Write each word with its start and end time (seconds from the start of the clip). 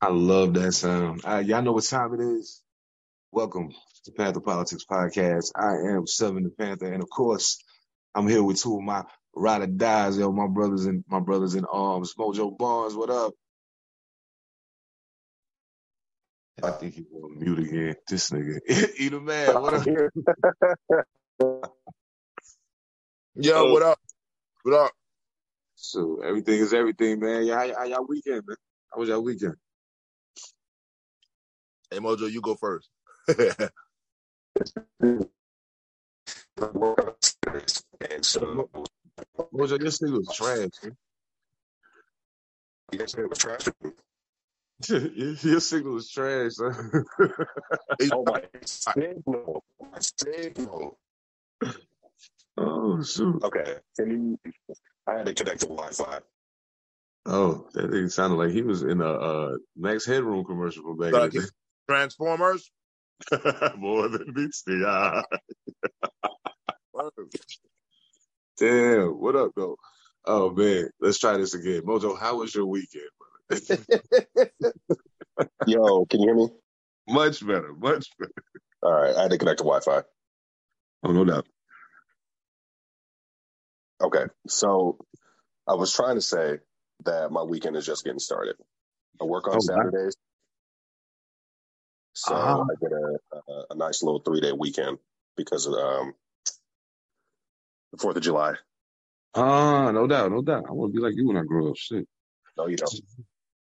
I 0.00 0.10
love 0.10 0.54
that 0.54 0.72
sound. 0.72 1.22
Uh, 1.26 1.42
y'all 1.44 1.60
know 1.60 1.72
what 1.72 1.84
time 1.84 2.14
it 2.14 2.20
is. 2.20 2.62
Welcome 3.32 3.72
to 4.04 4.12
Pantha 4.12 4.36
Politix 4.42 4.86
Podcast. 4.90 5.52
I 5.54 5.94
am 5.94 6.06
Seven 6.06 6.44
the 6.44 6.50
Panther, 6.50 6.92
and 6.92 7.02
of 7.02 7.10
course, 7.10 7.58
I'm 8.14 8.26
here 8.26 8.42
with 8.42 8.62
two 8.62 8.76
of 8.76 8.82
my 8.82 9.04
ride 9.36 9.62
or 9.62 9.66
dies, 9.66 10.18
yo, 10.18 10.32
my 10.32 10.46
brothers 10.46 10.86
and 10.86 11.04
my 11.08 11.20
brothers 11.20 11.54
in 11.54 11.66
arms. 11.66 12.14
Mojo 12.18 12.56
Barnes, 12.56 12.96
what 12.96 13.10
up? 13.10 13.34
I 16.62 16.70
think 16.72 16.94
he 16.94 17.06
on 17.14 17.38
mute 17.38 17.58
again. 17.58 17.96
This 18.08 18.30
nigga, 18.30 18.58
eat 18.98 19.12
a 19.12 19.20
man. 19.20 19.60
What 19.60 19.74
up? 19.74 19.86
Yo, 23.36 23.72
what 23.72 23.82
up? 23.82 23.98
What 24.62 24.74
up? 24.80 24.92
So 25.76 26.22
everything 26.24 26.60
is 26.60 26.74
everything, 26.74 27.20
man. 27.20 27.44
Y'all, 27.44 27.74
how 27.76 27.84
y'all 27.84 28.06
weekend, 28.08 28.42
man? 28.46 28.56
How 28.92 29.00
was 29.00 29.08
y'all 29.10 29.22
weekend? 29.22 29.54
Hey, 31.90 31.98
Mojo, 31.98 32.30
you 32.30 32.40
go 32.40 32.54
first. 32.54 32.88
Mojo, 39.52 39.80
your 39.80 39.90
signal 39.90 40.20
was 40.20 40.34
trash. 40.34 40.68
Yes, 42.92 43.14
it 43.14 43.28
was 43.28 43.38
trash. 43.38 43.68
your, 44.88 45.60
signal 45.60 45.94
was 45.94 46.10
trash. 46.10 46.52
Oh 48.12 48.24
my 48.24 48.42
signal, 48.64 49.64
my 49.80 49.98
signal. 50.00 50.98
oh 52.56 53.02
shoot. 53.02 53.42
Okay, 53.44 53.76
can 53.96 54.10
you? 54.10 54.52
I 55.06 55.18
had 55.18 55.26
to 55.26 55.34
connect 55.34 55.60
to 55.60 55.66
Wi-Fi. 55.66 56.20
Oh, 57.26 57.68
that 57.74 57.90
thing 57.90 58.08
sounded 58.08 58.36
like 58.36 58.50
he 58.50 58.62
was 58.62 58.82
in 58.82 59.02
a 59.02 59.12
uh, 59.12 59.56
Max 59.76 60.06
Headroom 60.06 60.44
commercial 60.44 60.82
from 60.82 60.96
back 60.96 61.12
day. 61.30 61.40
Transformers. 61.88 62.70
More 63.76 64.08
than 64.08 64.32
beats 64.32 64.62
the 64.62 64.86
eye. 64.86 65.22
Damn, 68.58 69.20
what 69.20 69.36
up, 69.36 69.52
though? 69.56 69.76
Oh 70.26 70.50
man, 70.50 70.90
let's 71.00 71.18
try 71.18 71.36
this 71.36 71.54
again. 71.54 71.82
Mojo, 71.82 72.18
how 72.18 72.38
was 72.38 72.54
your 72.54 72.66
weekend, 72.66 73.04
brother? 73.48 74.50
Yo, 75.66 76.04
can 76.06 76.20
you 76.20 76.26
hear 76.28 76.34
me? 76.34 76.48
much 77.08 77.44
better, 77.44 77.72
much 77.74 78.08
better. 78.18 78.32
All 78.82 78.92
right, 78.92 79.16
I 79.16 79.22
had 79.22 79.30
to 79.30 79.38
connect 79.38 79.58
to 79.58 79.64
Wi-Fi. 79.64 80.02
Oh, 81.04 81.12
no 81.12 81.24
doubt. 81.24 81.46
Okay, 84.02 84.24
so 84.46 84.98
I 85.66 85.74
was 85.74 85.92
trying 85.92 86.16
to 86.16 86.22
say 86.22 86.58
that 87.04 87.30
my 87.32 87.42
weekend 87.42 87.76
is 87.76 87.86
just 87.86 88.04
getting 88.04 88.18
started. 88.18 88.56
I 89.20 89.24
work 89.24 89.48
on 89.48 89.54
Oh, 89.54 89.56
wow. 89.56 89.76
Saturdays, 89.90 90.16
so 92.20 92.34
Ah. 92.34 92.62
I 92.62 92.74
get 92.80 92.92
a, 92.92 93.18
a, 93.52 93.64
a 93.70 93.74
nice 93.76 94.02
little 94.02 94.20
three-day 94.20 94.52
weekend 94.52 94.98
because 95.36 95.66
of 95.66 95.74
um, 95.74 96.14
the 97.92 97.98
Fourth 97.98 98.16
of 98.16 98.22
July. 98.22 98.54
Ah, 99.34 99.90
no 99.92 100.06
doubt, 100.06 100.32
no 100.32 100.42
doubt. 100.42 100.64
I 100.68 100.72
want 100.72 100.92
to 100.92 100.98
be 100.98 101.02
like 101.04 101.14
you 101.16 101.28
when 101.28 101.36
I 101.36 101.44
grow 101.44 101.70
up. 101.70 101.76
Shit. 101.76 102.06
No, 102.58 102.66
you 102.66 102.76
don't. 102.76 103.00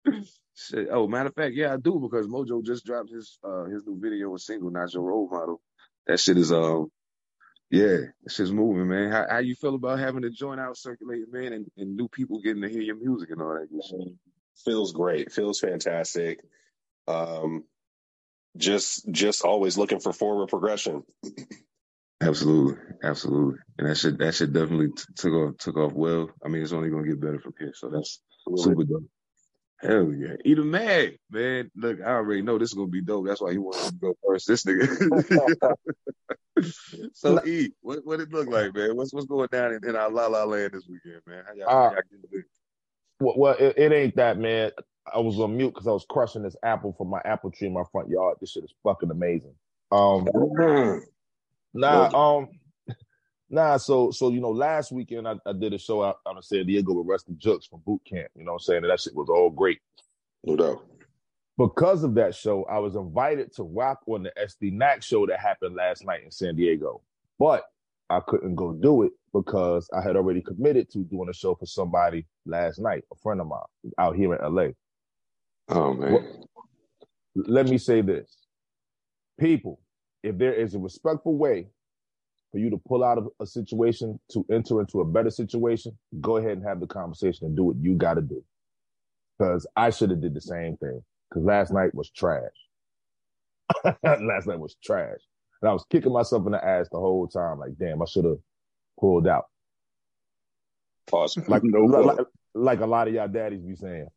Shit. 0.56 0.88
Oh, 0.90 1.06
matter 1.08 1.28
of 1.28 1.34
fact, 1.34 1.54
yeah, 1.54 1.74
I 1.74 1.76
do 1.76 1.98
because 2.00 2.26
Mojo 2.26 2.64
just 2.64 2.84
dropped 2.86 3.10
his 3.10 3.38
uh 3.44 3.64
his 3.64 3.84
new 3.86 3.98
video 4.00 4.30
and 4.30 4.40
single, 4.40 4.70
Not 4.70 4.92
Your 4.94 5.02
Role 5.02 5.28
Model. 5.30 5.60
That 6.06 6.20
shit 6.20 6.38
is 6.38 6.52
um 6.52 6.88
yeah, 7.70 7.96
that 8.22 8.30
shit's 8.32 8.52
moving, 8.52 8.88
man. 8.88 9.10
How 9.10 9.26
how 9.28 9.38
you 9.38 9.54
feel 9.54 9.74
about 9.74 9.98
having 9.98 10.22
the 10.22 10.30
joint 10.30 10.60
out 10.60 10.76
circulating, 10.78 11.26
man, 11.30 11.52
and, 11.52 11.66
and 11.76 11.96
new 11.96 12.08
people 12.08 12.40
getting 12.40 12.62
to 12.62 12.68
hear 12.68 12.82
your 12.82 12.96
music 12.96 13.30
and 13.30 13.42
all 13.42 13.54
that 13.54 13.70
good 13.70 13.84
shit? 13.84 14.14
Feels 14.64 14.92
great. 14.92 15.32
Feels 15.32 15.60
fantastic. 15.60 16.40
Um, 17.08 17.64
just 18.56 19.10
just 19.10 19.44
always 19.44 19.76
looking 19.78 20.00
for 20.00 20.12
forward 20.12 20.48
progression. 20.48 21.02
Absolutely, 22.20 22.76
absolutely. 23.02 23.58
And 23.78 23.88
that 23.88 23.96
should 23.96 24.18
that 24.18 24.34
should 24.34 24.52
definitely 24.52 24.88
t- 24.88 25.04
took 25.16 25.32
off 25.32 25.56
took 25.58 25.76
off 25.76 25.92
well. 25.92 26.30
I 26.44 26.48
mean, 26.48 26.62
it's 26.62 26.72
only 26.72 26.90
gonna 26.90 27.06
get 27.06 27.20
better 27.20 27.38
from 27.38 27.54
here. 27.58 27.72
So 27.74 27.90
that's 27.90 28.20
super 28.56 28.84
dope. 28.84 29.04
Hell 29.78 30.10
yeah. 30.14 30.36
Eat 30.44 30.58
a 30.58 30.64
man, 30.64 31.12
man. 31.30 31.70
Look, 31.76 32.00
I 32.00 32.12
already 32.12 32.40
know 32.40 32.56
this 32.56 32.70
is 32.70 32.74
gonna 32.74 32.88
be 32.88 33.02
dope. 33.02 33.26
That's 33.26 33.42
why 33.42 33.52
he 33.52 33.58
wanted 33.58 33.90
to 33.90 33.94
go 33.96 34.14
first. 34.26 34.48
This 34.48 34.64
nigga. 34.64 35.74
so 37.12 37.44
E, 37.44 37.70
what 37.82 38.04
what 38.04 38.20
it 38.20 38.32
look 38.32 38.48
like, 38.48 38.74
man? 38.74 38.96
What's 38.96 39.12
what's 39.12 39.26
going 39.26 39.48
down 39.52 39.74
in, 39.74 39.86
in 39.86 39.94
our 39.94 40.10
La 40.10 40.26
La 40.28 40.44
Land 40.44 40.72
this 40.72 40.88
weekend, 40.88 41.20
man? 41.26 41.44
How 41.46 41.52
y'all, 41.54 41.68
how 41.68 41.88
Uh, 41.88 41.90
y'all? 41.90 42.42
Well, 43.20 43.34
well 43.36 43.56
it, 43.58 43.74
it 43.76 43.92
ain't 43.92 44.16
that, 44.16 44.38
man. 44.38 44.70
I 45.14 45.18
was 45.18 45.38
on 45.38 45.56
mute 45.56 45.72
because 45.74 45.86
I 45.86 45.92
was 45.92 46.06
crushing 46.08 46.42
this 46.42 46.56
apple 46.62 46.92
from 46.92 47.08
my 47.08 47.20
apple 47.24 47.50
tree 47.50 47.68
in 47.68 47.72
my 47.72 47.84
front 47.92 48.08
yard. 48.08 48.36
This 48.40 48.50
shit 48.52 48.64
is 48.64 48.74
fucking 48.82 49.10
amazing. 49.10 49.54
Um, 49.92 50.26
nah, 51.74 52.38
um, 52.38 52.48
nah. 53.50 53.76
So, 53.76 54.10
so 54.10 54.30
you 54.30 54.40
know, 54.40 54.50
last 54.50 54.92
weekend 54.92 55.28
I, 55.28 55.34
I 55.46 55.52
did 55.52 55.74
a 55.74 55.78
show 55.78 56.02
out, 56.02 56.18
out 56.26 56.36
in 56.36 56.42
San 56.42 56.66
Diego 56.66 56.92
with 56.92 57.06
Rustee 57.06 57.38
Juxx 57.38 57.68
from 57.68 57.80
boot 57.86 58.00
camp. 58.08 58.28
You 58.34 58.44
know 58.44 58.52
what 58.52 58.62
I'm 58.62 58.64
saying? 58.64 58.82
And 58.82 58.90
that 58.90 59.00
shit 59.00 59.14
was 59.14 59.28
all 59.28 59.50
great. 59.50 59.78
No 60.44 60.56
doubt. 60.56 60.86
Because 61.58 62.04
of 62.04 62.14
that 62.16 62.34
show, 62.34 62.64
I 62.64 62.78
was 62.78 62.96
invited 62.96 63.54
to 63.54 63.62
rock 63.62 64.00
on 64.06 64.24
the 64.24 64.32
SD 64.38 64.72
Knack 64.72 65.02
show 65.02 65.26
that 65.26 65.40
happened 65.40 65.74
last 65.74 66.04
night 66.04 66.22
in 66.22 66.30
San 66.30 66.54
Diego, 66.54 67.00
but 67.38 67.64
I 68.10 68.20
couldn't 68.20 68.56
go 68.56 68.72
do 68.72 69.02
it 69.04 69.12
because 69.32 69.88
I 69.96 70.02
had 70.02 70.16
already 70.16 70.42
committed 70.42 70.90
to 70.90 70.98
doing 70.98 71.28
a 71.28 71.32
show 71.32 71.54
for 71.54 71.66
somebody 71.66 72.26
last 72.44 72.78
night, 72.78 73.04
a 73.10 73.16
friend 73.16 73.40
of 73.40 73.46
mine 73.46 73.92
out 73.98 74.16
here 74.16 74.34
in 74.34 74.54
LA. 74.54 74.68
Oh 75.68 75.94
man. 75.94 76.12
What- 76.12 76.24
let 77.34 77.68
me 77.68 77.76
say 77.76 78.00
this. 78.00 78.34
People, 79.38 79.78
if 80.22 80.38
there 80.38 80.54
is 80.54 80.74
a 80.74 80.78
respectful 80.78 81.36
way 81.36 81.68
for 82.50 82.58
you 82.58 82.70
to 82.70 82.78
pull 82.88 83.04
out 83.04 83.18
of 83.18 83.28
a 83.40 83.46
situation 83.46 84.18
to 84.32 84.46
enter 84.50 84.80
into 84.80 85.00
a 85.00 85.04
better 85.04 85.30
situation, 85.30 85.98
go 86.20 86.38
ahead 86.38 86.52
and 86.52 86.66
have 86.66 86.80
the 86.80 86.86
conversation 86.86 87.46
and 87.46 87.54
do 87.56 87.64
what 87.64 87.76
you 87.76 87.94
got 87.94 88.14
to 88.14 88.22
do. 88.22 88.42
Because 89.38 89.66
I 89.76 89.90
should 89.90 90.08
have 90.10 90.22
did 90.22 90.32
the 90.32 90.40
same 90.40 90.78
thing. 90.78 91.02
Because 91.28 91.44
last 91.44 91.72
night 91.72 91.94
was 91.94 92.10
trash. 92.10 92.42
last 94.02 94.46
night 94.46 94.58
was 94.58 94.76
trash. 94.82 95.20
And 95.60 95.68
I 95.68 95.72
was 95.72 95.84
kicking 95.90 96.12
myself 96.12 96.46
in 96.46 96.52
the 96.52 96.64
ass 96.64 96.88
the 96.90 96.98
whole 96.98 97.26
time. 97.28 97.58
Like, 97.58 97.76
damn, 97.78 98.00
I 98.00 98.06
should 98.06 98.24
have 98.24 98.38
pulled 98.98 99.28
out. 99.28 99.44
Pause. 101.10 101.48
Like, 101.48 101.62
No 101.64 101.80
like, 101.84 102.18
like 102.54 102.80
a 102.80 102.86
lot 102.86 103.08
of 103.08 103.14
y'all 103.14 103.28
daddies 103.28 103.62
be 103.62 103.74
saying. 103.74 104.08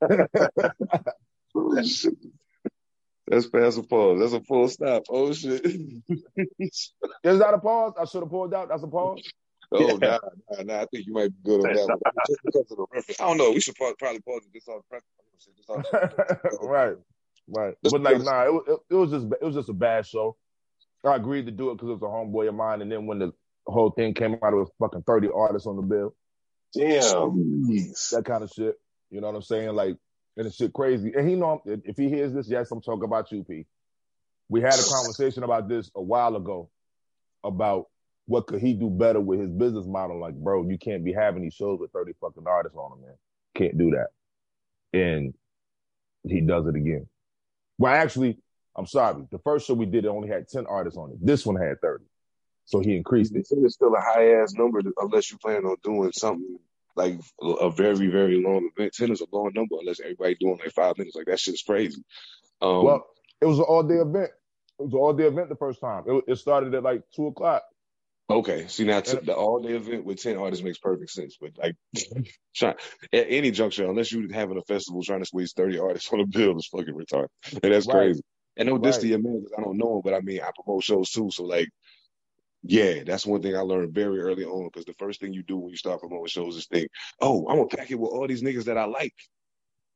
That's 3.28 3.48
past 3.48 3.76
a 3.78 3.82
pause. 3.82 4.20
That's 4.20 4.32
a 4.34 4.40
full 4.40 4.68
stop. 4.68 5.02
Oh 5.10 5.32
shit. 5.32 5.64
Is 6.60 6.92
that 7.24 7.54
a 7.54 7.58
pause? 7.58 7.94
I 7.98 8.04
should 8.04 8.22
have 8.22 8.30
pulled 8.30 8.54
out. 8.54 8.68
That's 8.68 8.84
a 8.84 8.86
pause. 8.86 9.20
Oh, 9.72 9.98
nah, 10.00 10.18
nah, 10.52 10.62
nah. 10.62 10.80
I 10.82 10.86
think 10.86 11.08
you 11.08 11.12
might 11.12 11.30
be 11.30 11.34
good 11.44 11.66
on 11.66 11.74
that 11.74 11.88
one. 11.88 11.98
Just 12.28 12.38
because 12.44 12.70
of 12.70 12.76
the 12.76 12.86
reference. 12.92 13.20
I 13.20 13.26
don't 13.26 13.36
know. 13.36 13.50
We 13.50 13.60
should 13.60 13.74
probably, 13.74 13.96
probably 13.98 14.20
pause 14.20 14.42
it 14.46 14.52
just 14.54 14.68
on 14.68 14.80
just 15.56 15.68
on- 15.70 15.82
right, 16.68 16.94
right. 17.48 17.74
Let's 17.82 17.92
but 17.92 18.02
like, 18.02 18.22
nah, 18.22 18.44
it, 18.44 18.52
was- 18.52 18.64
it, 18.68 18.78
it 18.90 18.94
was 18.94 19.10
just 19.10 19.26
it 19.26 19.42
was 19.44 19.54
just 19.56 19.68
a 19.68 19.72
bad 19.72 20.06
show. 20.06 20.36
I 21.04 21.16
agreed 21.16 21.46
to 21.46 21.52
do 21.52 21.70
it 21.70 21.74
because 21.74 21.88
it 21.88 22.00
was 22.00 22.02
a 22.02 22.06
homeboy 22.06 22.48
of 22.48 22.54
mine, 22.54 22.80
and 22.82 22.90
then 22.90 23.06
when 23.06 23.18
the 23.18 23.32
whole 23.66 23.90
thing 23.90 24.14
came 24.14 24.34
out, 24.34 24.52
it 24.52 24.56
was 24.56 24.70
fucking 24.78 25.02
thirty 25.02 25.28
artists 25.34 25.66
on 25.66 25.76
the 25.76 25.82
bill, 25.82 26.14
Damn. 26.74 27.02
Jeez. 27.68 28.10
that 28.10 28.24
kind 28.24 28.44
of 28.44 28.50
shit. 28.50 28.76
You 29.10 29.20
know 29.20 29.28
what 29.28 29.36
I'm 29.36 29.42
saying? 29.42 29.74
Like, 29.74 29.96
and 30.36 30.46
it's 30.46 30.56
shit 30.56 30.72
crazy. 30.72 31.12
And 31.16 31.28
he 31.28 31.34
know 31.34 31.62
if 31.64 31.96
he 31.96 32.08
hears 32.08 32.32
this, 32.32 32.48
yes, 32.48 32.70
I'm 32.70 32.80
talking 32.80 33.04
about 33.04 33.32
you, 33.32 33.44
P. 33.44 33.66
We 34.48 34.60
had 34.60 34.74
a 34.74 34.82
conversation 34.82 35.42
about 35.42 35.68
this 35.68 35.90
a 35.94 36.02
while 36.02 36.36
ago 36.36 36.70
about 37.42 37.86
what 38.26 38.46
could 38.46 38.60
he 38.60 38.74
do 38.74 38.90
better 38.90 39.20
with 39.20 39.40
his 39.40 39.50
business 39.50 39.86
model. 39.86 40.20
Like, 40.20 40.34
bro, 40.34 40.68
you 40.68 40.78
can't 40.78 41.04
be 41.04 41.12
having 41.12 41.42
these 41.42 41.54
shows 41.54 41.80
with 41.80 41.92
30 41.92 42.12
fucking 42.20 42.46
artists 42.46 42.76
on 42.76 42.90
them, 42.90 43.00
man. 43.02 43.16
Can't 43.54 43.78
do 43.78 43.92
that. 43.92 44.08
And 44.92 45.34
he 46.28 46.40
does 46.40 46.66
it 46.66 46.76
again. 46.76 47.08
Well, 47.78 47.94
actually, 47.94 48.38
I'm 48.76 48.86
sorry. 48.86 49.24
The 49.30 49.38
first 49.38 49.66
show 49.66 49.74
we 49.74 49.86
did, 49.86 50.04
it 50.04 50.08
only 50.08 50.28
had 50.28 50.48
10 50.48 50.66
artists 50.66 50.98
on 50.98 51.10
it. 51.10 51.24
This 51.24 51.46
one 51.46 51.56
had 51.56 51.80
30. 51.80 52.04
So 52.66 52.80
he 52.80 52.96
increased 52.96 53.34
it. 53.34 53.46
It's 53.48 53.74
still 53.74 53.94
a 53.94 54.00
high 54.00 54.42
ass 54.42 54.54
number 54.54 54.82
unless 54.98 55.30
you 55.30 55.38
plan 55.38 55.64
on 55.64 55.76
doing 55.82 56.12
something 56.12 56.58
like 56.96 57.18
a 57.42 57.70
very, 57.70 58.08
very 58.08 58.42
long 58.42 58.70
event. 58.76 58.94
Ten 58.94 59.12
is 59.12 59.20
a 59.22 59.26
long 59.32 59.52
number 59.54 59.76
unless 59.80 60.00
everybody 60.00 60.36
doing 60.40 60.58
like 60.58 60.72
five 60.72 60.98
minutes. 60.98 61.16
Like 61.16 61.26
that 61.26 61.40
shit's 61.40 61.62
crazy. 61.62 62.02
Um, 62.62 62.84
Well, 62.84 63.06
it 63.40 63.46
was 63.46 63.58
an 63.58 63.64
all 63.66 63.82
day 63.82 63.96
event. 63.96 64.30
It 64.78 64.82
was 64.84 64.92
an 64.94 64.98
all 64.98 65.12
day 65.14 65.24
event 65.24 65.48
the 65.50 65.56
first 65.56 65.80
time. 65.80 66.04
It, 66.06 66.24
it 66.28 66.36
started 66.36 66.74
at 66.74 66.82
like 66.82 67.02
two 67.14 67.28
o'clock. 67.28 67.64
okay. 68.30 68.66
See 68.68 68.84
now, 68.84 69.00
t- 69.00 69.18
the 69.22 69.34
all 69.34 69.60
day 69.60 69.74
event 69.74 70.04
with 70.04 70.22
ten 70.22 70.38
artists 70.38 70.64
makes 70.64 70.78
perfect 70.78 71.10
sense. 71.10 71.36
But 71.40 71.52
like, 71.58 71.76
try, 72.56 72.70
at 73.12 73.26
any 73.30 73.50
juncture, 73.52 73.86
unless 73.88 74.12
you're 74.12 74.32
having 74.32 74.58
a 74.58 74.62
festival 74.62 75.02
trying 75.02 75.20
to 75.20 75.26
squeeze 75.26 75.52
thirty 75.54 75.78
artists 75.78 76.12
on 76.12 76.20
a 76.20 76.26
bill, 76.26 76.56
is 76.58 76.68
fucking 76.68 76.94
retarded. 76.94 77.28
And 77.62 77.72
that's 77.72 77.86
Right. 77.86 77.96
crazy. 78.08 78.22
And 78.56 78.68
no 78.68 78.78
diss 78.78 78.96
Right. 78.96 79.02
to 79.02 79.08
your 79.08 79.18
man, 79.20 79.42
'cause 79.42 79.52
I 79.58 79.62
don't 79.62 79.78
know 79.78 79.96
him, 79.96 80.02
but 80.04 80.14
I 80.14 80.20
mean, 80.20 80.40
I 80.40 80.50
promote 80.54 80.84
shows 80.84 81.10
too. 81.10 81.30
So 81.32 81.44
like, 81.44 81.68
yeah, 82.66 83.04
that's 83.04 83.26
one 83.26 83.42
thing 83.42 83.56
I 83.56 83.60
learned 83.60 83.94
very 83.94 84.20
early 84.20 84.44
on. 84.44 84.66
Because 84.66 84.84
the 84.84 84.94
first 84.94 85.20
thing 85.20 85.32
you 85.32 85.42
do 85.42 85.56
when 85.56 85.70
you 85.70 85.76
start 85.76 86.00
promoting 86.00 86.26
shows 86.26 86.56
is 86.56 86.66
think, 86.66 86.90
oh, 87.20 87.46
I'm 87.48 87.56
gonna 87.56 87.68
pack 87.68 87.90
it 87.90 87.98
with 87.98 88.10
all 88.10 88.26
these 88.26 88.42
niggas 88.42 88.64
that 88.64 88.78
I 88.78 88.84
like. 88.84 89.14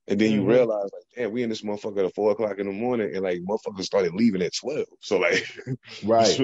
And 0.09 0.21
then 0.21 0.33
you 0.33 0.43
Mhm. 0.43 0.49
realize, 0.49 0.91
like, 0.93 1.05
damn, 1.15 1.33
we 1.33 1.43
in 1.43 1.51
this 1.51 1.63
motherfucker 1.63 2.07
at 2.07 2.15
four 2.15 2.33
o'clock 2.33 2.59
in 2.59 2.67
the 2.67 2.73
morning, 2.73 3.15
and 3.15 3.23
like 3.23 3.41
motherfuckers 3.43 3.85
started 3.85 4.15
leaving 4.15 4.43
at 4.43 4.55
twelve. 4.55 4.87
So 5.01 5.19
like, 5.19 5.45
Right. 6.05 6.37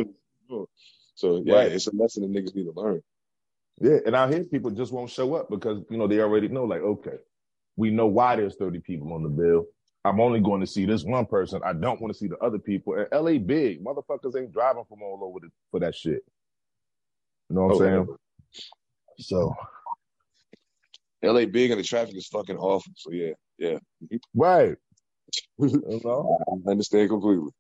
so 1.15 1.43
yeah, 1.45 1.55
Right. 1.55 1.73
it's 1.73 1.87
a 1.87 1.95
lesson 1.97 2.23
that 2.23 2.33
niggas 2.33 2.55
need 2.55 2.65
to 2.65 2.73
learn. 2.81 3.03
Yeah, 3.81 3.99
and 4.07 4.15
out 4.17 4.33
here 4.33 4.45
people 4.45 4.71
just 4.71 4.93
won't 4.93 5.11
show 5.11 5.35
up 5.35 5.51
because 5.51 5.83
you 5.91 5.97
know 5.99 6.07
they 6.07 6.21
already 6.21 6.49
know. 6.49 6.65
Like, 6.65 6.83
okay, 6.83 7.19
we 7.77 7.91
know 7.91 8.07
why 8.07 8.37
there's 8.37 8.57
30 8.57 8.81
people 8.81 9.13
on 9.13 9.23
the 9.23 9.29
bill. 9.29 9.67
I'm 10.07 10.21
only 10.21 10.41
going 10.41 10.61
to 10.61 10.67
see 10.67 10.87
this 10.87 11.03
one 11.05 11.27
person. 11.27 11.61
I 11.65 11.73
don't 11.73 12.01
want 12.01 12.13
to 12.13 12.19
see 12.19 12.29
the 12.29 12.39
other 12.39 12.59
people. 12.59 12.95
And 12.95 13.09
LA 13.13 13.39
big 13.39 13.85
motherfuckers 13.85 14.37
ain't 14.39 14.53
driving 14.53 14.85
from 14.89 15.03
all 15.03 15.21
over 15.23 15.41
the, 15.41 15.51
for 15.71 15.81
that 15.81 15.95
shit. 15.97 16.23
You 17.49 17.57
know 17.57 17.67
what 17.67 17.75
I'm 17.75 18.07
saying? 18.07 18.17
So 19.19 19.55
LA 21.23 21.47
big 21.47 21.71
and 21.73 21.81
the 21.81 21.85
traffic 21.85 22.17
is 22.17 22.29
fucking 22.29 22.57
awful. 22.57 22.93
So 22.97 23.11
yeah, 23.13 23.33
yeah, 23.59 23.79
right, 24.35 24.77
you 25.59 26.01
know. 26.05 26.39
I 26.67 26.71
understand 26.71 27.09
completely. 27.11 27.51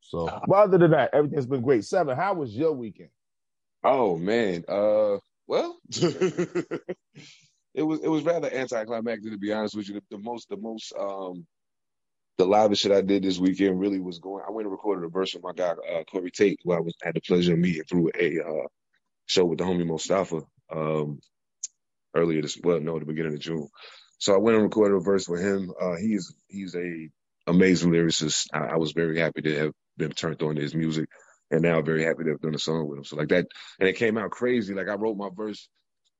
So, 0.00 0.28
but 0.46 0.54
other 0.54 0.78
than 0.78 0.90
that, 0.92 1.10
everything's 1.12 1.46
been 1.46 1.62
great. 1.62 1.84
Seven, 1.84 2.16
how 2.16 2.34
was 2.34 2.56
your 2.56 2.72
weekend? 2.72 3.10
Oh 3.84 4.16
man, 4.16 4.64
uh, 4.68 5.18
well, 5.46 5.78
it 7.74 7.82
was 7.82 8.00
it 8.00 8.08
was 8.08 8.22
rather 8.24 8.52
anticlimactic 8.52 9.32
to 9.32 9.38
be 9.38 9.52
honest 9.52 9.76
with 9.76 9.88
you. 9.88 9.94
The, 9.94 10.16
the 10.16 10.22
most 10.22 10.48
the 10.48 10.56
most 10.56 10.92
um 10.98 11.46
the 12.38 12.46
livest 12.46 12.82
shit 12.82 12.92
I 12.92 13.00
did 13.00 13.22
this 13.22 13.38
weekend 13.38 13.78
really 13.78 14.00
was 14.00 14.18
going. 14.18 14.44
I 14.46 14.50
went 14.50 14.66
and 14.66 14.72
recorded 14.72 15.04
a 15.04 15.08
verse 15.08 15.34
with 15.34 15.44
my 15.44 15.52
guy 15.52 15.70
uh, 15.70 16.04
Corey 16.10 16.30
Tate, 16.32 16.60
who 16.64 16.72
I 16.72 16.80
was 16.80 16.94
had 17.02 17.14
the 17.14 17.20
pleasure 17.20 17.52
of 17.52 17.58
meeting 17.58 17.84
through 17.84 18.10
a 18.18 18.40
uh, 18.40 18.66
show 19.26 19.44
with 19.44 19.58
the 19.58 19.64
homie 19.64 19.86
Mustafa 19.86 20.42
um 20.70 21.20
earlier 22.14 22.42
this 22.42 22.58
well 22.62 22.80
no 22.80 22.98
the 22.98 23.04
beginning 23.04 23.34
of 23.34 23.40
June. 23.40 23.68
So 24.18 24.34
I 24.34 24.38
went 24.38 24.56
and 24.56 24.64
recorded 24.64 24.96
a 24.96 25.00
verse 25.00 25.28
with 25.28 25.40
him. 25.42 25.72
Uh, 25.80 25.96
he's 25.96 26.34
he's 26.48 26.74
a 26.74 27.08
amazing 27.46 27.90
lyricist. 27.90 28.46
I, 28.52 28.66
I 28.66 28.76
was 28.76 28.92
very 28.92 29.18
happy 29.18 29.42
to 29.42 29.58
have 29.58 29.72
been 29.96 30.12
turned 30.12 30.42
on 30.42 30.56
to 30.56 30.62
his 30.62 30.74
music, 30.74 31.08
and 31.50 31.62
now 31.62 31.82
very 31.82 32.04
happy 32.04 32.24
to 32.24 32.30
have 32.30 32.40
done 32.40 32.54
a 32.54 32.58
song 32.58 32.88
with 32.88 32.98
him. 32.98 33.04
So 33.04 33.16
like 33.16 33.28
that, 33.28 33.46
and 33.78 33.88
it 33.88 33.96
came 33.96 34.16
out 34.16 34.30
crazy. 34.30 34.74
Like 34.74 34.88
I 34.88 34.94
wrote 34.94 35.16
my 35.16 35.28
verse, 35.34 35.68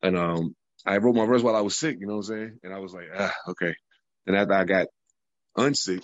and 0.03 0.17
um, 0.17 0.55
I 0.87 0.99
wrote 0.99 1.17
my 1.17 1.27
verse 1.27 1.43
while 1.43 1.57
I 1.57 1.63
was 1.63 1.79
sick. 1.79 1.99
You 2.01 2.07
know 2.07 2.15
what 2.17 2.29
I'm 2.31 2.37
saying? 2.37 2.59
And 2.65 2.75
I 2.75 2.79
was 2.81 2.95
like, 2.95 3.07
ah, 3.17 3.35
okay. 3.51 3.75
And 4.27 4.37
after 4.37 4.55
I 4.55 4.65
got 4.65 4.89
unsick, 5.59 6.03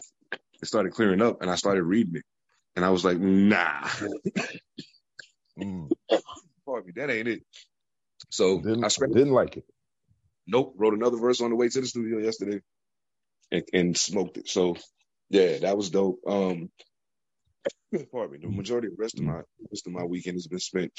it 0.63 0.67
started 0.67 0.93
clearing 0.95 1.23
up, 1.23 1.43
and 1.43 1.51
I 1.51 1.57
started 1.57 1.85
reading 1.85 2.17
it, 2.17 2.25
and 2.77 2.85
I 2.85 2.91
was 2.91 3.05
like, 3.05 3.19
nah, 3.19 3.89
Mm, 5.59 5.93
pardon 6.67 6.87
me, 6.89 6.93
that 6.97 7.11
ain't 7.11 7.29
it. 7.29 7.43
So 8.31 8.61
didn't, 8.63 8.85
I 8.85 8.89
didn't 9.13 9.33
like 9.33 9.57
it. 9.59 9.65
Nope. 10.49 10.75
Wrote 10.79 10.95
another 10.95 11.19
verse 11.19 11.41
on 11.43 11.51
the 11.51 11.57
way 11.57 11.69
to 11.71 11.81
the 11.83 11.87
studio 11.89 12.19
yesterday 12.21 12.61
and, 13.53 13.65
and 13.73 13.99
smoked 13.99 14.39
it. 14.39 14.49
So 14.49 14.77
yeah, 15.31 15.59
that 15.61 15.77
was 15.77 15.91
dope. 15.91 16.21
Um 16.27 16.71
pardon 18.13 18.33
me. 18.33 18.39
The 18.43 18.49
majority 18.51 18.89
of 18.89 18.97
the 18.97 19.03
rest 19.03 19.19
of 19.21 19.27
my 19.27 19.43
rest 19.71 19.87
of 19.87 19.93
my 19.93 20.05
weekend 20.05 20.37
has 20.37 20.49
been 20.49 20.61
spent 20.61 20.93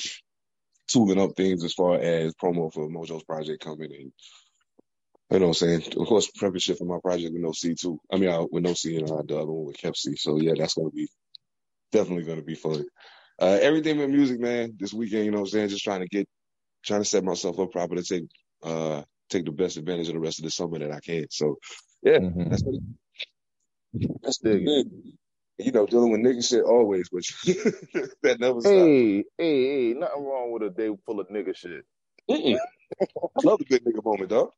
tooling 0.91 1.21
up 1.21 1.31
things 1.37 1.63
as 1.63 1.73
far 1.73 1.97
as 1.99 2.33
promo 2.35 2.73
for 2.73 2.89
Mojo's 2.89 3.23
project 3.25 3.63
coming 3.63 3.91
and 3.93 4.13
you 5.31 5.39
know 5.39 5.47
what 5.47 5.61
I'm 5.63 5.81
saying? 5.81 5.83
Of 5.97 6.07
course, 6.07 6.31
prepping 6.31 6.61
shit 6.61 6.77
for 6.77 6.85
my 6.85 6.99
project 7.03 7.33
with 7.33 7.41
no 7.43 7.51
C 7.53 7.75
too. 7.75 7.99
I 8.13 8.17
mean, 8.17 8.29
uh, 8.29 8.45
with 8.51 8.63
no 8.63 8.75
C 8.75 8.97
and 8.97 9.11
I, 9.11 9.23
the 9.27 9.37
other 9.39 9.51
one 9.51 9.65
with 9.67 9.77
Kept 9.77 9.97
C. 9.97 10.15
So 10.15 10.37
yeah, 10.39 10.53
that's 10.57 10.75
gonna 10.75 10.91
be 10.91 11.09
definitely 11.91 12.25
gonna 12.25 12.43
be 12.43 12.55
fun. 12.55 12.85
Uh, 13.39 13.59
everything 13.61 13.97
with 13.99 14.09
music, 14.11 14.39
man. 14.41 14.75
This 14.79 14.93
weekend, 14.93 15.25
you 15.25 15.31
know 15.31 15.39
what 15.39 15.49
I'm 15.49 15.51
saying? 15.51 15.69
Just 15.69 15.83
trying 15.83 16.01
to 16.01 16.07
get, 16.07 16.27
trying 16.85 17.01
to 17.01 17.09
set 17.09 17.23
myself 17.23 17.59
up 17.59 17.71
proper 17.71 17.95
to 17.95 18.03
take, 18.03 18.25
uh, 18.63 19.03
take 19.29 19.45
the 19.45 19.51
best 19.51 19.77
advantage 19.77 20.09
of 20.09 20.15
the 20.15 20.21
rest 20.21 20.39
of 20.39 20.45
the 20.45 20.51
summer 20.51 20.79
that 20.79 20.91
I 20.91 20.99
can. 21.01 21.27
So 21.31 21.57
yeah, 22.03 22.19
Mhm. 22.19 22.49
that's 22.49 22.63
that's 24.23 24.39
good. 24.39 24.85
You 25.61 25.71
know, 25.71 25.85
dealing 25.85 26.11
with 26.11 26.21
nigga 26.21 26.47
shit 26.47 26.63
always, 26.63 27.09
but 27.09 27.23
that 28.23 28.39
never 28.39 28.61
stops. 28.61 28.73
Hey, 28.73 29.23
hey, 29.37 29.89
hey, 29.89 29.93
nothing 29.93 30.25
wrong 30.25 30.51
with 30.51 30.63
a 30.63 30.69
day 30.69 30.89
full 31.05 31.19
of 31.19 31.29
nigga 31.29 31.55
shit. 31.55 31.85
I 32.29 32.57
love 33.43 33.61
a 33.61 33.65
good 33.65 33.85
nigga 33.85 34.03
moment, 34.03 34.29
dog. 34.29 34.51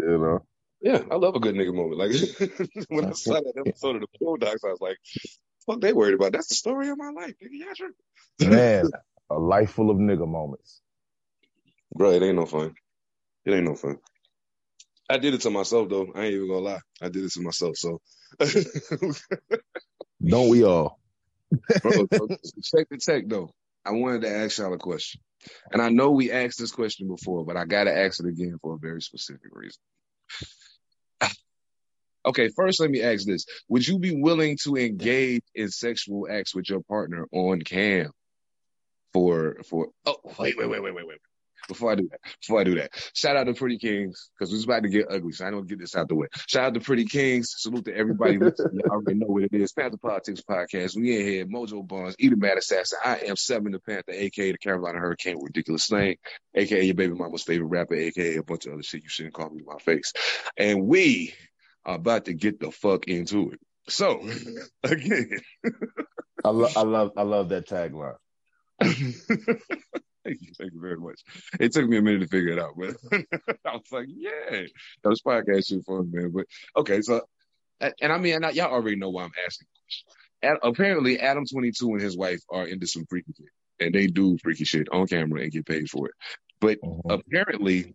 You 0.00 0.18
know? 0.18 0.46
Yeah, 0.80 1.02
I 1.10 1.14
love 1.16 1.34
a 1.34 1.40
good 1.40 1.54
nigga 1.54 1.74
moment. 1.74 1.98
Like 1.98 2.10
when 2.88 3.06
I 3.06 3.12
saw 3.12 3.34
that 3.34 3.54
episode 3.56 3.96
of 3.96 4.02
the 4.02 4.08
Boondocks, 4.20 4.64
I 4.64 4.70
was 4.70 4.80
like, 4.80 4.98
"Fuck, 5.66 5.80
they 5.80 5.92
worried 5.92 6.14
about? 6.14 6.32
That's 6.32 6.48
the 6.48 6.54
story 6.54 6.88
of 6.88 6.98
my 6.98 7.10
life, 7.10 7.34
nigga. 7.42 7.48
Yeah, 7.52 7.72
sure." 7.74 7.90
Man, 8.50 8.90
a 9.30 9.38
life 9.38 9.70
full 9.70 9.90
of 9.90 9.96
nigga 9.96 10.28
moments. 10.28 10.82
Bro, 11.94 12.10
it 12.12 12.22
ain't 12.22 12.36
no 12.36 12.46
fun. 12.46 12.74
It 13.44 13.52
ain't 13.52 13.64
no 13.64 13.76
fun. 13.76 13.98
I 15.08 15.18
did 15.18 15.34
it 15.34 15.42
to 15.42 15.50
myself 15.50 15.88
though. 15.88 16.08
I 16.14 16.24
ain't 16.24 16.34
even 16.34 16.48
gonna 16.48 16.60
lie. 16.60 16.80
I 17.00 17.08
did 17.08 17.24
it 17.24 17.32
to 17.32 17.40
myself. 17.40 17.76
So, 17.76 18.00
Don't 20.22 20.48
we 20.48 20.64
all? 20.64 20.98
check 21.62 22.88
the 22.90 22.98
tech 23.00 23.24
though. 23.28 23.50
I 23.84 23.92
wanted 23.92 24.22
to 24.22 24.30
ask 24.30 24.58
y'all 24.58 24.72
a 24.72 24.78
question, 24.78 25.20
and 25.72 25.82
I 25.82 25.90
know 25.90 26.10
we 26.10 26.30
asked 26.30 26.58
this 26.58 26.72
question 26.72 27.08
before, 27.08 27.44
but 27.44 27.56
I 27.56 27.64
gotta 27.64 27.96
ask 27.96 28.20
it 28.20 28.28
again 28.28 28.56
for 28.62 28.74
a 28.74 28.78
very 28.78 29.02
specific 29.02 29.50
reason. 29.52 29.80
Okay, 32.26 32.48
first 32.56 32.80
let 32.80 32.90
me 32.90 33.02
ask 33.02 33.26
this: 33.26 33.44
Would 33.68 33.86
you 33.86 33.98
be 33.98 34.16
willing 34.16 34.56
to 34.64 34.76
engage 34.76 35.42
in 35.54 35.68
sexual 35.68 36.26
acts 36.30 36.54
with 36.54 36.70
your 36.70 36.80
partner 36.80 37.26
on 37.32 37.60
cam? 37.60 38.12
For 39.12 39.58
for 39.68 39.88
oh 40.06 40.16
wait 40.38 40.56
wait 40.56 40.70
wait 40.70 40.82
wait 40.82 40.94
wait 40.94 41.06
wait 41.06 41.18
before 41.68 41.92
I 41.92 41.94
do 41.94 42.08
that 42.10 42.20
before 42.40 42.60
I 42.60 42.64
do 42.64 42.74
that 42.76 42.90
shout 43.14 43.36
out 43.36 43.44
to 43.44 43.54
Pretty 43.54 43.78
Kingz 43.78 44.28
because 44.38 44.52
we're 44.52 44.64
about 44.64 44.82
to 44.82 44.88
get 44.88 45.06
ugly 45.10 45.32
so 45.32 45.46
I 45.46 45.50
don't 45.50 45.66
get 45.68 45.78
this 45.78 45.96
out 45.96 46.08
the 46.08 46.14
way. 46.14 46.26
Shout 46.46 46.64
out 46.64 46.74
to 46.74 46.80
Pretty 46.80 47.04
Kingz 47.04 47.46
salute 47.46 47.84
to 47.86 47.96
everybody 47.96 48.38
listening. 48.38 48.80
You 48.84 48.90
already 48.90 49.18
know 49.18 49.26
what 49.26 49.44
it 49.44 49.54
is 49.54 49.72
Pantha 49.72 49.98
Politix 50.00 50.42
Podcast. 50.44 50.96
We 50.96 51.18
in 51.18 51.26
here 51.26 51.46
Mojo 51.46 51.86
Bonds 51.86 52.16
Eat 52.18 52.32
a 52.32 52.36
Mad 52.36 52.58
Assassin. 52.58 52.98
I 53.04 53.18
am 53.26 53.36
Seven 53.36 53.72
the 53.72 53.80
Panther 53.80 54.12
aka 54.12 54.52
the 54.52 54.58
Carolina 54.58 54.98
Hurricane 54.98 55.38
ridiculous 55.40 55.84
slang 55.84 56.16
aka 56.54 56.82
your 56.84 56.94
baby 56.94 57.14
mama's 57.14 57.42
favorite 57.42 57.68
rapper 57.68 57.94
aka 57.94 58.36
a 58.36 58.42
bunch 58.42 58.66
of 58.66 58.74
other 58.74 58.82
shit 58.82 59.02
you 59.02 59.08
shouldn't 59.08 59.34
call 59.34 59.50
me 59.50 59.60
to 59.60 59.66
my 59.66 59.78
face. 59.78 60.12
And 60.56 60.86
we 60.86 61.34
are 61.84 61.96
about 61.96 62.26
to 62.26 62.34
get 62.34 62.60
the 62.60 62.70
fuck 62.70 63.08
into 63.08 63.50
it. 63.52 63.60
So 63.88 64.26
again. 64.82 65.30
I, 66.44 66.50
lo- 66.50 66.68
I 66.76 66.82
love 66.82 67.12
I 67.16 67.22
love 67.22 67.48
that 67.50 67.66
tagline. 67.68 68.16
thank 70.24 70.40
you, 70.42 70.52
thank 70.58 70.72
you 70.72 70.80
very 70.80 70.96
much. 70.96 71.20
It 71.60 71.72
took 71.72 71.88
me 71.88 71.96
a 71.98 72.02
minute 72.02 72.20
to 72.20 72.28
figure 72.28 72.52
it 72.52 72.58
out, 72.58 72.74
but 72.76 72.96
I 73.64 73.72
was 73.76 73.92
like, 73.92 74.06
yeah, 74.08 74.62
that 75.02 75.08
was 75.08 75.22
podcast 75.22 75.68
shit 75.68 75.84
fun, 75.84 76.10
man. 76.12 76.30
But 76.30 76.46
okay, 76.76 77.00
so 77.02 77.22
and 77.80 78.12
I 78.12 78.18
mean, 78.18 78.34
and 78.34 78.46
I, 78.46 78.50
y'all 78.50 78.72
already 78.72 78.96
know 78.96 79.10
why 79.10 79.24
I'm 79.24 79.32
asking. 79.44 79.68
Ad, 80.42 80.58
apparently, 80.62 81.20
Adam 81.20 81.44
Twenty 81.50 81.70
Two 81.70 81.92
and 81.92 82.00
his 82.00 82.16
wife 82.16 82.40
are 82.50 82.66
into 82.66 82.86
some 82.86 83.04
freaky 83.06 83.32
shit, 83.36 83.46
and 83.80 83.94
they 83.94 84.06
do 84.06 84.38
freaky 84.42 84.64
shit 84.64 84.88
on 84.92 85.06
camera 85.06 85.42
and 85.42 85.52
get 85.52 85.66
paid 85.66 85.88
for 85.88 86.08
it. 86.08 86.14
But 86.60 86.78
Mhm. 86.80 87.00
apparently, 87.10 87.94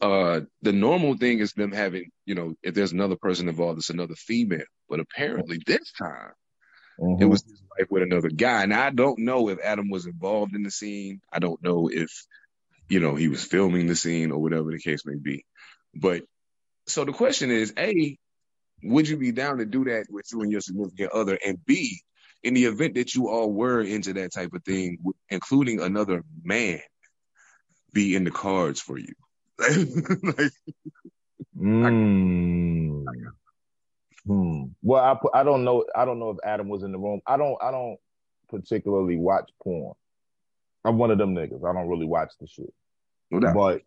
uh, 0.00 0.40
the 0.62 0.72
normal 0.72 1.16
thing 1.16 1.38
is 1.38 1.52
them 1.52 1.72
having, 1.72 2.10
you 2.26 2.34
know, 2.34 2.54
if 2.62 2.74
there's 2.74 2.92
another 2.92 3.16
person 3.16 3.48
involved, 3.48 3.78
it's 3.78 3.90
another 3.90 4.14
female. 4.14 4.64
But 4.88 5.00
apparently, 5.00 5.60
this 5.66 5.92
time 5.92 6.32
it 7.20 7.24
was 7.24 7.42
his 7.44 7.61
wife 7.78 7.88
with 7.90 8.02
another 8.02 8.28
guy. 8.28 8.62
And 8.62 8.74
I 8.74 8.90
don't 8.90 9.20
know 9.20 9.48
if 9.48 9.58
Adam 9.62 9.90
was 9.90 10.06
involved 10.06 10.54
in 10.54 10.62
the 10.62 10.70
scene. 10.70 11.20
I 11.32 11.38
don't 11.38 11.62
know 11.62 11.88
if, 11.92 12.26
you 12.88 13.00
know, 13.00 13.14
he 13.14 13.28
was 13.28 13.44
filming 13.44 13.86
the 13.86 13.96
scene 13.96 14.30
or 14.30 14.40
whatever 14.40 14.70
the 14.70 14.78
case 14.78 15.04
may 15.04 15.16
be. 15.16 15.44
But 15.94 16.24
so 16.86 17.04
the 17.04 17.12
question 17.12 17.50
is, 17.50 17.72
A, 17.78 18.18
would 18.82 19.08
you 19.08 19.16
be 19.16 19.32
down 19.32 19.58
to 19.58 19.66
do 19.66 19.84
that 19.84 20.06
with 20.10 20.26
you 20.32 20.42
and 20.42 20.50
your 20.50 20.60
significant 20.60 21.12
other? 21.12 21.38
And 21.44 21.64
B, 21.64 22.00
in 22.42 22.54
the 22.54 22.64
event 22.64 22.94
that 22.94 23.14
you 23.14 23.28
all 23.28 23.52
were 23.52 23.80
into 23.80 24.14
that 24.14 24.32
type 24.32 24.52
of 24.52 24.64
thing, 24.64 24.98
including 25.28 25.80
another 25.80 26.24
man, 26.42 26.80
be 27.92 28.16
in 28.16 28.24
the 28.24 28.30
cards 28.30 28.80
for 28.80 28.98
you? 28.98 29.14
like, 29.58 30.52
Mm. 31.56 33.04
Hmm. 34.26 34.64
Well, 34.82 35.02
I 35.02 35.40
I 35.40 35.42
don't 35.42 35.64
know. 35.64 35.84
I 35.96 36.04
don't 36.04 36.18
know 36.18 36.30
if 36.30 36.38
Adam 36.44 36.68
was 36.68 36.82
in 36.82 36.92
the 36.92 36.98
room. 36.98 37.20
I 37.26 37.36
don't. 37.36 37.56
I 37.62 37.70
don't 37.70 37.98
particularly 38.48 39.16
watch 39.16 39.50
porn. 39.62 39.94
I'm 40.84 40.98
one 40.98 41.10
of 41.10 41.18
them 41.18 41.34
niggas. 41.34 41.68
I 41.68 41.72
don't 41.72 41.88
really 41.88 42.06
watch 42.06 42.32
the 42.40 42.46
shit. 42.46 42.72
no. 43.30 43.52
But 43.52 43.82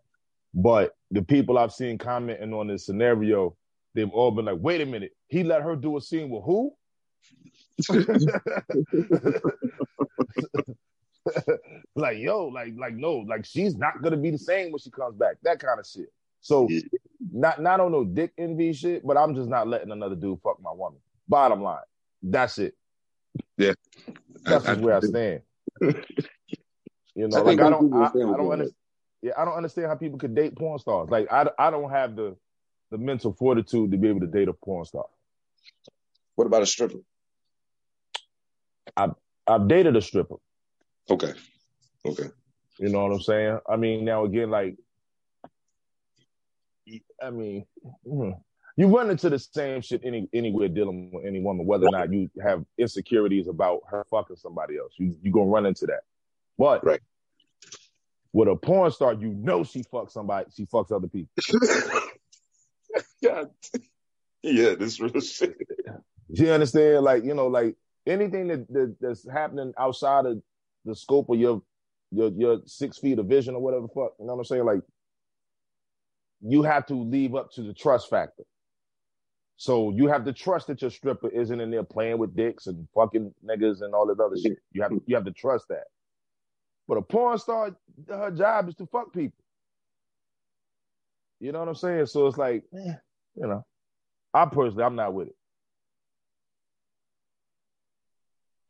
but 0.54 0.96
the 1.12 1.22
people 1.22 1.58
I've 1.58 1.74
seen 1.74 1.98
commenting 1.98 2.54
on 2.54 2.68
this 2.68 2.86
scenario, 2.86 3.56
they've 3.94 4.10
all 4.10 4.32
been 4.32 4.46
like, 4.46 4.58
"Wait 4.60 4.82
a 4.82 4.86
minute, 4.86 5.16
he 5.28 5.44
let 5.44 5.62
her 5.62 5.76
do 5.76 5.98
a 5.98 6.02
scene 6.02 6.30
with 6.30 6.44
who?" 6.44 6.74
like 11.96 12.18
yo, 12.18 12.48
like 12.48 12.74
like 12.78 12.94
no, 12.94 13.18
like 13.18 13.46
she's 13.46 13.78
not 13.78 14.02
gonna 14.02 14.18
be 14.18 14.32
the 14.32 14.38
same 14.38 14.72
when 14.72 14.80
she 14.80 14.92
comes 14.92 15.16
back. 15.16 15.38
That 15.44 15.60
kind 15.60 15.80
of 15.80 15.88
shit. 15.88 16.12
So. 16.42 16.68
Not 17.32 17.62
not 17.62 17.80
on 17.80 17.92
no 17.92 18.04
dick 18.04 18.34
envy 18.38 18.74
shit, 18.74 19.06
but 19.06 19.18
I'm 19.18 19.36
just 19.36 19.50
not 19.50 19.68
letting 19.68 19.92
another 19.92 20.16
dude 20.16 20.40
fuck 20.42 20.62
my 20.62 20.72
woman. 20.72 21.00
Bottom 21.28 21.62
line, 21.62 21.80
that's 22.22 22.58
it. 22.58 22.76
Yeah, 23.58 23.74
that's 24.44 24.66
I- 24.68 24.74
I- 24.74 24.76
where 24.76 24.96
I 24.96 25.00
stand. 25.02 25.42
You 27.18 27.30
know, 27.30 27.38
I 27.38 27.42
like 27.44 27.62
I 27.62 27.70
don't, 27.70 27.94
I, 27.94 27.98
I 27.98 28.00
understand 28.00 28.38
don't 28.38 28.52
understand. 28.52 28.76
Yeah, 29.22 29.32
I 29.38 29.46
don't 29.46 29.54
understand 29.54 29.88
how 29.88 29.96
people 29.96 30.20
could 30.20 30.36
date 30.36 30.54
porn 30.58 30.78
stars. 30.80 31.10
Like 31.10 31.32
I, 31.32 31.48
I 31.58 31.72
don't 31.72 31.90
have 31.90 32.14
the, 32.16 32.36
the 32.92 32.98
mental 32.98 33.32
fortitude 33.34 33.92
to 33.92 33.98
be 33.98 34.10
able 34.10 34.20
to 34.20 34.28
date 34.28 34.50
a 34.50 34.54
porn 34.54 34.84
star. 34.84 35.06
What 36.36 36.46
about 36.46 36.62
a 36.62 36.66
stripper? 36.66 36.98
I've 38.98 39.12
I've 39.48 39.68
dated 39.70 39.96
a 39.96 40.02
stripper. 40.02 40.36
Okay. 41.10 41.32
Okay. 42.06 42.28
You 42.80 42.90
know 42.90 43.04
what 43.06 43.14
I'm 43.14 43.22
saying? 43.22 43.60
I 43.70 43.78
mean, 43.78 44.04
now 44.04 44.26
again, 44.26 44.50
like, 44.50 44.76
I 47.22 47.30
mean, 47.32 47.66
hmm, 48.08 48.32
you 48.78 48.88
run 48.96 49.10
into 49.10 49.30
the 49.30 49.40
same 49.40 49.82
shit 49.82 50.02
any 50.04 50.28
anywhere 50.34 50.68
dealing 50.68 51.12
with 51.14 51.26
any 51.26 51.42
woman, 51.42 51.66
whether 51.66 51.88
or 51.88 51.92
not 51.92 52.12
you 52.14 52.30
have 52.44 52.64
insecurities 52.78 53.48
about 53.48 53.82
her 53.90 54.06
fucking 54.12 54.36
somebody 54.36 54.78
else. 54.78 54.94
You 54.98 55.16
you 55.22 55.32
gonna 55.32 55.46
run 55.46 55.66
into 55.66 55.86
that. 55.88 56.02
But 56.58 56.86
Right. 56.86 57.02
with 58.34 58.48
a 58.50 58.56
porn 58.56 58.92
star, 58.92 59.14
you 59.14 59.30
know 59.30 59.64
she 59.64 59.84
fucks 59.84 60.12
somebody, 60.12 60.50
she 60.56 60.66
fucks 60.66 60.92
other 60.92 61.08
people. 61.08 61.32
God. 63.24 63.50
Yeah, 64.44 64.76
this 64.76 65.00
real 65.00 65.20
shit. 65.22 65.58
Do 66.32 66.44
You 66.44 66.52
understand? 66.52 67.04
Like, 67.04 67.24
you 67.24 67.34
know, 67.34 67.48
like 67.48 67.76
anything 68.06 68.48
that, 68.50 68.68
that 68.72 68.96
that's 69.02 69.30
happening 69.30 69.74
outside 69.78 70.26
of 70.26 70.42
the 70.86 70.96
scope 70.96 71.30
of 71.30 71.40
your 71.40 71.62
your 72.12 72.30
your 72.30 72.62
six 72.66 72.98
feet 73.00 73.18
of 73.20 73.26
vision 73.26 73.56
or 73.56 73.62
whatever 73.62 73.84
the 73.84 73.88
fuck, 73.88 74.14
you 74.20 74.26
know 74.26 74.34
what 74.36 74.40
I'm 74.40 74.46
saying? 74.46 74.66
Like 74.66 74.82
you 76.42 76.64
have 76.64 76.86
to 76.88 76.96
leave 76.96 77.36
up 77.36 77.52
to 77.54 77.62
the 77.62 77.74
trust 77.74 78.10
factor. 78.10 78.44
So 79.58 79.92
you 79.92 80.08
have 80.08 80.26
to 80.26 80.34
trust 80.34 80.68
that 80.68 80.82
your 80.82 80.92
stripper 80.92 81.30
isn't 81.30 81.62
in 81.62 81.72
there 81.72 81.84
playing 81.84 82.18
with 82.18 82.36
dicks 82.36 82.68
and 82.68 82.88
fucking 82.94 83.34
niggas 83.44 83.82
and 83.82 83.94
all 83.94 84.06
that 84.08 84.20
other 84.20 84.36
shit. 84.38 84.58
You 84.74 84.82
have 84.82 84.92
you 85.06 85.16
have 85.16 85.26
to 85.26 85.32
trust 85.32 85.66
that. 85.70 85.86
But 86.88 86.98
a 86.98 87.02
porn 87.02 87.38
star, 87.38 87.76
her 88.10 88.32
job 88.32 88.70
is 88.70 88.76
to 88.76 88.86
fuck 88.86 89.14
people. 89.14 89.44
You 91.40 91.52
know 91.52 91.60
what 91.60 91.70
I'm 91.70 91.76
saying? 91.76 92.06
So 92.08 92.28
it's 92.28 92.38
like, 92.38 92.64
eh, 92.74 92.94
you 93.36 93.48
know, 93.48 93.66
I 94.34 94.46
personally, 94.46 94.84
I'm 94.84 94.96
not 94.96 95.14
with 95.14 95.30
it. 95.30 95.36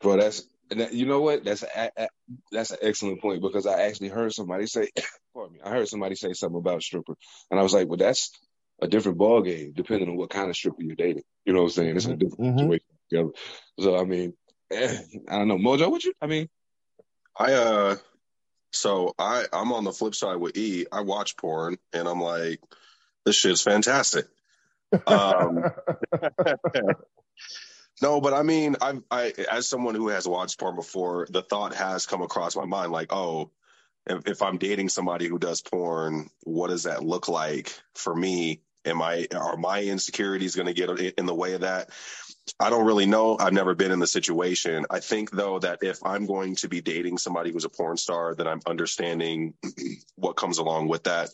Bro, 0.02 0.18
that's 0.18 0.44
you 0.92 1.06
know 1.06 1.22
what? 1.22 1.44
That's 1.44 1.64
a, 1.64 1.92
a, 1.98 2.08
that's 2.52 2.72
an 2.72 2.78
excellent 2.82 3.22
point 3.22 3.42
because 3.42 3.66
I 3.66 3.84
actually 3.84 4.10
heard 4.10 4.34
somebody 4.34 4.68
say, 4.68 4.90
pardon 5.36 5.54
me, 5.54 5.60
I 5.64 5.70
heard 5.70 5.88
somebody 5.88 6.16
say 6.16 6.34
something 6.34 6.58
about 6.58 6.82
stripper, 6.82 7.16
and 7.52 7.60
I 7.60 7.64
was 7.64 7.74
like, 7.74 7.88
well, 7.88 7.98
that's 7.98 8.32
a 8.82 8.88
different 8.88 9.18
ball 9.18 9.42
game 9.42 9.74
depending 9.76 10.10
on 10.10 10.18
what 10.18 10.30
kind 10.30 10.50
of 10.50 10.56
stripper 10.56 10.82
you're 10.82 10.96
dating. 10.96 11.24
You 11.46 11.54
know 11.54 11.60
what 11.60 11.66
I'm 11.66 11.72
saying? 11.72 11.96
It's 11.96 12.06
a 12.06 12.16
different 12.16 12.56
Mhm. 12.56 12.60
situation. 12.60 12.86
together. 13.10 13.30
So 13.80 13.98
I 13.98 14.04
mean, 14.06 14.34
eh, 14.72 14.98
I 15.30 15.38
don't 15.38 15.48
know, 15.48 15.58
Mojo. 15.58 15.92
What 15.92 16.04
you? 16.04 16.14
I 16.22 16.28
mean, 16.28 16.50
I 17.38 17.54
uh 17.54 17.96
so 18.72 19.14
I 19.20 19.46
I'm 19.54 19.72
on 19.74 19.84
the 19.84 19.94
flip 19.94 20.16
side 20.16 20.38
with 20.38 20.58
E. 20.58 20.86
I 20.92 21.02
watch 21.02 21.38
porn 21.38 21.78
and 21.94 22.08
I'm 22.08 22.22
like, 22.22 22.60
this 23.26 23.36
shit's 23.36 23.62
fantastic. 23.62 24.28
Um 25.08 25.64
no, 28.02 28.20
but 28.22 28.34
I 28.34 28.44
mean, 28.44 28.76
I 28.82 29.00
I 29.12 29.34
as 29.52 29.68
someone 29.68 29.96
who 29.96 30.10
has 30.10 30.28
watched 30.28 30.60
porn 30.60 30.76
before, 30.76 31.28
the 31.30 31.42
thought 31.42 31.74
has 31.76 32.06
come 32.06 32.22
across 32.22 32.56
my 32.56 32.66
mind 32.66 32.92
like, 32.92 33.14
oh, 33.14 33.52
if, 34.08 34.28
if 34.28 34.42
I'm 34.42 34.58
dating 34.58 34.90
somebody 34.90 35.28
who 35.28 35.40
does 35.40 35.62
porn, 35.62 36.30
what 36.44 36.70
does 36.70 36.84
that 36.84 37.04
look 37.04 37.28
like 37.28 37.74
for 37.94 38.16
me? 38.16 38.62
Am 38.86 39.02
I 39.02 39.28
are 39.34 39.58
my 39.58 39.82
insecurities 39.82 40.56
going 40.56 40.68
to 40.68 40.74
get 40.74 40.90
in 41.18 41.26
the 41.26 41.34
way 41.34 41.54
of 41.54 41.62
that? 41.62 41.90
I 42.60 42.70
don't 42.70 42.86
really 42.86 43.08
know. 43.08 43.38
I've 43.40 43.54
never 43.54 43.74
been 43.74 43.92
in 43.92 44.00
the 44.00 44.06
situation. 44.06 44.86
I 44.92 45.00
think 45.00 45.32
though 45.32 45.58
that 45.60 45.80
if 45.82 46.06
I'm 46.06 46.28
going 46.28 46.56
to 46.58 46.70
be 46.70 46.82
dating 46.82 47.18
somebody 47.18 47.52
who's 47.52 47.66
a 47.66 47.70
porn 47.70 47.98
star, 47.98 48.36
then 48.36 48.48
I'm 48.48 48.62
understanding 48.68 49.56
what 50.16 50.36
comes 50.36 50.60
along 50.60 50.88
with 50.88 51.06
that. 51.06 51.30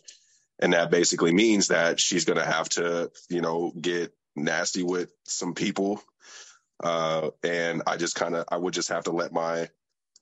And 0.58 0.72
that 0.72 0.90
basically 0.90 1.32
means 1.32 1.68
that 1.68 2.00
she's 2.00 2.24
going 2.24 2.38
to 2.38 2.44
have 2.44 2.68
to, 2.70 3.10
you 3.28 3.42
know, 3.42 3.72
get 3.78 4.14
nasty 4.34 4.82
with 4.82 5.12
some 5.24 5.54
people. 5.54 6.02
Uh, 6.82 7.30
and 7.42 7.82
I 7.86 7.96
just 7.96 8.14
kind 8.14 8.34
of, 8.34 8.46
I 8.48 8.56
would 8.56 8.72
just 8.72 8.88
have 8.88 9.04
to 9.04 9.10
let 9.10 9.32
my, 9.32 9.68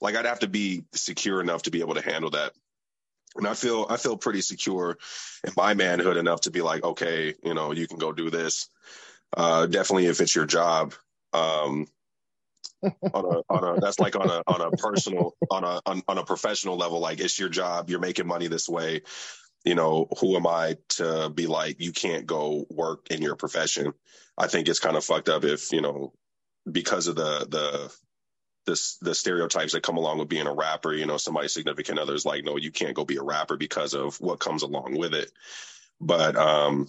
like, 0.01 0.17
I'd 0.17 0.27
have 0.27 0.41
to 0.41 0.49
be 0.49 0.85
secure 0.95 1.41
enough 1.41 1.63
to 1.63 1.71
be 1.71 1.81
able 1.81 1.95
to 1.95 2.03
handle 2.03 2.31
that. 2.31 2.53
And 3.37 3.47
I 3.47 3.55
feel, 3.55 3.87
I 3.89 3.97
feel 3.97 4.17
pretty 4.17 4.41
secure 4.41 4.99
in 5.45 5.53
my 5.57 5.75
manhood 5.75 6.17
enough 6.17 6.43
to 6.43 6.51
be 6.51 6.63
like, 6.63 6.83
okay, 6.83 7.35
you 7.45 7.55
know, 7.55 7.73
you 7.73 7.87
can 7.87 7.99
go 7.99 8.13
do 8.13 8.29
this. 8.31 8.69
Uh, 9.37 9.67
definitely 9.67 10.07
if 10.07 10.21
it's 10.21 10.35
your 10.35 10.47
job. 10.47 10.95
Um, 11.33 11.87
on 12.83 13.25
a, 13.25 13.43
on 13.49 13.77
a, 13.77 13.81
that's 13.81 14.01
like 14.01 14.17
on 14.17 14.29
a, 14.29 14.43
on 14.47 14.61
a 14.61 14.71
personal, 14.73 15.37
on 15.51 15.65
a, 15.65 15.81
on, 15.87 16.03
on 16.09 16.19
a 16.19 16.25
professional 16.25 16.77
level, 16.77 16.99
like 16.99 17.21
it's 17.21 17.39
your 17.39 17.51
job. 17.51 17.89
You're 17.91 18.01
making 18.01 18.27
money 18.27 18.49
this 18.49 18.69
way. 18.69 19.03
You 19.65 19.75
know, 19.75 20.09
who 20.19 20.37
am 20.37 20.47
I 20.47 20.79
to 20.91 21.29
be 21.29 21.47
like, 21.47 21.81
you 21.81 21.93
can't 21.93 22.27
go 22.27 22.67
work 22.71 23.09
in 23.11 23.21
your 23.23 23.37
profession? 23.37 23.93
I 24.37 24.49
think 24.49 24.69
it's 24.69 24.81
kind 24.81 24.97
of 24.97 25.05
fucked 25.05 25.29
up 25.29 25.45
if, 25.45 25.71
you 25.71 25.83
know, 25.83 26.15
because 26.71 27.07
of 27.07 27.17
the, 27.17 27.47
the, 27.49 27.95
this, 28.67 28.97
the 29.01 29.15
stereotypes 29.15 29.73
that 29.73 29.83
come 29.83 29.97
along 29.97 30.19
with 30.19 30.29
being 30.29 30.47
a 30.47 30.53
rapper, 30.55 30.93
you 30.93 31.07
know, 31.07 31.17
somebody's 31.17 31.53
significant 31.55 31.99
others 31.99 32.25
like, 32.25 32.45
no, 32.45 32.57
you 32.57 32.71
can't 32.71 32.95
go 32.95 33.05
be 33.05 33.17
a 33.17 33.23
rapper 33.23 33.57
because 33.57 33.95
of 33.95 34.21
what 34.21 34.39
comes 34.41 34.63
along 34.63 34.97
with 34.99 35.15
it. 35.15 35.31
But, 36.01 36.37
um, 36.37 36.89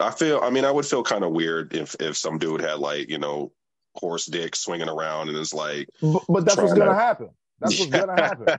I 0.00 0.10
feel, 0.10 0.40
I 0.42 0.50
mean, 0.50 0.64
I 0.64 0.70
would 0.70 0.84
feel 0.86 1.02
kind 1.02 1.24
of 1.24 1.32
weird 1.32 1.74
if, 1.74 1.96
if 2.00 2.16
some 2.16 2.38
dude 2.38 2.60
had 2.60 2.78
like, 2.78 3.08
you 3.08 3.18
know, 3.18 3.52
horse 3.94 4.26
dick 4.26 4.54
swinging 4.54 4.88
around 4.90 5.28
and 5.30 5.38
it's 5.38 5.54
like, 5.54 5.88
But, 6.02 6.44
that's 6.44 6.56
what's 6.56 6.72
gonna 6.74 6.86
to- 6.86 6.94
happen. 6.94 7.28
That's 7.60 7.78
what's 7.78 7.90
gonna 7.90 8.12
happen. 8.22 8.56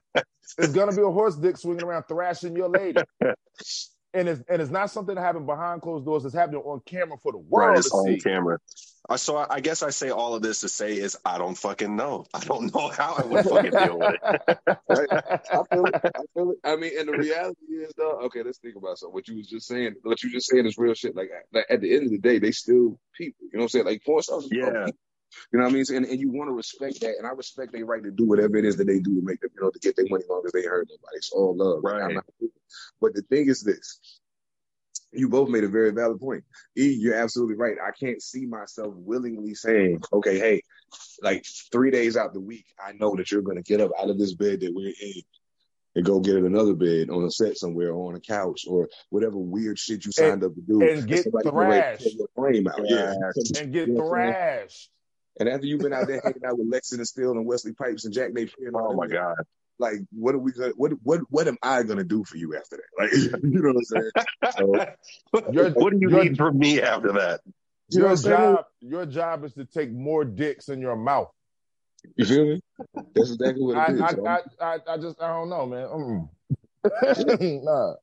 It's 0.58 0.74
gonna 0.74 0.96
be 0.96 1.04
a 1.04 1.12
horse 1.12 1.36
dick 1.36 1.58
swinging 1.58 1.84
around 1.84 2.04
thrashing 2.04 2.56
your 2.56 2.70
lady, 2.70 3.02
and 4.14 4.28
it's 4.30 4.42
and 4.50 4.62
it's 4.62 4.72
not 4.72 4.90
something 4.92 5.16
that 5.16 5.22
happened 5.22 5.46
behind 5.46 5.82
closed 5.82 6.06
doors. 6.06 6.26
It's 6.26 6.34
happening 6.36 6.62
on 6.62 6.82
camera 6.86 7.18
for 7.22 7.32
the 7.32 7.38
world 7.38 7.70
right, 7.70 7.78
it's 7.78 7.90
to 7.90 7.96
on 7.96 8.06
see. 8.06 8.20
camera. 8.20 8.60
Uh, 9.10 9.16
so 9.16 9.38
I, 9.38 9.46
I 9.56 9.60
guess 9.62 9.84
I 9.84 9.90
say 9.90 10.10
all 10.10 10.36
of 10.36 10.42
this 10.42 10.60
to 10.62 10.70
say 10.70 10.98
is 10.98 11.18
I 11.24 11.38
don't 11.38 11.56
fucking 11.56 11.96
know. 11.96 12.26
I 12.34 12.40
don't 12.44 12.74
know 12.76 12.90
how 12.90 13.16
I 13.18 13.26
would 13.26 13.46
fucking 13.46 13.72
deal 13.72 14.00
with 14.00 14.16
it. 14.16 14.22
I 14.90 15.64
feel 15.74 15.86
it. 15.86 15.96
I 16.04 16.22
feel 16.34 16.52
it. 16.52 16.58
I 16.66 16.76
mean, 16.76 16.92
and 17.00 17.08
the 17.08 17.18
reality 17.18 17.66
is, 17.84 17.94
though, 17.98 18.20
okay, 18.26 18.44
let's 18.44 18.58
think 18.58 18.76
about 18.76 18.98
something. 18.98 19.14
What 19.14 19.28
you 19.30 19.38
was 19.38 19.48
just 19.48 19.68
saying, 19.68 19.96
what 20.04 20.22
you 20.24 20.32
just 20.32 20.50
saying 20.50 20.66
is 20.66 20.78
real 20.78 20.94
shit. 20.94 21.16
Like, 21.16 21.30
like 21.54 21.66
at 21.70 21.80
the 21.82 21.94
end 21.96 22.06
of 22.06 22.12
the 22.12 22.18
day, 22.18 22.40
they 22.40 22.52
still 22.52 23.00
people. 23.18 23.46
You 23.52 23.60
know 23.60 23.60
what 23.60 23.64
I'm 23.64 23.70
saying? 23.70 23.86
Like 23.86 24.04
porn 24.06 24.24
stars, 24.24 24.48
Yeah. 24.52 24.66
people. 24.86 24.92
You 25.52 25.60
know 25.60 25.66
what 25.66 25.72
I 25.72 25.76
mean? 25.76 25.86
And, 25.94 26.06
and 26.06 26.20
you 26.20 26.32
want 26.32 26.50
to 26.50 26.54
respect 26.54 27.02
that, 27.02 27.16
and 27.18 27.28
I 27.28 27.32
respect 27.32 27.72
their 27.72 27.86
right 27.86 28.04
to 28.04 28.12
do 28.12 28.26
whatever 28.26 28.58
it 28.58 28.66
is 28.66 28.78
that 28.78 28.88
they 28.88 29.00
do 29.00 29.20
to 29.20 29.26
make 29.26 29.40
them, 29.42 29.52
you 29.56 29.62
know, 29.62 29.70
to 29.70 29.80
get 29.80 29.96
their 29.96 30.06
money 30.10 30.24
long 30.30 30.44
as 30.46 30.52
they 30.52 30.64
hurt 30.64 30.88
nobody. 30.90 31.18
It's 31.18 31.32
all 31.32 31.56
love. 31.56 31.84
Right. 31.84 32.14
not- 32.14 32.26
but 33.02 33.14
the 33.14 33.22
thing 33.24 33.48
is 33.48 33.62
this. 33.62 34.20
You 35.14 35.30
both 35.30 35.50
made 35.50 35.64
a 35.64 35.70
very 35.70 35.92
valid 35.92 36.20
point. 36.20 36.44
E, 36.78 36.94
you're 37.00 37.16
absolutely 37.16 37.56
right. 37.56 37.78
I 37.82 37.92
can't 37.98 38.22
see 38.22 38.46
myself 38.46 38.94
willingly 38.96 39.56
saying, 39.56 40.00
mm. 40.00 40.18
okay, 40.18 40.38
hey, 40.38 40.62
like 41.22 41.46
three 41.72 41.92
days 41.92 42.18
out 42.18 42.34
the 42.34 42.42
week, 42.42 42.66
I 42.84 42.92
know 42.92 43.16
that 43.16 43.32
you're 43.32 43.42
going 43.42 43.58
to 43.58 43.64
get 43.64 43.80
up 43.80 43.92
out 44.00 44.10
of 44.10 44.20
this 44.20 44.34
bed 44.34 44.60
that 44.62 44.74
we're 44.74 44.94
in 45.02 45.22
and 45.96 46.06
go 46.06 46.20
get 46.20 46.36
in 46.36 46.46
another 46.46 46.76
bed 46.76 47.10
on 47.10 47.24
a 47.24 47.32
set 47.32 47.58
somewhere 47.58 47.92
or 47.92 48.10
on 48.10 48.16
a 48.16 48.20
couch 48.20 48.66
or 48.68 48.88
whatever 49.10 49.38
weird 49.38 49.80
shit 49.80 50.06
you 50.06 50.12
signed 50.12 50.44
up 50.44 50.54
to 50.54 50.62
do. 50.62 50.82
and 50.82 51.08
get 51.08 51.24
somebody 51.24 51.46
get 51.46 51.54
ready 51.54 51.98
to 51.98 52.10
thrashed. 52.10 52.36
frame 52.36 52.68
out. 52.68 52.80
Yeah. 52.84 53.14
and 53.60 53.74
get 53.74 53.88
You 53.88 53.94
know 53.96 54.04
what 54.04 54.20
I'm 54.20 54.26
saying? 54.26 54.34
thrashed. 54.34 54.90
And 55.40 55.48
after 55.50 55.66
you've 55.68 55.82
been 55.82 55.94
out 55.94 56.08
there 56.08 56.22
hanging 56.24 56.46
out 56.46 56.58
with 56.58 56.68
Lexington 56.72 57.06
Steele 57.06 57.32
and 57.32 57.46
Wesley 57.46 57.74
Pipes 57.74 58.06
and 58.06 58.14
Jack 58.14 58.34
Napier 58.34 58.68
and 58.68 58.76
all 58.76 58.92
Oh 58.94 58.96
my 58.96 59.08
guys, 59.08 59.36
god. 59.38 59.46
like 59.80 59.96
what 60.12 60.34
are 60.36 60.40
we 60.40 60.52
gonna 60.52 60.74
what 60.76 60.94
what 61.04 61.22
what 61.30 61.48
am 61.48 61.58
I 61.62 61.84
gonna 61.84 62.04
do 62.04 62.24
for 62.24 62.38
you 62.38 62.56
after 62.56 62.78
that? 62.78 63.04
Like 63.04 63.12
you 63.44 63.50
know 63.62 63.74
what 63.74 63.78
I'm 63.78 63.84
saying? 63.84 64.12
So 65.32 65.72
what 65.76 65.92
do 65.92 66.00
you 66.02 66.10
need 66.10 66.38
from 66.38 66.58
me 66.58 66.82
after 66.82 67.12
that? 67.14 67.42
you 67.90 68.00
Your 68.02 68.10
what 68.10 68.20
saying? 68.20 68.38
job, 68.38 68.66
your 68.82 69.06
job 69.06 69.44
is 69.46 69.54
to 69.54 69.66
take 69.66 69.92
more 69.92 70.26
dicks 70.26 70.70
in 70.70 70.82
your 70.82 70.96
mouth. 70.96 71.30
You 72.16 72.26
feel 72.26 72.46
me? 72.46 72.62
That's 73.16 73.32
exactly 73.32 73.64
what 73.64 73.78
I, 73.78 73.86
it 73.88 73.96
is. 73.96 74.02
I, 74.02 74.12
So 74.12 74.28
I, 74.28 74.40
I, 74.62 74.78
I 74.88 74.98
just, 74.98 75.22
I 75.22 75.28
don't 75.28 75.50
know, 75.50 75.66
man. 75.66 76.30
Mm. 76.86 77.64
nah. 77.64 77.94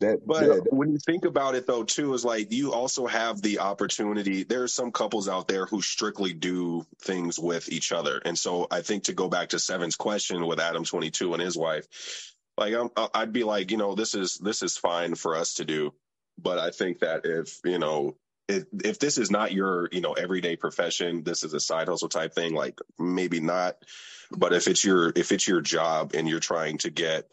That 0.00 0.20
But 0.26 0.46
yeah, 0.46 0.58
when 0.70 0.92
you 0.92 0.98
think 1.04 1.24
about 1.24 1.54
it, 1.54 1.66
though, 1.66 1.82
too, 1.84 2.14
is 2.14 2.24
like 2.24 2.52
you 2.52 2.72
also 2.72 3.06
have 3.06 3.42
the 3.42 3.60
opportunity. 3.60 4.44
There 4.44 4.62
are 4.62 4.68
some 4.68 4.92
couples 4.92 5.28
out 5.28 5.48
there 5.48 5.66
who 5.66 5.82
strictly 5.82 6.32
do 6.32 6.86
things 7.02 7.38
with 7.38 7.68
each 7.70 7.92
other, 7.92 8.20
and 8.24 8.38
so 8.38 8.66
I 8.70 8.82
think 8.82 9.04
to 9.04 9.12
go 9.12 9.28
back 9.28 9.50
to 9.50 9.58
Seven's 9.58 9.96
question 9.96 10.46
with 10.46 10.60
Adam 10.60 10.84
Twenty 10.84 11.10
Two 11.10 11.34
and 11.34 11.42
his 11.42 11.56
wife, 11.56 11.86
like 12.56 12.74
I'm, 12.74 12.90
I'd 13.14 13.32
be 13.32 13.44
like, 13.44 13.70
you 13.70 13.76
know, 13.76 13.94
this 13.94 14.14
is 14.14 14.38
this 14.38 14.62
is 14.62 14.76
fine 14.76 15.14
for 15.16 15.36
us 15.36 15.54
to 15.54 15.64
do, 15.64 15.92
but 16.38 16.58
I 16.58 16.70
think 16.70 17.00
that 17.00 17.22
if 17.24 17.58
you 17.64 17.78
know. 17.78 18.16
If, 18.50 18.64
if 18.82 18.98
this 18.98 19.18
is 19.18 19.30
not 19.30 19.52
your, 19.52 19.90
you 19.92 20.00
know, 20.00 20.14
everyday 20.14 20.56
profession, 20.56 21.22
this 21.22 21.44
is 21.44 21.52
a 21.52 21.60
side 21.60 21.88
hustle 21.88 22.08
type 22.08 22.32
thing. 22.32 22.54
Like 22.54 22.78
maybe 22.98 23.40
not, 23.40 23.76
but 24.30 24.54
if 24.54 24.68
it's 24.68 24.82
your 24.82 25.12
if 25.14 25.32
it's 25.32 25.46
your 25.46 25.60
job 25.60 26.12
and 26.14 26.26
you're 26.26 26.40
trying 26.40 26.78
to 26.78 26.88
get 26.90 27.30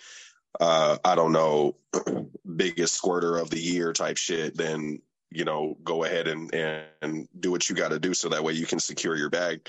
uh, 0.60 0.98
I 1.04 1.16
don't 1.16 1.32
know, 1.32 1.76
biggest 2.56 2.94
squirter 2.96 3.38
of 3.38 3.50
the 3.50 3.60
year 3.60 3.94
type 3.94 4.18
shit, 4.18 4.56
then 4.56 5.02
you 5.32 5.46
know, 5.46 5.78
go 5.84 6.04
ahead 6.04 6.28
and 6.28 6.54
and, 6.54 6.86
and 7.02 7.28
do 7.40 7.52
what 7.52 7.70
you 7.70 7.76
got 7.76 7.90
to 7.90 8.00
do 8.00 8.14
so 8.14 8.30
that 8.30 8.44
way 8.44 8.54
you 8.54 8.66
can 8.66 8.80
secure 8.80 9.16
your 9.16 9.30
bag. 9.30 9.68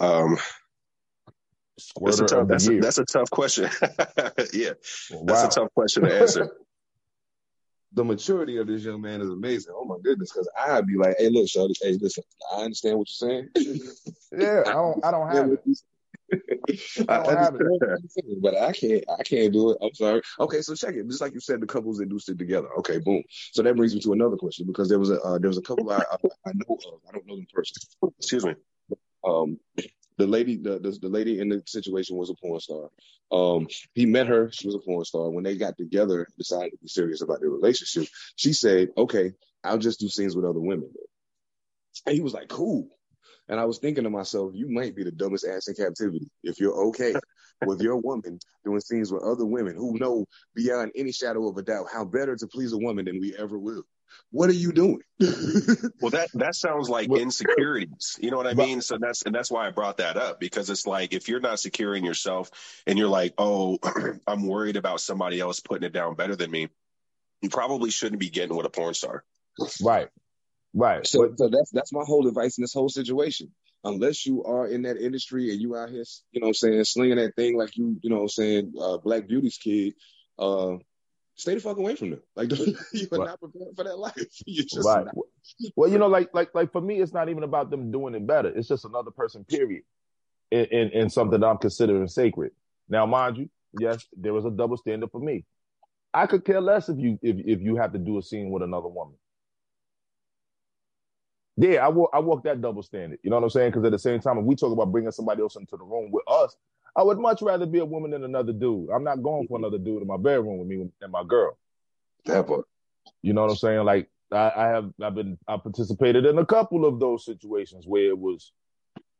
Um, 0.00 0.38
that's 2.00 2.20
a 2.20 2.26
tough 2.26 2.40
of 2.40 2.48
the 2.48 2.54
that's 2.54 2.68
a, 2.68 2.80
that's 2.80 2.98
a 2.98 3.04
tough 3.04 3.30
question. 3.30 3.68
yeah, 4.52 4.72
wow. 5.10 5.22
that's 5.24 5.56
a 5.56 5.60
tough 5.60 5.74
question 5.74 6.04
to 6.04 6.20
answer. 6.20 6.50
the 7.92 8.04
maturity 8.04 8.58
of 8.58 8.66
this 8.66 8.82
young 8.84 9.00
man 9.00 9.22
is 9.22 9.28
amazing. 9.28 9.72
Oh 9.74 9.84
my 9.84 9.96
goodness, 10.02 10.30
because 10.32 10.48
I'd 10.58 10.86
be 10.86 10.96
like, 10.96 11.16
hey, 11.18 11.30
look, 11.30 11.48
Shorty, 11.48 11.74
hey, 11.80 11.96
listen, 12.00 12.24
I 12.52 12.62
understand 12.62 12.98
what 12.98 13.08
you're 13.08 13.30
saying. 13.30 13.48
yeah, 14.38 14.62
I 14.66 14.72
don't, 14.72 15.04
I 15.04 15.10
don't 15.10 15.28
have 15.28 15.50
it. 15.50 15.60
I, 17.08 17.18
understand, 17.18 18.40
but 18.40 18.56
I 18.56 18.72
can't. 18.72 19.04
I 19.08 19.22
can't 19.22 19.52
do 19.52 19.70
it. 19.70 19.78
I'm 19.80 19.94
sorry. 19.94 20.22
Okay, 20.40 20.60
so 20.60 20.74
check 20.74 20.94
it. 20.94 21.06
Just 21.06 21.20
like 21.20 21.34
you 21.34 21.40
said, 21.40 21.60
the 21.60 21.66
couples 21.66 21.98
that 21.98 22.08
do 22.08 22.18
stick 22.18 22.38
together. 22.38 22.68
Okay, 22.78 22.98
boom. 22.98 23.22
So 23.52 23.62
that 23.62 23.76
brings 23.76 23.94
me 23.94 24.00
to 24.00 24.12
another 24.12 24.36
question 24.36 24.66
because 24.66 24.88
there 24.88 24.98
was 24.98 25.10
a 25.10 25.20
uh, 25.20 25.38
there 25.38 25.48
was 25.48 25.58
a 25.58 25.62
couple 25.62 25.90
I, 25.90 25.98
I, 25.98 26.16
I 26.46 26.52
know 26.54 26.78
of. 26.92 27.00
I 27.08 27.12
don't 27.12 27.26
know 27.26 27.36
them 27.36 27.46
personally. 27.52 28.14
Excuse 28.18 28.44
me. 28.44 28.54
Um, 29.24 29.58
the 30.18 30.26
lady, 30.26 30.56
the, 30.56 30.78
the, 30.78 30.90
the 31.02 31.08
lady 31.08 31.40
in 31.40 31.48
the 31.48 31.62
situation 31.66 32.16
was 32.16 32.30
a 32.30 32.34
porn 32.34 32.60
star. 32.60 32.88
Um, 33.30 33.68
he 33.94 34.06
met 34.06 34.26
her; 34.28 34.50
she 34.52 34.66
was 34.66 34.76
a 34.76 34.80
porn 34.80 35.04
star. 35.04 35.30
When 35.30 35.44
they 35.44 35.56
got 35.56 35.76
together, 35.76 36.26
decided 36.38 36.70
to 36.72 36.78
be 36.78 36.88
serious 36.88 37.22
about 37.22 37.40
their 37.40 37.50
relationship. 37.50 38.08
She 38.36 38.52
said, 38.52 38.88
"Okay, 38.96 39.32
I'll 39.62 39.78
just 39.78 40.00
do 40.00 40.08
scenes 40.08 40.34
with 40.34 40.44
other 40.44 40.60
women." 40.60 40.90
And 42.06 42.14
he 42.14 42.20
was 42.20 42.34
like, 42.34 42.48
"Cool." 42.48 42.88
And 43.48 43.60
I 43.60 43.64
was 43.64 43.78
thinking 43.78 44.04
to 44.04 44.10
myself, 44.10 44.52
you 44.54 44.68
might 44.68 44.96
be 44.96 45.04
the 45.04 45.12
dumbest 45.12 45.46
ass 45.46 45.68
in 45.68 45.74
captivity 45.74 46.28
if 46.42 46.58
you're 46.58 46.74
okay 46.88 47.14
with 47.64 47.80
your 47.80 47.96
woman 47.96 48.38
doing 48.64 48.80
scenes 48.80 49.12
with 49.12 49.22
other 49.22 49.46
women 49.46 49.76
who 49.76 49.98
know 49.98 50.26
beyond 50.54 50.92
any 50.94 51.12
shadow 51.12 51.48
of 51.48 51.56
a 51.56 51.62
doubt 51.62 51.86
how 51.92 52.04
better 52.04 52.36
to 52.36 52.46
please 52.46 52.72
a 52.72 52.78
woman 52.78 53.04
than 53.04 53.20
we 53.20 53.34
ever 53.36 53.58
will. 53.58 53.84
What 54.30 54.50
are 54.50 54.54
you 54.54 54.72
doing? 54.72 55.00
well, 55.20 56.10
that 56.10 56.28
that 56.34 56.54
sounds 56.54 56.88
like 56.88 57.08
well, 57.08 57.20
insecurities. 57.20 58.16
You 58.20 58.30
know 58.30 58.36
what 58.36 58.46
I 58.46 58.54
mean? 58.54 58.80
So 58.80 58.98
that's 59.00 59.22
and 59.22 59.34
that's 59.34 59.50
why 59.50 59.66
I 59.66 59.70
brought 59.70 59.98
that 59.98 60.16
up 60.16 60.38
because 60.38 60.70
it's 60.70 60.86
like 60.86 61.12
if 61.12 61.28
you're 61.28 61.40
not 61.40 61.58
securing 61.58 62.04
yourself 62.04 62.50
and 62.86 62.98
you're 62.98 63.08
like, 63.08 63.34
oh, 63.36 63.78
I'm 64.26 64.46
worried 64.46 64.76
about 64.76 65.00
somebody 65.00 65.40
else 65.40 65.60
putting 65.60 65.86
it 65.86 65.92
down 65.92 66.14
better 66.14 66.36
than 66.36 66.50
me, 66.50 66.68
you 67.42 67.48
probably 67.48 67.90
shouldn't 67.90 68.20
be 68.20 68.30
getting 68.30 68.56
with 68.56 68.66
a 68.66 68.70
porn 68.70 68.94
star. 68.94 69.24
Right. 69.82 70.08
Right. 70.76 71.06
So, 71.06 71.32
so 71.36 71.48
that's 71.48 71.70
that's 71.70 71.92
my 71.92 72.04
whole 72.04 72.28
advice 72.28 72.58
in 72.58 72.62
this 72.62 72.74
whole 72.74 72.90
situation. 72.90 73.50
Unless 73.82 74.26
you 74.26 74.44
are 74.44 74.66
in 74.66 74.82
that 74.82 74.98
industry 74.98 75.50
and 75.50 75.60
you 75.60 75.74
out 75.74 75.88
here, 75.88 76.04
you 76.32 76.40
know, 76.40 76.48
what 76.48 76.50
I'm 76.50 76.54
saying 76.54 76.84
slinging 76.84 77.16
that 77.16 77.34
thing 77.34 77.56
like 77.56 77.76
you, 77.76 77.98
you 78.02 78.10
know, 78.10 78.16
what 78.16 78.22
I'm 78.22 78.28
saying 78.28 78.72
uh, 78.78 78.98
Black 78.98 79.26
Beauty's 79.26 79.56
kid, 79.56 79.94
uh, 80.38 80.74
stay 81.36 81.54
the 81.54 81.60
fuck 81.60 81.78
away 81.78 81.96
from 81.96 82.10
them. 82.10 82.20
Like 82.34 82.50
you're 82.92 83.08
right. 83.12 83.26
not 83.26 83.40
prepared 83.40 83.74
for 83.74 83.84
that 83.84 83.98
life. 83.98 84.14
You're 84.46 84.64
just 84.64 84.86
right. 84.86 85.06
Not. 85.06 85.14
Well, 85.76 85.90
you 85.90 85.96
know, 85.96 86.08
like 86.08 86.28
like 86.34 86.54
like 86.54 86.72
for 86.72 86.82
me, 86.82 87.00
it's 87.00 87.14
not 87.14 87.30
even 87.30 87.42
about 87.42 87.70
them 87.70 87.90
doing 87.90 88.14
it 88.14 88.26
better. 88.26 88.48
It's 88.48 88.68
just 88.68 88.84
another 88.84 89.10
person, 89.10 89.44
period, 89.44 89.82
in 90.50 90.66
in, 90.66 90.90
in 90.90 91.10
something 91.10 91.40
that 91.40 91.46
I'm 91.46 91.58
considering 91.58 92.06
sacred. 92.08 92.52
Now, 92.88 93.06
mind 93.06 93.38
you, 93.38 93.48
yes, 93.78 94.04
there 94.14 94.34
was 94.34 94.44
a 94.44 94.50
double 94.50 94.76
standard 94.76 95.10
for 95.10 95.20
me. 95.20 95.46
I 96.12 96.26
could 96.26 96.44
care 96.44 96.60
less 96.60 96.90
if 96.90 96.98
you 96.98 97.18
if 97.22 97.36
if 97.38 97.62
you 97.62 97.76
have 97.76 97.92
to 97.94 97.98
do 97.98 98.18
a 98.18 98.22
scene 98.22 98.50
with 98.50 98.62
another 98.62 98.88
woman. 98.88 99.14
Yeah, 101.56 101.86
I 101.86 101.88
walk 101.88 102.10
I 102.12 102.18
walk 102.18 102.44
that 102.44 102.60
double 102.60 102.82
standard. 102.82 103.18
You 103.22 103.30
know 103.30 103.36
what 103.36 103.44
I'm 103.44 103.50
saying? 103.50 103.70
Because 103.70 103.84
at 103.84 103.92
the 103.92 103.98
same 103.98 104.20
time, 104.20 104.38
if 104.38 104.44
we 104.44 104.54
talk 104.54 104.72
about 104.72 104.92
bringing 104.92 105.10
somebody 105.10 105.40
else 105.40 105.56
into 105.56 105.76
the 105.76 105.84
room 105.84 106.10
with 106.10 106.24
us, 106.28 106.56
I 106.94 107.02
would 107.02 107.18
much 107.18 107.40
rather 107.42 107.66
be 107.66 107.78
a 107.78 107.84
woman 107.84 108.10
than 108.10 108.24
another 108.24 108.52
dude. 108.52 108.90
I'm 108.90 109.04
not 109.04 109.22
going 109.22 109.46
for 109.48 109.58
another 109.58 109.78
dude 109.78 110.02
in 110.02 110.08
my 110.08 110.18
bedroom 110.18 110.58
with 110.58 110.68
me 110.68 110.86
and 111.00 111.12
my 111.12 111.24
girl. 111.24 111.56
That 112.26 112.46
part. 112.46 112.66
You 113.22 113.32
know 113.32 113.42
what 113.42 113.50
I'm 113.50 113.56
saying? 113.56 113.84
Like 113.84 114.10
I, 114.32 114.52
I 114.54 114.68
have 114.68 114.90
I've 115.02 115.14
been 115.14 115.38
I 115.48 115.56
participated 115.56 116.26
in 116.26 116.38
a 116.38 116.46
couple 116.46 116.84
of 116.84 117.00
those 117.00 117.24
situations 117.24 117.86
where 117.86 118.04
it 118.04 118.18
was 118.18 118.52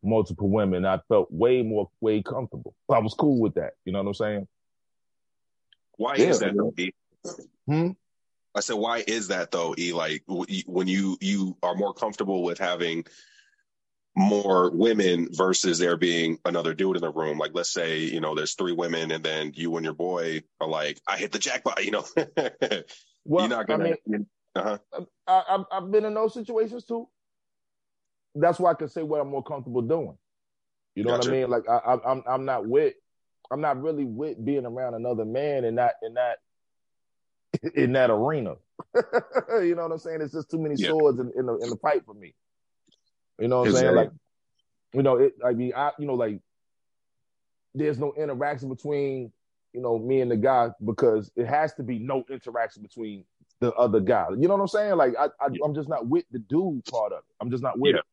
multiple 0.02 0.50
women. 0.50 0.85
I 0.85 0.99
felt 1.09 1.31
way 1.31 1.62
more 1.62 1.90
way 2.00 2.23
comfortable. 2.23 2.75
I 2.90 2.99
was 2.99 3.14
cool 3.14 3.40
with 3.40 3.55
that. 3.55 3.73
You 3.85 3.93
know 3.93 4.02
what 4.02 4.09
I'm 4.09 4.14
saying? 4.14 4.49
Why 5.96 6.16
yeah, 6.16 6.27
is 6.27 6.40
that? 6.40 6.92
Hmm? 7.66 7.90
I 8.57 8.61
said, 8.61 8.77
why 8.77 9.05
is 9.07 9.29
that 9.29 9.51
though, 9.51 9.75
E? 9.79 9.92
Like 9.92 10.23
when 10.27 10.88
you 10.88 11.19
you 11.21 11.57
are 11.62 11.75
more 11.75 11.92
comfortable 11.92 12.42
with 12.42 12.59
having 12.59 13.05
more 14.16 14.71
women 14.71 15.29
versus 15.31 15.79
there 15.79 15.99
being 15.99 16.38
another 16.47 16.73
dude 16.73 16.97
in 16.97 17.03
the 17.03 17.12
room. 17.12 17.37
Like 17.38 17.51
let's 17.53 17.71
say 17.71 17.99
you 17.99 18.21
know 18.21 18.35
there's 18.35 18.55
three 18.55 18.73
women 18.73 19.12
and 19.12 19.23
then 19.23 19.53
you 19.55 19.77
and 19.77 19.85
your 19.85 19.95
boy 19.95 20.42
are 20.61 20.69
like, 20.69 20.99
I 21.07 21.19
hit 21.19 21.33
the 21.33 21.38
jackpot. 21.38 21.77
You 21.85 21.90
know, 21.90 22.05
well, 23.25 23.47
you're 23.47 23.57
not 23.57 23.66
gonna. 23.66 23.90
I 23.90 23.97
mean, 24.07 24.27
uh-huh. 24.55 24.79
I, 25.29 25.64
have 25.71 25.90
been 25.90 26.07
in 26.07 26.14
those 26.14 26.33
situations 26.33 26.85
too. 26.85 27.09
That's 28.35 28.59
why 28.59 28.71
I 28.71 28.75
can 28.75 28.88
say 28.88 29.03
what 29.03 29.21
I'm 29.21 29.29
more 29.29 29.42
comfortable 29.42 29.83
doing. 29.83 30.16
You 30.95 31.05
know 31.05 31.11
gotcha. 31.16 31.29
what 31.29 31.37
I 31.37 31.40
mean? 31.40 31.51
Like 31.51 31.69
I, 31.69 31.77
I, 31.77 32.11
I'm 32.11 32.23
I'm 32.27 32.45
not 32.47 32.66
with 32.66 32.95
I'm 33.51 33.61
not 33.61 33.81
really 33.83 34.05
with 34.05 34.42
being 34.42 34.64
around 34.64 34.95
another 34.95 35.27
man 35.27 35.64
and 35.64 35.77
that 35.79 35.97
and 36.03 36.16
that 36.16 36.38
in 37.74 37.92
that 37.92 38.11
arena. 38.11 38.56
you 39.62 39.74
know 39.74 39.82
what 39.82 39.92
I'm 39.92 39.98
saying? 39.98 40.20
It's 40.20 40.32
just 40.32 40.50
too 40.50 40.59
many 40.59 40.74
yeah. 40.78 40.88
swords 40.88 41.20
in, 41.20 41.32
in, 41.37 41.46
the 41.46 41.56
in 41.59 41.70
the 41.70 41.76
fight 41.76 42.04
for 42.04 42.14
me. 42.14 42.35
You 43.38 43.48
know 43.48 43.61
what 43.61 43.68
I'm 43.68 43.74
saying? 43.74 43.94
Like, 43.94 44.11
you 44.94 45.02
know, 45.02 45.16
it. 45.16 45.35
I 45.44 45.52
mean, 45.52 45.72
I 45.76 45.92
you 45.98 46.06
know, 46.06 46.14
like, 46.14 46.40
there's 47.74 47.98
no 47.98 48.14
interaction 48.16 48.68
between 48.68 49.32
you 49.72 49.80
know 49.80 49.98
me 49.98 50.20
and 50.20 50.30
the 50.30 50.37
guy 50.37 50.70
because 50.85 51.30
it 51.37 51.46
has 51.46 51.74
to 51.74 51.82
be 51.82 51.98
no 51.98 52.24
interaction 52.30 52.82
between 52.82 53.24
the 53.61 53.72
other 53.74 54.00
guy. 54.00 54.26
You 54.30 54.48
know 54.48 54.54
what 54.54 54.62
I'm 54.62 54.68
saying? 54.68 54.96
Like, 54.96 55.14
I, 55.18 55.26
I 55.40 55.48
am 55.64 55.74
just 55.74 55.88
not 55.88 56.06
with 56.06 56.24
the 56.30 56.38
dude 56.38 56.85
part 56.87 57.12
of 57.12 57.18
it. 57.18 57.35
I'm 57.40 57.50
just 57.50 57.62
not 57.62 57.78
with 57.78 57.94
yeah. 57.94 58.00
it. 58.00 58.04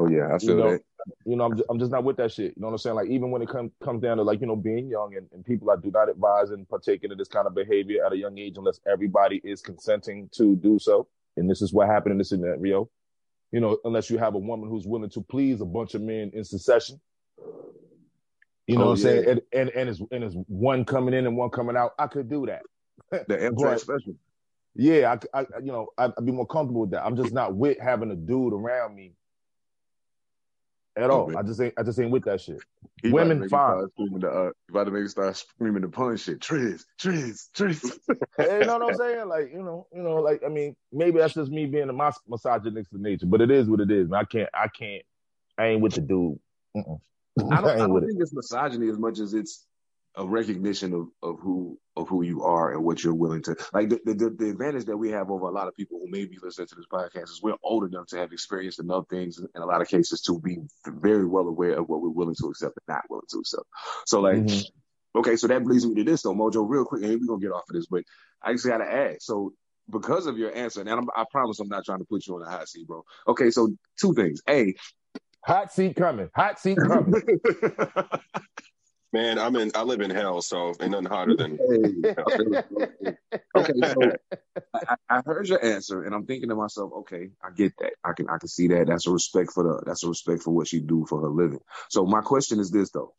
Oh 0.00 0.08
yeah, 0.08 0.34
I 0.34 0.38
feel 0.38 0.50
you 0.50 0.56
know, 0.56 0.70
that. 0.70 0.82
You 1.26 1.36
know, 1.36 1.44
I'm 1.44 1.56
just, 1.56 1.68
I'm 1.68 1.78
just 1.78 1.90
not 1.90 2.04
with 2.04 2.16
that 2.16 2.32
shit. 2.32 2.54
You 2.56 2.62
know 2.62 2.68
what 2.68 2.72
I'm 2.72 2.78
saying? 2.78 2.96
Like 2.96 3.08
even 3.08 3.30
when 3.30 3.42
it 3.42 3.48
comes 3.50 3.70
comes 3.84 4.00
down 4.00 4.16
to 4.16 4.22
like 4.22 4.40
you 4.40 4.46
know 4.46 4.56
being 4.56 4.88
young 4.88 5.14
and, 5.14 5.26
and 5.32 5.44
people, 5.44 5.70
I 5.70 5.76
do 5.76 5.90
not 5.90 6.08
advise 6.08 6.50
in 6.50 6.64
partaking 6.64 7.12
in 7.12 7.18
this 7.18 7.28
kind 7.28 7.46
of 7.46 7.54
behavior 7.54 8.04
at 8.04 8.12
a 8.12 8.16
young 8.16 8.38
age 8.38 8.54
unless 8.56 8.80
everybody 8.90 9.42
is 9.44 9.60
consenting 9.60 10.30
to 10.32 10.56
do 10.56 10.78
so. 10.78 11.06
And 11.36 11.50
this 11.50 11.60
is 11.60 11.74
what 11.74 11.86
happened 11.86 12.12
in 12.12 12.18
this 12.18 12.30
scenario. 12.30 12.88
You 13.52 13.60
know, 13.60 13.78
unless 13.84 14.08
you 14.08 14.16
have 14.16 14.34
a 14.34 14.38
woman 14.38 14.70
who's 14.70 14.86
willing 14.86 15.10
to 15.10 15.20
please 15.20 15.60
a 15.60 15.66
bunch 15.66 15.94
of 15.94 16.00
men 16.00 16.30
in 16.32 16.44
succession. 16.44 16.98
You 18.66 18.78
know 18.78 18.84
oh, 18.84 18.90
what 18.90 19.00
I'm 19.00 19.06
yeah. 19.06 19.12
saying? 19.12 19.28
And, 19.28 19.40
and 19.52 19.70
and 19.70 19.88
it's 19.90 20.00
and 20.10 20.24
it's 20.24 20.36
one 20.46 20.86
coming 20.86 21.12
in 21.12 21.26
and 21.26 21.36
one 21.36 21.50
coming 21.50 21.76
out. 21.76 21.92
I 21.98 22.06
could 22.06 22.30
do 22.30 22.46
that. 22.46 22.62
The 23.28 23.36
Amtrak 23.36 23.80
special. 23.80 24.14
Yeah, 24.74 25.16
I, 25.34 25.40
I 25.40 25.46
you 25.58 25.72
know 25.72 25.88
I'd, 25.98 26.12
I'd 26.16 26.24
be 26.24 26.32
more 26.32 26.46
comfortable 26.46 26.82
with 26.82 26.92
that. 26.92 27.04
I'm 27.04 27.16
just 27.16 27.34
not 27.34 27.54
with 27.54 27.78
having 27.78 28.10
a 28.12 28.16
dude 28.16 28.54
around 28.54 28.94
me 28.94 29.12
at 30.96 31.10
all. 31.10 31.36
I 31.36 31.42
just 31.42 31.60
ain't 31.60 31.74
I 31.78 31.82
just 31.82 31.98
ain't 31.98 32.10
with 32.10 32.24
that 32.24 32.40
shit. 32.40 32.60
He 33.02 33.10
Women 33.10 33.48
fine. 33.48 33.88
Screaming 33.90 34.20
the, 34.20 34.30
uh, 34.30 34.50
about 34.68 34.84
to 34.84 34.90
make 34.90 35.08
start 35.08 35.36
screaming 35.36 35.82
the 35.82 35.88
pun 35.88 36.16
shit. 36.16 36.40
Triz, 36.40 36.82
Triz, 37.00 37.48
Triz. 37.56 37.98
you 38.38 38.66
know 38.66 38.78
what 38.78 38.90
I'm 38.90 38.94
saying? 38.96 39.28
Like 39.28 39.50
you 39.52 39.62
know, 39.62 39.86
you 39.94 40.02
know, 40.02 40.16
like 40.16 40.42
I 40.44 40.48
mean, 40.48 40.76
maybe 40.92 41.18
that's 41.18 41.34
just 41.34 41.50
me 41.50 41.66
being 41.66 41.88
a 41.88 41.92
mis- 41.92 42.20
misogynistic 42.28 42.98
nature, 43.00 43.26
but 43.26 43.40
it 43.40 43.50
is 43.50 43.68
what 43.68 43.80
it 43.80 43.90
is. 43.90 44.08
Man. 44.08 44.20
I 44.20 44.24
can't, 44.24 44.50
I 44.52 44.68
can't, 44.68 45.02
I 45.56 45.66
ain't 45.66 45.80
with 45.80 45.94
the 45.94 46.00
dude. 46.00 46.38
Mm-mm. 46.76 47.00
I 47.50 47.60
don't, 47.60 47.64
I 47.70 47.76
don't 47.76 48.06
think 48.06 48.20
it's 48.20 48.34
misogyny 48.34 48.88
as 48.90 48.98
much 48.98 49.18
as 49.18 49.34
it's 49.34 49.66
a 50.16 50.26
recognition 50.26 50.92
of, 50.92 51.08
of 51.22 51.38
who 51.40 51.78
of 51.96 52.08
who 52.08 52.22
you 52.22 52.42
are 52.42 52.72
and 52.72 52.82
what 52.82 53.02
you're 53.02 53.14
willing 53.14 53.42
to 53.42 53.56
like 53.72 53.88
the, 53.88 54.00
the 54.04 54.30
the 54.30 54.50
advantage 54.50 54.84
that 54.84 54.96
we 54.96 55.10
have 55.10 55.30
over 55.30 55.46
a 55.46 55.52
lot 55.52 55.68
of 55.68 55.76
people 55.76 56.00
who 56.00 56.10
may 56.10 56.24
be 56.24 56.38
listening 56.42 56.66
to 56.66 56.74
this 56.74 56.86
podcast 56.92 57.24
is 57.24 57.40
we're 57.42 57.54
old 57.62 57.84
enough 57.84 58.06
to 58.06 58.16
have 58.16 58.32
experienced 58.32 58.80
enough 58.80 59.04
things 59.08 59.38
in 59.38 59.62
a 59.62 59.66
lot 59.66 59.80
of 59.80 59.88
cases 59.88 60.20
to 60.20 60.40
be 60.40 60.58
very 60.86 61.26
well 61.26 61.46
aware 61.46 61.78
of 61.78 61.88
what 61.88 62.00
we're 62.00 62.08
willing 62.08 62.34
to 62.34 62.46
accept 62.46 62.76
and 62.76 62.94
not 62.94 63.04
willing 63.08 63.26
to 63.30 63.38
accept. 63.38 63.64
So 64.06 64.20
like 64.20 64.38
mm-hmm. 64.38 65.18
okay, 65.18 65.36
so 65.36 65.46
that 65.46 65.64
leads 65.64 65.86
me 65.86 65.94
to 65.96 66.04
this 66.04 66.22
though, 66.22 66.34
Mojo, 66.34 66.68
real 66.68 66.84
quick, 66.84 67.02
and 67.02 67.20
we're 67.20 67.26
gonna 67.26 67.40
get 67.40 67.52
off 67.52 67.68
of 67.68 67.74
this, 67.74 67.86
but 67.86 68.02
I 68.42 68.52
just 68.52 68.66
gotta 68.66 68.92
ask. 68.92 69.22
So 69.22 69.52
because 69.90 70.26
of 70.26 70.38
your 70.38 70.54
answer, 70.54 70.80
and 70.80 70.90
I'm, 70.90 71.08
I 71.16 71.24
promise 71.30 71.60
I'm 71.60 71.68
not 71.68 71.84
trying 71.84 71.98
to 71.98 72.04
put 72.04 72.26
you 72.26 72.36
on 72.36 72.42
a 72.42 72.50
hot 72.50 72.68
seat, 72.68 72.86
bro. 72.86 73.04
Okay, 73.28 73.50
so 73.50 73.68
two 74.00 74.14
things. 74.14 74.40
A, 74.48 74.74
hot 75.44 75.72
seat 75.72 75.96
coming. 75.96 76.28
Hot 76.34 76.58
seat 76.58 76.78
coming. 76.78 77.22
Man, 79.12 79.40
I'm 79.40 79.56
in. 79.56 79.72
I 79.74 79.82
live 79.82 80.00
in 80.00 80.10
hell, 80.10 80.40
so 80.40 80.72
ain't 80.80 80.92
nothing 80.92 81.06
hotter 81.06 81.34
than. 81.34 81.58
okay, 83.56 83.80
so 83.84 84.12
I, 84.72 84.94
I, 85.08 85.22
heard 85.26 85.48
your 85.48 85.64
answer, 85.64 86.04
and 86.04 86.14
I'm 86.14 86.26
thinking 86.26 86.48
to 86.50 86.54
myself, 86.54 86.92
okay, 86.98 87.30
I 87.42 87.50
get 87.50 87.72
that. 87.80 87.94
I 88.04 88.12
can 88.12 88.28
I 88.28 88.38
can 88.38 88.48
see 88.48 88.68
that. 88.68 88.86
That's 88.86 89.08
a 89.08 89.10
respect 89.10 89.52
for 89.52 89.64
the. 89.64 89.82
That's 89.84 90.04
a 90.04 90.08
respect 90.08 90.44
for 90.44 90.52
what 90.52 90.68
she 90.68 90.80
do 90.80 91.06
for 91.08 91.20
her 91.22 91.28
living. 91.28 91.58
So 91.88 92.06
my 92.06 92.20
question 92.20 92.60
is 92.60 92.70
this 92.70 92.90
though. 92.90 93.14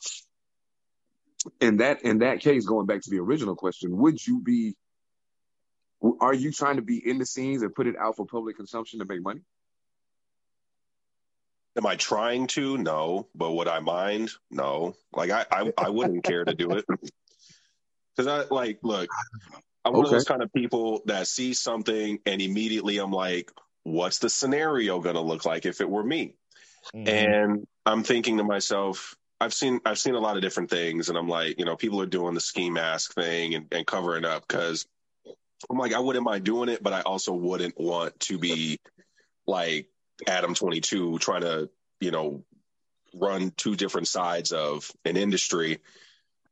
In 1.60 1.78
that 1.78 2.04
in 2.04 2.20
that 2.20 2.40
case, 2.40 2.66
going 2.66 2.86
back 2.86 3.02
to 3.02 3.10
the 3.10 3.20
original 3.20 3.56
question, 3.56 3.98
would 3.98 4.26
you 4.26 4.42
be? 4.42 4.76
Are 6.22 6.34
you 6.34 6.52
trying 6.52 6.78
to 6.78 6.82
be 6.82 7.06
in 7.06 7.20
the 7.20 7.26
scenes 7.26 7.64
and 7.64 7.76
put 7.76 7.86
it 7.86 7.96
out 7.98 8.16
for 8.16 8.26
public 8.26 8.56
consumption 8.56 9.00
to 9.00 9.06
make 9.06 9.22
money? 9.22 9.42
Am 11.78 11.86
I 11.86 11.96
trying 11.96 12.48
to? 12.48 12.78
No. 12.78 13.28
But 13.36 13.52
would 13.52 13.68
I 13.68 13.80
mind? 13.80 14.32
No. 14.50 14.96
Like 15.14 15.32
I, 15.32 15.46
I, 15.52 15.74
I 15.78 15.90
wouldn't 15.90 16.24
care 16.24 16.44
to 16.44 16.54
do 16.54 16.72
it. 16.72 16.86
Cause 18.18 18.28
I 18.28 18.44
like, 18.54 18.80
look, 18.84 19.10
I'm 19.86 19.94
okay. 19.94 19.98
one 19.98 20.06
of 20.06 20.12
those 20.12 20.26
kind 20.26 20.44
of 20.44 20.52
people 20.54 21.02
that 21.06 21.28
see 21.28 21.54
something 21.54 22.20
and 22.26 22.42
immediately 22.42 22.98
I'm 22.98 23.12
like, 23.12 23.52
what's 23.84 24.20
the 24.20 24.30
scenario 24.30 25.00
going 25.00 25.16
to 25.16 25.22
look 25.22 25.46
like 25.46 25.66
if 25.66 25.82
it 25.82 25.90
were 25.90 26.04
me? 26.04 26.36
Mm-hmm. 26.94 27.08
And 27.08 27.68
I'm 27.86 28.04
thinking 28.04 28.38
to 28.38 28.44
myself, 28.44 29.16
I've 29.40 29.54
seen, 29.54 29.80
I've 29.86 29.98
seen 29.98 30.14
a 30.14 30.20
lot 30.20 30.36
of 30.36 30.44
different 30.44 30.70
things 30.70 31.10
and 31.10 31.18
I'm 31.18 31.30
like, 31.30 31.58
you 31.58 31.66
know, 31.66 31.76
people 31.78 32.02
are 32.02 32.06
doing 32.06 32.36
the 32.36 32.42
ski 32.42 32.70
mask 32.70 33.16
thing 33.16 33.56
and, 33.56 33.68
and 33.72 33.88
covering 33.88 34.26
up 34.26 34.48
because 34.48 34.86
I'm 35.70 35.78
like, 35.78 35.94
I 35.94 36.00
wouldn't 36.00 36.26
mind 36.26 36.44
doing 36.44 36.70
it, 36.70 36.84
but 36.84 36.94
I 36.94 37.02
also 37.02 37.34
wouldn't 37.34 37.80
want 37.80 38.20
to 38.22 38.38
be 38.38 38.80
like 39.48 39.88
Adam 40.28 40.54
22 40.54 41.20
trying 41.20 41.42
to, 41.42 41.70
you 42.00 42.12
know, 42.12 42.44
run 43.14 43.52
two 43.56 43.76
different 43.76 44.08
sides 44.08 44.52
of 44.52 44.92
an 45.06 45.18
industry 45.18 45.80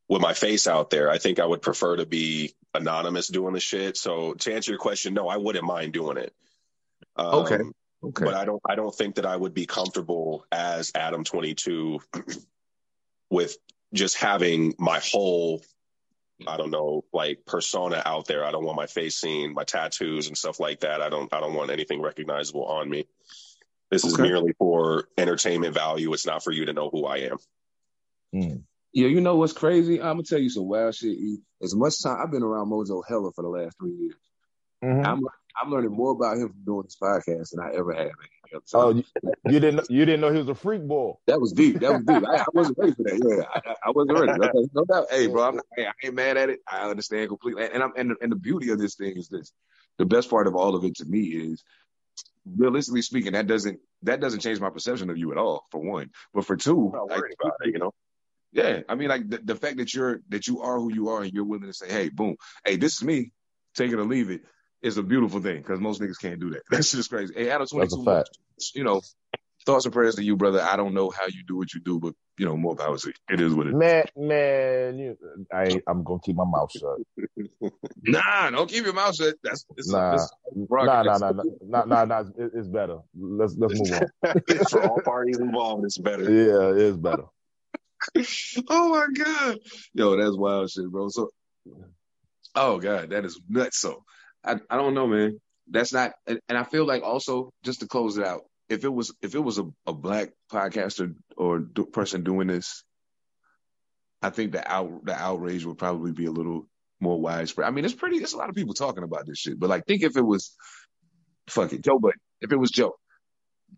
with 0.08 0.21
my 0.21 0.34
face 0.34 0.67
out 0.67 0.89
there. 0.89 1.10
I 1.10 1.17
think 1.17 1.39
I 1.39 1.45
would 1.45 1.62
prefer 1.62 1.95
to 1.97 2.05
be 2.05 2.53
anonymous 2.73 3.27
doing 3.27 3.53
the 3.53 3.60
shit. 3.60 3.97
So 3.97 4.34
to 4.34 4.53
answer 4.53 4.71
your 4.71 4.79
question, 4.79 5.13
no, 5.13 5.27
I 5.27 5.38
wouldn't 5.38 5.65
mind 5.65 5.93
doing 5.93 6.17
it. 6.17 6.34
Um, 7.15 7.34
Okay. 7.36 7.60
Okay. 8.01 8.23
but 8.23 8.34
I 8.34 8.45
don't 8.45 8.62
I 8.65 8.75
don't 8.75 8.95
think 8.95 9.15
that 9.15 9.25
I 9.25 9.36
would 9.36 9.53
be 9.53 9.65
comfortable 9.65 10.45
as 10.53 10.91
Adam 10.95 11.25
22 11.25 11.99
with 13.29 13.58
just 13.93 14.15
having 14.15 14.73
my 14.77 14.99
whole 14.99 15.62
I 16.47 16.55
don't 16.55 16.71
know 16.71 17.03
like 17.12 17.45
persona 17.45 18.01
out 18.05 18.25
there. 18.25 18.45
I 18.45 18.51
don't 18.51 18.63
want 18.63 18.77
my 18.77 18.88
face 18.88 19.17
seen, 19.17 19.53
my 19.53 19.65
tattoos 19.65 20.27
and 20.27 20.38
stuff 20.38 20.62
like 20.62 20.82
that. 20.82 21.01
I 21.01 21.10
don't 21.10 21.34
I 21.34 21.41
don't 21.41 21.53
want 21.53 21.71
anything 21.71 22.01
recognizable 22.01 22.63
on 22.65 22.89
me. 22.89 23.05
This 23.91 24.06
is 24.06 24.17
merely 24.17 24.54
for 24.60 25.06
entertainment 25.17 25.73
value. 25.73 26.13
It's 26.13 26.25
not 26.25 26.43
for 26.43 26.52
you 26.52 26.65
to 26.65 26.73
know 26.73 26.89
who 26.89 27.06
I 27.06 27.17
am. 27.17 27.38
Mm. 28.36 28.63
Yeah, 28.93 29.08
you 29.08 29.21
know 29.21 29.36
what's 29.36 29.54
crazy? 29.54 29.99
I'm 29.99 30.13
gonna 30.17 30.23
tell 30.23 30.39
you 30.39 30.49
some 30.49 30.67
wild 30.67 30.95
shit. 30.95 31.17
E. 31.17 31.39
As 31.62 31.75
much 31.75 32.02
time 32.02 32.17
I've 32.21 32.32
been 32.32 32.43
around 32.43 32.69
Mojo 32.69 33.02
hella 33.08 33.32
for 33.34 33.41
the 33.43 33.49
last 33.49 33.78
three 33.80 33.93
years, 33.93 34.15
Mhm. 34.84 35.06
I'm 35.06 35.21
I'm 35.62 35.71
learning 35.71 35.91
more 35.91 36.12
about 36.12 36.38
him 36.38 36.49
from 36.49 36.63
doing 36.65 36.84
this 36.84 36.97
podcast 37.02 37.52
than 37.52 37.60
I 37.65 37.73
ever 37.75 37.93
have. 37.93 38.06
Man. 38.08 38.62
So 38.65 38.80
Oh, 38.80 38.89
you, 38.91 39.04
you 39.47 39.60
didn't 39.60 39.89
you 39.91 40.06
didn't 40.06 40.21
know 40.21 40.32
he 40.32 40.39
was 40.39 40.47
a 40.49 40.56
freak 40.56 40.88
boy. 40.88 41.13
that 41.28 41.39
was 41.39 41.52
deep. 41.52 41.80
That 41.82 41.91
was 41.91 42.04
deep. 42.04 42.23
I, 42.28 42.38
I 42.41 42.45
wasn't 42.54 42.78
ready 42.80 42.93
for 42.93 43.04
that. 43.04 43.19
Yeah, 43.23 43.43
I, 43.54 43.69
I- 43.71 43.75
I 43.86 43.91
wasn't 43.91 44.19
ready. 44.19 44.32
Okay, 44.41 44.69
no 44.73 44.86
doubt. 44.86 45.06
Hey, 45.12 45.28
bro, 45.28 45.43
I'm 45.43 45.56
not, 45.58 45.65
hey, 45.75 45.86
I 45.88 45.91
ain't 46.04 46.15
mad 46.15 46.38
at 46.38 46.49
it. 46.49 46.60
I 46.71 46.89
understand 46.89 47.30
completely. 47.30 47.67
And 47.71 47.84
I'm 47.84 47.91
and 47.97 48.12
the, 48.12 48.15
and 48.21 48.32
the 48.32 48.36
beauty 48.38 48.69
of 48.69 48.80
this 48.80 48.95
thing 48.95 49.17
is 49.17 49.28
this. 49.30 49.52
The 49.97 50.06
best 50.06 50.30
part 50.30 50.47
of 50.47 50.56
all 50.56 50.75
of 50.75 50.84
it 50.86 50.95
to 50.97 51.06
me 51.06 51.19
is, 51.23 51.63
realistically 52.55 53.01
speaking, 53.01 53.33
that 53.33 53.47
doesn't 53.47 53.79
that 54.03 54.19
doesn't 54.19 54.39
change 54.41 54.59
my 54.59 54.69
perception 54.69 55.09
of 55.09 55.17
you 55.17 55.31
at 55.31 55.38
all. 55.38 55.65
For 55.71 55.79
one, 55.79 56.09
but 56.33 56.45
for 56.45 56.55
2 56.55 56.91
like, 57.09 57.17
about 57.39 57.53
it, 57.62 57.73
you 57.73 57.79
know. 57.79 57.91
Yeah, 58.51 58.81
I 58.89 58.95
mean, 58.95 59.09
like 59.09 59.29
the, 59.29 59.38
the 59.38 59.55
fact 59.55 59.77
that 59.77 59.93
you're 59.93 60.21
that 60.29 60.47
you 60.47 60.62
are 60.62 60.79
who 60.79 60.93
you 60.93 61.09
are 61.09 61.21
and 61.21 61.31
you're 61.31 61.45
willing 61.45 61.67
to 61.67 61.73
say, 61.73 61.88
"Hey, 61.88 62.09
boom, 62.09 62.35
hey, 62.65 62.77
this 62.77 62.95
is 62.95 63.03
me, 63.03 63.31
take 63.75 63.91
it 63.91 63.99
or 63.99 64.05
leave 64.05 64.31
it," 64.31 64.41
is 64.81 64.97
a 64.97 65.03
beautiful 65.03 65.39
thing 65.39 65.57
because 65.57 65.79
most 65.79 66.01
niggas 66.01 66.19
can't 66.19 66.39
do 66.39 66.51
that. 66.51 66.63
That's 66.71 66.91
just 66.91 67.09
crazy. 67.09 67.33
Hey, 67.35 67.49
Adam, 67.49 67.67
That's 67.71 67.93
a 67.93 67.97
22, 67.97 68.25
you 68.73 68.83
know, 68.83 69.01
thoughts 69.65 69.86
and 69.86 69.93
prayers 69.93 70.15
to 70.15 70.24
you, 70.24 70.36
brother. 70.36 70.62
I 70.62 70.76
don't 70.76 70.93
know 70.93 71.10
how 71.10 71.28
you 71.28 71.43
do 71.48 71.58
what 71.58 71.74
you 71.74 71.80
do, 71.80 72.00
but 72.00 72.13
you 72.38 72.45
know, 72.45 72.56
more 72.56 72.76
power 72.76 72.98
to. 72.98 73.13
It 73.30 73.41
is 73.41 73.54
what 73.54 73.67
it 73.67 73.72
is. 73.72 73.76
Man, 73.76 74.06
man, 74.15 74.98
you, 74.98 75.17
I 75.54 75.82
I'm 75.88 76.04
gonna 76.04 76.19
keep 76.24 76.36
my 76.36 76.45
mouth 76.45 76.72
shut. 76.72 77.72
Nah, 78.02 78.50
don't 78.50 78.69
keep 78.69 78.86
your 78.86 78.93
mouth 78.93 79.15
shut. 79.15 79.36
That's 79.43 79.65
it's 79.76 79.91
Nah, 79.91 80.15
it's 80.15 80.32
nah, 80.56 81.04
nah, 81.04 81.17
nah, 81.17 81.32
nah, 81.32 81.43
nah, 81.62 81.84
nah, 81.86 82.06
nah. 82.06 82.19
It, 82.38 82.52
it's 82.56 82.67
better. 82.67 83.00
Let's 83.13 83.56
let's 83.58 83.74
move 83.78 84.10
on. 84.24 84.41
for 84.69 84.84
all 84.84 85.02
parties 85.02 85.38
involved, 85.38 85.86
it's 85.86 85.98
better. 85.98 86.24
Yeah, 86.24 86.88
it's 86.88 86.98
better. 86.98 87.26
oh 88.69 88.89
my 88.89 89.08
god, 89.13 89.58
yo, 89.93 90.15
that's 90.17 90.38
wild 90.38 90.72
shit, 90.72 90.89
bro. 90.89 91.10
So, 91.10 91.30
oh 92.56 92.80
god, 92.80 93.10
that 93.10 93.26
is 93.26 93.39
nuts. 93.50 93.80
So, 93.80 94.04
I 94.43 94.56
I 94.69 94.78
don't 94.78 94.93
know, 94.93 95.08
man. 95.08 95.39
That's 95.72 95.93
not, 95.93 96.13
and, 96.26 96.39
and 96.50 96.58
I 96.58 96.63
feel 96.63 96.86
like 96.86 97.04
also 97.04 97.52
just 97.63 97.82
to 97.82 97.88
close 97.88 98.17
it 98.17 98.26
out, 98.26 98.43
if 98.69 98.84
it 98.84 98.93
was 98.93 99.13
if 99.21 99.36
it 99.36 99.39
was 99.39 99.58
a, 99.58 99.65
a 99.86 99.93
black 99.93 100.29
podcaster 100.51 101.15
or 101.36 101.60
do, 101.60 101.86
person 101.86 102.23
doing 102.23 102.47
this, 102.47 102.84
I 104.21 104.29
think 104.29 104.51
the 104.51 104.71
out 104.71 105.05
the 105.05 105.15
outrage 105.15 105.65
would 105.65 105.77
probably 105.77 106.12
be 106.12 106.25
a 106.25 106.32
little 106.32 106.67
more 106.99 107.19
widespread. 107.19 107.67
I 107.67 107.71
mean, 107.71 107.86
it's 107.86 107.93
pretty. 107.93 108.19
There's 108.19 108.34
a 108.34 108.38
lot 108.38 108.49
of 108.49 108.55
people 108.55 108.73
talking 108.73 109.03
about 109.03 109.25
this 109.25 109.39
shit, 109.39 109.60
but 109.60 109.69
like, 109.69 109.86
think 109.86 110.03
if 110.03 110.17
it 110.17 110.21
was, 110.21 110.55
fuck 111.49 111.73
it, 111.73 111.84
Joe 111.84 111.99
But 111.99 112.13
If 112.41 112.51
it 112.51 112.58
was 112.58 112.71
Joe, 112.71 112.95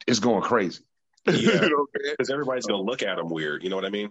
it's 0.07 0.19
going 0.19 0.43
crazy. 0.43 0.83
Yeah. 1.27 1.35
You 1.35 1.45
know 1.45 1.53
what 1.53 1.61
I'm 1.61 2.01
saying? 2.01 2.15
Because 2.17 2.29
everybody's 2.31 2.65
gonna 2.65 2.81
look 2.81 3.03
at 3.03 3.19
him 3.19 3.29
weird. 3.29 3.63
You 3.63 3.69
know 3.69 3.75
what 3.75 3.85
I 3.85 3.89
mean? 3.91 4.09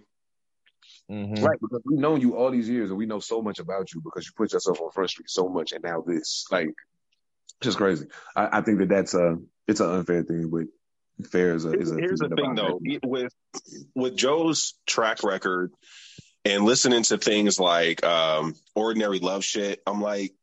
Mhm. 1.11 1.43
Right, 1.43 1.59
because 1.59 1.81
we've 1.85 1.99
known 1.99 2.21
you 2.21 2.37
all 2.37 2.51
these 2.51 2.69
years 2.69 2.89
and 2.89 2.97
we 2.97 3.05
know 3.05 3.19
so 3.19 3.41
much 3.41 3.59
about 3.59 3.93
you 3.93 4.01
because 4.01 4.25
you 4.25 4.31
put 4.37 4.53
yourself 4.53 4.79
on 4.79 4.91
Front 4.91 5.09
Street 5.09 5.29
so 5.29 5.49
much 5.49 5.73
and 5.73 5.83
now 5.83 6.01
this. 6.07 6.45
Like, 6.49 6.69
just 7.59 7.77
crazy. 7.77 8.05
I, 8.33 8.59
I 8.59 8.61
think 8.61 8.79
that 8.79 8.87
that's 8.87 9.13
a, 9.13 9.37
it's 9.71 9.79
an 9.79 9.89
unfair 9.89 10.23
thing, 10.23 10.49
but 10.49 10.67
fair 11.27 11.55
is 11.55 11.65
a, 11.65 11.71
is 11.71 11.91
a 11.91 11.95
Here's 11.95 12.19
the 12.19 12.29
thing, 12.29 12.55
though, 12.55 12.79
that. 12.83 12.99
with 13.03 13.33
with 13.95 14.15
Joe's 14.15 14.75
track 14.85 15.23
record 15.23 15.71
and 16.45 16.65
listening 16.65 17.03
to 17.03 17.17
things 17.17 17.59
like 17.59 18.03
um, 18.05 18.55
"Ordinary 18.75 19.19
Love" 19.19 19.43
shit, 19.43 19.81
I'm 19.87 20.01
like, 20.01 20.33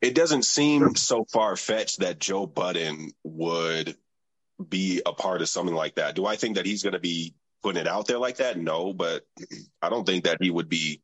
it 0.00 0.14
doesn't 0.14 0.44
seem 0.44 0.94
so 0.94 1.24
far 1.24 1.56
fetched 1.56 2.00
that 2.00 2.18
Joe 2.18 2.46
Budden 2.46 3.12
would 3.24 3.96
be 4.66 5.02
a 5.04 5.12
part 5.12 5.40
of 5.40 5.48
something 5.48 5.74
like 5.74 5.96
that. 5.96 6.14
Do 6.14 6.26
I 6.26 6.36
think 6.36 6.56
that 6.56 6.66
he's 6.66 6.82
going 6.82 6.92
to 6.92 7.00
be 7.00 7.34
putting 7.62 7.80
it 7.80 7.88
out 7.88 8.06
there 8.06 8.18
like 8.18 8.36
that? 8.36 8.58
No, 8.58 8.92
but 8.92 9.26
I 9.80 9.88
don't 9.88 10.04
think 10.04 10.24
that 10.24 10.38
he 10.40 10.50
would 10.50 10.68
be 10.68 11.00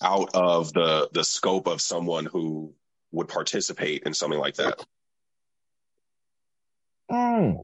out 0.00 0.30
of 0.34 0.72
the 0.72 1.08
the 1.12 1.24
scope 1.24 1.66
of 1.66 1.80
someone 1.80 2.26
who 2.26 2.74
would 3.10 3.28
participate 3.28 4.02
in 4.04 4.14
something 4.14 4.38
like 4.38 4.56
that. 4.56 4.84
Mm. 7.10 7.62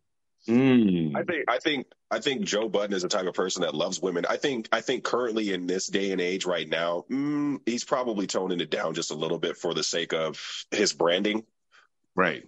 Mm. 0.49 1.17
I 1.17 1.23
think 1.23 1.45
I 1.49 1.59
think 1.59 1.87
I 2.11 2.19
think 2.21 2.43
Joe 2.43 2.69
Budden 2.69 2.95
is 2.95 3.03
the 3.03 3.09
type 3.09 3.27
of 3.27 3.35
person 3.35 3.63
that 3.63 3.75
loves 3.75 4.01
women. 4.01 4.25
I 4.29 4.37
think 4.37 4.69
I 4.73 4.81
think 4.81 5.05
currently 5.05 5.53
in 5.53 5.67
this 5.67 5.87
day 5.87 6.13
and 6.13 6.21
age 6.21 6.47
right 6.47 6.69
now, 6.69 7.05
mm, 7.11 7.61
he's 7.67 7.85
probably 7.85 8.27
toning 8.27 8.61
it 8.61 8.71
down 8.71 8.95
just 8.95 9.11
a 9.11 9.15
little 9.15 9.39
bit 9.39 9.57
for 9.57 9.75
the 9.75 9.85
sake 9.85 10.13
of 10.13 10.65
his 10.71 10.93
branding. 10.93 11.45
Right. 12.17 12.45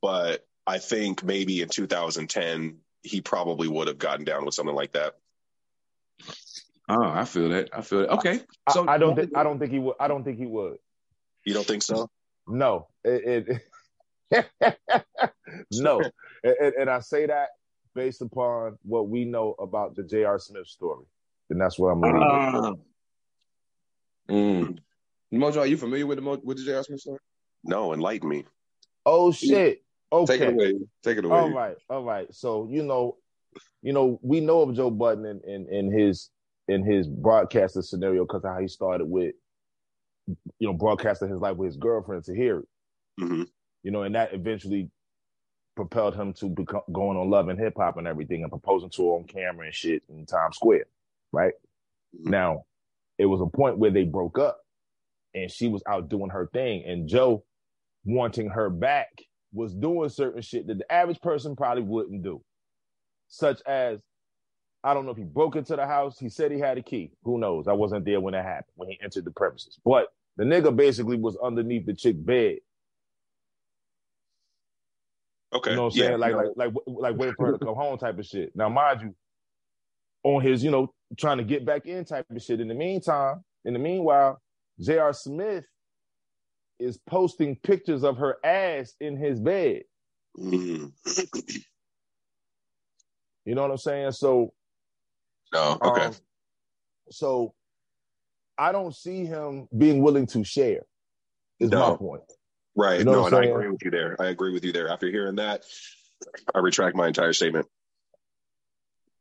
But 0.00 0.46
I 0.66 0.78
think 0.78 1.22
maybe 1.22 1.60
in 1.60 1.68
2010 1.68 2.78
he 3.02 3.20
probably 3.20 3.68
would 3.68 3.88
have 3.88 3.98
gotten 3.98 4.24
down 4.24 4.46
with 4.46 4.54
something 4.54 4.74
like 4.74 4.92
that. 4.92 5.14
Oh, 6.88 7.02
I 7.02 7.24
feel 7.24 7.50
that. 7.50 7.70
I 7.72 7.82
feel 7.82 8.00
that. 8.00 8.10
Okay. 8.10 8.40
I, 8.66 8.72
So 8.72 8.88
I 8.88 8.98
don't 8.98 9.16
think 9.16 9.36
I 9.36 9.42
don't 9.42 9.58
think 9.58 9.70
he 9.70 9.78
would. 9.78 9.96
I 10.00 10.08
don't 10.08 10.24
think 10.24 10.38
he 10.38 10.46
would. 10.46 10.78
You 11.44 11.52
don't 11.52 11.66
think 11.66 11.82
so? 11.82 12.08
No, 12.46 12.88
it, 13.04 13.60
it 14.30 14.76
no, 15.72 16.02
and, 16.44 16.54
and- 16.60 16.74
and 16.74 16.90
I 16.90 17.00
say 17.00 17.26
that 17.26 17.48
based 17.94 18.22
upon 18.22 18.76
what 18.82 19.08
we 19.08 19.24
know 19.24 19.54
about 19.58 19.96
the 19.96 20.02
J.R. 20.04 20.38
Smith 20.38 20.66
story, 20.66 21.04
and 21.50 21.60
that's 21.60 21.78
what 21.78 21.88
I'm 21.88 22.00
leaving. 22.00 22.20
Ah. 22.22 22.72
Mm. 24.30 24.78
Mojo, 25.32 25.58
are 25.58 25.66
you 25.66 25.76
familiar 25.76 26.06
with 26.06 26.16
the 26.18 26.22
Mo- 26.22 26.40
with 26.44 26.58
the 26.58 26.64
J.R. 26.64 26.82
Smith 26.84 27.00
story? 27.00 27.18
No, 27.64 27.92
enlighten 27.92 28.28
me. 28.28 28.44
Oh 29.06 29.32
shit! 29.32 29.82
Okay, 30.12 30.38
Take 30.38 30.48
it 30.48 30.52
away. 30.54 30.74
Take 31.02 31.18
it 31.18 31.24
away. 31.24 31.36
all 31.38 31.50
right, 31.50 31.76
all 31.90 32.04
right. 32.04 32.32
So 32.32 32.68
you 32.70 32.82
know, 32.82 33.16
you 33.82 33.92
know, 33.92 34.18
we 34.22 34.40
know 34.40 34.60
of 34.62 34.74
Joe 34.74 34.90
Budden 34.90 35.26
in 35.26 35.40
in, 35.48 35.68
in 35.72 35.92
his 35.92 36.30
in 36.68 36.84
his 36.84 37.06
broadcaster 37.06 37.82
scenario 37.82 38.24
because 38.24 38.44
of 38.44 38.52
how 38.54 38.60
he 38.60 38.68
started 38.68 39.04
with, 39.06 39.34
you 40.58 40.68
know, 40.68 40.72
broadcasting 40.72 41.28
his 41.28 41.40
life 41.40 41.56
with 41.56 41.66
his 41.66 41.76
girlfriend 41.76 42.24
Tahiry. 42.24 42.62
hmm 43.18 43.42
you 43.82 43.90
know, 43.90 44.02
and 44.04 44.14
that 44.14 44.32
eventually 44.32 44.90
propelled 45.76 46.14
him 46.14 46.32
to 46.34 46.48
become 46.48 46.82
going 46.92 47.18
on 47.18 47.30
Love 47.30 47.48
and 47.48 47.58
Hip 47.58 47.74
Hop 47.76 47.96
and 47.96 48.06
everything, 48.08 48.42
and 48.42 48.50
proposing 48.50 48.90
to 48.90 49.02
her 49.08 49.14
on 49.16 49.24
camera 49.24 49.66
and 49.66 49.74
shit 49.74 50.02
in 50.08 50.26
Times 50.26 50.56
Square, 50.56 50.86
right? 51.32 51.54
Mhm. 52.16 52.30
Now, 52.30 52.66
it 53.18 53.26
was 53.26 53.40
a 53.40 53.46
point 53.46 53.78
where 53.78 53.90
they 53.90 54.04
broke 54.04 54.38
up, 54.38 54.60
and 55.34 55.50
she 55.50 55.68
was 55.68 55.82
out 55.86 56.08
doing 56.08 56.30
her 56.30 56.48
thing, 56.48 56.84
and 56.84 57.08
Joe, 57.08 57.44
wanting 58.04 58.50
her 58.50 58.70
back, 58.70 59.22
was 59.52 59.74
doing 59.74 60.08
certain 60.10 60.42
shit 60.42 60.66
that 60.68 60.78
the 60.78 60.92
average 60.92 61.20
person 61.20 61.56
probably 61.56 61.82
wouldn't 61.84 62.22
do, 62.22 62.44
such 63.28 63.62
as. 63.66 64.00
I 64.84 64.94
don't 64.94 65.06
know 65.06 65.12
if 65.12 65.16
he 65.16 65.24
broke 65.24 65.56
into 65.56 65.76
the 65.76 65.86
house. 65.86 66.18
He 66.18 66.28
said 66.28 66.52
he 66.52 66.58
had 66.58 66.78
a 66.78 66.82
key. 66.82 67.12
Who 67.22 67.38
knows? 67.38 67.68
I 67.68 67.72
wasn't 67.72 68.04
there 68.04 68.20
when 68.20 68.32
that 68.32 68.44
happened, 68.44 68.74
when 68.76 68.90
he 68.90 68.98
entered 69.02 69.24
the 69.24 69.30
premises. 69.30 69.78
But 69.84 70.12
the 70.36 70.44
nigga 70.44 70.76
basically 70.76 71.16
was 71.18 71.36
underneath 71.42 71.86
the 71.86 71.94
chick 71.94 72.16
bed 72.24 72.58
Okay. 75.54 75.70
You 75.70 75.76
know 75.76 75.82
what 75.82 75.86
I'm 75.88 75.92
Yeah, 75.92 76.14
saying? 76.14 76.18
Like, 76.20 76.34
no, 76.34 76.36
like, 76.36 76.48
like, 76.56 76.74
like 76.86 77.16
waiting 77.16 77.36
for 77.36 77.46
her 77.46 77.52
to 77.52 77.58
come 77.60 77.76
home 77.76 77.98
type 77.98 78.18
of 78.18 78.26
shit. 78.26 78.52
Now, 78.56 78.68
mind 78.68 79.02
you, 79.02 79.14
on 80.24 80.42
his, 80.42 80.64
you 80.64 80.70
know, 80.70 80.92
trying 81.18 81.38
to 81.38 81.44
get 81.44 81.66
back 81.66 81.86
in 81.86 82.04
type 82.04 82.26
of 82.30 82.42
shit. 82.42 82.60
In 82.60 82.68
the 82.68 82.74
meantime, 82.74 83.44
in 83.64 83.72
the 83.74 83.78
meanwhile, 83.78 84.40
J.R. 84.80 85.12
Smith 85.12 85.64
is 86.80 86.98
posting 87.08 87.56
pictures 87.56 88.04
of 88.04 88.18
her 88.18 88.36
ass 88.44 88.94
in 89.00 89.16
his 89.16 89.40
bed. 89.40 89.82
mm, 90.38 90.92
You 93.46 93.54
know 93.54 93.62
what 93.62 93.72
I'm 93.72 93.78
saying? 93.78 94.12
So, 94.12 94.52
no. 95.52 95.78
Okay. 95.84 96.08
um, 96.08 96.16
so 97.10 97.54
I 98.58 98.72
don't 98.72 98.94
see 98.94 99.26
him 99.26 99.68
being 99.76 100.02
willing 100.02 100.26
to 100.28 100.44
share. 100.44 100.82
Is 101.60 101.72
my 101.72 101.90
point. 101.90 102.22
Right. 102.76 102.98
you 102.98 103.04
know 103.04 103.12
no, 103.12 103.26
and 103.26 103.34
I'm 103.36 103.42
I 103.42 103.46
agree 103.46 103.70
with 103.70 103.82
you 103.84 103.90
there. 103.90 104.16
I 104.20 104.26
agree 104.26 104.52
with 104.52 104.64
you 104.64 104.72
there. 104.72 104.88
After 104.88 105.10
hearing 105.10 105.36
that, 105.36 105.64
I 106.54 106.58
retract 106.58 106.96
my 106.96 107.06
entire 107.06 107.32
statement. 107.32 107.66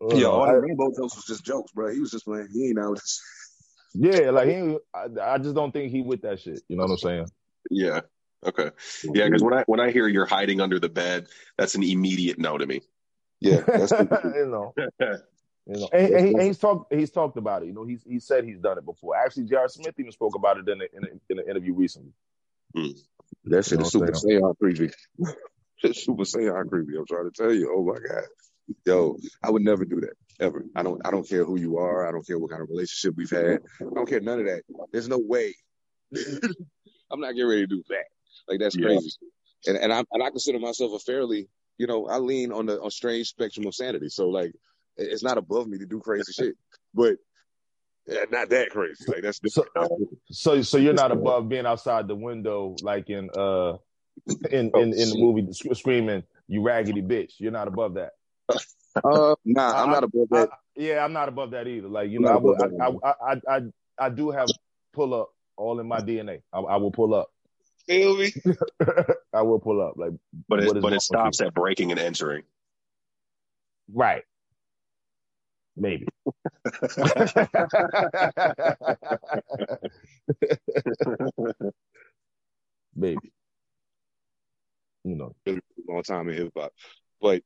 You 0.01 0.17
Yeah, 0.17 0.27
all 0.27 0.43
I- 0.43 0.53
the 0.53 0.59
rainbow 0.59 0.91
jokes 0.95 1.15
was 1.15 1.25
just 1.25 1.45
jokes, 1.45 1.71
bro. 1.71 1.93
He 1.93 1.99
was 1.99 2.11
just 2.11 2.25
playing. 2.25 2.49
He 2.53 2.69
ain't 2.69 2.79
out. 2.79 2.99
yeah, 3.93 4.31
like 4.31 4.49
he, 4.49 4.77
I, 4.93 5.33
I 5.33 5.37
just 5.37 5.55
don't 5.55 5.71
think 5.71 5.91
he 5.91 6.01
with 6.01 6.21
that 6.23 6.39
shit. 6.39 6.61
You 6.67 6.77
know 6.77 6.83
what 6.83 6.91
I'm 6.91 6.97
saying? 6.97 7.27
Yeah. 7.69 8.01
Okay. 8.45 8.71
Yeah, 9.03 9.25
because 9.25 9.41
when 9.41 9.53
I 9.53 9.63
when 9.67 9.79
I 9.79 9.91
hear 9.91 10.07
you're 10.07 10.25
hiding 10.25 10.59
under 10.59 10.79
the 10.79 10.89
bed, 10.89 11.27
that's 11.57 11.75
an 11.75 11.83
immediate 11.83 12.37
no 12.37 12.57
to 12.57 12.65
me. 12.65 12.81
Yeah, 13.39 13.61
that's 13.65 13.91
you 14.35 14.47
know. 14.47 14.73
You 15.65 15.79
know, 15.79 15.89
and, 15.93 16.13
and, 16.13 16.27
he, 16.27 16.33
and, 16.33 16.41
he's 16.41 16.57
talked. 16.57 16.93
He's 16.93 17.09
talked 17.09 17.37
about 17.37 17.63
it. 17.63 17.67
You 17.67 17.73
know, 17.73 17.85
he's 17.85 18.03
he 18.03 18.19
said 18.19 18.43
he's 18.43 18.59
done 18.59 18.77
it 18.77 18.85
before. 18.85 19.15
Actually, 19.15 19.45
J.R. 19.45 19.69
Smith 19.69 19.95
even 19.97 20.11
spoke 20.11 20.35
about 20.35 20.57
it 20.57 20.67
in, 20.67 20.81
a, 20.81 20.85
in, 20.93 21.03
a, 21.05 21.31
in 21.31 21.39
an 21.39 21.49
interview 21.49 21.73
recently. 21.73 22.11
Hmm. 22.75 22.91
That 23.45 23.65
shit 23.65 23.81
is 23.81 23.91
super 23.91 24.11
Saiyan 24.11 24.57
creepy. 24.57 24.89
super 25.93 26.23
Saiyan 26.23 26.69
creepy. 26.69 26.95
I'm 26.97 27.05
trying 27.05 27.29
to 27.29 27.43
tell 27.43 27.53
you. 27.53 27.73
Oh 27.75 27.83
my 27.83 27.99
god, 27.99 28.23
yo, 28.85 29.17
I 29.43 29.49
would 29.49 29.63
never 29.63 29.85
do 29.85 29.99
that 30.01 30.13
ever. 30.39 30.65
I 30.75 30.83
don't. 30.83 31.01
I 31.05 31.11
don't 31.11 31.27
care 31.27 31.43
who 31.43 31.59
you 31.59 31.77
are. 31.77 32.07
I 32.07 32.11
don't 32.11 32.25
care 32.25 32.39
what 32.39 32.51
kind 32.51 32.61
of 32.61 32.69
relationship 32.69 33.15
we've 33.17 33.29
had. 33.29 33.59
I 33.81 33.93
don't 33.93 34.07
care 34.07 34.21
none 34.21 34.39
of 34.39 34.45
that. 34.45 34.63
There's 34.91 35.09
no 35.09 35.19
way. 35.19 35.53
I'm 37.11 37.19
not 37.19 37.33
getting 37.33 37.47
ready 37.49 37.61
to 37.61 37.67
do 37.67 37.83
that. 37.89 38.05
Like 38.47 38.59
that's 38.59 38.75
Yeah. 38.75 38.87
crazy. 38.87 39.11
And 39.67 39.77
and 39.77 39.93
I 39.93 40.03
and 40.11 40.23
I 40.23 40.29
consider 40.29 40.59
myself 40.59 40.93
a 40.93 40.99
fairly, 40.99 41.49
you 41.77 41.87
know, 41.87 42.07
I 42.07 42.17
lean 42.17 42.51
on 42.51 42.65
the 42.65 42.81
on 42.81 42.91
strange 42.91 43.27
spectrum 43.27 43.67
of 43.67 43.75
sanity. 43.75 44.09
So 44.09 44.29
like, 44.29 44.53
it's 44.97 45.23
not 45.23 45.37
above 45.37 45.67
me 45.67 45.77
to 45.79 45.85
do 45.85 45.99
crazy 45.99 46.31
shit, 46.31 46.55
but 46.93 47.15
yeah, 48.07 48.25
not 48.31 48.49
that 48.49 48.69
crazy. 48.69 49.05
Like 49.07 49.21
that's 49.23 49.39
So, 49.47 49.63
different. 49.63 50.09
so, 50.31 50.61
so 50.61 50.77
you're 50.77 50.93
not 50.93 51.11
above 51.11 51.49
being 51.49 51.65
outside 51.65 52.07
the 52.07 52.15
window, 52.15 52.75
like 52.81 53.09
in 53.09 53.29
uh, 53.35 53.77
in 54.51 54.71
in, 54.75 54.93
in 54.93 55.09
the 55.09 55.15
movie 55.17 55.51
sc- 55.53 55.75
screaming, 55.75 56.23
"You 56.47 56.61
raggedy 56.61 57.01
bitch." 57.01 57.33
You're 57.39 57.51
not 57.51 57.67
above 57.67 57.95
that. 57.95 58.11
Uh, 59.03 59.33
nah, 59.43 59.73
I'm 59.81 59.89
I- 59.89 59.93
not 59.93 60.03
above 60.03 60.27
I, 60.31 60.39
that. 60.41 60.49
yeah, 60.75 61.03
I'm 61.03 61.13
not 61.13 61.27
above 61.27 61.49
that 61.51 61.67
either. 61.67 61.87
Like 61.87 62.11
you 62.11 62.17
I'm 62.19 62.25
know, 62.25 62.29
I 62.29 62.33
not 62.33 62.93
will. 62.93 63.01
I, 63.03 63.09
I, 63.09 63.33
I, 63.33 63.41
I, 63.57 63.61
I 63.97 64.09
do 64.09 64.29
have 64.29 64.49
pull 64.93 65.15
up 65.15 65.29
all 65.57 65.79
in 65.79 65.87
my 65.87 65.99
DNA. 65.99 66.41
I, 66.53 66.59
I 66.59 66.75
will 66.77 66.91
pull 66.91 67.15
up. 67.15 67.31
Feel 67.87 68.15
me? 68.15 68.31
I 69.33 69.41
will 69.41 69.59
pull 69.59 69.81
up. 69.81 69.95
Like 69.97 70.11
But 70.47 70.59
What 70.59 70.59
it 70.59 70.77
is 70.77 70.81
but 70.83 70.93
it 70.93 71.01
stops 71.01 71.41
at 71.41 71.55
breaking 71.55 71.89
and 71.89 71.99
entering. 71.99 72.43
right, 73.91 74.21
maybe. 75.75 76.07
maybe. 82.95 83.31
You 85.03 85.15
know. 85.15 85.35
long 85.87 86.03
time 86.03 86.29
in 86.29 86.35
hip 86.35 86.51
hop. 86.55 86.71
Talib 87.21 87.43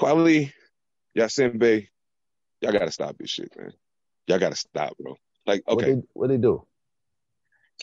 Kweli, 0.00 0.52
Yasimbe, 1.16 1.88
y'all 2.60 2.72
gotta 2.72 2.90
stop 2.90 3.16
this 3.18 3.30
shit, 3.30 3.52
man. 3.56 3.72
Y'all 4.26 4.38
gotta 4.38 4.56
stop, 4.56 4.96
bro. 4.98 5.16
Like, 5.46 5.62
What 5.66 5.74
okay, 5.74 5.94
they 5.94 6.02
what 6.14 6.28
they 6.28 6.38
do? 6.38 6.66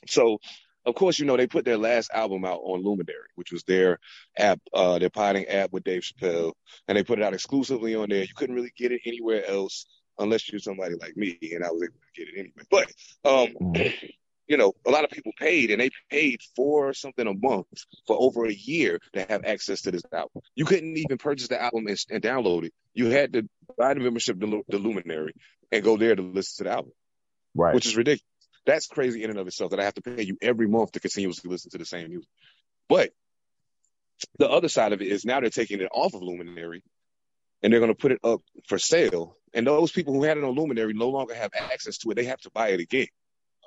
so 0.07 0.39
of 0.85 0.95
course, 0.95 1.19
you 1.19 1.25
know, 1.25 1.37
they 1.37 1.47
put 1.47 1.65
their 1.65 1.77
last 1.77 2.11
album 2.13 2.45
out 2.45 2.61
on 2.63 2.83
Luminary, 2.83 3.29
which 3.35 3.51
was 3.51 3.63
their 3.63 3.99
app, 4.37 4.59
uh, 4.73 4.99
their 4.99 5.09
potting 5.09 5.45
app 5.47 5.71
with 5.71 5.83
Dave 5.83 6.01
Chappelle, 6.03 6.53
and 6.87 6.97
they 6.97 7.03
put 7.03 7.19
it 7.19 7.23
out 7.23 7.33
exclusively 7.33 7.95
on 7.95 8.09
there. 8.09 8.23
You 8.23 8.33
couldn't 8.35 8.55
really 8.55 8.73
get 8.75 8.91
it 8.91 9.01
anywhere 9.05 9.45
else 9.47 9.85
unless 10.17 10.51
you're 10.51 10.59
somebody 10.59 10.95
like 10.99 11.15
me, 11.15 11.37
and 11.53 11.63
I 11.63 11.69
was 11.71 11.83
able 11.83 11.93
to 11.93 12.23
get 12.23 12.27
it 12.33 12.39
anyway. 12.39 12.63
But 12.69 12.91
um, 13.23 13.73
you 14.47 14.57
know, 14.57 14.73
a 14.85 14.91
lot 14.91 15.03
of 15.03 15.11
people 15.11 15.31
paid, 15.37 15.71
and 15.71 15.79
they 15.79 15.91
paid 16.09 16.41
for 16.55 16.93
something 16.93 17.25
a 17.25 17.33
month 17.33 17.67
for 18.05 18.17
over 18.19 18.45
a 18.45 18.53
year 18.53 18.99
to 19.13 19.25
have 19.29 19.45
access 19.45 19.83
to 19.83 19.91
this 19.91 20.03
album. 20.11 20.41
You 20.55 20.65
couldn't 20.65 20.97
even 20.97 21.17
purchase 21.17 21.47
the 21.47 21.61
album 21.61 21.87
and, 21.87 21.97
and 22.09 22.21
download 22.21 22.65
it. 22.65 22.73
You 22.93 23.09
had 23.09 23.33
to 23.33 23.47
buy 23.77 23.93
the 23.93 24.01
membership 24.01 24.39
to 24.41 24.63
the 24.67 24.77
Luminary 24.77 25.33
and 25.71 25.83
go 25.83 25.95
there 25.95 26.15
to 26.15 26.21
listen 26.21 26.65
to 26.65 26.69
the 26.69 26.75
album, 26.75 26.91
Right. 27.55 27.73
which 27.73 27.85
is 27.85 27.95
ridiculous. 27.95 28.25
That's 28.65 28.87
crazy 28.87 29.23
in 29.23 29.29
and 29.29 29.39
of 29.39 29.47
itself 29.47 29.71
that 29.71 29.79
I 29.79 29.83
have 29.83 29.95
to 29.95 30.01
pay 30.01 30.23
you 30.23 30.37
every 30.41 30.67
month 30.67 30.91
to 30.93 30.99
continuously 30.99 31.49
listen 31.49 31.71
to 31.71 31.77
the 31.77 31.85
same 31.85 32.09
music. 32.09 32.29
But 32.87 33.11
the 34.37 34.49
other 34.49 34.67
side 34.69 34.93
of 34.93 35.01
it 35.01 35.07
is 35.07 35.25
now 35.25 35.39
they're 35.39 35.49
taking 35.49 35.81
it 35.81 35.89
off 35.91 36.13
of 36.13 36.21
Luminary 36.21 36.83
and 37.63 37.73
they're 37.73 37.79
going 37.79 37.91
to 37.91 37.97
put 37.97 38.11
it 38.11 38.19
up 38.23 38.41
for 38.67 38.77
sale. 38.77 39.35
And 39.53 39.65
those 39.65 39.91
people 39.91 40.13
who 40.13 40.23
had 40.23 40.37
it 40.37 40.43
on 40.43 40.55
Luminary 40.55 40.93
no 40.93 41.09
longer 41.09 41.33
have 41.33 41.51
access 41.55 41.97
to 41.99 42.11
it. 42.11 42.15
They 42.15 42.25
have 42.25 42.39
to 42.41 42.51
buy 42.51 42.69
it 42.69 42.79
again. 42.79 43.07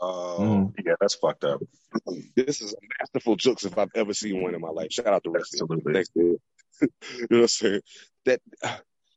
Oh, 0.01 0.73
Mhm. 0.77 0.85
yeah, 0.85 0.95
that's 1.01 1.15
fucked 1.15 1.45
up. 1.45 1.61
This 2.37 2.61
is 2.61 2.73
a 2.73 2.77
masterful 3.01 3.37
jokes 3.37 3.65
if 3.65 3.79
I've 3.79 3.91
ever 3.95 4.13
seen 4.13 4.43
one 4.43 4.55
in 4.55 4.61
my 4.61 4.69
life. 4.71 4.89
Shout 4.91 5.07
out 5.07 5.23
to 5.25 5.31
Rusty. 5.31 5.59
Absolutely. 5.63 5.93
Thanks, 5.93 6.09
dude. 6.09 6.41
you 6.83 6.89
know 7.31 7.39
what 7.39 7.41
I'm 7.43 7.49
saying? 7.49 7.81
That 8.25 8.41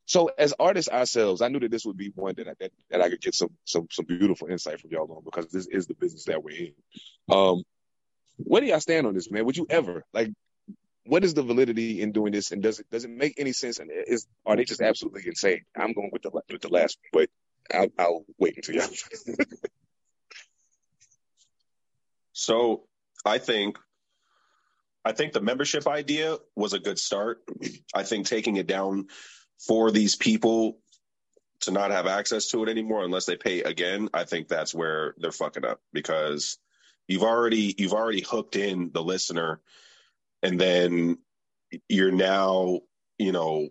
so 0.07 0.31
as 0.37 0.53
artists 0.57 0.89
ourselves, 0.89 1.41
I 1.41 1.49
knew 1.49 1.59
that 1.59 1.69
this 1.69 1.85
would 1.85 1.97
be 1.97 2.13
one 2.15 2.33
that 2.37 2.47
I 2.47 2.53
that, 2.59 2.71
that 2.89 3.01
I 3.01 3.09
could 3.09 3.21
get 3.21 3.35
some 3.35 3.49
some 3.65 3.87
some 3.91 4.05
beautiful 4.05 4.47
insight 4.47 4.79
from 4.79 4.89
y'all 4.89 5.11
on 5.11 5.21
because 5.23 5.51
this 5.51 5.67
is 5.67 5.85
the 5.85 5.95
business 5.95 6.23
that 6.25 6.41
we're 6.41 6.55
in. 6.57 6.73
Um 7.29 7.63
where 8.37 8.61
do 8.61 8.67
y'all 8.67 8.79
stand 8.79 9.05
on 9.05 9.13
this, 9.13 9.29
man? 9.29 9.45
Would 9.45 9.57
you 9.57 9.67
ever 9.69 10.05
like 10.13 10.31
what 11.05 11.25
is 11.25 11.33
the 11.33 11.43
validity 11.43 12.01
in 12.01 12.13
doing 12.13 12.31
this 12.31 12.51
and 12.51 12.63
does 12.63 12.79
it 12.79 12.89
does 12.89 13.03
it 13.03 13.09
make 13.09 13.33
any 13.37 13.51
sense 13.51 13.79
and 13.79 13.91
is 13.91 14.27
are 14.45 14.55
they 14.55 14.63
just 14.63 14.81
absolutely 14.81 15.23
insane? 15.27 15.65
I'm 15.75 15.91
going 15.91 16.09
with 16.13 16.21
the 16.21 16.31
with 16.31 16.61
the 16.61 16.69
last 16.69 16.97
but 17.11 17.29
I'll, 17.73 17.91
I'll 17.99 18.25
wait 18.39 18.55
until 18.55 18.75
y'all 18.75 18.87
So 22.31 22.83
I 23.25 23.39
think 23.39 23.77
I 25.03 25.11
think 25.11 25.33
the 25.33 25.41
membership 25.41 25.85
idea 25.85 26.37
was 26.55 26.71
a 26.71 26.79
good 26.79 26.97
start. 26.97 27.39
I 27.93 28.03
think 28.03 28.25
taking 28.25 28.55
it 28.55 28.67
down 28.67 29.07
for 29.59 29.91
these 29.91 30.15
people 30.15 30.79
to 31.61 31.71
not 31.71 31.91
have 31.91 32.07
access 32.07 32.47
to 32.47 32.63
it 32.63 32.69
anymore 32.69 33.03
unless 33.03 33.25
they 33.25 33.35
pay 33.35 33.61
again, 33.63 34.09
I 34.13 34.25
think 34.25 34.47
that's 34.47 34.73
where 34.73 35.15
they're 35.17 35.31
fucking 35.31 35.65
up 35.65 35.81
because 35.91 36.57
you've 37.07 37.23
already 37.23 37.73
you've 37.77 37.93
already 37.93 38.21
hooked 38.21 38.55
in 38.55 38.91
the 38.93 39.03
listener 39.03 39.59
and 40.43 40.59
then 40.59 41.17
you're 41.89 42.11
now, 42.11 42.81
you 43.17 43.31
know, 43.31 43.69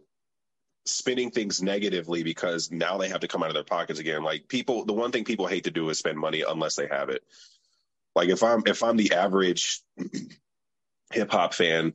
spinning 0.84 1.30
things 1.30 1.62
negatively 1.62 2.22
because 2.22 2.70
now 2.70 2.98
they 2.98 3.08
have 3.08 3.20
to 3.20 3.28
come 3.28 3.42
out 3.42 3.48
of 3.48 3.54
their 3.54 3.64
pockets 3.64 4.00
again. 4.00 4.22
Like 4.22 4.48
people 4.48 4.84
the 4.84 4.92
one 4.92 5.12
thing 5.12 5.24
people 5.24 5.46
hate 5.46 5.64
to 5.64 5.70
do 5.70 5.88
is 5.90 5.98
spend 5.98 6.18
money 6.18 6.42
unless 6.46 6.76
they 6.76 6.88
have 6.88 7.08
it. 7.08 7.22
Like 8.14 8.28
if 8.28 8.42
I'm 8.42 8.62
if 8.66 8.82
I'm 8.82 8.96
the 8.96 9.12
average 9.12 9.80
hip 11.12 11.30
hop 11.30 11.54
fan, 11.54 11.94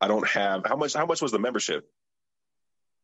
I 0.00 0.08
don't 0.08 0.26
have 0.28 0.64
how 0.64 0.76
much 0.76 0.94
how 0.94 1.06
much 1.06 1.20
was 1.20 1.32
the 1.32 1.38
membership? 1.38 1.90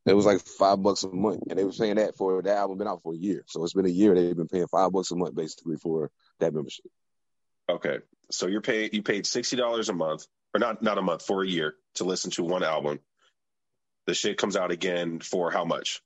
It 0.07 0.15
was 0.15 0.27
like 0.27 0.41
five 0.41 0.81
bucks 0.83 1.03
a 1.03 1.09
month, 1.09 1.43
and 1.51 1.59
they 1.59 1.65
were 1.65 1.73
paying 1.73 1.97
that 1.97 2.17
for 2.17 2.41
that 2.41 2.57
album 2.57 2.79
been 2.79 2.87
out 2.87 3.03
for 3.03 3.13
a 3.13 3.17
year. 3.17 3.43
So 3.49 3.65
it's 3.65 3.73
been 3.73 3.87
a 3.87 3.91
year 3.91 4.15
they've 4.15 4.37
been 4.37 4.47
paying 4.47 4.69
five 4.69 4.93
bucks 4.93 5.11
a 5.11 5.17
month 5.17 5.35
basically 5.35 5.77
for 5.77 6.11
that 6.39 6.55
membership. 6.55 6.87
Okay. 7.69 7.99
So 8.31 8.47
you're 8.47 8.61
paying 8.61 8.91
you 8.93 9.03
paid 9.03 9.27
sixty 9.27 9.57
dollars 9.57 9.89
a 9.89 9.93
month, 9.93 10.27
or 10.55 10.61
not 10.61 10.81
not 10.81 10.99
a 10.99 11.03
month, 11.03 11.27
for 11.27 11.43
a 11.43 11.47
year 11.47 11.75
to 11.95 12.05
listen 12.05 12.31
to 12.33 12.45
one 12.45 12.63
album. 12.63 13.01
The 14.07 14.15
shit 14.15 14.39
comes 14.39 14.57
out 14.57 14.71
again 14.71 15.19
for 15.19 15.51
how 15.51 15.65
much? 15.65 16.01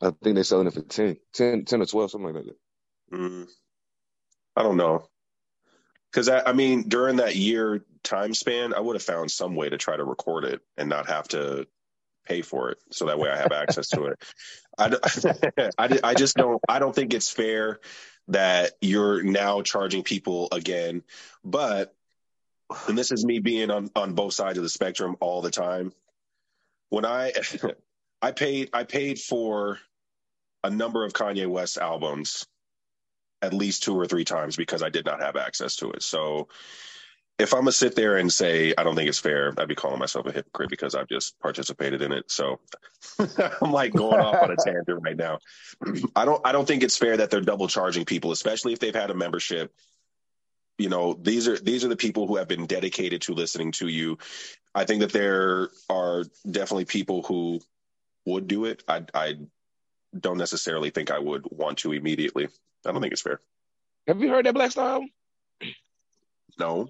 I 0.00 0.10
think 0.22 0.34
they're 0.34 0.44
selling 0.44 0.66
it 0.66 0.74
for 0.74 0.82
10, 0.82 1.16
10, 1.32 1.64
10 1.64 1.82
or 1.82 1.86
twelve, 1.86 2.10
something 2.10 2.34
like 2.34 2.44
that. 2.44 2.56
Mm, 3.12 3.48
I 4.54 4.62
don't 4.62 4.76
know. 4.76 5.08
Because 6.10 6.28
I, 6.28 6.42
I 6.50 6.52
mean, 6.52 6.88
during 6.88 7.16
that 7.16 7.36
year 7.36 7.84
time 8.02 8.34
span, 8.34 8.72
I 8.74 8.80
would 8.80 8.96
have 8.96 9.02
found 9.02 9.30
some 9.30 9.54
way 9.54 9.68
to 9.68 9.78
try 9.78 9.96
to 9.96 10.04
record 10.04 10.44
it 10.44 10.60
and 10.76 10.88
not 10.88 11.08
have 11.08 11.28
to 11.28 11.66
pay 12.26 12.42
for 12.42 12.70
it, 12.70 12.78
so 12.90 13.06
that 13.06 13.18
way 13.18 13.30
I 13.30 13.36
have 13.36 13.52
access 13.52 13.88
to 13.88 14.04
it. 14.06 14.22
I 14.78 15.68
I 16.04 16.14
just 16.14 16.36
don't. 16.36 16.60
I 16.68 16.78
don't 16.78 16.94
think 16.94 17.14
it's 17.14 17.30
fair 17.30 17.80
that 18.28 18.72
you're 18.80 19.22
now 19.22 19.62
charging 19.62 20.02
people 20.02 20.48
again. 20.52 21.02
But 21.44 21.94
and 22.88 22.98
this 22.98 23.12
is 23.12 23.24
me 23.24 23.38
being 23.38 23.70
on 23.70 23.90
on 23.94 24.14
both 24.14 24.34
sides 24.34 24.58
of 24.58 24.64
the 24.64 24.70
spectrum 24.70 25.16
all 25.20 25.42
the 25.42 25.50
time. 25.50 25.92
When 26.90 27.04
I 27.04 27.32
I 28.22 28.32
paid 28.32 28.70
I 28.72 28.84
paid 28.84 29.18
for 29.18 29.78
a 30.64 30.70
number 30.70 31.04
of 31.04 31.12
Kanye 31.12 31.46
West 31.46 31.78
albums 31.78 32.46
at 33.42 33.52
least 33.52 33.82
two 33.82 33.98
or 33.98 34.06
three 34.06 34.24
times 34.24 34.56
because 34.56 34.82
I 34.82 34.88
did 34.88 35.04
not 35.04 35.20
have 35.20 35.36
access 35.36 35.76
to 35.76 35.90
it. 35.92 36.02
So 36.02 36.48
if 37.38 37.52
I'm 37.52 37.60
gonna 37.60 37.72
sit 37.72 37.94
there 37.94 38.16
and 38.16 38.32
say 38.32 38.72
I 38.76 38.82
don't 38.82 38.94
think 38.94 39.08
it's 39.08 39.18
fair, 39.18 39.52
I'd 39.58 39.68
be 39.68 39.74
calling 39.74 39.98
myself 39.98 40.26
a 40.26 40.32
hypocrite 40.32 40.70
because 40.70 40.94
I've 40.94 41.08
just 41.08 41.38
participated 41.40 42.00
in 42.02 42.12
it. 42.12 42.30
So 42.30 42.60
I'm 43.60 43.72
like 43.72 43.92
going 43.92 44.20
off 44.20 44.42
on 44.42 44.50
a 44.50 44.56
tangent 44.64 45.02
right 45.02 45.16
now. 45.16 45.38
I 46.14 46.24
don't 46.24 46.40
I 46.46 46.52
don't 46.52 46.66
think 46.66 46.82
it's 46.82 46.96
fair 46.96 47.16
that 47.18 47.30
they're 47.30 47.40
double 47.40 47.68
charging 47.68 48.04
people, 48.04 48.32
especially 48.32 48.72
if 48.72 48.78
they've 48.78 48.94
had 48.94 49.10
a 49.10 49.14
membership. 49.14 49.72
You 50.78 50.88
know, 50.88 51.14
these 51.14 51.46
are 51.48 51.58
these 51.58 51.84
are 51.84 51.88
the 51.88 51.96
people 51.96 52.26
who 52.26 52.36
have 52.36 52.48
been 52.48 52.66
dedicated 52.66 53.22
to 53.22 53.34
listening 53.34 53.72
to 53.72 53.88
you. 53.88 54.18
I 54.74 54.84
think 54.84 55.00
that 55.00 55.12
there 55.12 55.70
are 55.90 56.24
definitely 56.50 56.84
people 56.86 57.22
who 57.22 57.60
would 58.24 58.48
do 58.48 58.64
it. 58.64 58.82
I 58.88 59.04
I 59.14 59.34
don't 60.18 60.38
necessarily 60.38 60.88
think 60.88 61.10
I 61.10 61.18
would 61.18 61.46
want 61.50 61.78
to 61.78 61.92
immediately. 61.92 62.48
I 62.86 62.92
don't 62.92 63.00
think 63.00 63.12
it's 63.12 63.22
fair. 63.22 63.40
Have 64.06 64.20
you 64.20 64.28
heard 64.28 64.46
that 64.46 64.54
Black 64.54 64.70
Star 64.70 64.88
album? 64.88 65.10
No. 66.58 66.88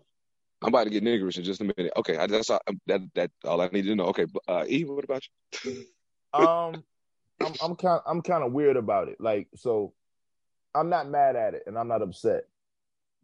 I'm 0.63 0.69
about 0.69 0.85
to 0.85 0.91
get 0.91 1.05
niggerish 1.05 1.37
in 1.37 1.45
just 1.45 1.61
a 1.61 1.65
minute. 1.65 1.93
Okay, 1.97 2.17
I, 2.17 2.27
that's 2.27 2.51
all, 2.51 2.61
that 2.87 3.01
that 3.15 3.31
all 3.45 3.61
I 3.61 3.69
need 3.69 3.83
to 3.83 3.95
know. 3.95 4.07
Okay, 4.07 4.27
uh, 4.49 4.65
E, 4.69 4.85
what 4.85 5.05
about 5.05 5.23
you? 5.65 5.85
um, 6.35 6.83
I'm 7.41 7.53
I'm 7.63 7.77
kind 7.77 8.01
I'm 8.07 8.23
kind 8.23 8.43
of 8.43 8.53
weird 8.53 8.77
about 8.77 9.09
it. 9.09 9.21
Like, 9.21 9.49
so 9.55 9.93
I'm 10.75 10.89
not 10.89 11.09
mad 11.09 11.37
at 11.37 11.55
it, 11.55 11.65
and 11.67 11.79
I'm 11.79 11.89
not 11.89 12.03
upset 12.03 12.45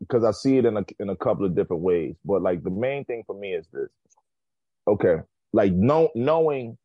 because 0.02 0.24
I 0.24 0.32
see 0.32 0.58
it 0.58 0.66
in 0.66 0.76
a 0.76 0.84
in 0.98 1.08
a 1.08 1.16
couple 1.16 1.46
of 1.46 1.54
different 1.54 1.82
ways. 1.82 2.16
But 2.24 2.42
like 2.42 2.62
the 2.62 2.70
main 2.70 3.04
thing 3.04 3.22
for 3.26 3.34
me 3.34 3.54
is 3.54 3.66
this. 3.72 3.88
Okay. 4.86 5.16
Like 5.52 5.72
know, 5.72 6.10
knowing 6.14 6.76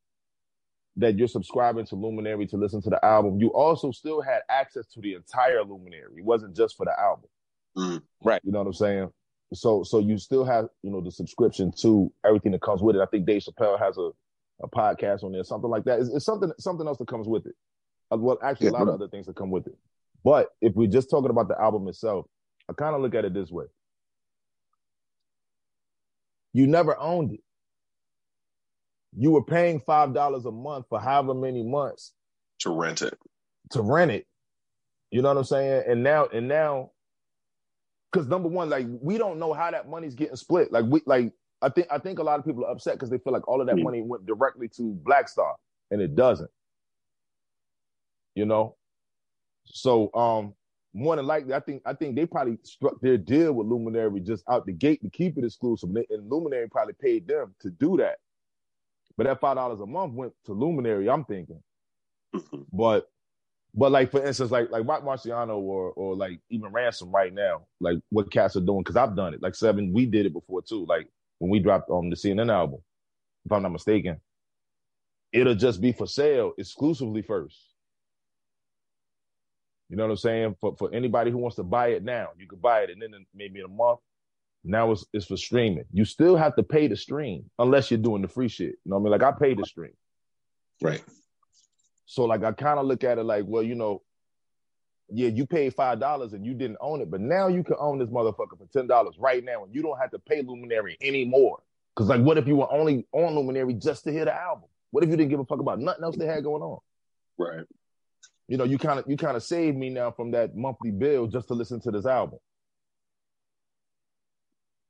that 0.98 1.18
you're 1.18 1.28
subscribing 1.28 1.86
to 1.88 1.96
Luminary 1.96 2.48
to 2.48 2.58
listen 2.58 2.82
to 2.84 2.90
the 2.90 3.04
album, 3.04 3.40
you 3.40 3.50
also 3.50 3.92
still 3.92 4.22
had 4.22 4.42
access 4.50 4.86
to 4.88 5.02
the 5.02 5.16
entire 5.16 5.64
Luminary. 5.64 6.18
It 6.18 6.26
wasn't 6.26 6.56
just 6.56 6.76
for 6.78 6.86
the 6.86 7.00
album. 7.00 7.30
Mm. 7.78 8.02
Right. 8.24 8.42
You 8.44 8.52
know 8.52 8.60
what 8.60 8.68
I'm 8.68 8.74
saying? 8.74 9.12
So 9.54 9.84
so 9.84 10.00
you 10.00 10.18
still 10.18 10.44
have, 10.46 10.66
you 10.84 10.92
know, 10.92 11.02
the 11.02 11.12
subscription 11.12 11.72
to 11.82 12.12
everything 12.26 12.52
that 12.52 12.62
comes 12.62 12.82
with 12.82 12.96
it. 12.96 13.02
I 13.02 13.06
think 13.06 13.26
Dave 13.26 13.44
Chappelle 13.44 13.80
has 13.80 13.98
a, 13.98 14.12
a 14.62 14.68
podcast 14.68 15.24
on 15.24 15.32
there, 15.32 15.44
something 15.44 15.70
like 15.70 15.86
that. 15.86 16.00
It's, 16.00 16.10
it's 16.10 16.26
something 16.26 16.52
something 16.60 16.86
else 16.88 16.98
that 16.98 17.08
comes 17.08 17.28
with 17.28 17.46
it. 17.46 17.56
Uh, 18.12 18.18
well, 18.18 18.38
actually 18.44 18.68
a 18.68 18.72
lot 18.72 18.84
of 18.84 18.96
other 18.96 19.08
things 19.08 19.26
that 19.28 19.36
come 19.36 19.52
with 19.52 19.68
it. 19.68 19.78
But 20.24 20.50
if 20.62 20.74
we're 20.76 20.90
just 20.90 21.10
talking 21.10 21.30
about 21.30 21.48
the 21.48 21.60
album 21.62 21.88
itself, 21.88 22.26
I 22.70 22.74
kind 22.74 22.96
of 22.96 23.02
look 23.02 23.16
at 23.16 23.24
it 23.26 23.34
this 23.34 23.50
way. 23.52 23.66
You 26.54 26.68
never 26.68 26.98
owned 26.98 27.34
it. 27.34 27.42
You 29.18 29.32
were 29.32 29.44
paying 29.44 29.80
five 29.80 30.14
dollars 30.14 30.46
a 30.46 30.52
month 30.52 30.88
for 30.90 31.00
however 31.00 31.34
many 31.34 31.64
months 31.64 32.14
To 32.60 32.72
rent 32.72 33.02
it. 33.02 33.18
to 33.72 33.82
rent 33.82 34.12
it. 34.12 34.26
You 35.12 35.22
know 35.22 35.30
what 35.30 35.38
I'm 35.38 35.44
saying? 35.46 35.84
And 35.88 36.04
now, 36.04 36.26
and 36.26 36.48
now, 36.50 36.92
because 38.12 38.28
number 38.28 38.48
one, 38.50 38.70
like 38.70 38.86
we 39.02 39.18
don't 39.18 39.40
know 39.40 39.54
how 39.54 39.72
that 39.72 39.90
money's 39.90 40.16
getting 40.16 40.36
split. 40.36 40.72
Like 40.72 40.86
we, 40.86 41.02
like 41.06 41.34
I 41.62 41.70
think, 41.70 41.88
I 41.92 41.98
think 41.98 42.20
a 42.20 42.24
lot 42.24 42.40
of 42.40 42.46
people 42.46 42.66
are 42.66 42.72
upset 42.72 42.94
because 42.96 43.10
they 43.10 43.18
feel 43.18 43.34
like 43.34 43.48
all 43.48 43.62
of 43.62 43.68
that 43.68 43.76
Mm. 43.78 43.84
money 43.84 44.02
went 44.02 44.26
directly 44.26 44.68
to 44.78 45.00
Blackstar 45.04 45.54
and 45.92 46.02
it 46.02 46.16
doesn't. 46.16 46.52
You 48.36 48.46
know, 48.46 48.76
so 49.66 50.14
um, 50.14 50.54
more 50.94 51.16
than 51.16 51.26
likely, 51.26 51.54
I 51.56 51.60
think, 51.60 51.82
I 51.86 51.94
think 51.94 52.16
they 52.16 52.26
probably 52.28 52.60
struck 52.64 53.02
their 53.02 53.18
deal 53.18 53.54
with 53.54 53.66
Luminary 53.68 54.20
just 54.20 54.44
out 54.48 54.66
the 54.68 54.74
gate 54.74 55.02
to 55.02 55.10
keep 55.10 55.38
it 55.40 55.44
exclusive, 55.44 55.90
and, 55.90 55.98
they, 55.98 56.06
and 56.12 56.30
Luminary 56.30 56.70
probably 56.70 56.94
paid 56.94 57.28
them 57.28 57.56
to 57.62 57.72
do 57.72 57.98
that. 57.98 58.18
But 59.18 59.26
that 59.26 59.40
five 59.40 59.56
dollars 59.56 59.80
a 59.80 59.88
month 59.88 60.14
went 60.14 60.34
to 60.46 60.54
Luminary. 60.54 61.10
I'm 61.10 61.26
thinking. 61.26 61.64
Mhm. 62.36 62.68
But 62.72 63.10
but 63.74 63.92
like 63.92 64.12
for 64.12 64.26
instance, 64.26 64.52
like 64.52 64.72
like 64.72 64.88
Rock 64.88 65.04
Marciano 65.04 65.58
or 65.58 65.92
or 65.92 66.16
like 66.16 66.40
even 66.50 66.72
Ransom 66.72 67.12
right 67.12 67.34
now, 67.34 67.68
like 67.80 67.98
what 68.10 68.32
cats 68.32 68.56
are 68.56 68.62
doing, 68.62 68.82
because 68.82 68.96
I've 68.96 69.16
done 69.16 69.34
it. 69.34 69.42
Like 69.42 69.56
seven, 69.56 69.94
we 69.94 70.06
did 70.06 70.26
it 70.26 70.34
before 70.34 70.62
too. 70.62 70.86
Like 70.86 71.08
when 71.40 71.52
we 71.52 71.60
dropped 71.60 71.90
on 71.90 72.06
um, 72.06 72.10
the 72.10 72.16
CNN 72.16 72.52
album, 72.52 72.80
if 73.46 73.52
I'm 73.52 73.62
not 73.62 73.72
mistaken, 73.72 74.20
it'll 75.32 75.56
just 75.56 75.82
be 75.82 75.92
for 75.92 76.08
sale 76.08 76.54
exclusively 76.58 77.22
first. 77.22 77.58
You 79.90 79.96
know 79.96 80.04
what 80.04 80.12
I'm 80.12 80.18
saying? 80.18 80.56
For 80.60 80.76
for 80.78 80.94
anybody 80.94 81.32
who 81.32 81.38
wants 81.38 81.56
to 81.58 81.64
buy 81.64 81.90
it 81.90 82.04
now, 82.04 82.30
you 82.38 82.48
could 82.48 82.62
buy 82.62 82.82
it 82.82 82.90
and 82.90 83.02
then 83.02 83.26
maybe 83.34 83.60
in 83.60 83.66
a 83.66 83.70
month. 83.70 84.00
Now 84.64 84.92
it's 84.92 85.06
it's 85.14 85.26
for 85.26 85.38
streaming. 85.38 85.86
You 85.94 86.04
still 86.04 86.36
have 86.36 86.56
to 86.56 86.64
pay 86.64 86.88
to 86.88 86.96
stream 86.96 87.50
unless 87.58 87.90
you're 87.90 88.00
doing 88.00 88.22
the 88.22 88.28
free 88.28 88.50
shit. 88.50 88.72
You 88.84 88.90
know 88.90 88.98
what 88.98 89.02
I 89.02 89.04
mean? 89.04 89.22
Like 89.22 89.36
I 89.36 89.38
pay 89.38 89.56
to 89.56 89.66
stream. 89.66 89.94
Right. 90.82 91.04
So 92.08 92.24
like 92.24 92.44
I 92.44 92.54
kind 92.54 92.80
of 92.80 92.86
look 92.88 93.04
at 93.04 93.20
it 93.20 93.24
like, 93.24 93.44
well, 93.46 93.62
you 93.62 93.76
know, 93.76 94.02
yeah, 95.10 95.28
you 95.28 95.46
paid 95.46 95.74
five 95.74 96.00
dollars 96.00 96.34
and 96.34 96.46
you 96.46 96.54
didn't 96.54 96.78
own 96.82 97.02
it, 97.02 97.12
but 97.12 97.22
now 97.22 97.48
you 97.48 97.64
can 97.64 97.76
own 97.80 98.00
this 98.00 98.10
motherfucker 98.10 98.58
for 98.58 98.68
ten 98.74 98.88
dollars 98.88 99.16
right 99.20 99.44
now, 99.44 99.64
and 99.64 99.76
you 99.76 99.82
don't 99.82 100.00
have 100.00 100.12
to 100.12 100.20
pay 100.20 100.42
Luminary 100.42 100.98
anymore. 101.02 101.62
Cause 101.96 102.08
like, 102.08 102.22
what 102.22 102.38
if 102.38 102.48
you 102.48 102.56
were 102.56 102.72
only 102.72 103.08
on 103.12 103.36
Luminary 103.36 103.74
just 103.74 104.04
to 104.06 104.12
hear 104.12 104.26
the 104.26 104.34
album? 104.34 104.70
What 104.92 105.04
if 105.04 105.10
you 105.10 105.18
didn't 105.18 105.30
give 105.30 105.40
a 105.40 105.46
fuck 105.46 105.60
about 105.60 105.80
nothing 105.80 106.04
else 106.04 106.16
they 106.16 106.26
had 106.26 106.44
going 106.44 106.62
on? 106.62 106.80
Right. 107.38 107.66
You 108.48 108.58
know, 108.58 108.64
you 108.64 108.78
kind 108.78 109.00
of 109.00 109.06
you 109.08 109.18
kind 109.18 109.36
of 109.36 109.44
saved 109.44 109.78
me 109.78 109.90
now 109.90 110.12
from 110.12 110.32
that 110.32 110.56
monthly 110.56 110.92
bill 110.92 111.28
just 111.28 111.50
to 111.50 111.54
listen 111.54 111.82
to 111.82 111.92
this 111.92 112.06
album. 112.06 112.40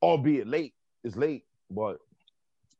Albeit 0.01 0.47
late, 0.47 0.73
it's 1.03 1.15
late, 1.15 1.45
but 1.71 1.97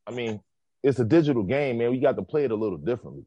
I 0.06 0.12
mean, 0.12 0.41
it's 0.84 1.00
a 1.00 1.06
digital 1.06 1.43
game, 1.43 1.80
man. 1.80 1.89
We 1.91 2.00
got 2.00 2.15
to 2.17 2.21
play 2.21 2.45
it 2.45 2.52
a 2.52 2.56
little 2.56 2.78
differently. 2.78 3.26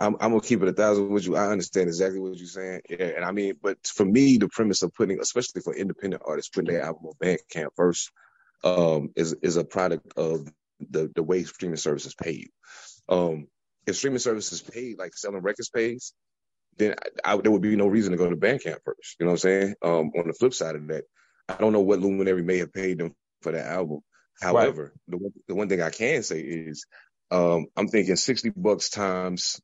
I'm, 0.00 0.14
I'm 0.20 0.30
gonna 0.30 0.40
keep 0.40 0.62
it 0.62 0.68
a 0.68 0.72
thousand 0.72 1.08
with 1.08 1.26
you. 1.26 1.36
I 1.36 1.48
understand 1.48 1.88
exactly 1.88 2.20
what 2.20 2.36
you're 2.36 2.46
saying. 2.46 2.82
Yeah, 2.88 3.06
and 3.16 3.24
I 3.24 3.32
mean, 3.32 3.54
but 3.60 3.78
for 3.86 4.04
me, 4.04 4.38
the 4.38 4.48
premise 4.48 4.82
of 4.82 4.94
putting, 4.94 5.20
especially 5.20 5.60
for 5.62 5.74
independent 5.74 6.22
artists, 6.24 6.50
putting 6.50 6.72
their 6.72 6.82
album 6.82 7.06
on 7.06 7.14
Bandcamp 7.22 7.70
first, 7.76 8.10
um, 8.62 9.10
is 9.16 9.34
is 9.42 9.56
a 9.56 9.64
product 9.64 10.16
of 10.16 10.48
the 10.90 11.10
the 11.14 11.22
way 11.22 11.42
streaming 11.44 11.76
services 11.76 12.14
pay 12.14 12.32
you. 12.32 12.48
Um, 13.08 13.48
if 13.86 13.96
streaming 13.96 14.20
services 14.20 14.62
pay 14.62 14.94
like 14.96 15.16
selling 15.16 15.42
records 15.42 15.70
pays, 15.70 16.12
then 16.76 16.94
I, 17.24 17.32
I, 17.32 17.36
there 17.38 17.50
would 17.50 17.62
be 17.62 17.74
no 17.74 17.88
reason 17.88 18.12
to 18.12 18.18
go 18.18 18.30
to 18.30 18.36
Bandcamp 18.36 18.78
first. 18.84 19.16
You 19.18 19.26
know 19.26 19.32
what 19.32 19.32
I'm 19.32 19.38
saying? 19.38 19.74
Um, 19.82 20.10
on 20.16 20.28
the 20.28 20.32
flip 20.32 20.54
side 20.54 20.76
of 20.76 20.86
that, 20.88 21.04
I 21.48 21.56
don't 21.56 21.72
know 21.72 21.80
what 21.80 22.00
Luminary 22.00 22.42
may 22.42 22.58
have 22.58 22.72
paid 22.72 22.98
them 22.98 23.14
for 23.42 23.52
that 23.52 23.66
album. 23.66 24.00
However, 24.40 24.92
the 25.08 25.16
one, 25.16 25.32
the 25.48 25.54
one 25.56 25.68
thing 25.68 25.82
I 25.82 25.90
can 25.90 26.22
say 26.22 26.40
is, 26.40 26.86
um, 27.32 27.66
I'm 27.76 27.88
thinking 27.88 28.14
60 28.14 28.50
bucks 28.50 28.90
times 28.90 29.60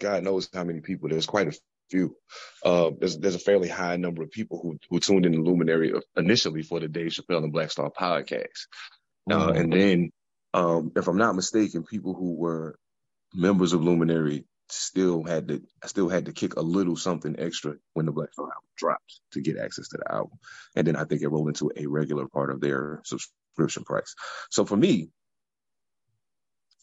God 0.00 0.22
knows 0.24 0.48
how 0.52 0.64
many 0.64 0.80
people. 0.80 1.08
There's 1.08 1.26
quite 1.26 1.48
a 1.48 1.58
few. 1.90 2.16
Uh, 2.64 2.90
there's 2.98 3.18
there's 3.18 3.34
a 3.34 3.40
fairly 3.40 3.68
high 3.68 3.96
number 3.96 4.22
of 4.22 4.30
people 4.30 4.60
who 4.62 4.78
who 4.90 5.00
tuned 5.00 5.26
in 5.26 5.32
to 5.32 5.42
Luminary 5.42 5.92
initially 6.16 6.62
for 6.62 6.80
the 6.80 6.88
Dave 6.88 7.12
Chappelle 7.12 7.42
and 7.44 7.52
Black 7.52 7.70
Star 7.70 7.90
podcast, 7.90 8.66
uh, 9.30 9.48
Mhm. 9.48 9.60
and 9.60 9.72
then 9.72 10.12
um, 10.54 10.92
if 10.96 11.08
I'm 11.08 11.18
not 11.18 11.34
mistaken, 11.36 11.84
people 11.84 12.14
who 12.14 12.34
were 12.34 12.78
members 13.34 13.72
of 13.72 13.82
Luminary 13.84 14.46
still 14.70 15.22
had 15.24 15.48
to 15.48 15.62
still 15.86 16.08
had 16.08 16.26
to 16.26 16.32
kick 16.32 16.56
a 16.56 16.62
little 16.62 16.96
something 16.96 17.36
extra 17.38 17.74
when 17.94 18.06
the 18.06 18.12
Black 18.12 18.32
Star 18.32 18.46
album 18.46 18.68
dropped 18.76 19.20
to 19.32 19.40
get 19.40 19.58
access 19.58 19.88
to 19.88 19.98
the 19.98 20.12
album, 20.12 20.38
and 20.76 20.86
then 20.86 20.96
I 20.96 21.04
think 21.04 21.22
it 21.22 21.28
rolled 21.28 21.48
into 21.48 21.70
a 21.76 21.86
regular 21.86 22.28
part 22.28 22.50
of 22.50 22.60
their 22.60 23.00
subscription 23.04 23.84
price. 23.84 24.14
So 24.50 24.64
for 24.64 24.76
me, 24.76 25.10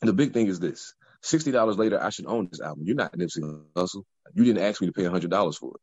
the 0.01 0.13
big 0.13 0.34
thing 0.34 0.47
is 0.47 0.60
this: 0.60 0.93
sixty 1.25 1.51
dollars 1.51 1.77
later, 1.77 2.01
I 2.01 2.09
should 2.09 2.27
own 2.27 2.47
this 2.49 2.61
album. 2.61 2.85
You're 2.85 2.95
not 2.95 3.13
Nipsey 3.13 3.41
Hussle. 3.75 4.03
You 4.33 4.43
didn't 4.43 4.63
ask 4.63 4.81
me 4.81 4.88
to 4.88 4.93
pay 4.93 5.05
hundred 5.05 5.31
dollars 5.31 5.57
for 5.57 5.71
it. 5.75 5.81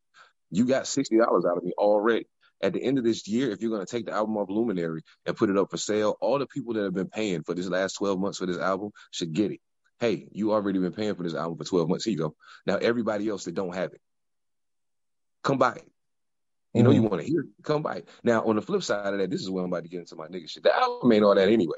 You 0.51 0.67
got 0.67 0.87
sixty 0.87 1.19
dollars 1.19 1.45
out 1.45 1.59
of 1.59 1.65
me 1.65 1.73
already. 1.77 2.27
At 2.63 2.75
the 2.75 2.83
end 2.83 2.97
of 2.97 3.03
this 3.05 3.27
year, 3.27 3.51
if 3.51 3.61
you're 3.61 3.71
going 3.73 3.85
to 3.85 3.91
take 3.91 4.07
the 4.07 4.13
album 4.13 4.37
off 4.37 4.49
Luminary 4.49 5.03
and 5.27 5.37
put 5.37 5.51
it 5.51 5.59
up 5.59 5.73
for 5.73 5.77
sale, 5.79 6.17
all 6.21 6.39
the 6.39 6.47
people 6.47 6.75
that 6.75 6.85
have 6.85 6.95
been 6.95 7.09
paying 7.09 7.43
for 7.43 7.55
this 7.55 7.67
last 7.69 7.95
12 7.95 8.21
months 8.21 8.39
for 8.39 8.47
this 8.47 8.57
album 8.59 8.93
should 9.11 9.33
get 9.33 9.51
it. 9.51 9.59
Hey, 9.99 10.29
you 10.31 10.53
already 10.53 10.79
been 10.79 10.93
paying 10.93 11.17
for 11.17 11.25
this 11.25 11.35
album 11.35 11.59
for 11.59 11.65
12 11.65 11.89
months. 11.89 12.05
Here 12.05 12.13
you 12.13 12.19
go. 12.19 12.37
Now, 12.65 12.77
everybody 12.77 13.29
else 13.29 13.45
that 13.47 13.55
don't 13.57 13.75
have 13.75 13.93
it, 13.93 14.01
come 15.43 15.59
buy 15.59 15.73
it. 15.73 15.89
You 16.73 16.85
know, 16.85 16.91
Mhm. 16.91 16.95
you 16.95 17.03
want 17.03 17.21
to 17.21 17.29
hear 17.29 17.41
it, 17.41 17.49
come 17.65 17.83
buy 17.83 17.97
it. 17.97 18.09
Now, 18.23 18.45
on 18.45 18.55
the 18.57 18.63
flip 18.63 18.83
side 18.85 19.13
of 19.13 19.19
that, 19.19 19.29
this 19.29 19.41
is 19.41 19.51
where 19.51 19.65
I'm 19.65 19.73
about 19.73 19.83
to 19.83 19.89
get 19.89 20.01
into 20.01 20.15
my 20.15 20.29
nigga 20.29 20.49
shit. 20.49 20.63
The 20.63 20.75
album 20.75 21.11
ain't 21.13 21.25
all 21.25 21.35
that 21.35 21.49
anyway. 21.49 21.77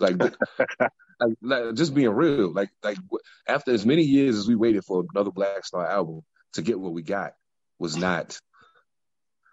Like, 0.00 0.16
like, 1.20 1.36
like, 1.42 1.74
just 1.74 1.94
being 1.94 2.10
real. 2.10 2.52
Like, 2.52 2.70
like 2.82 2.98
after 3.46 3.72
as 3.72 3.84
many 3.84 4.02
years 4.02 4.36
as 4.36 4.46
we 4.48 4.54
waited 4.54 4.84
for 4.84 5.04
another 5.14 5.30
Black 5.30 5.64
Star 5.64 5.86
album 5.86 6.22
to 6.54 6.62
get 6.62 6.78
what 6.78 6.92
we 6.92 7.02
got 7.02 7.32
was 7.78 7.96
not. 7.96 8.38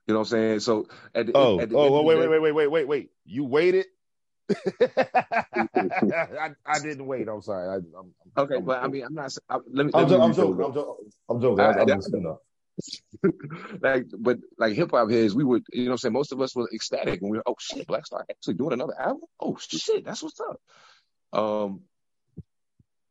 You 0.08 0.14
know 0.14 0.20
what 0.20 0.28
I'm 0.28 0.32
saying? 0.32 0.60
So 0.60 0.88
at 1.16 1.26
the, 1.28 1.32
Oh, 1.36 1.60
at 1.60 1.70
the 1.70 1.76
oh, 1.76 1.96
oh, 1.96 2.04
wait, 2.04 2.18
wait, 2.18 2.30
wait, 2.30 2.40
wait, 2.40 2.52
wait, 2.52 2.68
wait, 2.68 2.88
wait. 2.88 3.10
You 3.26 3.44
waited? 3.46 3.88
I, 4.82 6.52
I 6.66 6.80
didn't 6.80 7.08
wait. 7.08 7.28
I'm 7.28 7.42
sorry. 7.42 7.70
I, 7.70 7.76
I'm, 7.98 8.14
Okay, 8.38 8.56
I'm, 8.58 8.66
but 8.66 8.84
I 8.84 8.88
mean, 8.88 9.04
I'm 9.04 9.14
not. 9.14 9.36
I, 9.50 9.58
let 9.72 9.86
me. 9.88 9.92
I'm, 9.96 10.02
let 10.02 10.10
me 10.10 10.16
jo- 10.18 10.22
I'm 10.22 10.34
joking. 10.34 10.66
I'm, 10.66 10.74
jo- 10.74 10.98
I'm 11.30 11.42
joking. 11.42 11.60
I, 11.66 11.68
I- 11.70 11.82
I'm 11.82 11.90
I- 11.90 11.96
just, 11.96 12.14
you 12.14 12.22
know. 12.22 12.40
like, 13.82 14.06
but 14.18 14.40
like 14.58 14.74
hip 14.74 14.92
hop 14.92 15.10
heads, 15.10 15.36
we 15.36 15.44
would, 15.44 15.64
you 15.72 15.86
know, 15.86 15.92
I'm 15.92 15.98
saying 15.98 16.14
most 16.14 16.32
of 16.32 16.42
us 16.42 16.56
were 16.56 16.70
ecstatic 16.74 17.22
when 17.22 17.32
we 17.32 17.38
were, 17.38 17.44
oh 17.46 17.56
shit, 17.60 17.88
Black 17.88 18.06
Star 18.06 18.26
actually 18.30 18.56
doing 18.56 18.74
another 18.74 19.00
album. 19.00 19.22
Oh 19.40 19.58
shit, 19.60 20.06
that's 20.06 20.22
what's 20.22 20.40
up. 20.40 20.60
Um, 21.34 21.82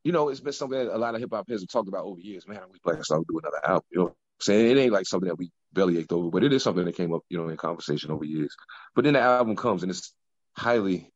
you 0.03 0.11
know, 0.11 0.29
it's 0.29 0.39
been 0.39 0.53
something 0.53 0.77
that 0.77 0.95
a 0.95 0.97
lot 0.97 1.15
of 1.15 1.21
hip 1.21 1.31
hop 1.33 1.49
heads 1.49 1.61
have 1.61 1.69
talked 1.69 1.87
about 1.89 2.05
over 2.05 2.19
years. 2.19 2.47
Man, 2.47 2.59
we 2.71 2.79
Black 2.83 3.03
Star 3.03 3.19
do 3.19 3.39
another 3.39 3.65
album. 3.65 3.85
You 3.91 3.99
know, 3.99 4.07
I'm 4.07 4.13
saying 4.39 4.77
it 4.77 4.79
ain't 4.79 4.93
like 4.93 5.07
something 5.07 5.27
that 5.27 5.37
we 5.37 5.51
belly 5.73 5.97
ached 5.97 6.11
over, 6.11 6.29
but 6.29 6.43
it 6.43 6.53
is 6.53 6.63
something 6.63 6.85
that 6.85 6.95
came 6.95 7.13
up, 7.13 7.23
you 7.29 7.37
know, 7.37 7.49
in 7.49 7.57
conversation 7.57 8.11
over 8.11 8.23
years. 8.23 8.55
But 8.95 9.03
then 9.03 9.13
the 9.13 9.19
album 9.19 9.55
comes 9.55 9.83
and 9.83 9.89
it's 9.89 10.13
highly 10.55 11.11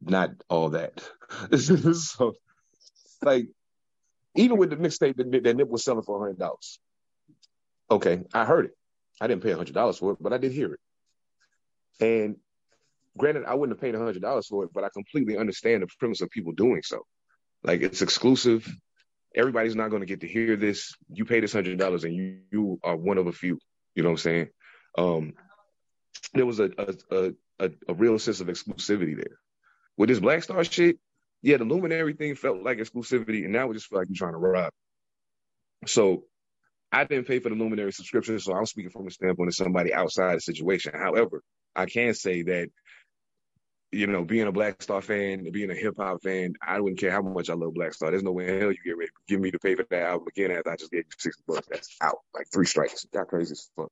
not 0.00 0.30
all 0.48 0.70
that. 0.70 1.02
so, 1.58 2.34
like, 3.22 3.46
even 4.36 4.58
with 4.58 4.70
the 4.70 4.76
mixtape 4.76 5.16
that, 5.16 5.42
that 5.44 5.56
Nip 5.56 5.68
was 5.68 5.84
selling 5.84 6.02
for 6.02 6.18
hundred 6.20 6.38
dollars. 6.38 6.78
Okay, 7.90 8.22
I 8.32 8.44
heard 8.44 8.66
it. 8.66 8.72
I 9.20 9.26
didn't 9.26 9.42
pay 9.42 9.52
hundred 9.52 9.74
dollars 9.74 9.98
for 9.98 10.12
it, 10.12 10.18
but 10.20 10.32
I 10.32 10.38
did 10.38 10.52
hear 10.52 10.74
it. 10.74 10.80
And 12.00 12.36
granted, 13.16 13.44
I 13.44 13.54
wouldn't 13.54 13.76
have 13.76 13.82
paid 13.82 13.94
hundred 13.94 14.22
dollars 14.22 14.46
for 14.46 14.64
it, 14.64 14.70
but 14.72 14.84
I 14.84 14.88
completely 14.88 15.36
understand 15.36 15.82
the 15.82 15.88
premise 15.98 16.20
of 16.20 16.30
people 16.30 16.52
doing 16.52 16.82
so. 16.82 17.04
Like 17.62 17.82
it's 17.82 18.02
exclusive. 18.02 18.66
Everybody's 19.34 19.76
not 19.76 19.90
going 19.90 20.00
to 20.00 20.06
get 20.06 20.20
to 20.22 20.28
hear 20.28 20.56
this. 20.56 20.94
You 21.12 21.24
pay 21.24 21.40
this 21.40 21.52
hundred 21.52 21.78
dollars, 21.78 22.04
and 22.04 22.14
you 22.14 22.38
you 22.50 22.80
are 22.82 22.96
one 22.96 23.18
of 23.18 23.26
a 23.26 23.32
few. 23.32 23.58
You 23.94 24.02
know 24.02 24.10
what 24.10 24.14
I'm 24.14 24.18
saying? 24.18 24.48
Um, 24.96 25.32
there 26.32 26.46
was 26.46 26.60
a 26.60 26.70
a, 27.10 27.32
a 27.58 27.70
a 27.88 27.94
real 27.94 28.18
sense 28.18 28.40
of 28.40 28.46
exclusivity 28.46 29.16
there. 29.16 29.38
With 29.96 30.08
this 30.08 30.20
Black 30.20 30.42
Star 30.42 30.64
shit, 30.64 30.98
yeah, 31.42 31.58
the 31.58 31.64
Luminary 31.64 32.14
thing 32.14 32.34
felt 32.36 32.62
like 32.62 32.78
exclusivity, 32.78 33.44
and 33.44 33.52
now 33.52 33.70
it 33.70 33.74
just 33.74 33.88
feel 33.88 33.98
like 33.98 34.08
you're 34.08 34.16
trying 34.16 34.32
to 34.32 34.38
rob. 34.38 34.72
So 35.86 36.24
I 36.92 37.04
didn't 37.04 37.26
pay 37.26 37.38
for 37.38 37.48
the 37.48 37.54
Luminary 37.54 37.92
subscription, 37.92 38.38
so 38.40 38.54
I'm 38.54 38.66
speaking 38.66 38.90
from 38.90 39.06
a 39.06 39.10
standpoint 39.10 39.48
of 39.48 39.54
somebody 39.54 39.94
outside 39.94 40.36
the 40.36 40.40
situation. 40.40 40.92
However, 40.94 41.42
I 41.76 41.86
can 41.86 42.14
say 42.14 42.42
that 42.42 42.68
you 43.92 44.06
know, 44.06 44.24
being 44.24 44.46
a 44.46 44.52
Black 44.52 44.80
Star 44.82 45.02
fan, 45.02 45.50
being 45.50 45.70
a 45.70 45.74
hip 45.74 45.94
hop 45.98 46.22
fan, 46.22 46.54
I 46.62 46.80
wouldn't 46.80 47.00
care 47.00 47.10
how 47.10 47.22
much 47.22 47.50
I 47.50 47.54
love 47.54 47.74
Black 47.74 47.92
Star. 47.92 48.10
There's 48.10 48.22
no 48.22 48.32
way 48.32 48.48
in 48.48 48.60
hell 48.60 48.70
you 48.70 48.78
get 48.84 48.96
ready 48.96 49.10
give 49.26 49.40
me 49.40 49.50
to 49.50 49.58
pay 49.58 49.74
for 49.74 49.84
that 49.90 50.02
album 50.02 50.28
again 50.28 50.52
after 50.52 50.70
I 50.70 50.76
just 50.76 50.92
gave 50.92 51.00
you 51.00 51.16
sixty 51.18 51.42
bucks. 51.46 51.66
That's 51.68 51.96
out, 52.00 52.18
like 52.34 52.46
three 52.52 52.66
strikes. 52.66 53.04
Got 53.12 53.26
crazy 53.26 53.52
as 53.52 53.68
fuck. 53.74 53.90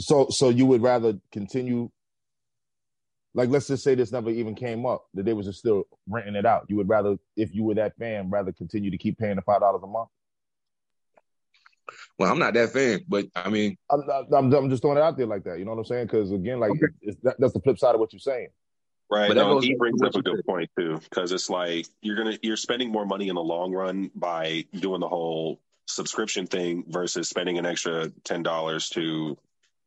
So, 0.00 0.28
so 0.28 0.50
you 0.50 0.66
would 0.66 0.82
rather 0.82 1.18
continue, 1.32 1.90
like, 3.34 3.48
let's 3.48 3.66
just 3.66 3.82
say 3.82 3.94
this 3.94 4.12
never 4.12 4.30
even 4.30 4.54
came 4.54 4.86
up, 4.86 5.06
that 5.14 5.24
they 5.24 5.32
was 5.32 5.46
just 5.46 5.58
still 5.58 5.84
renting 6.06 6.36
it 6.36 6.46
out. 6.46 6.66
You 6.68 6.76
would 6.76 6.88
rather, 6.88 7.16
if 7.36 7.54
you 7.54 7.64
were 7.64 7.74
that 7.74 7.96
fan, 7.96 8.30
rather 8.30 8.52
continue 8.52 8.90
to 8.90 8.98
keep 8.98 9.18
paying 9.18 9.36
the 9.36 9.42
five 9.42 9.60
dollars 9.60 9.82
a 9.82 9.86
month. 9.86 10.08
Well, 12.18 12.30
I'm 12.30 12.38
not 12.38 12.54
that 12.54 12.70
fan, 12.70 13.00
but 13.08 13.26
I 13.34 13.48
mean, 13.48 13.76
I'm, 13.90 14.02
I'm, 14.32 14.52
I'm 14.52 14.70
just 14.70 14.82
throwing 14.82 14.98
it 14.98 15.02
out 15.02 15.16
there 15.16 15.26
like 15.26 15.44
that. 15.44 15.58
You 15.58 15.64
know 15.64 15.72
what 15.72 15.78
I'm 15.78 15.84
saying? 15.84 16.06
Because 16.06 16.32
again, 16.32 16.60
like, 16.60 16.70
okay. 16.70 17.16
that, 17.22 17.36
that's 17.38 17.52
the 17.52 17.60
flip 17.60 17.78
side 17.78 17.94
of 17.94 18.00
what 18.00 18.12
you're 18.12 18.20
saying. 18.20 18.48
Right. 19.10 19.32
But 19.32 19.60
he 19.62 19.74
brings 19.74 20.02
up 20.02 20.14
a 20.14 20.22
good 20.22 20.44
point 20.46 20.70
too, 20.78 21.00
because 21.08 21.32
it's 21.32 21.48
like 21.48 21.86
you're 22.02 22.16
gonna 22.16 22.38
you're 22.42 22.58
spending 22.58 22.92
more 22.92 23.06
money 23.06 23.28
in 23.28 23.36
the 23.36 23.42
long 23.42 23.72
run 23.72 24.10
by 24.14 24.66
doing 24.78 25.00
the 25.00 25.08
whole 25.08 25.60
subscription 25.86 26.46
thing 26.46 26.84
versus 26.88 27.28
spending 27.28 27.56
an 27.56 27.64
extra 27.64 28.10
ten 28.24 28.42
dollars 28.42 28.90
to 28.90 29.38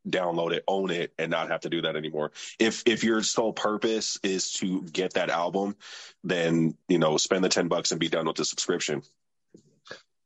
download 0.08 0.52
it, 0.52 0.64
own 0.66 0.90
it, 0.90 1.12
and 1.18 1.30
not 1.30 1.50
have 1.50 1.60
to 1.60 1.70
do 1.70 1.82
that 1.82 1.94
anymore. 1.94 2.32
If 2.58 2.82
if 2.86 3.04
your 3.04 3.22
sole 3.22 3.52
purpose 3.52 4.18
is 4.24 4.54
to 4.54 4.82
get 4.82 5.14
that 5.14 5.30
album, 5.30 5.76
then 6.24 6.76
you 6.88 6.98
know 6.98 7.16
spend 7.16 7.44
the 7.44 7.48
ten 7.48 7.68
bucks 7.68 7.92
and 7.92 8.00
be 8.00 8.08
done 8.08 8.26
with 8.26 8.36
the 8.36 8.44
subscription. 8.44 9.02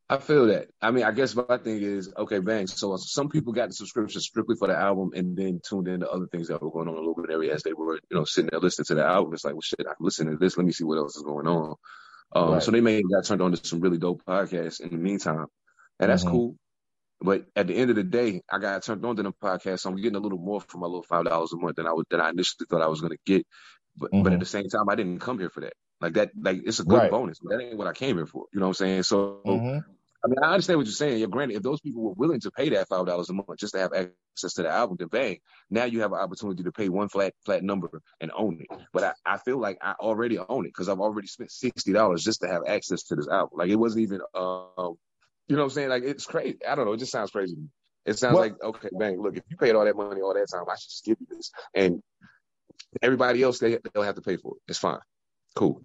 I 0.08 0.18
feel 0.18 0.46
that. 0.46 0.68
I 0.80 0.92
mean, 0.92 1.04
I 1.04 1.10
guess 1.10 1.34
my 1.34 1.58
thing 1.58 1.82
is 1.82 2.12
okay, 2.16 2.38
bang. 2.38 2.68
So 2.68 2.96
some 2.96 3.28
people 3.28 3.52
got 3.52 3.68
the 3.68 3.74
subscription 3.74 4.20
strictly 4.20 4.54
for 4.56 4.68
the 4.68 4.76
album 4.76 5.10
and 5.14 5.36
then 5.36 5.60
tuned 5.68 5.88
into 5.88 6.08
other 6.08 6.28
things 6.28 6.46
that 6.48 6.62
were 6.62 6.70
going 6.70 6.88
on 6.88 6.96
in 6.96 7.02
the 7.02 7.08
local 7.08 7.24
area 7.28 7.52
as 7.52 7.64
they 7.64 7.72
were, 7.72 7.94
you 7.94 8.16
know, 8.16 8.24
sitting 8.24 8.48
there 8.50 8.60
listening 8.60 8.84
to 8.86 8.94
the 8.94 9.04
album. 9.04 9.34
It's 9.34 9.44
like, 9.44 9.54
well, 9.54 9.62
shit, 9.62 9.84
I'm 9.86 9.94
listening 9.98 10.34
to 10.34 10.38
this. 10.38 10.56
Let 10.56 10.64
me 10.64 10.72
see 10.72 10.84
what 10.84 10.98
else 10.98 11.16
is 11.16 11.22
going 11.22 11.48
on. 11.48 11.74
Um, 12.32 12.52
right. 12.52 12.62
So 12.62 12.70
they 12.70 12.80
may 12.80 12.96
have 12.96 13.10
got 13.10 13.24
turned 13.24 13.42
on 13.42 13.52
to 13.52 13.66
some 13.66 13.80
really 13.80 13.98
dope 13.98 14.22
podcasts 14.24 14.80
in 14.80 14.90
the 14.90 14.96
meantime, 14.96 15.46
and 15.98 16.10
that's 16.10 16.22
mm-hmm. 16.22 16.32
cool. 16.32 16.56
But 17.20 17.46
at 17.56 17.66
the 17.66 17.74
end 17.74 17.90
of 17.90 17.96
the 17.96 18.04
day, 18.04 18.42
I 18.50 18.58
got 18.58 18.82
turned 18.84 19.04
on 19.04 19.16
to 19.16 19.22
the 19.22 19.32
podcast. 19.32 19.80
So 19.80 19.90
I'm 19.90 19.96
getting 19.96 20.16
a 20.16 20.20
little 20.20 20.38
more 20.38 20.60
for 20.60 20.78
my 20.78 20.86
little 20.86 21.02
five 21.02 21.24
dollars 21.24 21.52
a 21.52 21.56
month 21.56 21.76
than 21.76 21.86
I 21.86 21.92
would 21.92 22.06
than 22.10 22.20
I 22.20 22.30
initially 22.30 22.66
thought 22.70 22.82
I 22.82 22.88
was 22.88 23.00
going 23.00 23.12
to 23.12 23.18
get. 23.26 23.44
But 23.96 24.12
mm-hmm. 24.12 24.22
but 24.22 24.32
at 24.32 24.34
mm-hmm. 24.34 24.40
the 24.40 24.46
same 24.46 24.68
time, 24.68 24.88
I 24.88 24.94
didn't 24.94 25.18
come 25.18 25.38
here 25.38 25.50
for 25.50 25.62
that. 25.62 25.72
Like 26.00 26.14
that, 26.14 26.30
like 26.38 26.60
it's 26.64 26.78
a 26.78 26.84
good 26.84 26.98
right. 26.98 27.10
bonus. 27.10 27.38
That 27.42 27.60
ain't 27.60 27.78
what 27.78 27.86
I 27.86 27.92
came 27.92 28.16
here 28.16 28.26
for. 28.26 28.44
You 28.52 28.60
know 28.60 28.66
what 28.66 28.80
I'm 28.80 28.86
saying? 28.86 29.02
So 29.04 29.40
mm-hmm. 29.46 29.78
I 30.26 30.28
mean, 30.28 30.38
I 30.42 30.54
understand 30.54 30.78
what 30.78 30.86
you're 30.86 30.92
saying. 30.92 31.20
Yeah, 31.20 31.26
granted, 31.26 31.56
if 31.56 31.62
those 31.62 31.80
people 31.80 32.02
were 32.02 32.14
willing 32.14 32.40
to 32.40 32.50
pay 32.50 32.68
that 32.70 32.88
five 32.88 33.06
dollars 33.06 33.30
a 33.30 33.32
month 33.32 33.58
just 33.58 33.74
to 33.74 33.78
have 33.78 33.92
access 33.92 34.54
to 34.54 34.64
the 34.64 34.68
album, 34.68 34.96
then 34.98 35.06
bang, 35.06 35.38
now 35.70 35.84
you 35.84 36.00
have 36.00 36.12
an 36.12 36.18
opportunity 36.18 36.64
to 36.64 36.72
pay 36.72 36.88
one 36.88 37.08
flat 37.08 37.32
flat 37.44 37.62
number 37.62 38.02
and 38.20 38.32
own 38.36 38.60
it. 38.60 38.80
But 38.92 39.04
I, 39.04 39.34
I 39.34 39.38
feel 39.38 39.58
like 39.58 39.78
I 39.80 39.92
already 39.92 40.36
own 40.40 40.64
it 40.64 40.70
because 40.70 40.88
I've 40.88 40.98
already 40.98 41.28
spent 41.28 41.52
sixty 41.52 41.92
dollars 41.92 42.24
just 42.24 42.40
to 42.40 42.48
have 42.48 42.62
access 42.66 43.04
to 43.04 43.14
this 43.14 43.28
album. 43.28 43.56
Like 43.56 43.70
it 43.70 43.76
wasn't 43.76 44.02
even, 44.02 44.20
uh, 44.34 44.64
you 45.46 45.54
know 45.54 45.58
what 45.58 45.62
I'm 45.62 45.70
saying? 45.70 45.90
Like 45.90 46.02
it's 46.02 46.26
crazy. 46.26 46.58
I 46.68 46.74
don't 46.74 46.86
know. 46.86 46.94
It 46.94 46.98
just 46.98 47.12
sounds 47.12 47.30
crazy. 47.30 47.56
It 48.04 48.18
sounds 48.18 48.34
like 48.34 48.60
okay, 48.60 48.88
bang. 48.98 49.22
Look, 49.22 49.36
if 49.36 49.44
you 49.48 49.56
paid 49.56 49.76
all 49.76 49.84
that 49.84 49.96
money 49.96 50.22
all 50.22 50.34
that 50.34 50.48
time, 50.52 50.64
I 50.68 50.74
should 50.74 50.90
just 50.90 51.04
give 51.04 51.18
you 51.20 51.26
this, 51.30 51.52
and 51.72 52.02
everybody 53.00 53.44
else 53.44 53.60
they 53.60 53.78
they'll 53.94 54.02
have 54.02 54.16
to 54.16 54.22
pay 54.22 54.38
for 54.38 54.56
it. 54.56 54.62
It's 54.66 54.78
fine, 54.78 54.98
cool. 55.54 55.82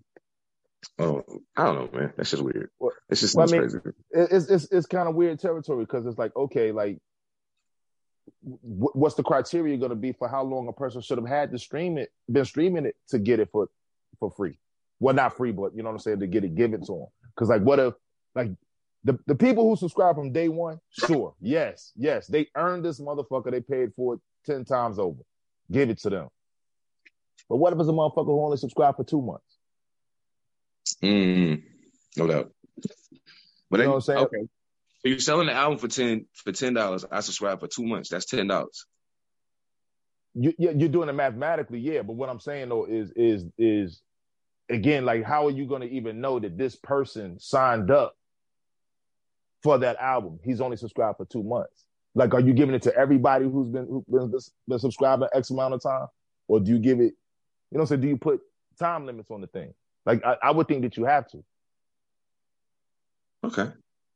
Oh, 0.99 1.23
I 1.55 1.65
don't 1.65 1.93
know, 1.93 1.99
man. 1.99 2.13
That's 2.17 2.32
just 2.32 2.43
weird. 2.43 2.69
Well, 2.79 2.91
it's 3.09 3.21
just 3.21 3.36
well, 3.36 3.47
I 3.47 3.51
mean, 3.51 3.61
crazy. 3.61 3.79
It's 4.11 4.49
it's 4.49 4.71
it's 4.71 4.88
kind 4.88 5.07
of 5.07 5.15
weird 5.15 5.39
territory 5.39 5.86
because 5.86 6.05
it's 6.05 6.17
like 6.17 6.36
okay, 6.36 6.71
like 6.71 6.99
what's 8.41 9.15
the 9.15 9.23
criteria 9.23 9.77
going 9.77 9.89
to 9.89 9.95
be 9.95 10.13
for 10.13 10.27
how 10.27 10.43
long 10.43 10.67
a 10.67 10.73
person 10.73 11.01
should 11.01 11.17
have 11.17 11.27
had 11.27 11.51
to 11.51 11.59
stream 11.59 11.97
it, 11.97 12.11
been 12.32 12.45
streaming 12.45 12.86
it 12.86 12.95
to 13.09 13.19
get 13.19 13.39
it 13.39 13.49
for 13.51 13.69
for 14.19 14.32
free? 14.32 14.57
Well, 14.99 15.15
not 15.15 15.38
free, 15.38 15.51
but 15.51 15.75
you 15.75 15.84
know 15.84 15.89
what 15.89 15.95
I'm 15.95 15.99
saying 15.99 16.19
to 16.19 16.27
get 16.27 16.43
it 16.43 16.55
given 16.55 16.82
to 16.82 16.91
them. 16.91 17.07
Because 17.36 17.49
like, 17.49 17.61
what 17.61 17.79
if 17.79 17.93
like 18.36 18.51
the 19.03 19.17
the 19.27 19.36
people 19.36 19.69
who 19.69 19.75
subscribe 19.75 20.15
from 20.15 20.32
day 20.32 20.49
one? 20.49 20.79
Sure, 20.89 21.36
yes, 21.39 21.91
yes, 21.95 22.27
they 22.27 22.47
earned 22.55 22.86
this 22.86 22.99
motherfucker. 22.99 23.51
They 23.51 23.61
paid 23.61 23.93
for 23.95 24.15
it 24.15 24.19
ten 24.45 24.65
times 24.65 24.99
over. 24.99 25.21
Give 25.71 25.89
it 25.89 25.99
to 25.99 26.09
them. 26.09 26.27
But 27.49 27.57
what 27.57 27.73
if 27.73 27.79
it's 27.79 27.89
a 27.89 27.91
motherfucker 27.91 28.25
who 28.25 28.43
only 28.43 28.57
subscribed 28.57 28.97
for 28.97 29.03
two 29.03 29.21
months? 29.21 29.51
Mm, 31.01 31.63
no 32.17 32.27
doubt. 32.27 32.51
But 33.69 33.79
you 33.79 33.85
know 33.85 33.91
what 33.91 33.95
I'm 33.95 34.01
saying? 34.01 34.19
Okay. 34.19 34.47
So 35.01 35.09
you're 35.09 35.19
selling 35.19 35.47
the 35.47 35.53
album 35.53 35.79
for 35.79 35.87
ten 35.87 36.25
for 36.33 36.51
ten 36.51 36.73
dollars. 36.73 37.05
I 37.11 37.21
subscribe 37.21 37.59
for 37.59 37.67
two 37.67 37.85
months. 37.85 38.09
That's 38.09 38.25
ten 38.25 38.47
dollars. 38.47 38.85
You, 40.33 40.53
you're 40.57 40.89
doing 40.89 41.09
it 41.09 41.13
mathematically, 41.13 41.79
yeah. 41.79 42.03
But 42.03 42.13
what 42.13 42.29
I'm 42.29 42.39
saying 42.39 42.69
though 42.69 42.85
is 42.85 43.11
is 43.15 43.45
is 43.57 44.01
again 44.69 45.05
like 45.05 45.23
how 45.23 45.47
are 45.47 45.51
you 45.51 45.65
going 45.65 45.81
to 45.81 45.89
even 45.89 46.21
know 46.21 46.39
that 46.39 46.57
this 46.57 46.75
person 46.75 47.39
signed 47.39 47.91
up 47.91 48.15
for 49.63 49.77
that 49.79 49.97
album? 49.97 50.39
He's 50.43 50.61
only 50.61 50.77
subscribed 50.77 51.17
for 51.17 51.25
two 51.25 51.43
months. 51.43 51.85
Like, 52.13 52.33
are 52.33 52.41
you 52.41 52.53
giving 52.53 52.75
it 52.75 52.81
to 52.83 52.95
everybody 52.95 53.45
who's 53.45 53.69
been 53.69 53.87
who's 53.87 54.03
been, 54.29 54.39
been 54.67 54.79
subscribing 54.79 55.29
X 55.33 55.49
amount 55.49 55.73
of 55.73 55.81
time, 55.81 56.07
or 56.47 56.59
do 56.59 56.71
you 56.71 56.79
give 56.79 56.99
it? 56.99 57.13
You 57.71 57.77
know, 57.77 57.85
so 57.85 57.95
do 57.95 58.07
you 58.07 58.17
put 58.17 58.41
time 58.77 59.05
limits 59.05 59.31
on 59.31 59.41
the 59.41 59.47
thing? 59.47 59.73
Like 60.06 60.24
I, 60.26 60.38
I 60.43 60.52
would 60.52 60.68
think 60.68 60.84
that 60.84 60.97
you 60.97 61.06
have 61.06 61.28
to. 61.30 61.43
Okay, 63.43 63.72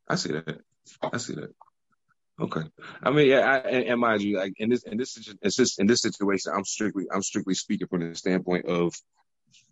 I 0.08 0.16
see 0.16 0.34
that. 0.34 0.62
I 1.02 1.18
see 1.18 1.36
that. 1.36 1.54
Okay, 2.38 2.64
I 3.02 3.12
mean, 3.12 3.28
yeah, 3.28 3.40
I, 3.40 3.58
and, 3.60 3.86
and 3.86 4.02
mind 4.02 4.22
you, 4.22 4.38
like 4.38 4.56
in 4.58 4.70
this, 4.70 4.84
in 4.84 4.98
this, 4.98 5.78
in 5.80 5.88
this 5.88 6.02
situation, 6.02 6.52
I'm 6.54 6.66
strictly, 6.66 7.06
I'm 7.10 7.24
strictly 7.24 7.54
speaking 7.54 7.88
from 7.88 8.02
the 8.02 8.14
standpoint 8.14 8.66
of, 8.66 8.94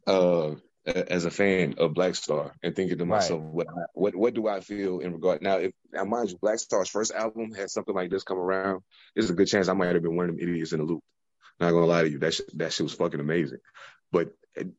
uh, 0.07 0.51
as 0.85 1.25
a 1.25 1.31
fan 1.31 1.75
of 1.77 1.93
Black 1.93 2.15
Star 2.15 2.53
and 2.63 2.73
thinking 2.73 2.99
to 2.99 3.05
myself, 3.05 3.41
right. 3.43 3.51
what, 3.53 3.67
what, 3.93 4.15
what 4.15 4.33
do 4.33 4.47
I 4.47 4.61
feel 4.61 4.99
in 4.99 5.11
regard 5.11 5.41
now? 5.41 5.57
If 5.57 5.73
now, 5.91 6.05
mind 6.05 6.29
you, 6.29 6.37
Black 6.37 6.57
Star's 6.59 6.89
first 6.89 7.11
album 7.11 7.51
had 7.51 7.69
something 7.69 7.93
like 7.93 8.09
this 8.09 8.23
come 8.23 8.37
around, 8.37 8.81
there's 9.13 9.29
a 9.29 9.33
good 9.33 9.47
chance 9.47 9.67
I 9.67 9.73
might 9.73 9.93
have 9.93 10.01
been 10.01 10.15
one 10.15 10.29
of 10.29 10.37
them 10.37 10.49
idiots 10.49 10.71
in 10.71 10.79
the 10.79 10.85
loop. 10.85 11.03
Not 11.59 11.71
gonna 11.71 11.85
lie 11.85 12.03
to 12.03 12.09
you, 12.09 12.19
that 12.19 12.33
shit, 12.33 12.57
that 12.57 12.71
shit 12.71 12.85
was 12.85 12.93
fucking 12.93 13.19
amazing. 13.19 13.59
But 14.09 14.33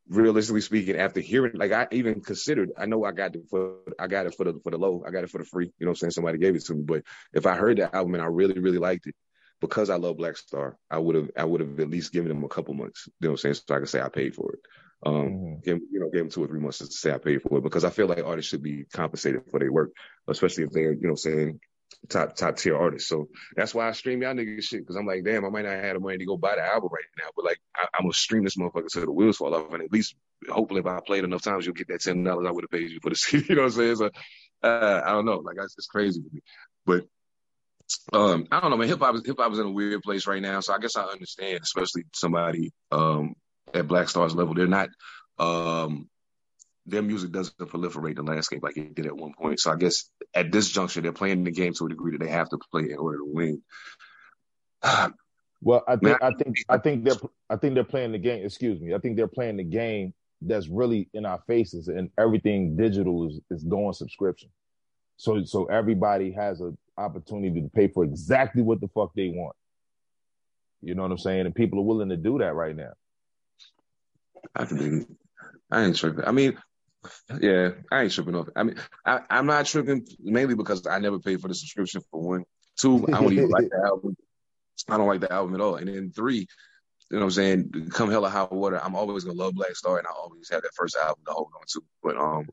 realistically 0.09 0.61
speaking, 0.61 0.97
after 0.97 1.21
hearing, 1.21 1.53
like 1.55 1.73
I 1.73 1.89
even 1.91 2.21
considered, 2.21 2.71
I 2.79 2.87
know 2.87 3.05
I 3.05 3.13
got 3.13 3.35
it 3.35 3.43
for, 3.51 3.79
I 3.99 4.07
got 4.07 4.27
it 4.27 4.35
for 4.35 4.45
the 4.45 4.61
for 4.63 4.71
the 4.71 4.79
low, 4.79 5.03
I 5.07 5.11
got 5.11 5.25
it 5.25 5.31
for 5.31 5.39
the 5.39 5.45
free. 5.45 5.73
You 5.79 5.87
know, 5.87 5.91
what 5.91 5.93
I'm 5.93 5.97
saying 5.97 6.11
somebody 6.13 6.39
gave 6.39 6.57
it 6.57 6.65
to 6.67 6.75
me. 6.75 6.83
But 6.83 7.03
if 7.33 7.47
I 7.47 7.55
heard 7.55 7.79
the 7.79 7.95
album 7.95 8.15
and 8.15 8.23
I 8.23 8.27
really 8.27 8.59
really 8.61 8.79
liked 8.79 9.07
it, 9.07 9.15
because 9.61 9.91
I 9.91 9.97
love 9.97 10.17
Black 10.17 10.37
Star, 10.37 10.77
I 10.91 10.99
would 10.99 11.17
have 11.17 11.31
I 11.37 11.45
would 11.45 11.61
have 11.61 11.81
at 11.81 11.91
least 11.91 12.13
given 12.13 12.29
them 12.29 12.45
a 12.45 12.49
couple 12.49 12.75
months. 12.75 13.09
You 13.21 13.29
know, 13.29 13.33
what 13.33 13.45
I'm 13.45 13.55
saying 13.55 13.55
so 13.55 13.75
I 13.75 13.79
can 13.79 13.87
say 13.87 14.01
I 14.01 14.09
paid 14.09 14.35
for 14.35 14.53
it. 14.53 14.61
Um, 15.07 15.15
mm-hmm. 15.15 15.61
give, 15.63 15.79
you 15.91 16.01
know, 16.01 16.11
gave 16.11 16.23
them 16.23 16.31
two 16.31 16.45
or 16.45 16.47
three 16.47 16.61
months 16.61 16.79
to 16.79 16.87
say 16.87 17.13
I 17.13 17.19
paid 17.19 17.43
for 17.43 17.59
it 17.59 17.63
because 17.63 17.85
I 17.85 17.91
feel 17.91 18.07
like 18.07 18.25
artists 18.25 18.51
should 18.51 18.63
be 18.63 18.85
compensated 18.93 19.43
for 19.51 19.61
their 19.61 19.73
work, 19.73 19.93
especially 20.29 20.65
if 20.65 20.71
they're 20.71 20.93
you 20.93 21.09
know 21.09 21.15
saying 21.15 21.61
top 22.09 22.37
top 22.37 22.57
tier 22.57 22.77
artists. 22.77 23.09
So 23.09 23.29
that's 23.57 23.75
why 23.75 23.89
I 23.89 23.93
stream 23.93 24.23
y'all 24.23 24.35
niggas 24.35 24.65
shit 24.65 24.81
because 24.81 24.97
I'm 24.97 25.07
like, 25.07 25.25
damn, 25.25 25.45
I 25.45 25.49
might 25.49 25.65
not 25.65 25.83
have 25.83 25.95
the 25.95 26.01
money 26.01 26.19
to 26.19 26.25
go 26.25 26.37
buy 26.37 26.57
the 26.57 26.65
album 26.65 26.91
right 26.93 27.05
now, 27.19 27.31
but 27.35 27.45
like 27.45 27.59
I, 27.77 27.83
am 27.99 28.05
gonna 28.05 28.13
stream 28.13 28.45
this 28.45 28.57
motherfucker 28.57 28.89
till 28.93 29.05
the 29.05 29.13
wheels 29.13 29.37
fall 29.37 29.55
off, 29.55 29.73
and 29.73 29.83
at 29.83 29.93
least 29.93 30.15
hopefully 30.49 30.81
if 30.81 30.87
I 30.87 31.01
played 31.07 31.25
enough 31.25 31.43
times, 31.43 31.67
you'll 31.67 31.75
get 31.75 31.89
that 31.89 32.01
ten 32.01 32.23
dollars 32.25 32.47
I 32.49 32.53
would 32.53 32.65
have 32.65 32.71
paid 32.71 32.91
you 32.91 33.01
for 33.03 33.11
the 33.11 33.17
CD. 33.17 33.47
You 33.49 33.55
know 33.57 33.63
what 33.63 33.73
I'm 33.73 33.79
saying? 33.79 33.97
So 33.97 34.11
uh, 34.63 35.03
I 35.05 35.11
don't 35.11 35.27
know, 35.27 35.39
like 35.39 35.57
it's, 35.59 35.75
it's 35.79 35.87
crazy 35.87 36.21
to 36.21 36.29
me, 36.33 36.41
but. 36.87 37.05
Um, 38.15 38.47
I 38.51 38.61
don't 38.61 38.71
know, 38.71 38.79
man. 38.79 38.89
Hip 38.89 38.99
hop 38.99 39.15
hip 39.27 39.37
hop 39.39 39.53
is 39.53 39.59
in 39.59 39.67
a 39.67 39.71
weird 39.71 40.03
place 40.03 40.27
right 40.27 40.41
now, 40.41 40.61
so 40.61 40.73
I 40.73 40.79
guess 40.79 40.97
I 40.97 41.03
understand, 41.03 41.61
especially 41.63 42.05
somebody 42.15 42.73
um 42.91 43.35
at 43.75 43.87
Black 43.87 44.09
Stars 44.09 44.35
level. 44.35 44.55
They're 44.55 44.67
not 44.67 44.89
um 45.39 46.09
their 46.87 47.03
music 47.03 47.33
doesn't 47.33 47.57
proliferate 47.57 48.17
the 48.17 48.23
landscape 48.23 48.63
like 48.63 48.77
it 48.77 48.95
did 48.95 49.07
at 49.07 49.17
one 49.17 49.33
point. 49.33 49.61
So 49.61 49.73
I 49.73 49.77
guess 49.77 50.11
at 50.35 50.53
this 50.53 50.69
juncture, 50.69 51.01
they're 51.01 51.13
playing 51.13 51.45
the 51.45 51.51
game 51.51 51.73
to 51.75 51.87
a 51.87 51.89
degree 51.89 52.13
that 52.13 52.25
they 52.25 52.31
have 52.31 52.49
to 52.51 52.59
play 52.71 52.91
in 52.91 52.99
order 52.99 53.19
to 53.19 53.25
win. 53.27 53.63
well, 55.63 55.83
I 55.89 55.97
think 55.97 56.23
I 56.23 56.31
think 56.33 56.57
I 56.69 56.79
think 56.79 57.05
they're 57.05 57.17
I 57.49 57.57
think 57.57 57.75
they're 57.75 57.85
playing 57.85 58.13
the 58.13 58.19
game. 58.19 58.45
Excuse 58.45 58.81
me. 58.81 58.95
I 58.95 58.99
think 58.99 59.17
they're 59.17 59.27
playing 59.27 59.57
the 59.57 59.65
game 59.65 60.13
that's 60.43 60.69
really 60.69 61.09
in 61.15 61.25
our 61.25 61.43
faces, 61.47 61.89
and 61.89 62.11
everything 62.19 62.77
digital 62.77 63.29
is 63.29 63.41
is 63.51 63.65
going 63.65 63.95
subscription. 63.95 64.51
So 65.17 65.43
so 65.45 65.67
everybody 65.67 66.33
has 66.33 66.61
an 66.61 66.77
opportunity 66.99 67.63
to 67.63 67.69
pay 67.69 67.89
for 67.89 68.05
exactly 68.05 68.63
what 68.63 68.81
the 68.81 68.89
fuck 68.89 69.13
they 69.15 69.29
want. 69.29 69.57
You 70.83 70.95
know 70.95 71.03
what 71.03 71.13
I'm 71.13 71.19
saying? 71.19 71.47
And 71.47 71.55
people 71.55 71.79
are 71.79 71.85
willing 71.85 72.11
to 72.11 72.17
do 72.19 72.39
that 72.39 72.55
right 72.55 72.77
now. 72.77 72.93
I 74.55 74.67
can 74.67 74.99
be. 75.01 75.07
I 75.71 75.85
ain't 75.85 75.97
tripping. 75.97 76.25
I 76.25 76.33
mean, 76.33 76.59
yeah, 77.41 77.71
I 77.91 78.03
ain't 78.03 78.13
tripping 78.13 78.35
off. 78.35 78.49
I 78.57 78.63
mean, 78.63 78.77
I, 79.05 79.21
am 79.31 79.47
not 79.47 79.67
tripping 79.67 80.07
mainly 80.21 80.55
because 80.55 80.87
I 80.87 80.99
never 80.99 81.19
paid 81.19 81.41
for 81.41 81.49
the 81.49 81.55
subscription 81.55 82.03
for 82.11 82.21
one. 82.21 82.45
Two, 82.77 83.07
I 83.09 83.21
don't 83.21 83.33
even 83.33 83.51
like 83.51 83.69
the 83.69 83.83
album. 83.85 84.17
I 84.89 84.97
don't 84.97 85.07
like 85.07 85.21
the 85.21 85.33
album 85.33 85.55
at 85.55 85.61
all. 85.61 85.77
And 85.77 85.89
then 85.89 86.11
three, 86.11 86.39
you 86.39 86.47
know 87.11 87.19
what 87.21 87.25
I'm 87.25 87.31
saying? 87.31 87.91
Come 87.93 88.11
hell 88.11 88.27
or 88.27 88.31
high 88.31 88.45
water, 88.51 88.81
I'm 88.83 88.97
always 88.97 89.25
gonna 89.25 89.39
love 89.39 89.55
Black 89.55 89.77
Star, 89.77 89.99
and 89.99 90.07
I 90.07 90.11
always 90.11 90.49
have 90.51 90.63
that 90.63 90.75
first 90.75 90.97
album 90.97 91.23
to 91.27 91.33
hold 91.33 91.53
on 91.55 91.63
to. 91.69 91.83
But 92.03 92.17
um, 92.17 92.49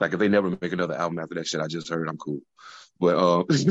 Like 0.00 0.12
if 0.12 0.18
they 0.18 0.28
never 0.28 0.50
make 0.50 0.72
another 0.72 0.94
album 0.94 1.18
after 1.18 1.36
that 1.36 1.46
shit 1.46 1.60
I 1.60 1.68
just 1.68 1.88
heard, 1.88 2.08
I'm 2.08 2.18
cool. 2.18 2.40
But 3.00 3.16
um, 3.16 3.46
just 3.50 3.66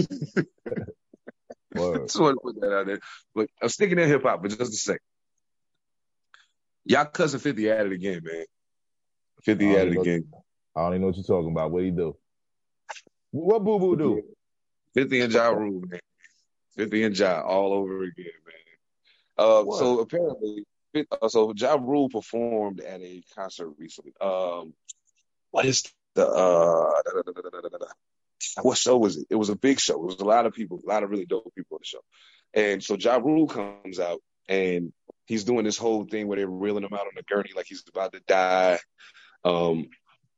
want 2.19 2.38
to 2.38 2.41
put 2.41 2.61
that 2.61 2.73
out 2.73 2.86
there. 2.88 2.99
But 3.36 3.49
I'm 3.61 3.69
sticking 3.69 3.99
in 3.99 4.07
hip 4.07 4.23
hop 4.23 4.41
for 4.41 4.47
just 4.47 4.61
a 4.61 4.65
second. 4.65 5.01
Y'all 6.86 7.05
cousin 7.05 7.39
50 7.39 7.69
at 7.69 7.86
it 7.86 7.91
again, 7.91 8.21
man. 8.23 8.45
50 9.43 9.75
at 9.75 9.87
it 9.87 9.97
again. 9.97 10.27
I 10.75 10.81
don't 10.81 10.93
even 10.93 11.01
know 11.01 11.07
what 11.07 11.17
you're 11.17 11.25
talking 11.25 11.51
about. 11.51 11.71
What 11.71 11.83
he 11.83 11.91
do? 11.91 12.15
What 13.31 13.63
Boo 13.63 13.79
Boo 13.79 13.95
do? 13.95 14.23
50 14.93 15.21
and 15.21 15.33
Ja 15.33 15.49
Rule, 15.49 15.81
man. 15.87 15.99
50 16.75 17.03
and 17.03 17.17
Ja 17.17 17.41
all 17.41 17.73
over 17.73 18.03
again, 18.03 18.25
man. 18.45 18.55
Uh, 19.37 19.63
so 19.71 19.99
apparently, 19.99 20.65
uh, 20.95 21.27
so 21.29 21.53
Ja 21.55 21.75
Rule 21.75 22.09
performed 22.09 22.81
at 22.81 23.01
a 23.01 23.23
concert 23.35 23.69
recently. 23.77 24.13
Um, 24.21 24.73
what 25.51 25.65
is 25.65 25.83
the 26.15 26.27
uh, 26.27 27.01
da, 27.05 27.21
da, 27.21 27.77
da, 27.77 27.85
what 28.61 28.77
show 28.77 28.97
was 28.97 29.17
it? 29.17 29.27
It 29.29 29.35
was 29.35 29.49
a 29.49 29.55
big 29.55 29.79
show. 29.79 29.95
It 29.95 30.05
was 30.05 30.19
a 30.19 30.25
lot 30.25 30.45
of 30.45 30.53
people, 30.53 30.81
a 30.83 30.89
lot 30.89 31.03
of 31.03 31.09
really 31.09 31.25
dope 31.25 31.53
people 31.55 31.75
on 31.75 31.81
the 31.81 31.85
show. 31.85 32.03
And 32.53 32.83
so 32.83 32.95
Ja 32.95 33.17
Rule 33.17 33.47
comes 33.47 33.99
out 33.99 34.21
and 34.49 34.91
he's 35.25 35.43
doing 35.43 35.63
this 35.63 35.77
whole 35.77 36.05
thing 36.05 36.27
where 36.27 36.37
they're 36.37 36.47
reeling 36.47 36.83
him 36.83 36.93
out 36.93 37.01
on 37.01 37.13
the 37.15 37.23
gurney 37.23 37.51
like 37.55 37.67
he's 37.67 37.83
about 37.87 38.13
to 38.13 38.19
die. 38.27 38.79
Um, 39.43 39.87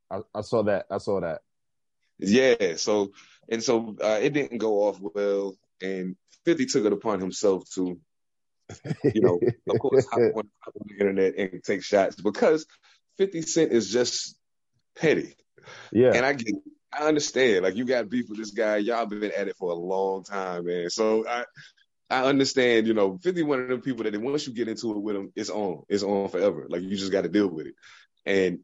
I, 0.09 0.19
I 0.33 0.41
saw 0.41 0.63
that. 0.63 0.85
I 0.89 0.97
saw 0.97 1.21
that. 1.21 1.41
Yeah. 2.19 2.75
So 2.77 3.11
and 3.49 3.63
so 3.63 3.95
uh, 4.01 4.19
it 4.21 4.33
didn't 4.33 4.59
go 4.59 4.87
off 4.87 4.99
well, 5.01 5.55
and 5.81 6.15
Fifty 6.45 6.65
took 6.65 6.85
it 6.85 6.93
upon 6.93 7.19
himself 7.19 7.63
to, 7.75 7.99
you 9.03 9.21
know, 9.21 9.39
of 9.69 9.79
course, 9.79 10.05
hop 10.09 10.19
on, 10.19 10.49
hop 10.59 10.73
on 10.75 10.87
the 10.87 10.93
internet 10.99 11.35
and 11.37 11.63
take 11.63 11.83
shots 11.83 12.15
because 12.15 12.65
Fifty 13.17 13.41
Cent 13.41 13.71
is 13.71 13.91
just 13.91 14.37
petty. 14.95 15.35
Yeah. 15.91 16.11
And 16.13 16.25
I 16.25 16.33
get, 16.33 16.55
I 16.91 17.07
understand. 17.07 17.63
Like 17.63 17.75
you 17.75 17.85
got 17.85 18.09
beef 18.09 18.25
with 18.29 18.37
this 18.37 18.51
guy. 18.51 18.77
Y'all 18.77 19.05
been 19.05 19.23
at 19.23 19.47
it 19.47 19.55
for 19.57 19.71
a 19.71 19.75
long 19.75 20.23
time, 20.23 20.65
man. 20.65 20.89
So 20.89 21.25
I, 21.27 21.45
I 22.09 22.25
understand. 22.25 22.87
You 22.87 22.93
know, 22.93 23.17
Fifty 23.17 23.43
one 23.43 23.61
of 23.61 23.69
them 23.69 23.81
people 23.81 24.03
that 24.03 24.21
once 24.21 24.47
you 24.47 24.53
get 24.53 24.67
into 24.67 24.91
it 24.91 25.01
with 25.01 25.15
him, 25.15 25.31
it's 25.35 25.49
on. 25.49 25.83
It's 25.89 26.03
on 26.03 26.29
forever. 26.29 26.67
Like 26.69 26.81
you 26.81 26.95
just 26.95 27.11
got 27.11 27.21
to 27.23 27.29
deal 27.29 27.47
with 27.47 27.67
it. 27.67 27.75
And 28.25 28.59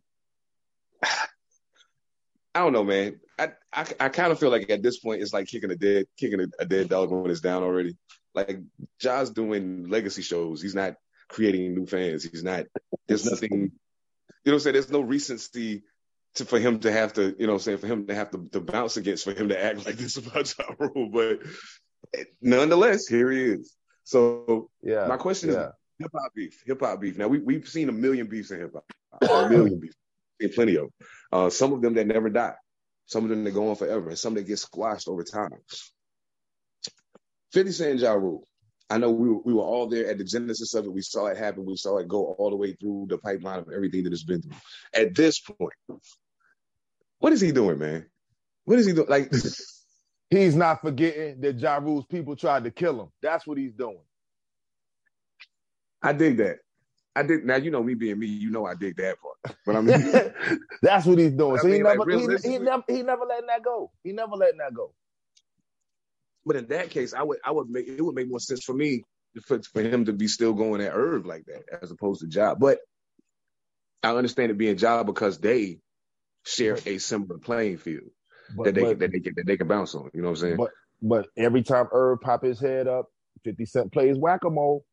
I 2.56 2.62
don't 2.62 2.74
know, 2.74 2.84
man. 2.84 3.20
I 3.38 3.50
I, 3.72 3.86
I 4.00 4.10
kind 4.10 4.32
of 4.32 4.40
feel 4.40 4.50
like 4.50 4.70
at 4.70 4.84
this 4.84 5.00
point 5.00 5.22
it's 5.22 5.34
like 5.34 5.48
kicking 5.48 5.72
a 5.72 5.76
dead 5.76 6.06
kicking 6.18 6.42
a, 6.42 6.48
a 6.60 6.66
dead 6.66 6.90
dog 6.90 7.12
when 7.12 7.30
it's 7.32 7.42
down 7.42 7.64
already. 7.64 7.98
Like 8.34 8.60
Ja's 9.00 9.30
doing 9.30 9.88
legacy 9.90 10.22
shows. 10.22 10.62
He's 10.62 10.76
not 10.76 10.96
creating 11.28 11.76
new 11.76 11.86
fans. 11.86 12.24
He's 12.24 12.44
not. 12.44 12.66
There's 13.08 13.26
nothing. 13.26 13.52
You 13.52 13.60
know 13.60 13.72
what 14.44 14.54
I'm 14.54 14.60
saying? 14.60 14.74
There's 14.74 14.92
no 14.92 15.02
recency 15.02 15.84
to, 16.36 16.46
for 16.46 16.60
him 16.60 16.80
to 16.80 16.92
have 16.92 17.14
to, 17.14 17.36
you 17.38 17.48
know, 17.48 17.54
what 17.54 17.60
I'm 17.60 17.64
saying 17.64 17.78
for 17.80 17.88
him 17.88 18.08
to 18.08 18.16
have 18.16 18.32
to, 18.32 18.48
to 18.52 18.60
bounce 18.60 18.98
against, 18.98 19.24
for 19.24 19.34
him 19.34 19.50
to 19.50 19.64
act 19.64 19.86
like 19.86 19.96
this 19.96 20.18
about 20.18 20.54
Ja 20.58 20.66
Rule. 20.78 21.10
But 21.12 21.40
eh, 22.18 22.24
nonetheless, 22.42 23.08
here 23.08 23.32
he 23.32 23.44
is. 23.44 23.76
So 24.04 24.70
yeah, 24.82 25.08
my 25.08 25.18
question 25.18 25.52
yeah. 25.52 25.68
is 25.68 25.72
hip 26.00 26.12
hop 26.14 26.34
beef, 26.36 26.64
hip 26.66 26.80
hop 26.82 27.00
beef. 27.00 27.18
Now 27.18 27.28
we 27.28 27.40
we've 27.40 27.68
seen 27.68 27.90
a 27.90 27.92
million 27.92 28.28
beefs 28.28 28.52
in 28.52 28.60
hip 28.60 28.74
hop, 28.74 28.86
a 29.22 29.50
million 29.52 29.80
beefs, 29.80 29.96
seen 30.42 30.54
plenty 30.54 30.78
of. 30.78 30.90
Uh, 31.32 31.50
some 31.50 31.74
of 31.74 31.82
them 31.82 31.94
that 31.96 32.08
never 32.08 32.30
die, 32.30 32.56
some 33.06 33.24
of 33.24 33.30
them 33.30 33.44
that 33.44 33.52
go 33.52 33.70
on 33.70 33.76
forever, 33.76 34.10
and 34.10 34.18
some 34.18 34.34
that 34.36 34.48
get 34.48 34.60
squashed 34.60 35.08
over 35.08 35.24
time. 35.24 35.52
Fifty 37.52 37.72
Cent 37.72 38.00
Ja 38.00 38.14
Rule. 38.14 38.44
I 38.90 38.98
know 38.98 39.12
we 39.12 39.30
were, 39.30 39.42
we 39.46 39.54
were 39.54 39.62
all 39.64 39.88
there 39.88 40.10
at 40.10 40.18
the 40.18 40.24
genesis 40.24 40.74
of 40.74 40.86
it. 40.86 40.94
We 40.94 41.02
saw 41.02 41.28
it 41.28 41.38
happen. 41.38 41.66
We 41.66 41.78
saw 41.78 41.98
it 42.00 42.08
go 42.08 42.34
all 42.40 42.50
the 42.50 42.56
way 42.56 42.74
through 42.74 43.08
the 43.10 43.20
pipeline 43.20 43.60
of 43.60 43.70
everything 43.74 44.04
that 44.04 44.14
it's 44.14 44.24
been 44.24 44.42
through. 44.42 44.58
At 44.96 45.16
this 45.16 45.40
point, 45.40 45.74
what 47.20 47.34
is 47.34 47.42
he 47.42 47.52
doing, 47.52 47.78
man? 47.78 48.06
What 48.66 48.80
is 48.80 48.88
he 48.88 48.94
doing? 48.94 49.10
Like, 49.10 49.32
he's 50.30 50.56
not 50.56 50.82
forgetting 50.82 51.42
that 51.42 51.60
Ja 51.60 51.78
Rule's 51.78 52.06
people 52.08 52.36
tried 52.36 52.64
to 52.64 52.72
kill 52.72 53.02
him. 53.02 53.10
That's 53.22 53.46
what 53.46 53.58
he's 53.60 53.74
doing. 53.74 54.02
I 56.02 56.14
dig 56.14 56.38
that. 56.38 56.58
I 57.20 57.24
did. 57.24 57.46
Now 57.46 57.58
you 57.58 57.72
know 57.72 57.84
me 57.84 57.96
being 57.96 58.20
me. 58.20 58.28
You 58.28 58.52
know 58.52 58.66
I 58.66 58.76
dig 58.76 58.98
that 58.98 59.18
part. 59.22 59.38
But 59.66 59.78
I 59.78 59.82
mean, 59.82 60.00
that's 60.84 61.06
what 61.08 61.20
he's 61.20 61.34
doing. 61.34 61.60
I 61.60 61.64
So 61.64 61.68
he 61.70 61.80
mean, 61.80 61.84
like, 61.84 62.02
never, 62.06 62.06
he, 62.10 62.28
he 62.44 62.60
never, 62.60 62.84
he 62.88 63.04
never 63.04 63.26
letting 63.26 63.48
that 63.48 63.64
go. 63.64 63.92
He 64.04 64.14
never 64.14 64.36
letting 64.36 64.60
that 64.60 64.74
go. 64.74 64.92
but 66.46 66.56
in 66.56 66.68
that 66.68 66.90
case, 66.90 67.14
I 67.14 67.24
would 67.24 67.40
I 67.46 67.52
would 67.52 67.70
make 67.70 67.88
it 67.88 68.02
would 68.02 68.16
make 68.16 68.30
more 68.30 68.40
sense 68.40 68.64
for 68.64 68.74
me 68.74 69.06
for, 69.46 69.62
for 69.74 69.82
him 69.82 70.06
to 70.06 70.14
be 70.14 70.28
still 70.28 70.54
going 70.54 70.82
at 70.82 70.94
Irv 70.94 71.26
like 71.26 71.46
that 71.46 71.64
as 71.82 71.92
opposed 71.92 72.22
to 72.22 72.28
Job. 72.28 72.60
But 72.60 72.80
I 74.04 74.16
understand 74.16 74.52
it 74.52 74.58
being 74.60 74.78
Job 74.78 75.08
because 75.08 75.40
they 75.40 75.80
share 76.46 76.80
a 76.86 77.00
similar 77.00 77.40
playing 77.40 77.78
field 77.78 78.10
But, 78.50 78.66
that 78.66 78.76
they 78.76 78.82
but, 78.82 79.00
that 79.00 79.12
they 79.12 79.22
can 79.22 79.34
that 79.38 79.46
they 79.48 79.58
can 79.58 79.68
bounce 79.68 79.96
on. 79.96 80.10
You 80.14 80.22
know 80.24 80.30
what 80.30 80.40
I'm 80.40 80.42
saying? 80.50 80.58
but, 80.58 80.72
but 81.02 81.28
every 81.38 81.64
time 81.64 81.88
Irv 81.94 82.22
pop 82.22 82.44
his 82.44 82.60
head 82.60 82.88
up, 82.88 83.08
Fifty 83.44 83.66
Cent 83.66 83.92
plays 83.94 84.18
whack 84.18 84.42
a 84.46 84.50
mole. 84.52 84.86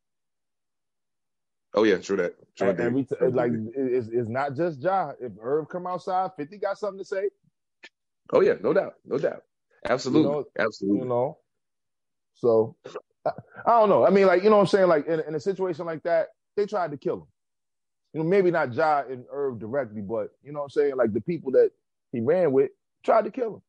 Oh 1.76 1.84
yeah, 1.84 1.98
true 1.98 2.16
that. 2.16 2.34
True 2.56 2.72
that. 2.72 2.80
Every 2.80 3.04
t- 3.04 3.14
like 3.20 3.52
it's, 3.76 4.08
it's 4.08 4.28
not 4.28 4.56
just 4.56 4.80
Ja. 4.80 5.12
If 5.20 5.32
Irv 5.40 5.68
come 5.68 5.86
outside, 5.86 6.30
Fifty 6.36 6.56
got 6.56 6.78
something 6.78 6.98
to 6.98 7.04
say. 7.04 7.28
Oh 8.32 8.40
yeah, 8.40 8.54
no 8.62 8.72
doubt, 8.72 8.94
no 9.04 9.18
doubt, 9.18 9.42
absolutely, 9.88 10.30
You 10.30 10.36
know, 10.36 10.44
absolutely. 10.58 11.00
you 11.00 11.04
know. 11.06 11.38
So 12.34 12.76
I, 13.26 13.30
I 13.66 13.70
don't 13.78 13.88
know. 13.88 14.06
I 14.06 14.10
mean, 14.10 14.26
like 14.26 14.42
you 14.42 14.50
know 14.50 14.56
what 14.56 14.62
I'm 14.62 14.68
saying. 14.68 14.88
Like 14.88 15.06
in, 15.06 15.20
in 15.20 15.34
a 15.34 15.40
situation 15.40 15.84
like 15.84 16.02
that, 16.04 16.28
they 16.56 16.66
tried 16.66 16.90
to 16.92 16.96
kill 16.96 17.16
him. 17.16 17.26
You 18.14 18.22
know, 18.22 18.28
maybe 18.28 18.50
not 18.50 18.72
Ja 18.72 19.02
and 19.08 19.26
Irv 19.30 19.58
directly, 19.58 20.00
but 20.00 20.30
you 20.42 20.52
know 20.52 20.60
what 20.60 20.64
I'm 20.64 20.70
saying. 20.70 20.96
Like 20.96 21.12
the 21.12 21.20
people 21.20 21.52
that 21.52 21.70
he 22.10 22.20
ran 22.20 22.52
with 22.52 22.70
tried 23.04 23.26
to 23.26 23.30
kill 23.30 23.56
him. 23.56 23.62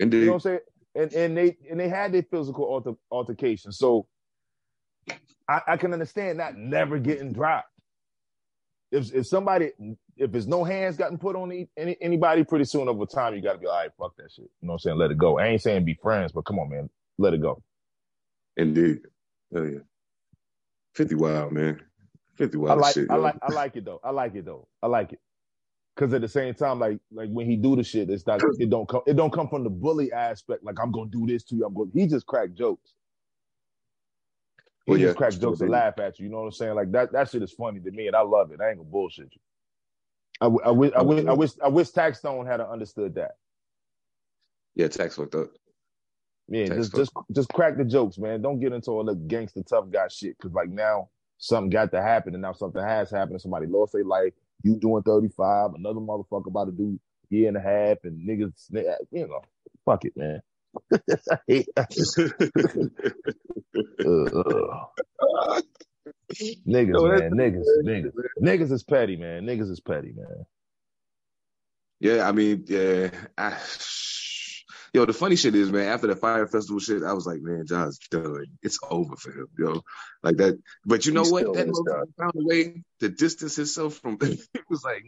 Indeed. 0.00 0.20
You 0.20 0.26
know 0.26 0.32
what 0.32 0.36
I'm 0.36 0.40
saying? 0.40 0.60
And 0.94 1.12
and 1.12 1.36
they 1.36 1.56
and 1.70 1.78
they 1.78 1.88
had 1.88 2.12
their 2.12 2.22
physical 2.22 2.64
alter, 2.64 2.94
altercation. 3.10 3.72
So 3.72 4.06
I, 5.48 5.60
I 5.68 5.76
can 5.76 5.92
understand 5.92 6.40
that 6.40 6.56
never 6.56 6.98
getting 6.98 7.32
dropped. 7.32 7.68
If 8.90 9.14
if 9.14 9.26
somebody 9.26 9.72
if 10.16 10.32
there's 10.32 10.48
no 10.48 10.64
hands 10.64 10.96
gotten 10.96 11.18
put 11.18 11.36
on 11.36 11.50
any, 11.52 11.68
any 11.76 11.96
anybody 12.00 12.44
pretty 12.44 12.66
soon 12.66 12.88
over 12.88 13.06
time, 13.06 13.34
you 13.34 13.42
gotta 13.42 13.58
be 13.58 13.66
all 13.66 13.74
right, 13.74 13.90
fuck 13.98 14.16
that 14.18 14.30
shit. 14.32 14.44
You 14.60 14.68
know 14.68 14.72
what 14.72 14.74
I'm 14.74 14.78
saying? 14.80 14.98
Let 14.98 15.10
it 15.10 15.18
go. 15.18 15.38
I 15.38 15.46
ain't 15.48 15.62
saying 15.62 15.84
be 15.84 15.98
friends, 16.02 16.32
but 16.32 16.42
come 16.44 16.58
on, 16.58 16.70
man. 16.70 16.90
Let 17.18 17.34
it 17.34 17.42
go. 17.42 17.62
Indeed. 18.56 19.00
Oh 19.54 19.64
yeah. 19.64 19.78
Fifty 20.94 21.14
wild 21.14 21.52
man. 21.52 21.80
Fifty 22.36 22.58
wild 22.58 22.78
I 22.78 22.80
like 22.82 22.94
shit. 22.94 23.10
I 23.10 23.16
yo. 23.16 23.20
like 23.22 23.36
I 23.42 23.52
like 23.52 23.76
it 23.76 23.84
though. 23.84 24.00
I 24.04 24.10
like 24.10 24.34
it 24.34 24.44
though. 24.44 24.68
I 24.82 24.86
like 24.88 25.12
it. 25.12 25.20
Cause 25.96 26.12
at 26.14 26.22
the 26.22 26.28
same 26.28 26.54
time, 26.54 26.78
like 26.78 26.98
like 27.12 27.28
when 27.30 27.46
he 27.46 27.56
do 27.56 27.76
the 27.76 27.84
shit, 27.84 28.10
it's 28.10 28.26
not 28.26 28.40
it 28.58 28.70
don't 28.70 28.88
come 28.88 29.02
it 29.06 29.14
don't 29.14 29.32
come 29.32 29.48
from 29.48 29.64
the 29.64 29.70
bully 29.70 30.12
aspect. 30.12 30.64
Like 30.64 30.76
I'm 30.82 30.92
gonna 30.92 31.10
do 31.10 31.26
this 31.26 31.44
to 31.44 31.56
you. 31.56 31.66
I'm 31.66 31.74
going. 31.74 31.90
He 31.94 32.06
just 32.06 32.26
crack 32.26 32.54
jokes. 32.54 32.94
Well, 34.86 34.98
just 34.98 35.14
yeah, 35.14 35.14
crack 35.14 35.32
sure, 35.32 35.40
jokes 35.40 35.60
and 35.60 35.70
laugh 35.70 35.98
at 35.98 36.18
you. 36.18 36.26
You 36.26 36.32
know 36.32 36.38
what 36.38 36.46
I'm 36.46 36.52
saying? 36.52 36.74
Like 36.74 36.90
that 36.92 37.12
that 37.12 37.30
shit 37.30 37.42
is 37.42 37.52
funny 37.52 37.80
to 37.80 37.90
me, 37.90 38.08
and 38.08 38.16
I 38.16 38.22
love 38.22 38.50
it. 38.52 38.60
I 38.60 38.70
ain't 38.70 38.78
gonna 38.78 38.88
bullshit 38.88 39.28
you. 39.32 39.40
I, 40.40 40.46
I 40.68 40.70
wish 40.70 40.92
I 40.96 41.02
wish 41.02 41.24
I 41.26 41.32
wish 41.32 41.50
I 41.64 41.68
wish 41.68 41.90
Taxstone 41.90 42.46
had 42.46 42.60
understood 42.60 43.14
that. 43.14 43.32
Yeah, 44.74 44.88
tax 44.88 45.16
fucked 45.16 45.34
up. 45.34 45.50
Yeah, 46.48 46.66
Tax 46.66 46.88
just 46.88 46.94
just 46.96 47.12
just 47.30 47.48
crack 47.50 47.76
the 47.76 47.84
jokes, 47.84 48.18
man. 48.18 48.42
Don't 48.42 48.58
get 48.58 48.72
into 48.72 48.90
all 48.90 49.04
the 49.04 49.14
gangster 49.14 49.62
tough 49.62 49.90
guy 49.90 50.08
shit. 50.08 50.36
Cause 50.38 50.52
like 50.52 50.68
now 50.68 51.10
something 51.38 51.70
got 51.70 51.92
to 51.92 52.02
happen, 52.02 52.34
and 52.34 52.42
now 52.42 52.52
something 52.52 52.82
has 52.82 53.10
happened. 53.10 53.40
Somebody 53.40 53.66
lost 53.66 53.92
their 53.92 54.04
life. 54.04 54.32
You 54.64 54.76
doing 54.76 55.02
35, 55.02 55.74
another 55.74 56.00
motherfucker 56.00 56.46
about 56.46 56.66
to 56.66 56.72
do 56.72 56.98
year 57.30 57.48
and 57.48 57.56
a 57.56 57.60
half, 57.60 57.98
and 58.04 58.28
niggas, 58.28 58.68
you 59.10 59.26
know, 59.26 59.42
fuck 59.84 60.04
it, 60.04 60.16
man. 60.16 60.40
I 61.30 61.38
hate 61.46 61.68
that. 61.76 61.90
Uh. 64.04 65.60
Niggas, 66.66 66.94
Yo, 66.94 67.06
man, 67.06 67.32
niggas, 67.32 67.66
niggas, 67.84 68.12
niggas 68.42 68.72
is 68.72 68.82
petty, 68.82 69.16
man. 69.16 69.44
Niggas 69.44 69.70
is 69.70 69.80
petty, 69.80 70.12
man. 70.12 70.46
Yeah, 72.00 72.26
I 72.26 72.32
mean, 72.32 72.64
yeah. 72.66 73.10
I, 73.36 73.56
yo, 74.92 75.04
the 75.04 75.12
funny 75.12 75.36
shit 75.36 75.54
is, 75.54 75.70
man, 75.70 75.88
after 75.88 76.06
the 76.06 76.16
Fyre 76.16 76.46
Festival 76.46 76.80
shit, 76.80 77.02
I 77.02 77.12
was 77.12 77.26
like, 77.26 77.40
man, 77.40 77.66
John's 77.66 77.98
done. 78.10 78.46
It's 78.62 78.78
over 78.90 79.16
for 79.16 79.30
him, 79.30 79.48
yo. 79.58 79.82
Like 80.22 80.36
that. 80.38 80.58
But 80.84 81.06
you 81.06 81.12
know 81.12 81.24
He 81.24 81.30
what? 81.30 81.44
That 81.44 81.54
That 81.54 81.68
is 81.68 81.80
motherfucker 81.80 82.16
found 82.18 82.32
a 82.34 82.44
way 82.44 82.82
to 83.00 83.08
distance 83.08 83.56
himself 83.56 83.94
from 83.94 84.18
it 84.20 84.64
was 84.68 84.84
like 84.84 85.04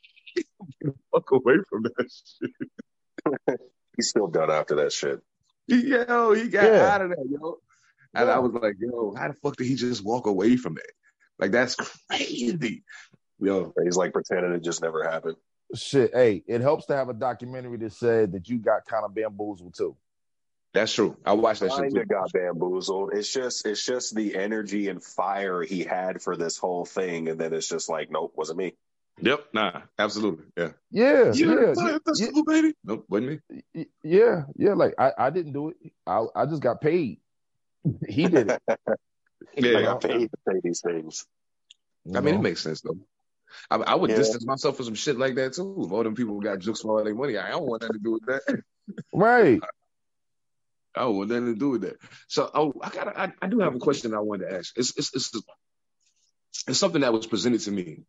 get 0.36 0.46
the 0.80 0.94
fuck 1.12 1.30
away 1.32 1.56
from 1.68 1.82
that 1.82 2.10
shit. 2.10 3.60
He's 4.00 4.08
still 4.08 4.28
done 4.28 4.50
after 4.50 4.76
that 4.76 4.92
shit. 4.94 5.20
Yo, 5.66 6.32
he 6.32 6.48
got 6.48 6.72
Yeah. 6.72 6.86
out 6.94 7.02
of 7.02 7.10
that, 7.10 7.26
yo. 7.28 7.58
And 8.14 8.28
Yeah. 8.28 8.34
I 8.34 8.38
was 8.38 8.52
like, 8.54 8.76
yo, 8.80 9.14
how 9.14 9.28
the 9.28 9.34
fuck 9.34 9.56
did 9.56 9.66
he 9.66 9.74
just 9.74 10.02
walk 10.02 10.26
away 10.26 10.56
from 10.56 10.78
it? 10.78 10.90
Like 11.38 11.50
that's 11.50 11.74
crazy. 11.76 12.82
Yo, 13.38 13.74
He's 13.84 13.96
like 13.98 14.14
pretending 14.14 14.52
it 14.54 14.62
just 14.64 14.80
never 14.80 15.04
happened. 15.04 15.36
Shit, 15.74 16.12
hey, 16.14 16.42
it 16.46 16.62
helps 16.62 16.86
to 16.86 16.96
have 16.96 17.10
a 17.10 17.14
documentary 17.14 17.76
that 17.76 17.92
said 17.92 18.32
that 18.32 18.48
you 18.48 18.58
got 18.58 18.86
kind 18.86 19.04
of 19.04 19.14
bamboozled 19.14 19.74
too. 19.76 19.96
that's 20.72 20.92
true. 20.94 21.16
I 21.26 21.34
watched 21.34 21.60
that 21.60 21.72
shit 21.72 21.80
Kinda 21.92 22.00
too. 22.00 22.06
got 22.06 22.32
bamboozled. 22.32 23.10
It's 23.12 23.30
just 23.32 23.66
it's 23.66 23.84
just 23.84 24.14
the 24.16 24.34
energy 24.34 24.88
and 24.88 25.02
fire 25.04 25.62
he 25.62 25.84
had 25.84 26.22
for 26.22 26.36
this 26.36 26.56
whole 26.56 26.86
thing, 26.86 27.28
and 27.28 27.38
then 27.38 27.52
it's 27.52 27.68
just 27.68 27.88
like, 27.90 28.10
nope, 28.10 28.32
wasn't 28.34 28.58
me. 28.58 28.74
Yep. 29.22 29.46
Nah. 29.52 29.82
Absolutely. 29.98 30.44
Yeah. 30.56 30.70
Yeah, 30.90 31.12
Yeah. 31.12 31.32
yeah, 31.34 31.74
yeah, 31.76 31.98
that's 32.04 32.20
yeah, 32.20 32.28
cool, 32.32 32.44
baby. 32.44 32.74
Nope. 32.84 33.04
Wasn't 33.08 33.42
me. 33.74 33.86
yeah, 34.02 34.44
yeah. 34.56 34.74
Like 34.74 34.94
I, 34.98 35.12
I 35.18 35.30
didn't 35.30 35.52
do 35.52 35.70
it. 35.70 35.76
I, 36.06 36.24
I 36.34 36.46
just 36.46 36.62
got 36.62 36.80
paid. 36.80 37.20
He 38.08 38.26
did 38.28 38.50
it. 38.50 38.62
Yeah. 39.56 39.78
I 39.78 39.82
got 39.82 40.02
paid 40.02 40.30
to 40.30 40.38
say 40.46 40.60
these 40.62 40.80
things. 40.80 41.26
you 42.04 42.16
I 42.16 42.20
mean, 42.20 42.34
it 42.36 42.40
makes 42.42 42.60
sense 42.60 42.82
though. 42.82 42.98
I, 43.70 43.76
I 43.76 43.94
would 43.94 44.10
Yeah. 44.10 44.16
distance 44.16 44.44
myself 44.46 44.76
from 44.76 44.84
some 44.84 44.94
shit 44.94 45.18
like 45.18 45.34
that 45.36 45.54
too. 45.54 45.82
If 45.86 45.90
all 45.90 46.04
them 46.04 46.14
people 46.14 46.38
got 46.40 46.58
jokes 46.60 46.82
for 46.82 46.98
all 46.98 47.04
their 47.04 47.14
money, 47.14 47.36
I 47.36 47.50
don't 47.50 47.66
want 47.66 47.82
nothing 47.82 47.94
to 47.96 48.02
do 48.02 48.12
with 48.12 48.26
that. 48.26 48.62
right. 49.12 49.60
I 50.94 51.00
don't 51.00 51.16
want 51.16 51.30
nothing 51.30 51.46
to 51.54 51.58
do 51.58 51.70
with 51.70 51.80
that. 51.82 51.96
So, 52.28 52.50
oh, 52.52 52.72
I 52.82 52.90
got, 52.90 53.16
I, 53.16 53.32
I 53.40 53.46
do 53.48 53.60
have 53.60 53.74
a 53.74 53.78
question 53.78 54.14
I 54.14 54.20
wanted 54.20 54.48
to 54.50 54.56
ask. 54.56 54.76
It's, 54.76 54.96
it's, 54.96 55.14
it's, 55.14 55.32
it's 56.68 56.78
something 56.78 57.00
that 57.00 57.12
was 57.12 57.26
presented 57.26 57.60
to 57.62 57.70
me 57.70 58.02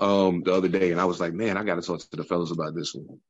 um 0.00 0.42
the 0.42 0.54
other 0.54 0.68
day, 0.68 0.92
and 0.92 1.00
I 1.00 1.04
was 1.04 1.20
like, 1.20 1.32
man, 1.32 1.56
I 1.56 1.64
got 1.64 1.76
to 1.76 1.82
talk 1.82 2.00
to 2.00 2.16
the 2.16 2.24
fellas 2.24 2.50
about 2.50 2.74
this 2.74 2.94
one. 2.94 3.20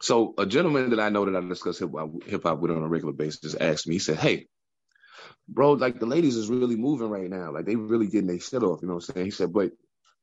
So, 0.00 0.34
a 0.36 0.44
gentleman 0.44 0.90
that 0.90 1.00
I 1.00 1.10
know 1.10 1.24
that 1.24 1.36
I 1.36 1.46
discuss 1.46 1.78
hip 1.78 1.92
hop 1.92 2.58
with 2.58 2.70
on 2.70 2.82
a 2.82 2.88
regular 2.88 3.12
basis 3.12 3.54
asked 3.54 3.86
me. 3.86 3.94
He 3.94 3.98
said, 4.00 4.18
"Hey, 4.18 4.48
bro, 5.48 5.72
like 5.72 6.00
the 6.00 6.06
ladies 6.06 6.36
is 6.36 6.48
really 6.48 6.76
moving 6.76 7.08
right 7.08 7.30
now. 7.30 7.52
Like 7.52 7.66
they 7.66 7.76
really 7.76 8.08
getting 8.08 8.26
their 8.26 8.40
shit 8.40 8.62
off. 8.62 8.82
You 8.82 8.88
know 8.88 8.94
what 8.94 9.08
I'm 9.08 9.14
saying?" 9.14 9.26
He 9.26 9.30
said, 9.30 9.52
"But 9.52 9.70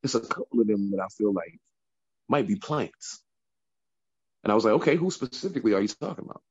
it's 0.02 0.14
a 0.14 0.20
couple 0.20 0.60
of 0.60 0.66
them 0.66 0.90
that 0.90 1.00
I 1.00 1.08
feel 1.16 1.32
like 1.32 1.58
might 2.28 2.46
be 2.46 2.56
plants." 2.56 3.22
And 4.44 4.52
I 4.52 4.54
was 4.54 4.64
like, 4.64 4.74
"Okay, 4.74 4.96
who 4.96 5.10
specifically 5.10 5.72
are 5.72 5.80
you 5.80 5.88
talking 5.88 6.24
about?" 6.24 6.42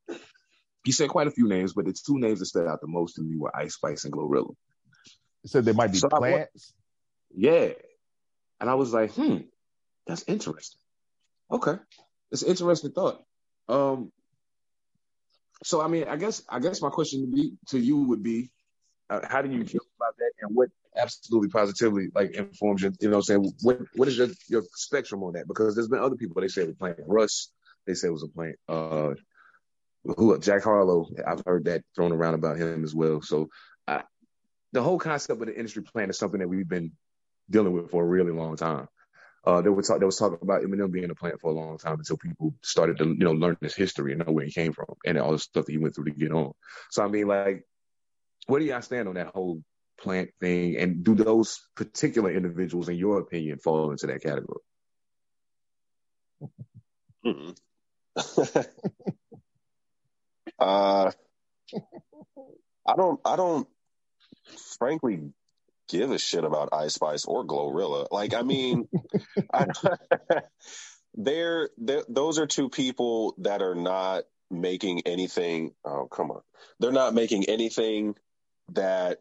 He 0.84 0.92
said 0.92 1.10
quite 1.10 1.28
a 1.28 1.32
few 1.32 1.48
names, 1.48 1.74
but 1.74 1.86
the 1.86 1.94
two 1.94 2.18
names 2.18 2.40
that 2.40 2.46
stood 2.46 2.68
out 2.68 2.82
the 2.82 2.88
most 2.88 3.16
to 3.16 3.22
me 3.22 3.38
were 3.38 3.56
Ice 3.56 3.76
Spice 3.76 4.06
and 4.06 4.14
Glorilla. 4.14 4.56
He 5.44 5.50
said 5.50 5.66
there 5.66 5.74
might 5.74 5.92
be 5.92 6.00
So 6.00 6.10
I 6.12 6.18
plants. 6.18 6.74
Yeah. 7.36 7.70
And 8.60 8.70
I 8.70 8.76
was 8.76 8.94
like, 8.94 9.12
hmm, 9.12 9.38
that's 10.06 10.24
interesting. 10.28 10.80
Okay. 11.52 11.76
It's 12.32 12.42
an 12.42 12.50
interesting 12.50 12.92
thought. 12.92 13.24
Um 13.68 14.12
so 15.64 15.82
I 15.82 15.88
mean, 15.88 16.06
I 16.08 16.16
guess 16.16 16.44
I 16.50 16.60
guess 16.60 16.82
my 16.82 16.90
question 16.90 17.22
to 17.22 17.28
be 17.28 17.54
to 17.68 17.80
you 17.80 17.98
would 18.04 18.24
be 18.24 18.52
uh, 19.10 19.22
how 19.28 19.42
do 19.42 19.52
you 19.52 19.66
feel 19.66 19.82
about 19.98 20.16
that 20.18 20.32
and 20.42 20.56
what 20.56 20.70
absolutely 20.96 21.50
positively 21.50 22.10
like 22.14 22.32
informs 22.32 22.82
you, 22.84 22.92
you 23.00 23.10
know 23.10 23.18
what 23.18 23.30
I'm 23.30 23.44
saying? 23.44 23.54
What 23.62 23.82
what 23.96 24.08
is 24.08 24.18
your, 24.18 24.28
your 24.48 24.64
spectrum 24.74 25.24
on 25.24 25.34
that? 25.34 25.48
Because 25.48 25.76
there's 25.76 25.88
been 25.88 26.00
other 26.00 26.16
people 26.16 26.42
they 26.42 26.48
say 26.48 26.66
were 26.66 26.74
playing 26.74 26.96
Russ, 27.08 27.52
they 27.86 27.94
say 27.94 28.08
it 28.08 28.12
was 28.12 28.24
a 28.24 28.28
plant. 28.28 28.56
Uh 28.68 29.16
who 30.04 30.38
Jack 30.40 30.64
Harlow, 30.64 31.08
I've 31.28 31.44
heard 31.46 31.66
that 31.66 31.84
thrown 31.96 32.12
around 32.12 32.36
about 32.36 32.58
him 32.58 32.84
as 32.84 32.96
well. 32.96 33.22
So 33.22 33.50
I, 33.88 34.04
the 34.72 34.82
whole 34.82 35.00
concept 35.00 35.42
of 35.42 35.48
the 35.48 35.56
industry 35.56 35.84
plan 35.84 36.10
is 36.10 36.18
something 36.18 36.40
that 36.40 36.48
we've 36.48 36.68
been 36.68 36.94
dealing 37.50 37.74
with 37.74 37.92
for 37.92 38.04
a 38.04 38.08
really 38.08 38.32
long 38.32 38.56
time. 38.56 38.88
Uh, 39.46 39.62
there 39.62 39.72
was 39.72 39.88
talk, 39.88 40.00
there 40.00 40.06
was 40.06 40.18
talk 40.18 40.42
about 40.42 40.62
Eminem 40.62 40.92
being 40.92 41.10
a 41.10 41.16
plant 41.16 41.40
for 41.40 41.52
a 41.52 41.54
long 41.54 41.78
time 41.78 41.98
until 41.98 42.18
people 42.18 42.54
started 42.62 42.98
to 42.98 43.06
you 43.06 43.24
know 43.24 43.32
learn 43.32 43.58
his 43.62 43.74
history 43.74 44.12
and 44.12 44.26
know 44.26 44.32
where 44.32 44.46
he 44.46 44.52
came 44.52 44.74
from 44.74 44.96
and 45.06 45.18
all 45.18 45.32
the 45.32 45.40
stuff 45.40 45.66
that 45.66 45.72
he 45.72 45.78
went 45.78 45.96
through 45.96 46.06
to 46.06 46.12
get 46.12 46.32
on. 46.32 46.52
So 46.92 47.04
I 47.04 47.08
mean, 47.08 47.28
like, 47.28 47.64
where 48.48 48.60
do 48.60 48.66
y'all 48.66 48.82
stand 48.82 49.08
on 49.08 49.16
that 49.16 49.28
whole 49.28 49.64
plant 50.02 50.32
thing? 50.40 50.78
And 50.78 51.04
do 51.04 51.16
those 51.16 51.62
particular 51.76 52.32
individuals, 52.32 52.90
in 52.90 52.96
your 52.96 53.20
opinion, 53.20 53.60
fall 53.60 53.92
into 53.92 54.08
that 54.08 54.22
category? 54.22 54.60
Uh, 60.60 61.12
I 62.86 62.96
don't. 62.96 63.20
I 63.24 63.36
don't. 63.36 63.68
Frankly, 64.78 65.32
give 65.90 66.12
a 66.12 66.20
shit 66.20 66.44
about 66.44 66.70
Ice 66.72 66.94
Spice 66.94 67.26
or 67.26 67.46
Glorilla. 67.46 68.08
Like, 68.12 68.34
I 68.34 68.44
mean, 68.44 68.88
I, 69.54 69.66
they're, 71.14 71.70
they're 71.78 72.04
those 72.08 72.40
are 72.40 72.48
two 72.48 72.70
people 72.70 73.36
that 73.40 73.62
are 73.62 73.76
not 73.76 74.24
making 74.50 75.02
anything. 75.06 75.74
Oh, 75.84 76.08
come 76.08 76.32
on, 76.32 76.42
they're 76.80 76.92
not 76.92 77.14
making 77.14 77.46
anything 77.50 78.16
that 78.74 79.20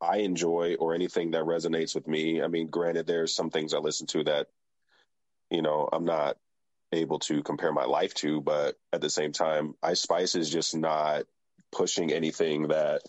I 0.00 0.18
enjoy 0.18 0.76
or 0.78 0.94
anything 0.94 1.32
that 1.32 1.44
resonates 1.44 1.94
with 1.94 2.06
me. 2.06 2.42
I 2.42 2.48
mean, 2.48 2.68
granted, 2.68 3.06
there's 3.06 3.34
some 3.34 3.50
things 3.50 3.72
I 3.72 3.78
listen 3.78 4.06
to 4.08 4.24
that, 4.24 4.48
you 5.50 5.62
know, 5.62 5.88
I'm 5.92 6.04
not 6.04 6.36
able 6.92 7.18
to 7.20 7.42
compare 7.42 7.72
my 7.72 7.84
life 7.84 8.14
to, 8.14 8.40
but 8.40 8.76
at 8.92 9.00
the 9.00 9.10
same 9.10 9.32
time, 9.32 9.74
Ice 9.82 10.00
Spice 10.00 10.34
is 10.34 10.50
just 10.50 10.76
not 10.76 11.24
pushing 11.72 12.12
anything 12.12 12.68
that 12.68 13.02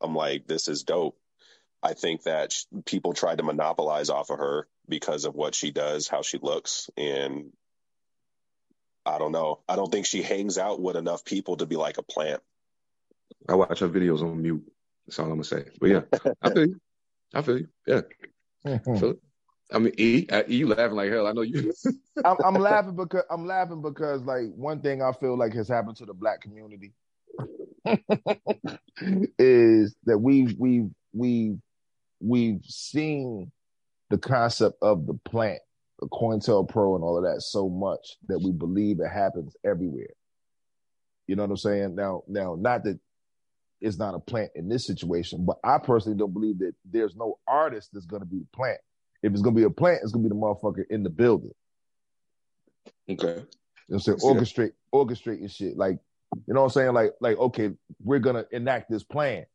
I'm 0.00 0.14
like, 0.14 0.46
this 0.46 0.68
is 0.68 0.82
dope. 0.82 1.16
I 1.84 1.92
think 1.92 2.22
that 2.22 2.54
people 2.86 3.12
tried 3.12 3.38
to 3.38 3.44
monopolize 3.44 4.08
off 4.08 4.30
of 4.30 4.38
her 4.38 4.66
because 4.88 5.26
of 5.26 5.34
what 5.34 5.54
she 5.54 5.70
does, 5.70 6.08
how 6.08 6.22
she 6.22 6.38
looks, 6.40 6.88
and 6.96 7.52
I 9.04 9.18
don't 9.18 9.32
know. 9.32 9.60
I 9.68 9.76
don't 9.76 9.92
think 9.92 10.06
she 10.06 10.22
hangs 10.22 10.56
out 10.56 10.80
with 10.80 10.96
enough 10.96 11.26
people 11.26 11.58
to 11.58 11.66
be 11.66 11.76
like 11.76 11.98
a 11.98 12.02
plant. 12.02 12.40
I 13.46 13.54
watch 13.56 13.80
her 13.80 13.88
videos 13.88 14.22
on 14.22 14.40
mute. 14.40 14.64
That's 15.06 15.18
all 15.18 15.26
I'm 15.26 15.32
gonna 15.32 15.44
say. 15.44 15.66
But 15.78 15.90
yeah, 15.90 16.00
I 16.40 16.50
feel 16.50 16.66
you. 16.68 16.80
I 17.34 17.42
feel 17.42 17.58
you. 17.58 17.68
Yeah, 17.86 18.00
I 18.64 18.78
feel 18.78 19.10
it. 19.10 19.18
I 19.70 19.78
mean, 19.78 19.92
E, 19.98 20.26
I, 20.32 20.44
E, 20.48 20.56
you 20.56 20.68
laughing 20.68 20.96
like 20.96 21.10
hell. 21.10 21.26
I 21.26 21.32
know 21.32 21.42
you. 21.42 21.70
I'm, 22.24 22.36
I'm 22.42 22.54
laughing 22.62 22.96
because 22.96 23.24
I'm 23.30 23.46
laughing 23.46 23.82
because 23.82 24.22
like 24.22 24.46
one 24.54 24.80
thing 24.80 25.02
I 25.02 25.12
feel 25.12 25.36
like 25.36 25.52
has 25.52 25.68
happened 25.68 25.96
to 25.98 26.06
the 26.06 26.14
black 26.14 26.40
community 26.40 26.94
is 29.38 29.94
that 30.04 30.18
we've 30.18 30.54
we've 30.58 30.90
we've 31.12 31.58
we've 32.24 32.64
seen 32.64 33.50
the 34.10 34.18
concept 34.18 34.76
of 34.82 35.06
the 35.06 35.14
plant, 35.14 35.60
the 36.00 36.06
COINTELPRO 36.08 36.94
and 36.94 37.04
all 37.04 37.18
of 37.18 37.24
that 37.24 37.42
so 37.42 37.68
much 37.68 38.16
that 38.28 38.38
we 38.38 38.52
believe 38.52 39.00
it 39.00 39.08
happens 39.08 39.56
everywhere. 39.64 40.10
You 41.26 41.36
know 41.36 41.42
what 41.42 41.50
I'm 41.50 41.56
saying? 41.56 41.94
Now, 41.94 42.22
now, 42.28 42.56
not 42.58 42.84
that 42.84 42.98
it's 43.80 43.98
not 43.98 44.14
a 44.14 44.18
plant 44.18 44.52
in 44.54 44.68
this 44.68 44.86
situation, 44.86 45.44
but 45.44 45.58
I 45.64 45.78
personally 45.78 46.18
don't 46.18 46.32
believe 46.32 46.58
that 46.60 46.74
there's 46.84 47.16
no 47.16 47.38
artist 47.46 47.90
that's 47.92 48.06
going 48.06 48.22
to 48.22 48.26
be 48.26 48.38
the 48.38 48.46
plant. 48.54 48.78
If 49.22 49.32
it's 49.32 49.42
going 49.42 49.54
to 49.54 49.60
be 49.60 49.66
a 49.66 49.70
plant, 49.70 50.00
it's 50.02 50.12
going 50.12 50.22
to 50.22 50.28
be 50.28 50.34
the 50.34 50.40
motherfucker 50.40 50.84
in 50.90 51.02
the 51.02 51.10
building. 51.10 51.54
okay. 53.10 53.26
You 53.88 53.96
know 53.96 53.98
what 53.98 54.08
I'm 54.08 54.18
saying? 54.18 54.18
That. 54.18 54.24
Orchestrate, 54.24 54.72
orchestrating 54.92 55.50
shit. 55.54 55.76
Like, 55.76 55.98
you 56.46 56.54
know 56.54 56.60
what 56.60 56.66
I'm 56.66 56.70
saying? 56.70 56.92
Like, 56.94 57.12
like, 57.20 57.38
okay, 57.38 57.70
we're 58.02 58.18
gonna 58.18 58.44
enact 58.50 58.90
this 58.90 59.02
plan. 59.02 59.46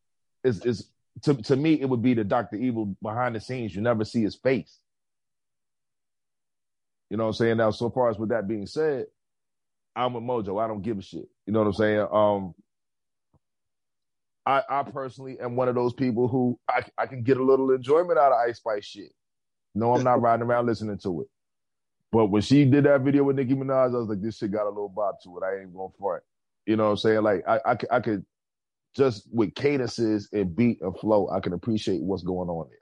It's, 0.43 0.63
it's 0.65 0.83
to 1.23 1.35
to 1.35 1.55
me, 1.55 1.79
it 1.79 1.89
would 1.89 2.01
be 2.01 2.13
the 2.13 2.23
Doctor 2.23 2.55
Evil 2.55 2.95
behind 3.01 3.35
the 3.35 3.39
scenes. 3.39 3.75
You 3.75 3.81
never 3.81 4.05
see 4.05 4.21
his 4.21 4.35
face. 4.35 4.77
You 7.09 7.17
know 7.17 7.23
what 7.23 7.29
I'm 7.29 7.33
saying? 7.33 7.57
Now, 7.57 7.71
so 7.71 7.89
far 7.89 8.09
as 8.09 8.17
with 8.17 8.29
that 8.29 8.47
being 8.47 8.67
said, 8.67 9.07
I'm 9.95 10.13
with 10.13 10.23
Mojo. 10.23 10.63
I 10.63 10.67
don't 10.67 10.81
give 10.81 10.99
a 10.99 11.01
shit. 11.01 11.27
You 11.45 11.53
know 11.53 11.59
what 11.59 11.67
I'm 11.67 11.73
saying? 11.73 12.07
Um, 12.11 12.53
I 14.45 14.63
I 14.69 14.83
personally 14.83 15.39
am 15.39 15.55
one 15.55 15.67
of 15.67 15.75
those 15.75 15.93
people 15.93 16.27
who 16.27 16.59
I 16.69 16.83
I 16.97 17.05
can 17.07 17.23
get 17.23 17.37
a 17.37 17.43
little 17.43 17.71
enjoyment 17.71 18.19
out 18.19 18.31
of 18.31 18.37
Ice 18.47 18.57
Spice 18.57 18.85
shit. 18.85 19.11
No, 19.75 19.95
I'm 19.95 20.03
not 20.03 20.21
riding 20.23 20.45
around 20.45 20.67
listening 20.67 20.97
to 20.99 21.21
it. 21.21 21.27
But 22.11 22.27
when 22.27 22.41
she 22.41 22.65
did 22.65 22.85
that 22.85 23.01
video 23.01 23.23
with 23.23 23.35
Nicki 23.35 23.53
Minaj, 23.53 23.93
I 23.93 23.97
was 23.97 24.07
like, 24.07 24.21
this 24.21 24.37
shit 24.37 24.51
got 24.51 24.65
a 24.65 24.69
little 24.69 24.89
bob 24.89 25.15
to 25.23 25.37
it. 25.37 25.43
I 25.43 25.61
ain't 25.61 25.73
going 25.73 25.91
for 25.99 26.17
it. 26.17 26.23
You 26.65 26.75
know 26.75 26.85
what 26.85 26.91
I'm 26.91 26.97
saying? 26.97 27.21
Like, 27.21 27.43
I, 27.47 27.59
I, 27.65 27.77
I 27.91 27.99
could 27.99 28.25
just 28.95 29.27
with 29.31 29.55
cadences 29.55 30.29
and 30.33 30.55
beat 30.55 30.81
and 30.81 30.97
flow, 30.97 31.29
I 31.29 31.39
can 31.39 31.53
appreciate 31.53 32.01
what's 32.01 32.23
going 32.23 32.49
on 32.49 32.67
there. 32.69 32.77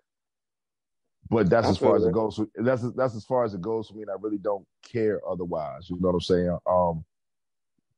But 1.29 1.49
that's 1.49 1.67
I 1.67 1.71
as 1.71 1.77
far 1.77 1.97
as 1.97 2.05
it 2.05 2.13
goes. 2.13 2.39
That's 2.55 2.83
that's 2.95 3.15
as 3.15 3.25
far 3.25 3.43
as 3.43 3.53
it 3.53 3.61
goes 3.61 3.89
for 3.89 3.95
me. 3.95 4.03
And 4.03 4.11
I 4.11 4.15
really 4.19 4.37
don't 4.37 4.65
care 4.89 5.19
otherwise. 5.29 5.89
You 5.89 5.97
know 5.99 6.09
what 6.09 6.15
I'm 6.15 6.21
saying? 6.21 6.57
Um, 6.65 7.05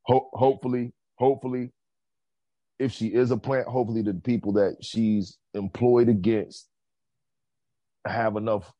ho- 0.03 0.29
hopefully, 0.33 0.93
hopefully, 1.15 1.71
if 2.79 2.91
she 2.91 3.07
is 3.07 3.29
a 3.29 3.37
plant, 3.37 3.67
hopefully 3.67 4.01
the 4.01 4.15
people 4.15 4.53
that 4.53 4.77
she's 4.81 5.37
employed 5.53 6.09
against 6.09 6.67
have 8.07 8.35
enough 8.35 8.73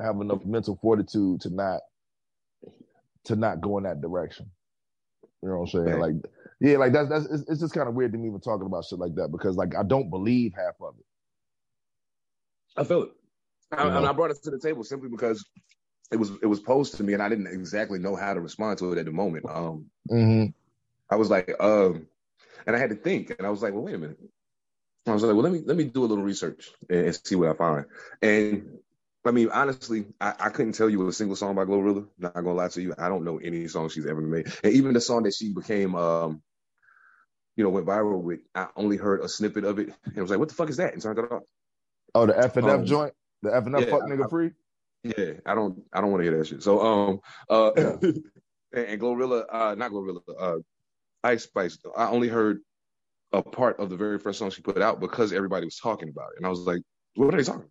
have 0.00 0.20
enough 0.20 0.44
mental 0.44 0.78
fortitude 0.80 1.40
to 1.42 1.50
not 1.50 1.80
to 3.24 3.36
not 3.36 3.60
go 3.60 3.78
in 3.78 3.84
that 3.84 4.00
direction. 4.00 4.50
You 5.42 5.50
know 5.50 5.58
what 5.58 5.74
I'm 5.74 5.86
saying? 5.86 6.00
Like, 6.00 6.14
yeah, 6.60 6.76
like 6.76 6.92
that's 6.92 7.08
that's 7.08 7.26
it's, 7.26 7.48
it's 7.48 7.60
just 7.60 7.74
kind 7.74 7.88
of 7.88 7.94
weird 7.94 8.12
to 8.12 8.18
me 8.18 8.28
even 8.28 8.40
talking 8.40 8.66
about 8.66 8.84
shit 8.84 8.98
like 8.98 9.14
that 9.16 9.28
because 9.32 9.56
like 9.56 9.74
I 9.76 9.82
don't 9.82 10.10
believe 10.10 10.52
half 10.54 10.74
of 10.80 10.94
it. 10.98 11.04
I 12.76 12.84
feel 12.84 13.02
it. 13.04 13.10
I, 13.72 13.84
You 13.84 13.90
know? 13.90 13.96
and 13.98 14.06
I 14.06 14.12
brought 14.12 14.30
it 14.30 14.42
to 14.44 14.50
the 14.50 14.58
table 14.58 14.84
simply 14.84 15.08
because 15.08 15.44
it 16.12 16.16
was 16.16 16.30
it 16.42 16.46
was 16.46 16.60
posed 16.60 16.96
to 16.96 17.04
me, 17.04 17.14
and 17.14 17.22
I 17.22 17.28
didn't 17.28 17.46
exactly 17.48 17.98
know 17.98 18.16
how 18.16 18.34
to 18.34 18.40
respond 18.40 18.78
to 18.78 18.92
it 18.92 18.98
at 18.98 19.04
the 19.06 19.12
moment. 19.12 19.46
Um, 19.48 19.86
Mm-hmm. 20.10 20.50
I 21.10 21.16
was 21.16 21.30
like, 21.30 21.52
um, 21.60 22.06
and 22.66 22.76
I 22.76 22.78
had 22.78 22.90
to 22.90 22.96
think, 22.96 23.34
and 23.36 23.46
I 23.46 23.50
was 23.50 23.62
like, 23.62 23.72
well, 23.72 23.82
wait 23.82 23.94
a 23.94 23.98
minute. 23.98 24.18
I 25.06 25.12
was 25.12 25.22
like, 25.22 25.34
well, 25.34 25.42
let 25.42 25.52
me 25.52 25.62
let 25.64 25.76
me 25.76 25.84
do 25.84 26.04
a 26.04 26.06
little 26.06 26.24
research 26.24 26.70
and, 26.88 27.06
and 27.06 27.20
see 27.24 27.34
what 27.34 27.48
I 27.48 27.54
find. 27.54 27.86
And 28.22 28.78
I 29.24 29.30
mean, 29.32 29.48
honestly, 29.50 30.06
I, 30.20 30.34
I 30.38 30.48
couldn't 30.50 30.72
tell 30.72 30.88
you 30.90 31.06
a 31.08 31.12
single 31.12 31.36
song 31.36 31.54
by 31.54 31.64
Glorilla. 31.64 32.06
Not 32.18 32.34
gonna 32.34 32.52
lie 32.54 32.68
to 32.68 32.82
you, 32.82 32.94
I 32.98 33.08
don't 33.08 33.24
know 33.24 33.38
any 33.38 33.66
song 33.68 33.88
she's 33.88 34.06
ever 34.06 34.20
made, 34.20 34.52
and 34.62 34.72
even 34.72 34.94
the 34.94 35.00
song 35.00 35.24
that 35.24 35.34
she 35.34 35.52
became, 35.52 35.94
um, 35.94 36.42
you 37.60 37.64
know, 37.64 37.70
went 37.70 37.84
viral 37.86 38.22
with. 38.22 38.40
I 38.54 38.68
only 38.74 38.96
heard 38.96 39.20
a 39.20 39.28
snippet 39.28 39.64
of 39.64 39.78
it, 39.78 39.92
and 40.06 40.16
I 40.16 40.22
was 40.22 40.30
like, 40.30 40.38
what 40.38 40.48
the 40.48 40.54
fuck 40.54 40.70
is 40.70 40.78
that? 40.78 40.94
And 40.94 41.02
turned 41.02 41.18
it 41.18 41.30
off. 41.30 41.42
Oh, 42.14 42.24
the 42.24 42.38
F 42.38 42.56
and 42.56 42.66
F 42.66 42.72
Um, 42.80 42.86
joint, 42.86 43.12
the 43.42 43.54
F 43.54 43.66
and 43.66 43.76
F 43.76 43.84
yeah, 43.84 43.90
fuck 43.90 44.02
nigga 44.04 44.24
I- 44.24 44.28
free. 44.28 44.50
Yeah, 45.02 45.32
I 45.44 45.54
don't 45.54 45.82
I 45.92 46.00
don't 46.00 46.10
want 46.10 46.22
to 46.24 46.30
hear 46.30 46.38
that 46.38 46.46
shit. 46.46 46.62
So 46.62 46.80
um 46.80 47.20
uh 47.50 47.70
and, 47.76 48.24
and 48.72 48.98
Glorilla, 48.98 49.44
uh 49.50 49.74
not 49.74 49.90
Glorilla, 49.90 50.20
uh 50.38 50.56
Ice 51.22 51.42
Spice. 51.44 51.76
I 51.94 52.08
only 52.08 52.28
heard 52.28 52.60
a 53.30 53.42
part 53.42 53.78
of 53.78 53.90
the 53.90 53.96
very 53.96 54.18
first 54.18 54.38
song 54.38 54.50
she 54.50 54.62
put 54.62 54.80
out 54.80 55.00
because 55.00 55.34
everybody 55.34 55.66
was 55.66 55.76
talking 55.76 56.08
about 56.08 56.30
it. 56.32 56.38
And 56.38 56.46
I 56.46 56.48
was 56.48 56.60
like, 56.60 56.80
what 57.14 57.34
are 57.34 57.36
they 57.36 57.44
talking 57.44 57.60
about? 57.60 57.70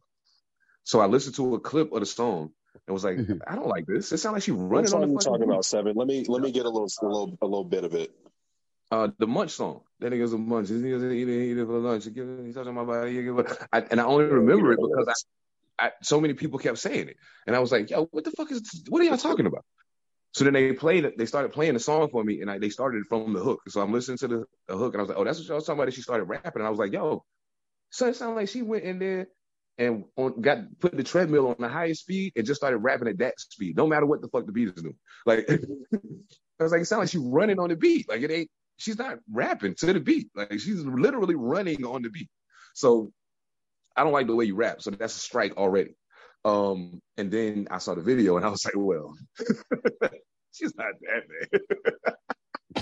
So 0.84 1.00
I 1.00 1.08
listened 1.08 1.36
to 1.38 1.56
a 1.56 1.60
clip 1.60 1.92
of 1.92 2.00
the 2.00 2.06
song 2.06 2.52
and 2.88 2.94
was 2.94 3.04
like, 3.04 3.18
I 3.48 3.56
don't 3.56 3.68
like 3.68 3.86
this. 3.88 4.12
It 4.12 4.20
sounds 4.20 4.34
like 4.34 4.44
she 4.44 4.52
What 4.52 4.70
running 4.70 4.86
on 4.86 4.90
song 4.92 5.02
the 5.02 5.08
you 5.08 5.14
fucking 5.16 5.32
talking 5.32 5.50
about, 5.50 5.66
Seven? 5.66 5.96
Let 5.96 6.08
me 6.08 6.26
let 6.28 6.42
me 6.42 6.52
get 6.52 6.66
a 6.66 6.70
little 6.70 6.88
a 7.02 7.06
little 7.06 7.38
a 7.42 7.46
little 7.46 7.64
bit 7.66 7.84
of 7.84 7.94
it. 7.96 8.12
Uh, 8.92 9.10
the 9.20 9.28
Munch 9.28 9.52
song. 9.52 9.82
That 10.00 10.12
nigga's 10.14 10.34
a 10.34 10.38
munch. 10.38 10.70
This 10.70 10.82
nigga's 10.82 11.04
eating, 11.04 11.42
eating 11.42 11.66
for 11.66 11.78
lunch. 11.80 12.06
He 12.06 12.12
give- 12.12 12.46
He's 12.46 12.56
touching 12.56 12.74
my 12.74 12.86
body. 12.86 13.16
He 13.16 13.24
give 13.24 13.38
I, 13.72 13.82
and 13.82 14.00
I 14.00 14.06
only 14.06 14.26
remember 14.26 14.72
it 14.72 14.80
because 14.82 15.26
I, 15.78 15.88
I, 15.88 15.92
so 16.02 16.22
many 16.22 16.34
people 16.34 16.58
kept 16.60 16.78
saying 16.78 17.10
it, 17.10 17.18
and 17.46 17.56
I 17.56 17.60
was 17.60 17.72
like, 17.72 17.90
"Yo, 17.90 18.06
what 18.12 18.24
the 18.24 18.32
fuck 18.32 18.52
is? 18.52 18.84
What 18.90 19.02
are 19.02 19.06
y'all 19.06 19.18
talking 19.18 19.46
about?" 19.46 19.66
So 20.34 20.46
then 20.46 20.54
they 20.54 20.74
played 20.74 21.06
it. 21.06 21.18
They 21.18 21.26
started 21.26 21.52
playing 21.52 21.74
the 21.74 21.80
song 21.80 22.10
for 22.12 22.24
me, 22.24 22.42
and 22.42 22.50
I, 22.50 22.60
they 22.60 22.70
started 22.70 23.06
from 23.08 23.34
the 23.34 23.40
hook. 23.40 23.62
So 23.68 23.82
I'm 23.82 23.92
listening 23.92 24.20
to 24.20 24.28
the, 24.28 24.46
the 24.68 24.78
hook, 24.78 24.94
and 24.94 25.02
I 25.02 25.04
was 25.04 25.10
like, 25.10 25.18
"Oh, 25.18 25.24
that's 25.26 25.40
what 25.40 25.48
y'all 25.48 25.56
was 25.56 25.66
talking 25.66 25.82
about." 25.82 25.94
She 25.94 26.02
started 26.02 26.26
rapping, 26.26 26.62
and 26.62 26.68
I 26.68 26.70
was 26.70 26.80
like, 26.80 26.94
"Yo, 26.94 27.26
so 27.90 28.08
it 28.08 28.16
sounded 28.16 28.36
like 28.36 28.50
she 28.50 28.62
went 28.62 28.84
in 28.86 29.00
there 29.00 29.28
and 29.78 30.06
on, 30.16 30.40
got 30.40 30.60
put 30.80 30.96
the 30.96 31.04
treadmill 31.04 31.50
on 31.50 31.56
the 31.60 31.70
highest 31.70 32.02
speed 32.02 32.34
and 32.36 32.46
just 32.46 32.60
started 32.60 32.78
rapping 32.78 33.08
at 33.10 33.18
that 33.20 33.40
speed, 33.40 33.76
no 33.76 33.88
matter 33.88 34.06
what 34.06 34.22
the 34.22 34.30
fuck 34.30 34.46
the 34.46 34.54
beat 34.54 34.70
is 34.70 34.82
doing." 34.82 34.96
Like 35.26 35.50
I 36.60 36.64
was 36.64 36.72
like, 36.72 36.82
"It 36.82 36.86
sounds 36.86 37.00
like 37.02 37.10
she's 37.10 37.22
running 37.22 37.60
on 37.60 37.70
the 37.70 37.76
beat. 37.76 38.08
Like 38.08 38.22
it 38.22 38.32
ain't." 38.32 38.50
She's 38.80 38.98
not 38.98 39.20
rapping 39.32 39.76
to 39.76 39.94
the 39.94 40.00
beat. 40.00 40.30
Like 40.36 40.54
she's 40.54 40.84
literally 40.86 41.36
running 41.36 41.86
on 41.86 42.02
the 42.02 42.10
beat. 42.10 42.30
So 42.74 43.12
I 43.96 44.04
don't 44.04 44.14
like 44.14 44.28
the 44.28 44.36
way 44.36 44.46
you 44.46 44.56
rap. 44.56 44.82
So 44.82 44.92
that's 44.92 45.16
a 45.16 45.20
strike 45.20 45.58
already. 45.58 45.96
Um, 46.46 47.02
and 47.18 47.30
then 47.30 47.68
I 47.70 47.80
saw 47.80 47.94
the 47.94 48.02
video 48.02 48.38
and 48.38 48.46
I 48.46 48.50
was 48.50 48.64
like, 48.64 48.76
well, 48.78 49.14
she's 50.54 50.74
not 50.78 50.94
that 51.02 51.24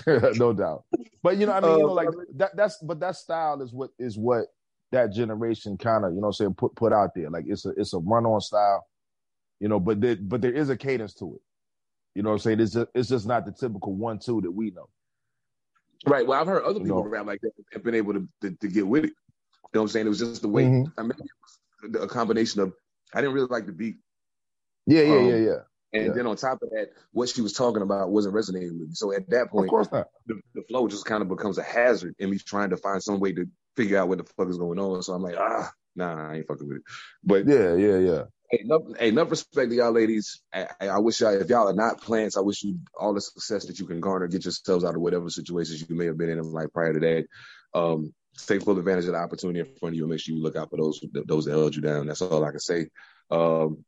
bad. 0.06 0.38
no 0.38 0.54
doubt. 0.54 0.84
But 1.24 1.38
you 1.38 1.48
know, 1.48 1.54
I 1.54 1.60
mean, 1.62 1.72
you 1.72 1.80
know, 1.80 1.94
like 1.94 2.10
that 2.36 2.56
that's 2.56 2.78
but 2.78 3.00
that 3.00 3.16
style 3.16 3.62
is 3.64 3.74
what 3.74 3.90
is 3.98 4.18
what 4.18 4.46
that 4.92 5.12
generation 5.12 5.78
kind 5.78 6.06
of, 6.06 6.14
you 6.14 6.22
know 6.22 6.30
saying, 6.30 6.54
put 6.54 6.76
put 6.76 6.94
out 6.94 7.16
there. 7.16 7.32
Like 7.32 7.46
it's 7.48 7.66
a 7.66 7.70
it's 7.70 7.94
a 7.94 7.98
run 7.98 8.28
on 8.28 8.40
style, 8.40 8.86
you 9.60 9.68
know, 9.68 9.80
but 9.80 10.00
there 10.00 10.16
but 10.16 10.42
there 10.42 10.54
is 10.54 10.70
a 10.70 10.78
cadence 10.78 11.16
to 11.16 11.36
it. 11.36 11.42
You 12.14 12.24
know 12.24 12.30
what 12.30 12.36
I'm 12.36 12.40
saying? 12.40 12.60
It's 12.60 12.74
just 12.74 12.88
it's 12.94 13.10
just 13.10 13.26
not 13.26 13.46
the 13.46 13.52
typical 13.52 13.96
one 13.96 14.20
two 14.20 14.42
that 14.42 14.52
we 14.52 14.72
know. 14.72 14.90
Right. 16.06 16.26
Well, 16.26 16.40
I've 16.40 16.48
heard 16.48 16.64
other 16.64 16.80
people 16.80 17.04
No. 17.04 17.10
rap 17.10 17.26
like 17.26 17.42
that 17.42 17.52
and 17.74 17.84
been 17.84 17.96
able 17.96 18.14
to, 18.14 18.28
to, 18.42 18.52
to 18.52 18.68
get 18.68 18.88
with 18.88 19.06
it. 19.06 19.10
You 19.10 19.16
know 19.74 19.82
what 19.82 19.82
I'm 19.82 19.88
saying? 19.90 20.06
It 20.06 20.10
was 20.10 20.20
just 20.20 20.42
the 20.42 20.48
way, 20.48 20.64
Mhm. 20.64 20.94
I 20.98 21.02
mean, 21.04 21.12
it 21.12 21.94
was 21.94 22.04
a 22.04 22.08
combination 22.08 22.62
of, 22.62 22.74
I 23.14 23.22
didn't 23.22 23.34
really 23.34 23.48
like 23.48 23.66
the 23.66 23.72
beat. 23.74 23.98
Yeah, 24.86 25.02
yeah, 25.04 25.12
Um, 25.12 25.30
yeah, 25.30 25.36
yeah. 25.36 25.60
And 25.94 26.08
Yeah. 26.08 26.14
then 26.14 26.28
on 26.28 26.36
top 26.36 26.62
of 26.62 26.70
that, 26.72 26.92
what 27.12 27.30
she 27.30 27.42
was 27.42 27.54
talking 27.54 27.82
about 27.82 28.12
wasn't 28.12 28.36
resonating 28.36 28.80
with 28.80 28.90
me. 28.90 28.96
So 28.96 29.14
at 29.14 29.30
that 29.30 29.44
Of 29.44 29.50
point, 29.50 29.70
course 29.70 29.92
not. 29.92 30.08
the, 30.26 30.40
the 30.54 30.62
flow 30.64 30.88
just 30.88 31.06
kind 31.06 31.22
of 31.22 31.30
becomes 31.30 31.58
a 31.58 31.64
hazard 31.64 32.16
in 32.20 32.30
me 32.30 32.38
trying 32.38 32.70
to 32.70 32.78
find 32.78 33.02
some 33.02 33.20
way 33.20 33.34
to 33.34 33.46
figure 33.76 33.98
out 33.98 34.08
what 34.10 34.18
the 34.18 34.24
fuck 34.24 34.50
is 34.50 34.58
going 34.58 34.80
on. 34.80 35.02
So 35.04 35.14
I'm 35.14 35.24
like, 35.24 35.36
ah, 35.38 35.72
nah, 35.96 36.30
I 36.32 36.36
ain't 36.38 36.48
fucking 36.48 36.68
with 36.68 36.78
it. 36.78 36.84
But 37.24 37.48
Yeah, 37.48 37.76
yeah, 37.76 37.98
yeah. 37.98 38.24
Hey, 38.50 38.60
enough, 38.64 38.82
hey, 38.98 39.10
enough 39.10 39.30
respect 39.30 39.70
to 39.72 39.76
y'all 39.76 39.92
ladies. 39.92 40.42
I, 40.54 40.68
I 40.82 41.00
wish 41.00 41.20
y'all, 41.20 41.34
if 41.34 41.50
y'all 41.50 41.68
are 41.68 41.74
not 41.74 42.00
plants, 42.02 42.38
I 42.38 42.42
wish 42.42 42.64
you 42.64 42.80
all 42.98 43.14
the 43.14 43.20
success 43.20 43.66
that 43.66 43.78
you 43.80 43.86
can 43.86 44.00
garner, 44.00 44.28
get 44.28 44.46
yourselves 44.46 44.86
out 44.86 44.96
of 44.96 45.02
whatever 45.02 45.30
situations 45.30 45.84
you 45.90 45.96
may 45.96 46.06
have 46.06 46.18
been 46.18 46.30
in 46.30 46.42
like 46.54 46.72
prior 46.72 46.94
to 46.94 47.00
that. 47.02 47.26
Um, 47.78 48.14
take 48.48 48.62
full 48.62 48.80
advantage 48.80 49.04
of 49.06 49.12
the 49.14 49.18
opportunity 49.18 49.60
in 49.60 49.66
front 49.78 49.94
of 49.94 49.98
you 49.98 50.04
and 50.04 50.12
make 50.12 50.22
sure 50.22 50.34
you 50.34 50.42
look 50.42 50.56
out 50.56 50.70
for 50.70 50.78
those 50.78 51.02
those 51.26 51.44
that 51.46 51.52
held 51.52 51.76
you 51.76 51.82
down. 51.82 52.08
That's 52.08 52.22
all 52.22 52.46
I 52.46 52.52
can 52.52 52.60
say. 52.60 52.88
Um, 53.30 53.84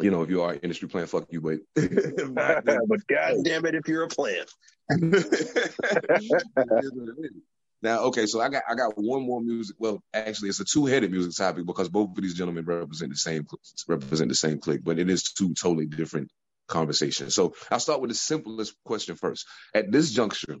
you 0.00 0.10
know, 0.10 0.22
if 0.22 0.30
you 0.30 0.42
are 0.42 0.58
industry 0.60 0.88
plant, 0.88 1.08
fuck 1.08 1.26
you, 1.30 1.40
but 1.40 1.58
if 1.76 2.30
not, 2.30 2.64
then- 2.64 2.80
but 2.88 3.06
god 3.06 3.36
damn 3.44 3.64
it, 3.66 3.76
if 3.76 3.86
you're 3.86 4.02
a 4.02 4.08
plant. 4.08 4.50
It 7.82 7.88
is 7.88 7.98
what 7.98 8.18
it 8.18 8.22
is. 8.22 8.22
Now, 8.22 8.24
okay, 8.24 8.26
so 8.26 8.40
I 8.40 8.48
got 8.48 8.62
I 8.68 8.74
got 8.74 8.92
one 8.96 9.22
more 9.22 9.40
music. 9.40 9.76
Well, 9.78 10.02
actually, 10.14 10.50
it's 10.50 10.60
a 10.60 10.64
two 10.64 10.86
headed 10.86 11.10
music 11.10 11.34
topic 11.36 11.66
because 11.66 11.88
both 11.88 12.10
of 12.10 12.22
these 12.22 12.34
gentlemen 12.34 12.64
represent 12.64 13.10
the 13.10 13.16
same 13.18 13.46
represent 13.88 14.28
the 14.28 14.34
same 14.34 14.58
clique, 14.58 14.84
but 14.84 14.98
it 14.98 15.10
is 15.10 15.32
two 15.32 15.54
totally 15.54 15.86
different 15.86 16.30
conversations. 16.68 17.34
So 17.34 17.54
I'll 17.70 17.80
start 17.80 18.00
with 18.00 18.10
the 18.10 18.16
simplest 18.16 18.74
question 18.84 19.16
first. 19.16 19.46
At 19.74 19.92
this 19.92 20.10
juncture, 20.12 20.56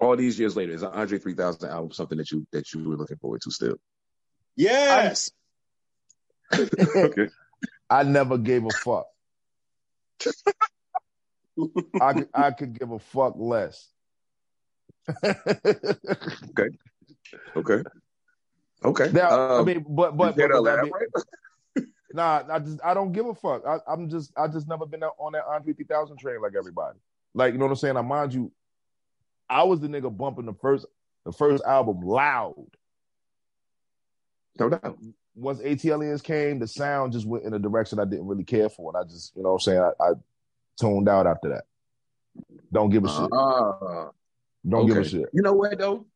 all 0.00 0.16
these 0.16 0.38
years 0.38 0.56
later, 0.56 0.72
is 0.72 0.82
an 0.82 0.92
Andre 0.92 1.18
3000 1.18 1.68
album 1.68 1.92
something 1.92 2.18
that 2.18 2.30
you 2.30 2.46
that 2.52 2.72
you 2.72 2.88
were 2.88 2.96
looking 2.96 3.18
forward 3.18 3.42
to 3.42 3.50
still? 3.50 3.76
Yes. 4.56 5.30
okay. 6.96 7.28
I 7.88 8.02
never 8.02 8.38
gave 8.38 8.64
a 8.64 8.70
fuck. 8.70 9.06
I 12.00 12.24
I 12.34 12.50
could 12.50 12.78
give 12.78 12.90
a 12.90 12.98
fuck 12.98 13.34
less. 13.36 13.88
Okay. 16.50 16.68
Okay. 17.56 17.82
Okay. 18.84 19.10
Now, 19.12 19.30
I 19.30 19.58
Um, 19.60 19.66
mean, 19.66 19.84
but 19.88 20.16
but, 20.16 20.36
but, 20.36 20.48
but 20.48 20.78
I 20.78 20.82
mean, 20.82 20.92
nah, 22.12 22.42
I 22.50 22.58
just 22.58 22.78
I 22.84 22.94
don't 22.94 23.12
give 23.12 23.26
a 23.26 23.34
fuck. 23.34 23.62
I, 23.66 23.78
I'm 23.86 24.08
just 24.08 24.32
I 24.36 24.48
just 24.48 24.68
never 24.68 24.86
been 24.86 25.02
on 25.02 25.32
that 25.32 25.44
Andre 25.46 25.72
3000 25.72 26.18
train 26.18 26.40
like 26.40 26.52
everybody. 26.58 26.98
Like 27.34 27.52
you 27.52 27.58
know 27.58 27.66
what 27.66 27.72
I'm 27.72 27.76
saying? 27.76 27.96
I 27.96 28.02
mind 28.02 28.34
you, 28.34 28.52
I 29.48 29.62
was 29.64 29.80
the 29.80 29.88
nigga 29.88 30.14
bumping 30.16 30.46
the 30.46 30.54
first 30.54 30.86
the 31.24 31.32
first 31.32 31.64
album 31.64 32.00
loud. 32.00 32.66
no 34.58 34.68
doubt. 34.70 34.98
Once 35.34 35.60
ATLiens 35.60 36.22
came, 36.22 36.58
the 36.58 36.66
sound 36.66 37.12
just 37.12 37.26
went 37.26 37.44
in 37.44 37.52
a 37.52 37.58
direction 37.58 37.98
I 37.98 38.06
didn't 38.06 38.26
really 38.26 38.44
care 38.44 38.70
for, 38.70 38.90
and 38.94 39.04
I 39.04 39.08
just 39.08 39.36
you 39.36 39.42
know 39.42 39.50
what 39.50 39.54
I'm 39.56 39.60
saying 39.60 39.80
I, 39.80 39.90
I 40.02 40.12
tuned 40.80 41.08
out 41.08 41.26
after 41.26 41.50
that. 41.50 41.64
Don't 42.72 42.90
give 42.90 43.04
a 43.04 43.08
shit. 43.08 43.30
Don't 44.68 44.86
give 44.86 44.96
a 44.98 45.00
Okay. 45.00 45.08
shit. 45.08 45.28
You 45.32 45.42
know 45.42 45.52
what 45.52 45.78
though? 45.78 46.06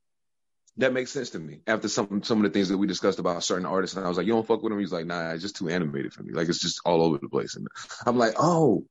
That 0.76 0.92
makes 0.92 1.10
sense 1.10 1.30
to 1.30 1.38
me. 1.38 1.60
After 1.66 1.88
some 1.88 2.22
some 2.22 2.38
of 2.38 2.44
the 2.44 2.50
things 2.50 2.68
that 2.68 2.78
we 2.78 2.86
discussed 2.86 3.18
about 3.18 3.42
certain 3.44 3.66
artists, 3.66 3.96
and 3.96 4.04
I 4.04 4.08
was 4.08 4.16
like, 4.16 4.26
"You 4.26 4.32
don't 4.32 4.46
fuck 4.46 4.62
with 4.62 4.72
him." 4.72 4.78
He's 4.78 4.92
like, 4.92 5.04
"Nah, 5.06 5.32
it's 5.32 5.42
just 5.42 5.56
too 5.56 5.68
animated 5.68 6.12
for 6.14 6.22
me. 6.22 6.32
Like 6.32 6.48
it's 6.48 6.60
just 6.60 6.80
all 6.84 7.02
over 7.02 7.18
the 7.18 7.28
place." 7.28 7.56
And 7.56 7.66
I'm 8.06 8.16
like, 8.16 8.34
"Oh, 8.38 8.86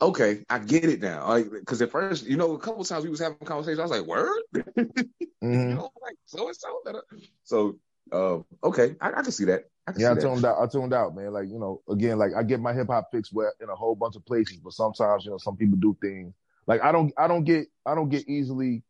okay, 0.00 0.44
I 0.48 0.60
get 0.60 0.84
it 0.84 1.00
now." 1.02 1.28
Like 1.28 1.50
because 1.50 1.82
at 1.82 1.90
first, 1.90 2.26
you 2.26 2.36
know, 2.36 2.54
a 2.54 2.58
couple 2.58 2.84
times 2.84 3.04
we 3.04 3.10
was 3.10 3.20
having 3.20 3.38
conversations. 3.38 3.80
I 3.80 3.82
was 3.82 3.90
like, 3.90 4.06
"Word," 4.06 4.42
Mhm. 4.54 4.76
you 5.42 5.74
know, 5.74 5.90
like 6.00 6.16
so 6.24 6.46
and 6.46 6.56
so. 6.56 7.02
So, 7.44 7.78
uh, 8.12 8.38
okay, 8.64 8.96
I, 9.00 9.08
I 9.08 9.22
can 9.22 9.32
see 9.32 9.44
that. 9.46 9.64
I 9.86 9.92
can 9.92 10.00
Yeah, 10.00 10.12
I 10.12 10.14
see 10.14 10.20
that. 10.20 10.28
tuned 10.28 10.44
out. 10.46 10.56
I 10.62 10.66
tuned 10.68 10.94
out, 10.94 11.14
man. 11.14 11.32
Like 11.32 11.48
you 11.48 11.58
know, 11.58 11.82
again, 11.88 12.18
like 12.18 12.32
I 12.34 12.44
get 12.44 12.60
my 12.60 12.72
hip 12.72 12.86
hop 12.86 13.08
fix 13.10 13.32
where 13.32 13.52
in 13.60 13.68
a 13.68 13.74
whole 13.74 13.96
bunch 13.96 14.16
of 14.16 14.24
places, 14.24 14.58
but 14.58 14.72
sometimes 14.72 15.24
you 15.24 15.32
know 15.32 15.38
some 15.38 15.56
people 15.56 15.76
do 15.76 15.96
things 16.00 16.32
like 16.66 16.82
I 16.82 16.92
don't. 16.92 17.12
I 17.18 17.28
don't 17.28 17.44
get. 17.44 17.66
I 17.86 17.94
don't 17.94 18.08
get 18.08 18.28
easily. 18.28 18.82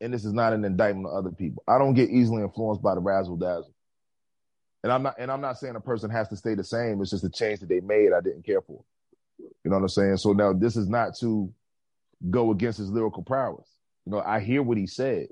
And 0.00 0.12
this 0.12 0.24
is 0.24 0.32
not 0.32 0.52
an 0.52 0.64
indictment 0.64 1.06
of 1.06 1.14
other 1.14 1.30
people. 1.30 1.62
I 1.68 1.78
don't 1.78 1.94
get 1.94 2.10
easily 2.10 2.42
influenced 2.42 2.82
by 2.82 2.94
the 2.94 3.00
razzle 3.00 3.36
dazzle. 3.36 3.72
And 4.82 4.92
I'm 4.92 5.02
not. 5.02 5.16
And 5.18 5.30
I'm 5.30 5.40
not 5.40 5.58
saying 5.58 5.76
a 5.76 5.80
person 5.80 6.10
has 6.10 6.28
to 6.28 6.36
stay 6.36 6.54
the 6.54 6.64
same. 6.64 7.00
It's 7.00 7.10
just 7.10 7.24
a 7.24 7.30
change 7.30 7.60
that 7.60 7.68
they 7.68 7.80
made. 7.80 8.12
I 8.12 8.20
didn't 8.20 8.44
care 8.44 8.60
for. 8.60 8.84
You 9.64 9.70
know 9.70 9.76
what 9.76 9.82
I'm 9.82 9.88
saying? 9.88 10.16
So 10.18 10.32
now 10.32 10.52
this 10.52 10.76
is 10.76 10.88
not 10.88 11.16
to 11.20 11.52
go 12.30 12.50
against 12.50 12.78
his 12.78 12.90
lyrical 12.90 13.22
prowess. 13.22 13.68
You 14.06 14.12
know, 14.12 14.20
I 14.20 14.40
hear 14.40 14.62
what 14.62 14.78
he 14.78 14.86
said. 14.86 15.28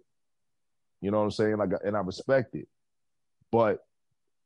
You 1.01 1.11
know 1.11 1.19
what 1.19 1.25
I'm 1.25 1.31
saying? 1.33 1.57
Like, 1.57 1.71
and 1.85 1.97
I 1.97 2.01
respect 2.01 2.55
it. 2.55 2.69
But 3.51 3.79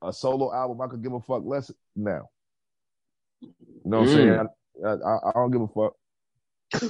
a 0.02 0.12
solo 0.12 0.54
album, 0.54 0.80
I 0.80 0.86
could 0.88 1.02
give 1.02 1.12
a 1.12 1.20
fuck 1.20 1.42
less 1.44 1.70
now. 1.96 2.28
You 3.84 3.90
know 3.90 4.00
what 4.00 4.08
I'm 4.10 4.14
Mm. 4.16 4.48
saying? 4.76 4.84
I, 4.84 4.88
I, 4.88 5.30
I 5.30 5.32
don't 5.34 5.50
give 5.50 5.62
a 5.62 5.68
fuck. 5.68 5.94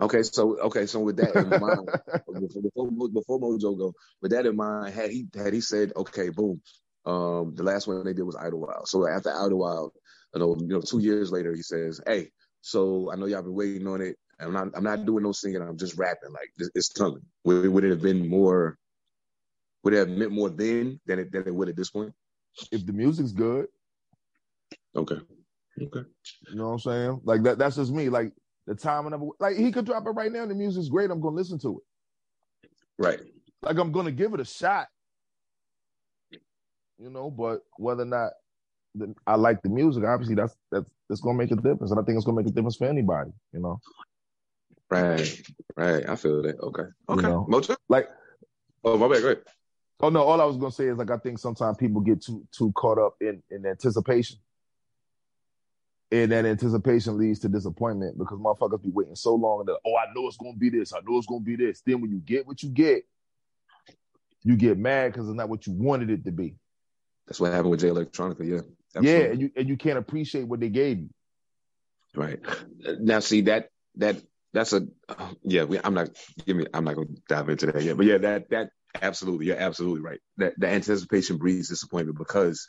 Okay, 0.00 0.22
so 0.24 0.58
okay, 0.62 0.86
so 0.86 1.00
with 1.00 1.16
that 1.18 1.36
in 1.36 1.48
mind, 1.60 1.88
before, 2.26 2.62
before 2.62 3.08
before 3.10 3.40
Mojo 3.40 3.78
go, 3.78 3.94
with 4.20 4.32
that 4.32 4.46
in 4.46 4.56
mind, 4.56 4.92
had 4.92 5.10
he 5.10 5.26
had 5.34 5.52
he 5.54 5.60
said, 5.60 5.92
okay, 5.96 6.28
boom, 6.30 6.60
um, 7.06 7.54
the 7.54 7.62
last 7.62 7.86
one 7.86 8.04
they 8.04 8.12
did 8.12 8.24
was 8.24 8.36
Idlewild. 8.36 8.88
So 8.88 9.08
after 9.08 9.30
Idlewild, 9.30 9.92
you 10.34 10.40
know, 10.40 10.56
you 10.60 10.66
know, 10.68 10.80
two 10.80 10.98
years 10.98 11.30
later, 11.30 11.54
he 11.54 11.62
says, 11.62 12.00
hey, 12.06 12.30
so 12.62 13.10
I 13.12 13.16
know 13.16 13.26
y'all 13.26 13.42
been 13.42 13.54
waiting 13.54 13.86
on 13.86 14.00
it. 14.00 14.16
I'm 14.40 14.52
not, 14.52 14.68
I'm 14.74 14.84
not 14.84 15.06
doing 15.06 15.22
no 15.22 15.32
singing. 15.32 15.62
I'm 15.62 15.78
just 15.78 15.96
rapping. 15.96 16.32
Like 16.32 16.50
it's 16.74 16.90
coming. 16.90 17.22
Would, 17.44 17.68
would 17.68 17.84
it 17.84 17.90
have 17.90 18.02
been 18.02 18.28
more? 18.28 18.76
Would 19.84 19.94
it 19.94 19.98
have 19.98 20.08
meant 20.08 20.32
more 20.32 20.50
then 20.50 21.00
than 21.06 21.20
it 21.20 21.32
than 21.32 21.46
it 21.46 21.54
would 21.54 21.68
at 21.68 21.76
this 21.76 21.90
point? 21.90 22.12
If 22.72 22.86
the 22.86 22.92
music's 22.92 23.32
good, 23.32 23.66
Okay. 24.96 25.16
Okay. 25.80 26.00
you 26.50 26.56
know 26.56 26.66
what 26.68 26.72
I'm 26.72 26.78
saying? 26.80 27.20
Like 27.24 27.42
that. 27.44 27.58
That's 27.58 27.76
just 27.76 27.92
me. 27.92 28.08
Like 28.08 28.32
the 28.66 28.74
timing 28.74 29.12
of. 29.12 29.22
Like 29.40 29.56
he 29.56 29.72
could 29.72 29.86
drop 29.86 30.06
it 30.06 30.10
right 30.10 30.30
now. 30.30 30.42
and 30.42 30.50
The 30.50 30.54
music's 30.54 30.88
great. 30.88 31.10
I'm 31.10 31.20
gonna 31.20 31.36
listen 31.36 31.58
to 31.60 31.78
it. 31.78 32.70
Right. 32.98 33.20
Like 33.62 33.78
I'm 33.78 33.92
gonna 33.92 34.12
give 34.12 34.34
it 34.34 34.40
a 34.40 34.44
shot. 34.44 34.88
You 36.98 37.10
know, 37.10 37.30
but 37.30 37.62
whether 37.78 38.02
or 38.02 38.06
not 38.06 38.30
the, 38.94 39.14
I 39.26 39.34
like 39.34 39.62
the 39.62 39.68
music, 39.68 40.04
obviously 40.04 40.36
that's 40.36 40.54
that's 40.70 40.88
that's 41.08 41.20
gonna 41.20 41.38
make 41.38 41.50
a 41.50 41.56
difference, 41.56 41.90
and 41.90 41.98
I 41.98 42.04
think 42.04 42.16
it's 42.16 42.24
gonna 42.24 42.36
make 42.36 42.46
a 42.46 42.52
difference 42.52 42.76
for 42.76 42.86
anybody. 42.86 43.32
You 43.52 43.60
know, 43.60 43.80
Right. 44.92 45.42
Right. 45.74 46.08
I 46.08 46.16
feel 46.16 46.42
that. 46.42 46.60
Okay. 46.60 46.82
Okay. 47.08 47.22
know. 47.22 47.46
Mojo. 47.50 47.76
like 47.88 48.08
Oh, 48.84 48.98
my 48.98 49.08
bad. 49.08 49.24
Ahead. 49.24 49.38
oh 50.00 50.10
no, 50.10 50.22
all 50.22 50.40
I 50.40 50.44
was 50.44 50.56
gonna 50.56 50.72
say 50.72 50.88
is 50.88 50.98
like 50.98 51.10
I 51.10 51.16
think 51.16 51.38
sometimes 51.38 51.78
people 51.78 52.00
get 52.00 52.22
too 52.22 52.46
too 52.56 52.72
caught 52.72 52.98
up 52.98 53.14
in 53.20 53.42
in 53.50 53.64
anticipation. 53.64 54.38
And 56.12 56.30
that 56.30 56.44
anticipation 56.44 57.18
leads 57.18 57.40
to 57.40 57.48
disappointment 57.48 58.18
because 58.18 58.38
motherfuckers 58.38 58.82
be 58.82 58.90
waiting 58.90 59.16
so 59.16 59.34
long 59.34 59.64
that 59.64 59.78
oh 59.86 59.96
I 59.96 60.12
know 60.14 60.28
it's 60.28 60.36
gonna 60.36 60.56
be 60.56 60.68
this, 60.68 60.92
I 60.92 60.98
know 60.98 61.16
it's 61.16 61.26
gonna 61.26 61.40
be 61.40 61.56
this. 61.56 61.80
Then 61.80 62.00
when 62.00 62.10
you 62.10 62.18
get 62.18 62.46
what 62.46 62.62
you 62.62 62.68
get, 62.68 63.04
you 64.44 64.56
get 64.56 64.78
mad 64.78 65.12
because 65.12 65.28
it's 65.28 65.36
not 65.36 65.48
what 65.48 65.66
you 65.66 65.72
wanted 65.72 66.10
it 66.10 66.24
to 66.26 66.30
be. 66.30 66.54
That's 67.26 67.40
what 67.40 67.52
happened 67.52 67.70
with 67.70 67.80
Jay 67.80 67.88
Electronica, 67.88 68.46
yeah. 68.46 68.60
Absolutely. 68.94 69.10
Yeah, 69.10 69.30
and 69.30 69.40
you 69.40 69.50
and 69.56 69.68
you 69.68 69.76
can't 69.78 69.98
appreciate 69.98 70.46
what 70.46 70.60
they 70.60 70.68
gave 70.68 70.98
you. 70.98 71.10
Right. 72.14 72.40
Now 73.00 73.20
see 73.20 73.42
that 73.42 73.70
that 73.96 74.20
that's 74.52 74.74
a 74.74 74.86
yeah, 75.42 75.64
we, 75.64 75.80
I'm 75.82 75.94
not 75.94 76.10
give 76.44 76.56
me 76.56 76.66
I'm 76.74 76.84
not 76.84 76.96
gonna 76.96 77.08
dive 77.26 77.48
into 77.48 77.66
that 77.66 77.82
yet. 77.82 77.96
But 77.96 78.04
yeah, 78.04 78.18
that 78.18 78.50
that 78.50 78.70
absolutely, 79.00 79.46
you're 79.46 79.58
absolutely 79.58 80.02
right. 80.02 80.20
That 80.36 80.52
the 80.58 80.68
anticipation 80.68 81.38
breeds 81.38 81.70
disappointment 81.70 82.18
because 82.18 82.68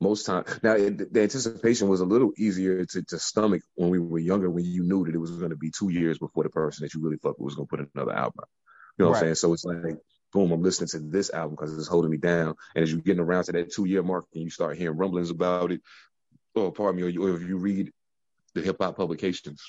most 0.00 0.26
time 0.26 0.44
now 0.62 0.72
it, 0.72 1.12
the 1.12 1.22
anticipation 1.22 1.88
was 1.88 2.00
a 2.00 2.04
little 2.04 2.32
easier 2.36 2.84
to, 2.84 3.02
to 3.02 3.18
stomach 3.18 3.62
when 3.74 3.90
we 3.90 3.98
were 3.98 4.18
younger 4.18 4.50
when 4.50 4.64
you 4.64 4.82
knew 4.82 5.04
that 5.04 5.14
it 5.14 5.18
was 5.18 5.30
going 5.32 5.50
to 5.50 5.56
be 5.56 5.70
two 5.70 5.88
years 5.88 6.18
before 6.18 6.42
the 6.42 6.50
person 6.50 6.84
that 6.84 6.94
you 6.94 7.00
really 7.00 7.16
fucked 7.16 7.38
with 7.38 7.46
was 7.46 7.54
going 7.54 7.66
to 7.68 7.76
put 7.76 7.88
another 7.94 8.12
album 8.12 8.44
you 8.98 9.04
know 9.04 9.10
what 9.10 9.18
i'm 9.18 9.22
saying 9.22 9.34
so 9.34 9.52
it's 9.52 9.64
like 9.64 9.96
boom 10.32 10.50
i'm 10.50 10.62
listening 10.62 10.88
to 10.88 10.98
this 10.98 11.32
album 11.32 11.56
because 11.56 11.76
it's 11.78 11.88
holding 11.88 12.10
me 12.10 12.16
down 12.16 12.54
and 12.74 12.82
as 12.82 12.92
you're 12.92 13.00
getting 13.00 13.22
around 13.22 13.44
to 13.44 13.52
that 13.52 13.72
two 13.72 13.84
year 13.84 14.02
mark 14.02 14.26
and 14.34 14.42
you 14.42 14.50
start 14.50 14.76
hearing 14.76 14.96
rumblings 14.96 15.30
about 15.30 15.70
it 15.70 15.80
or 16.54 16.72
pardon 16.72 16.96
me 16.96 17.02
or, 17.02 17.08
you, 17.08 17.24
or 17.24 17.36
if 17.36 17.42
you 17.42 17.56
read 17.56 17.90
the 18.54 18.62
hip-hop 18.62 18.96
publications 18.96 19.62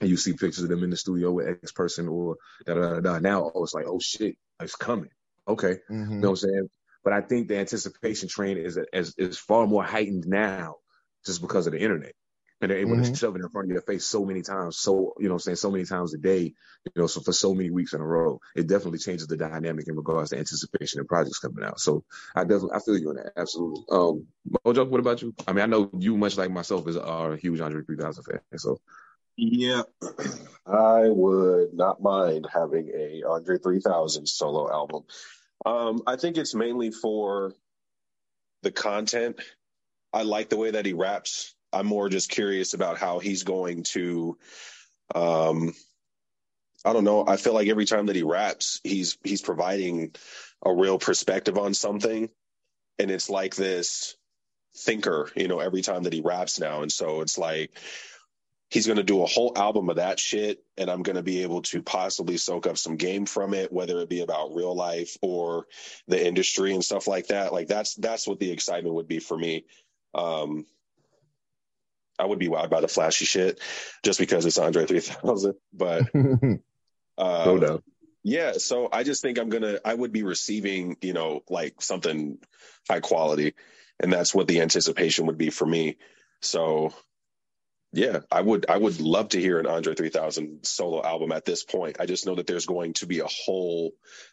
and 0.00 0.10
you 0.10 0.16
see 0.16 0.32
pictures 0.32 0.62
of 0.62 0.68
them 0.68 0.84
in 0.84 0.90
the 0.90 0.96
studio 0.96 1.32
with 1.32 1.48
X 1.48 1.72
person 1.72 2.08
or 2.08 2.36
da 2.66 2.74
da 2.74 2.94
da 2.94 3.00
da. 3.00 3.18
Now 3.18 3.50
oh, 3.54 3.62
it's 3.62 3.74
like, 3.74 3.86
oh 3.86 3.98
shit, 3.98 4.36
it's 4.60 4.76
coming. 4.76 5.10
Okay, 5.48 5.78
mm-hmm. 5.90 6.12
you 6.12 6.18
know 6.18 6.30
what 6.30 6.42
I'm 6.42 6.48
saying? 6.48 6.68
But 7.06 7.12
I 7.12 7.20
think 7.20 7.46
the 7.46 7.56
anticipation 7.56 8.28
train 8.28 8.58
is, 8.58 8.76
is 8.92 9.14
is 9.16 9.38
far 9.38 9.64
more 9.68 9.84
heightened 9.84 10.26
now 10.26 10.78
just 11.24 11.40
because 11.40 11.68
of 11.68 11.72
the 11.72 11.78
internet. 11.78 12.14
And 12.60 12.68
they're 12.68 12.78
able 12.78 12.96
mm-hmm. 12.96 13.12
to 13.12 13.14
shove 13.14 13.36
it 13.36 13.42
in 13.42 13.48
front 13.48 13.66
of 13.66 13.70
your 13.70 13.82
face 13.82 14.04
so 14.04 14.24
many 14.24 14.42
times, 14.42 14.78
so 14.78 15.14
you 15.20 15.28
know 15.28 15.34
I'm 15.34 15.38
saying, 15.38 15.54
so 15.54 15.70
many 15.70 15.84
times 15.84 16.14
a 16.14 16.18
day, 16.18 16.52
you 16.84 16.92
know, 16.96 17.06
so 17.06 17.20
for 17.20 17.32
so 17.32 17.54
many 17.54 17.70
weeks 17.70 17.92
in 17.92 18.00
a 18.00 18.04
row. 18.04 18.40
It 18.56 18.66
definitely 18.66 18.98
changes 18.98 19.28
the 19.28 19.36
dynamic 19.36 19.86
in 19.86 19.94
regards 19.94 20.30
to 20.30 20.38
anticipation 20.38 20.98
and 20.98 21.06
projects 21.06 21.38
coming 21.38 21.62
out. 21.62 21.78
So 21.78 22.02
I 22.34 22.42
definitely 22.42 22.72
I 22.74 22.80
feel 22.80 22.98
you 22.98 23.10
on 23.10 23.16
that. 23.16 23.34
Absolutely. 23.36 23.84
Um 23.88 24.26
Mojo, 24.66 24.88
what 24.88 24.98
about 24.98 25.22
you? 25.22 25.32
I 25.46 25.52
mean, 25.52 25.62
I 25.62 25.66
know 25.66 25.88
you 25.96 26.16
much 26.16 26.36
like 26.36 26.50
myself 26.50 26.88
is 26.88 26.96
are 26.96 27.34
a 27.34 27.36
huge 27.36 27.60
Andre 27.60 27.84
3000 27.84 28.24
fan. 28.24 28.40
So 28.56 28.80
yeah, 29.36 29.82
I 30.66 31.08
would 31.08 31.72
not 31.72 32.02
mind 32.02 32.48
having 32.52 32.88
a 32.88 33.22
Andre 33.28 33.58
3000 33.58 34.26
solo 34.26 34.72
album. 34.72 35.04
Um, 35.64 36.02
I 36.06 36.16
think 36.16 36.36
it's 36.36 36.54
mainly 36.54 36.90
for 36.90 37.54
the 38.62 38.70
content. 38.70 39.40
I 40.12 40.22
like 40.22 40.48
the 40.48 40.56
way 40.56 40.70
that 40.72 40.86
he 40.86 40.92
raps. 40.92 41.54
I'm 41.72 41.86
more 41.86 42.08
just 42.08 42.30
curious 42.30 42.74
about 42.74 42.98
how 42.98 43.18
he's 43.18 43.42
going 43.44 43.84
to. 43.94 44.38
Um, 45.14 45.74
I 46.84 46.92
don't 46.92 47.04
know. 47.04 47.26
I 47.26 47.36
feel 47.36 47.54
like 47.54 47.68
every 47.68 47.84
time 47.84 48.06
that 48.06 48.16
he 48.16 48.22
raps, 48.22 48.80
he's 48.84 49.18
he's 49.24 49.42
providing 49.42 50.14
a 50.64 50.72
real 50.72 50.98
perspective 50.98 51.58
on 51.58 51.74
something, 51.74 52.28
and 52.98 53.10
it's 53.10 53.28
like 53.28 53.56
this 53.56 54.16
thinker, 54.76 55.30
you 55.34 55.48
know, 55.48 55.58
every 55.58 55.82
time 55.82 56.04
that 56.04 56.12
he 56.12 56.20
raps 56.20 56.60
now, 56.60 56.82
and 56.82 56.92
so 56.92 57.22
it's 57.22 57.38
like 57.38 57.70
he's 58.68 58.86
going 58.86 58.96
to 58.96 59.02
do 59.02 59.22
a 59.22 59.26
whole 59.26 59.52
album 59.56 59.88
of 59.88 59.96
that 59.96 60.18
shit 60.18 60.62
and 60.76 60.90
i'm 60.90 61.02
going 61.02 61.16
to 61.16 61.22
be 61.22 61.42
able 61.42 61.62
to 61.62 61.82
possibly 61.82 62.36
soak 62.36 62.66
up 62.66 62.76
some 62.76 62.96
game 62.96 63.26
from 63.26 63.54
it 63.54 63.72
whether 63.72 63.98
it 64.00 64.08
be 64.08 64.20
about 64.20 64.54
real 64.54 64.74
life 64.74 65.16
or 65.22 65.66
the 66.08 66.24
industry 66.24 66.72
and 66.72 66.84
stuff 66.84 67.06
like 67.06 67.28
that. 67.28 67.52
Like 67.52 67.68
that's 67.68 67.94
that's 67.94 68.26
what 68.26 68.38
the 68.38 68.50
excitement 68.50 68.94
would 68.94 69.08
be 69.08 69.18
for 69.18 69.36
me. 69.36 69.64
Um 70.14 70.66
i 72.18 72.24
would 72.24 72.38
be 72.38 72.48
wowed 72.48 72.70
by 72.70 72.80
the 72.80 72.88
flashy 72.88 73.26
shit 73.26 73.60
just 74.02 74.18
because 74.18 74.46
it's 74.46 74.56
andre 74.56 74.86
3000 74.86 75.54
but 75.74 76.02
uh, 77.18 77.44
no 77.44 77.58
doubt. 77.58 77.84
yeah 78.22 78.52
so 78.52 78.88
i 78.90 79.02
just 79.02 79.20
think 79.20 79.38
i'm 79.38 79.50
gonna 79.50 79.78
i 79.84 79.92
would 79.92 80.12
be 80.12 80.22
receiving 80.22 80.96
you 81.02 81.12
know 81.12 81.42
like 81.50 81.82
something 81.82 82.38
high 82.88 83.00
quality 83.00 83.52
and 84.00 84.12
that's 84.12 84.34
what 84.34 84.46
the 84.46 84.60
anticipation 84.60 85.26
would 85.26 85.38
be 85.38 85.50
for 85.50 85.66
me. 85.66 85.96
So 86.40 86.92
yeah, 87.96 88.20
I 88.30 88.42
would 88.42 88.66
I 88.68 88.76
would 88.76 89.00
love 89.00 89.30
to 89.30 89.40
hear 89.40 89.58
an 89.58 89.66
Andre 89.66 89.94
3000 89.94 90.66
solo 90.66 91.02
album 91.02 91.32
at 91.32 91.46
this 91.46 91.64
point. 91.64 91.96
I 91.98 92.04
just 92.04 92.26
know 92.26 92.34
that 92.34 92.46
there's 92.46 92.66
going 92.66 92.92
to 92.94 93.06
be 93.06 93.20
a 93.20 93.26
whole 93.26 93.92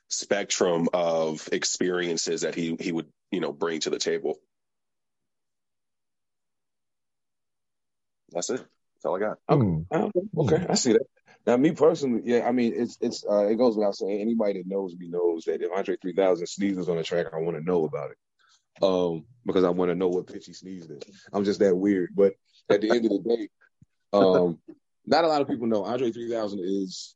spectrum 0.10 0.90
of 0.94 1.48
experiences 1.50 2.42
that 2.42 2.56
he 2.56 2.76
he 2.78 2.92
would, 2.92 3.08
you 3.32 3.40
know, 3.40 3.54
bring 3.54 3.80
to 3.82 3.90
the 3.90 4.00
table. 4.00 4.36
That's 8.32 8.50
it. 8.50 8.58
That's 8.58 9.06
all 9.06 9.16
I 9.16 9.20
got. 9.20 9.38
Okay. 9.50 9.66
Hmm. 9.66 10.40
Okay, 10.40 10.66
I 10.70 10.76
see 10.76 10.94
that. 10.94 11.06
Now, 11.48 11.56
me 11.56 11.72
personally, 11.72 12.22
yeah, 12.26 12.46
I 12.46 12.52
mean, 12.52 12.74
it's 12.76 12.98
it's 13.00 13.24
uh, 13.30 13.48
it 13.48 13.56
goes 13.56 13.78
without 13.78 13.96
saying. 13.96 14.20
Anybody 14.20 14.62
that 14.62 14.68
knows 14.68 14.94
me 14.98 15.08
knows 15.08 15.46
that 15.46 15.62
if 15.62 15.72
Andre 15.72 15.96
3000 16.02 16.48
sneezes 16.48 16.90
on 16.90 16.98
the 16.98 17.04
track, 17.04 17.28
I 17.34 17.38
want 17.38 17.56
to 17.56 17.64
know 17.64 17.86
about 17.86 18.12
it, 18.12 18.18
um, 18.84 19.26
because 19.46 19.64
I 19.64 19.70
want 19.70 19.90
to 19.90 19.96
know 19.96 20.10
what 20.10 20.28
pitch 20.28 20.48
he 20.48 20.54
sneezed 20.54 20.92
in. 20.92 21.00
I'm 21.32 21.46
just 21.46 21.60
that 21.60 21.76
weird, 21.76 22.10
but 22.14 22.34
at 22.70 22.82
the 22.82 22.90
end 22.90 23.06
of 23.06 23.12
the 23.12 23.20
day, 23.20 23.50
um, 24.14 24.60
not 25.06 25.26
a 25.26 25.28
lot 25.28 25.42
of 25.42 25.48
people 25.48 25.68
know 25.68 25.84
Andre 25.84 26.12
3000 26.12 26.60
is 26.64 27.16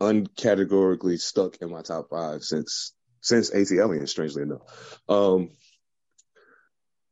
uncategorically 0.00 1.18
stuck 1.18 1.56
in 1.60 1.70
my 1.70 1.82
top 1.82 2.10
five 2.10 2.42
since 2.42 2.92
since 3.20 3.50
ATL, 3.50 4.08
strangely 4.08 4.42
enough. 4.42 5.00
Um, 5.08 5.50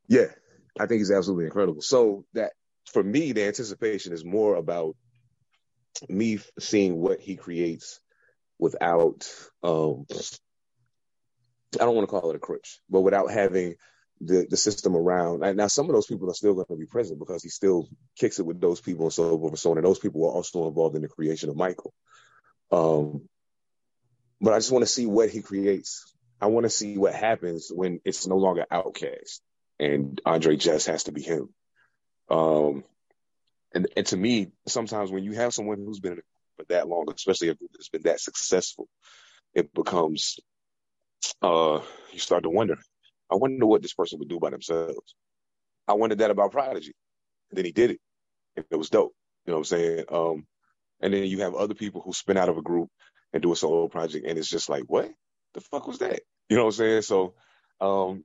yeah, 0.09 0.27
I 0.79 0.87
think 0.87 1.01
he's 1.01 1.13
absolutely 1.13 1.45
incredible. 1.45 1.83
So 1.83 2.25
that 2.35 2.53
for 2.93 3.03
me, 3.03 3.33
the 3.33 3.47
anticipation 3.47 4.13
is 4.13 4.25
more 4.25 4.57
about 4.57 4.97
me 6.09 6.41
seeing 6.59 6.97
what 6.97 7.21
he 7.21 7.37
creates 7.37 8.01
without 8.59 9.33
um, 9.63 10.07
I 11.75 11.85
don't 11.85 11.95
want 11.95 12.09
to 12.09 12.11
call 12.11 12.31
it 12.31 12.37
a 12.37 12.41
crutch, 12.41 12.81
but 12.89 13.03
without 13.03 13.31
having 13.31 13.77
the, 14.21 14.47
the 14.49 14.57
system 14.57 14.97
around. 14.97 15.43
And 15.45 15.57
now 15.57 15.69
some 15.69 15.87
of 15.87 15.95
those 15.95 16.07
people 16.07 16.31
are 16.31 16.35
still 16.35 16.55
going 16.55 16.67
to 16.67 16.77
be 16.77 16.87
present 16.87 17.19
because 17.19 17.43
he 17.43 17.49
still 17.49 17.89
kicks 18.19 18.39
it 18.39 18.47
with 18.47 18.61
those 18.61 18.81
people 18.81 19.07
and 19.07 19.13
so 19.13 19.39
forth 19.39 19.53
and 19.53 19.59
so 19.59 19.71
on. 19.71 19.79
And 19.79 19.87
those 19.87 19.99
people 19.99 20.25
are 20.25 20.33
also 20.33 20.69
involved 20.69 20.97
in 20.97 21.03
the 21.03 21.09
creation 21.09 21.49
of 21.49 21.57
Michael. 21.57 21.93
Um, 22.71 23.29
but 24.41 24.55
I 24.55 24.59
just 24.59 24.73
want 24.73 24.83
to 24.83 24.91
see 24.91 25.07
what 25.07 25.31
he 25.31 25.43
creates. 25.43 26.15
I 26.41 26.47
want 26.47 26.65
to 26.65 26.71
see 26.71 26.97
what 26.97 27.15
happens 27.15 27.71
when 27.75 28.01
it's 28.05 28.27
no 28.27 28.37
longer 28.37 28.67
OutKast 28.71 29.41
and 29.79 30.21
Andre 30.25 30.57
just 30.57 30.87
has 30.87 31.05
to 31.05 31.13
be 31.13 31.23
him. 31.23 31.49
Um, 32.31 32.85
and, 33.75 33.89
and 33.97 34.07
to 34.07 34.17
me, 34.17 34.53
sometimes 34.67 35.11
when 35.11 35.25
you 35.25 35.33
have 35.33 35.53
someone 35.53 35.79
who's 35.79 36.01
been 36.01 36.21
for 36.57 36.65
that 36.69 36.89
long, 36.89 37.07
especially 37.15 37.49
a 37.49 37.55
group 37.55 37.71
that's 37.73 37.89
been 37.89 38.03
that 38.03 38.21
successful, 38.21 38.89
it 39.55 39.73
becomes, 39.75 40.39
uh, 41.43 41.81
you 42.13 42.19
start 42.19 42.45
to 42.45 42.51
wonder, 42.51 42.77
I 43.33 43.37
wonder 43.37 43.67
what 43.67 43.83
this 43.83 43.95
person 43.95 44.19
would 44.21 44.29
do 44.29 44.41
by 44.41 44.51
themselves. 44.51 45.15
I 45.89 45.95
wondered 45.95 46.19
that 46.19 46.31
about 46.33 46.53
Prodigy. 46.53 46.95
And 47.51 47.59
then 47.59 47.65
he 47.67 47.73
did 47.73 47.93
it. 47.93 48.01
And 48.57 48.67
it 48.71 48.77
was 48.77 48.91
dope. 48.91 49.15
You 49.47 49.53
know 49.53 49.59
what 49.59 49.73
I'm 49.73 49.79
saying? 49.79 50.05
Um, 50.11 50.47
and 51.03 51.15
then 51.15 51.25
you 51.25 51.43
have 51.43 51.55
other 51.57 51.75
people 51.75 52.03
who 52.03 52.15
spin 52.15 52.39
out 52.39 52.51
of 52.51 52.59
a 52.59 52.63
group 52.63 52.91
and 53.35 53.43
do 53.43 53.53
a 53.53 53.57
solo 53.57 53.89
project, 53.89 54.27
and 54.27 54.39
it's 54.39 54.51
just 54.51 54.71
like, 54.71 54.85
what 54.89 55.11
the 55.55 55.63
fuck 55.63 55.89
was 55.89 56.01
that? 56.01 56.23
You 56.51 56.59
know 56.59 56.65
what 56.65 56.75
I'm 56.75 56.79
saying? 56.79 57.03
So, 57.03 57.35
um, 57.81 58.25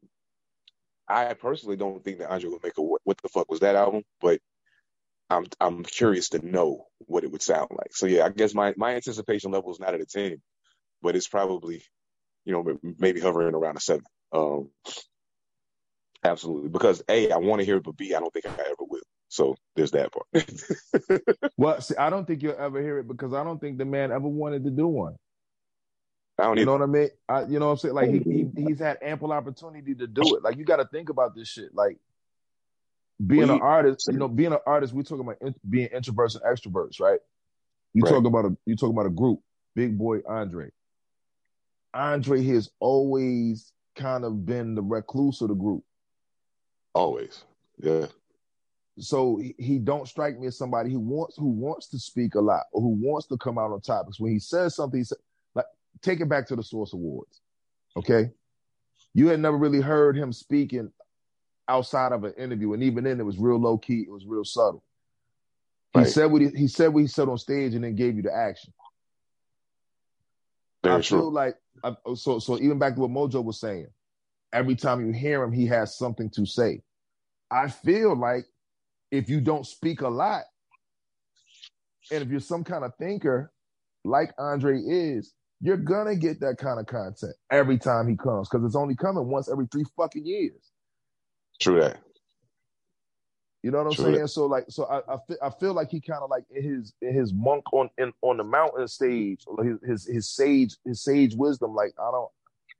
I 1.07 1.33
personally 1.35 1.77
don't 1.77 2.03
think 2.03 2.19
that 2.19 2.31
Andre 2.31 2.49
would 2.49 2.63
make 2.63 2.77
a 2.77 2.81
what, 2.83 3.01
what 3.03 3.17
the 3.21 3.29
fuck 3.29 3.51
was 3.51 3.61
that 3.61 3.75
album, 3.75 4.03
but 4.21 4.39
I'm 5.29 5.45
I'm 5.61 5.83
curious 5.83 6.29
to 6.31 6.45
know 6.45 6.85
what 7.07 7.25
it 7.25 7.31
would 7.31 7.43
sound 7.43 7.69
like. 7.71 7.95
So 7.95 8.07
yeah, 8.07 8.25
I 8.25 8.29
guess 8.29 8.55
my 8.55 8.73
my 8.77 8.95
anticipation 8.95 9.51
level 9.51 9.71
is 9.73 9.81
not 9.81 9.95
at 9.95 10.01
a 10.01 10.05
ten, 10.07 10.41
but 11.01 11.15
it's 11.15 11.27
probably, 11.29 11.83
you 12.45 12.53
know, 12.53 12.63
maybe 12.99 13.21
hovering 13.21 13.55
around 13.55 13.77
a 13.77 13.81
seven. 13.81 14.05
Um, 14.31 14.69
absolutely, 16.23 16.69
because 16.69 17.03
a, 17.09 17.31
I 17.31 17.37
want 17.37 17.59
to 17.59 17.65
hear 17.65 17.77
it, 17.77 17.83
but 17.83 17.97
b, 17.97 18.13
I 18.13 18.19
don't 18.19 18.33
think 18.33 18.45
I 18.45 18.51
ever 18.51 18.75
will. 18.79 19.01
So 19.27 19.55
there's 19.75 19.91
that 19.91 20.11
part. 20.11 21.51
well, 21.57 21.81
see, 21.81 21.95
I 21.97 22.09
don't 22.09 22.25
think 22.25 22.43
you'll 22.43 22.55
ever 22.57 22.81
hear 22.81 22.99
it 22.99 23.07
because 23.07 23.33
I 23.33 23.43
don't 23.43 23.59
think 23.59 23.77
the 23.77 23.85
man 23.85 24.11
ever 24.11 24.27
wanted 24.27 24.63
to 24.65 24.71
do 24.71 24.87
one. 24.87 25.15
I 26.37 26.43
don't 26.43 26.57
you 26.57 26.61
either. 26.61 26.65
know 26.65 26.71
what 26.73 26.81
I 26.81 26.85
mean? 26.85 27.09
I, 27.29 27.41
you 27.43 27.59
know 27.59 27.67
what 27.67 27.71
I'm 27.73 27.77
saying? 27.77 27.95
Like 27.95 28.09
he, 28.09 28.19
he 28.19 28.63
he's 28.63 28.79
had 28.79 28.97
ample 29.01 29.31
opportunity 29.31 29.95
to 29.95 30.07
do 30.07 30.35
it. 30.35 30.43
Like 30.43 30.57
you 30.57 30.65
got 30.65 30.77
to 30.77 30.85
think 30.85 31.09
about 31.09 31.35
this 31.35 31.47
shit. 31.47 31.73
Like 31.73 31.97
being 33.25 33.47
well, 33.47 33.55
an 33.55 33.61
artist, 33.61 34.09
you 34.11 34.17
know, 34.17 34.27
being 34.27 34.51
an 34.51 34.59
artist, 34.65 34.93
we're 34.93 35.03
talking 35.03 35.25
about 35.25 35.37
in, 35.41 35.55
being 35.69 35.87
introverts 35.89 36.35
and 36.35 36.43
extroverts, 36.43 36.99
right? 36.99 37.19
You 37.93 38.03
right. 38.03 38.09
talk 38.11 38.25
about 38.25 38.45
a 38.45 38.57
you 38.65 38.75
talk 38.75 38.89
about 38.89 39.05
a 39.05 39.11
group. 39.11 39.39
Big 39.75 39.97
Boi 39.97 40.19
Andre. 40.27 40.69
Andre 41.93 42.43
has 42.43 42.69
always 42.79 43.71
kind 43.95 44.23
of 44.23 44.45
been 44.45 44.75
the 44.75 44.81
recluse 44.81 45.41
of 45.41 45.49
the 45.49 45.55
group. 45.55 45.83
Always, 46.93 47.43
yeah. 47.77 48.07
So 48.97 49.37
he, 49.37 49.55
he 49.57 49.77
don't 49.77 50.07
strike 50.07 50.39
me 50.39 50.47
as 50.47 50.57
somebody 50.57 50.91
who 50.91 50.99
wants 50.99 51.35
who 51.37 51.49
wants 51.49 51.87
to 51.89 51.99
speak 51.99 52.35
a 52.35 52.39
lot 52.39 52.63
or 52.71 52.81
who 52.81 52.97
wants 53.01 53.27
to 53.27 53.37
come 53.37 53.57
out 53.57 53.71
on 53.71 53.81
topics. 53.81 54.19
When 54.19 54.31
he 54.31 54.39
says 54.39 54.75
something, 54.75 54.99
he 54.99 55.03
said, 55.03 55.17
like 55.53 55.65
take 56.01 56.21
it 56.21 56.29
back 56.29 56.47
to 56.47 56.55
the 56.55 56.63
Source 56.63 56.93
Awards, 56.93 57.41
okay? 57.97 58.31
You 59.13 59.27
had 59.27 59.39
never 59.39 59.57
really 59.57 59.81
heard 59.81 60.15
him 60.15 60.31
speaking 60.31 60.91
outside 61.67 62.11
of 62.11 62.23
an 62.23 62.33
interview, 62.37 62.73
and 62.73 62.83
even 62.83 63.03
then 63.03 63.19
it 63.19 63.25
was 63.25 63.37
real 63.37 63.59
low 63.59 63.77
key. 63.77 64.05
It 64.07 64.11
was 64.11 64.25
real 64.25 64.45
subtle. 64.45 64.83
He 65.93 66.01
Right. 66.01 66.09
said 66.09 66.31
what 66.31 66.41
he, 66.41 66.49
he 66.49 66.67
said 66.67 66.93
what 66.93 67.01
he 67.01 67.07
said 67.07 67.27
on 67.27 67.37
stage, 67.37 67.73
and 67.73 67.83
then 67.83 67.95
gave 67.95 68.15
you 68.15 68.21
the 68.21 68.33
action. 68.33 68.73
Very 70.85 70.97
I 70.97 71.01
true. 71.01 71.19
feel 71.19 71.31
like 71.31 71.55
I, 71.83 71.95
so. 72.13 72.37
So 72.37 72.59
even 72.59 72.77
back 72.77 72.93
to 72.93 73.01
what 73.01 73.09
Mojo 73.09 73.43
was 73.43 73.59
saying, 73.59 73.87
every 74.53 74.75
time 74.75 75.03
you 75.03 75.11
hear 75.11 75.43
him, 75.43 75.51
he 75.51 75.65
has 75.65 75.97
something 75.97 76.29
to 76.35 76.45
say. 76.45 76.81
I 77.49 77.69
feel 77.69 78.15
like 78.15 78.45
if 79.11 79.29
you 79.29 79.41
don't 79.41 79.65
speak 79.65 80.01
a 80.01 80.09
lot, 80.09 80.43
and 82.11 82.21
if 82.21 82.29
you're 82.29 82.39
some 82.39 82.63
kind 82.63 82.83
of 82.83 82.91
thinker, 82.99 83.51
like 84.03 84.31
Andre 84.37 84.79
is, 84.79 85.33
you're 85.59 85.77
gonna 85.77 86.15
get 86.15 86.39
that 86.41 86.57
kind 86.59 86.79
of 86.79 86.85
content 86.85 87.33
every 87.49 87.79
time 87.79 88.07
he 88.07 88.15
comes 88.15 88.47
because 88.47 88.63
it's 88.63 88.75
only 88.75 88.95
coming 88.95 89.27
once 89.27 89.49
every 89.49 89.67
three 89.71 89.85
fucking 89.97 90.25
years. 90.25 90.71
True 91.59 91.81
that. 91.81 91.97
You 93.65 93.71
know 93.71 93.79
what 93.79 93.87
I'm 93.87 93.93
True. 93.93 94.13
saying? 94.13 94.27
So 94.27 94.45
like, 94.45 94.65
so 94.69 94.85
I 94.85 94.99
I 95.11 95.17
feel, 95.27 95.37
I 95.41 95.49
feel 95.49 95.73
like 95.73 95.89
he 95.89 95.99
kind 95.99 96.21
of 96.21 96.29
like 96.29 96.43
in 96.55 96.61
his 96.61 96.93
in 97.01 97.15
his 97.15 97.33
monk 97.33 97.63
on 97.73 97.89
in, 97.97 98.13
on 98.21 98.37
the 98.37 98.43
mountain 98.43 98.87
stage, 98.87 99.43
his, 99.63 99.79
his 99.83 100.05
his 100.05 100.29
sage 100.29 100.75
his 100.85 101.01
sage 101.01 101.33
wisdom. 101.33 101.73
Like 101.73 101.95
I 101.99 102.11
don't, 102.11 102.29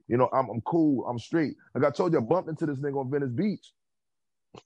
you 0.08 0.16
know, 0.18 0.30
I'm 0.32 0.48
I'm 0.48 0.62
cool, 0.62 1.04
I'm 1.08 1.18
straight. 1.18 1.56
Like 1.74 1.86
I 1.86 1.90
told 1.90 2.14
you, 2.14 2.20
I 2.20 2.22
bumped 2.22 2.50
into 2.50 2.68
this 2.68 2.78
nigga 2.78 3.00
on 3.00 3.10
Venice 3.10 3.32
Beach, 3.32 3.72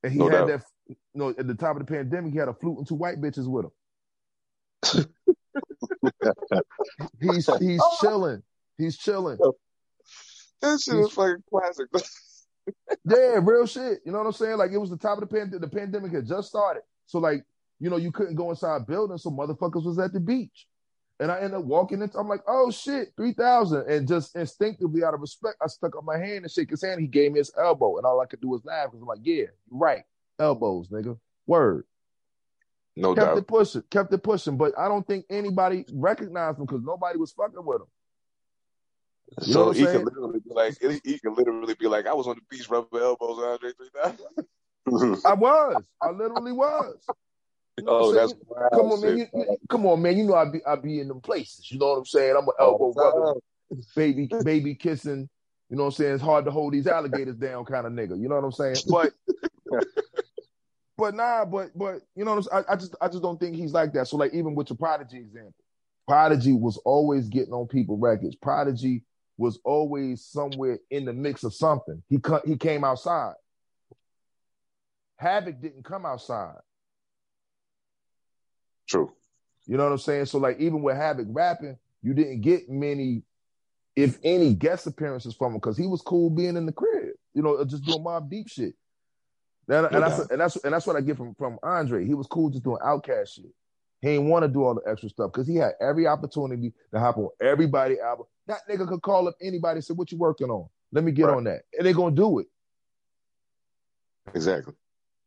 and 0.03 0.11
he 0.11 0.19
No 0.19 0.25
had 0.25 0.31
doubt. 0.39 0.47
that. 0.47 0.63
You 0.89 0.95
know, 1.13 1.29
at 1.29 1.47
the 1.47 1.55
top 1.55 1.77
of 1.77 1.85
the 1.87 1.93
pandemic, 1.93 2.33
he 2.33 2.39
had 2.39 2.49
a 2.49 2.53
flute 2.53 2.79
and 2.79 2.85
two 2.85 2.95
white 2.95 3.21
bitches 3.21 3.47
with 3.47 3.67
him. 4.93 5.05
he's 7.21 7.49
he's 7.59 7.79
oh. 7.81 7.97
chilling. 8.01 8.43
He's 8.77 8.97
chilling. 8.97 9.37
That 10.61 10.81
shit 10.81 10.95
is 10.95 11.13
fucking 11.13 11.43
classic. 11.49 11.87
Yeah, 13.05 13.39
real 13.41 13.65
shit. 13.65 13.99
You 14.05 14.11
know 14.11 14.19
what 14.19 14.27
I'm 14.27 14.33
saying? 14.33 14.57
Like 14.57 14.71
it 14.71 14.77
was 14.77 14.89
the 14.89 14.97
top 14.97 15.21
of 15.21 15.27
the 15.27 15.35
pandemic. 15.35 15.61
The 15.61 15.75
pandemic 15.75 16.11
had 16.13 16.27
just 16.27 16.49
started. 16.49 16.83
So 17.05 17.19
like, 17.19 17.43
you 17.79 17.89
know, 17.89 17.97
you 17.97 18.11
couldn't 18.11 18.35
go 18.35 18.49
inside 18.49 18.87
buildings, 18.87 19.23
so 19.23 19.31
motherfuckers 19.31 19.85
was 19.85 19.99
at 19.99 20.13
the 20.13 20.19
beach. 20.19 20.67
And 21.21 21.31
I 21.31 21.37
ended 21.37 21.55
up 21.55 21.65
walking 21.65 22.01
into 22.01 22.17
I'm 22.17 22.29
like, 22.29 22.43
oh 22.47 22.71
shit, 22.71 23.09
3000. 23.17 23.89
And 23.89 24.07
just 24.07 24.35
instinctively 24.35 25.03
out 25.03 25.13
of 25.13 25.21
respect, 25.21 25.57
I 25.61 25.67
stuck 25.67 25.95
up 25.97 26.03
my 26.03 26.17
hand 26.17 26.43
and 26.43 26.51
shake 26.51 26.69
his 26.69 26.83
hand. 26.83 27.01
He 27.01 27.07
gave 27.07 27.33
me 27.33 27.39
his 27.39 27.51
elbow. 27.57 27.97
And 27.97 28.05
all 28.05 28.21
I 28.21 28.25
could 28.25 28.41
do 28.41 28.49
was 28.49 28.63
laugh 28.63 28.87
because 28.87 29.01
I'm 29.01 29.07
like, 29.07 29.19
yeah, 29.23 29.45
right. 29.69 30.03
Elbows, 30.39 30.87
nigga. 30.87 31.17
Word. 31.45 31.85
No 32.95 33.15
doubt. 33.15 33.23
kept 33.23 33.35
doubt. 33.35 33.37
it 33.37 33.47
pushing, 33.47 33.83
kept 33.89 34.13
it 34.13 34.23
pushing. 34.23 34.57
But 34.57 34.77
I 34.77 34.87
don't 34.87 35.05
think 35.05 35.25
anybody 35.29 35.85
recognized 35.91 36.59
him 36.59 36.65
because 36.65 36.83
nobody 36.83 37.17
was 37.17 37.31
fucking 37.31 37.65
with 37.65 37.81
him. 37.81 37.87
You 39.45 39.53
so 39.53 39.71
he 39.71 39.85
can 39.85 40.03
literally 40.05 40.39
be 40.39 40.53
like, 40.53 40.77
he, 41.03 41.19
can 41.19 41.35
literally 41.35 41.75
be 41.75 41.87
like, 41.87 42.07
I 42.07 42.13
was 42.13 42.27
on 42.27 42.35
the 42.35 42.41
beach 42.49 42.69
rubbing 42.69 42.99
elbows 42.99 43.37
with 43.37 43.45
Andre 43.45 43.71
3000. 43.71 45.25
I 45.25 45.33
was. 45.33 45.83
I 46.01 46.09
literally 46.11 46.51
was. 46.51 46.95
You 47.77 47.85
know 47.85 47.97
Oh, 47.99 48.11
that's 48.11 48.33
wild 48.45 48.71
Come 48.73 48.91
on, 48.91 49.01
man. 49.01 49.17
You, 49.17 49.27
you- 49.33 49.57
come 49.69 49.85
on, 49.85 50.01
man. 50.01 50.17
You 50.17 50.25
know 50.25 50.35
I 50.35 50.49
be 50.49 50.59
I 50.65 50.75
be 50.75 50.99
in 50.99 51.07
them 51.07 51.21
places. 51.21 51.71
You 51.71 51.79
know 51.79 51.91
what 51.91 51.97
I'm 51.99 52.05
saying? 52.05 52.35
I'm 52.35 52.43
an 52.43 52.53
oh, 52.59 52.71
elbow 52.71 52.93
rubbing, 52.93 53.41
baby, 53.95 54.29
baby 54.43 54.75
kissing. 54.75 55.29
You 55.69 55.77
know 55.77 55.83
what 55.83 55.89
I'm 55.89 55.93
saying? 55.93 56.13
It's 56.15 56.23
hard 56.23 56.45
to 56.45 56.51
hold 56.51 56.73
these 56.73 56.87
alligators 56.87 57.35
down, 57.35 57.63
kind 57.65 57.85
of 57.85 57.93
nigga. 57.93 58.19
You 58.19 58.27
know 58.27 58.35
what 58.35 58.43
I'm 58.43 58.51
saying? 58.51 58.77
But, 58.89 59.13
but 60.97 61.15
nah, 61.15 61.45
but 61.45 61.69
but 61.77 62.01
you 62.15 62.25
know 62.25 62.31
what 62.31 62.37
I'm 62.37 62.43
saying? 62.43 62.65
I, 62.67 62.73
I 62.73 62.75
just 62.75 62.95
I 63.01 63.07
just 63.07 63.21
don't 63.21 63.39
think 63.39 63.55
he's 63.55 63.71
like 63.71 63.93
that. 63.93 64.07
So 64.07 64.17
like 64.17 64.33
even 64.33 64.55
with 64.55 64.67
the 64.67 64.75
Prodigy 64.75 65.17
example, 65.17 65.53
Prodigy 66.07 66.53
was 66.53 66.77
always 66.85 67.29
getting 67.29 67.53
on 67.53 67.67
people 67.67 67.97
records. 67.97 68.35
Prodigy 68.35 69.03
was 69.39 69.57
always 69.63 70.25
somewhere 70.25 70.79
in 70.91 71.05
the 71.05 71.13
mix 71.13 71.45
of 71.45 71.53
something. 71.53 72.03
He 72.09 72.19
cut 72.19 72.45
he 72.45 72.57
came 72.57 72.83
outside. 72.83 73.35
Havoc 75.15 75.61
didn't 75.61 75.85
come 75.85 76.05
outside. 76.05 76.57
True. 78.87 79.13
You 79.65 79.77
know 79.77 79.85
what 79.85 79.93
I'm 79.93 79.97
saying? 79.97 80.25
So 80.25 80.39
like 80.39 80.59
even 80.59 80.81
with 80.81 80.97
Havoc 80.97 81.27
rapping, 81.29 81.77
you 82.01 82.13
didn't 82.13 82.41
get 82.41 82.69
many, 82.69 83.23
if 83.95 84.17
any, 84.23 84.53
guest 84.53 84.87
appearances 84.87 85.35
from 85.35 85.53
him 85.53 85.59
because 85.59 85.77
he 85.77 85.87
was 85.87 86.01
cool 86.01 86.29
being 86.29 86.57
in 86.57 86.65
the 86.65 86.71
crib. 86.73 87.13
You 87.33 87.41
know, 87.41 87.63
just 87.63 87.85
doing 87.85 88.03
Mobb 88.03 88.29
Deep 88.29 88.49
shit. 88.49 88.75
And, 89.69 89.85
and, 89.85 89.93
No 89.93 89.99
that's, 90.01 90.31
and 90.31 90.41
that's 90.41 90.55
and 90.57 90.73
that's 90.73 90.87
what 90.87 90.97
I 90.97 91.01
get 91.01 91.15
from 91.15 91.33
from 91.35 91.59
Andre. 91.63 92.05
He 92.05 92.13
was 92.13 92.27
cool 92.27 92.49
just 92.49 92.63
doing 92.63 92.79
OutKast 92.83 93.35
shit. 93.35 93.53
He 94.01 94.07
didn't 94.09 94.29
want 94.29 94.43
to 94.43 94.47
do 94.49 94.63
all 94.63 94.75
the 94.75 94.89
extra 94.89 95.09
stuff 95.09 95.31
because 95.33 95.47
he 95.47 95.55
had 95.55 95.73
every 95.81 96.07
opportunity 96.07 96.73
to 96.93 96.99
hop 96.99 97.17
on 97.17 97.29
everybody 97.41 97.99
album. 97.99 98.25
That 98.47 98.61
nigga 98.69 98.87
could 98.87 99.01
call 99.01 99.27
up 99.27 99.35
anybody 99.41 99.77
and 99.77 99.83
say, 99.83 99.93
"What 99.93 100.11
you 100.11 100.17
working 100.17 100.49
on? 100.49 100.69
Let 100.91 101.03
me 101.03 101.11
get 101.11 101.25
Right. 101.25 101.35
on 101.37 101.43
that," 101.45 101.63
and 101.77 101.85
they're 101.85 101.93
gonna 101.93 102.15
do 102.15 102.39
it. 102.39 102.47
Exactly. 104.33 104.73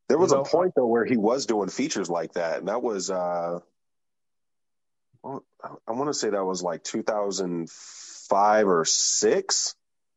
There 0.09 0.19
was 0.19 0.31
You 0.31 0.39
know, 0.39 0.43
a 0.43 0.49
point 0.49 0.73
though 0.75 0.87
where 0.87 1.05
he 1.05 1.17
was 1.17 1.47
doing 1.47 1.69
features 1.69 2.09
like 2.11 2.33
that, 2.35 2.59
and 2.61 2.69
that 2.69 2.83
was 2.83 3.11
uh, 3.11 3.61
well, 5.23 5.45
I- 5.63 5.77
I 5.89 5.93
want 5.93 6.09
to 6.09 6.15
say 6.15 6.31
that 6.31 6.45
was 6.45 6.63
like 6.63 6.83
2005 6.83 8.67
or 8.69 8.85
six. 8.85 9.75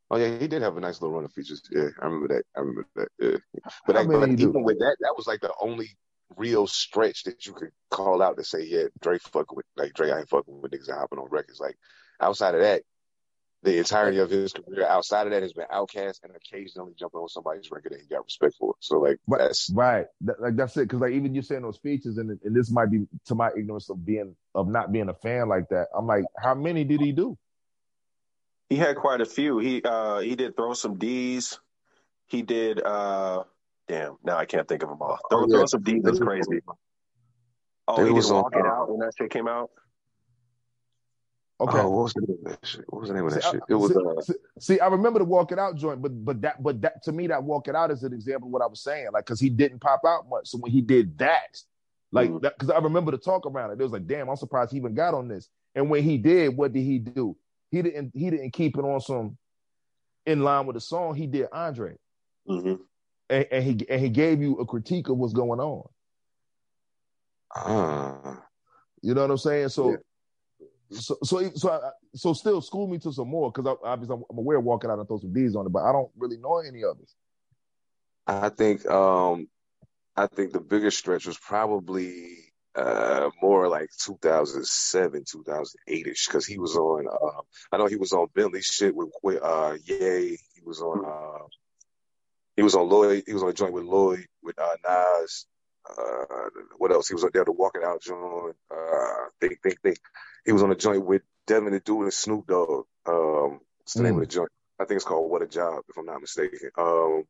Oh 0.09 0.17
yeah, 0.17 0.37
he 0.37 0.47
did 0.47 0.61
have 0.61 0.77
a 0.77 0.79
nice 0.79 1.01
little 1.01 1.15
run 1.15 1.25
of 1.25 1.33
features. 1.33 1.61
Yeah, 1.71 1.89
I 1.99 2.05
remember 2.05 2.27
that. 2.35 2.43
I 2.55 2.59
remember 2.59 2.87
that. 2.95 3.07
Yeah. 3.19 3.37
But, 3.85 3.95
How 3.95 4.01
I, 4.03 4.07
many 4.07 4.19
but 4.19 4.29
he 4.29 4.35
do? 4.35 4.49
even 4.49 4.63
with 4.63 4.79
that, 4.79 4.97
that 5.01 5.13
was 5.17 5.27
like 5.27 5.41
the 5.41 5.53
only 5.59 5.89
real 6.35 6.67
stretch 6.67 7.23
that 7.23 7.45
you 7.45 7.53
could 7.53 7.71
call 7.89 8.21
out 8.21 8.37
to 8.37 8.43
say, 8.43 8.63
yeah, 8.65 8.85
Dre 9.01 9.19
fucking 9.19 9.55
with 9.55 9.65
like 9.75 9.93
Dre 9.93 10.11
I 10.11 10.19
ain't 10.19 10.29
fucking 10.29 10.61
with 10.61 10.71
niggas 10.71 10.89
and 10.89 10.97
hopping 10.97 11.19
on 11.19 11.29
records. 11.29 11.59
Like 11.59 11.77
outside 12.19 12.55
of 12.55 12.61
that, 12.61 12.83
the 13.63 13.77
entirety 13.79 14.19
of 14.19 14.29
his 14.29 14.53
career 14.53 14.85
outside 14.85 15.25
of 15.25 15.33
that 15.33 15.41
has 15.41 15.53
been 15.53 15.65
OutKast 15.73 16.23
and 16.23 16.33
occasionally 16.35 16.93
jumping 16.97 17.19
on 17.19 17.27
somebody's 17.29 17.71
record 17.71 17.93
that 17.93 18.01
he 18.01 18.07
got 18.07 18.23
respect 18.23 18.55
for. 18.59 18.75
So 18.79 18.99
like 18.99 19.17
Right. 19.27 19.39
that's 19.39 19.71
Right. 19.71 20.05
That, 20.21 20.39
like 20.41 20.55
that's 20.55 20.77
it. 20.77 20.81
Because 20.81 21.01
like 21.01 21.13
even 21.13 21.33
you 21.33 21.41
saying 21.41 21.63
those 21.63 21.77
features, 21.77 22.17
and 22.17 22.39
and 22.43 22.55
this 22.55 22.71
might 22.71 22.91
be 22.91 23.07
to 23.25 23.35
my 23.35 23.49
ignorance 23.57 23.89
of 23.89 24.05
being 24.05 24.35
of 24.53 24.67
not 24.67 24.91
being 24.91 25.09
a 25.09 25.13
fan 25.13 25.49
like 25.49 25.69
that. 25.69 25.87
I'm 25.97 26.05
like, 26.05 26.25
how 26.37 26.53
many 26.53 26.83
did 26.83 27.01
he 27.01 27.11
do? 27.11 27.37
He 28.69 28.77
had 28.77 28.95
quite 28.95 29.21
a 29.21 29.25
few. 29.25 29.59
He 29.59 29.81
uh, 29.83 30.19
he 30.19 30.35
did 30.35 30.55
throw 30.55 30.73
some 30.73 30.97
D's. 30.97 31.59
He 32.27 32.41
did. 32.41 32.81
Uh, 32.83 33.43
damn, 33.87 34.17
now 34.23 34.37
I 34.37 34.45
can't 34.45 34.67
think 34.67 34.83
of 34.83 34.89
them 34.89 35.01
all. 35.01 35.17
Throw, 35.29 35.39
Oh, 35.43 35.47
yeah. 35.49 35.57
throw 35.57 35.65
some 35.65 35.83
D's 35.83 36.05
is 36.05 36.19
crazy. 36.19 36.59
Oh, 37.87 38.01
It 38.01 38.07
he 38.07 38.11
was 38.11 38.27
did 38.27 38.33
walk 38.33 38.55
it 38.55 38.65
out 38.65 38.89
when 38.89 38.99
that 38.99 39.13
shit 39.17 39.29
came 39.31 39.47
out. 39.47 39.69
Okay. 41.61 41.77
oh, 41.79 41.89
what 41.89 42.03
was 42.03 42.13
the 42.13 42.21
name 42.21 42.37
of 42.45 42.51
that 42.51 42.67
shit? 42.67 42.85
What 42.89 42.99
was 43.01 43.09
the 43.09 43.15
name 43.15 43.25
of 43.25 43.33
that 43.33 43.43
See, 43.43 43.47
I- 43.47 43.51
shit? 43.51 43.61
It 43.69 43.75
was 43.75 43.91
see, 43.91 43.97
uh, 43.97 44.21
see, 44.21 44.33
see, 44.59 44.79
I 44.81 44.87
remember 44.87 45.19
the 45.19 45.25
walk 45.25 45.51
it 45.53 45.59
out 45.59 45.75
joint, 45.77 46.01
but 46.01 46.25
but 46.25 46.41
that 46.41 46.61
but 46.61 46.81
that 46.81 47.01
to 47.03 47.11
me 47.13 47.27
that 47.27 47.43
walk 47.43 47.67
it 47.69 47.75
out 47.75 47.91
is 47.91 48.03
an 48.03 48.11
example 48.13 48.49
of 48.49 48.51
what 48.53 48.61
I 48.61 48.67
was 48.67 48.81
saying, 48.81 49.07
like 49.13 49.25
because 49.25 49.39
he 49.39 49.49
didn't 49.49 49.79
pop 49.79 50.01
out 50.05 50.27
much. 50.27 50.47
So 50.49 50.57
when 50.57 50.71
he 50.71 50.81
did 50.81 51.17
that, 51.19 51.57
like 52.11 52.29
Mhm. 52.29 52.41
that, 52.41 52.55
because 52.57 52.69
I 52.71 52.79
remember 52.79 53.11
the 53.11 53.17
talk 53.17 53.45
around 53.45 53.71
it, 53.71 53.79
it 53.79 53.83
was 53.83 53.93
like, 53.93 54.05
damn, 54.05 54.29
I'm 54.29 54.35
surprised 54.35 54.71
he 54.71 54.77
even 54.77 54.95
got 54.95 55.13
on 55.13 55.29
this. 55.29 55.47
And 55.75 55.89
when 55.89 56.03
he 56.03 56.17
did, 56.17 56.57
what 56.57 56.73
did 56.73 56.83
he 56.83 56.99
do? 56.99 57.37
He 57.71 57.81
didn't 57.81 58.11
he 58.13 58.29
didn't 58.29 58.51
keep 58.51 58.77
it 58.77 58.83
on 58.83 58.99
some 58.99 59.37
in 60.25 60.43
line 60.43 60.65
with 60.65 60.73
the 60.73 60.81
song. 60.81 61.15
He 61.15 61.25
did 61.27 61.47
Andre, 61.53 61.95
hmm 62.47 62.73
and, 63.29 63.45
and 63.51 63.63
he 63.63 63.89
and 63.89 64.01
he 64.01 64.09
gave 64.09 64.41
you 64.41 64.57
a 64.57 64.65
critique 64.65 65.09
of 65.09 65.17
what's 65.17 65.33
going 65.33 65.59
on. 65.59 65.87
uh, 67.55 68.35
You 69.01 69.13
know 69.13 69.21
what 69.21 69.31
I'm 69.31 69.37
saying? 69.37 69.69
So, 69.69 69.91
Yeah. 69.91 70.97
so, 70.99 71.17
so, 71.23 71.49
so, 71.55 71.71
I, 71.71 71.89
so, 72.15 72.33
still 72.33 72.61
school 72.61 72.87
me 72.87 72.99
to 72.99 73.11
some 73.11 73.29
more 73.29 73.51
because 73.51 73.75
obviously 73.83 74.15
I'm, 74.15 74.23
I'm 74.29 74.37
aware 74.37 74.57
of 74.57 74.63
walking 74.63 74.89
out 74.89 74.99
and 74.99 75.07
throw 75.07 75.17
some 75.19 75.33
D's 75.33 75.55
on 75.55 75.65
it, 75.65 75.71
but 75.71 75.83
I 75.83 75.91
don't 75.91 76.11
really 76.17 76.37
know 76.37 76.57
any 76.57 76.83
others. 76.83 77.15
I 78.27 78.49
think 78.49 78.85
um 78.89 79.47
I 80.15 80.27
think 80.27 80.51
the 80.51 80.59
biggest 80.59 80.97
stretch 80.97 81.27
was 81.27 81.37
probably 81.37 82.37
uh 82.75 83.29
more 83.41 83.67
like 83.69 83.89
2007, 84.03 85.23
2008 85.29 86.07
ish 86.07 86.27
because 86.27 86.45
he 86.45 86.57
was 86.57 86.75
on. 86.75 87.07
Uh, 87.07 87.41
I 87.71 87.77
know 87.77 87.85
he 87.85 87.95
was 87.95 88.11
on 88.13 88.27
Bentley 88.33 88.61
shit 88.61 88.95
with, 88.95 89.09
uh 89.41 89.77
Ye. 89.85 90.37
He 90.55 90.61
was 90.63 90.81
on. 90.81 91.05
Uh, 91.05 91.45
he 92.55 92.63
was 92.63 92.75
on 92.75 92.87
Lloyd. 92.89 93.23
He 93.27 93.33
was 93.33 93.43
on 93.43 93.49
a 93.49 93.53
joint 93.53 93.73
with 93.73 93.83
Lloyd 93.85 94.25
with 94.43 94.57
uh 94.59 94.75
Nas. 94.87 95.45
Uh, 95.87 96.49
what 96.77 96.91
else? 96.91 97.07
He 97.07 97.13
was 97.13 97.23
up 97.23 97.31
there 97.33 97.45
to 97.45 97.51
Walking 97.51 97.83
Out 97.85 98.01
joint. 98.01 98.55
Uh, 98.71 99.25
think, 99.39 99.61
think, 99.61 99.79
think. 99.81 99.99
He 100.45 100.51
was 100.51 100.63
on 100.63 100.71
a 100.71 100.75
joint 100.75 101.05
with 101.05 101.21
Devin 101.47 101.73
the 101.73 101.79
Dude 101.79 102.03
and 102.03 102.13
Snoop 102.13 102.47
Dogg. 102.47 102.85
Um, 103.05 103.59
what's 103.79 103.93
the 103.93 104.03
name 104.03 104.15
of 104.15 104.21
the 104.21 104.25
joint? 104.25 104.49
I 104.79 104.85
think 104.85 104.95
it's 104.97 105.05
called 105.05 105.29
What 105.29 105.41
a 105.43 105.47
Job, 105.47 105.83
if 105.87 105.97
I'm 105.97 106.05
not 106.05 106.21
mistaken. 106.21 106.69
Um, 106.77 107.23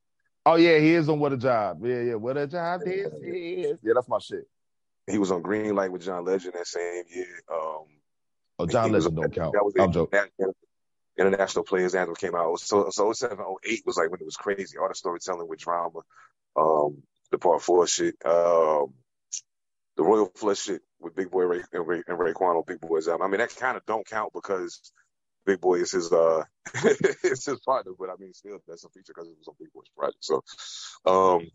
Oh 0.47 0.55
yeah, 0.55 0.77
he 0.77 0.93
is 0.93 1.09
on 1.09 1.19
What 1.19 1.33
a 1.33 1.37
Job. 1.37 1.79
Yeah, 1.83 2.01
yeah, 2.01 2.13
What 2.15 2.37
a 2.37 2.45
Job 2.47 2.81
this 2.85 3.11
is. 3.23 3.79
Yeah, 3.83 3.93
that's 3.95 4.07
my 4.07 4.19
shit. 4.19 4.47
he 5.07 5.17
was 5.17 5.31
on 5.31 5.41
Green 5.41 5.75
Light 5.75 5.91
with 5.91 6.03
John 6.03 6.23
Legend 6.23 6.53
that 6.53 6.67
same 6.67 7.03
year. 7.13 7.27
Um, 7.51 7.85
Oh, 8.57 8.65
John 8.65 8.89
Legend 8.93 9.17
on- 9.17 9.23
don't 9.23 9.33
count. 9.35 9.53
That 9.53 9.65
was 9.65 9.73
I'm 9.77 9.87
the 9.87 9.93
joking. 9.93 10.19
Interna- 11.17 11.27
International 11.33 11.63
Players 11.63 11.95
Anthem 11.95 12.15
came 12.15 12.35
out. 12.35 12.59
So, 12.59 12.89
so 12.89 13.13
07, 13.13 13.37
08 13.39 13.83
was 13.85 13.97
like 13.97 14.11
when 14.11 14.21
it 14.21 14.25
was 14.25 14.37
crazy. 14.37 14.77
All 14.77 14.87
the 14.87 14.95
storytelling 14.95 15.47
with 15.47 15.59
drama, 15.59 15.99
um, 16.55 17.03
the 17.31 17.37
part 17.37 17.61
four 17.61 17.87
shit, 17.87 18.15
um, 18.25 18.93
the 19.97 20.03
Royal 20.03 20.31
Flush 20.35 20.63
shit 20.63 20.81
with 20.99 21.15
Big 21.15 21.31
Boi 21.31 21.43
Ray 21.43 21.61
and 21.71 21.87
Ray, 21.87 22.03
and 22.07 22.19
on 22.19 22.63
Big 22.67 22.81
Boi's 22.81 23.07
album. 23.07 23.25
I 23.25 23.29
mean, 23.29 23.39
that 23.39 23.55
kind 23.55 23.77
of 23.77 23.85
don't 23.85 24.07
count 24.07 24.33
because 24.33 24.91
Big 25.45 25.61
Boi 25.61 25.75
is 25.75 25.91
his 25.91 26.11
uh 26.11 26.43
it's 26.73 27.45
his 27.45 27.59
partner, 27.61 27.91
but 27.97 28.09
I 28.09 28.13
mean 28.19 28.33
still 28.33 28.59
that's 28.67 28.83
a 28.83 28.89
feature 28.89 29.13
because 29.15 29.27
it 29.27 29.37
was 29.37 29.47
on 29.47 29.55
Big 29.59 29.71
Boi's 29.73 29.89
project. 29.95 30.23
So 30.23 30.43
um 31.05 31.47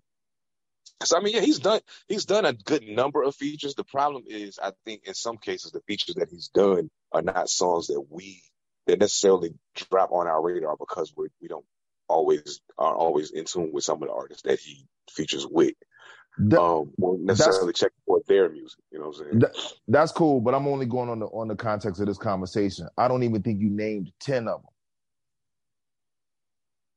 so 1.02 1.16
I 1.16 1.20
mean 1.20 1.34
yeah, 1.34 1.40
he's 1.40 1.58
done 1.58 1.80
he's 2.08 2.24
done 2.24 2.44
a 2.44 2.52
good 2.52 2.82
number 2.84 3.22
of 3.22 3.34
features. 3.34 3.74
The 3.74 3.84
problem 3.84 4.24
is 4.26 4.58
I 4.62 4.72
think 4.84 5.02
in 5.04 5.14
some 5.14 5.38
cases 5.38 5.72
the 5.72 5.80
features 5.80 6.14
that 6.16 6.28
he's 6.30 6.48
done 6.48 6.90
are 7.12 7.22
not 7.22 7.50
songs 7.50 7.88
that 7.88 8.00
we 8.08 8.42
that 8.91 8.99
necessarily 9.01 9.55
drop 9.91 10.11
on 10.12 10.26
our 10.26 10.43
radar 10.43 10.76
because 10.76 11.12
we 11.16 11.28
we 11.41 11.49
don't 11.49 11.64
always 12.09 12.61
are 12.76 12.95
always 12.95 13.30
in 13.30 13.45
tune 13.45 13.70
with 13.72 13.84
some 13.84 14.03
of 14.03 14.09
the 14.09 14.14
artists 14.14 14.43
that 14.43 14.59
he 14.59 14.86
features 15.11 15.47
with. 15.47 15.74
That- 16.38 16.61
um, 16.61 16.93
won't 16.97 17.22
necessarily 17.22 17.72
check 17.72 17.93
for 18.07 18.20
their 18.26 18.49
music. 18.49 18.80
You 18.91 18.99
know 18.99 19.09
what 19.09 19.18
I'm 19.20 19.24
saying? 19.24 19.38
That, 19.41 19.57
that's 19.88 20.12
cool, 20.12 20.41
but 20.41 20.55
I'm 20.55 20.66
only 20.66 20.86
going 20.86 21.09
on 21.09 21.18
the 21.20 21.26
on 21.26 21.49
the 21.49 21.57
context 21.57 22.01
of 22.01 22.07
this 22.07 22.18
conversation. 22.18 22.88
I 22.97 23.09
don't 23.09 23.22
even 23.22 23.43
think 23.43 23.61
you 23.61 23.70
named 23.70 24.11
ten 24.20 24.49
of 24.49 24.62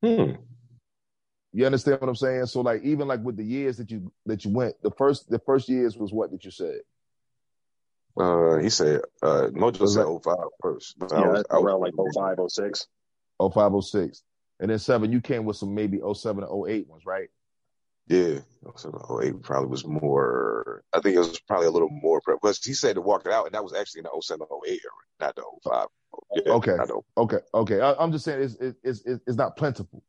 them. 0.02 0.18
Hmm. 0.18 0.36
You 1.52 1.66
understand 1.66 2.02
what 2.02 2.10
I'm 2.10 2.16
saying? 2.16 2.46
So 2.48 2.62
like 2.62 2.84
even 2.84 3.08
like 3.08 3.22
with 3.22 3.38
the 3.38 3.44
years 3.44 3.78
that 3.78 3.92
you 3.92 4.12
that 4.26 4.46
you 4.46 4.52
went, 4.52 4.76
the 4.82 4.92
first 4.92 5.30
the 5.30 5.40
first 5.40 5.70
years 5.70 5.98
was 5.98 6.12
what 6.12 6.32
did 6.32 6.44
you 6.44 6.52
say? 6.52 6.80
Uh, 8.18 8.58
he 8.58 8.70
said, 8.70 9.02
uh, 9.24 9.48
Mojo 9.54 9.80
Was 9.82 9.96
said 9.96 10.06
05 10.06 10.36
first. 10.62 11.00
But 11.00 11.14
I 11.14 11.22
Yeah, 11.22 11.28
was, 11.28 11.46
I 11.50 11.58
was 11.58 11.66
around 11.66 11.82
like 11.82 11.94
05, 12.38 12.52
06. 12.52 12.88
Oh 13.40 13.50
five 13.50 13.74
oh 13.74 13.82
six. 13.82 14.24
And 14.60 14.70
then 14.70 14.80
seven, 14.80 15.12
you 15.12 15.20
came 15.20 15.46
with 15.46 15.58
some 15.58 15.74
maybe 15.74 16.00
07 16.00 16.44
or 16.44 16.70
08 16.70 16.88
ones, 16.88 17.04
right? 17.06 17.30
Yeah. 18.08 18.40
So 18.76 19.20
08 19.22 19.42
probably 19.42 19.70
was 19.70 19.86
more, 19.86 20.84
I 20.94 21.00
think 21.00 21.16
it 21.16 21.20
was 21.20 21.40
probably 21.48 21.68
a 21.68 21.72
little 21.72 21.90
more 21.90 22.22
prep 22.22 22.40
because 22.42 22.64
he 22.64 22.74
said 22.74 22.96
to 22.96 23.02
walk 23.02 23.26
it 23.26 23.32
out, 23.32 23.46
and 23.46 23.56
that 23.56 23.64
was 23.64 23.74
actually 23.74 24.00
in 24.00 24.04
the 24.06 24.22
07 24.22 24.46
08 24.68 24.70
era, 24.70 24.80
not 25.20 25.36
the 25.36 25.44
05. 25.64 25.88
Yeah, 26.36 26.54
Okay. 26.54 26.76
not 26.76 26.90
Okay, 27.18 27.40
okay. 27.54 27.82
I, 27.82 27.94
I'm 27.94 28.12
just 28.12 28.26
saying 28.26 28.44
it's 28.44 28.56
it's 28.84 29.02
it's, 29.06 29.22
it's 29.26 29.38
not 29.38 29.56
plentiful. 29.58 30.04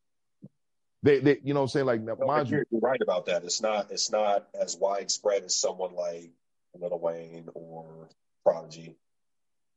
They, 1.02 1.20
they, 1.20 1.38
you 1.42 1.52
know 1.52 1.60
what 1.60 1.64
I'm 1.64 1.68
saying? 1.68 1.86
Like, 1.86 2.00
No, 2.02 2.16
mind 2.26 2.48
you, 2.48 2.56
you're, 2.56 2.66
you're 2.70 2.80
right 2.80 3.00
about 3.00 3.26
that. 3.26 3.44
It's 3.44 3.60
not 3.60 3.90
it's 3.90 4.10
not 4.10 4.46
as 4.58 4.76
widespread 4.76 5.44
as 5.44 5.54
someone 5.54 5.94
like 5.94 6.30
Lil 6.74 6.98
Wayne 7.00 7.48
or 7.54 8.08
Prodigy. 8.44 8.96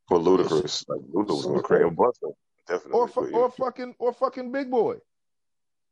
or 0.10 0.20
Ludacris. 0.20 0.86
Like, 0.88 1.02
Luda 1.02 1.28
was 1.36 1.45
going 1.45 1.62
crazy. 1.64 1.84
Definitely. 2.68 2.91
or 3.00 3.08
fu- 3.08 3.34
or 3.36 3.50
fucking 3.52 3.95
or 4.00 4.14
fucking 4.14 4.52
Big 4.52 4.70
Boi. 4.70 4.95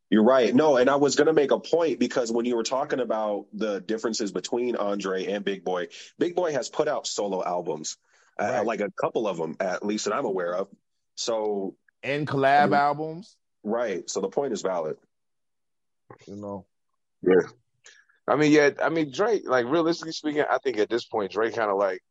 You're 0.09 0.23
right. 0.23 0.53
No, 0.53 0.77
and 0.77 0.89
I 0.89 0.97
was 0.97 1.15
going 1.15 1.27
to 1.27 1.33
make 1.33 1.51
a 1.51 1.59
point 1.59 1.99
because 1.99 2.31
when 2.31 2.45
you 2.45 2.55
were 2.55 2.63
talking 2.63 2.99
about 2.99 3.45
the 3.53 3.79
differences 3.81 4.31
between 4.31 4.75
Andre 4.75 5.25
and 5.25 5.43
Big 5.43 5.63
Boi, 5.63 5.87
Big 6.19 6.35
Boi 6.35 6.51
has 6.51 6.69
put 6.69 6.87
out 6.87 7.07
solo 7.07 7.43
albums, 7.43 7.97
uh, 8.37 8.61
like 8.65 8.81
a 8.81 8.91
couple 8.91 9.27
of 9.27 9.37
them 9.37 9.55
at 9.59 9.85
least 9.85 10.05
that 10.05 10.13
I'm 10.13 10.25
aware 10.25 10.53
of. 10.53 10.67
So, 11.15 11.75
and 12.03 12.27
collab 12.27 12.63
I 12.63 12.65
mean- 12.65 12.73
albums. 12.73 13.35
right. 13.63 14.07
So 14.09 14.19
the 14.21 14.29
point 14.29 14.53
is 14.53 14.61
valid. 14.61 14.97
You 16.27 16.35
know, 16.35 16.65
Yeah. 17.23 17.47
I 18.27 18.35
mean, 18.35 18.51
yeah, 18.51 18.71
I 18.81 18.89
mean, 18.89 19.11
Dre, 19.11 19.41
like, 19.43 19.65
realistically 19.65 20.11
speaking, 20.11 20.43
I 20.49 20.57
think 20.57 20.77
at 20.77 20.89
this 20.89 21.05
point, 21.05 21.31
Dre 21.31 21.51
kind 21.51 21.69
of 21.69 21.77
like, 21.77 22.01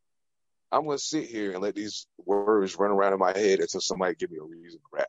I'm 0.70 0.84
going 0.84 0.98
to 0.98 1.02
sit 1.02 1.24
here 1.26 1.52
and 1.52 1.62
let 1.62 1.74
these 1.74 2.06
words 2.24 2.76
run 2.78 2.90
around 2.90 3.12
in 3.12 3.18
my 3.18 3.36
head 3.36 3.60
until 3.60 3.80
somebody 3.80 4.14
give 4.14 4.30
me 4.30 4.38
a 4.38 4.44
reason 4.44 4.80
to 4.80 4.86
rap. 4.92 5.08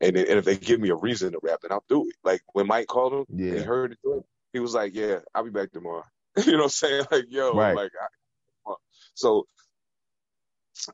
And, 0.00 0.16
and 0.16 0.38
if 0.38 0.44
they 0.44 0.56
give 0.56 0.80
me 0.80 0.90
a 0.90 0.96
reason 0.96 1.32
to 1.32 1.38
rap, 1.42 1.60
then 1.62 1.72
I'll 1.72 1.84
do 1.88 2.08
it. 2.08 2.16
Like, 2.24 2.42
when 2.52 2.66
Mike 2.66 2.86
called 2.88 3.12
him, 3.12 3.24
and 3.50 3.58
he 3.58 3.62
heard 3.64 3.92
it, 3.92 4.24
he 4.52 4.60
was 4.60 4.74
like, 4.74 4.94
yeah, 4.94 5.18
I'll 5.34 5.44
be 5.44 5.50
back 5.50 5.72
tomorrow. 5.72 6.04
you 6.44 6.52
know 6.52 6.58
what 6.58 6.64
I'm 6.64 6.70
saying? 6.70 7.04
Like, 7.10 7.24
yo, 7.28 7.56
Right. 7.56 7.76
like, 7.76 7.92
I, 8.00 8.74
so, 9.14 9.46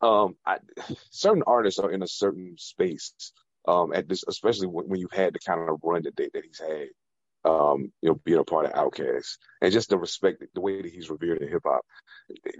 um, 0.02 0.36
I, 0.44 0.58
certain 1.10 1.44
artists 1.46 1.78
are 1.78 1.90
in 1.90 2.02
a 2.02 2.08
certain 2.08 2.56
space, 2.58 3.12
um, 3.66 3.92
at 3.92 4.08
this, 4.08 4.24
especially 4.26 4.66
when, 4.66 4.88
when 4.88 5.00
you've 5.00 5.12
had 5.12 5.34
the 5.34 5.38
kind 5.38 5.68
of 5.68 5.80
run 5.82 6.02
that 6.02 6.16
they, 6.16 6.28
that 6.32 6.44
he's 6.44 6.60
had, 6.60 6.88
um, 7.44 7.92
you 8.02 8.08
know, 8.10 8.20
being 8.24 8.38
a 8.38 8.44
part 8.44 8.66
of 8.66 8.72
OutKast 8.72 9.38
and 9.62 9.72
just 9.72 9.90
the 9.90 9.98
respect, 9.98 10.44
the 10.54 10.60
way 10.60 10.82
that 10.82 10.92
he's 10.92 11.10
revered 11.10 11.42
in 11.42 11.48
hip 11.48 11.62
hop. 11.64 11.82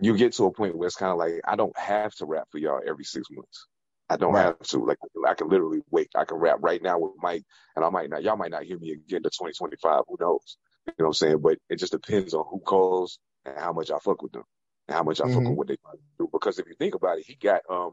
You 0.01 0.17
get 0.17 0.33
to 0.35 0.47
a 0.47 0.53
point 0.53 0.77
where 0.77 0.87
it's 0.87 0.97
kind 0.97 1.13
of 1.13 1.19
like, 1.19 1.41
I 1.47 1.57
don't 1.57 1.77
have 1.79 2.15
to 2.17 2.27
rap 2.27 2.49
for 2.51 2.59
y'all 2.59 2.81
every 2.87 3.05
six 3.05 3.29
months. 3.31 3.67
I 4.09 4.17
don't 4.17 4.33
Right. 4.33 4.45
have 4.45 4.59
to. 4.61 4.85
Like, 4.85 4.99
I 5.27 5.35
can 5.35 5.49
literally 5.49 5.81
wait. 5.91 6.09
I 6.17 6.25
can 6.25 6.39
rap 6.39 6.59
right 6.61 6.83
now 6.83 6.99
with 6.99 7.13
Mike, 7.21 7.45
and 7.77 7.85
I 7.85 7.91
might 7.91 8.09
not. 8.09 8.23
Y'all 8.23 8.37
might 8.37 8.51
not 8.51 8.65
hear 8.65 8.79
me 8.79 8.93
again 8.93 9.23
to 9.23 9.31
2025. 9.31 10.05
Who 10.09 10.17
knows? 10.19 10.57
You 10.87 10.95
know 10.99 11.05
what 11.05 11.09
I'm 11.09 11.13
saying? 11.15 11.39
But 11.43 11.59
it 11.69 11.77
just 11.77 11.93
depends 11.93 12.33
on 12.35 12.45
who 12.51 12.61
calls 12.61 13.19
and 13.45 13.59
how 13.59 13.73
much 13.73 13.91
I 13.91 13.99
fuck 13.99 14.23
with 14.23 14.33
them 14.33 14.45
and 14.89 14.97
how 14.97 15.03
much 15.03 15.21
I 15.21 15.29
fuck 15.29 15.45
Mhm. 15.45 15.51
with 15.51 15.59
what 15.59 15.69
they 15.69 15.77
do. 16.19 16.29
Because 16.33 16.59
if 16.59 16.67
you 16.67 16.75
think 16.75 16.95
about 16.95 17.19
it, 17.19 17.27
he 17.27 17.35
got 17.35 17.63
um 17.69 17.93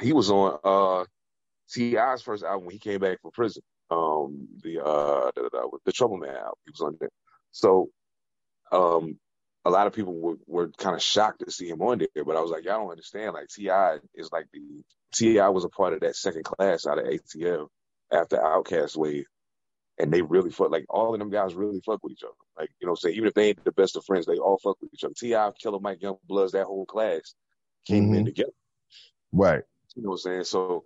he 0.00 0.12
was 0.12 0.30
on 0.30 0.58
uh 0.64 1.04
T.I.'s 1.70 2.22
first 2.22 2.44
album 2.44 2.66
when 2.66 2.72
he 2.74 2.78
came 2.78 3.00
back 3.00 3.20
from 3.22 3.30
prison. 3.32 3.62
Um 3.90 4.48
the 4.62 4.84
uh 4.84 5.30
the, 5.36 5.50
the, 5.52 5.78
the 5.86 5.92
Trouble 5.92 6.18
Man 6.18 6.34
album. 6.36 6.54
He 6.66 6.72
was 6.72 6.80
on 6.82 6.96
there. 7.00 7.10
So 7.52 7.90
um 8.72 9.18
a 9.64 9.70
lot 9.70 9.86
of 9.86 9.92
people 9.92 10.14
were, 10.14 10.36
were 10.46 10.70
kind 10.78 10.96
of 10.96 11.02
shocked 11.02 11.42
to 11.44 11.50
see 11.50 11.68
him 11.68 11.82
on 11.82 11.98
there, 11.98 12.24
but 12.24 12.36
I 12.36 12.40
was 12.40 12.50
like, 12.50 12.64
y'all 12.64 12.80
don't 12.80 12.90
understand. 12.92 13.34
Like 13.34 13.48
T.I. 13.48 13.98
is 14.14 14.30
like 14.32 14.46
the 14.52 14.60
T.I. 15.14 15.48
was 15.50 15.64
a 15.64 15.68
part 15.68 15.92
of 15.92 16.00
that 16.00 16.16
second 16.16 16.44
class 16.44 16.86
out 16.86 16.98
of 16.98 17.06
ATL 17.06 17.68
after 18.12 18.38
OutKast 18.38 18.96
wave, 18.96 19.26
and 19.98 20.12
they 20.12 20.22
really 20.22 20.50
fuck 20.50 20.70
like 20.70 20.86
all 20.90 21.14
of 21.14 21.20
them 21.20 21.30
guys 21.30 21.54
really 21.54 21.80
fuck 21.86 22.00
with 22.04 22.12
each 22.12 22.24
other. 22.24 22.32
Like 22.58 22.70
you 22.80 22.86
know, 22.86 22.92
what 22.92 22.98
I'm 22.98 23.10
saying 23.10 23.16
even 23.16 23.28
if 23.28 23.34
they 23.34 23.48
ain't 23.48 23.64
the 23.64 23.72
best 23.72 23.96
of 23.96 24.04
friends, 24.04 24.26
they 24.26 24.38
all 24.38 24.58
fuck 24.62 24.78
with 24.82 24.94
each 24.94 25.04
other. 25.04 25.14
T.I., 25.18 25.50
Killer 25.62 25.80
Mike, 25.80 26.02
Young 26.02 26.18
Bloods, 26.28 26.52
that 26.52 26.66
whole 26.66 26.86
class 26.86 27.34
came 27.86 28.14
in 28.14 28.24
Mhm. 28.24 28.26
together. 28.26 28.52
right. 29.32 29.62
You 29.96 30.02
know 30.02 30.10
what 30.10 30.14
I'm 30.16 30.18
saying? 30.20 30.44
So 30.44 30.84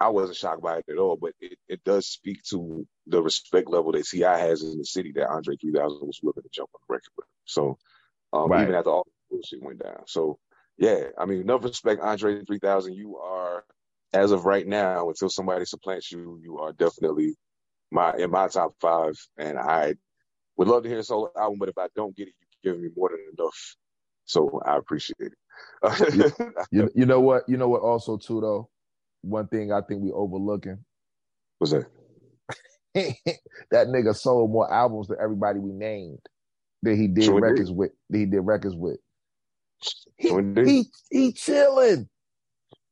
I 0.00 0.08
wasn't 0.10 0.38
shocked 0.38 0.62
by 0.62 0.78
it 0.78 0.86
at 0.90 0.98
all, 0.98 1.16
but 1.16 1.32
it, 1.40 1.58
it 1.68 1.84
does 1.84 2.06
speak 2.06 2.42
to 2.50 2.86
the 3.06 3.22
respect 3.22 3.68
level 3.70 3.92
that 3.92 4.06
T.I. 4.06 4.38
has 4.38 4.62
in 4.62 4.78
the 4.78 4.84
city 4.84 5.12
that 5.16 5.28
Andre 5.30 5.56
3000 5.56 5.98
was 6.06 6.20
willing 6.22 6.42
to 6.42 6.48
jump 6.52 6.70
on 6.74 6.80
the 6.88 6.92
record 6.94 7.12
with. 7.16 7.26
So 7.46 7.78
um, 8.34 8.54
Right. 8.54 8.60
even 8.60 8.76
after 8.76 8.90
all 8.90 9.06
the 9.06 9.36
bullshit 9.36 9.62
went 9.64 9.82
down. 9.82 10.04
So 10.08 10.38
yeah, 10.78 11.06
I 11.18 11.26
mean, 11.26 11.42
enough 11.42 11.64
respect, 11.64 12.02
Andre 12.02 12.44
3000. 12.44 12.94
You 12.94 13.18
are, 13.18 13.64
as 14.14 14.32
of 14.32 14.46
right 14.46 14.66
now, 14.66 15.10
until 15.10 15.30
somebody 15.30 15.66
supplants 15.66 16.12
you, 16.12 16.40
you 16.42 16.60
are 16.60 16.72
definitely 16.72 17.36
my 17.92 18.14
in 18.18 18.30
my 18.30 18.48
top 18.48 18.74
five. 18.80 19.14
And 19.38 19.58
I 19.58 19.96
would 20.56 20.68
love 20.68 20.84
to 20.84 20.90
hear 20.90 21.00
a 21.00 21.04
solo 21.04 21.30
album, 21.38 21.58
but 21.60 21.70
if 21.70 21.78
I 21.78 21.88
don't 21.96 22.16
get 22.16 22.28
it, 22.28 22.34
you've 22.40 22.74
given 22.74 22.82
me 22.82 22.90
more 22.96 23.10
than 23.10 23.20
enough. 23.38 23.76
So 24.26 24.62
I 24.66 24.76
appreciate 24.78 25.16
it. 25.20 25.34
You 26.70 26.90
you 26.94 27.06
know 27.06 27.20
what? 27.20 27.44
You 27.48 27.56
know 27.58 27.68
what? 27.68 27.82
Also, 27.82 28.18
too 28.18 28.40
though, 28.42 28.70
one 29.24 29.48
thing 29.48 29.72
I 29.72 29.80
think 29.82 30.02
we 30.02 30.12
overlooking 30.12 30.78
What's 31.58 31.72
that? 31.72 31.86
that 32.94 33.88
nigga 33.88 34.14
sold 34.14 34.50
more 34.50 34.72
albums 34.72 35.08
than 35.08 35.18
everybody 35.22 35.58
we 35.58 35.72
named 35.72 36.20
that 36.82 36.96
he 36.96 37.08
did 37.08 37.24
Sure 37.24 37.40
did. 37.42 37.42
records 37.42 37.70
with. 37.72 37.92
That 38.10 38.18
he 38.18 38.26
did 38.26 38.40
records 38.40 38.76
with. 38.76 38.98
He 40.16 40.28
Sure 40.28 40.42
did. 40.42 40.66
he, 40.66 40.84
he 41.10 41.32
chilling. 41.32 42.08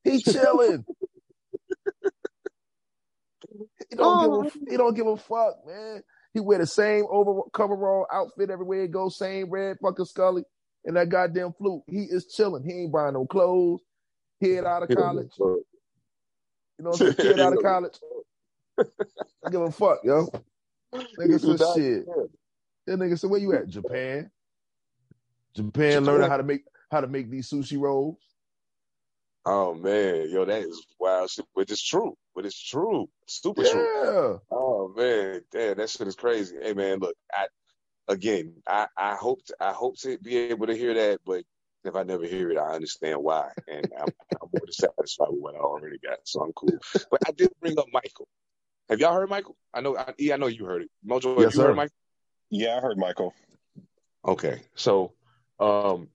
He 0.04 0.22
chilling. 0.22 0.86
he 3.90 3.96
don't 3.96 4.20
give 4.20 4.32
a 4.32 4.34
oh. 4.34 4.50
he 4.68 4.76
don't 4.76 4.94
give 4.94 5.06
a 5.06 5.16
fuck, 5.16 5.56
man. 5.66 6.02
He 6.34 6.40
wear 6.40 6.58
the 6.58 6.66
same 6.66 7.04
over 7.10 7.42
coverall 7.52 8.06
outfit 8.12 8.50
everywhere 8.50 8.82
he 8.82 8.88
goes, 8.88 9.18
same 9.18 9.50
red 9.50 9.76
fucking 9.82 10.06
Scully 10.06 10.44
and 10.84 10.96
that 10.96 11.10
goddamn 11.10 11.52
flute. 11.58 11.82
He 11.88 12.04
is 12.04 12.32
chilling. 12.34 12.64
He 12.64 12.82
ain't 12.84 12.92
buying 12.92 13.14
no 13.14 13.26
clothes. 13.26 13.80
Head 14.40 14.64
out 14.64 14.82
of 14.82 14.88
He 14.88 14.96
college. 14.96 15.30
Give 16.78 16.86
a 16.86 16.90
fuck. 16.90 16.90
You 16.90 16.90
know 16.90 16.90
what 16.90 17.00
I'm 17.00 17.14
saying? 17.14 17.34
Kid 17.34 17.40
out 17.40 17.52
of 17.52 17.62
college. 17.62 17.98
I 19.46 19.50
give 19.50 19.60
a 19.60 19.70
fuck, 19.70 19.98
yo. 20.04 20.28
Nigga 20.94 21.40
said 21.40 21.74
shit. 21.74 22.06
That 22.86 22.98
nigga 22.98 23.18
said, 23.18 23.30
where 23.30 23.40
you 23.40 23.52
at? 23.54 23.68
Japan. 23.68 24.30
Japan 25.54 26.04
learning 26.04 26.28
how 26.28 26.38
to 26.38 26.42
make 26.42 26.64
how 26.90 27.00
to 27.00 27.06
make 27.06 27.30
these 27.30 27.50
sushi 27.50 27.78
rolls. 27.78 28.16
Oh 29.44 29.74
man, 29.74 30.30
yo, 30.30 30.44
that 30.44 30.62
is 30.62 30.86
wild 30.98 31.30
shit. 31.30 31.44
But 31.54 31.70
it's 31.70 31.82
true. 31.82 32.16
But 32.34 32.46
it's 32.46 32.60
true. 32.60 33.08
Super 33.26 33.64
true. 33.64 34.40
Oh 34.50 34.92
man, 34.96 35.42
damn, 35.50 35.76
that 35.76 35.90
shit 35.90 36.06
is 36.06 36.14
crazy. 36.14 36.56
Hey 36.60 36.74
man, 36.74 37.00
look, 37.00 37.14
I 37.32 37.46
again, 38.08 38.54
I 38.66 38.86
I 38.96 39.14
hope 39.14 39.44
to, 39.46 39.56
I 39.60 39.72
hope 39.72 39.98
to 40.00 40.16
be 40.18 40.36
able 40.36 40.68
to 40.68 40.76
hear 40.76 40.94
that, 40.94 41.20
but 41.26 41.44
if 41.84 41.96
I 41.96 42.02
never 42.02 42.24
hear 42.24 42.50
it, 42.50 42.58
I 42.58 42.74
understand 42.74 43.22
why, 43.22 43.50
and 43.68 43.88
I'm, 43.98 44.08
I'm 44.40 44.48
more 44.52 44.62
than 44.64 44.72
satisfied 44.72 45.28
with 45.30 45.40
what 45.40 45.54
I 45.54 45.58
already 45.58 45.98
got, 45.98 46.18
so 46.24 46.40
I'm 46.40 46.52
cool. 46.52 46.78
But 47.10 47.20
I 47.26 47.32
did 47.32 47.50
bring 47.60 47.78
up 47.78 47.86
Michael. 47.92 48.28
Have 48.88 49.00
y'all 49.00 49.14
heard 49.14 49.30
Michael? 49.30 49.56
I 49.72 49.80
know, 49.80 49.96
I, 49.96 50.12
yeah, 50.18 50.34
I 50.34 50.36
know 50.36 50.46
you 50.46 50.64
heard 50.64 50.82
it. 50.82 50.90
Mojo, 51.06 51.34
have 51.36 51.44
Yes, 51.44 51.54
you 51.54 51.60
sir. 51.60 51.66
heard 51.68 51.76
Michael? 51.76 51.94
Yeah, 52.50 52.76
I 52.76 52.80
heard 52.80 52.98
Michael. 52.98 53.34
Okay, 54.26 54.60
so 54.74 55.12
um, 55.58 56.08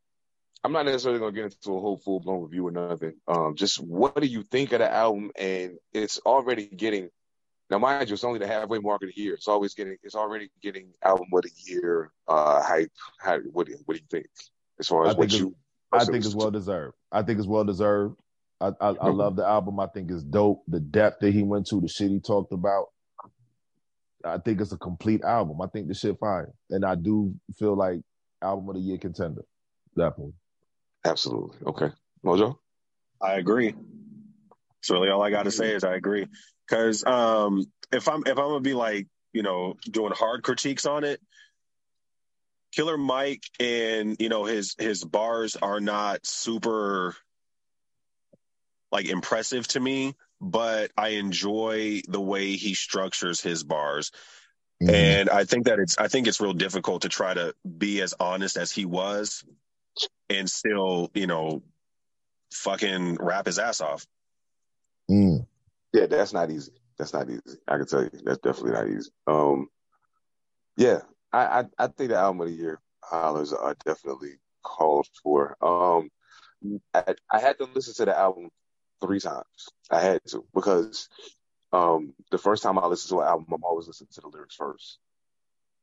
I'm 0.64 0.72
not 0.72 0.86
necessarily 0.86 1.20
gonna 1.20 1.32
get 1.32 1.46
into 1.46 1.76
a 1.76 1.80
whole 1.80 1.98
full 1.98 2.20
blown 2.20 2.44
review 2.44 2.68
or 2.68 2.72
nothing. 2.72 3.14
Um, 3.28 3.56
just 3.56 3.82
what 3.82 4.20
do 4.20 4.28
you 4.28 4.44
think 4.44 4.72
of 4.72 4.80
the 4.80 4.92
album? 4.92 5.32
And 5.38 5.78
it's 5.94 6.20
already 6.20 6.68
getting 6.68 7.10
now, 7.70 7.80
mind 7.80 8.08
you, 8.08 8.14
it's 8.14 8.24
only 8.24 8.40
the 8.40 8.48
halfway 8.48 8.80
mark 8.80 9.04
of 9.04 9.10
the 9.14 9.22
year. 9.22 9.34
It's 9.34 9.50
always 9.50 9.74
getting, 9.74 9.98
it's 10.02 10.16
already 10.16 10.50
getting 10.62 10.94
album 11.04 11.28
of 11.34 11.42
the 11.42 11.52
year 11.66 12.12
uh 12.28 12.62
hype. 12.64 12.92
How, 13.20 13.40
what 13.40 13.66
do 13.66 13.74
you, 13.74 13.80
what 13.86 13.96
do 13.96 14.02
you 14.02 14.08
think 14.10 14.28
as 14.80 14.88
far 14.88 15.06
I 15.06 15.10
as 15.10 15.16
what 15.16 15.30
think 15.30 15.42
you? 15.42 15.56
I 15.92 16.06
think 16.06 16.26
it's 16.26 16.36
well 16.36 16.52
deserved. 16.52 16.96
I 17.12 17.24
think 17.24 17.40
it's 17.40 17.48
well 17.48 17.64
deserved. 17.64 18.16
I, 18.60 18.72
I, 18.82 18.90
I 18.90 19.10
love 19.10 19.36
the 19.36 19.46
album. 19.46 19.80
I 19.80 19.88
think 19.88 20.10
it's 20.12 20.24
dope. 20.24 20.64
The 20.68 20.80
depth 20.80 21.20
that 21.22 21.32
he 21.32 21.44
went 21.44 21.68
to, 21.68 21.80
the 21.80 21.88
shit 21.88 22.10
he 22.10 22.20
talked 22.20 22.52
about. 22.52 22.88
I 24.26 24.40
think 24.40 24.60
it's 24.60 24.72
a 24.72 24.78
complete 24.78 25.24
album. 25.24 25.62
I 25.62 25.68
think 25.68 25.88
the 25.88 25.94
shit 25.94 26.18
fire, 26.20 26.52
and 26.70 26.84
I 26.84 26.96
do 26.96 27.36
feel 27.58 27.78
like 27.78 28.02
album 28.42 28.70
of 28.70 28.76
the 28.76 28.82
year 28.82 28.98
contender. 28.98 29.44
Definitely. 29.96 30.34
Absolutely. 31.06 31.58
Okay, 31.68 31.90
Mojo. 32.26 32.58
I 33.22 33.36
agree. 33.36 33.72
That's 33.72 34.90
really 34.90 35.10
all 35.10 35.22
I 35.22 35.30
got 35.30 35.44
to 35.44 35.52
say 35.52 35.74
is 35.74 35.84
I 35.84 35.96
agree. 35.96 36.28
Because 36.68 37.06
um, 37.06 37.66
if 37.92 38.08
I'm 38.08 38.22
if 38.26 38.38
I'm 38.38 38.50
gonna 38.50 38.60
be 38.60 38.74
like 38.74 39.08
you 39.34 39.44
know 39.44 39.76
doing 39.90 40.14
hard 40.14 40.44
critiques 40.44 40.86
on 40.86 41.04
it, 41.04 41.22
Killer 42.78 42.98
Mike 42.98 43.44
and 43.60 44.18
you 44.20 44.30
know 44.30 44.46
his 44.46 44.76
his 44.78 45.04
bars 45.04 45.56
are 45.56 45.80
not 45.80 46.28
super 46.28 47.16
like 48.92 49.08
impressive 49.08 49.68
to 49.70 49.80
me, 49.80 50.14
but 50.40 50.92
I 50.96 51.10
enjoy 51.10 52.02
the 52.08 52.22
way 52.22 52.52
he 52.56 52.76
structures 52.76 53.42
his 53.42 53.64
bars. 53.64 54.12
Mm-hmm. 54.80 54.94
And 54.94 55.30
I 55.32 55.46
think 55.46 55.66
that 55.66 55.80
it's 55.80 55.98
I 55.98 56.08
think 56.08 56.28
it's 56.28 56.40
real 56.40 56.54
difficult 56.54 57.02
to 57.02 57.10
try 57.10 57.34
to 57.34 57.56
be 57.66 58.00
as 58.04 58.14
honest 58.20 58.58
as 58.58 58.72
he 58.72 58.86
was 58.86 59.44
and 60.30 60.48
still, 60.48 61.10
you 61.16 61.26
know, 61.26 61.64
fucking 62.54 63.16
rap 63.20 63.48
his 63.48 63.58
ass 63.58 63.82
off. 63.82 64.06
Mm. 65.10 65.48
Yeah, 65.94 66.06
that's 66.06 66.32
not 66.32 66.52
easy. 66.52 66.74
That's 67.00 67.14
not 67.14 67.28
easy. 67.28 67.58
I 67.68 67.78
can 67.78 67.88
tell 67.88 68.04
you, 68.04 68.12
that's 68.24 68.38
definitely 68.38 68.74
not 68.74 68.88
easy. 68.88 69.10
Um, 69.26 69.68
yeah, 70.78 71.00
I, 71.32 71.40
I, 71.40 71.64
I 71.78 71.88
think 71.88 72.10
the 72.10 72.18
album 72.18 72.42
of 72.42 72.48
the 72.48 72.54
year 72.54 72.80
hollers 73.04 73.54
are 73.54 73.76
definitely 73.86 74.40
called 74.64 75.08
for. 75.24 75.58
Um, 75.62 76.10
I, 76.94 77.16
I 77.32 77.40
had 77.40 77.58
to 77.60 77.66
listen 77.74 77.94
to 77.96 78.06
the 78.06 78.18
album 78.18 78.50
three 79.02 79.20
times. 79.20 79.70
I 79.92 80.02
had 80.02 80.22
to 80.28 80.46
because 80.54 81.08
um, 81.72 82.14
the 82.32 82.38
first 82.38 82.64
time 82.64 82.80
I 82.80 82.88
listen 82.88 83.16
to 83.16 83.22
an 83.22 83.28
album, 83.28 83.48
I'm 83.54 83.64
always 83.64 83.88
listening 83.88 84.10
to 84.14 84.22
the 84.22 84.30
lyrics 84.30 84.56
first. 84.56 85.00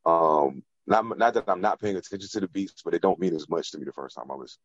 Um, 0.06 0.62
not 0.86 1.18
not 1.18 1.34
that 1.34 1.48
I'm 1.48 1.60
not 1.60 1.80
paying 1.80 1.96
attention 1.96 2.28
to 2.32 2.40
the 2.40 2.48
beats, 2.48 2.82
but 2.84 2.94
it 2.94 3.02
don't 3.02 3.18
mean 3.18 3.34
as 3.34 3.48
much 3.48 3.70
to 3.70 3.78
me 3.78 3.84
the 3.84 3.92
first 3.92 4.16
time 4.16 4.30
I 4.30 4.34
listen. 4.34 4.60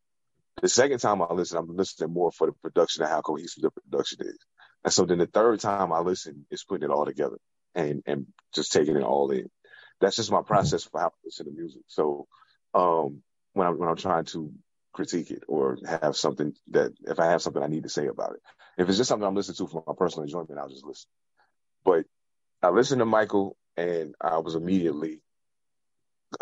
The 0.60 0.68
second 0.68 0.98
time 0.98 1.22
I 1.22 1.32
listen, 1.32 1.56
I'm 1.56 1.74
listening 1.74 2.12
more 2.12 2.32
for 2.32 2.46
the 2.46 2.52
production 2.52 3.02
and 3.02 3.10
how 3.10 3.22
cohesive 3.22 3.62
the 3.62 3.70
production 3.70 4.26
is. 4.26 4.38
And 4.84 4.92
so 4.92 5.04
then 5.04 5.18
the 5.18 5.26
third 5.26 5.60
time 5.60 5.92
I 5.92 6.00
listen 6.00 6.46
is 6.50 6.64
putting 6.64 6.90
it 6.90 6.92
all 6.92 7.06
together 7.06 7.38
and 7.74 8.02
and 8.06 8.26
just 8.54 8.72
taking 8.72 8.96
it 8.96 9.02
all 9.02 9.30
in. 9.30 9.48
That's 10.00 10.16
just 10.16 10.32
my 10.32 10.42
process 10.42 10.84
for 10.84 11.00
how 11.00 11.08
I 11.08 11.10
listen 11.24 11.46
to 11.46 11.52
music. 11.52 11.82
So 11.86 12.26
um, 12.74 13.22
when 13.52 13.66
I'm 13.66 13.78
when 13.78 13.88
I'm 13.88 13.96
trying 13.96 14.24
to 14.26 14.52
critique 14.92 15.30
it 15.30 15.44
or 15.48 15.78
have 15.86 16.16
something 16.16 16.54
that 16.70 16.92
if 17.02 17.18
I 17.20 17.26
have 17.26 17.42
something 17.42 17.62
I 17.62 17.68
need 17.68 17.84
to 17.84 17.88
say 17.88 18.06
about 18.06 18.34
it. 18.34 18.42
If 18.78 18.88
it's 18.88 18.98
just 18.98 19.08
something 19.08 19.26
I'm 19.26 19.34
listening 19.34 19.56
to 19.56 19.66
for 19.66 19.84
my 19.86 19.94
personal 19.96 20.24
enjoyment, 20.24 20.58
I'll 20.58 20.68
just 20.68 20.84
listen. 20.84 21.08
But 21.84 22.06
I 22.62 22.70
listened 22.70 23.00
to 23.00 23.06
Michael 23.06 23.56
and 23.76 24.14
I 24.20 24.38
was 24.38 24.54
immediately, 24.54 25.22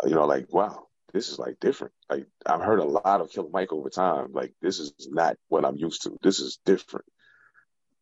you 0.05 0.15
know, 0.15 0.25
like, 0.25 0.53
wow, 0.53 0.87
this 1.13 1.29
is 1.29 1.39
like 1.39 1.59
different. 1.59 1.93
Like 2.09 2.27
I've 2.45 2.61
heard 2.61 2.79
a 2.79 2.83
lot 2.83 3.21
of 3.21 3.31
Killer 3.31 3.49
Mike 3.51 3.71
over 3.71 3.89
time. 3.89 4.31
Like 4.33 4.53
this 4.61 4.79
is 4.79 4.93
not 5.11 5.37
what 5.47 5.65
I'm 5.65 5.77
used 5.77 6.03
to. 6.03 6.17
This 6.21 6.39
is 6.39 6.59
different. 6.65 7.05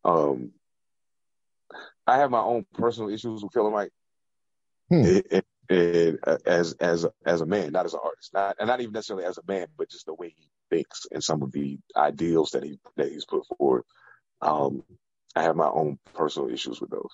Um, 0.04 0.52
I 2.06 2.18
have 2.18 2.30
my 2.30 2.40
own 2.40 2.64
personal 2.74 3.10
issues 3.10 3.42
with 3.42 3.52
Killer 3.52 3.70
Mike. 3.70 3.92
Hmm. 4.90 5.04
It, 5.04 5.26
it, 5.30 5.46
and 5.70 6.18
uh, 6.26 6.38
as 6.46 6.72
as 6.74 7.06
as 7.26 7.40
a 7.40 7.46
man, 7.46 7.72
not 7.72 7.84
as 7.84 7.94
an 7.94 8.00
artist, 8.02 8.32
not 8.32 8.56
and 8.58 8.68
not 8.68 8.80
even 8.80 8.92
necessarily 8.92 9.26
as 9.26 9.38
a 9.38 9.42
man, 9.46 9.66
but 9.76 9.90
just 9.90 10.06
the 10.06 10.14
way 10.14 10.34
he 10.34 10.48
thinks 10.70 11.06
and 11.12 11.22
some 11.22 11.42
of 11.42 11.52
the 11.52 11.78
ideals 11.96 12.52
that 12.52 12.64
he 12.64 12.78
that 12.96 13.10
he's 13.10 13.26
put 13.26 13.46
forward. 13.46 13.84
Um, 14.40 14.82
I 15.36 15.42
have 15.42 15.56
my 15.56 15.68
own 15.68 15.98
personal 16.14 16.48
issues 16.48 16.80
with 16.80 16.90
those, 16.90 17.10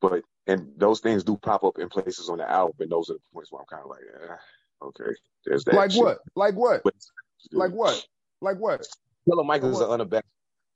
but 0.00 0.22
and 0.46 0.72
those 0.76 1.00
things 1.00 1.24
do 1.24 1.36
pop 1.36 1.64
up 1.64 1.78
in 1.78 1.88
places 1.88 2.28
on 2.28 2.38
the 2.38 2.48
album, 2.48 2.76
and 2.78 2.90
those 2.90 3.10
are 3.10 3.14
the 3.14 3.20
points 3.32 3.50
where 3.50 3.62
I'm 3.62 3.66
kind 3.66 3.82
of 3.82 3.90
like, 3.90 4.02
eh, 4.30 4.34
okay, 4.82 5.16
there's 5.44 5.64
that. 5.64 5.74
Like 5.74 5.90
shit. 5.90 6.02
what? 6.02 6.18
Like 6.36 6.54
what? 6.54 6.82
But, 6.84 6.94
like 7.52 7.72
what? 7.72 8.06
Like 8.40 8.58
what? 8.58 8.86
Killer 9.28 9.44
Mike 9.44 9.64
is 9.64 9.80
an 9.80 9.90
unabashed. 9.90 10.26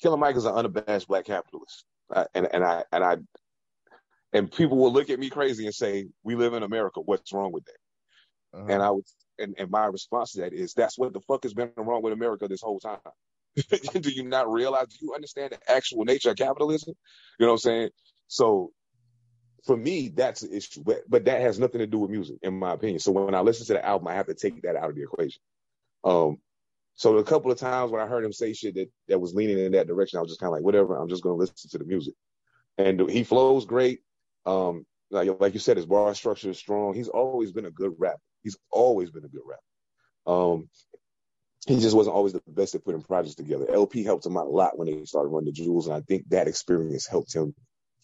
Killer 0.03 0.17
Mike 0.17 0.37
is 0.37 0.47
an 0.47 0.55
unabashed 0.55 1.07
black 1.07 1.27
capitalist, 1.27 1.85
uh, 2.13 2.25
and 2.35 2.49
and 2.53 2.65
I 2.65 2.85
and 2.91 3.05
I 3.05 3.19
and 4.33 4.51
people 4.51 4.77
will 4.77 4.93
look 4.93 5.11
at 5.11 5.19
me 5.19 5.31
crazy 5.31 5.67
and 5.67 5.75
say, 5.75 6.09
"We 6.23 6.35
live 6.35 6.55
in 6.55 6.63
America. 6.63 7.01
What's 7.01 7.33
wrong 7.33 7.53
with 7.53 7.65
that?" 7.65 8.59
Uh-huh. 8.59 8.67
And 8.69 8.83
I 8.83 8.91
would, 8.91 9.05
and, 9.39 9.55
and 9.59 9.71
my 9.71 9.87
response 9.87 10.33
to 10.33 10.41
that 10.41 10.53
is, 10.53 10.75
"That's 10.75 10.99
what 10.99 11.13
the 11.13 11.21
fuck 11.21 11.45
has 11.45 11.55
been 11.55 11.71
wrong 11.77 12.03
with 12.03 12.13
America 12.13 12.49
this 12.49 12.63
whole 12.63 12.81
time." 12.81 12.99
do 14.01 14.11
you 14.11 14.25
not 14.25 14.51
realize? 14.51 14.89
Do 14.89 14.97
you 15.01 15.15
understand 15.15 15.53
the 15.53 15.73
actual 15.73 16.05
nature 16.05 16.31
of 16.31 16.37
capitalism? 16.37 16.95
You 17.39 17.47
know 17.47 17.53
what 17.53 17.65
I'm 17.65 17.71
saying? 17.71 17.91
So, 18.29 18.73
for 19.65 19.77
me, 19.77 20.09
that's 20.09 20.43
issue, 20.43 20.83
but 20.85 21.03
but 21.09 21.25
that 21.25 21.41
has 21.41 21.59
nothing 21.59 21.81
to 21.81 21.87
do 21.87 21.99
with 21.99 22.11
music, 22.11 22.39
in 22.43 22.59
my 22.59 22.73
opinion. 22.73 23.01
So 23.01 23.13
when 23.13 23.35
I 23.35 23.41
listen 23.41 23.67
to 23.67 23.75
the 23.75 23.85
album, 23.85 24.09
I 24.09 24.15
have 24.15 24.27
to 24.27 24.35
take 24.35 24.63
that 24.63 24.77
out 24.77 24.91
of 24.91 24.97
the 24.97 25.03
equation. 25.03 25.41
Um, 26.05 26.39
so 26.95 27.17
a 27.19 27.25
couple 27.25 27.51
of 27.51 27.59
times 27.59 27.91
when 27.91 28.01
I 28.01 28.07
heard 28.07 28.25
him 28.25 28.33
say 28.33 28.53
shit 28.53 28.75
that 28.75 28.91
that 29.09 29.21
was 29.21 29.35
leaning 29.35 29.59
in 29.59 29.73
that 29.73 29.87
direction, 29.87 30.19
I 30.19 30.23
was 30.23 30.31
just 30.31 30.41
kind 30.41 30.49
of 30.49 30.55
like, 30.55 30.65
whatever. 30.65 30.97
I'm 30.97 31.09
just 31.09 31.23
going 31.23 31.37
to 31.37 31.41
listen 31.41 31.71
to 31.71 31.79
the 31.79 31.85
music, 31.85 32.15
and 32.77 33.09
he 33.11 33.25
flows 33.25 33.65
great. 33.65 34.01
Um, 34.49 34.87
like, 35.11 35.41
like 35.41 35.55
you 35.55 35.61
said, 35.61 35.77
his 35.77 35.87
bar 35.87 36.15
structure 36.15 36.51
is 36.51 36.59
strong. 36.59 36.95
He's 36.95 37.09
always 37.09 37.53
been 37.53 37.67
a 37.67 37.71
good 37.71 37.95
rapper. 37.99 38.21
He's 38.43 38.57
always 38.71 39.11
been 39.11 39.25
a 39.25 39.29
good 39.29 39.43
rapper. 39.47 39.63
Um, 40.27 40.69
he 41.67 41.81
just 41.81 41.97
wasn't 41.97 42.17
always 42.17 42.33
the 42.33 42.43
best 42.47 42.75
at 42.75 42.85
putting 42.85 43.03
projects 43.03 43.35
together. 43.35 43.67
El-P 43.71 44.05
helped 44.05 44.25
him 44.25 44.37
out 44.37 44.47
a 44.47 44.51
lot 44.51 44.79
when 44.79 44.87
they 44.87 45.05
started 45.05 45.29
running 45.29 45.47
the 45.47 45.53
jewels, 45.53 45.87
and 45.87 45.97
I 45.97 46.01
think 46.01 46.29
that 46.31 46.49
experience 46.49 47.07
helped 47.07 47.35
him 47.35 47.55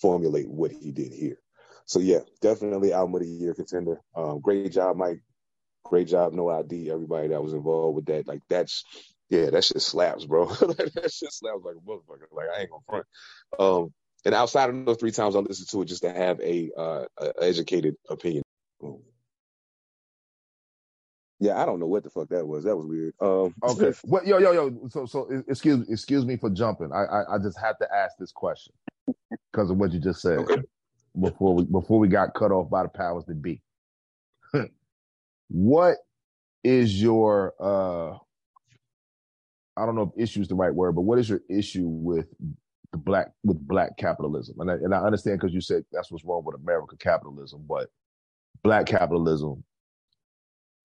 formulate 0.00 0.48
what 0.48 0.70
he 0.70 0.90
did 0.90 1.12
here. 1.12 1.38
So 1.86 1.98
yeah, 2.00 2.20
definitely 2.40 2.92
album 2.92 3.14
of 3.14 3.20
the 3.22 3.28
year 3.28 3.54
contender. 3.54 4.00
Um, 4.14 4.40
great 4.40 4.72
job, 4.72 4.96
Mike. 4.96 5.20
Great 5.84 6.08
job, 6.08 6.32
no 6.32 6.48
ID. 6.48 6.90
Everybody 6.90 7.28
that 7.28 7.42
was 7.42 7.52
involved 7.52 7.96
with 7.96 8.06
that, 8.06 8.26
like 8.26 8.40
that's 8.48 8.84
yeah, 9.28 9.50
that 9.50 9.64
shit 9.64 9.82
slaps, 9.82 10.24
bro. 10.24 10.46
that 10.48 11.10
shit 11.12 11.32
slaps 11.32 11.62
like 11.62 11.76
a 11.76 11.88
motherfucker. 11.88 12.26
Like 12.32 12.48
I 12.54 12.60
ain't 12.62 12.70
gonna 12.70 12.82
front. 12.88 13.06
Um, 13.58 13.92
and 14.24 14.34
outside 14.34 14.70
of 14.70 14.84
those 14.86 14.96
three 14.96 15.10
times 15.10 15.36
I 15.36 15.40
listened 15.40 15.68
to 15.70 15.82
it 15.82 15.86
just 15.86 16.02
to 16.02 16.12
have 16.12 16.40
a, 16.40 16.70
uh, 16.76 17.04
a 17.18 17.32
educated 17.42 17.96
opinion. 18.08 18.42
Yeah, 21.40 21.60
I 21.60 21.66
don't 21.66 21.78
know 21.78 21.86
what 21.86 22.04
the 22.04 22.10
fuck 22.10 22.28
that 22.30 22.46
was. 22.46 22.64
That 22.64 22.76
was 22.76 22.86
weird. 22.86 23.14
Um, 23.20 23.54
okay. 23.62 23.92
Well, 24.04 24.24
yo, 24.24 24.38
yo, 24.38 24.52
yo. 24.52 24.88
So, 24.88 25.04
so 25.04 25.42
excuse, 25.48 25.86
excuse 25.90 26.24
me 26.24 26.36
for 26.36 26.48
jumping. 26.48 26.90
I, 26.92 27.04
I, 27.04 27.34
I 27.34 27.38
just 27.38 27.58
have 27.60 27.76
to 27.78 27.94
ask 27.94 28.16
this 28.18 28.32
question 28.32 28.72
because 29.52 29.70
of 29.70 29.76
what 29.76 29.92
you 29.92 30.00
just 30.00 30.22
said 30.22 30.38
okay. 30.38 30.62
before 31.20 31.54
we, 31.54 31.64
before 31.64 31.98
we 31.98 32.08
got 32.08 32.34
cut 32.34 32.50
off 32.50 32.70
by 32.70 32.84
the 32.84 32.88
powers 32.88 33.24
that 33.26 33.42
be. 33.42 33.60
what 35.48 35.96
is 36.62 37.02
your, 37.02 37.52
uh, 37.60 38.16
I 39.76 39.84
don't 39.84 39.96
know 39.96 40.12
if 40.16 40.22
issue 40.22 40.40
is 40.40 40.48
the 40.48 40.54
right 40.54 40.72
word, 40.72 40.92
but 40.92 41.02
what 41.02 41.18
is 41.18 41.28
your 41.28 41.42
issue 41.50 41.88
with 41.88 42.28
the 42.94 42.98
black 42.98 43.32
with 43.42 43.58
black 43.66 43.96
capitalism. 43.98 44.60
And 44.60 44.70
I, 44.70 44.74
and 44.74 44.94
I 44.94 44.98
understand 44.98 45.40
because 45.40 45.52
you 45.52 45.60
said 45.60 45.84
that's 45.90 46.10
what's 46.12 46.24
wrong 46.24 46.44
with 46.44 46.54
American 46.54 46.96
capitalism, 46.98 47.64
but 47.68 47.88
black 48.62 48.86
capitalism 48.86 49.64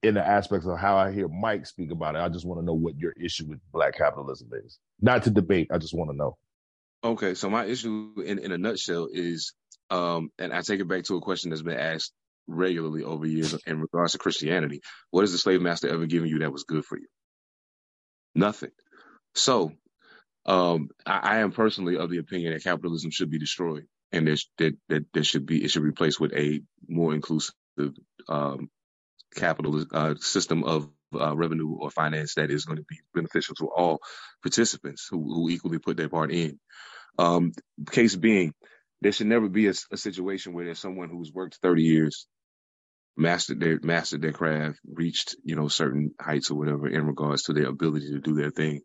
in 0.01 0.15
the 0.15 0.27
aspects 0.27 0.65
of 0.65 0.79
how 0.79 0.97
I 0.97 1.11
hear 1.11 1.27
Mike 1.27 1.67
speak 1.67 1.91
about 1.91 2.15
it. 2.15 2.19
I 2.19 2.29
just 2.29 2.45
want 2.45 2.59
to 2.59 2.65
know 2.65 2.73
what 2.73 2.97
your 2.97 3.11
issue 3.11 3.45
with 3.45 3.59
black 3.71 3.95
capitalism 3.95 4.49
is. 4.65 4.79
Not 4.99 5.23
to 5.23 5.29
debate. 5.29 5.69
I 5.71 5.77
just 5.77 5.93
want 5.93 6.09
to 6.09 6.17
know. 6.17 6.37
Okay, 7.03 7.35
so 7.35 7.49
my 7.49 7.65
issue 7.65 8.13
in, 8.25 8.39
in 8.39 8.51
a 8.51 8.57
nutshell 8.57 9.07
is, 9.11 9.53
um, 9.91 10.31
and 10.39 10.51
I 10.51 10.61
take 10.61 10.79
it 10.79 10.87
back 10.87 11.03
to 11.05 11.15
a 11.15 11.21
question 11.21 11.51
that's 11.51 11.61
been 11.61 11.77
asked 11.77 12.11
regularly 12.47 13.03
over 13.03 13.27
years 13.27 13.55
in 13.67 13.79
regards 13.79 14.13
to 14.13 14.17
Christianity. 14.17 14.81
What 15.11 15.21
has 15.21 15.31
the 15.31 15.37
slave 15.37 15.61
master 15.61 15.87
ever 15.89 16.07
given 16.07 16.27
you 16.27 16.39
that 16.39 16.51
was 16.51 16.63
good 16.63 16.83
for 16.83 16.97
you? 16.97 17.07
Nothing. 18.33 18.71
So 19.35 19.73
um, 20.49 20.89
I, 21.05 21.19
I, 21.19 21.37
am 21.39 21.51
personally 21.51 21.97
of 21.97 22.09
the 22.09 22.17
opinion 22.17 22.53
that 22.53 22.63
capitalism 22.63 23.11
should 23.11 23.29
be 23.29 23.37
destroyed, 23.37 23.85
and 24.11 24.27
that 24.27 24.75
that 24.89 25.05
there 25.13 25.23
should 25.23 25.45
be 25.45 25.63
it 25.63 25.69
should 25.69 25.83
be 25.83 25.89
replaced 25.89 26.19
with 26.19 26.33
a 26.33 26.61
more 26.87 27.13
inclusive 27.13 27.53
um, 28.27 28.69
capital 29.35 29.85
uh, 29.91 30.15
system 30.15 30.63
of 30.63 30.89
uh, 31.13 31.35
revenue 31.35 31.75
or 31.75 31.91
finance 31.91 32.33
that 32.35 32.49
is 32.49 32.65
going 32.65 32.77
to 32.77 32.85
be 32.89 32.97
beneficial 33.13 33.53
to 33.55 33.67
all 33.67 33.99
participants 34.41 35.07
who, 35.09 35.17
who 35.17 35.49
equally 35.49 35.77
put 35.77 35.97
their 35.97 36.09
part 36.09 36.31
in. 36.31 36.59
Um, 37.19 37.51
case 37.91 38.15
being, 38.15 38.53
there 39.01 39.11
should 39.11 39.27
never 39.27 39.49
be 39.49 39.67
a, 39.67 39.73
a, 39.91 39.97
situation 39.97 40.53
where 40.53 40.65
there's 40.65 40.79
someone 40.79 41.09
who's 41.09 41.31
worked 41.31 41.59
30 41.61 41.83
years, 41.83 42.27
mastered 43.15 43.59
their 43.59 43.79
mastered 43.83 44.23
their 44.23 44.31
craft, 44.31 44.79
reached 44.91 45.35
you 45.43 45.55
know 45.55 45.67
certain 45.67 46.15
heights 46.19 46.49
or 46.49 46.55
whatever 46.55 46.87
in 46.87 47.05
regards 47.05 47.43
to 47.43 47.53
their 47.53 47.67
ability 47.67 48.11
to 48.11 48.19
do 48.19 48.33
their 48.33 48.51
thing, 48.51 48.81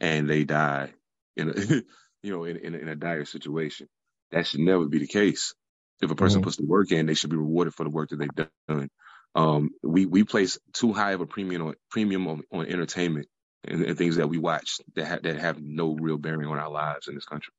and 0.00 0.28
they 0.28 0.44
die 0.44 0.92
in 1.36 1.50
a 1.50 1.54
you 2.22 2.32
know 2.32 2.44
in, 2.44 2.56
in, 2.56 2.74
in 2.74 2.88
a 2.88 2.96
dire 2.96 3.24
situation. 3.24 3.88
That 4.30 4.46
should 4.46 4.60
never 4.60 4.86
be 4.86 4.98
the 4.98 5.06
case. 5.06 5.54
If 6.00 6.10
a 6.10 6.14
person 6.14 6.40
mm-hmm. 6.40 6.44
puts 6.44 6.56
the 6.56 6.66
work 6.66 6.92
in, 6.92 7.06
they 7.06 7.14
should 7.14 7.30
be 7.30 7.36
rewarded 7.36 7.74
for 7.74 7.84
the 7.84 7.90
work 7.90 8.10
that 8.10 8.18
they've 8.18 8.46
done. 8.68 8.90
Um, 9.34 9.70
we 9.82 10.06
we 10.06 10.24
place 10.24 10.58
too 10.72 10.92
high 10.92 11.12
of 11.12 11.20
a 11.20 11.26
premium 11.26 11.62
on 11.62 11.74
premium 11.90 12.26
on, 12.28 12.42
on 12.52 12.66
entertainment 12.66 13.28
and, 13.64 13.84
and 13.84 13.98
things 13.98 14.16
that 14.16 14.28
we 14.28 14.38
watch 14.38 14.76
that 14.94 15.06
ha- 15.06 15.18
that 15.22 15.38
have 15.38 15.60
no 15.60 15.94
real 15.94 16.18
bearing 16.18 16.46
on 16.46 16.58
our 16.58 16.70
lives 16.70 17.08
in 17.08 17.14
this 17.14 17.24
country. 17.24 17.52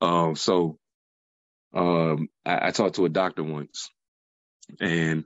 Um, 0.00 0.36
so 0.36 0.78
um, 1.74 2.28
I, 2.44 2.68
I 2.68 2.70
talked 2.70 2.96
to 2.96 3.04
a 3.04 3.10
doctor 3.10 3.42
once, 3.42 3.90
and 4.80 5.24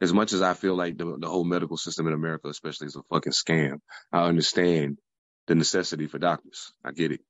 as 0.00 0.12
much 0.12 0.32
as 0.32 0.42
I 0.42 0.54
feel 0.54 0.74
like 0.74 0.98
the, 0.98 1.16
the 1.18 1.28
whole 1.28 1.44
medical 1.44 1.76
system 1.76 2.08
in 2.08 2.12
America, 2.12 2.48
especially, 2.48 2.88
is 2.88 2.96
a 2.96 3.02
fucking 3.04 3.32
scam, 3.32 3.78
I 4.12 4.24
understand 4.24 4.98
the 5.46 5.54
necessity 5.54 6.06
for 6.06 6.18
doctors. 6.18 6.72
I 6.84 6.92
get 6.92 7.12
it. 7.12 7.20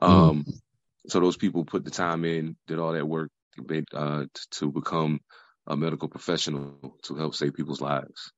Um, 0.00 0.44
so 1.06 1.20
those 1.20 1.36
people 1.36 1.64
put 1.64 1.84
the 1.84 1.90
time 1.90 2.24
in, 2.24 2.56
did 2.66 2.78
all 2.78 2.92
that 2.92 3.06
work 3.06 3.30
uh, 3.94 4.24
to 4.52 4.72
become 4.72 5.20
a 5.66 5.76
medical 5.76 6.08
professional 6.08 6.98
to 7.02 7.14
help 7.14 7.34
save 7.34 7.54
people's 7.54 7.80
lives. 7.80 8.32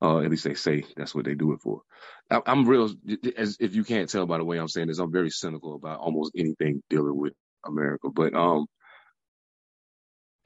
Uh, 0.00 0.20
at 0.20 0.30
least 0.30 0.44
they 0.44 0.54
say 0.54 0.84
that's 0.96 1.14
what 1.14 1.24
they 1.24 1.34
do 1.34 1.52
it 1.52 1.60
for. 1.60 1.82
I, 2.30 2.40
I'm 2.46 2.68
real, 2.68 2.90
as 3.36 3.56
if 3.58 3.74
you 3.74 3.84
can't 3.84 4.08
tell 4.08 4.26
by 4.26 4.38
the 4.38 4.44
way 4.44 4.58
I'm 4.58 4.68
saying 4.68 4.88
this, 4.88 4.98
I'm 4.98 5.10
very 5.12 5.30
cynical 5.30 5.74
about 5.74 5.98
almost 5.98 6.32
anything 6.36 6.82
dealing 6.88 7.16
with 7.16 7.32
America. 7.66 8.08
But 8.10 8.34
um, 8.34 8.66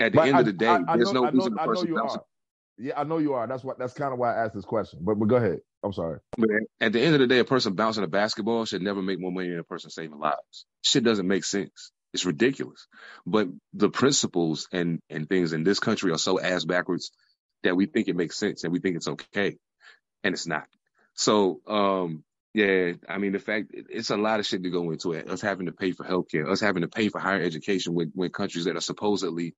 at 0.01 0.13
the 0.13 0.19
But 0.19 0.29
end 0.29 0.37
I, 0.37 0.41
of 0.41 0.47
the 0.47 0.53
day, 0.53 0.67
I, 0.69 0.81
I 0.89 0.97
there's 0.97 1.13
know, 1.13 1.23
no 1.23 1.27
I 1.27 1.31
know, 1.33 1.37
reason 1.39 1.55
know 1.55 1.65
person 1.67 1.89
you 1.89 1.99
are. 1.99 2.23
Yeah, 2.79 2.99
I 2.99 3.05
know 3.05 3.19
you 3.19 3.35
are. 3.35 3.47
That's 3.47 3.63
what. 3.65 3.79
That's 3.79 3.95
kind 3.95 4.13
of 4.13 4.19
why 4.19 4.35
I 4.35 4.45
asked 4.45 4.55
this 4.55 4.65
question. 4.65 5.01
But 5.03 5.19
but 5.19 5.27
go 5.27 5.37
ahead. 5.37 5.61
I'm 5.85 5.93
sorry. 5.93 6.21
At 6.81 6.93
the 6.93 7.01
end 7.01 7.15
of 7.15 7.21
the 7.21 7.27
day, 7.27 7.41
a 7.41 7.45
person 7.45 7.75
bouncing 7.75 8.05
a 8.05 8.09
basketball 8.09 8.65
should 8.65 8.83
never 8.83 9.03
make 9.03 9.21
more 9.21 9.33
money 9.33 9.51
than 9.51 9.59
a 9.59 9.65
person 9.65 9.91
saving 9.91 10.19
lives. 10.19 10.67
Shit 10.83 11.05
doesn't 11.05 11.27
make 11.27 11.45
sense. 11.45 11.93
It's 12.13 12.25
ridiculous. 12.25 12.87
But 13.27 13.49
the 13.73 13.89
principles 13.89 14.69
and, 14.73 15.01
and 15.11 15.29
things 15.29 15.53
in 15.53 15.65
this 15.65 15.81
country 15.81 16.13
are 16.13 16.19
so 16.19 16.41
ass 16.41 16.65
backwards 16.65 17.11
that 17.65 17.77
we 17.77 17.87
think 17.87 18.09
it 18.09 18.17
makes 18.17 18.37
sense 18.39 18.65
and 18.65 18.73
we 18.73 18.81
think 18.81 18.97
it's 18.97 19.09
okay. 19.09 19.57
And 20.23 20.35
it's 20.35 20.47
not. 20.47 20.67
So, 21.15 21.61
um, 21.67 22.23
yeah, 22.55 22.93
I 23.09 23.19
mean, 23.19 23.33
the 23.33 23.39
fact 23.39 23.69
it's 23.73 24.11
a 24.11 24.17
lot 24.17 24.41
of 24.41 24.47
shit 24.47 24.63
to 24.63 24.71
go 24.71 24.91
into 24.91 25.13
it. 25.13 25.29
Us 25.29 25.41
having 25.41 25.67
to 25.67 25.73
pay 25.73 25.93
for 25.93 26.05
healthcare, 26.05 26.49
us 26.49 26.61
having 26.61 26.83
to 26.83 26.89
pay 26.89 27.09
for 27.09 27.19
higher 27.19 27.41
education 27.41 27.95
when, 27.95 28.13
when 28.15 28.31
countries 28.31 28.67
that 28.67 28.77
are 28.77 28.81
supposedly 28.81 29.55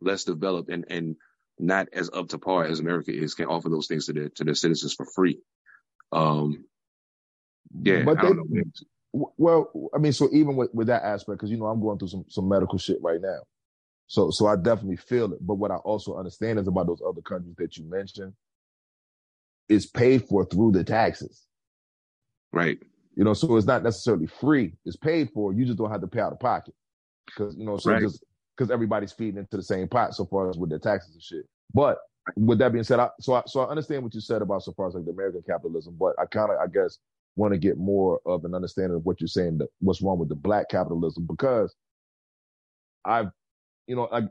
less 0.00 0.24
developed 0.24 0.70
and, 0.70 0.86
and 0.88 1.16
not 1.60 1.88
as 1.92 2.10
up 2.12 2.28
to 2.28 2.38
par 2.38 2.64
as 2.64 2.80
America 2.80 3.12
is 3.12 3.34
can 3.34 3.46
offer 3.46 3.68
those 3.68 3.86
things 3.86 4.06
to 4.06 4.12
their, 4.12 4.28
to 4.30 4.44
their 4.44 4.54
citizens 4.54 4.94
for 4.94 5.06
free. 5.06 5.38
Um, 6.12 6.64
yeah, 7.82 8.04
But 8.04 8.18
I 8.18 8.22
they, 8.22 8.28
don't 8.28 8.36
know. 8.36 8.44
man. 8.48 8.72
w- 9.12 9.32
well, 9.36 9.70
I 9.94 9.98
mean, 9.98 10.12
so 10.12 10.28
even 10.32 10.56
with, 10.56 10.72
with 10.74 10.88
that 10.88 11.02
aspect, 11.04 11.38
because 11.38 11.50
you 11.50 11.56
know 11.58 11.66
I'm 11.66 11.80
going 11.80 11.98
through 11.98 12.08
some 12.08 12.24
some 12.28 12.48
medical 12.48 12.78
shit 12.78 12.98
right 13.02 13.20
now, 13.20 13.40
so 14.06 14.30
so 14.30 14.46
I 14.46 14.56
definitely 14.56 14.96
feel 14.96 15.32
it. 15.32 15.46
But 15.46 15.54
what 15.56 15.70
I 15.70 15.76
also 15.76 16.16
understand 16.16 16.58
is 16.58 16.68
about 16.68 16.86
those 16.86 17.02
other 17.06 17.22
countries 17.22 17.56
that 17.58 17.76
you 17.76 17.84
mentioned 17.84 18.34
is 19.68 19.86
paid 19.86 20.24
for 20.28 20.44
through 20.46 20.72
the 20.72 20.84
taxes. 20.84 21.44
Right. 22.52 22.78
You 23.16 23.24
know, 23.24 23.34
so 23.34 23.56
it's 23.56 23.66
not 23.66 23.82
necessarily 23.82 24.26
free. 24.26 24.74
It's 24.86 24.96
paid 24.96 25.30
for. 25.34 25.52
You 25.52 25.64
just 25.66 25.78
don't 25.78 25.90
have 25.90 26.00
to 26.02 26.06
pay 26.06 26.20
out 26.20 26.32
of 26.32 26.40
pocket 26.40 26.74
because 27.26 27.56
you 27.56 27.64
know, 27.64 27.76
so 27.78 27.90
Right. 27.90 28.02
just 28.02 28.24
because 28.58 28.72
everybody's 28.72 29.12
feeding 29.12 29.38
into 29.38 29.56
the 29.58 29.64
same 29.64 29.88
pot 29.88 30.16
so 30.16 30.26
far 30.26 30.50
as 30.50 30.58
with 30.58 30.70
their 30.70 30.80
taxes 30.80 31.14
and 31.14 31.22
shit. 31.22 31.46
But 31.74 31.98
with 32.36 32.58
that 32.58 32.72
being 32.72 32.84
said, 32.84 33.00
I, 33.00 33.10
so 33.20 33.34
I, 33.34 33.44
so 33.46 33.60
I 33.60 33.70
understand 33.70 34.02
what 34.02 34.14
you 34.14 34.20
said 34.20 34.42
about 34.42 34.64
so 34.64 34.72
far 34.72 34.88
as 34.88 34.94
like 34.94 35.06
the 35.06 35.12
American 35.12 35.42
capitalism, 35.48 35.96
but 36.00 36.14
I 36.20 36.26
kind 36.26 36.50
of 36.52 36.58
I 36.58 36.66
guess 36.66 36.98
want 37.36 37.54
to 37.54 37.58
get 37.58 37.78
more 37.78 38.20
of 38.26 38.44
an 38.44 38.54
understanding 38.54 38.96
of 38.96 39.06
what 39.06 39.20
you're 39.20 39.28
saying 39.28 39.58
that 39.58 39.68
what's 39.80 40.02
wrong 40.02 40.18
with 40.18 40.28
the 40.28 40.36
black 40.36 40.68
capitalism 40.70 41.26
because 41.26 41.74
I've 43.04 43.30
you 43.86 43.96
know 43.96 44.08
I 44.12 44.22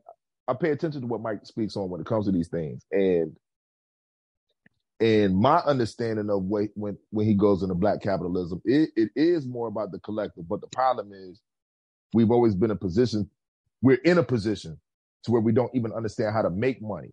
I 0.47 0.53
pay 0.55 0.71
attention 0.71 1.01
to 1.01 1.07
what 1.07 1.21
Mike 1.21 1.45
speaks 1.45 1.77
on 1.77 1.89
when 1.89 2.01
it 2.01 2.07
comes 2.07 2.25
to 2.25 2.33
these 2.33 2.49
things 2.49 2.85
and 2.91 3.35
and 4.99 5.37
my 5.37 5.57
understanding 5.59 6.29
of 6.29 6.43
when 6.45 6.69
when 6.75 6.97
when 7.11 7.27
he 7.27 7.35
goes 7.35 7.61
into 7.61 7.75
black 7.75 8.01
capitalism, 8.01 8.61
it, 8.65 8.89
it 8.95 9.11
is 9.15 9.45
more 9.47 9.67
about 9.67 9.91
the 9.91 9.99
collective. 9.99 10.49
But 10.49 10.61
the 10.61 10.67
problem 10.67 11.11
is, 11.13 11.39
we've 12.13 12.31
always 12.31 12.55
been 12.55 12.71
in 12.71 12.77
position, 12.79 13.29
we're 13.81 13.99
in 14.05 14.17
a 14.17 14.23
position 14.23 14.79
to 15.23 15.31
where 15.31 15.41
we 15.41 15.51
don't 15.51 15.73
even 15.75 15.91
understand 15.93 16.33
how 16.33 16.41
to 16.41 16.49
make 16.49 16.81
money. 16.81 17.11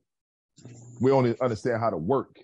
We 1.00 1.10
only 1.10 1.36
understand 1.40 1.80
how 1.80 1.90
to 1.90 1.96
work. 1.96 2.38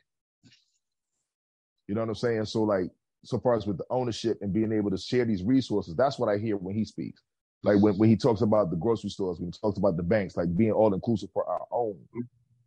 You 1.88 1.94
know 1.94 2.02
what 2.02 2.08
I'm 2.08 2.14
saying? 2.14 2.44
So 2.46 2.62
like, 2.62 2.90
so 3.24 3.38
far 3.38 3.54
as 3.54 3.66
with 3.66 3.78
the 3.78 3.84
ownership 3.90 4.38
and 4.40 4.52
being 4.52 4.72
able 4.72 4.90
to 4.90 4.98
share 4.98 5.24
these 5.24 5.42
resources, 5.42 5.94
that's 5.96 6.18
what 6.18 6.28
I 6.28 6.38
hear 6.38 6.56
when 6.56 6.74
he 6.74 6.84
speaks. 6.84 7.22
Like 7.62 7.80
when, 7.82 7.94
when 7.98 8.08
he 8.08 8.16
talks 8.16 8.40
about 8.40 8.70
the 8.70 8.76
grocery 8.76 9.10
stores, 9.10 9.38
when 9.38 9.48
he 9.52 9.58
talks 9.60 9.78
about 9.78 9.96
the 9.96 10.02
banks, 10.02 10.36
like 10.36 10.56
being 10.56 10.72
all 10.72 10.94
inclusive 10.94 11.30
for 11.32 11.46
our 11.48 11.66
own. 11.70 11.98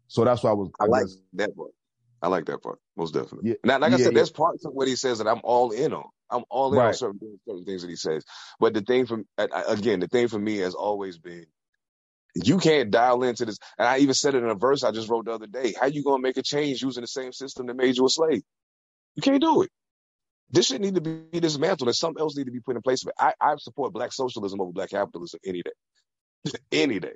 So 0.07 0.23
that's 0.25 0.43
why 0.43 0.51
I 0.51 0.53
was, 0.53 0.69
I 0.79 0.85
I 0.85 0.87
like 0.87 1.03
guess, 1.03 1.17
that 1.33 1.55
part. 1.55 1.71
I 2.23 2.29
like 2.29 2.45
that 2.47 2.63
part 2.63 2.79
most 2.97 3.13
definitely. 3.13 3.51
Yeah, 3.51 3.55
Now, 3.65 3.79
like 3.79 3.93
I 3.93 3.97
said, 3.97 4.13
yeah. 4.13 4.15
there's 4.15 4.31
parts 4.31 4.65
of 4.65 4.73
what 4.73 4.89
he 4.89 4.97
says 4.97 5.19
that 5.19 5.27
I'm 5.29 5.41
all 5.43 5.71
in 5.71 5.93
on. 5.93 6.05
I'm 6.31 6.45
all 6.51 6.73
in 6.75 6.85
on 6.87 6.93
certain 6.95 7.19
things, 7.19 7.39
certain 7.47 7.65
things 7.65 7.83
that 7.83 7.89
he 7.91 7.97
says. 7.97 8.25
But 8.59 8.75
the 8.75 8.81
thing 8.81 9.07
from 9.07 9.25
again, 9.37 10.01
the 10.01 10.09
thing 10.09 10.29
for 10.29 10.39
me 10.39 10.59
has 10.59 10.75
always 10.75 11.19
been 11.19 11.47
you 12.35 12.59
can't 12.59 12.91
dial 12.91 13.23
into 13.23 13.45
this. 13.45 13.59
And 13.79 13.87
I 13.87 13.99
even 13.99 14.15
said 14.15 14.35
it 14.35 14.43
in 14.43 14.49
a 14.49 14.55
verse 14.55 14.83
I 14.83 14.91
just 14.91 15.09
wrote 15.09 15.25
the 15.25 15.33
other 15.33 15.47
day. 15.47 15.75
How 15.79 15.87
you 15.87 16.03
gonna 16.03 16.21
make 16.23 16.37
a 16.37 16.43
change 16.43 16.81
using 16.83 17.01
the 17.01 17.07
same 17.07 17.33
system 17.33 17.67
that 17.67 17.75
made 17.75 17.97
you 17.97 18.05
a 18.05 18.09
slave? 18.09 18.43
You 19.15 19.23
can't 19.23 19.41
do 19.41 19.63
it. 19.63 19.71
This 20.51 20.67
shit 20.67 20.81
need 20.81 20.95
to 20.95 21.01
be 21.01 21.39
dismantled, 21.39 21.89
and 21.89 21.95
something 21.95 22.21
else 22.21 22.37
need 22.37 22.45
to 22.45 22.51
be 22.51 22.61
put 22.61 22.75
in 22.75 22.81
place. 22.83 23.03
But 23.03 23.15
I, 23.19 23.33
I 23.41 23.55
support 23.57 23.93
black 23.93 24.13
socialism 24.13 24.61
over 24.61 24.71
black 24.71 24.91
capitalism 24.91 25.39
any 25.45 25.63
day, 25.63 26.51
any 26.71 26.99
day. 26.99 27.15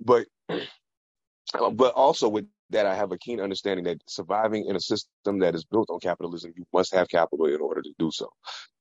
But 0.00 0.26
but 1.74 1.94
also 1.94 2.28
with 2.28 2.46
that, 2.72 2.86
I 2.86 2.96
have 2.96 3.12
a 3.12 3.18
keen 3.18 3.40
understanding 3.40 3.84
that 3.86 4.02
surviving 4.08 4.66
in 4.66 4.76
a 4.76 4.80
system 4.80 5.40
that 5.40 5.54
is 5.56 5.64
built 5.64 5.90
on 5.90 6.00
capitalism, 6.00 6.52
you 6.56 6.64
must 6.74 6.94
have 6.94 7.08
capital 7.08 7.46
in 7.46 7.60
order 7.60 7.82
to 7.82 7.94
do 7.98 8.10
so. 8.12 8.30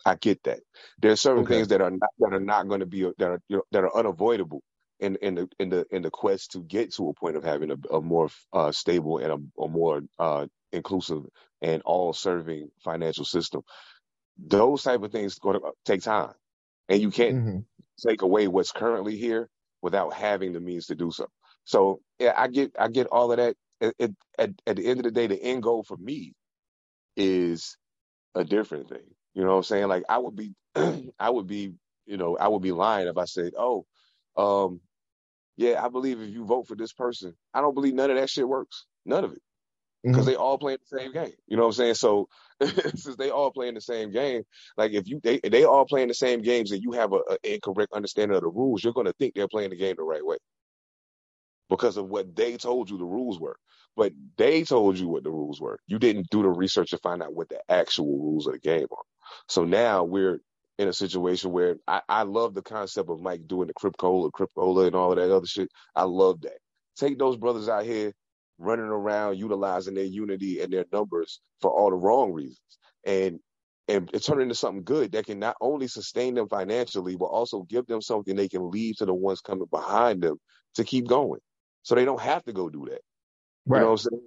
I 0.05 0.15
get 0.17 0.43
that. 0.45 0.61
There 1.01 1.11
are 1.13 1.17
certain 1.17 1.47
Okay. 1.47 1.47
things 1.47 1.69
that 1.69 1.81
are 1.81 1.91
not 1.91 2.11
that 2.19 2.33
are 2.33 2.41
not 2.41 2.69
going 2.69 2.81
to 2.81 2.87
be 2.87 3.03
that 3.03 3.29
are 3.31 3.41
you 3.49 3.57
know, 3.57 3.63
that 3.71 3.85
are 3.85 3.97
unavoidable 3.97 4.63
in 4.99 5.17
in 5.17 5.35
the 5.35 5.49
in 5.59 5.69
the 5.69 5.87
in 5.91 6.03
the 6.03 6.11
quest 6.11 6.53
to 6.53 6.61
get 6.63 6.93
to 6.95 7.09
a 7.09 7.15
point 7.15 7.37
of 7.37 7.45
having 7.45 7.71
a, 7.71 7.95
a 7.95 8.01
more 8.01 8.29
uh, 8.53 8.73
stable 8.73 9.19
and 9.19 9.31
a, 9.33 9.63
a 9.63 9.69
more 9.69 10.01
uh, 10.19 10.47
inclusive 10.73 11.25
and 11.61 11.83
all 11.83 12.13
serving 12.13 12.69
financial 12.83 13.25
system. 13.25 13.63
Those 14.39 14.83
type 14.83 15.03
of 15.03 15.11
things 15.11 15.39
going 15.39 15.59
to 15.61 15.71
take 15.85 16.01
time, 16.03 16.33
and 16.89 17.01
you 17.01 17.11
can't 17.11 17.31
Mhm. 17.31 17.65
take 18.07 18.23
away 18.23 18.47
what's 18.47 18.71
currently 18.71 19.17
here 19.17 19.49
without 19.81 20.13
having 20.13 20.53
the 20.53 20.61
means 20.61 20.87
to 20.87 20.95
do 20.95 21.11
so. 21.11 21.27
So 21.65 22.01
yeah, 22.19 22.33
I 22.37 22.47
get 22.49 22.73
I 22.79 22.89
get 22.89 23.07
all 23.07 23.31
of 23.31 23.37
that. 23.37 23.55
It, 23.81 23.95
it, 23.99 24.11
at 24.39 24.51
at 24.67 24.77
the 24.77 24.87
end 24.87 24.99
of 25.01 25.05
the 25.05 25.11
day, 25.11 25.27
the 25.27 25.41
end 25.43 25.63
goal 25.63 25.83
for 25.83 25.97
me 25.97 26.33
is 27.17 27.77
a 28.35 28.43
different 28.43 28.89
thing. 28.89 29.05
You 29.33 29.43
know 29.43 29.51
what 29.51 29.57
I'm 29.57 29.63
saying? 29.63 29.87
Like 29.87 30.03
I 30.09 30.17
would 30.17 30.35
be 30.35 30.53
I 31.19 31.29
would 31.29 31.47
be, 31.47 31.73
you 32.05 32.17
know, 32.17 32.37
I 32.37 32.47
would 32.47 32.61
be 32.61 32.71
lying 32.71 33.07
if 33.07 33.17
I 33.17 33.25
said, 33.25 33.53
"Oh, 33.57 33.85
um 34.37 34.81
yeah, 35.57 35.83
I 35.83 35.89
believe 35.89 36.21
if 36.21 36.31
you 36.31 36.45
vote 36.45 36.67
for 36.67 36.75
this 36.75 36.93
person." 36.93 37.35
I 37.53 37.61
don't 37.61 37.75
believe 37.75 37.95
none 37.95 38.11
of 38.11 38.17
that 38.17 38.29
shit 38.29 38.47
works. 38.47 38.85
None 39.05 39.25
of 39.25 39.33
it 39.33 39.41
because 40.11 40.25
Mhm. 40.25 40.27
they 40.27 40.35
all 40.35 40.57
playing 40.59 40.79
the 40.89 40.99
same 40.99 41.13
game. 41.13 41.33
You 41.47 41.57
know 41.57 41.63
what 41.63 41.69
I'm 41.69 41.73
saying? 41.73 41.95
So 41.95 42.29
since 42.95 43.15
they 43.17 43.31
all 43.31 43.51
playing 43.51 43.75
the 43.75 43.81
same 43.81 44.11
game, 44.11 44.43
like 44.77 44.93
if 44.93 45.07
you 45.07 45.19
they 45.23 45.39
they 45.41 45.65
all 45.65 45.85
playing 45.85 46.09
the 46.09 46.15
same 46.15 46.41
games 46.41 46.71
and 46.71 46.81
you 46.83 46.93
have 46.93 47.13
a, 47.13 47.17
a 47.31 47.37
incorrect 47.55 47.93
understanding 47.93 48.35
of 48.37 48.43
the 48.43 48.49
rules, 48.49 48.83
you're 48.83 48.93
gonna 48.93 49.13
think 49.19 49.35
they're 49.35 49.47
playing 49.49 49.71
the 49.71 49.77
game 49.77 49.95
the 49.97 50.03
right 50.03 50.25
way 50.25 50.37
because 51.71 51.97
of 51.97 52.09
what 52.09 52.35
they 52.37 52.57
told 52.57 52.91
you 52.91 52.99
the 52.99 53.05
rules 53.05 53.41
were. 53.41 53.57
But 53.97 54.13
they 54.37 54.63
told 54.65 54.99
you 54.99 55.09
what 55.09 55.25
the 55.25 55.31
rules 55.31 55.61
were. 55.61 55.79
You 55.87 55.99
didn't 55.99 56.29
do 56.31 56.43
the 56.43 56.49
research 56.49 56.91
to 56.91 56.99
find 56.99 57.23
out 57.23 57.35
what 57.35 57.49
the 57.49 57.61
actual 57.69 58.19
rules 58.19 58.47
of 58.47 58.53
the 58.55 58.59
game 58.59 58.87
are. 58.91 59.05
So 59.49 59.65
now 59.65 60.05
we're 60.05 60.41
in 60.79 60.89
a 60.89 60.93
situation 60.93 61.53
where 61.53 61.77
I, 61.87 62.01
I 62.09 62.23
love 62.23 62.55
the 62.55 62.63
concept 62.63 63.09
of 63.11 63.21
Mike 63.21 63.47
doing 63.47 63.69
the 63.69 63.75
cryptola, 63.75 64.31
cryptola, 64.31 64.87
and 64.87 64.95
all 64.97 65.11
of 65.13 65.17
that 65.19 65.35
other 65.35 65.47
shit. 65.47 65.69
I 65.95 66.05
love 66.05 66.41
that. 66.43 66.59
Take 66.97 67.19
those 67.19 67.37
brothers 67.37 67.69
out 67.69 67.85
here 67.85 68.13
running 68.59 68.87
around 68.87 69.39
utilizing 69.39 69.95
their 69.95 70.05
unity 70.05 70.61
and 70.61 70.73
their 70.73 70.85
numbers 70.93 71.41
for 71.61 71.71
all 71.71 71.91
the 71.91 71.97
wrong 71.97 72.33
reasons. 72.33 72.61
And 73.05 73.39
and 73.89 74.09
turn 74.23 74.41
into 74.41 74.55
something 74.55 74.85
good 74.85 75.13
that 75.13 75.27
can 75.27 75.39
not 75.39 75.57
only 75.61 75.87
sustain 75.89 76.35
them 76.35 76.49
financially, 76.49 77.17
but 77.17 77.27
also 77.27 77.63
give 77.63 77.87
them 77.87 78.01
something 78.01 78.35
they 78.35 78.49
can 78.49 78.71
leave 78.71 78.97
to 78.97 79.05
the 79.05 79.13
ones 79.15 79.41
coming 79.41 79.67
behind 79.71 80.23
them 80.23 80.37
to 80.75 80.85
keep 80.85 81.07
going. 81.07 81.41
So 81.83 81.95
they 81.95 82.05
don't 82.05 82.21
have 82.21 82.43
to 82.45 82.53
go 82.53 82.69
do 82.69 82.87
that. 82.89 83.01
Right. 83.65 83.79
You 83.79 83.85
know 83.85 83.91
what 83.91 83.91
I'm 83.91 83.97
saying? 83.97 84.21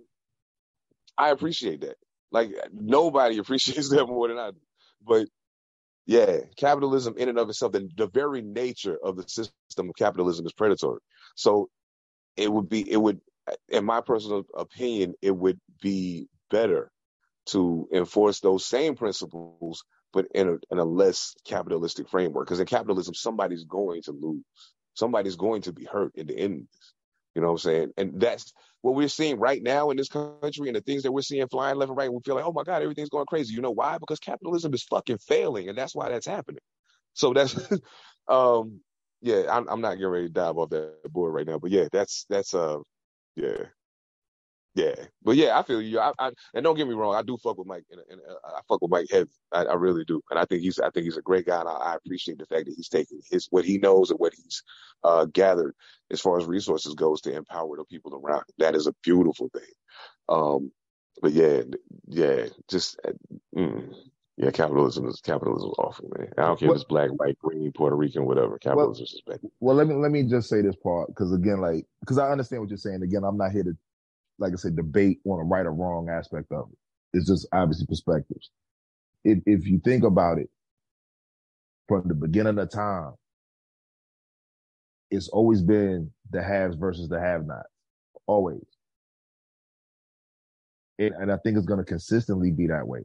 I 1.18 1.30
appreciate 1.30 1.82
that. 1.82 1.96
Like 2.30 2.50
nobody 2.72 3.38
appreciates 3.40 3.90
that 3.90 4.06
more 4.06 4.28
than 4.28 4.38
I 4.38 4.50
do. 4.50 4.58
But 5.06 5.28
yeah, 6.06 6.40
capitalism 6.56 7.14
in 7.16 7.28
and 7.28 7.38
of 7.38 7.48
itself, 7.48 7.72
the, 7.72 7.88
the 7.96 8.08
very 8.08 8.42
nature 8.42 8.96
of 9.02 9.16
the 9.16 9.24
system 9.28 9.88
of 9.88 9.94
capitalism 9.96 10.46
is 10.46 10.52
predatory. 10.52 11.00
So 11.36 11.68
it 12.36 12.52
would 12.52 12.68
be, 12.68 12.90
it 12.90 12.96
would, 12.96 13.20
in 13.68 13.84
my 13.84 14.00
personal 14.00 14.44
opinion, 14.56 15.14
it 15.22 15.32
would 15.32 15.58
be 15.82 16.28
better 16.50 16.90
to 17.46 17.88
enforce 17.92 18.40
those 18.40 18.66
same 18.66 18.96
principles, 18.96 19.84
but 20.12 20.26
in 20.34 20.48
a, 20.48 20.52
in 20.72 20.78
a 20.78 20.84
less 20.84 21.34
capitalistic 21.46 22.08
framework. 22.08 22.46
Because 22.46 22.60
in 22.60 22.66
capitalism, 22.66 23.14
somebody's 23.14 23.64
going 23.64 24.02
to 24.02 24.12
lose. 24.12 24.44
Somebody's 24.94 25.36
going 25.36 25.62
to 25.62 25.72
be 25.72 25.84
hurt 25.84 26.12
in 26.14 26.26
the 26.28 26.38
end. 26.38 26.68
You 27.34 27.42
know 27.42 27.48
what 27.48 27.54
I'm 27.54 27.58
saying? 27.58 27.92
And 27.96 28.20
that's 28.20 28.52
what 28.82 28.94
we're 28.94 29.08
seeing 29.08 29.38
right 29.38 29.62
now 29.62 29.90
in 29.90 29.96
this 29.96 30.08
country 30.08 30.68
and 30.68 30.76
the 30.76 30.80
things 30.80 31.02
that 31.02 31.12
we're 31.12 31.22
seeing 31.22 31.48
flying 31.48 31.76
left 31.76 31.90
and 31.90 31.96
right. 31.98 32.12
We 32.12 32.20
feel 32.24 32.36
like, 32.36 32.44
oh 32.44 32.52
my 32.52 32.64
God, 32.64 32.82
everything's 32.82 33.08
going 33.08 33.26
crazy. 33.26 33.54
You 33.54 33.62
know 33.62 33.72
why? 33.72 33.98
Because 33.98 34.20
capitalism 34.20 34.74
is 34.74 34.84
fucking 34.84 35.18
failing, 35.18 35.68
and 35.68 35.76
that's 35.76 35.94
why 35.94 36.08
that's 36.10 36.26
happening. 36.26 36.60
So 37.14 37.32
that's, 37.32 37.56
um, 38.28 38.80
yeah, 39.22 39.44
I'm, 39.50 39.68
I'm 39.68 39.80
not 39.80 39.94
getting 39.94 40.08
ready 40.08 40.26
to 40.28 40.32
dive 40.32 40.58
off 40.58 40.70
that 40.70 40.94
board 41.10 41.34
right 41.34 41.46
now, 41.46 41.58
but 41.58 41.70
yeah, 41.70 41.88
that's 41.92 42.26
that's 42.28 42.54
uh, 42.54 42.78
yeah, 43.36 43.64
yeah, 44.74 44.94
but 45.22 45.36
yeah, 45.36 45.58
I 45.58 45.62
feel 45.62 45.80
you. 45.80 46.00
I, 46.00 46.12
I 46.18 46.32
and 46.52 46.64
don't 46.64 46.76
get 46.76 46.88
me 46.88 46.94
wrong, 46.94 47.14
I 47.14 47.22
do 47.22 47.36
fuck 47.36 47.58
with 47.58 47.68
Mike, 47.68 47.84
and, 47.90 48.00
and 48.10 48.20
uh, 48.28 48.56
I 48.56 48.60
fuck 48.68 48.82
with 48.82 48.90
Mike 48.90 49.06
heavy. 49.10 49.30
I, 49.52 49.64
I, 49.64 49.74
really 49.74 50.04
do, 50.04 50.20
and 50.30 50.38
I 50.38 50.44
think 50.44 50.62
he's 50.62 50.80
I 50.80 50.90
think 50.90 51.04
he's 51.04 51.16
a 51.16 51.22
great 51.22 51.46
guy, 51.46 51.60
and 51.60 51.68
I, 51.68 51.72
I, 51.72 51.94
appreciate 51.94 52.38
the 52.38 52.46
fact 52.46 52.66
that 52.66 52.74
he's 52.76 52.88
taking 52.88 53.20
his 53.30 53.46
what 53.50 53.64
he 53.64 53.78
knows 53.78 54.10
and 54.10 54.18
what 54.18 54.34
he's 54.34 54.64
uh, 55.04 55.26
gathered 55.26 55.74
as 56.10 56.20
far 56.20 56.38
as 56.38 56.46
resources 56.46 56.94
goes 56.94 57.20
to 57.22 57.34
empower 57.34 57.76
the 57.76 57.84
people 57.84 58.14
around. 58.14 58.44
That 58.58 58.74
is 58.74 58.88
a 58.88 58.94
beautiful 59.02 59.48
thing. 59.52 59.62
Um, 60.28 60.72
but 61.22 61.32
yeah, 61.32 61.62
yeah, 62.08 62.46
just 62.68 62.98
uh, 63.06 63.12
mm, 63.56 63.94
yeah, 64.36 64.50
capitalism 64.50 65.06
is 65.06 65.20
capitalism 65.20 65.70
is 65.70 65.76
awful, 65.78 66.10
man. 66.16 66.32
I 66.36 66.42
don't 66.42 66.58
care 66.58 66.70
if 66.70 66.74
it's 66.74 66.84
black, 66.84 67.10
white, 67.10 67.38
green, 67.38 67.70
Puerto 67.70 67.94
Rican, 67.94 68.26
whatever. 68.26 68.58
Capitalism 68.58 69.06
well, 69.26 69.36
is 69.36 69.40
bad. 69.40 69.50
Well, 69.60 69.76
let 69.76 69.86
me 69.86 69.94
let 69.94 70.10
me 70.10 70.24
just 70.24 70.48
say 70.48 70.62
this 70.62 70.74
part 70.74 71.08
because 71.08 71.32
again, 71.32 71.60
like, 71.60 71.86
because 72.00 72.18
I 72.18 72.30
understand 72.30 72.62
what 72.62 72.70
you're 72.70 72.76
saying. 72.76 73.02
Again, 73.02 73.22
I'm 73.22 73.36
not 73.36 73.52
here 73.52 73.62
to 73.62 73.76
like 74.38 74.52
I 74.52 74.56
said, 74.56 74.76
debate 74.76 75.20
on 75.24 75.40
a 75.40 75.44
right 75.44 75.66
or 75.66 75.72
wrong 75.72 76.08
aspect 76.08 76.50
of 76.52 76.68
it. 76.70 76.78
It's 77.18 77.28
just 77.28 77.46
obviously 77.52 77.86
perspectives. 77.86 78.50
If, 79.24 79.38
if 79.46 79.66
you 79.66 79.80
think 79.84 80.04
about 80.04 80.38
it 80.38 80.50
from 81.88 82.04
the 82.06 82.14
beginning 82.14 82.58
of 82.58 82.70
time, 82.70 83.12
it's 85.10 85.28
always 85.28 85.62
been 85.62 86.10
the 86.30 86.42
haves 86.42 86.76
versus 86.76 87.08
the 87.08 87.20
have 87.20 87.46
nots. 87.46 87.68
Always. 88.26 88.64
And, 90.98 91.14
and 91.14 91.32
I 91.32 91.36
think 91.38 91.56
it's 91.56 91.66
going 91.66 91.78
to 91.78 91.84
consistently 91.84 92.50
be 92.50 92.66
that 92.66 92.86
way. 92.86 93.00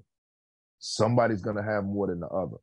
Somebody's 0.79 1.41
going 1.41 1.57
to 1.57 1.63
have 1.63 1.83
more 1.83 2.07
than 2.07 2.19
the 2.19 2.27
other. 2.27 2.57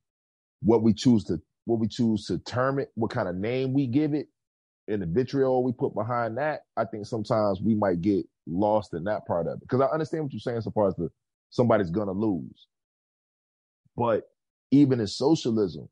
What 0.62 0.82
we 0.82 0.94
choose 0.94 1.24
to, 1.24 1.38
what 1.64 1.78
we 1.78 1.88
choose 1.88 2.26
to 2.26 2.38
term 2.38 2.78
it, 2.78 2.90
what 2.94 3.10
kind 3.10 3.28
of 3.28 3.36
name 3.36 3.72
we 3.72 3.86
give 3.86 4.14
it, 4.14 4.28
and 4.88 5.02
the 5.02 5.06
vitriol 5.06 5.64
we 5.64 5.72
put 5.72 5.94
behind 5.94 6.38
that, 6.38 6.62
I 6.76 6.84
think 6.84 7.06
sometimes 7.06 7.60
we 7.60 7.74
might 7.74 8.00
get 8.00 8.24
lost 8.46 8.94
in 8.94 9.04
that 9.04 9.26
part 9.26 9.46
of 9.46 9.54
it. 9.54 9.60
Because 9.60 9.80
I 9.80 9.86
understand 9.86 10.24
what 10.24 10.32
you're 10.32 10.40
saying 10.40 10.60
so 10.60 10.70
far 10.70 10.88
as 10.88 10.96
the 10.96 11.08
somebody's 11.50 11.90
gonna 11.90 12.12
lose. 12.12 12.66
But 13.96 14.24
even 14.70 15.00
in 15.00 15.06
socialism, 15.06 15.88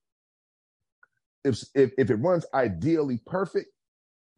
if 1.44 1.62
if 1.74 1.93
if 1.98 2.10
it 2.10 2.16
runs 2.16 2.47
ideally 2.55 3.20
perfect, 3.26 3.68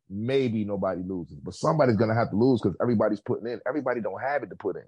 maybe 0.09 0.65
nobody 0.65 1.03
loses. 1.03 1.39
But 1.41 1.55
somebody's 1.55 1.97
gonna 1.97 2.15
have 2.15 2.31
to 2.31 2.37
lose 2.37 2.61
because 2.61 2.77
everybody's 2.81 3.21
putting 3.21 3.47
in. 3.47 3.61
Everybody 3.67 4.01
don't 4.01 4.21
have 4.21 4.43
it 4.43 4.51
to 4.51 4.57
put 4.57 4.77
in. 4.77 4.85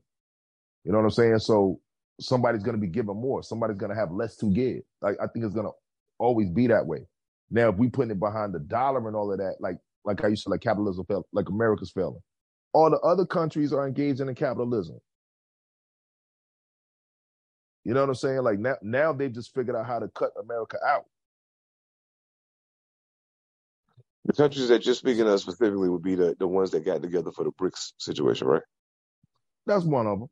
You 0.85 0.93
know 0.93 0.99
what 0.99 1.05
I'm 1.05 1.11
saying? 1.11 1.39
So 1.41 1.81
somebody's 2.21 2.63
gonna 2.63 2.79
be 2.79 2.89
given 2.89 3.17
more. 3.17 3.43
Somebody's 3.43 3.79
gonna 3.79 3.95
have 3.95 4.11
less 4.13 4.37
to 4.37 4.51
give. 4.51 4.83
Like 5.03 5.17
I 5.23 5.27
think 5.27 5.45
it's 5.45 5.55
gonna 5.55 5.71
always 6.19 6.51
be 6.51 6.67
that 6.69 6.87
way. 6.87 7.07
Now, 7.51 7.71
if 7.71 7.77
we 7.77 7.89
put 7.89 8.11
it 8.11 8.21
behind 8.21 8.55
the 8.55 8.61
dollar 8.61 9.07
and 9.07 9.17
all 9.17 9.33
of 9.33 9.39
that, 9.39 9.57
like 9.61 9.79
like 10.05 10.25
I 10.25 10.29
used 10.29 10.45
to 10.45 10.51
like 10.51 10.61
capitalism 10.61 11.05
fail, 11.07 11.27
like 11.33 11.49
America's 11.49 11.91
failing. 11.91 12.21
All 12.73 12.90
the 12.90 12.99
other 12.99 13.27
countries 13.27 13.73
are 13.73 13.86
engaged 13.86 14.20
in 14.20 14.35
capitalism. 14.35 14.99
You 17.85 17.95
know 17.95 18.01
what 18.01 18.11
I'm 18.11 18.15
saying? 18.16 18.43
Like 18.43 18.59
now, 18.59 18.77
now 18.82 19.12
they've 19.12 19.32
just 19.32 19.55
figured 19.55 19.74
out 19.74 19.86
how 19.86 19.99
to 19.99 20.09
cut 20.09 20.31
America 20.39 20.77
out. 20.86 21.05
The 24.27 24.35
countries 24.35 24.69
that 24.69 24.85
you're 24.85 24.95
speaking 24.95 25.27
of 25.27 25.40
specifically 25.40 25.89
would 25.89 26.03
be 26.03 26.15
the, 26.15 26.36
the 26.39 26.47
ones 26.47 26.70
that 26.73 26.85
got 26.85 27.01
together 27.01 27.32
for 27.32 27.45
the 27.45 27.53
BRICS 27.53 27.93
situation, 27.97 28.47
right? 28.47 28.62
That's 29.65 29.85
one 29.85 30.07
of 30.07 30.19
them. 30.19 30.28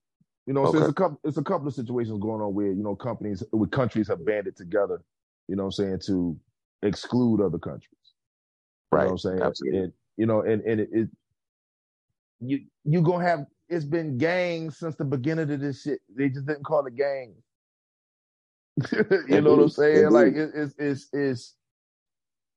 You 0.47 0.53
know, 0.53 0.67
okay. 0.67 0.79
so 0.79 0.85
it's 0.85 0.91
a 0.91 0.95
couple 0.95 1.21
it's 1.25 1.37
a 1.39 1.43
couple 1.43 1.67
of 1.67 1.75
situations 1.75 2.19
going 2.21 2.43
on 2.43 2.55
where, 2.55 2.67
you 2.67 2.83
know, 2.83 2.95
companies 2.95 3.43
with 3.53 3.71
countries 3.71 4.07
have 4.09 4.25
banded 4.25 4.57
together, 4.57 5.01
you 5.49 5.57
know 5.57 5.65
what 5.65 5.79
I'm 5.79 5.85
saying, 5.85 6.01
to 6.07 6.39
exclude 6.83 7.41
other 7.41 7.59
countries. 7.59 7.89
Right. 8.93 9.03
You 9.03 9.07
know 9.07 9.13
what 9.13 9.13
I'm 9.13 9.19
saying? 9.19 9.43
Absolutely. 9.43 9.79
And, 9.81 9.93
you 10.19 10.27
know, 10.27 10.43
and, 10.43 10.63
and 10.63 10.81
it, 10.81 10.89
it 10.93 11.09
you 12.41 12.61
you 12.85 13.03
gonna 13.03 13.25
have 13.25 13.47
it's 13.69 13.85
been 13.85 14.19
gangs 14.19 14.79
since 14.79 14.95
the 14.97 15.05
beginning 15.05 15.51
of 15.51 15.61
this 15.61 15.83
shit. 15.83 16.01
They 16.17 16.29
just 16.29 16.47
didn't 16.47 16.65
call 16.65 16.87
it 16.87 16.97
gangs. 16.97 17.37
you 19.29 19.41
know 19.41 19.55
what 19.55 19.63
I'm 19.63 19.69
saying? 19.69 20.11
Like 20.11 20.35
it, 20.35 20.51
it's 20.55 20.75
it's 20.79 21.09
it's 21.13 21.55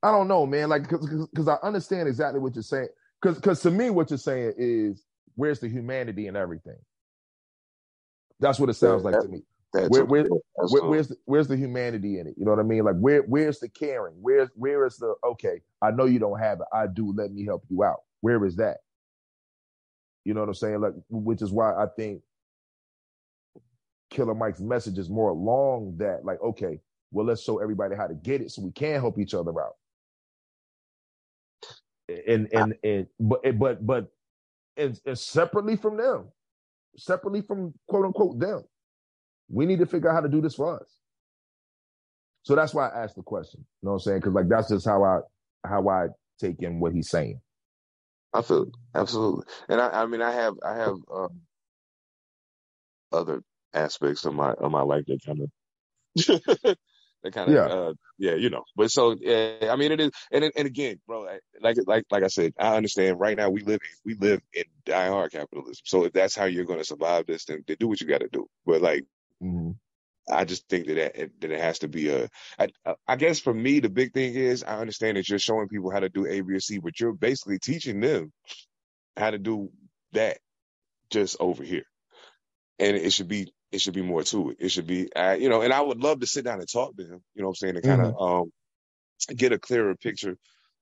I 0.03 0.11
don't 0.11 0.27
know, 0.27 0.45
man. 0.45 0.69
Like 0.69 0.83
because 0.83 1.27
because 1.27 1.47
I 1.47 1.55
understand 1.63 2.07
exactly 2.07 2.39
what 2.39 2.55
you're 2.55 2.63
saying. 2.63 2.89
Because 3.21 3.37
because 3.37 3.61
to 3.61 3.71
me, 3.71 3.89
what 3.89 4.09
you're 4.09 4.17
saying 4.17 4.53
is 4.57 5.03
where's 5.35 5.59
the 5.59 5.69
humanity 5.69 6.27
and 6.27 6.37
everything. 6.37 6.77
That's 8.39 8.59
what 8.59 8.69
it 8.69 8.73
sounds 8.75 9.03
like 9.03 9.19
to 9.19 9.27
me. 9.27 9.41
Where, 9.71 10.03
where, 10.05 10.25
where, 10.55 10.83
where's 10.83 11.09
the, 11.09 11.15
where's 11.25 11.47
the 11.47 11.55
humanity 11.55 12.19
in 12.19 12.27
it? 12.27 12.33
You 12.37 12.45
know 12.45 12.51
what 12.51 12.59
I 12.59 12.63
mean? 12.63 12.83
Like 12.83 12.95
where 12.97 13.21
where's 13.23 13.59
the 13.59 13.69
caring? 13.69 14.15
Where's 14.19 14.49
where 14.55 14.85
is 14.85 14.97
the 14.97 15.13
okay? 15.23 15.61
I 15.81 15.91
know 15.91 16.05
you 16.05 16.19
don't 16.19 16.39
have 16.39 16.59
it. 16.59 16.67
I 16.73 16.87
do. 16.87 17.13
Let 17.15 17.31
me 17.31 17.45
help 17.45 17.63
you 17.69 17.83
out. 17.83 18.01
Where 18.21 18.43
is 18.45 18.55
that? 18.57 18.77
You 20.29 20.35
know 20.35 20.41
what 20.41 20.49
I'm 20.49 20.53
saying? 20.55 20.79
Like, 20.81 20.93
which 21.09 21.41
is 21.41 21.51
why 21.51 21.73
I 21.73 21.87
think 21.97 22.21
Killer 24.11 24.35
Mike's 24.35 24.61
message 24.61 24.99
is 24.99 25.09
more 25.09 25.31
along 25.31 25.97
that, 25.97 26.25
like, 26.25 26.41
okay, 26.41 26.79
well, 27.11 27.25
let's 27.25 27.43
show 27.43 27.59
everybody 27.59 27.95
how 27.95 28.07
to 28.07 28.13
get 28.15 28.41
it 28.41 28.51
so 28.51 28.61
we 28.63 28.71
can 28.71 29.01
help 29.01 29.19
each 29.19 29.33
other 29.33 29.51
out. 29.59 29.77
And 32.27 32.49
and 32.53 32.75
and 32.83 33.07
but 33.19 33.41
but 33.59 33.85
but 33.85 34.11
and, 34.77 34.99
and 35.05 35.19
separately 35.19 35.77
from 35.77 35.97
them, 35.97 36.27
separately 36.97 37.41
from 37.41 37.73
quote 37.87 38.05
unquote 38.05 38.39
them, 38.39 38.63
we 39.49 39.65
need 39.65 39.79
to 39.79 39.87
figure 39.87 40.09
out 40.09 40.15
how 40.15 40.21
to 40.21 40.29
do 40.29 40.41
this 40.41 40.55
for 40.55 40.79
us. 40.81 40.89
So 42.43 42.55
that's 42.55 42.73
why 42.73 42.89
I 42.89 43.03
asked 43.03 43.15
the 43.17 43.23
question. 43.23 43.61
You 43.81 43.87
know 43.87 43.91
what 43.93 43.95
I'm 43.97 44.01
saying? 44.01 44.19
Because 44.19 44.33
like 44.33 44.49
that's 44.49 44.69
just 44.69 44.85
how 44.85 45.03
I 45.03 45.19
how 45.67 45.89
I 45.89 46.07
take 46.39 46.61
in 46.63 46.79
what 46.79 46.93
he's 46.93 47.09
saying. 47.09 47.41
I 48.33 48.41
feel 48.41 48.67
absolutely, 48.93 49.45
and 49.67 49.81
I, 49.81 50.03
I 50.03 50.05
mean, 50.05 50.21
I 50.21 50.31
have, 50.31 50.53
I 50.63 50.75
have 50.75 50.95
um, 51.11 51.41
other 53.11 53.41
aspects 53.73 54.25
of 54.25 54.33
my 54.33 54.51
of 54.53 54.71
my 54.71 54.81
life 54.81 55.05
that 55.07 55.19
kind 55.25 55.41
of, 55.41 55.49
that 57.23 57.33
kind 57.33 57.49
of, 57.49 57.53
yeah. 57.53 57.65
Uh, 57.65 57.93
yeah, 58.19 58.35
you 58.35 58.49
know. 58.49 58.63
But 58.75 58.91
so, 58.91 59.15
yeah, 59.19 59.69
I 59.71 59.75
mean, 59.77 59.91
it 59.91 59.99
is, 59.99 60.11
and 60.31 60.43
and 60.43 60.67
again, 60.67 60.99
bro, 61.07 61.27
like 61.61 61.77
like 61.87 62.03
like 62.11 62.23
I 62.23 62.27
said, 62.27 62.53
I 62.59 62.75
understand. 62.75 63.19
Right 63.19 63.37
now, 63.37 63.49
we 63.49 63.63
live 63.63 63.79
we 64.05 64.15
live 64.15 64.41
in 64.53 64.65
diehard 64.85 65.31
capitalism. 65.31 65.81
So 65.85 66.05
if 66.05 66.13
that's 66.13 66.35
how 66.35 66.45
you're 66.45 66.65
going 66.65 66.79
to 66.79 66.85
survive 66.85 67.25
this, 67.25 67.45
then, 67.45 67.63
then 67.67 67.77
do 67.79 67.87
what 67.87 68.01
you 68.01 68.07
got 68.07 68.21
to 68.21 68.29
do. 68.31 68.47
But 68.65 68.81
like, 68.81 69.05
mm-hmm. 69.41 69.71
I 70.29 70.45
just 70.45 70.67
think 70.69 70.87
that 70.87 70.97
it, 70.97 71.41
that 71.41 71.51
it 71.51 71.59
has 71.59 71.79
to 71.79 71.87
be 71.87 72.09
a. 72.09 72.29
I, 72.57 72.69
I 73.07 73.15
guess 73.15 73.39
for 73.39 73.53
me, 73.53 73.79
the 73.79 73.89
big 73.89 74.13
thing 74.13 74.35
is 74.35 74.63
I 74.63 74.77
understand 74.77 75.17
that 75.17 75.27
you're 75.29 75.39
showing 75.39 75.67
people 75.67 75.91
how 75.91 75.99
to 75.99 76.09
do 76.09 76.25
A, 76.25 76.41
B, 76.41 76.53
or 76.53 76.59
C, 76.59 76.79
but 76.79 76.99
you're 76.99 77.13
basically 77.13 77.59
teaching 77.59 77.99
them 77.99 78.31
how 79.17 79.31
to 79.31 79.37
do 79.37 79.71
that 80.13 80.37
just 81.09 81.37
over 81.39 81.63
here, 81.63 81.85
and 82.77 82.95
it 82.95 83.11
should 83.11 83.27
be 83.27 83.51
it 83.71 83.81
should 83.81 83.93
be 83.93 84.01
more 84.01 84.23
to 84.23 84.51
it. 84.51 84.57
It 84.59 84.69
should 84.69 84.87
be, 84.87 85.11
uh, 85.13 85.37
you 85.39 85.49
know, 85.49 85.61
and 85.61 85.73
I 85.73 85.81
would 85.81 86.01
love 86.01 86.19
to 86.21 86.27
sit 86.27 86.45
down 86.45 86.59
and 86.59 86.71
talk 86.71 86.95
to 86.97 87.03
him. 87.03 87.21
You 87.35 87.41
know, 87.41 87.49
what 87.49 87.51
I'm 87.51 87.55
saying 87.55 87.75
to 87.75 87.81
kind 87.81 88.01
of 88.01 88.13
mm-hmm. 88.13 88.23
um, 88.23 88.51
get 89.35 89.51
a 89.51 89.59
clearer 89.59 89.95
picture 89.95 90.37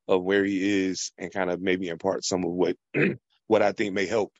of 0.07 0.23
where 0.23 0.45
he 0.45 0.85
is 0.85 1.11
and 1.17 1.31
kind 1.31 1.49
of 1.49 1.61
maybe 1.61 1.89
impart 1.89 2.23
some 2.23 2.43
of 2.43 2.51
what 2.51 2.75
what 3.47 3.61
I 3.61 3.71
think 3.71 3.93
may 3.93 4.05
help 4.05 4.31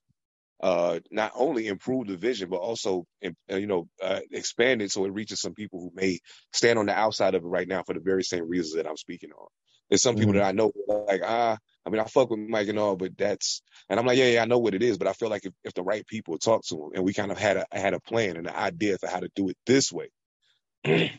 uh, 0.62 1.00
not 1.12 1.32
only 1.36 1.68
improve 1.68 2.08
the 2.08 2.18
vision, 2.18 2.50
but 2.50 2.58
also, 2.58 3.06
uh, 3.24 3.56
you 3.56 3.68
know, 3.68 3.88
uh, 4.02 4.22
expand 4.32 4.82
it 4.82 4.92
so 4.92 5.06
it 5.06 5.14
reaches 5.14 5.40
some 5.40 5.54
people 5.54 5.80
who 5.80 5.92
may 5.94 6.20
stand 6.52 6.80
on 6.80 6.88
the 6.88 6.94
outside 6.98 7.36
of 7.36 7.44
it 7.44 7.48
right 7.48 7.68
now 7.68 7.84
for 7.84 7.94
the 7.94 8.00
very 8.00 8.24
same 8.24 8.50
reasons 8.50 8.76
that 8.76 8.88
I'm 8.88 8.98
speaking 8.98 9.32
on. 9.32 9.48
There's 9.90 10.02
some 10.02 10.16
mm-hmm. 10.16 10.22
people 10.22 10.34
that 10.34 10.48
I 10.48 10.52
know, 10.52 10.72
like, 10.88 11.22
ah, 11.24 11.58
I 11.86 11.90
mean, 11.90 12.02
I 12.02 12.06
fuck 12.06 12.30
with 12.30 12.40
Mike 12.40 12.68
and 12.68 12.80
all, 12.80 12.96
but 12.96 13.18
that's, 13.18 13.62
and 13.88 14.00
I'm 14.00 14.06
like, 14.06 14.18
yeah, 14.18 14.28
yeah, 14.28 14.42
I 14.42 14.46
know 14.46 14.58
what 14.58 14.74
it 14.74 14.84
is, 14.84 14.98
but 14.98 15.08
I 15.08 15.14
feel 15.14 15.30
like 15.30 15.46
if, 15.46 15.54
if 15.64 15.74
the 15.74 15.84
right 15.84 16.06
people 16.08 16.38
talk 16.38 16.66
to 16.66 16.76
him 16.76 16.90
and 16.96 17.06
we 17.06 17.14
kind 17.14 17.32
of 17.32 17.38
had 17.38 17.58
a, 17.58 17.66
had 17.72 17.94
a 17.94 18.00
plan 18.02 18.36
and 18.36 18.48
an 18.48 18.56
idea 18.56 18.98
for 18.98 19.08
how 19.08 19.20
to 19.20 19.30
do 19.36 19.50
it 19.50 19.58
this 19.66 19.92
way, 19.92 20.10
you 20.84 21.10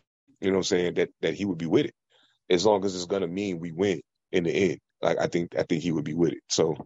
know 0.40 0.50
what 0.50 0.56
I'm 0.56 0.62
saying, 0.64 0.94
that, 0.94 1.10
that 1.22 1.34
he 1.34 1.44
would 1.44 1.58
be 1.58 1.66
with 1.66 1.86
it. 1.86 1.94
As 2.50 2.66
long 2.66 2.84
as 2.84 2.94
it's 2.94 3.06
going 3.06 3.22
to 3.22 3.28
mean 3.28 3.60
we 3.60 3.72
win 3.72 4.00
in 4.32 4.44
the 4.44 4.50
end. 4.50 4.78
Like, 5.00 5.18
I 5.18 5.28
think, 5.28 5.56
I 5.56 5.62
think 5.62 5.82
he 5.82 5.92
would 5.92 6.04
be 6.04 6.14
with 6.14 6.32
it. 6.32 6.42
So 6.48 6.76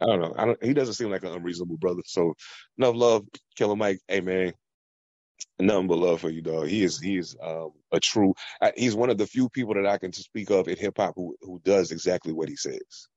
I 0.00 0.06
don't 0.06 0.20
know. 0.20 0.34
I 0.36 0.44
don't. 0.44 0.64
He 0.64 0.74
doesn't 0.74 0.94
seem 0.94 1.10
like 1.10 1.24
an 1.24 1.32
unreasonable 1.32 1.76
brother. 1.76 2.02
So 2.04 2.34
enough 2.76 2.94
love, 2.94 3.26
Killer 3.56 3.76
Mike. 3.76 3.98
Hey 4.06 4.20
man, 4.20 4.52
nothing 5.58 5.88
but 5.88 5.98
love 5.98 6.20
for 6.20 6.30
you, 6.30 6.42
dog. 6.42 6.68
He 6.68 6.82
is 6.82 7.00
he 7.00 7.16
is 7.16 7.36
um, 7.42 7.70
a 7.92 8.00
true. 8.00 8.34
I, 8.60 8.72
he's 8.76 8.94
one 8.94 9.10
of 9.10 9.18
the 9.18 9.26
few 9.26 9.48
people 9.48 9.74
that 9.74 9.86
I 9.86 9.98
can 9.98 10.12
speak 10.12 10.50
of 10.50 10.68
in 10.68 10.76
hip 10.76 10.98
hop 10.98 11.14
who 11.16 11.36
who 11.42 11.60
does 11.64 11.90
exactly 11.90 12.32
what 12.32 12.48
he 12.48 12.56
says. 12.56 13.08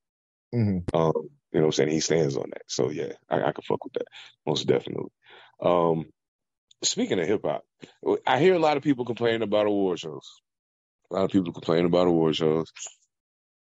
Mm-hmm. 0.53 0.95
Um, 0.95 1.13
you 1.51 1.59
know, 1.59 1.61
what 1.61 1.65
I'm 1.65 1.71
saying 1.73 1.89
he 1.89 1.99
stands 1.99 2.35
on 2.37 2.49
that. 2.51 2.63
So 2.67 2.89
yeah, 2.89 3.13
I, 3.29 3.41
I 3.41 3.51
can 3.51 3.63
fuck 3.63 3.83
with 3.83 3.93
that 3.93 4.07
most 4.45 4.67
definitely. 4.67 5.11
Um, 5.61 6.05
speaking 6.83 7.19
of 7.19 7.27
hip 7.27 7.41
hop, 7.45 7.63
I 8.25 8.39
hear 8.39 8.55
a 8.55 8.59
lot 8.59 8.77
of 8.77 8.83
people 8.83 9.05
complaining 9.05 9.43
about 9.43 9.67
award 9.67 9.99
shows. 9.99 10.27
A 11.11 11.15
lot 11.15 11.25
of 11.25 11.31
people 11.31 11.53
complaining 11.53 11.85
about 11.85 12.07
award 12.07 12.35
shows. 12.35 12.71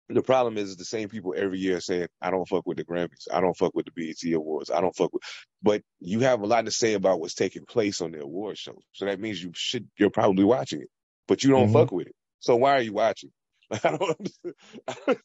The 0.10 0.22
problem 0.22 0.58
is 0.58 0.76
the 0.78 0.86
same 0.86 1.10
people 1.10 1.34
every 1.38 1.60
year 1.60 1.80
saying, 1.82 2.08
I 2.22 2.32
don't 2.32 2.48
fuck 2.48 2.66
with 2.68 2.78
the 2.78 2.86
Grammys. 2.86 3.28
I 3.34 3.42
don't 3.42 3.58
fuck 3.58 3.74
with 3.76 3.88
the 3.88 3.92
BET 3.96 4.34
Awards. 4.34 4.72
I 4.72 4.82
don't 4.82 4.96
fuck 4.96 5.14
with, 5.14 5.24
but 5.64 5.82
you 6.00 6.22
have 6.22 6.42
a 6.42 6.46
lot 6.48 6.66
to 6.66 6.72
say 6.72 6.94
about 6.94 7.20
what's 7.20 7.36
taking 7.36 7.66
place 7.66 8.02
on 8.02 8.12
the 8.12 8.22
award 8.22 8.58
show. 8.58 8.78
So 8.94 9.06
that 9.06 9.20
means 9.20 9.44
you 9.44 9.52
should, 9.56 9.90
you're 9.98 10.10
probably 10.10 10.44
watching 10.46 10.82
it, 10.82 10.90
but 11.28 11.44
you 11.44 11.52
don't 11.52 11.70
Mhm. 11.70 11.74
fuck 11.74 11.92
with 11.92 12.08
it. 12.08 12.16
So 12.40 12.56
why 12.58 12.78
are 12.78 12.82
you 12.82 12.94
watching? 12.94 13.32
I 13.84 13.98
don't, 13.98 14.30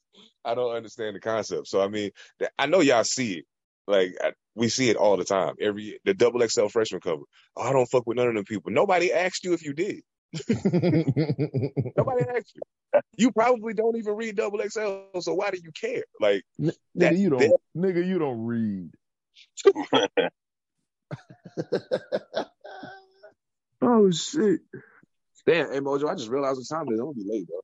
I 0.45 0.55
don't 0.55 0.75
understand 0.77 1.17
the 1.17 1.21
concept. 1.21 1.69
So 1.69 1.83
I 1.83 1.89
mean, 1.89 2.11
I 2.59 2.67
know 2.67 2.81
y'all 2.81 3.05
see 3.05 3.35
it. 3.39 3.45
Like 3.87 4.15
I, 4.23 4.33
we 4.55 4.69
see 4.69 4.91
it 4.91 4.97
all 4.97 5.17
the 5.17 5.25
time. 5.25 5.55
Every 5.61 6.01
the 6.05 6.15
double 6.15 6.47
XL 6.47 6.69
freshman 6.69 7.01
cover. 7.01 7.23
Oh, 7.57 7.63
I 7.63 7.73
don't 7.73 7.87
fuck 7.87 8.07
with 8.07 8.17
none 8.17 8.29
of 8.29 8.35
them 8.35 8.45
people. 8.45 8.73
Nobody 8.73 9.13
asked 9.13 9.45
you 9.45 9.55
if 9.55 9.65
you 9.65 9.75
did. 9.75 10.03
Nobody 10.33 12.25
asked 12.37 12.55
you. 12.55 12.63
You 13.17 13.33
probably 13.33 13.75
don't 13.75 13.97
even 13.97 14.15
read 14.17 14.37
double 14.37 14.59
XL, 14.61 15.19
so 15.21 15.35
why 15.35 15.51
do 15.51 15.59
you 15.63 15.71
care? 15.73 16.05
Like 16.21 16.45
nigga, 16.61 16.73
That- 16.97 17.17
you 17.17 17.31
don't, 17.31 17.41
that- 17.41 17.59
nigga, 17.77 18.07
you 18.07 18.19
don't 18.19 18.45
read. 18.45 18.91
Oh 23.85 24.11
shit. 24.13 24.61
Damn, 25.45 25.73
hey 25.73 25.81
Mojo, 25.81 26.09
I 26.09 26.15
just 26.15 26.29
realized 26.31 26.59
what 26.59 26.69
time 26.79 26.87
it 26.89 26.95
is. 26.95 27.01
I'm 27.01 27.07
gonna 27.07 27.15
be 27.17 27.25
late, 27.29 27.49
bro. 27.49 27.59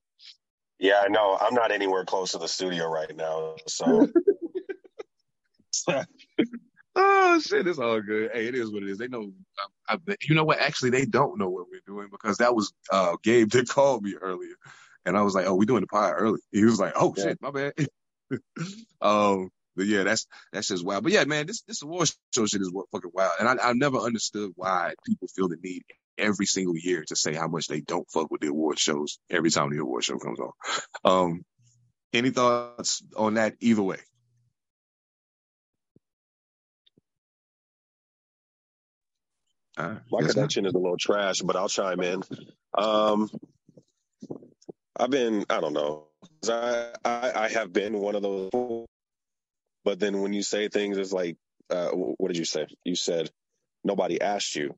Yeah, 0.80 1.00
I 1.04 1.08
know. 1.08 1.38
I'm 1.40 1.54
not 1.54 1.70
anywhere 1.70 2.04
close 2.04 2.32
to 2.32 2.38
the 2.38 2.48
studio 2.48 2.88
right 2.90 3.14
now, 3.16 3.54
so 3.68 4.08
Oh 7.00 7.38
shit, 7.40 7.66
it's 7.68 7.78
all 7.78 8.00
good. 8.00 8.30
Hey, 8.32 8.46
it 8.48 8.54
is 8.56 8.72
what 8.72 8.82
it 8.82 8.88
is. 8.88 8.98
They 8.98 9.08
know. 9.08 9.30
I, 9.88 9.94
I, 9.94 10.16
you 10.22 10.34
know 10.34 10.44
what? 10.44 10.58
Actually, 10.58 10.90
they 10.90 11.04
don't 11.04 11.38
know 11.38 11.48
what 11.48 11.66
we're 11.70 11.80
doing 11.86 12.08
because 12.10 12.38
that 12.38 12.54
was 12.54 12.72
uh 12.92 13.16
Gabe 13.22 13.50
that 13.50 13.68
called 13.70 14.02
me 14.02 14.14
earlier, 14.20 14.54
and 15.06 15.16
I 15.16 15.22
was 15.22 15.34
like, 15.34 15.46
"Oh, 15.46 15.54
we're 15.54 15.64
doing 15.64 15.82
the 15.82 15.86
pie 15.86 16.10
early." 16.10 16.40
He 16.50 16.64
was 16.64 16.80
like, 16.80 16.94
"Oh 16.96 17.14
Yeah. 17.16 17.24
shit, 17.24 17.38
my 17.40 17.50
bad." 17.52 17.72
um, 19.00 19.50
but 19.76 19.86
yeah, 19.86 20.02
that's 20.02 20.26
that's 20.52 20.68
just 20.68 20.84
wild. 20.84 21.04
But 21.04 21.12
yeah, 21.12 21.24
man, 21.24 21.46
this 21.46 21.62
this 21.62 21.82
award 21.82 22.10
show 22.34 22.46
shit 22.46 22.62
is 22.62 22.72
what 22.72 22.86
fucking 22.90 23.12
wild, 23.14 23.32
and 23.38 23.48
I 23.48 23.70
I 23.70 23.72
never 23.74 23.98
understood 23.98 24.52
why 24.56 24.94
people 25.06 25.28
feel 25.28 25.48
the 25.48 25.56
need 25.62 25.82
every 26.18 26.46
single 26.46 26.76
year 26.76 27.04
to 27.06 27.14
say 27.14 27.34
how 27.34 27.46
much 27.46 27.68
they 27.68 27.80
don't 27.80 28.10
fuck 28.10 28.30
with 28.30 28.40
the 28.40 28.48
award 28.48 28.78
shows 28.78 29.20
every 29.30 29.50
time 29.50 29.70
the 29.70 29.78
award 29.80 30.02
show 30.02 30.18
comes 30.18 30.40
on. 30.40 30.50
Um, 31.04 31.42
any 32.12 32.30
thoughts 32.30 33.02
on 33.16 33.34
that 33.34 33.54
either 33.60 33.82
way? 33.82 33.98
Right, 39.78 39.98
my 40.10 40.22
connection 40.22 40.66
is 40.66 40.74
a 40.74 40.78
little 40.78 40.96
trash, 40.96 41.40
but 41.40 41.56
I'll 41.56 41.68
chime 41.68 42.00
in. 42.00 42.22
Um, 42.76 43.30
I've 44.96 45.10
been, 45.10 45.44
I 45.48 45.60
don't 45.60 45.72
know, 45.72 46.06
I, 46.48 46.92
I, 47.04 47.32
I 47.34 47.48
have 47.48 47.72
been 47.72 47.98
one 47.98 48.16
of 48.16 48.22
those, 48.22 48.86
but 49.84 50.00
then 50.00 50.20
when 50.20 50.32
you 50.32 50.42
say 50.42 50.68
things, 50.68 50.98
it's 50.98 51.12
like, 51.12 51.36
uh, 51.70 51.90
what 51.90 52.28
did 52.28 52.38
you 52.38 52.44
say? 52.44 52.66
You 52.84 52.96
said 52.96 53.30
nobody 53.84 54.20
asked 54.20 54.56
you. 54.56 54.74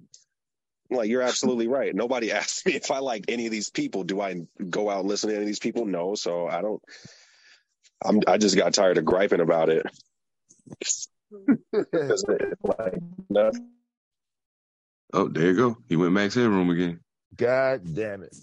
Like 0.91 1.09
you're 1.09 1.23
absolutely 1.23 1.69
right. 1.79 1.95
Nobody 1.95 2.33
asked 2.41 2.67
me 2.67 2.75
if 2.75 2.91
I 2.91 2.99
like 2.99 3.27
any 3.29 3.47
of 3.47 3.53
these 3.53 3.71
people. 3.71 4.05
Do 4.05 4.21
I 4.21 4.43
go 4.69 4.91
out 4.91 5.01
and 5.01 5.09
listen 5.09 5.29
to 5.31 5.35
any 5.35 5.45
of 5.45 5.47
these 5.47 5.59
people? 5.59 5.87
No. 5.87 6.15
So 6.15 6.47
I 6.47 6.63
don't. 6.63 6.83
I'm. 8.05 8.21
I 8.27 8.39
just 8.39 8.57
got 8.57 8.75
tired 8.75 8.99
of 8.99 9.05
griping 9.05 9.41
about 9.41 9.69
it. 9.69 9.87
like, 11.73 12.99
no. 13.29 13.53
Oh, 15.13 15.29
there 15.29 15.49
you 15.49 15.57
go. 15.57 15.77
He 15.89 15.97
went 15.97 16.13
Max 16.13 16.35
Headroom 16.35 16.71
again. 16.71 17.01
God 17.37 17.83
damn 17.95 18.23
it. 18.25 18.37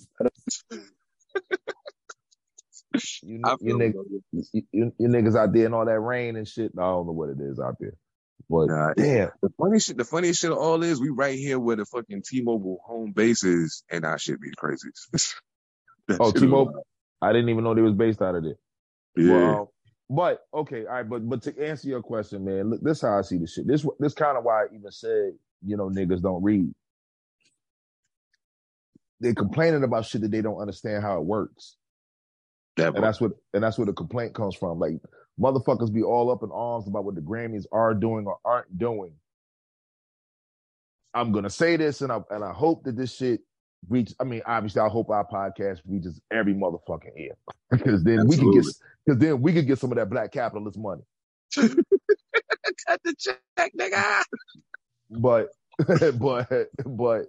You, 3.24 3.58
you, 3.62 3.76
feel 3.76 3.80
nigg- 3.80 3.94
it, 4.34 4.48
you, 4.72 4.94
you, 4.98 5.08
niggas 5.08 5.38
out 5.38 5.54
there 5.54 5.66
in 5.68 5.74
all 5.74 5.86
that 5.86 6.00
rain 6.00 6.36
and 6.36 6.48
shit. 6.48 6.72
I 6.78 6.82
don't 6.84 7.08
know 7.08 7.14
what 7.14 7.30
it 7.30 7.40
is 7.40 7.60
out 7.60 7.76
there. 7.80 7.94
But 8.50 8.70
Nah, 8.70 8.94
damn, 8.96 9.32
The 9.42 9.50
funny 9.60 9.80
shit, 9.80 9.98
the 9.98 10.06
funniest 10.06 10.42
shit 10.42 10.52
of 10.52 10.58
all 10.58 10.84
is 10.84 11.02
we 11.02 11.10
right 11.10 11.38
here 11.38 11.60
where 11.60 11.76
the 11.76 11.86
fucking 11.86 12.24
T-Mobile 12.30 12.80
home 12.86 13.12
base 13.14 13.44
is, 13.44 13.84
and 13.92 14.06
our 14.06 14.18
shit 14.20 14.42
be 14.42 14.52
crazy. 14.58 14.90
Oh, 16.20 16.32
T-Mobile? 16.32 16.86
I 17.22 17.34
didn't 17.34 17.50
even 17.50 17.64
know 17.64 17.76
they 17.76 17.82
was 17.82 17.96
based 17.96 18.22
out 18.22 18.36
of 18.36 18.44
there. 18.44 18.56
Yeah. 19.18 19.32
Well, 19.34 19.62
um, 19.62 19.68
but 20.10 20.42
okay, 20.54 20.86
all 20.86 20.94
right, 20.94 21.10
but 21.10 21.28
but 21.28 21.42
to 21.44 21.68
answer 21.68 21.90
your 21.90 22.02
question, 22.02 22.46
man, 22.46 22.70
look, 22.72 22.82
this 22.82 23.02
how 23.02 23.18
I 23.20 23.22
see 23.22 23.38
the 23.38 23.48
shit. 23.48 23.68
This 23.68 23.86
this 24.00 24.14
kind 24.14 24.38
of 24.38 24.44
why 24.46 24.64
I 24.64 24.66
even 24.74 24.92
said, 24.92 25.34
you 25.66 25.78
know, 25.78 25.90
niggas 25.90 26.22
don't 26.22 26.44
read. 26.44 26.74
They're 29.20 29.34
complaining 29.34 29.84
about 29.84 30.06
shit 30.06 30.22
that 30.22 30.32
they 30.32 30.42
don't 30.42 30.60
understand 30.60 31.04
how 31.04 31.18
it 31.18 31.26
works. 31.26 31.76
that 32.78 32.96
And 32.96 33.04
that's 33.04 33.20
what 33.20 33.32
and 33.54 33.64
that's 33.64 33.78
where 33.78 33.88
the 33.88 33.94
complaint 33.94 34.36
comes 34.36 34.56
from. 34.56 34.80
Like 34.80 35.00
motherfuckers 35.40 35.94
be 35.94 36.04
all 36.04 36.32
up 36.32 36.44
in 36.44 36.50
arms 36.52 36.88
about 36.88 37.04
what 37.04 37.16
the 37.16 37.22
Grammys 37.22 37.66
are 37.72 37.94
doing 37.94 38.26
or 38.28 38.38
aren't 38.46 38.78
doing. 38.78 39.14
I'm 41.14 41.32
gonna 41.32 41.50
say 41.50 41.78
this, 41.78 42.02
and 42.02 42.12
I 42.12 42.20
and 42.30 42.44
I 42.44 42.52
hope 42.52 42.84
that 42.84 42.96
this 42.96 43.16
shit 43.16 43.42
reach. 43.90 44.14
I 44.20 44.24
mean, 44.24 44.42
obviously, 44.46 44.82
I 44.82 44.88
hope 44.88 45.10
our 45.10 45.26
podcast 45.26 45.80
reaches 45.88 46.22
every 46.32 46.54
motherfucking 46.54 47.18
ear 47.18 47.36
because 47.72 48.04
then 48.04 48.28
we 48.28 48.38
can 48.38 48.52
get 48.52 48.66
because 49.06 49.20
then 49.20 49.42
we 49.42 49.54
could 49.54 49.66
get 49.66 49.80
some 49.80 49.92
of 49.92 49.98
that 49.98 50.10
black 50.10 50.32
capitalist 50.32 50.78
money. 50.78 51.02
Cut 51.56 53.02
the 53.04 53.16
check, 53.18 53.72
nigga. 53.80 54.22
But 55.12 55.50
but 56.20 56.50
but 56.86 57.24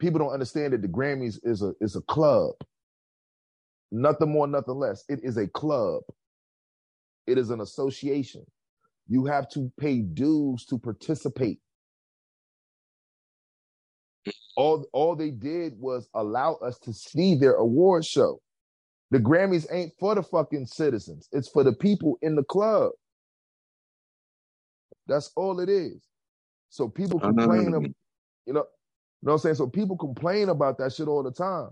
people 0.00 0.18
don't 0.20 0.32
understand 0.32 0.74
that 0.74 0.82
the 0.82 0.88
Grammys 0.88 1.38
is 1.44 1.62
a 1.62 1.74
is 1.80 1.96
a 1.96 2.02
club. 2.02 2.52
Nothing 3.92 4.32
more, 4.32 4.46
nothing 4.48 4.76
less. 4.76 5.04
It 5.08 5.20
is 5.24 5.36
a 5.38 5.48
club. 5.48 6.02
It 7.26 7.38
is 7.38 7.50
an 7.50 7.60
association. 7.60 8.44
You 9.08 9.26
have 9.26 9.48
to 9.50 9.72
pay 9.80 10.00
dues 10.00 10.66
to 10.66 10.78
participate. 10.78 11.60
All 14.56 14.86
all 14.92 15.16
they 15.16 15.30
did 15.30 15.74
was 15.78 16.08
allow 16.14 16.54
us 16.56 16.78
to 16.80 16.92
see 16.94 17.36
their 17.36 17.54
award 17.54 18.04
show. 18.04 18.40
The 19.12 19.20
Grammys 19.20 19.66
ain't 19.72 19.92
for 20.00 20.14
the 20.16 20.24
fucking 20.24 20.66
citizens. 20.66 21.28
It's 21.32 21.48
for 21.50 21.64
the 21.64 21.74
people 21.74 22.18
in 22.22 22.36
the 22.36 22.44
club. 22.44 22.92
That's 25.08 25.32
all 25.36 25.60
it 25.60 25.68
is. 25.70 26.00
So 26.70 26.88
people 26.88 27.20
complain, 27.20 27.74
Um, 27.74 27.94
you 28.46 28.52
know, 28.52 28.60
you 29.20 29.26
know 29.26 29.32
what 29.32 29.32
I'm 29.32 29.38
saying? 29.38 29.54
So 29.56 29.66
people 29.66 29.96
complain 29.96 30.48
about 30.48 30.78
that 30.78 30.92
shit 30.92 31.08
all 31.08 31.22
the 31.22 31.32
time. 31.32 31.70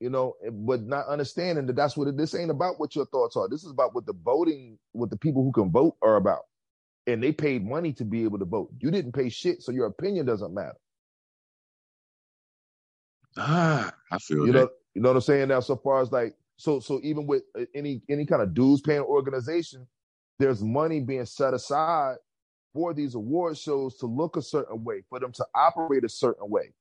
You 0.00 0.10
know, 0.10 0.34
but 0.50 0.82
not 0.82 1.06
understanding 1.08 1.66
that 1.66 1.76
that's 1.76 1.96
what 1.96 2.08
it, 2.08 2.16
this 2.16 2.34
ain't 2.34 2.50
about 2.50 2.80
what 2.80 2.96
your 2.96 3.06
thoughts 3.06 3.36
are. 3.36 3.48
This 3.48 3.64
is 3.64 3.70
about 3.70 3.94
what 3.94 4.06
the 4.06 4.14
voting, 4.14 4.78
what 4.92 5.10
the 5.10 5.18
people 5.18 5.42
who 5.44 5.52
can 5.52 5.70
vote 5.70 5.96
are 6.02 6.16
about. 6.16 6.42
And 7.06 7.22
they 7.22 7.32
paid 7.32 7.66
money 7.66 7.92
to 7.94 8.04
be 8.04 8.24
able 8.24 8.38
to 8.38 8.44
vote. 8.46 8.70
You 8.78 8.90
didn't 8.90 9.12
pay 9.12 9.28
shit, 9.28 9.62
so 9.62 9.72
your 9.72 9.86
opinion 9.86 10.26
doesn't 10.26 10.54
matter. 10.54 10.76
Ah, 13.36 13.92
I 14.10 14.18
feel 14.18 14.46
You 14.46 14.52
that. 14.52 14.58
know, 14.58 14.70
you 14.94 15.02
know 15.02 15.10
what 15.10 15.16
I'm 15.16 15.22
saying? 15.22 15.48
Now, 15.48 15.60
so 15.60 15.76
far 15.76 16.00
as 16.00 16.10
like, 16.12 16.34
so 16.56 16.80
so 16.80 17.00
even 17.02 17.26
with 17.26 17.42
uh, 17.58 17.64
any 17.74 18.02
any 18.08 18.26
kind 18.26 18.42
of 18.42 18.54
dues 18.54 18.80
paying 18.80 19.00
organization, 19.00 19.86
there's 20.38 20.62
money 20.62 21.00
being 21.00 21.26
set 21.26 21.54
aside 21.54 22.16
for 22.72 22.94
these 22.94 23.14
award 23.14 23.58
shows 23.58 23.96
to 23.98 24.06
look 24.06 24.36
a 24.36 24.42
certain 24.42 24.84
way, 24.84 25.02
for 25.08 25.18
them 25.20 25.32
to 25.32 25.46
operate 25.54 26.04
a 26.04 26.08
certain 26.08 26.48
way. 26.48 26.72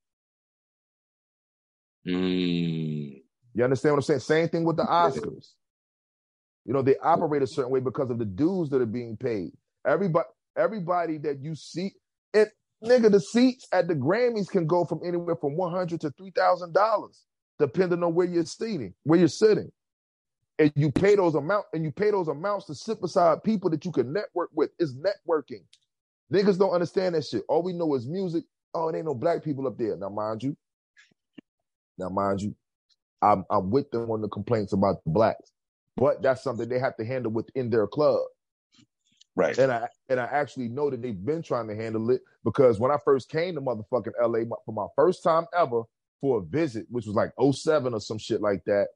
Mm, 2.07 3.21
You 3.53 3.63
understand 3.63 3.93
what 3.93 3.97
I'm 3.97 4.03
saying? 4.03 4.19
Same 4.19 4.49
thing 4.49 4.63
with 4.63 4.77
the 4.77 4.83
Oscars. 4.83 5.51
You 6.65 6.73
know, 6.73 6.81
they 6.81 6.97
operate 6.97 7.41
a 7.41 7.47
certain 7.47 7.71
way 7.71 7.79
because 7.79 8.09
of 8.09 8.19
the 8.19 8.25
dues 8.25 8.69
that 8.69 8.81
are 8.81 8.85
being 8.85 9.17
paid. 9.17 9.51
Everybody, 9.87 10.27
everybody 10.57 11.17
that 11.19 11.39
you 11.41 11.55
see, 11.55 11.93
it 12.33 12.49
nigga, 12.83 13.11
the 13.11 13.19
seats 13.19 13.67
at 13.71 13.87
the 13.87 13.95
Grammys 13.95 14.49
can 14.49 14.67
go 14.67 14.85
from 14.85 15.01
anywhere 15.03 15.35
from 15.35 15.55
one 15.57 15.71
hundred 15.71 16.01
to 16.01 16.11
three 16.11 16.31
thousand 16.31 16.73
dollars, 16.73 17.25
depending 17.57 18.03
on 18.03 18.13
where 18.13 18.27
you're 18.27 18.45
seating, 18.45 18.93
where 19.03 19.19
you're 19.19 19.27
sitting. 19.27 19.71
And 20.59 20.71
you 20.75 20.91
pay 20.91 21.15
those 21.15 21.35
amount, 21.35 21.65
and 21.73 21.83
you 21.83 21.91
pay 21.91 22.11
those 22.11 22.27
amounts 22.27 22.65
to 22.67 22.75
sit 22.75 23.01
beside 23.01 23.43
people 23.43 23.69
that 23.69 23.85
you 23.85 23.91
can 23.91 24.13
network 24.13 24.49
with. 24.53 24.71
It's 24.77 24.93
networking. 24.93 25.63
Niggas 26.31 26.59
don't 26.59 26.71
understand 26.71 27.15
that 27.15 27.25
shit. 27.25 27.43
All 27.49 27.63
we 27.63 27.73
know 27.73 27.95
is 27.95 28.05
music. 28.05 28.43
Oh, 28.73 28.89
it 28.89 28.95
ain't 28.95 29.05
no 29.05 29.15
black 29.15 29.43
people 29.43 29.67
up 29.67 29.77
there. 29.77 29.97
Now, 29.97 30.09
mind 30.09 30.43
you, 30.43 30.55
now 31.97 32.09
mind 32.09 32.41
you, 32.41 32.55
I'm 33.21 33.45
I'm 33.49 33.71
with 33.71 33.89
them 33.91 34.11
on 34.11 34.21
the 34.21 34.27
complaints 34.27 34.73
about 34.73 35.03
the 35.05 35.11
blacks, 35.11 35.51
but 35.97 36.21
that's 36.21 36.43
something 36.43 36.69
they 36.69 36.79
have 36.79 36.97
to 36.97 37.05
handle 37.05 37.31
within 37.31 37.69
their 37.69 37.87
club. 37.87 38.21
Right. 39.35 39.57
And 39.57 39.71
I 39.71 39.87
and 40.09 40.19
I 40.19 40.25
actually 40.25 40.69
know 40.69 40.89
that 40.89 41.01
they've 41.01 41.25
been 41.25 41.41
trying 41.41 41.67
to 41.69 41.75
handle 41.75 42.11
it 42.11 42.21
because 42.43 42.79
when 42.79 42.91
I 42.91 42.97
first 43.05 43.29
came 43.29 43.55
to 43.55 43.61
motherfucking 43.61 44.13
LA 44.21 44.39
for 44.65 44.73
my 44.73 44.87
first 44.95 45.23
time 45.23 45.45
ever 45.57 45.83
for 46.21 46.39
a 46.39 46.41
visit, 46.41 46.85
which 46.89 47.05
was 47.05 47.15
like 47.15 47.31
07 47.39 47.93
or 47.93 48.01
some 48.01 48.17
shit 48.17 48.41
like 48.41 48.63
that, 48.65 48.87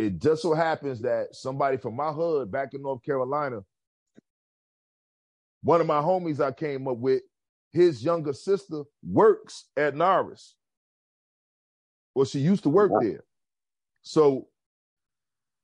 it 0.00 0.18
just 0.20 0.42
so 0.42 0.54
happens 0.54 1.00
that 1.02 1.34
somebody 1.34 1.76
from 1.76 1.96
my 1.96 2.10
hood 2.10 2.50
back 2.50 2.74
in 2.74 2.82
North 2.82 3.02
Carolina, 3.02 3.60
one 5.62 5.80
of 5.80 5.86
my 5.86 6.00
homies 6.00 6.40
I 6.40 6.52
came 6.52 6.86
up 6.88 6.98
with, 6.98 7.22
his 7.72 8.04
younger 8.04 8.32
sister 8.32 8.82
works 9.02 9.64
at 9.76 9.94
NARAS. 9.94 10.52
Well, 12.14 12.24
she 12.24 12.38
used 12.38 12.62
to 12.62 12.68
work 12.68 12.92
there. 13.00 13.24
So 14.02 14.46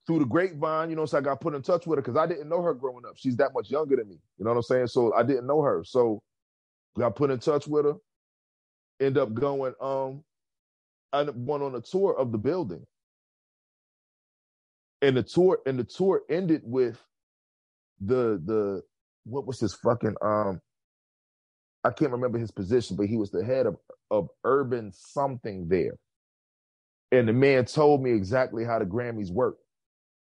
through 0.06 0.20
the 0.20 0.24
grapevine, 0.24 0.90
you 0.90 0.96
know, 0.96 1.06
so 1.06 1.18
I 1.18 1.20
got 1.20 1.40
put 1.40 1.54
in 1.54 1.62
touch 1.62 1.86
with 1.86 1.98
her 1.98 2.02
because 2.02 2.16
I 2.16 2.26
didn't 2.26 2.48
know 2.48 2.62
her 2.62 2.74
growing 2.74 3.04
up. 3.06 3.12
She's 3.16 3.36
that 3.36 3.52
much 3.54 3.70
younger 3.70 3.94
than 3.96 4.08
me. 4.08 4.18
You 4.38 4.44
know 4.44 4.50
what 4.50 4.56
I'm 4.56 4.62
saying? 4.62 4.88
So 4.88 5.14
I 5.14 5.22
didn't 5.22 5.46
know 5.46 5.62
her. 5.62 5.84
So 5.84 6.22
got 6.98 7.14
put 7.14 7.30
in 7.30 7.38
touch 7.38 7.68
with 7.68 7.84
her. 7.84 7.94
End 8.98 9.16
up 9.16 9.32
going, 9.32 9.74
um, 9.80 10.24
I 11.12 11.22
went 11.22 11.62
on 11.62 11.74
a 11.74 11.80
tour 11.80 12.16
of 12.16 12.32
the 12.32 12.38
building. 12.38 12.84
And 15.02 15.16
the 15.16 15.22
tour, 15.22 15.60
and 15.66 15.78
the 15.78 15.84
tour 15.84 16.22
ended 16.30 16.62
with 16.64 17.02
the 18.00 18.40
the 18.44 18.82
what 19.24 19.46
was 19.46 19.60
his 19.60 19.74
fucking 19.74 20.16
um 20.22 20.60
I 21.84 21.90
can't 21.90 22.12
remember 22.12 22.38
his 22.38 22.50
position, 22.50 22.96
but 22.96 23.06
he 23.06 23.16
was 23.16 23.30
the 23.30 23.44
head 23.44 23.66
of, 23.66 23.76
of 24.10 24.28
urban 24.44 24.92
something 24.92 25.68
there. 25.68 25.96
And 27.10 27.26
the 27.28 27.32
man 27.32 27.64
told 27.64 28.02
me 28.02 28.12
exactly 28.12 28.64
how 28.64 28.78
the 28.78 28.84
Grammys 28.84 29.30
work 29.30 29.56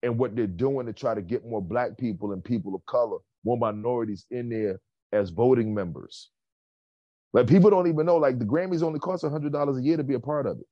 and 0.02 0.18
what 0.18 0.36
they're 0.36 0.46
doing 0.46 0.86
to 0.86 0.92
try 0.92 1.14
to 1.14 1.22
get 1.22 1.46
more 1.46 1.62
black 1.62 1.96
people 1.98 2.32
and 2.32 2.44
people 2.44 2.74
of 2.74 2.84
color, 2.86 3.18
more 3.44 3.56
minorities 3.56 4.26
in 4.30 4.48
there 4.50 4.80
as 5.12 5.30
voting 5.30 5.74
members. 5.74 6.30
Like 7.32 7.48
people 7.48 7.70
don't 7.70 7.88
even 7.88 8.06
know, 8.06 8.16
like 8.16 8.38
the 8.38 8.44
Grammys 8.44 8.82
only 8.82 9.00
cost 9.00 9.24
hundred 9.24 9.52
dollars 9.52 9.78
a 9.78 9.82
year 9.82 9.96
to 9.96 10.04
be 10.04 10.14
a 10.14 10.20
part 10.20 10.46
of 10.46 10.58
it. 10.58 10.66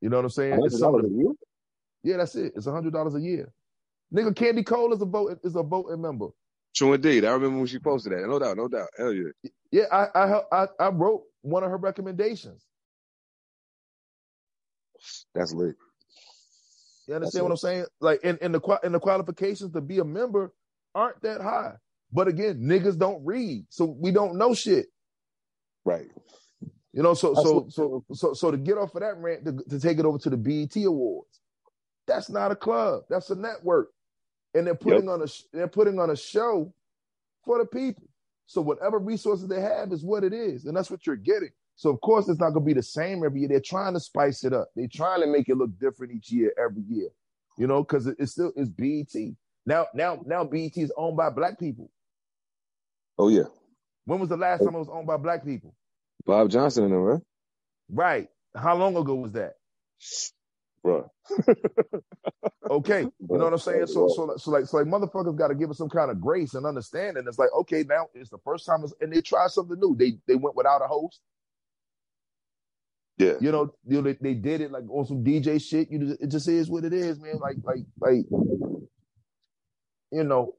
You 0.00 0.08
know 0.08 0.16
what 0.16 0.26
I'm 0.26 0.30
saying? 0.30 0.60
It's 0.64 0.78
some 0.78 0.94
of 0.94 1.02
the, 1.02 1.34
yeah, 2.02 2.18
that's 2.18 2.34
it. 2.36 2.52
It's 2.56 2.66
hundred 2.66 2.92
dollars 2.92 3.14
a 3.14 3.20
year. 3.20 3.52
Nigga, 4.14 4.34
Candy 4.34 4.62
Cole 4.62 4.92
is 4.92 5.02
a 5.02 5.04
vote 5.04 5.38
is 5.42 5.56
a 5.56 5.62
voting 5.62 6.00
member. 6.00 6.28
True 6.74 6.94
indeed. 6.94 7.24
I 7.24 7.32
remember 7.32 7.58
when 7.58 7.66
she 7.66 7.78
posted 7.78 8.12
that. 8.12 8.26
No 8.28 8.38
doubt, 8.38 8.56
no 8.56 8.68
doubt. 8.68 8.88
Hell 8.96 9.12
yeah. 9.12 9.50
Yeah, 9.70 9.84
I 9.92 10.06
I 10.14 10.42
I, 10.52 10.66
I 10.78 10.88
wrote 10.88 11.24
one 11.42 11.64
of 11.64 11.70
her 11.70 11.76
recommendations. 11.76 12.64
That's 15.34 15.52
lit. 15.52 15.76
You 17.06 17.14
understand 17.14 17.44
what 17.44 17.52
I'm 17.52 17.56
saying? 17.56 17.86
Like, 18.00 18.22
in, 18.22 18.38
in 18.42 18.52
the 18.52 18.80
in 18.84 18.92
the 18.92 19.00
qualifications 19.00 19.72
to 19.72 19.80
be 19.80 19.98
a 19.98 20.04
member 20.04 20.52
aren't 20.94 21.20
that 21.22 21.40
high. 21.40 21.72
But 22.12 22.28
again, 22.28 22.60
niggas 22.60 22.98
don't 22.98 23.24
read, 23.24 23.66
so 23.70 23.84
we 23.84 24.10
don't 24.10 24.36
know 24.36 24.54
shit. 24.54 24.86
Right. 25.84 26.08
You 26.92 27.02
know, 27.02 27.14
so 27.14 27.34
so 27.34 27.66
so 27.68 28.04
so 28.12 28.32
so 28.32 28.50
to 28.50 28.56
get 28.56 28.78
off 28.78 28.94
of 28.94 29.02
that 29.02 29.18
rant 29.18 29.44
to, 29.44 29.52
to 29.68 29.80
take 29.80 29.98
it 29.98 30.06
over 30.06 30.18
to 30.18 30.30
the 30.30 30.36
BET 30.36 30.74
Awards, 30.84 31.40
that's 32.06 32.30
not 32.30 32.50
a 32.50 32.56
club. 32.56 33.02
That's 33.10 33.30
a 33.30 33.34
network, 33.34 33.90
and 34.54 34.66
they're 34.66 34.74
putting 34.74 35.04
yep. 35.04 35.12
on 35.12 35.22
a 35.22 35.26
they're 35.52 35.68
putting 35.68 35.98
on 35.98 36.10
a 36.10 36.16
show 36.16 36.72
for 37.44 37.58
the 37.58 37.66
people. 37.66 38.08
So 38.46 38.62
whatever 38.62 38.98
resources 38.98 39.48
they 39.48 39.60
have 39.60 39.92
is 39.92 40.02
what 40.02 40.24
it 40.24 40.32
is, 40.32 40.64
and 40.64 40.74
that's 40.74 40.90
what 40.90 41.06
you're 41.06 41.16
getting. 41.16 41.50
So 41.76 41.90
of 41.90 42.00
course 42.00 42.28
it's 42.28 42.40
not 42.40 42.50
gonna 42.50 42.64
be 42.64 42.72
the 42.72 42.82
same 42.82 43.22
every 43.22 43.40
year. 43.40 43.48
They're 43.50 43.60
trying 43.60 43.92
to 43.92 44.00
spice 44.00 44.42
it 44.42 44.54
up. 44.54 44.70
They're 44.74 44.88
trying 44.88 45.20
to 45.20 45.26
make 45.26 45.50
it 45.50 45.56
look 45.56 45.78
different 45.78 46.14
each 46.14 46.32
year, 46.32 46.52
every 46.58 46.82
year. 46.88 47.10
You 47.58 47.66
know, 47.66 47.82
because 47.82 48.06
it, 48.06 48.16
it's 48.18 48.32
still 48.32 48.52
it's 48.56 48.70
BET. 48.70 49.14
Now, 49.66 49.86
now, 49.92 50.22
now 50.24 50.44
BET 50.44 50.76
is 50.76 50.92
owned 50.96 51.18
by 51.18 51.28
black 51.28 51.58
people. 51.58 51.90
Oh 53.18 53.28
yeah. 53.28 53.44
When 54.06 54.18
was 54.18 54.30
the 54.30 54.36
last 54.38 54.62
oh. 54.62 54.66
time 54.66 54.74
it 54.74 54.78
was 54.78 54.88
owned 54.88 55.06
by 55.06 55.18
black 55.18 55.44
people? 55.44 55.74
Bob 56.26 56.50
Johnson 56.50 56.84
and 56.84 56.92
them, 56.92 57.00
right? 57.00 57.20
Right. 57.90 58.28
How 58.54 58.76
long 58.76 58.96
ago 58.96 59.14
was 59.14 59.32
that? 59.32 59.54
Bro. 60.82 61.10
okay. 62.70 63.02
You 63.02 63.10
know 63.38 63.44
what 63.44 63.52
I'm 63.52 63.58
saying? 63.58 63.86
So 63.86 64.08
so 64.08 64.36
so 64.36 64.50
like 64.50 64.66
so 64.66 64.78
like 64.78 64.86
motherfuckers 64.86 65.36
gotta 65.36 65.54
give 65.54 65.70
us 65.70 65.78
some 65.78 65.88
kind 65.88 66.10
of 66.10 66.20
grace 66.20 66.54
and 66.54 66.66
understanding. 66.66 67.24
It's 67.26 67.38
like, 67.38 67.50
okay, 67.60 67.84
now 67.88 68.06
it's 68.14 68.30
the 68.30 68.38
first 68.44 68.66
time 68.66 68.84
and 69.00 69.12
they 69.12 69.20
try 69.20 69.46
something 69.48 69.78
new. 69.78 69.96
They 69.96 70.18
they 70.26 70.36
went 70.36 70.56
without 70.56 70.82
a 70.82 70.86
host. 70.86 71.20
Yeah. 73.18 73.34
You 73.40 73.50
know, 73.50 73.74
you 73.84 73.96
know 73.96 74.02
they, 74.02 74.16
they 74.20 74.34
did 74.34 74.60
it 74.60 74.70
like 74.70 74.84
on 74.88 75.04
some 75.06 75.24
DJ 75.24 75.60
shit. 75.60 75.90
You 75.90 76.16
it 76.20 76.28
just 76.28 76.48
is 76.48 76.70
what 76.70 76.84
it 76.84 76.92
is, 76.92 77.18
man. 77.20 77.38
Like 77.40 77.56
like 77.64 77.84
like 78.00 78.24
you 80.10 80.24
know, 80.24 80.54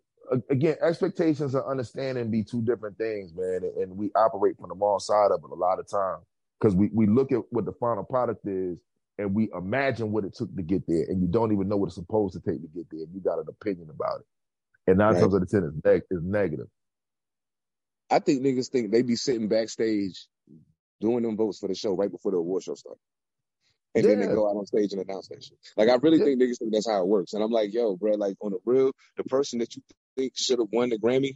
again, 0.49 0.76
expectations 0.81 1.56
and 1.56 1.64
understanding 1.65 2.31
be 2.31 2.43
two 2.43 2.61
different 2.61 2.97
things, 2.97 3.34
man. 3.35 3.61
And 3.77 3.97
we 3.97 4.11
operate 4.15 4.57
from 4.57 4.69
the 4.69 4.76
wrong 4.76 4.99
side 4.99 5.31
of 5.31 5.41
it 5.43 5.51
a 5.51 5.56
lot 5.56 5.80
of 5.80 5.89
times 5.89 6.23
because 6.60 6.76
we, 6.76 6.89
we 6.93 7.07
look 7.07 7.31
at 7.31 7.41
what 7.49 7.65
the 7.65 7.73
final 7.73 8.03
product 8.03 8.45
is 8.45 8.77
and 9.18 9.35
we 9.35 9.49
imagine 9.53 10.11
what 10.11 10.23
it 10.23 10.34
took 10.34 10.56
to 10.56 10.61
get 10.61 10.88
there, 10.88 11.03
and 11.10 11.22
you 11.22 11.27
don't 11.27 11.51
even 11.51 11.68
know 11.68 11.76
what 11.76 11.88
it's 11.88 11.95
supposed 11.95 12.34
to 12.34 12.39
take 12.39 12.61
to 12.61 12.68
get 12.69 12.85
there. 12.89 13.01
You 13.01 13.19
got 13.19 13.39
an 13.39 13.47
opinion 13.49 13.89
about 13.89 14.22
it, 14.22 14.26
and 14.88 14.97
nine 14.97 15.14
right. 15.14 15.19
times 15.19 15.35
out 15.35 15.41
of 15.41 15.49
ten, 15.49 15.64
is, 15.64 15.73
neg- 15.84 16.03
is 16.10 16.23
negative. 16.23 16.68
I 18.10 18.19
think 18.19 18.41
niggas 18.41 18.69
think 18.69 18.91
they 18.91 19.01
be 19.01 19.18
sitting 19.18 19.49
backstage 19.49 20.26
doing 21.01 21.23
them 21.23 21.35
votes 21.35 21.60
for 21.60 21.68
the 21.68 21.76
show 21.76 21.93
right 21.93 22.10
before 22.10 22.31
the 22.31 22.38
award 22.38 22.64
show 22.64 22.76
starts. 22.76 23.01
And 23.95 24.03
yeah. 24.03 24.11
then 24.11 24.19
they 24.22 24.27
go 24.27 24.47
out 24.47 24.56
on 24.56 24.65
stage 24.65 24.93
and 24.93 25.01
announce 25.01 25.27
that 25.30 25.43
shit. 25.43 25.57
Like 25.76 25.89
I 25.89 25.95
really 25.95 26.19
yeah. 26.19 26.26
think 26.26 26.41
niggas 26.41 26.60
think 26.60 26.72
that's 26.72 26.89
how 26.89 27.01
it 27.01 27.07
works. 27.07 27.34
And 27.34 27.43
I'm 27.43 27.51
like, 27.51 27.73
yo, 27.73 27.95
bro, 27.95 28.14
like 28.14 28.35
on 28.41 28.51
the 28.51 28.60
real, 28.65 28.91
the 29.18 29.23
person 29.26 29.60
that 29.60 29.76
you 29.76 29.81
think 30.20 30.34
should 30.36 30.60
have 30.60 30.70
won 30.72 30.90
the 30.90 30.98
Grammy, 30.98 31.36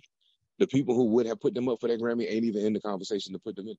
the 0.59 0.67
people 0.67 0.95
who 0.95 1.05
would 1.15 1.25
have 1.25 1.39
put 1.39 1.53
them 1.53 1.69
up 1.69 1.79
for 1.79 1.87
that 1.87 1.99
Grammy 1.99 2.29
ain't 2.29 2.45
even 2.45 2.65
in 2.65 2.73
the 2.73 2.81
conversation 2.81 3.33
to 3.33 3.39
put 3.39 3.55
them 3.55 3.67
in. 3.67 3.75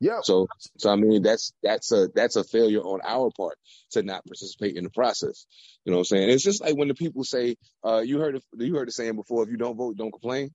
Yeah. 0.00 0.20
So, 0.22 0.48
so 0.76 0.90
I 0.90 0.96
mean, 0.96 1.22
that's 1.22 1.52
that's 1.62 1.92
a 1.92 2.08
that's 2.14 2.36
a 2.36 2.44
failure 2.44 2.80
on 2.80 3.00
our 3.04 3.30
part 3.36 3.56
to 3.92 4.02
not 4.02 4.24
participate 4.26 4.76
in 4.76 4.84
the 4.84 4.90
process. 4.90 5.46
You 5.84 5.92
know 5.92 5.98
what 5.98 6.10
I'm 6.10 6.16
saying? 6.16 6.30
It's 6.30 6.44
just 6.44 6.62
like 6.62 6.76
when 6.76 6.88
the 6.88 6.94
people 6.94 7.24
say, 7.24 7.56
uh, 7.84 8.02
you 8.04 8.18
heard 8.18 8.38
you 8.58 8.74
heard 8.74 8.88
the 8.88 8.92
saying 8.92 9.16
before, 9.16 9.44
if 9.44 9.50
you 9.50 9.56
don't 9.56 9.76
vote, 9.76 9.96
don't 9.96 10.10
complain. 10.10 10.50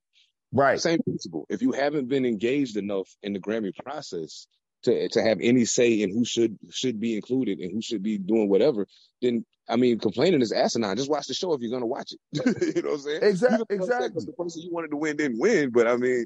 Right. 0.52 0.80
Same 0.80 1.00
principle. 1.02 1.46
If 1.50 1.62
you 1.62 1.72
haven't 1.72 2.10
been 2.10 2.26
engaged 2.26 2.76
enough 2.76 3.08
in 3.24 3.34
the 3.34 3.40
Grammy 3.40 3.72
process 3.84 4.48
to 4.84 5.10
to 5.10 5.22
have 5.22 5.40
any 5.42 5.66
say 5.66 6.02
in 6.02 6.12
who 6.12 6.26
should 6.26 6.58
should 6.70 7.00
be 7.00 7.16
included 7.16 7.60
and 7.60 7.72
who 7.72 7.82
should 7.82 8.04
be 8.04 8.18
doing 8.18 8.50
whatever, 8.50 8.88
then 9.22 9.46
I 9.68 9.76
mean, 9.76 10.00
complaining 10.00 10.42
is 10.42 10.52
asinine. 10.52 10.98
Just 10.98 11.12
watch 11.12 11.28
the 11.28 11.34
show 11.34 11.54
if 11.54 11.62
you're 11.62 11.72
gonna 11.72 11.86
watch 11.86 12.14
it. 12.14 12.76
you 12.76 12.82
know 12.82 12.90
what 12.90 12.96
I'm 12.96 13.02
saying? 13.02 13.24
Exactly. 13.24 13.76
Exactly. 13.76 14.26
The 14.26 14.34
person 14.34 14.62
you 14.64 14.72
wanted 14.72 14.92
to 14.92 14.98
win 14.98 15.18
didn't 15.18 15.40
win, 15.40 15.70
but 15.70 15.88
I 15.88 15.96
mean, 15.96 16.26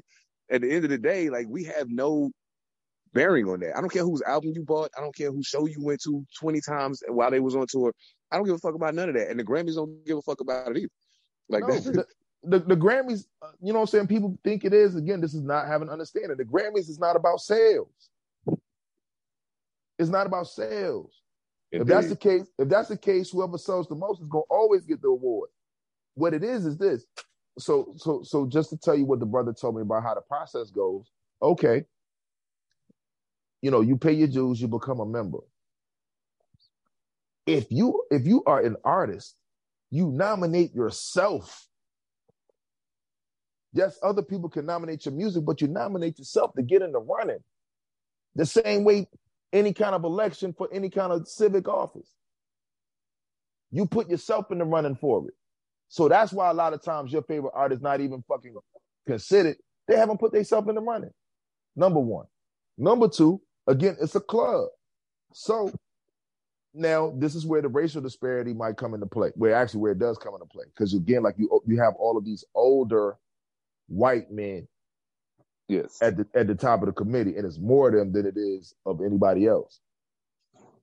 at 0.50 0.62
the 0.62 0.70
end 0.70 0.84
of 0.84 0.90
the 0.90 0.98
day, 0.98 1.28
like 1.28 1.46
we 1.48 1.64
have 1.64 1.88
no 1.88 2.30
bearing 3.12 3.48
on 3.48 3.60
that. 3.60 3.76
I 3.76 3.80
don't 3.80 3.92
care 3.92 4.02
whose 4.02 4.22
album 4.22 4.52
you 4.54 4.62
bought. 4.62 4.90
I 4.96 5.00
don't 5.00 5.14
care 5.14 5.30
whose 5.30 5.46
show 5.46 5.66
you 5.66 5.78
went 5.80 6.02
to 6.02 6.26
20 6.40 6.60
times 6.60 7.02
while 7.08 7.30
they 7.30 7.40
was 7.40 7.54
on 7.54 7.66
tour. 7.68 7.92
I 8.30 8.36
don't 8.36 8.46
give 8.46 8.56
a 8.56 8.58
fuck 8.58 8.74
about 8.74 8.94
none 8.94 9.08
of 9.08 9.14
that. 9.14 9.30
And 9.30 9.38
the 9.38 9.44
Grammys 9.44 9.76
don't 9.76 10.04
give 10.04 10.18
a 10.18 10.22
fuck 10.22 10.40
about 10.40 10.70
it 10.70 10.78
either. 10.78 10.88
Like 11.48 11.68
no, 11.68 11.78
the, 11.78 12.06
the, 12.42 12.58
the, 12.58 12.76
Grammys, 12.76 13.26
uh, 13.40 13.48
you 13.60 13.72
know 13.72 13.80
what 13.80 13.82
I'm 13.82 13.86
saying? 13.86 14.06
People 14.08 14.36
think 14.42 14.64
it 14.64 14.74
is. 14.74 14.96
Again, 14.96 15.20
this 15.20 15.34
is 15.34 15.42
not 15.42 15.66
having 15.66 15.88
understanding. 15.88 16.36
The 16.36 16.44
Grammys 16.44 16.88
is 16.88 16.98
not 16.98 17.16
about 17.16 17.40
sales. 17.40 18.10
It's 19.98 20.10
not 20.10 20.26
about 20.26 20.48
sales. 20.48 21.12
Indeed. 21.72 21.82
If 21.82 21.88
that's 21.88 22.08
the 22.08 22.16
case, 22.16 22.42
if 22.58 22.68
that's 22.68 22.88
the 22.88 22.98
case, 22.98 23.30
whoever 23.30 23.58
sells 23.58 23.88
the 23.88 23.94
most 23.94 24.20
is 24.20 24.28
gonna 24.28 24.44
always 24.50 24.84
get 24.84 25.02
the 25.02 25.08
award. 25.08 25.50
What 26.14 26.34
it 26.34 26.44
is 26.44 26.66
is 26.66 26.78
this. 26.78 27.04
So 27.58 27.94
so 27.96 28.22
so 28.22 28.46
just 28.46 28.70
to 28.70 28.76
tell 28.76 28.96
you 28.96 29.04
what 29.04 29.20
the 29.20 29.26
brother 29.26 29.52
told 29.52 29.76
me 29.76 29.82
about 29.82 30.02
how 30.02 30.14
the 30.14 30.20
process 30.20 30.70
goes. 30.70 31.10
Okay, 31.42 31.84
you 33.64 33.70
know, 33.70 33.80
you 33.80 33.96
pay 33.96 34.12
your 34.12 34.28
dues, 34.28 34.60
you 34.60 34.68
become 34.68 35.00
a 35.00 35.06
member. 35.06 35.38
If 37.46 37.66
you 37.70 38.04
if 38.10 38.26
you 38.26 38.42
are 38.46 38.60
an 38.60 38.76
artist, 38.84 39.36
you 39.90 40.10
nominate 40.10 40.74
yourself. 40.74 41.66
Yes, 43.72 43.98
other 44.02 44.22
people 44.22 44.50
can 44.50 44.66
nominate 44.66 45.06
your 45.06 45.14
music, 45.14 45.44
but 45.46 45.62
you 45.62 45.68
nominate 45.68 46.18
yourself 46.18 46.52
to 46.54 46.62
get 46.62 46.82
in 46.82 46.92
the 46.92 47.00
running. 47.00 47.42
The 48.34 48.44
same 48.44 48.84
way 48.84 49.08
any 49.54 49.72
kind 49.72 49.94
of 49.94 50.04
election 50.04 50.52
for 50.52 50.68
any 50.72 50.90
kind 50.90 51.12
of 51.12 51.26
civic 51.26 51.68
office. 51.68 52.10
You 53.70 53.86
put 53.86 54.10
yourself 54.10 54.52
in 54.52 54.58
the 54.58 54.64
running 54.64 54.96
for 54.96 55.26
it. 55.28 55.34
So 55.88 56.08
that's 56.08 56.32
why 56.32 56.50
a 56.50 56.54
lot 56.54 56.74
of 56.74 56.82
times 56.82 57.12
your 57.12 57.22
favorite 57.22 57.52
artist 57.54 57.80
is 57.80 57.82
not 57.82 58.02
even 58.02 58.22
fucking 58.28 58.54
considered. 59.06 59.56
They 59.88 59.96
haven't 59.96 60.20
put 60.20 60.32
themselves 60.32 60.68
in 60.68 60.74
the 60.74 60.82
running. 60.82 61.12
Number 61.76 62.00
one. 62.00 62.26
Number 62.76 63.08
two, 63.08 63.40
Again, 63.66 63.96
it's 64.00 64.14
a 64.14 64.20
club. 64.20 64.68
So 65.32 65.72
now 66.74 67.14
this 67.16 67.34
is 67.34 67.46
where 67.46 67.62
the 67.62 67.68
racial 67.68 68.02
disparity 68.02 68.52
might 68.52 68.76
come 68.76 68.94
into 68.94 69.06
play. 69.06 69.30
Where 69.36 69.54
actually 69.54 69.80
where 69.80 69.92
it 69.92 69.98
does 69.98 70.18
come 70.18 70.34
into 70.34 70.46
play. 70.46 70.64
Because 70.66 70.94
again, 70.94 71.22
like 71.22 71.36
you 71.38 71.48
you 71.66 71.80
have 71.80 71.94
all 71.98 72.18
of 72.18 72.24
these 72.24 72.44
older 72.54 73.16
white 73.88 74.30
men 74.30 74.68
yes 75.68 75.98
at 76.02 76.16
the 76.16 76.26
at 76.34 76.46
the 76.46 76.54
top 76.54 76.80
of 76.80 76.86
the 76.86 76.92
committee, 76.92 77.36
and 77.36 77.46
it's 77.46 77.58
more 77.58 77.88
of 77.88 77.94
them 77.94 78.12
than 78.12 78.26
it 78.26 78.36
is 78.36 78.74
of 78.86 79.00
anybody 79.00 79.46
else. 79.46 79.80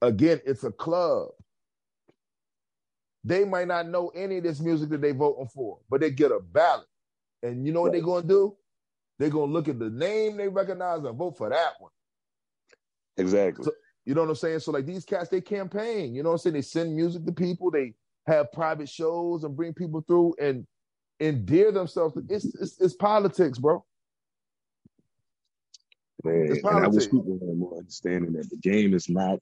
Again, 0.02 0.42
it's 0.46 0.64
a 0.64 0.72
club. 0.72 1.30
They 3.24 3.46
might 3.46 3.68
not 3.68 3.88
know 3.88 4.10
any 4.16 4.38
of 4.38 4.44
this 4.44 4.60
music 4.60 4.90
that 4.90 5.02
they 5.02 5.12
voting 5.12 5.48
for, 5.54 5.78
but 5.90 6.02
they 6.02 6.10
get 6.10 6.32
a 6.32 6.40
ballot. 6.40 6.88
And 7.44 7.66
you 7.66 7.72
know 7.72 7.82
what 7.82 7.92
they're 7.92 8.02
gonna 8.02 8.28
do? 8.28 8.56
They're 9.20 9.30
gonna 9.30 9.52
look 9.52 9.68
at 9.68 9.78
the 9.78 9.90
name 9.92 10.38
they 10.38 10.48
recognize 10.48 11.04
and 11.04 11.18
vote 11.18 11.38
for 11.38 11.50
that 11.50 11.74
one. 11.80 11.92
Exactly. 13.18 13.66
So, 13.66 13.72
you 14.06 14.16
know 14.16 14.22
what 14.22 14.30
I'm 14.32 14.36
saying? 14.36 14.60
So 14.60 14.72
like 14.72 14.88
these 14.88 15.06
cats, 15.06 15.30
they 15.30 15.42
campaign. 15.42 16.16
You 16.16 16.24
know 16.24 16.30
what 16.30 16.36
I'm 16.36 16.40
saying? 16.40 16.56
They 16.56 16.62
send 16.64 16.96
music 16.96 17.26
to 17.26 17.32
people. 17.32 17.70
They 17.70 17.94
have 18.26 18.52
private 18.52 18.90
shows 18.90 19.44
and 19.44 19.56
bring 19.56 19.74
people 19.74 20.02
through 20.02 20.36
and 20.42 20.66
endear 21.20 21.72
themselves. 21.72 22.18
It's, 22.30 22.46
it's 22.46 22.82
it's 22.82 22.96
politics, 22.96 23.60
bro. 23.60 23.86
Man, 26.24 26.58
and 26.64 26.86
I 26.86 26.88
wish 26.88 27.06
people 27.10 27.38
had 27.40 27.58
more 27.58 27.78
understanding 27.78 28.34
that 28.34 28.50
the 28.50 28.58
game 28.58 28.94
is 28.94 29.10
not 29.10 29.40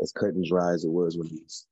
as 0.00 0.12
cut 0.12 0.30
and 0.34 0.44
dry 0.44 0.72
as 0.72 0.84
it 0.84 0.90
was 0.90 1.16
when 1.18 1.28
he's 1.28 1.66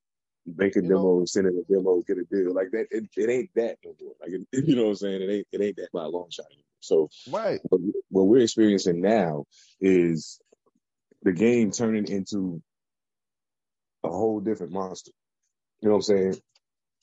making 0.46 0.84
You 0.84 0.90
know- 0.90 0.96
demos, 0.98 1.32
sending 1.32 1.56
a 1.58 1.72
demo, 1.72 2.02
get 2.06 2.18
a 2.18 2.24
deal 2.24 2.54
like 2.54 2.70
that. 2.72 2.86
It, 2.90 3.04
it 3.16 3.30
ain't 3.30 3.50
that 3.54 3.76
no 3.84 3.94
more. 4.00 4.14
Like 4.20 4.32
it, 4.32 4.46
you 4.68 4.76
know 4.76 4.84
what 4.84 4.88
I'm 4.90 4.96
saying? 4.96 5.22
It 5.22 5.30
ain't 5.30 5.46
it 5.52 5.60
ain't 5.62 5.76
that 5.76 5.88
by 5.92 6.04
a 6.04 6.08
long 6.08 6.28
shot. 6.30 6.46
Anymore. 6.46 6.64
So 6.80 7.08
Right. 7.30 7.60
what, 7.68 7.80
what 8.10 8.22
we're 8.26 8.42
experiencing 8.42 9.00
now 9.00 9.44
is 9.80 10.40
the 11.22 11.32
game 11.32 11.70
turning 11.70 12.06
into 12.08 12.62
a 14.04 14.08
whole 14.08 14.40
different 14.40 14.72
monster. 14.72 15.10
You 15.80 15.88
know 15.88 15.94
what 15.96 15.98
I'm 15.98 16.02
saying? 16.02 16.36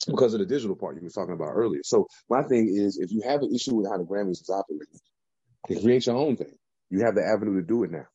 Because 0.08 0.34
of 0.34 0.40
the 0.40 0.46
digital 0.46 0.76
part 0.76 0.96
you 0.96 1.02
were 1.02 1.10
talking 1.10 1.34
about 1.34 1.52
earlier. 1.54 1.82
So 1.84 2.08
my 2.30 2.44
thing 2.44 2.68
is, 2.70 2.98
if 2.98 3.12
you 3.12 3.22
have 3.22 3.42
an 3.42 3.54
issue 3.54 3.76
with 3.76 3.90
how 3.90 3.98
the 3.98 4.04
Grammys 4.04 4.42
is 4.42 4.50
operating, 4.50 5.00
then 5.68 5.82
create 5.82 6.06
your 6.06 6.16
own 6.18 6.36
thing. 6.38 6.54
You 6.90 7.06
have 7.06 7.16
the 7.16 7.26
avenue 7.26 7.56
to 7.56 7.66
do 7.66 7.84
it 7.84 7.92
now. 7.92 8.06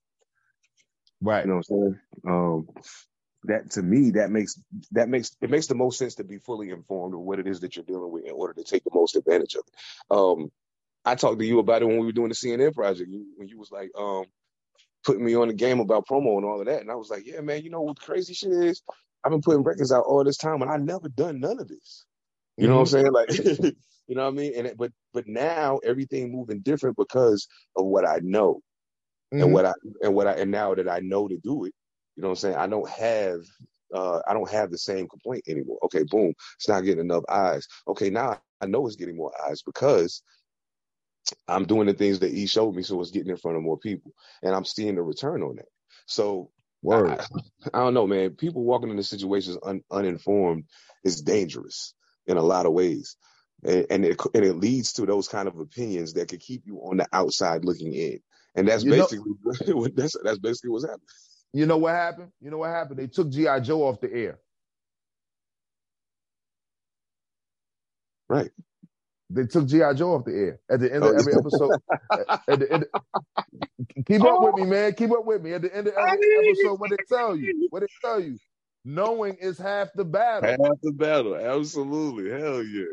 Right. 1.21 1.45
You 1.45 1.51
know 1.51 1.57
what 1.57 1.67
I'm 1.71 1.77
saying? 1.77 2.01
Um, 2.27 2.69
that 3.45 3.71
to 3.73 3.83
me, 3.83 4.11
that 4.13 4.31
makes 4.31 4.61
that 4.93 5.09
makes 5.09 5.37
it 5.41 5.51
makes 5.51 5.67
the 5.67 5.75
most 5.75 5.99
sense 5.99 6.17
to 6.17 6.25
be 6.25 6.39
fully 6.39 6.71
informed 6.71 7.15
of 7.15 7.21
what 7.21 7.39
it 7.39 7.47
is 7.47 7.61
that 7.61 7.77
you're 7.77 7.85
dealing 7.85 8.11
with 8.11 8.25
in 8.25 8.33
order 8.33 8.55
to 8.55 8.65
take 8.65 8.85
the 8.85 8.91
most 8.93 9.17
advantage 9.17 9.55
of 9.55 9.63
it. 9.67 9.75
Um, 10.11 10.51
I 11.05 11.15
talked 11.15 11.39
to 11.39 11.47
you 11.47 11.59
about 11.59 11.83
it 11.83 11.87
when 11.87 11.99
we 11.99 12.07
were 12.07 12.13
doing 12.13 12.29
the 12.29 12.35
CNN 12.35 12.75
project. 12.75 13.11
You, 13.11 13.27
when 13.37 13.49
you 13.49 13.59
was 13.59 13.71
like, 13.71 13.91
um, 13.99 14.25
putting 15.05 15.25
me 15.25 15.35
on 15.35 15.49
the 15.49 15.55
game 15.55 15.81
about 15.81 16.07
promo 16.07 16.37
and 16.37 16.45
all 16.45 16.61
of 16.61 16.67
that, 16.67 16.83
and 16.83 16.91
I 16.91 16.95
was 16.95 17.09
like, 17.09 17.27
yeah, 17.27 17.41
man, 17.41 17.63
you 17.63 17.71
know 17.71 17.81
what 17.81 17.99
the 17.99 18.05
crazy 18.05 18.35
shit 18.35 18.53
is? 18.53 18.83
I've 19.25 19.31
been 19.31 19.43
putting 19.43 19.63
records 19.63 19.93
out 19.93 20.05
all 20.05 20.25
this 20.25 20.37
time, 20.37 20.61
and 20.61 20.71
I 20.71 20.77
never 20.77 21.09
done 21.09 21.41
none 21.41 21.59
of 21.59 21.69
this. 21.69 22.05
You 22.57 22.69
know 22.69 22.75
what 22.75 22.81
I'm 22.81 22.87
saying? 22.87 23.13
Like, 23.13 23.29
you 24.11 24.17
know 24.17 24.25
what 24.27 24.35
I 24.35 24.39
mean? 24.39 24.55
And 24.59 24.69
it, 24.69 24.79
but 24.79 24.93
but 25.15 25.29
now 25.29 25.79
everything 25.85 26.33
moving 26.33 26.61
different 26.61 26.99
because 26.99 27.49
of 27.79 27.87
what 27.87 28.07
I 28.09 28.21
know 28.23 28.63
Mhm. 29.35 29.41
and 29.41 29.53
what 29.53 29.67
I 29.67 29.75
and 30.03 30.15
what 30.15 30.29
I 30.29 30.33
and 30.35 30.53
now 30.53 30.75
that 30.77 30.91
I 30.91 31.01
know 31.01 31.29
to 31.29 31.39
do 31.39 31.67
it, 31.67 31.75
you 32.17 32.23
know 32.23 32.31
what 32.31 32.33
I'm 32.35 32.37
saying? 32.37 32.57
I 32.57 32.69
don't 32.69 32.91
have 32.91 33.41
uh 33.95 34.21
I 34.29 34.35
don't 34.35 34.51
have 34.51 34.73
the 34.73 34.79
same 34.79 35.09
complaint 35.09 35.45
anymore. 35.49 35.79
Okay, 35.87 36.05
boom, 36.05 36.35
it's 36.57 36.69
not 36.69 36.83
getting 36.85 37.05
enough 37.07 37.25
eyes. 37.31 37.69
Okay, 37.89 38.11
now 38.11 38.39
I 38.63 38.67
know 38.67 38.87
it's 38.87 38.97
getting 38.97 39.19
more 39.19 39.33
eyes 39.49 39.63
because 39.63 40.23
I'm 41.49 41.67
doing 41.67 41.87
the 41.89 41.95
things 41.95 42.21
that 42.21 42.33
he 42.33 42.47
showed 42.47 42.75
me, 42.77 42.83
so 42.85 43.01
it's 43.01 43.13
getting 43.13 43.31
in 43.31 43.39
front 43.39 43.59
of 43.59 43.65
more 43.65 43.79
people, 43.79 44.13
and 44.43 44.55
I'm 44.55 44.67
seeing 44.67 44.97
the 44.97 45.03
return 45.03 45.43
on 45.43 45.57
that. 45.57 45.67
So 46.07 46.51
Word. 46.83 47.19
I, 47.21 47.27
I 47.75 47.81
don't 47.81 47.95
know, 47.95 48.09
man. 48.09 48.33
People 48.33 48.65
walking 48.65 48.91
into 48.91 49.05
situations 49.05 49.59
un, 49.65 49.83
uninformed 49.93 50.65
is 51.05 51.23
dangerous 51.23 51.95
in 52.27 52.39
a 52.39 52.43
lot 52.43 52.67
of 52.67 52.73
ways, 52.75 53.17
and, 53.65 53.87
and 53.91 54.05
it 54.05 54.21
and 54.35 54.45
it 54.45 54.55
leads 54.55 54.93
to 54.95 55.07
those 55.07 55.29
kind 55.29 55.49
of 55.49 55.59
opinions 55.59 56.13
that 56.15 56.29
could 56.29 56.41
keep 56.41 56.63
you 56.67 56.79
on 56.79 56.97
the 56.99 57.07
outside 57.13 57.65
looking 57.65 57.93
in, 57.95 58.21
and 58.55 58.69
that's 58.69 58.85
You 58.85 58.91
know- 58.97 59.07
basically 59.09 59.75
what 59.75 59.95
that's 59.97 60.17
that's 60.23 60.39
basically 60.39 60.71
what's 60.71 60.85
happening. 60.85 61.07
You 61.53 61.67
know 61.67 61.79
what 61.79 61.95
happened? 61.95 62.31
You 62.41 62.51
know 62.51 62.59
what 62.59 62.71
happened? 62.71 63.01
They 63.01 63.09
took 63.09 63.29
G.I. 63.29 63.59
Joe 63.61 63.83
off 63.83 64.01
the 64.01 64.13
air. 64.13 64.39
Right. 68.29 68.51
They 69.31 69.47
took 69.47 69.67
G.I. 69.67 69.95
Joe 69.95 70.15
off 70.15 70.25
the 70.25 70.33
air 70.33 70.61
at 70.71 70.81
the 70.81 70.93
end 70.93 71.03
Oh, 71.05 71.09
of 71.11 71.17
every 71.19 71.35
episode. 71.35 71.71
at, 72.49 72.59
the 72.61 72.73
end 72.73 72.85
keep 74.07 74.23
up 74.23 74.43
with 74.43 74.55
me, 74.57 74.63
oh. 74.63 74.67
man. 74.67 74.93
Keep 74.95 75.13
up 75.13 75.25
with 75.25 75.43
me. 75.43 75.53
At 75.53 75.63
the 75.63 75.75
end 75.77 75.89
of 75.89 75.95
every 75.95 76.49
episode, 76.49 76.79
what 76.81 76.91
they 76.91 76.97
tell 77.09 77.37
you, 77.37 77.67
what 77.71 77.81
they 77.81 77.87
tell 78.01 78.21
you, 78.21 78.39
knowing 78.85 79.35
is 79.41 79.59
half 79.59 79.89
the 79.95 80.05
battle. 80.05 80.49
Half 80.51 80.79
the 80.83 80.93
battle, 80.93 81.35
absolutely, 81.37 82.31
hell 82.31 82.63
yeah. 82.63 82.85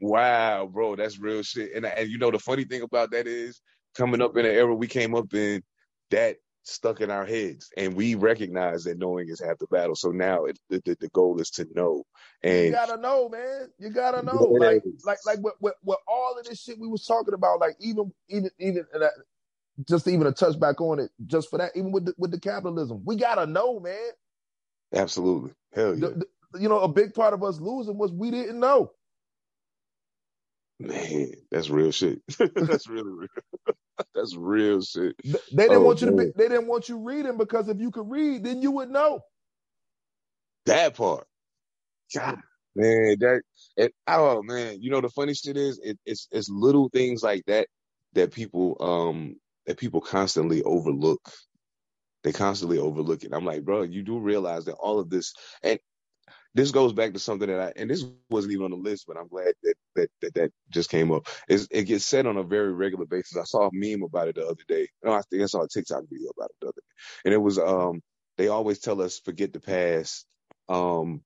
Wow, 0.00 0.66
bro, 0.66 0.96
that's 0.96 1.18
real 1.18 1.42
shit. 1.42 1.74
And 1.74 1.84
and 1.86 2.08
you 2.10 2.18
know 2.18 2.30
the 2.30 2.38
funny 2.38 2.64
thing 2.64 2.82
about 2.82 3.10
that 3.12 3.26
is 3.26 3.60
coming 3.94 4.22
up 4.22 4.36
in 4.36 4.46
an 4.46 4.52
era 4.52 4.74
we 4.74 4.86
came 4.86 5.14
up 5.14 5.32
in 5.34 5.62
that 6.10 6.36
stuck 6.62 7.00
in 7.00 7.10
our 7.10 7.26
heads, 7.26 7.70
and 7.76 7.94
we 7.94 8.14
recognize 8.14 8.84
that 8.84 8.98
knowing 8.98 9.28
is 9.28 9.40
half 9.40 9.58
the 9.58 9.66
battle. 9.66 9.94
So 9.94 10.10
now 10.10 10.44
it, 10.44 10.58
the, 10.68 10.80
the 10.84 10.96
the 11.00 11.08
goal 11.08 11.40
is 11.40 11.50
to 11.50 11.66
know. 11.74 12.04
and 12.42 12.66
You 12.66 12.72
gotta 12.72 13.00
know, 13.00 13.28
man. 13.28 13.68
You 13.78 13.90
gotta 13.90 14.22
know. 14.22 14.48
Like, 14.50 14.82
like, 15.04 15.18
like, 15.26 15.38
with, 15.40 15.54
with, 15.60 15.74
with 15.82 15.98
all 16.06 16.36
of 16.38 16.44
this 16.46 16.60
shit 16.62 16.78
we 16.78 16.88
was 16.88 17.04
talking 17.04 17.34
about, 17.34 17.60
like, 17.60 17.76
even, 17.80 18.12
even, 18.28 18.50
even, 18.58 18.84
just 19.88 20.08
even 20.08 20.26
a 20.26 20.32
touch 20.32 20.58
back 20.58 20.80
on 20.80 20.98
it, 20.98 21.10
just 21.26 21.50
for 21.50 21.58
that, 21.58 21.72
even 21.74 21.92
with 21.92 22.06
the, 22.06 22.14
with 22.18 22.30
the 22.30 22.40
capitalism, 22.40 23.02
we 23.04 23.16
gotta 23.16 23.46
know, 23.46 23.80
man. 23.80 24.10
absolutely, 24.94 25.52
hell 25.72 25.94
yeah, 25.94 26.08
The- 26.08 26.14
the- 26.14 26.60
you 26.60 26.68
know, 26.68 26.80
a 26.80 26.88
big 26.88 27.14
part 27.14 27.32
of 27.32 27.44
us 27.44 27.60
losing 27.60 27.96
was 27.96 28.12
we 28.12 28.30
didn't 28.30 28.58
know. 28.58 28.90
Man, 30.80 31.32
that's 31.52 31.70
real 31.70 31.92
shit. 31.92 32.20
that's 32.68 32.88
really 32.88 33.12
real. 33.12 33.28
that's 34.14 34.36
real 34.36 34.82
shit. 34.82 35.16
Th- 35.24 35.44
They 35.52 35.68
didn't 35.68 35.82
Oh, 35.82 35.84
want 35.84 36.00
you 36.00 36.06
to 36.06 36.12
be, 36.12 36.26
they 36.36 36.48
didn't 36.48 36.68
want 36.68 36.88
you 36.88 36.98
reading 36.98 37.38
because 37.38 37.68
if 37.68 37.80
you 37.80 37.90
could 37.90 38.10
read, 38.10 38.44
then 38.44 38.62
you 38.62 38.72
would 38.72 38.90
know. 38.90 39.20
That 40.66 40.96
part. 40.96 41.26
God, 42.14 42.38
man, 42.76 43.16
that 43.20 43.42
oh 44.08 44.42
man, 44.42 44.78
you 44.82 44.90
know 44.90 45.00
the 45.00 45.10
funny 45.10 45.34
shit 45.34 45.56
is 45.56 45.80
it, 45.84 45.98
it's 46.06 46.28
it's 46.32 46.50
little 46.50 46.90
things 46.90 47.22
like 47.22 47.44
that 47.46 47.68
that 48.14 48.32
people 48.32 48.76
um 48.80 49.36
that 49.66 49.78
people 49.78 50.00
constantly 50.00 50.62
overlook. 50.64 51.20
They 52.24 52.32
constantly 52.32 52.78
overlook 52.78 53.24
it. 53.24 53.32
I'm 53.34 53.46
like, 53.46 53.64
bro, 53.64 53.82
you 53.82 54.02
do 54.02 54.18
realize 54.20 54.66
that 54.66 54.74
all 54.74 55.00
of 55.00 55.10
this 55.10 55.34
and 55.62 55.78
this 56.54 56.70
goes 56.72 56.92
back 56.92 57.14
to 57.14 57.18
something 57.20 57.48
that 57.48 57.60
I 57.60 57.72
and 57.76 57.90
this 57.90 58.04
wasn't 58.30 58.54
even 58.54 58.66
on 58.66 58.70
the 58.72 58.76
list, 58.76 59.06
but 59.06 59.16
I'm 59.16 59.28
glad 59.28 59.54
that 59.62 59.74
that 59.96 60.08
that, 60.22 60.34
that 60.34 60.52
just 60.70 60.90
came 60.90 61.12
up. 61.12 61.28
Is 61.48 61.68
it 61.70 61.84
gets 61.84 62.04
said 62.04 62.26
on 62.26 62.36
a 62.36 62.42
very 62.42 62.72
regular 62.72 63.06
basis. 63.06 63.38
I 63.38 63.44
saw 63.44 63.68
a 63.68 63.70
meme 63.72 64.02
about 64.02 64.28
it 64.28 64.36
the 64.36 64.46
other 64.46 64.62
day. 64.68 64.88
No, 65.04 65.12
I 65.12 65.22
think 65.30 65.42
I 65.42 65.46
saw 65.46 65.62
a 65.62 65.68
TikTok 65.68 66.04
video 66.10 66.30
about 66.36 66.50
it 66.50 66.56
the 66.60 66.66
other 66.68 66.74
day, 66.76 67.22
and 67.26 67.34
it 67.34 67.38
was 67.38 67.58
um 67.58 68.02
they 68.38 68.48
always 68.48 68.80
tell 68.80 69.00
us 69.02 69.20
forget 69.20 69.52
the 69.52 69.60
past. 69.60 70.26
Um, 70.68 71.22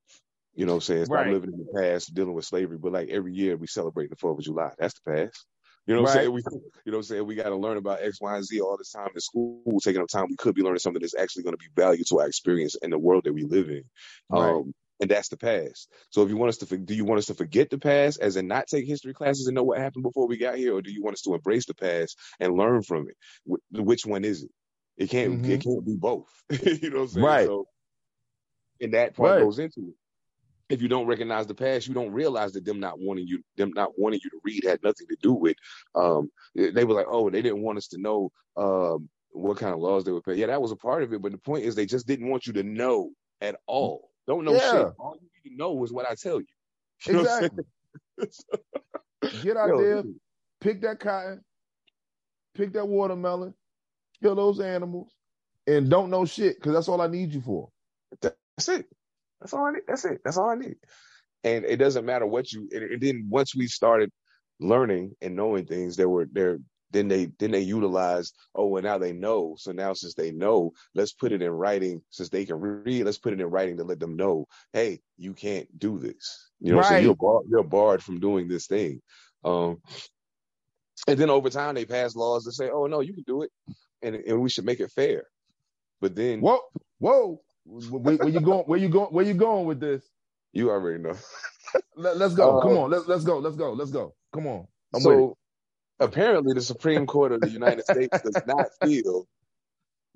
you 0.55 0.67
know 0.67 0.73
what 0.75 0.77
I'm 0.77 0.83
saying? 0.83 1.07
Stop 1.07 1.13
Right. 1.13 1.29
living 1.29 1.53
in 1.53 1.59
the 1.59 1.81
past, 1.81 2.15
dealing 2.15 2.35
with 2.35 2.45
slavery. 2.45 2.79
But 2.79 2.93
like 2.93 3.09
every 3.11 3.35
year 3.35 3.57
we 3.57 3.67
celebrate 3.67 4.11
the 4.11 4.17
Fourth 4.17 4.39
of 4.39 4.45
July. 4.45 4.73
That's 4.79 4.95
the 5.01 5.13
past. 5.13 5.47
You 5.87 5.95
know 5.95 6.03
what 6.03 6.11
I'm 6.11 6.15
saying? 6.21 6.33
We, 6.33 6.43
you 6.85 6.93
know 6.93 6.99
what 6.99 6.99
I'm 6.99 7.03
saying? 7.05 7.27
We 7.27 7.35
got 7.35 7.51
to 7.51 7.57
learn 7.57 7.77
about 7.77 8.03
X, 8.03 8.21
Y, 8.21 8.37
and 8.37 8.45
Z 8.45 8.61
all 8.61 8.77
this 8.79 8.93
time 8.93 9.11
in 9.15 9.21
school, 9.21 9.63
taking 9.83 10.01
up 10.03 10.09
time. 10.09 10.27
We 10.31 10.37
could 10.37 10.55
be 10.55 10.63
learning 10.63 10.79
something 10.81 11.01
that's 11.01 11.17
actually 11.17 11.45
going 11.45 11.55
to 11.55 11.59
be 11.59 11.71
valued 11.77 12.07
to 12.09 12.21
our 12.21 12.27
experience 12.27 12.77
in 12.77 12.91
the 12.91 12.99
world 12.99 13.25
that 13.25 13.35
we 13.35 13.45
live 13.45 13.69
in. 13.71 13.85
Right. 14.31 14.57
Um, 14.57 14.73
and 15.01 15.11
that's 15.11 15.29
the 15.29 15.37
past. 15.37 15.91
So 16.11 16.23
if 16.23 16.29
you 16.29 16.37
want 16.37 16.51
us 16.51 16.59
to, 16.59 16.79
do 16.79 16.95
you 16.95 17.05
want 17.05 17.19
us 17.19 17.27
to 17.27 17.35
forget 17.35 17.71
the 17.71 17.79
past 17.79 18.21
as 18.21 18.37
in 18.37 18.47
not 18.47 18.67
take 18.69 18.87
history 18.87 19.15
classes 19.15 19.47
and 19.47 19.55
know 19.55 19.65
what 19.65 19.79
happened 19.79 20.05
before 20.05 20.27
we 20.27 20.37
got 20.37 20.57
here? 20.57 20.75
Or 20.75 20.83
do 20.83 20.93
you 20.93 21.03
want 21.03 21.15
us 21.15 21.23
to 21.23 21.35
embrace 21.35 21.67
the 21.67 21.75
past 21.75 22.19
and 22.41 22.55
learn 22.57 22.83
from 22.83 23.09
it? 23.09 23.17
Wh- 23.47 23.81
Which 23.85 24.07
one 24.07 24.25
is 24.25 24.45
it? 24.45 24.51
It 24.97 25.11
can't, 25.11 25.41
Mhm. 25.41 25.51
it 25.51 25.63
can't 25.63 25.85
be 25.85 25.97
both. 25.97 26.29
you 26.51 26.91
know 26.91 26.99
what 26.99 27.03
I'm 27.03 27.09
saying? 27.09 27.25
Right. 27.25 27.47
So, 27.47 27.67
and 28.81 28.95
that 28.95 29.17
part 29.17 29.35
Right. 29.35 29.41
goes 29.41 29.59
into 29.59 29.81
it 29.81 29.95
if 30.69 30.83
you 30.83 30.89
don't 30.89 31.07
recognize 31.07 31.47
the 31.47 31.55
past, 31.55 31.87
you 31.87 31.95
don't 31.95 32.13
realize 32.13 32.53
that 32.53 32.65
them 32.65 32.81
not 32.81 32.99
wanting 32.99 33.27
you, 33.27 33.43
them 33.57 33.73
not 33.75 33.99
wanting 33.99 34.21
you 34.25 34.31
to 34.31 34.41
read 34.45 34.65
had 34.65 34.83
nothing 34.83 35.07
to 35.09 35.17
do 35.23 35.33
with. 35.33 35.57
Um, 35.95 36.31
they 36.55 36.85
were 36.85 36.95
like, 36.95 37.07
oh, 37.09 37.31
they 37.31 37.43
didn't 37.43 37.63
want 37.63 37.79
us 37.79 37.89
to 37.89 37.99
know 38.01 38.31
um, 38.57 39.09
what 39.31 39.59
kind 39.59 39.75
of 39.75 39.81
laws 39.81 40.05
they 40.05 40.13
were 40.13 40.23
pay. 40.23 40.35
Yeah, 40.35 40.47
that 40.47 40.63
was 40.63 40.73
a 40.73 40.77
part 40.77 41.03
of 41.03 41.13
it, 41.13 41.21
but 41.23 41.33
the 41.33 41.39
point 41.39 41.65
is 41.65 41.75
they 41.75 41.87
just 41.87 42.07
didn't 42.07 42.29
want 42.31 42.47
you 42.47 42.55
to 42.55 42.63
know 42.63 43.11
at 43.41 43.57
all. 43.67 44.11
Don't 44.27 44.45
know 44.45 44.55
Yeah. 44.55 44.71
shit. 44.71 44.89
All 44.99 45.17
you 45.21 45.29
need 45.45 45.51
to 45.51 45.57
know 45.57 45.85
is 45.85 45.93
what 45.93 46.07
I 46.11 46.15
tell 46.15 46.41
you. 46.41 46.47
You 47.07 47.15
know 47.15 47.21
what 47.21 47.31
I'm 47.31 47.45
Exactly. 47.47 47.65
Get 49.41 49.57
out? 49.57 49.69
Yo, 49.69 49.79
there, 49.79 50.05
pick 50.61 50.83
that 50.83 51.01
cotton, 51.01 51.43
pick 52.55 52.73
that 52.75 52.87
watermelon, 52.87 53.55
kill 54.23 54.35
those 54.37 54.61
animals, 54.61 55.13
and 55.67 55.91
don't 55.91 56.11
know 56.11 56.25
shit 56.25 56.57
because 56.57 56.75
that's 56.75 56.89
all 56.89 57.01
I 57.01 57.09
need 57.09 57.35
you 57.35 57.41
for. 57.43 57.71
That's 58.23 58.69
it. 58.69 58.87
That's 59.41 59.53
all 59.55 59.67
I 59.67 59.73
need. 59.73 59.83
That's 59.89 60.05
it. 60.05 60.21
That's 60.25 60.37
all 60.37 60.51
I 60.51 60.57
need. 60.57 60.77
And 61.45 61.65
it 61.65 61.77
doesn't 61.77 62.07
matter 62.07 62.27
what 62.27 62.53
you. 62.53 62.69
And, 62.73 62.85
and 62.85 63.03
then 63.03 63.27
once 63.31 63.55
we 63.57 63.67
started 63.69 64.11
learning 64.61 65.15
and 65.23 65.37
knowing 65.37 65.67
things, 65.67 65.97
there 65.97 66.09
were 66.09 66.27
there. 66.31 66.59
Then 66.91 67.09
they 67.09 67.31
then 67.39 67.51
they 67.51 67.61
utilize 67.61 68.33
Oh, 68.55 68.67
well 68.67 68.83
now 68.83 68.99
they 68.99 69.13
know. 69.13 69.57
So 69.59 69.73
now 69.73 69.93
since 69.95 70.15
they 70.15 70.31
know, 70.31 70.73
let's 70.95 71.13
put 71.13 71.33
it 71.33 71.43
in 71.43 71.51
writing. 71.51 72.03
Since 72.11 72.29
they 72.29 72.45
can 72.45 72.57
read, 72.57 73.05
let's 73.05 73.19
put 73.19 73.33
it 73.33 73.41
in 73.41 73.47
writing 73.47 73.77
to 73.79 73.85
let 73.85 74.01
them 74.01 74.17
know. 74.17 74.47
Hey, 74.73 75.01
you 75.17 75.35
can't 75.35 75.67
do 75.79 75.99
this. 75.99 76.51
You 76.61 76.71
know, 76.71 76.77
what 76.77 76.87
I'm 76.87 76.91
saying? 76.91 77.05
You're 77.05 77.17
barred, 77.17 77.47
you're 77.49 77.65
barred 77.65 78.03
from 78.03 78.21
doing 78.21 78.49
this 78.49 78.67
thing. 78.67 79.01
Um, 79.45 79.79
and 81.09 81.19
then 81.19 81.31
over 81.31 81.51
time 81.51 81.75
they 81.75 81.85
pass 81.85 82.15
laws 82.15 82.45
that 82.45 82.53
say, 82.53 82.71
oh 82.71 82.87
no, 82.87 83.01
you 83.01 83.13
can 83.13 83.25
do 83.27 83.43
it, 83.43 83.51
and 84.03 84.15
and 84.15 84.41
we 84.41 84.49
should 84.49 84.65
make 84.65 84.81
it 84.81 84.93
fair. 84.93 85.25
But 86.01 86.15
then 86.15 86.41
Whoa, 86.41 86.61
whoa. 86.99 87.41
Where, 87.67 88.17
where 88.17 88.29
you 88.29 88.41
going? 88.41 88.65
Where 88.65 88.79
you 88.79 88.89
going? 88.89 89.09
Where 89.09 89.25
you 89.25 89.35
going 89.35 89.67
with 89.67 89.81
this? 89.81 90.05
you 90.55 90.71
already 90.71 91.03
know. 91.03 91.17
Let, 91.97 92.21
us 92.21 92.35
go. 92.35 92.59
Uh, 92.59 92.63
Come 92.63 92.77
on. 92.79 92.91
Let's 92.91 93.07
let's 93.07 93.25
go. 93.25 93.39
Let's 93.39 93.57
go. 93.57 93.73
Let's 93.73 93.91
go. 93.91 94.15
Come 94.33 94.47
on. 94.47 94.67
I'm 94.95 95.01
so 95.01 95.37
apparently 96.01 96.55
the 96.55 96.63
Supreme 96.63 97.07
Court 97.07 97.33
of 97.33 97.43
the 97.43 97.51
United 97.51 97.85
States 97.85 98.21
does 98.23 98.43
not 98.47 98.69
feel 98.83 99.27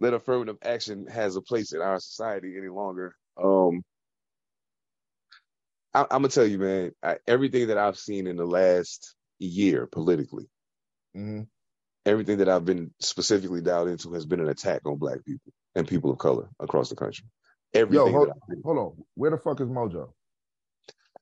that 0.00 0.14
affirmative 0.14 0.58
action 0.62 1.06
has 1.08 1.36
a 1.36 1.42
place 1.42 1.72
in 1.72 1.82
our 1.82 2.00
society 2.00 2.56
any 2.58 2.68
longer. 2.68 3.14
Um, 3.42 3.82
I, 5.94 6.02
I'm 6.02 6.08
gonna 6.22 6.28
tell 6.28 6.46
you, 6.46 6.58
man, 6.58 6.92
I, 7.02 7.18
everything 7.26 7.68
that 7.68 7.78
I've 7.78 7.98
seen 7.98 8.26
in 8.26 8.36
the 8.36 8.46
last 8.46 9.16
year 9.38 9.86
politically, 9.86 10.48
Mhm. 11.16 11.48
everything 12.06 12.38
that 12.38 12.48
I've 12.48 12.64
been 12.64 12.92
specifically 13.00 13.62
dialed 13.62 13.88
into 13.88 14.12
has 14.14 14.26
been 14.26 14.40
an 14.40 14.48
attack 14.48 14.82
on 14.86 14.98
Black 14.98 15.24
people 15.24 15.52
and 15.74 15.88
people 15.88 16.10
of 16.12 16.18
color 16.18 16.50
across 16.60 16.90
the 16.90 16.96
country. 16.96 17.26
everything. 17.74 17.94
Yo, 17.96 18.10
hold, 18.10 18.32
hold 18.64 18.78
on. 18.78 19.04
Where 19.14 19.30
the 19.32 19.38
fuck 19.38 19.60
is 19.60 19.68
Mojo? 19.68 20.12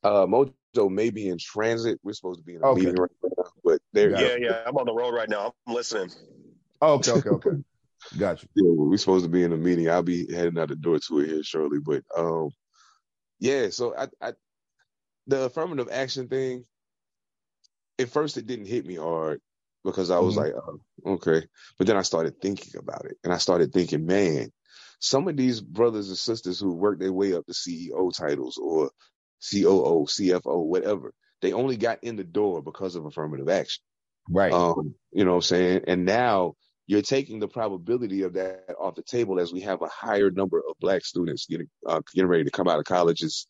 Uh, 0.03 0.27
Mojo 0.27 0.91
may 0.91 1.11
be 1.11 1.29
in 1.29 1.39
transit. 1.39 2.01
We're 2.03 2.15
supposed 2.15 2.41
to 2.41 2.45
be 2.45 2.55
in 2.55 2.63
a 2.63 2.67
Okay. 2.67 2.69
meeting 2.69 2.97
right 2.97 3.11
now, 3.23 3.36
there, 3.97 4.11
Got 4.13 4.21
yeah, 4.21 4.29
Yeah, 4.29 4.37
yeah. 4.51 4.63
I'm 4.67 4.77
on 4.77 4.87
the 4.87 4.95
road 4.95 5.15
right 5.15 5.31
now. 5.31 5.55
I'm 5.67 5.75
listening. 5.75 6.11
Oh, 6.83 6.95
okay, 6.95 7.13
okay, 7.13 7.31
okay. 7.31 7.51
Got 8.19 8.43
you. 8.43 8.49
yeah, 8.57 8.71
we're 8.73 8.99
supposed 8.99 9.25
to 9.25 9.31
be 9.31 9.45
in 9.45 9.53
a 9.53 9.57
meeting. 9.59 9.91
I'll 9.91 10.03
be 10.05 10.33
heading 10.33 10.59
out 10.59 10.69
the 10.69 10.77
door 10.77 10.99
to 11.01 11.21
it 11.21 11.29
here 11.29 11.43
shortly, 11.45 11.79
but 11.85 12.05
um, 12.17 12.51
yeah. 13.41 13.71
So 13.71 13.97
I, 13.97 14.09
I, 14.23 14.33
the 15.29 15.45
affirmative 15.45 15.89
action 15.93 16.29
thing. 16.29 16.65
At 17.99 18.11
first, 18.11 18.37
it 18.39 18.47
didn't 18.47 18.67
hit 18.67 18.87
me 18.87 18.97
hard 18.97 19.41
because 19.85 20.11
I 20.11 20.21
was 20.21 20.37
Mhm. 20.37 20.39
like, 20.39 20.55
oh, 20.55 20.81
okay. 21.15 21.47
But 21.79 21.87
then 21.89 21.97
I 21.97 22.03
started 22.03 22.41
thinking 22.43 22.75
about 22.79 23.07
it, 23.07 23.19
and 23.25 23.33
I 23.33 23.39
started 23.39 23.73
thinking, 23.73 24.07
man, 24.07 24.53
some 25.01 25.29
of 25.29 25.37
these 25.39 25.61
brothers 25.63 26.09
and 26.09 26.19
sisters 26.19 26.61
who 26.61 26.75
worked 26.75 27.01
their 27.01 27.13
way 27.15 27.35
up 27.35 27.47
to 27.47 27.55
CEO 27.55 28.13
titles 28.17 28.59
or 28.59 28.91
COO, 29.51 30.07
CFO, 30.07 30.67
whatever, 30.67 31.13
they 31.43 31.53
only 31.53 31.77
got 31.77 32.03
in 32.03 32.17
the 32.17 32.25
door 32.25 32.63
because 32.63 32.97
of 32.97 33.05
affirmative 33.05 33.49
action. 33.49 33.83
Right. 34.29 34.53
Um, 34.53 34.95
you 35.13 35.25
know 35.25 35.33
what 35.33 35.37
I'm 35.37 35.43
saying? 35.43 35.81
And 35.87 36.05
now 36.05 36.55
you're 36.87 37.03
taking 37.03 37.41
the 37.41 37.49
probability 37.49 38.23
of 38.23 38.35
that 38.35 38.75
off 38.79 38.95
the 38.95 39.03
table 39.03 39.41
as 39.41 39.53
we 39.53 39.61
have 39.63 39.83
a 39.83 39.89
higher 39.89 40.31
number 40.31 40.59
of 40.59 40.77
black 40.81 41.05
students 41.05 41.47
getting 41.47 41.69
uh, 41.87 42.01
getting 42.15 42.29
ready 42.29 42.45
to 42.45 42.51
come 42.51 42.69
out 42.69 42.79
of 42.79 42.85
colleges, 42.85 43.47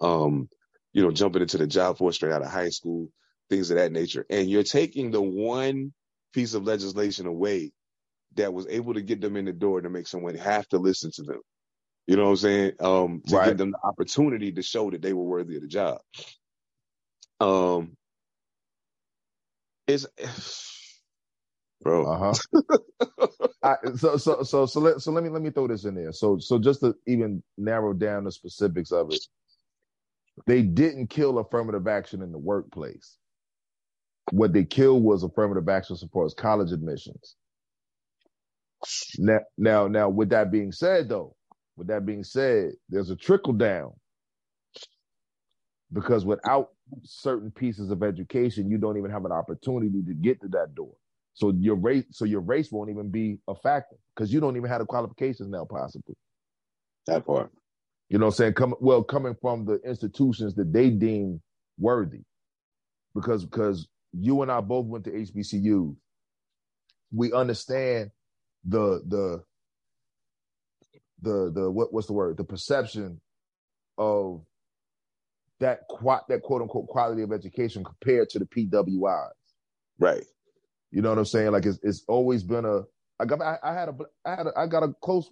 um, 0.00 0.48
you 0.92 1.02
know, 1.02 1.10
jumping 1.10 1.42
into 1.42 1.58
the 1.58 1.66
job 1.66 1.98
force 1.98 2.16
straight 2.16 2.32
out 2.32 2.42
of 2.42 2.50
high 2.50 2.70
school, 2.70 3.08
things 3.50 3.70
of 3.70 3.76
that 3.76 3.92
nature. 3.92 4.24
And 4.30 4.48
you're 4.50 4.62
taking 4.62 5.10
the 5.10 5.22
one 5.22 5.92
piece 6.32 6.54
of 6.54 6.64
legislation 6.64 7.26
away 7.26 7.72
that 8.36 8.52
was 8.52 8.66
able 8.68 8.94
to 8.94 9.02
get 9.02 9.20
them 9.20 9.36
in 9.36 9.44
the 9.44 9.52
door 9.52 9.80
to 9.80 9.90
make 9.90 10.06
someone 10.06 10.34
have 10.36 10.68
to 10.68 10.78
listen 10.78 11.10
to 11.14 11.22
them. 11.22 11.40
You 12.06 12.16
know 12.16 12.24
what 12.24 12.30
I'm 12.30 12.36
saying? 12.36 12.72
Um, 12.80 13.22
to 13.26 13.36
Right. 13.36 13.48
give 13.48 13.58
them 13.58 13.72
the 13.72 13.80
opportunity 13.86 14.52
to 14.52 14.62
show 14.62 14.90
that 14.90 15.02
they 15.02 15.12
were 15.12 15.24
worthy 15.24 15.56
of 15.56 15.62
the 15.62 15.68
job. 15.68 15.98
Um, 17.40 17.96
it's 19.88 20.06
bro. 21.82 22.06
Uh 22.06 22.34
huh. 22.52 23.28
I, 23.62 23.76
so 23.96 24.16
so 24.16 24.42
so 24.42 24.66
so 24.66 24.80
let 24.80 25.00
so 25.00 25.12
let 25.12 25.24
me 25.24 25.30
let 25.30 25.42
me 25.42 25.50
throw 25.50 25.68
this 25.68 25.84
in 25.84 25.94
there. 25.96 26.12
So 26.12 26.38
so 26.38 26.58
just 26.58 26.80
to 26.80 26.94
even 27.06 27.42
narrow 27.58 27.92
down 27.94 28.24
the 28.24 28.32
specifics 28.32 28.92
of 28.92 29.12
it, 29.12 29.20
they 30.46 30.62
didn't 30.62 31.08
kill 31.08 31.38
affirmative 31.38 31.88
action 31.88 32.22
in 32.22 32.32
the 32.32 32.38
workplace. 32.38 33.16
What 34.32 34.52
they 34.52 34.64
killed 34.64 35.04
was 35.04 35.22
affirmative 35.24 35.68
action 35.68 35.96
supports 35.96 36.34
college 36.34 36.72
admissions. 36.72 37.36
Now 39.18 39.40
now 39.58 39.88
now 39.88 40.08
with 40.10 40.30
that 40.30 40.52
being 40.52 40.72
said 40.72 41.08
though, 41.08 41.36
with 41.76 41.88
that 41.88 42.06
being 42.06 42.24
said, 42.24 42.72
there's 42.88 43.10
a 43.10 43.16
trickle 43.16 43.54
down 43.54 43.92
because 45.92 46.24
without 46.24 46.70
certain 47.04 47.50
pieces 47.50 47.90
of 47.90 48.02
education, 48.02 48.70
you 48.70 48.78
don't 48.78 48.98
even 48.98 49.10
have 49.10 49.24
an 49.24 49.32
opportunity 49.32 50.02
to 50.06 50.14
get 50.14 50.40
to 50.42 50.48
that 50.48 50.74
door. 50.74 50.92
So 51.34 51.52
your 51.58 51.76
race, 51.76 52.04
so 52.10 52.24
your 52.24 52.40
race 52.40 52.72
won't 52.72 52.90
even 52.90 53.10
be 53.10 53.38
a 53.46 53.54
factor 53.54 53.96
because 54.14 54.32
you 54.32 54.40
don't 54.40 54.56
even 54.56 54.68
have 54.68 54.80
the 54.80 54.86
qualifications 54.86 55.48
now, 55.48 55.64
possibly. 55.64 56.16
That 57.06 57.24
part. 57.26 57.50
You 58.08 58.18
know 58.18 58.26
what 58.26 58.34
I'm 58.34 58.36
saying? 58.36 58.52
Come 58.54 58.74
well, 58.80 59.02
coming 59.02 59.36
from 59.40 59.64
the 59.64 59.80
institutions 59.86 60.54
that 60.54 60.72
they 60.72 60.90
deem 60.90 61.40
worthy. 61.78 62.22
Because 63.14 63.44
because 63.44 63.88
you 64.12 64.42
and 64.42 64.50
I 64.50 64.60
both 64.60 64.86
went 64.86 65.04
to 65.04 65.10
HBCU. 65.10 65.94
We 67.12 67.32
understand 67.32 68.10
the 68.64 69.02
the 69.06 69.42
the 71.22 71.52
the 71.54 71.70
what 71.70 71.92
what's 71.92 72.06
the 72.06 72.12
word? 72.14 72.36
The 72.36 72.44
perception 72.44 73.20
of 73.96 74.42
that 75.60 75.80
quote 75.88 76.28
that 76.28 76.42
quote 76.42 76.62
unquote 76.62 76.86
quality 76.86 77.22
of 77.22 77.32
education 77.32 77.84
compared 77.84 78.28
to 78.30 78.38
the 78.38 78.46
PWIs. 78.46 79.30
Right. 79.98 80.24
You 80.90 81.02
know 81.02 81.10
what 81.10 81.18
I'm 81.18 81.24
saying? 81.24 81.52
Like 81.52 81.66
it's 81.66 81.78
it's 81.82 82.04
always 82.08 82.42
been 82.42 82.64
a. 82.64 82.82
I 83.20 83.24
got 83.24 83.40
I, 83.42 83.58
I 83.62 83.74
had 83.74 83.88
a 83.88 83.96
I 84.24 84.30
had 84.30 84.46
a, 84.46 84.52
I 84.56 84.66
got 84.66 84.82
a 84.82 84.92
close 85.02 85.30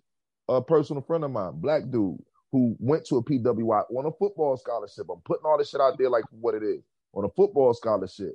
uh, 0.48 0.60
personal 0.60 1.02
friend 1.02 1.24
of 1.24 1.30
mine, 1.30 1.52
black 1.56 1.82
dude, 1.90 2.18
who 2.52 2.76
went 2.78 3.06
to 3.06 3.16
a 3.16 3.24
PWI 3.24 3.84
on 3.96 4.06
a 4.06 4.12
football 4.18 4.56
scholarship. 4.56 5.06
I'm 5.10 5.20
putting 5.24 5.44
all 5.44 5.58
this 5.58 5.70
shit 5.70 5.80
out 5.80 5.96
there 5.98 6.10
like 6.10 6.24
what 6.30 6.54
it 6.54 6.62
is 6.62 6.82
on 7.12 7.24
a 7.24 7.28
football 7.36 7.72
scholarship. 7.74 8.34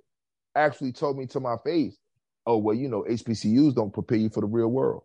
Actually 0.55 0.93
told 0.93 1.18
me 1.18 1.27
to 1.27 1.39
my 1.39 1.55
face, 1.63 1.97
"Oh 2.45 2.57
well, 2.57 2.76
you 2.76 2.88
know 2.89 3.05
HBCUs 3.09 3.76
don't 3.76 3.93
prepare 3.93 4.18
you 4.18 4.30
for 4.30 4.41
the 4.41 4.47
real 4.47 4.69
world." 4.69 5.03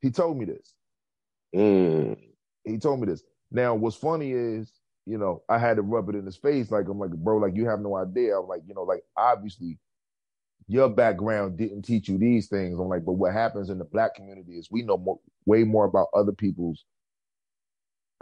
He 0.00 0.10
told 0.10 0.38
me 0.38 0.46
this. 0.46 0.74
Mm. 1.54 2.18
He 2.64 2.78
told 2.78 3.00
me 3.00 3.06
this. 3.06 3.22
Now, 3.50 3.74
what's 3.74 3.96
funny 3.96 4.32
is, 4.32 4.70
you 5.06 5.18
know, 5.18 5.42
I 5.48 5.58
had 5.58 5.76
to 5.76 5.82
rub 5.82 6.08
it 6.08 6.14
in 6.14 6.26
his 6.26 6.36
face. 6.36 6.70
Like, 6.70 6.88
I'm 6.88 6.98
like, 6.98 7.10
bro, 7.10 7.38
like, 7.38 7.56
you 7.56 7.68
have 7.68 7.80
no 7.80 7.96
idea. 7.96 8.38
I'm 8.38 8.48
like, 8.48 8.62
you 8.66 8.74
know, 8.74 8.82
like, 8.82 9.02
obviously, 9.16 9.78
your 10.68 10.88
background 10.88 11.58
didn't 11.58 11.82
teach 11.82 12.08
you 12.08 12.18
these 12.18 12.48
things. 12.48 12.78
I'm 12.78 12.88
like, 12.88 13.04
but 13.04 13.14
what 13.14 13.32
happens 13.32 13.70
in 13.70 13.78
the 13.78 13.84
black 13.84 14.14
community 14.14 14.52
is 14.52 14.68
we 14.70 14.82
know 14.82 14.98
more, 14.98 15.18
way 15.46 15.64
more 15.64 15.84
about 15.84 16.08
other 16.14 16.32
people's 16.32 16.84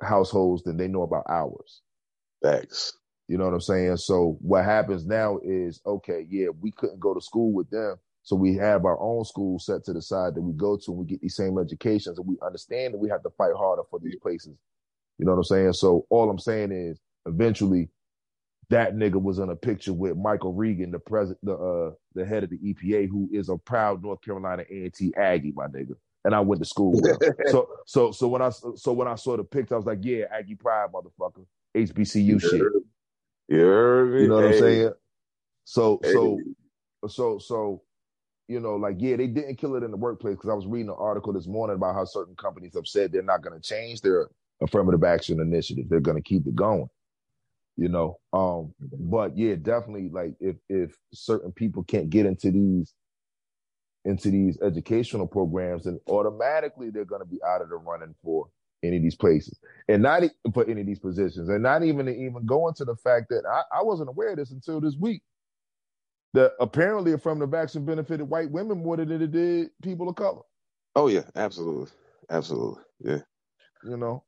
households 0.02 0.62
than 0.62 0.76
they 0.76 0.88
know 0.88 1.02
about 1.02 1.24
ours. 1.28 1.82
Facts. 2.42 2.96
You 3.28 3.36
know 3.36 3.44
what 3.44 3.54
I'm 3.54 3.60
saying? 3.60 3.96
So 3.98 4.38
what 4.40 4.64
happens 4.64 5.04
now 5.04 5.38
is, 5.44 5.80
okay, 5.84 6.26
yeah, 6.30 6.48
we 6.60 6.70
couldn't 6.72 7.00
go 7.00 7.12
to 7.12 7.20
school 7.20 7.52
with 7.52 7.68
them. 7.68 7.96
So 8.22 8.36
we 8.36 8.56
have 8.56 8.84
our 8.84 8.98
own 9.00 9.24
school 9.24 9.58
set 9.58 9.84
to 9.84 9.92
the 9.92 10.02
side 10.02 10.34
that 10.34 10.42
we 10.42 10.52
go 10.54 10.76
to 10.76 10.90
and 10.90 10.98
we 10.98 11.06
get 11.06 11.20
these 11.20 11.36
same 11.36 11.58
educations 11.58 12.18
and 12.18 12.26
we 12.26 12.36
understand 12.44 12.94
that 12.94 12.98
we 12.98 13.08
have 13.10 13.22
to 13.22 13.30
fight 13.36 13.52
harder 13.56 13.82
for 13.90 13.98
these 14.00 14.16
places. 14.22 14.56
You 15.18 15.26
know 15.26 15.32
what 15.32 15.38
I'm 15.38 15.44
saying? 15.44 15.72
So 15.74 16.06
all 16.10 16.30
I'm 16.30 16.38
saying 16.38 16.72
is 16.72 17.00
eventually 17.26 17.90
that 18.70 18.94
nigga 18.94 19.20
was 19.20 19.38
in 19.38 19.48
a 19.50 19.56
picture 19.56 19.92
with 19.92 20.16
Michael 20.16 20.52
Regan, 20.52 20.90
the 20.90 20.98
president, 20.98 21.38
the 21.42 21.54
uh, 21.54 21.92
the 22.14 22.24
head 22.24 22.44
of 22.44 22.50
the 22.50 22.58
EPA, 22.58 23.08
who 23.08 23.28
is 23.32 23.48
a 23.48 23.56
proud 23.56 24.02
North 24.02 24.20
Carolina 24.20 24.64
A&T 24.70 25.12
Aggie, 25.16 25.52
my 25.56 25.66
nigga. 25.66 25.94
And 26.24 26.34
I 26.34 26.40
went 26.40 26.60
to 26.60 26.66
school 26.66 26.92
with 26.92 27.22
him. 27.22 27.32
so 27.46 27.68
so 27.86 28.12
so 28.12 28.28
when 28.28 28.42
I 28.42 28.50
so 28.50 28.92
when 28.92 29.08
I 29.08 29.14
saw 29.14 29.36
the 29.36 29.44
picture, 29.44 29.74
I 29.74 29.78
was 29.78 29.86
like, 29.86 30.00
yeah, 30.02 30.24
Aggie 30.30 30.54
pride, 30.54 30.88
motherfucker, 30.92 31.46
HBCU 31.76 32.40
shit. 32.40 32.62
You 33.48 33.58
heard 33.60 34.12
me? 34.12 34.22
You 34.22 34.28
know 34.28 34.34
what 34.36 34.44
I'm 34.44 34.58
saying? 34.58 34.92
So 35.64 36.00
hey. 36.02 36.12
so 36.12 36.38
so 37.08 37.38
so 37.38 37.82
you 38.48 38.60
know, 38.60 38.76
like 38.76 38.96
yeah, 38.98 39.16
they 39.16 39.26
didn't 39.26 39.56
kill 39.56 39.76
it 39.76 39.82
in 39.82 39.90
the 39.90 39.96
workplace 39.96 40.36
because 40.36 40.50
I 40.50 40.54
was 40.54 40.66
reading 40.66 40.88
an 40.88 40.96
article 40.98 41.32
this 41.32 41.46
morning 41.46 41.76
about 41.76 41.94
how 41.94 42.04
certain 42.04 42.34
companies 42.34 42.74
have 42.74 42.86
said 42.86 43.12
they're 43.12 43.22
not 43.22 43.42
going 43.42 43.58
to 43.58 43.66
change 43.66 44.00
their 44.00 44.28
affirmative 44.60 45.04
action 45.04 45.40
initiative. 45.40 45.86
They're 45.88 46.00
going 46.00 46.16
to 46.16 46.28
keep 46.28 46.46
it 46.46 46.54
going. 46.54 46.88
You 47.76 47.88
know, 47.88 48.18
um, 48.32 48.74
but 48.80 49.38
yeah, 49.38 49.54
definitely 49.54 50.08
like 50.08 50.34
if 50.40 50.56
if 50.68 50.96
certain 51.14 51.52
people 51.52 51.84
can't 51.84 52.10
get 52.10 52.26
into 52.26 52.50
these 52.50 52.92
into 54.04 54.30
these 54.30 54.58
educational 54.62 55.26
programs, 55.28 55.84
then 55.84 56.00
automatically 56.08 56.90
they're 56.90 57.04
going 57.04 57.22
to 57.22 57.28
be 57.28 57.38
out 57.46 57.62
of 57.62 57.68
the 57.68 57.76
running 57.76 58.14
for 58.22 58.48
any 58.82 58.96
of 58.96 59.02
these 59.02 59.16
places, 59.16 59.58
and 59.88 60.02
not 60.02 60.24
for 60.54 60.64
any 60.68 60.80
of 60.80 60.86
these 60.88 60.98
positions, 60.98 61.48
and 61.48 61.62
not 61.62 61.84
even 61.84 62.08
even 62.08 62.46
go 62.46 62.66
into 62.66 62.84
the 62.84 62.96
fact 62.96 63.26
that 63.28 63.42
I, 63.48 63.78
I 63.78 63.82
wasn't 63.82 64.08
aware 64.08 64.30
of 64.30 64.38
this 64.38 64.50
until 64.50 64.80
this 64.80 64.96
week. 64.98 65.22
That 66.34 66.52
apparently 66.60 67.12
affirmative 67.12 67.54
action 67.54 67.84
benefited 67.84 68.28
white 68.28 68.50
women 68.50 68.82
more 68.82 68.96
than 68.96 69.10
it 69.10 69.30
did 69.30 69.70
people 69.82 70.08
of 70.08 70.16
color. 70.16 70.42
Oh 70.96 71.08
yeah, 71.08 71.22
absolutely, 71.36 71.90
absolutely. 72.28 72.82
Yeah, 73.00 73.20
You 73.84 73.96
know, 73.96 74.24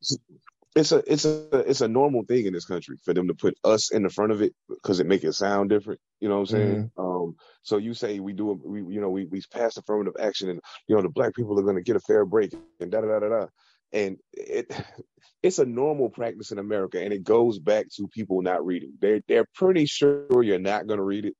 it's 0.77 0.93
a 0.93 1.03
it's 1.13 1.25
a 1.25 1.49
it's 1.69 1.81
a 1.81 1.89
normal 1.89 2.25
thing 2.25 2.47
in 2.47 2.53
this 2.53 2.65
country 2.65 2.97
for 3.05 3.13
them 3.13 3.27
to 3.27 3.35
put 3.35 3.57
us 3.65 3.91
in 3.91 4.05
the 4.05 4.09
front 4.09 4.31
of 4.31 4.41
it 4.41 4.55
because 4.69 5.01
it 5.01 5.07
make 5.07 5.25
it 5.25 5.33
sound 5.33 5.71
different. 5.71 6.01
You 6.21 6.29
know 6.29 6.37
what 6.37 6.41
I'm 6.41 6.47
saying? 6.47 6.91
Um, 6.97 7.37
so 7.63 7.77
you 7.79 7.93
say 7.93 8.21
we 8.21 8.33
do 8.33 8.61
we 8.65 8.95
you 8.95 9.01
know 9.01 9.11
we 9.11 9.25
we 9.25 9.43
pass 9.53 9.77
affirmative 9.77 10.15
action 10.21 10.49
and 10.49 10.61
you 10.87 10.95
know 10.95 11.03
the 11.03 11.09
black 11.09 11.35
people 11.35 11.59
are 11.59 11.65
going 11.65 11.77
to 11.77 11.83
get 11.83 11.97
a 11.97 12.01
fair 12.01 12.25
break 12.25 12.55
and 12.79 12.91
da 12.91 13.01
da 13.01 13.09
da 13.09 13.19
da 13.19 13.29
da, 13.29 13.47
and 13.93 14.19
it 14.33 14.71
it's 15.43 15.59
a 15.59 15.65
normal 15.67 16.09
practice 16.09 16.53
in 16.53 16.59
America 16.59 17.03
and 17.03 17.13
it 17.13 17.25
goes 17.25 17.59
back 17.59 17.87
to 17.97 18.07
people 18.09 18.41
not 18.41 18.65
reading. 18.65 18.93
They 19.01 19.23
they're 19.27 19.47
pretty 19.55 19.87
sure 19.87 20.43
you're 20.43 20.61
not 20.61 20.87
going 20.87 20.99
to 20.99 21.05
read 21.05 21.25
it. 21.25 21.35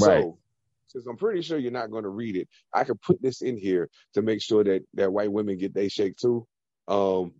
Right. 0.00 0.22
So, 0.22 0.38
since 0.86 1.06
I'm 1.06 1.16
pretty 1.16 1.42
sure 1.42 1.58
you're 1.58 1.72
not 1.72 1.90
going 1.90 2.04
to 2.04 2.10
read 2.10 2.36
it, 2.36 2.48
I 2.72 2.84
could 2.84 3.00
put 3.00 3.20
this 3.20 3.42
in 3.42 3.56
here 3.56 3.88
to 4.14 4.22
make 4.22 4.42
sure 4.42 4.64
that 4.64 4.82
that 4.94 5.12
white 5.12 5.32
women 5.32 5.58
get 5.58 5.74
they 5.74 5.88
shake 5.88 6.16
too. 6.16 6.46
Um, 6.88 7.32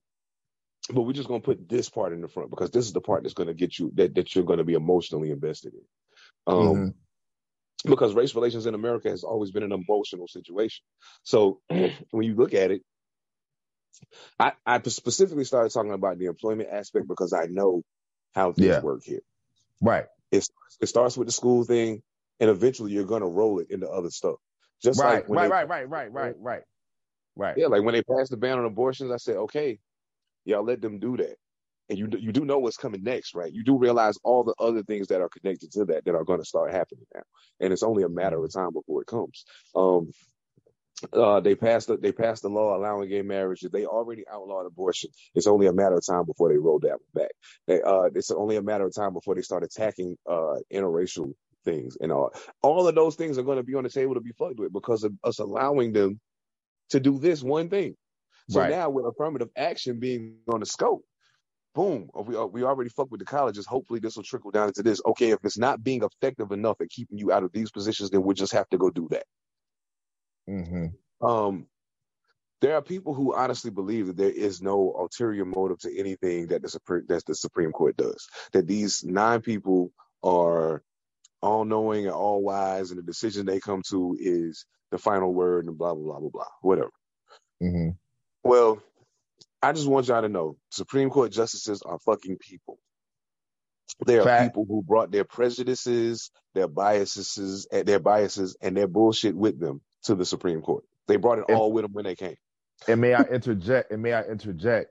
but 0.91 1.03
we're 1.03 1.13
just 1.13 1.29
going 1.29 1.41
to 1.41 1.45
put 1.45 1.69
this 1.69 1.89
part 1.89 2.13
in 2.13 2.21
the 2.21 2.29
front 2.29 2.51
because 2.51 2.71
this 2.71 2.87
is 2.87 2.93
the 2.93 3.01
part 3.01 3.23
that's 3.23 3.35
going 3.35 3.49
to 3.49 3.55
get 3.55 3.79
you 3.79 3.91
that 3.95 4.15
that 4.15 4.35
you're 4.35 4.45
going 4.45 4.59
to 4.59 4.65
be 4.65 4.75
emotionally 4.75 5.31
invested 5.31 5.75
in. 5.75 5.83
Um, 6.47 6.89
Mhm. 6.89 6.95
because 7.85 8.15
race 8.15 8.35
relations 8.35 8.67
in 8.67 8.75
America 8.75 9.11
has 9.11 9.25
always 9.25 9.51
been 9.53 9.65
an 9.65 9.73
emotional 9.73 10.29
situation. 10.29 10.85
So 11.25 11.61
when 11.69 12.25
you 12.27 12.35
look 12.35 12.55
at 12.55 12.71
it, 12.71 12.83
I, 14.39 14.53
I 14.67 14.81
specifically 14.83 15.45
started 15.45 15.73
talking 15.73 15.93
about 15.93 16.19
the 16.19 16.27
employment 16.27 16.71
aspect 16.73 17.09
because 17.09 17.33
I 17.33 17.47
know 17.47 17.83
how 18.35 18.53
things 18.53 18.79
Yeah. 18.79 18.81
work 18.81 19.03
here 19.05 19.21
right, 19.81 20.07
it 20.33 20.89
starts 20.89 21.17
with 21.17 21.29
the 21.29 21.33
school 21.33 21.65
thing, 21.65 22.03
and 22.41 22.51
eventually 22.51 22.93
you're 22.93 23.05
gonna 23.05 23.29
roll 23.29 23.61
it 23.61 23.71
into 23.71 23.89
other 23.89 24.11
stuff. 24.11 24.37
Just 24.83 25.01
right, 25.01 25.25
like 25.25 25.29
right, 25.29 25.51
they, 25.51 25.51
right, 25.51 25.69
right, 25.69 25.89
right, 25.89 26.13
right, 26.13 26.35
right, 26.39 26.63
right. 27.37 27.57
yeah, 27.57 27.67
like 27.67 27.83
when 27.83 27.95
they 27.95 28.03
passed 28.03 28.31
the 28.31 28.37
ban 28.37 28.59
on 28.59 28.65
abortions, 28.65 29.13
I 29.13 29.19
said, 29.19 29.37
okay, 29.37 29.79
Y'all 30.45 30.65
let 30.65 30.83
them 30.83 31.01
do 31.01 31.17
that. 31.19 31.37
And 31.91 31.99
you 31.99 32.09
you 32.21 32.33
do 32.33 32.45
know 32.45 32.59
what's 32.61 32.79
coming 32.79 33.05
next, 33.05 33.35
right? 33.35 33.53
You 33.53 33.65
do 33.65 33.79
realize 33.79 34.19
all 34.25 34.45
the 34.45 34.55
other 34.59 34.83
things 34.85 35.09
that 35.09 35.21
are 35.23 35.29
connected 35.31 35.73
to 35.73 35.87
that 35.87 36.05
that 36.07 36.15
are 36.17 36.25
going 36.25 36.41
to 36.41 36.47
start 36.47 36.73
happening 36.73 37.07
now, 37.15 37.23
and 37.61 37.73
it's 37.73 37.83
only 37.85 38.05
a 38.05 38.09
matter 38.11 38.43
of 38.45 38.53
time 38.53 38.73
before 38.75 39.03
it 39.03 39.09
comes. 39.09 39.45
Um, 39.77 40.11
uh, 41.13 41.41
they 41.41 41.55
passed 41.55 41.89
the, 41.89 41.97
they 41.97 42.13
passed 42.13 42.43
the 42.43 42.49
law 42.49 42.77
allowing 42.77 43.09
gay 43.09 43.23
marriages. 43.23 43.71
They 43.73 43.87
already 43.87 44.25
outlawed 44.33 44.67
abortion. 44.67 45.11
It's 45.35 45.47
only 45.47 45.67
a 45.67 45.73
matter 45.73 45.97
of 45.97 46.07
time 46.07 46.25
before 46.27 46.51
they 46.51 46.59
roll 46.59 46.79
that 46.81 46.99
back. 47.15 47.31
They, 47.67 47.83
uh, 47.83 48.11
it's 48.15 48.31
only 48.31 48.57
a 48.57 48.63
matter 48.63 48.87
of 48.87 48.95
time 48.95 49.13
before 49.15 49.35
they 49.35 49.43
start 49.43 49.65
attacking 49.65 50.17
uh, 50.31 50.57
interracial 50.73 51.33
things 51.65 51.97
and 52.01 52.13
all. 52.13 52.33
All 52.63 52.89
of 52.89 52.95
those 52.95 53.17
things 53.17 53.39
are 53.39 53.43
going 53.43 53.59
to 53.59 53.65
be 53.65 53.75
on 53.75 53.85
the 53.85 53.91
table 53.91 54.15
to 54.15 54.21
be 54.21 54.33
fucked 54.39 54.59
with 54.59 54.73
because 54.73 55.05
of 55.05 55.13
us 55.25 55.39
allowing 55.41 55.93
them 55.93 56.21
to 56.91 57.01
do 57.01 57.19
this 57.19 57.43
one 57.43 57.71
thing. 57.71 57.97
So 58.49 58.63
Right. 58.63 58.65
now 58.65 58.91
with 58.91 59.07
affirmative 59.07 59.51
action 59.57 60.01
being 60.01 60.39
on 60.53 60.61
the 60.61 60.67
scope, 60.67 61.05
boom, 61.75 62.11
we 62.27 62.37
we 62.47 62.65
already 62.65 62.91
fucked 62.91 63.11
with 63.13 63.21
the 63.21 63.27
colleges. 63.27 63.67
Hopefully 63.67 64.01
this 64.01 64.17
will 64.17 64.25
trickle 64.25 64.51
down 64.53 64.69
into 64.69 64.83
this. 64.83 65.03
Okay, 65.07 65.31
if 65.31 65.41
it's 65.45 65.59
not 65.59 65.83
being 65.85 66.03
effective 66.05 66.53
enough 66.53 66.81
at 66.81 66.91
keeping 66.91 67.19
you 67.19 67.33
out 67.33 67.45
of 67.45 67.53
these 67.53 67.71
positions, 67.73 68.11
then 68.11 68.23
we'll 68.25 68.35
just 68.35 68.53
have 68.55 68.69
to 68.71 68.79
go 68.79 68.91
do 68.91 69.09
that. 69.11 69.25
hmm 70.49 70.87
Um, 71.23 71.69
there 72.63 72.77
are 72.77 72.83
people 72.83 73.15
who 73.15 73.35
honestly 73.35 73.71
believe 73.71 74.09
that 74.09 74.19
there 74.19 74.31
is 74.31 74.63
no 74.63 74.95
ulterior 74.99 75.47
motive 75.47 75.81
to 75.81 75.99
anything 75.99 76.49
that 76.49 76.63
the 76.63 76.71
Supreme 76.71 77.07
that 77.09 77.25
the 77.27 77.37
Supreme 77.37 77.73
Court 77.73 77.97
does. 77.97 78.29
That 78.55 78.67
these 78.69 79.05
nine 79.05 79.43
people 79.43 79.93
are 80.25 80.83
all 81.43 81.65
knowing 81.65 82.07
and 82.07 82.15
all 82.15 82.43
wise, 82.43 82.91
and 82.91 82.99
the 82.99 83.05
decision 83.05 83.47
they 83.47 83.61
come 83.61 83.83
to 83.91 84.17
is 84.21 84.67
the 84.93 84.99
final 84.99 85.35
word, 85.35 85.67
and 85.67 85.79
blah 85.79 85.95
blah 85.95 86.05
blah 86.05 86.21
blah 86.21 86.31
blah, 86.31 86.49
whatever. 86.63 86.91
hmm 87.61 87.91
Well, 88.45 88.83
I 89.63 89.73
just 89.73 89.87
want 89.89 90.09
y'all 90.09 90.23
to 90.23 90.29
know, 90.29 90.57
Supreme 90.71 91.11
Court 91.11 91.31
justices 91.33 91.83
are 91.83 91.99
fucking 92.01 92.39
people. 92.39 92.79
They 94.07 94.19
are 94.19 94.25
Fact. 94.25 94.51
people 94.51 94.65
who 94.69 94.83
brought 94.83 95.13
their 95.13 95.25
prejudices, 95.25 96.31
their 96.55 96.67
biases, 96.69 97.69
and 97.71 97.87
their 97.87 98.01
biases, 98.01 98.57
and 98.61 98.77
their 98.77 98.89
bullshit 98.89 99.37
with 99.37 99.61
them 99.61 99.81
to 100.05 100.15
the 100.15 100.25
Supreme 100.25 100.63
Court. 100.63 100.85
They 101.07 101.17
brought 101.17 101.39
it 101.39 101.45
And- 101.49 101.57
all 101.57 101.73
with 101.73 101.85
them 101.85 101.93
when 101.93 102.05
they 102.05 102.17
came. 102.17 102.37
And 102.89 103.01
may 103.01 103.15
I 103.15 103.23
interject? 103.23 103.93
And 103.93 104.03
may 104.03 104.13
I 104.13 104.23
interject 104.23 104.91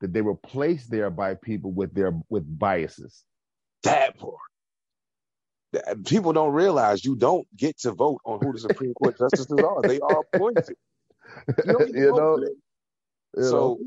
that 0.00 0.12
they 0.12 0.22
were 0.22 0.34
placed 0.34 0.90
there 0.90 1.10
by 1.10 1.34
people 1.34 1.70
with 1.72 1.94
their 1.94 2.12
with 2.28 2.44
biases. 2.58 3.22
That 3.84 4.18
part. 4.18 4.34
That- 5.72 6.04
People 6.06 6.32
don't 6.32 6.52
realize 6.52 7.04
you 7.04 7.14
don't 7.14 7.46
get 7.56 7.78
to 7.80 7.92
vote 7.92 8.20
on 8.24 8.40
who 8.40 8.52
the 8.52 8.58
Supreme 8.58 8.94
Court 8.94 9.16
justices 9.18 9.52
are. 9.60 9.82
They 9.82 10.00
are 10.00 10.24
appointed. 10.32 10.76
You 11.64 11.72
don't 11.72 11.78
get 11.86 11.92
to 11.92 11.98
you 11.98 12.12
know, 12.12 12.44
them. 13.42 13.50
know? 13.52 13.78
So 13.78 13.80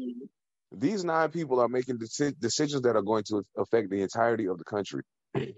these 0.71 1.03
nine 1.03 1.29
people 1.29 1.59
are 1.59 1.67
making 1.67 1.97
deci- 1.97 2.39
decisions 2.39 2.81
that 2.83 2.95
are 2.95 3.01
going 3.01 3.23
to 3.25 3.43
affect 3.57 3.89
the 3.89 4.01
entirety 4.01 4.47
of 4.47 4.57
the 4.57 4.63
country. 4.63 5.03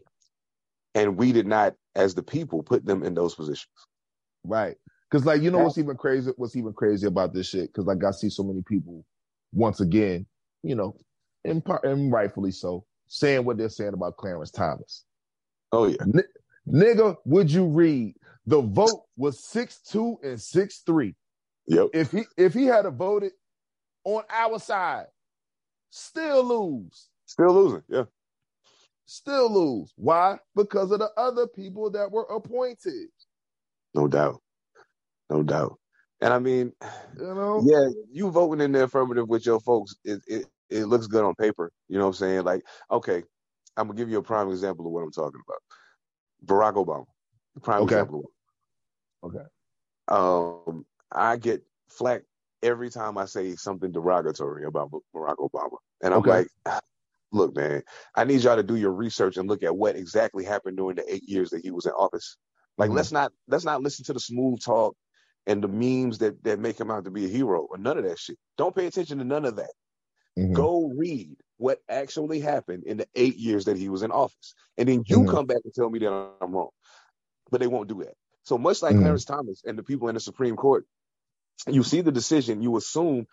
And 0.95 1.17
we 1.17 1.31
did 1.31 1.47
not, 1.47 1.73
as 1.95 2.13
the 2.13 2.21
people, 2.21 2.61
put 2.61 2.85
them 2.85 3.03
in 3.03 3.15
those 3.15 3.33
positions. 3.33 3.67
Right. 4.43 4.75
Cause 5.11 5.25
like 5.25 5.41
you 5.41 5.51
know 5.51 5.59
what's 5.59 5.77
even 5.77 5.95
crazy 5.95 6.31
what's 6.37 6.55
even 6.55 6.73
crazy 6.73 7.05
about 7.05 7.33
this 7.33 7.49
shit? 7.49 7.71
Cause 7.73 7.85
like 7.85 8.03
I 8.03 8.11
see 8.11 8.29
so 8.29 8.43
many 8.43 8.63
people 8.67 9.05
once 9.51 9.79
again, 9.79 10.25
you 10.63 10.75
know, 10.75 10.95
in 11.45 11.61
part 11.61 11.83
and 11.83 12.11
rightfully 12.11 12.51
so, 12.51 12.85
saying 13.07 13.45
what 13.45 13.57
they're 13.57 13.69
saying 13.69 13.93
about 13.93 14.17
Clarence 14.17 14.49
Thomas. 14.49 15.05
Oh 15.71 15.87
yeah. 15.87 15.97
Nigga, 16.67 17.15
would 17.25 17.51
you 17.51 17.65
read? 17.65 18.15
The 18.47 18.61
vote 18.61 19.03
was 19.15 19.43
six 19.43 19.81
two 19.81 20.17
and 20.23 20.41
six 20.41 20.81
three. 20.85 21.15
Yep. 21.67 21.89
If 21.93 22.11
he 22.11 22.23
if 22.37 22.53
he 22.53 22.65
had 22.65 22.85
voted 22.95 23.33
on 24.05 24.23
our 24.29 24.59
side, 24.59 25.07
still 25.89 26.43
lose. 26.43 27.09
Still 27.25 27.53
losing. 27.53 27.83
Yeah. 27.87 28.03
Still 29.05 29.51
lose. 29.51 29.93
Why? 29.95 30.37
Because 30.55 30.91
of 30.91 30.99
the 30.99 31.11
other 31.17 31.47
people 31.47 31.89
that 31.91 32.11
were 32.11 32.23
appointed. 32.23 33.09
No 33.93 34.07
doubt. 34.07 34.41
No 35.29 35.43
doubt. 35.43 35.79
And 36.21 36.33
I 36.33 36.39
mean, 36.39 36.71
You 37.17 37.33
know? 37.33 37.61
yeah, 37.65 37.89
you 38.11 38.29
voting 38.29 38.61
in 38.63 38.71
the 38.71 38.83
affirmative 38.83 39.27
with 39.27 39.45
your 39.45 39.59
folks, 39.59 39.95
it, 40.05 40.21
it, 40.27 40.45
it 40.69 40.85
looks 40.85 41.07
good 41.07 41.23
on 41.23 41.35
paper. 41.35 41.71
You 41.89 41.97
know 41.97 42.05
what 42.05 42.11
I'm 42.11 42.13
saying? 42.13 42.43
Like, 42.43 42.63
okay, 42.89 43.23
I'm 43.75 43.87
gonna 43.87 43.97
give 43.97 44.09
you 44.09 44.19
a 44.19 44.23
prime 44.23 44.49
example 44.49 44.85
of 44.87 44.93
what 44.93 45.01
I'm 45.03 45.11
talking 45.11 45.41
about. 45.45 45.61
Barack 46.45 46.75
Obama. 46.75 47.05
The 47.55 47.59
prime 47.61 47.81
Okay. 47.83 47.95
example. 47.95 48.31
Okay. 49.23 49.43
Um, 50.07 50.85
I 51.11 51.37
get 51.37 51.63
flack 51.89 52.23
every 52.63 52.89
time 52.89 53.17
I 53.17 53.25
say 53.25 53.55
something 53.55 53.91
derogatory 53.91 54.65
about 54.65 54.91
Barack 55.15 55.37
Obama. 55.37 55.77
And 56.03 56.13
I'm 56.13 56.19
Okay. 56.19 56.29
like, 56.29 56.47
"Ah, 56.65 56.81
look, 57.31 57.55
man, 57.55 57.83
I 58.15 58.23
need 58.25 58.41
y'all 58.43 58.55
to 58.57 58.63
do 58.63 58.75
your 58.75 58.93
research 58.93 59.37
and 59.37 59.49
look 59.49 59.63
at 59.63 59.75
what 59.75 59.95
exactly 59.95 60.45
happened 60.45 60.77
during 60.77 60.95
the 60.97 61.13
eight 61.13 61.23
years 61.27 61.51
that 61.51 61.63
he 61.63 61.71
was 61.71 61.85
in 61.85 61.91
office. 61.93 62.37
Like, 62.77 62.91
Mhm. 62.91 62.95
let's 62.95 63.11
not 63.11 63.31
let's 63.47 63.65
not 63.65 63.83
listen 63.83 64.05
to 64.05 64.13
the 64.13 64.19
smooth 64.19 64.61
talk 64.61 64.95
and 65.47 65.63
the 65.63 65.67
memes 65.67 66.19
that 66.19 66.43
that 66.43 66.59
make 66.59 66.79
him 66.79 66.91
out 66.91 67.05
to 67.05 67.11
be 67.11 67.25
a 67.25 67.29
hero 67.29 67.67
or 67.69 67.77
none 67.77 67.97
of 67.97 68.05
that 68.05 68.19
shit. 68.19 68.37
Don't 68.57 68.75
pay 68.75 68.87
attention 68.87 69.19
to 69.19 69.23
none 69.25 69.45
of 69.45 69.57
that. 69.57 69.71
Mhm. 70.37 70.53
Go 70.55 70.87
read 70.97 71.35
what 71.57 71.79
actually 71.89 72.39
happened 72.39 72.83
in 72.85 72.97
the 72.97 73.07
eight 73.15 73.37
years 73.37 73.65
that 73.65 73.77
he 73.77 73.89
was 73.89 74.03
in 74.03 74.11
office, 74.11 74.55
and 74.77 74.89
then 74.89 75.03
you 75.07 75.23
Mhm. 75.23 75.25
come 75.25 75.45
back 75.45 75.61
and 75.63 75.73
tell 75.73 75.89
me 75.89 75.99
that 75.99 76.11
I'm 76.41 76.51
wrong. 76.51 76.69
But 77.51 77.61
they 77.61 77.67
won't 77.67 77.89
do 77.89 78.03
that. 78.03 78.15
So 78.43 78.57
much 78.57 78.81
like 78.81 78.97
Mhm. 78.97 78.97
Clarence 78.97 79.25
Thomas 79.25 79.63
and 79.65 79.77
the 79.77 79.83
people 79.83 80.09
in 80.09 80.15
the 80.15 80.19
Supreme 80.21 80.55
Court, 80.55 80.85
you 81.67 81.83
see 81.83 82.01
the 82.01 82.11
decision, 82.11 82.61
you 82.61 82.75
assume, 82.77 83.25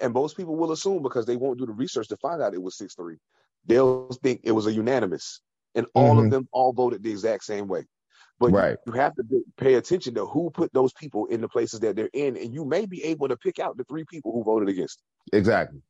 and 0.00 0.12
most 0.12 0.36
people 0.36 0.56
will 0.56 0.72
assume 0.72 1.02
because 1.02 1.26
they 1.26 1.36
won't 1.36 1.58
do 1.58 1.66
the 1.66 1.72
research 1.72 2.08
to 2.08 2.16
find 2.16 2.42
out 2.42 2.54
it 2.54 2.62
was 2.62 2.76
six 2.76 2.94
three. 2.94 3.18
They'll 3.66 4.08
think 4.22 4.40
it 4.44 4.52
was 4.52 4.66
a 4.66 4.72
unanimous, 4.72 5.40
and 5.74 5.86
all 5.94 6.16
Mhm. 6.16 6.24
of 6.24 6.30
them 6.30 6.48
all 6.52 6.72
voted 6.72 7.02
the 7.02 7.10
exact 7.10 7.44
same 7.44 7.68
way. 7.68 7.86
But 8.38 8.48
you- 8.48 8.56
Right. 8.56 8.78
you 8.86 8.92
have 8.92 9.14
to 9.16 9.24
be- 9.24 9.44
pay 9.56 9.74
attention 9.74 10.14
to 10.14 10.26
who 10.26 10.50
put 10.50 10.72
those 10.72 10.92
people 10.92 11.26
in 11.26 11.40
the 11.40 11.48
places 11.48 11.80
that 11.80 11.96
they're 11.96 12.10
in, 12.12 12.36
and 12.36 12.52
you 12.52 12.64
may 12.64 12.86
be 12.86 13.02
able 13.04 13.28
to 13.28 13.36
pick 13.36 13.58
out 13.58 13.76
the 13.76 13.84
three 13.84 14.04
people 14.04 14.32
who 14.32 14.44
voted 14.44 14.68
against. 14.68 15.02
Exactly. 15.32 15.80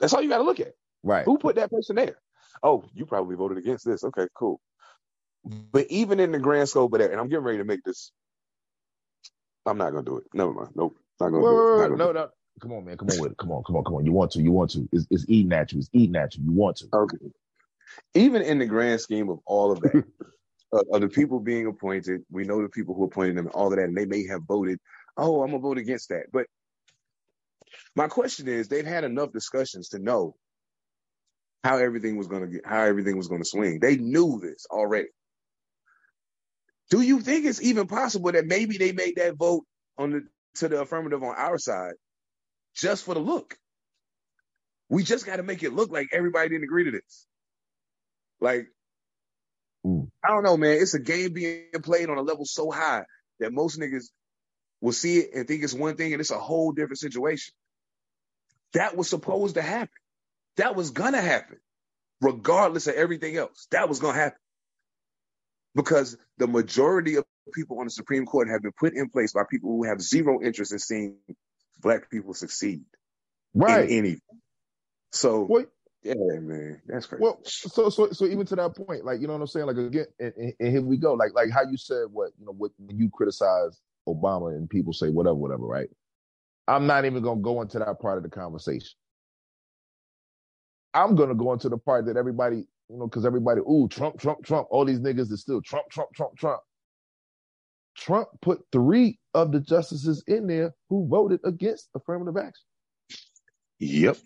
That's 0.00 0.12
all 0.12 0.22
you 0.22 0.28
got 0.28 0.38
to 0.38 0.44
look 0.44 0.60
at. 0.60 0.74
Right. 1.02 1.24
Who 1.24 1.38
put 1.38 1.56
that 1.56 1.70
person 1.70 1.96
there? 1.96 2.18
Oh, 2.62 2.84
you 2.94 3.06
probably 3.06 3.36
voted 3.36 3.58
against 3.58 3.84
this. 3.84 4.02
Okay, 4.04 4.26
cool. 4.34 4.60
But 5.44 5.86
even 5.88 6.20
in 6.20 6.32
the 6.32 6.38
grand 6.38 6.68
scope 6.68 6.92
of 6.92 6.98
that, 7.00 7.10
and 7.10 7.20
I'm 7.20 7.28
getting 7.28 7.44
ready 7.44 7.58
to 7.58 7.64
make 7.64 7.82
this. 7.84 8.12
I'm 9.66 9.78
not 9.78 9.90
gonna 9.90 10.04
do 10.04 10.18
it. 10.18 10.24
Never 10.34 10.52
mind. 10.52 10.70
Nope. 10.74 10.96
Not 11.20 11.30
gonna 11.30 11.48
do 11.48 11.60
it. 11.60 11.66
Gonna 11.76 11.96
no, 11.96 12.12
no. 12.12 12.28
Come 12.60 12.72
on, 12.72 12.84
man. 12.84 12.96
Come 12.96 13.10
on 13.10 13.18
with 13.18 13.32
it. 13.32 13.38
Come 13.38 13.52
on, 13.52 13.62
come 13.64 13.76
on, 13.76 13.84
come 13.84 13.94
on. 13.94 14.06
You 14.06 14.12
want 14.12 14.32
to. 14.32 14.42
You 14.42 14.52
want 14.52 14.70
to. 14.72 14.88
It's, 14.92 15.06
it's 15.10 15.24
eating 15.28 15.52
at 15.52 15.72
you. 15.72 15.78
It's 15.80 15.90
eating 15.92 16.16
at 16.16 16.36
you. 16.36 16.44
You 16.44 16.52
want 16.52 16.76
to. 16.78 16.86
Okay. 16.94 17.18
Even 18.14 18.42
in 18.42 18.58
the 18.58 18.66
grand 18.66 19.00
scheme 19.00 19.30
of 19.30 19.40
all 19.46 19.72
of 19.72 19.80
that, 19.82 20.04
uh, 20.74 20.82
of 20.92 21.00
the 21.02 21.08
people 21.08 21.40
being 21.40 21.66
appointed, 21.66 22.22
we 22.30 22.44
know 22.44 22.62
the 22.62 22.68
people 22.68 22.94
who 22.94 23.04
appointed 23.04 23.36
them, 23.36 23.46
and 23.46 23.54
all 23.54 23.68
of 23.72 23.76
that, 23.78 23.84
and 23.84 23.96
they 23.96 24.06
may 24.06 24.26
have 24.28 24.42
voted. 24.48 24.78
Oh, 25.16 25.42
I'm 25.42 25.50
gonna 25.50 25.60
vote 25.62 25.78
against 25.78 26.10
that. 26.10 26.24
But 26.32 26.46
my 27.96 28.08
question 28.08 28.48
is, 28.48 28.68
they've 28.68 28.86
had 28.86 29.04
enough 29.04 29.32
discussions 29.32 29.90
to 29.90 29.98
know 29.98 30.36
how 31.64 31.78
everything 31.78 32.16
was 32.16 32.28
gonna 32.28 32.48
get, 32.48 32.66
how 32.66 32.82
everything 32.82 33.16
was 33.16 33.28
gonna 33.28 33.44
swing. 33.44 33.80
They 33.80 33.96
knew 33.96 34.40
this 34.42 34.66
already. 34.70 35.08
Do 36.90 37.00
you 37.00 37.20
think 37.20 37.46
it's 37.46 37.62
even 37.62 37.86
possible 37.86 38.32
that 38.32 38.46
maybe 38.46 38.78
they 38.78 38.92
made 38.92 39.16
that 39.16 39.36
vote 39.36 39.64
on 39.98 40.10
the 40.10 40.22
to 40.56 40.68
the 40.68 40.80
affirmative 40.82 41.22
on 41.22 41.34
our 41.36 41.58
side 41.58 41.94
just 42.74 43.04
for 43.04 43.14
the 43.14 43.20
look? 43.20 43.56
We 44.88 45.02
just 45.02 45.24
got 45.24 45.36
to 45.36 45.42
make 45.42 45.62
it 45.62 45.72
look 45.72 45.90
like 45.90 46.08
everybody 46.12 46.50
didn't 46.50 46.64
agree 46.64 46.84
to 46.84 46.90
this. 46.90 47.26
Like. 48.40 48.66
I 49.84 50.28
don't 50.28 50.44
know, 50.44 50.56
man. 50.56 50.78
It's 50.80 50.94
a 50.94 51.00
game 51.00 51.32
being 51.32 51.64
played 51.82 52.08
on 52.08 52.18
a 52.18 52.22
level 52.22 52.44
so 52.44 52.70
high 52.70 53.04
that 53.40 53.52
most 53.52 53.80
niggas 53.80 54.04
will 54.80 54.92
see 54.92 55.18
it 55.18 55.30
and 55.34 55.48
think 55.48 55.64
it's 55.64 55.74
one 55.74 55.96
thing 55.96 56.12
and 56.12 56.20
it's 56.20 56.30
a 56.30 56.38
whole 56.38 56.72
different 56.72 56.98
situation. 56.98 57.52
That 58.74 58.96
was 58.96 59.08
supposed 59.08 59.56
to 59.56 59.62
happen. 59.62 59.88
That 60.56 60.76
was 60.76 60.90
gonna 60.90 61.20
happen, 61.20 61.58
regardless 62.20 62.86
of 62.86 62.94
everything 62.94 63.36
else. 63.36 63.66
That 63.72 63.88
was 63.88 63.98
gonna 63.98 64.18
happen 64.18 64.38
because 65.74 66.16
the 66.38 66.46
majority 66.46 67.16
of 67.16 67.24
people 67.54 67.78
on 67.80 67.86
the 67.86 67.90
Supreme 67.90 68.26
Court 68.26 68.48
have 68.48 68.62
been 68.62 68.72
put 68.78 68.94
in 68.94 69.08
place 69.10 69.32
by 69.32 69.42
people 69.50 69.70
who 69.70 69.84
have 69.84 70.00
zero 70.00 70.42
interest 70.42 70.72
in 70.72 70.78
seeing 70.78 71.16
black 71.82 72.10
people 72.10 72.34
succeed 72.34 72.82
Right. 73.54 73.90
in 73.90 73.98
anything. 73.98 74.20
So, 75.12 75.44
what? 75.44 75.70
yeah, 76.02 76.14
man, 76.40 76.82
that's 76.86 77.06
crazy. 77.06 77.22
well, 77.22 77.40
so 77.44 77.90
so 77.90 78.10
so 78.12 78.26
even 78.26 78.46
to 78.46 78.56
that 78.56 78.76
point, 78.76 79.04
like 79.04 79.20
you 79.20 79.26
know 79.26 79.34
what 79.34 79.40
I'm 79.42 79.46
saying. 79.46 79.66
Like 79.66 79.76
again, 79.76 80.06
and, 80.20 80.32
and, 80.36 80.52
and 80.60 80.68
here 80.72 80.82
we 80.82 80.96
go. 80.98 81.14
Like 81.14 81.32
like 81.34 81.50
how 81.50 81.62
you 81.70 81.76
said 81.76 82.06
what 82.12 82.32
you 82.38 82.46
know 82.46 82.52
what 82.52 82.72
when 82.78 82.98
you 82.98 83.10
criticize 83.12 83.80
Obama 84.08 84.56
and 84.56 84.70
people 84.70 84.92
say 84.92 85.08
whatever 85.10 85.34
whatever. 85.36 85.64
Right. 85.66 85.90
I'm 86.68 86.86
not 86.86 87.04
even 87.04 87.22
gonna 87.22 87.40
go 87.40 87.62
into 87.62 87.78
that 87.80 88.00
part 88.00 88.18
of 88.18 88.24
the 88.24 88.30
conversation. 88.30 88.90
I'm 90.94 91.16
gonna 91.16 91.34
go 91.34 91.52
into 91.52 91.68
the 91.68 91.78
part 91.78 92.06
that 92.06 92.16
everybody 92.16 92.66
you 92.92 92.98
know 92.98 93.06
because 93.06 93.26
everybody 93.26 93.60
ooh 93.62 93.88
Trump 93.90 94.20
Trump 94.20 94.44
Trump 94.44 94.68
all 94.70 94.84
these 94.84 95.00
niggas 95.00 95.32
is 95.32 95.40
still 95.40 95.62
Trump 95.62 95.86
Trump 95.90 96.10
Trump 96.14 96.36
Trump. 96.38 96.60
Trump 97.96 98.28
put 98.42 98.60
three 98.72 99.18
of 99.34 99.52
the 99.52 99.60
justices 99.60 100.24
in 100.26 100.46
there 100.46 100.74
who 100.88 101.08
voted 101.08 101.40
against 101.44 101.90
affirmative 101.94 102.36
action. 102.38 102.66
yep. 103.78 104.16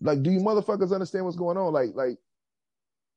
Like, 0.00 0.22
do 0.22 0.30
you 0.30 0.40
motherfuckers 0.40 0.92
understand 0.92 1.24
what's 1.24 1.36
going 1.36 1.56
on? 1.56 1.72
Like, 1.72 1.90
like, 1.94 2.18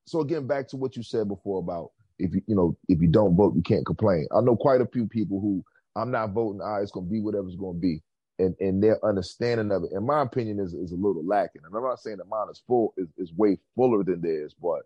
so 0.06 0.22
again, 0.22 0.48
back 0.48 0.68
to 0.70 0.78
what 0.78 0.96
you 0.96 1.04
said 1.04 1.28
before 1.28 1.60
about 1.60 1.92
if 2.20 2.34
you, 2.34 2.42
you 2.48 2.56
know, 2.56 2.78
if 2.88 3.02
you 3.02 3.08
don't 3.08 3.36
vote, 3.36 3.56
you 3.56 3.62
can't 3.62 3.86
complain. 3.86 4.28
I 4.36 4.42
know 4.42 4.56
quite 4.56 4.82
a 4.82 4.88
few 4.88 5.08
people 5.08 5.40
who 5.40 5.64
I'm 5.96 6.12
not 6.12 6.34
voting. 6.34 6.62
I, 6.62 6.82
it's 6.82 6.92
going 6.92 7.08
to 7.08 7.12
be 7.12 7.22
whatever's 7.22 7.56
going 7.56 7.76
to 7.76 7.82
be. 7.82 8.02
And, 8.40 8.56
and 8.60 8.84
their 8.84 9.04
understanding 9.04 9.72
of 9.72 9.84
it, 9.84 9.92
in 9.94 10.06
my 10.06 10.22
opinion, 10.22 10.60
is, 10.60 10.74
is 10.74 10.92
a 10.92 10.96
little 10.96 11.26
lacking. 11.26 11.64
And 11.66 11.76
I'm 11.76 11.84
not 11.84 12.00
saying 12.00 12.18
that 12.18 12.30
mine 12.30 12.48
is 12.52 12.62
full, 12.68 12.94
is, 12.96 13.08
is 13.18 13.34
way 13.34 13.58
fuller 13.76 14.04
than 14.04 14.22
theirs, 14.22 14.56
but 14.62 14.82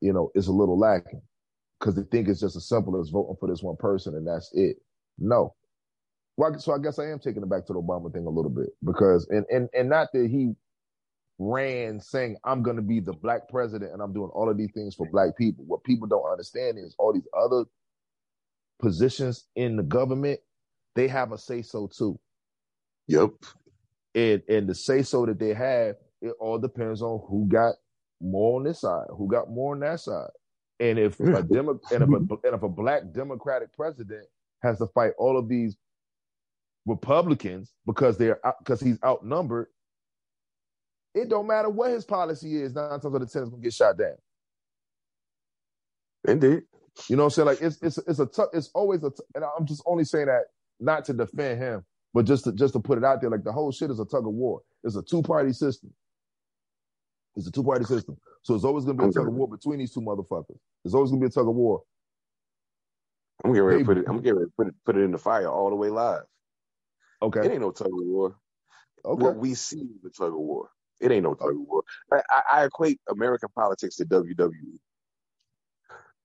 you 0.00 0.12
know, 0.12 0.30
it's 0.34 0.48
a 0.48 0.52
little 0.52 0.78
lacking 0.78 1.22
because 1.78 1.94
they 1.94 2.02
think 2.02 2.28
it's 2.28 2.40
just 2.40 2.56
as 2.56 2.68
simple 2.68 3.00
as 3.00 3.10
voting 3.10 3.36
for 3.38 3.48
this 3.48 3.62
one 3.62 3.76
person 3.76 4.14
and 4.14 4.26
that's 4.26 4.50
it. 4.54 4.76
No. 5.18 5.54
Well, 6.36 6.58
so 6.58 6.72
I 6.72 6.78
guess 6.78 6.98
I 6.98 7.10
am 7.10 7.18
taking 7.18 7.42
it 7.42 7.48
back 7.48 7.66
to 7.66 7.72
the 7.72 7.80
Obama 7.80 8.12
thing 8.12 8.26
a 8.26 8.30
little 8.30 8.50
bit 8.50 8.68
because, 8.84 9.26
and 9.30 9.46
and 9.50 9.68
and 9.72 9.88
not 9.88 10.08
that 10.12 10.28
he 10.30 10.54
ran 11.38 12.00
saying 12.00 12.36
I'm 12.44 12.62
going 12.62 12.76
to 12.76 12.82
be 12.82 13.00
the 13.00 13.12
black 13.12 13.48
president 13.48 13.92
and 13.92 14.02
I'm 14.02 14.12
doing 14.12 14.30
all 14.34 14.50
of 14.50 14.56
these 14.56 14.72
things 14.72 14.94
for 14.94 15.08
black 15.10 15.36
people. 15.36 15.64
What 15.66 15.84
people 15.84 16.06
don't 16.06 16.30
understand 16.30 16.78
is 16.78 16.94
all 16.98 17.12
these 17.12 17.28
other 17.36 17.64
positions 18.78 19.46
in 19.54 19.76
the 19.76 19.82
government, 19.82 20.40
they 20.94 21.08
have 21.08 21.32
a 21.32 21.38
say 21.38 21.62
so 21.62 21.88
too. 21.88 22.18
Yep. 23.08 23.30
And 24.14 24.42
and 24.48 24.68
the 24.68 24.74
say 24.74 25.02
so 25.02 25.26
that 25.26 25.38
they 25.38 25.54
have, 25.54 25.96
it 26.22 26.34
all 26.40 26.58
depends 26.58 27.02
on 27.02 27.20
who 27.28 27.46
got 27.48 27.74
more 28.20 28.58
on 28.58 28.64
this 28.64 28.80
side, 28.80 29.06
who 29.16 29.28
got 29.28 29.50
more 29.50 29.74
on 29.74 29.80
that 29.80 30.00
side. 30.00 30.30
And 30.80 30.98
if 30.98 31.20
a 31.20 31.42
Demo- 31.44 31.80
and 31.92 32.02
if 32.02 32.08
a 32.08 32.16
and 32.16 32.54
if 32.54 32.62
a 32.62 32.68
black 32.68 33.12
Democratic 33.12 33.72
president 33.74 34.26
has 34.62 34.78
to 34.78 34.86
fight 34.88 35.12
all 35.18 35.38
of 35.38 35.48
these 35.48 35.76
Republicans 36.86 37.72
because 37.86 38.18
they're 38.18 38.40
because 38.60 38.80
he's 38.80 38.98
outnumbered, 39.04 39.68
it 41.14 41.28
don't 41.28 41.46
matter 41.46 41.70
what 41.70 41.90
his 41.90 42.04
policy 42.04 42.56
is. 42.62 42.74
Nine 42.74 43.00
times 43.00 43.06
out 43.06 43.22
of 43.22 43.32
ten, 43.32 43.42
is 43.44 43.50
gonna 43.50 43.62
get 43.62 43.74
shot 43.74 43.98
down. 43.98 44.16
Indeed. 46.26 46.62
You 47.08 47.16
know 47.16 47.24
what 47.24 47.26
I'm 47.26 47.30
saying? 47.30 47.46
Like 47.46 47.62
it's 47.62 47.78
it's 47.82 47.98
it's 47.98 48.18
a 48.20 48.26
tough. 48.26 48.48
It's 48.54 48.70
always 48.74 49.02
a. 49.04 49.10
T- 49.10 49.24
and 49.34 49.44
I'm 49.44 49.66
just 49.66 49.82
only 49.86 50.04
saying 50.04 50.26
that 50.26 50.44
not 50.80 51.04
to 51.06 51.12
defend 51.14 51.60
him, 51.60 51.84
but 52.16 52.24
just 52.24 52.44
to 52.44 52.52
just 52.52 52.72
to 52.72 52.80
put 52.80 52.96
it 52.96 53.04
out 53.04 53.20
there. 53.20 53.28
Like 53.28 53.44
the 53.44 53.52
whole 53.52 53.70
shit 53.70 53.90
is 53.90 54.00
a 54.00 54.06
tug 54.06 54.26
of 54.26 54.32
war. 54.32 54.62
It's 54.82 54.96
a 54.96 55.02
two 55.02 55.20
party 55.20 55.52
system. 55.52 55.92
It's 57.36 57.46
a 57.46 57.50
two 57.50 57.62
party 57.62 57.84
system. 57.84 58.16
So 58.40 58.54
it's 58.54 58.64
always 58.64 58.86
gonna 58.86 58.96
be 58.96 59.04
a 59.04 59.12
tug 59.12 59.28
of 59.28 59.34
war 59.34 59.46
between 59.46 59.80
these 59.80 59.92
two 59.92 60.00
motherfuckers. 60.00 60.56
It's 60.86 60.94
always 60.94 61.10
gonna 61.10 61.20
be 61.20 61.26
a 61.26 61.30
tug 61.30 61.46
of 61.46 61.54
war. 61.54 61.82
I'm 63.44 63.52
getting 63.52 63.64
ready 63.64 63.80
to 63.80 63.84
put 63.84 63.98
it. 63.98 64.06
I'm 64.08 64.22
getting 64.22 64.38
ready 64.38 64.46
to 64.46 64.52
put 64.56 64.66
it 64.68 64.74
put 64.86 64.96
it 64.96 65.00
in 65.00 65.10
the 65.10 65.18
fire 65.18 65.50
all 65.50 65.68
the 65.68 65.76
way 65.76 65.90
live. 65.90 66.22
Okay. 67.20 67.40
It 67.40 67.52
ain't 67.52 67.60
no 67.60 67.70
tug 67.70 67.88
of 67.88 68.06
war. 68.06 68.34
Okay. 69.04 69.22
What 69.22 69.36
we 69.36 69.52
see 69.52 69.80
is 69.80 70.00
the 70.02 70.08
tug 70.08 70.32
of 70.32 70.38
war. 70.38 70.70
It 71.02 71.12
ain't 71.12 71.24
no 71.24 71.34
tug 71.34 71.50
of 71.50 71.60
war. 71.68 71.82
I, 72.10 72.22
I, 72.30 72.42
I 72.50 72.64
equate 72.64 72.98
American 73.10 73.50
politics 73.54 73.96
to 73.96 74.06
WWE. 74.06 74.78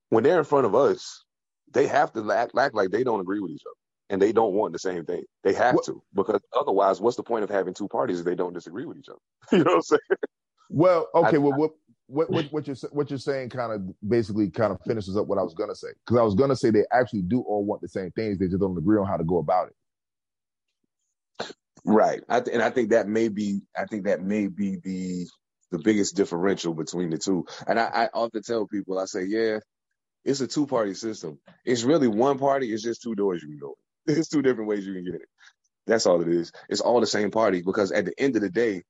When 0.08 0.24
they're 0.24 0.38
in 0.38 0.44
front 0.46 0.64
of 0.64 0.74
us, 0.74 1.26
they 1.70 1.86
have 1.86 2.14
to 2.14 2.32
act, 2.32 2.56
act 2.56 2.74
like 2.74 2.90
they 2.90 3.04
don't 3.04 3.20
agree 3.20 3.40
with 3.40 3.50
each 3.50 3.64
other 3.66 3.81
and 4.12 4.22
they 4.22 4.32
don't 4.32 4.54
want 4.54 4.72
the 4.74 4.78
same 4.78 5.04
thing. 5.04 5.24
They 5.42 5.54
have 5.54 5.74
What- 5.76 5.86
to 5.86 6.02
because 6.14 6.40
otherwise, 6.56 7.00
what's 7.00 7.16
the 7.16 7.24
point 7.24 7.44
of 7.44 7.50
having 7.50 7.74
two 7.74 7.88
parties 7.88 8.20
if 8.20 8.26
they 8.26 8.36
don't 8.36 8.52
disagree 8.54 8.86
with 8.86 8.98
each 8.98 9.08
other? 9.08 9.18
you 9.52 9.64
know 9.64 9.72
what 9.72 9.76
I'm 9.76 9.82
saying? 9.82 10.00
Well, 10.70 11.08
okay. 11.16 11.36
I- 11.36 11.40
well, 11.40 11.58
what 11.58 11.72
what 12.08 12.30
what 12.30 12.46
what 12.52 12.66
you're 12.68 12.76
what 12.92 13.10
you're 13.10 13.18
saying 13.18 13.48
kind 13.50 13.72
of 13.72 13.82
basically 14.08 14.50
kind 14.50 14.72
of 14.72 14.78
finishes 14.86 15.16
up 15.16 15.26
what 15.26 15.38
I 15.38 15.42
was 15.42 15.54
gonna 15.54 15.74
say 15.74 15.88
because 16.06 16.20
I 16.20 16.22
was 16.24 16.34
gonna 16.36 16.56
say 16.56 16.70
they 16.70 16.84
actually 16.92 17.22
do 17.22 17.40
all 17.42 17.64
want 17.64 17.80
the 17.82 17.88
same 17.88 18.10
things. 18.12 18.38
They 18.38 18.46
just 18.48 18.60
don't 18.60 18.76
agree 18.78 18.98
on 18.98 19.06
how 19.06 19.16
to 19.16 19.24
go 19.24 19.38
about 19.38 19.68
it. 19.68 19.74
Right. 21.84 22.22
I 22.28 22.40
th- 22.40 22.54
and 22.54 22.62
I 22.62 22.70
think 22.70 22.90
that 22.90 23.08
may 23.08 23.28
be 23.28 23.62
I 23.76 23.86
think 23.86 24.04
that 24.04 24.22
may 24.22 24.46
be 24.48 24.76
the 24.84 25.26
the 25.72 25.78
biggest 25.78 26.16
differential 26.16 26.74
between 26.74 27.10
the 27.10 27.18
two. 27.18 27.46
And 27.66 27.80
I, 27.80 27.84
I 27.86 28.08
often 28.14 28.42
tell 28.42 28.66
people, 28.66 28.98
I 28.98 29.06
say, 29.06 29.24
yeah, 29.24 29.58
it's 30.24 30.40
a 30.42 30.46
two 30.46 30.66
party 30.66 30.94
system. 30.94 31.38
It's 31.64 31.82
really 31.82 32.08
one 32.08 32.38
party, 32.38 32.72
it's 32.72 32.82
just 32.82 33.02
two 33.02 33.14
doors 33.14 33.42
you 33.42 33.48
can 33.48 33.58
go. 33.58 33.74
It's 34.06 34.28
two 34.28 34.42
different 34.42 34.68
ways 34.68 34.86
you 34.86 34.94
can 34.94 35.04
get 35.04 35.14
it. 35.14 35.28
That's 35.86 36.06
all 36.06 36.22
it 36.22 36.28
is. 36.28 36.52
It's 36.68 36.80
all 36.80 37.00
the 37.00 37.06
same 37.06 37.30
party 37.30 37.62
because 37.64 37.92
at 37.92 38.04
the 38.04 38.14
end 38.18 38.36
of 38.36 38.42
the 38.42 38.50
day, 38.50 38.82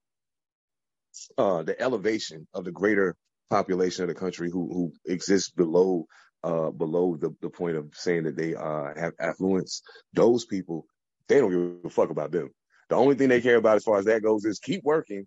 uh, 1.39 1.63
the 1.63 1.81
elevation 1.81 2.47
of 2.55 2.65
the 2.65 2.73
greater 2.73 3.17
population 3.51 4.03
of 4.03 4.09
the 4.09 4.15
country 4.15 4.51
who 4.51 4.69
who 4.73 4.93
exists 5.07 5.51
below 5.51 6.07
uh 6.43 6.71
below 6.71 7.17
the, 7.17 7.31
the 7.43 7.51
point 7.51 7.77
of 7.77 7.91
saying 7.95 8.25
that 8.25 8.37
they 8.37 8.55
uh 8.55 8.89
have 8.97 9.13
affluence, 9.21 9.83
those 10.15 10.47
people, 10.47 10.87
they 11.29 11.39
don't 11.39 11.51
give 11.51 11.85
a 11.85 11.91
fuck 11.91 12.11
about 12.11 12.33
them. 12.33 12.51
The 12.89 12.97
only 12.97 13.15
thing 13.15 13.29
they 13.29 13.41
care 13.41 13.57
about 13.57 13.77
as 13.77 13.85
far 13.85 13.99
as 13.99 14.07
that 14.07 14.23
goes 14.23 14.45
is 14.45 14.59
keep 14.59 14.83
working, 14.85 15.27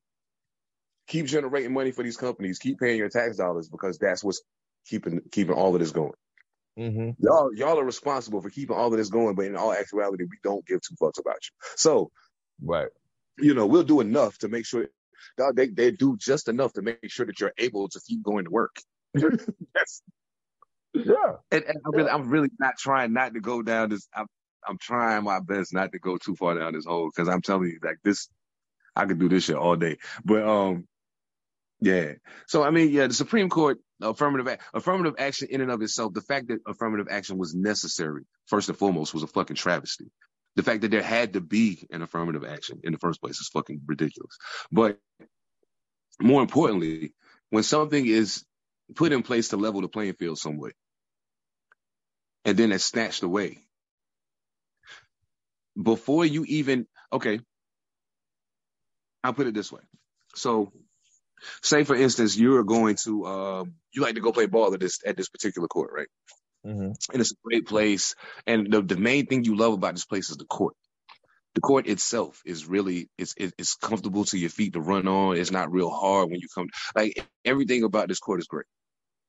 keep 1.07 1.27
generating 1.27 1.73
money 1.73 1.91
for 1.91 2.03
these 2.03 2.17
companies, 2.17 2.59
keep 2.59 2.79
paying 2.79 2.97
your 2.97 3.09
tax 3.09 3.37
dollars 3.37 3.69
because 3.69 3.97
that's 3.99 4.23
what's 4.23 4.41
keeping 4.87 5.21
keeping 5.31 5.55
all 5.55 5.73
of 5.75 5.79
this 5.79 5.91
going. 5.91 6.13
Mm-hmm. 6.79 7.11
Y'all 7.19 7.51
y'all 7.55 7.79
are 7.79 7.85
responsible 7.85 8.41
for 8.41 8.49
keeping 8.51 8.75
all 8.75 8.91
of 8.91 8.97
this 8.97 9.09
going, 9.09 9.35
but 9.35 9.45
in 9.45 9.55
all 9.57 9.73
actuality, 9.73 10.25
we 10.25 10.37
don't 10.43 10.65
give 10.67 10.81
two 10.81 10.95
fucks 11.01 11.19
about 11.19 11.37
you. 11.43 11.51
So, 11.77 12.11
Right. 12.63 12.89
you 13.39 13.53
know, 13.55 13.67
we'll 13.67 13.83
do 13.83 14.01
enough 14.01 14.37
to 14.39 14.49
make 14.49 14.65
sure 14.65 14.87
dog, 15.37 15.55
they 15.57 15.67
they 15.69 15.91
do 15.91 16.17
just 16.19 16.49
enough 16.49 16.73
to 16.73 16.83
make 16.83 16.99
sure 17.09 17.25
that 17.27 17.39
you're 17.39 17.53
able 17.57 17.89
to 17.89 18.01
keep 18.07 18.23
going 18.23 18.45
to 18.45 18.51
work. 18.51 18.75
that's 19.15 19.95
Yeah. 20.93 21.37
And, 21.51 21.65
and 21.65 21.77
I'm, 21.85 21.93
really, 21.95 22.09
I'm 22.11 22.29
really 22.29 22.49
not 22.59 22.77
trying 22.79 23.13
not 23.13 23.35
to 23.35 23.41
go 23.41 23.63
down 23.63 23.91
this. 23.91 24.07
I'm, 24.15 24.27
I'm 24.67 24.79
trying 24.79 25.25
my 25.25 25.41
best 25.41 25.73
not 25.73 25.93
to 25.93 25.99
go 25.99 26.17
too 26.17 26.35
far 26.37 26.57
down 26.59 26.73
this 26.75 26.85
hole 26.85 27.11
because 27.13 27.29
I'm 27.29 27.41
telling 27.41 27.69
you, 27.69 27.79
like 27.83 27.97
this, 28.05 28.29
I 28.95 29.05
could 29.05 29.19
do 29.19 29.29
this 29.29 29.45
shit 29.45 29.57
all 29.57 29.75
day. 29.77 29.97
But 30.25 30.47
um, 30.47 30.87
yeah. 31.81 32.13
So 32.47 32.63
I 32.63 32.71
mean, 32.71 32.91
yeah, 32.91 33.07
the 33.07 33.13
Supreme 33.15 33.49
Court 33.49 33.79
affirmative 34.01 34.57
affirmative 34.73 35.15
action 35.17 35.47
in 35.51 35.61
and 35.61 35.71
of 35.71 35.81
itself, 35.81 36.13
the 36.13 36.21
fact 36.21 36.47
that 36.49 36.59
affirmative 36.67 37.07
action 37.09 37.37
was 37.37 37.55
necessary 37.55 38.23
first 38.47 38.69
and 38.69 38.77
foremost 38.77 39.13
was 39.13 39.23
a 39.23 39.27
fucking 39.27 39.55
travesty. 39.55 40.11
The 40.55 40.63
fact 40.63 40.81
that 40.81 40.91
there 40.91 41.03
had 41.03 41.33
to 41.33 41.41
be 41.41 41.85
an 41.91 42.01
affirmative 42.01 42.45
action 42.45 42.79
in 42.83 42.93
the 42.93 42.99
first 42.99 43.21
place 43.21 43.39
is 43.39 43.49
fucking 43.49 43.81
ridiculous. 43.85 44.37
But 44.71 44.99
more 46.21 46.41
importantly, 46.41 47.13
when 47.49 47.63
something 47.63 48.05
is 48.05 48.45
put 48.95 49.11
in 49.11 49.23
place 49.23 49.49
to 49.49 49.57
level 49.57 49.81
the 49.81 49.87
playing 49.87 50.13
field 50.13 50.37
some 50.37 50.57
way, 50.57 50.71
and 52.45 52.57
then 52.57 52.71
it's 52.71 52.83
snatched 52.83 53.23
away. 53.23 53.59
Before 55.81 56.25
you 56.25 56.45
even, 56.47 56.87
okay, 57.11 57.39
I'll 59.23 59.33
put 59.33 59.47
it 59.47 59.53
this 59.53 59.71
way. 59.71 59.81
So, 60.35 60.71
say 61.61 61.83
for 61.83 61.95
instance, 61.95 62.37
you're 62.37 62.63
going 62.63 62.95
to, 63.03 63.25
um, 63.25 63.73
you 63.93 64.01
like 64.01 64.15
to 64.15 64.21
go 64.21 64.31
play 64.31 64.45
ball 64.45 64.73
at 64.73 64.79
this 64.79 64.99
at 65.05 65.17
this 65.17 65.29
particular 65.29 65.67
court, 65.67 65.91
right? 65.93 66.07
Mm-hmm. 66.65 66.91
And 67.13 67.21
it's 67.21 67.31
a 67.31 67.35
great 67.43 67.67
place. 67.67 68.15
And 68.47 68.71
the 68.71 68.81
the 68.81 68.97
main 68.97 69.27
thing 69.27 69.43
you 69.43 69.55
love 69.55 69.73
about 69.73 69.93
this 69.93 70.05
place 70.05 70.29
is 70.29 70.37
the 70.37 70.45
court. 70.45 70.75
The 71.53 71.61
court 71.61 71.87
itself 71.87 72.41
is 72.45 72.65
really 72.65 73.09
it's 73.17 73.33
it's 73.37 73.75
comfortable 73.75 74.25
to 74.25 74.37
your 74.37 74.49
feet 74.49 74.73
to 74.73 74.81
run 74.81 75.07
on. 75.07 75.37
It's 75.37 75.51
not 75.51 75.71
real 75.71 75.89
hard 75.89 76.29
when 76.29 76.39
you 76.39 76.47
come. 76.53 76.67
Like 76.95 77.25
everything 77.45 77.83
about 77.83 78.07
this 78.07 78.19
court 78.19 78.39
is 78.39 78.47
great. 78.47 78.65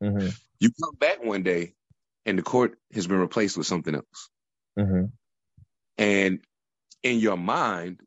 Mm-hmm. 0.03 0.29
You 0.59 0.71
come 0.83 0.97
back 0.99 1.25
one 1.25 1.43
day, 1.43 1.75
and 2.25 2.39
the 2.39 2.43
court 2.43 2.79
has 2.95 3.07
been 3.07 3.19
replaced 3.19 3.57
with 3.57 3.67
something 3.67 3.95
else. 3.95 4.31
Mm-hmm. 4.79 5.05
And 5.99 6.41
in 7.03 7.19
your 7.19 7.37
mind, 7.37 8.01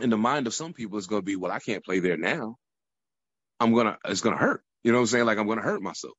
in 0.00 0.10
the 0.10 0.16
mind 0.16 0.46
of 0.46 0.54
some 0.54 0.72
people, 0.72 0.98
it's 0.98 1.06
going 1.06 1.22
to 1.22 1.26
be, 1.26 1.36
well, 1.36 1.52
I 1.52 1.58
can't 1.58 1.84
play 1.84 1.98
there 2.00 2.16
now. 2.16 2.56
I'm 3.60 3.74
gonna, 3.74 3.98
it's 4.04 4.20
gonna 4.20 4.36
hurt. 4.36 4.62
You 4.84 4.92
know 4.92 4.98
what 4.98 5.02
I'm 5.02 5.06
saying? 5.08 5.26
Like 5.26 5.38
I'm 5.38 5.46
gonna 5.48 5.62
hurt 5.62 5.82
myself. 5.82 6.14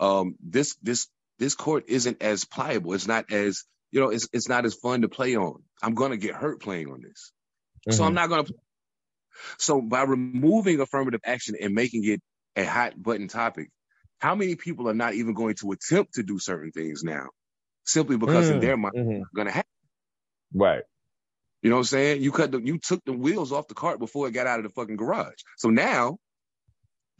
Um, 0.00 0.36
this, 0.42 0.76
this, 0.82 1.08
this 1.38 1.54
court 1.54 1.84
isn't 1.88 2.22
as 2.22 2.44
pliable. 2.44 2.92
It's 2.92 3.06
not 3.06 3.32
as, 3.32 3.64
you 3.90 4.00
know, 4.00 4.10
it's 4.10 4.28
it's 4.32 4.48
not 4.48 4.64
as 4.64 4.74
fun 4.74 5.02
to 5.02 5.08
play 5.08 5.36
on. 5.36 5.62
I'm 5.82 5.94
gonna 5.94 6.16
get 6.16 6.34
hurt 6.34 6.60
playing 6.62 6.88
on 6.88 7.02
this, 7.02 7.32
so 7.90 8.04
I'm 8.04 8.14
not 8.14 8.28
gonna. 8.28 8.44
So 9.58 9.80
by 9.80 10.02
removing 10.02 10.80
affirmative 10.80 11.20
action 11.24 11.56
and 11.60 11.74
making 11.74 12.04
it 12.04 12.20
a 12.56 12.64
hot 12.64 13.00
button 13.00 13.28
topic, 13.28 13.70
how 14.18 14.34
many 14.34 14.56
people 14.56 14.88
are 14.88 14.94
not 14.94 15.14
even 15.14 15.34
going 15.34 15.56
to 15.56 15.72
attempt 15.72 16.14
to 16.14 16.22
do 16.22 16.38
certain 16.38 16.70
things 16.70 17.02
now, 17.02 17.26
simply 17.84 18.16
because 18.16 18.48
in 18.50 18.60
their 18.60 18.76
mind, 18.76 18.94
Mm-hmm. 18.96 19.22
it's 19.22 19.30
gonna 19.34 19.50
happen. 19.50 19.68
Right. 20.54 20.82
You 21.62 21.70
know 21.70 21.76
what 21.76 21.80
I'm 21.80 21.84
saying? 21.86 22.22
You 22.22 22.32
cut 22.32 22.52
the 22.52 22.60
you 22.60 22.78
took 22.78 23.04
the 23.04 23.12
wheels 23.12 23.52
off 23.52 23.68
the 23.68 23.74
cart 23.74 23.98
before 23.98 24.26
it 24.28 24.32
got 24.32 24.46
out 24.46 24.58
of 24.58 24.64
the 24.64 24.70
fucking 24.70 24.96
garage. 24.96 25.34
So 25.58 25.70
now 25.70 26.18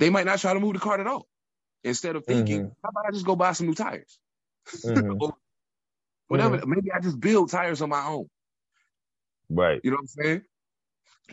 they 0.02 0.10
might 0.10 0.26
not 0.26 0.40
try 0.40 0.52
to 0.52 0.60
move 0.60 0.74
the 0.74 0.80
cart 0.80 1.00
at 1.00 1.06
all. 1.06 1.28
Instead 1.84 2.16
of 2.16 2.26
thinking, 2.26 2.72
how 2.82 2.90
about 2.90 3.06
I 3.06 3.12
just 3.12 3.24
go 3.26 3.36
buy 3.36 3.52
some 3.52 3.68
new 3.68 3.74
tires? 3.74 4.18
Mhm. 4.84 5.18
Or 5.20 5.34
whatever. 6.28 6.66
Maybe 6.66 6.90
I 6.92 7.00
just 7.00 7.20
build 7.20 7.50
tires 7.50 7.82
on 7.82 7.90
my 7.90 8.06
own. 8.06 8.26
Right. 9.50 9.80
You 9.84 9.90
know 9.90 9.96
what 9.96 10.02
I'm 10.02 10.24
saying? 10.24 10.42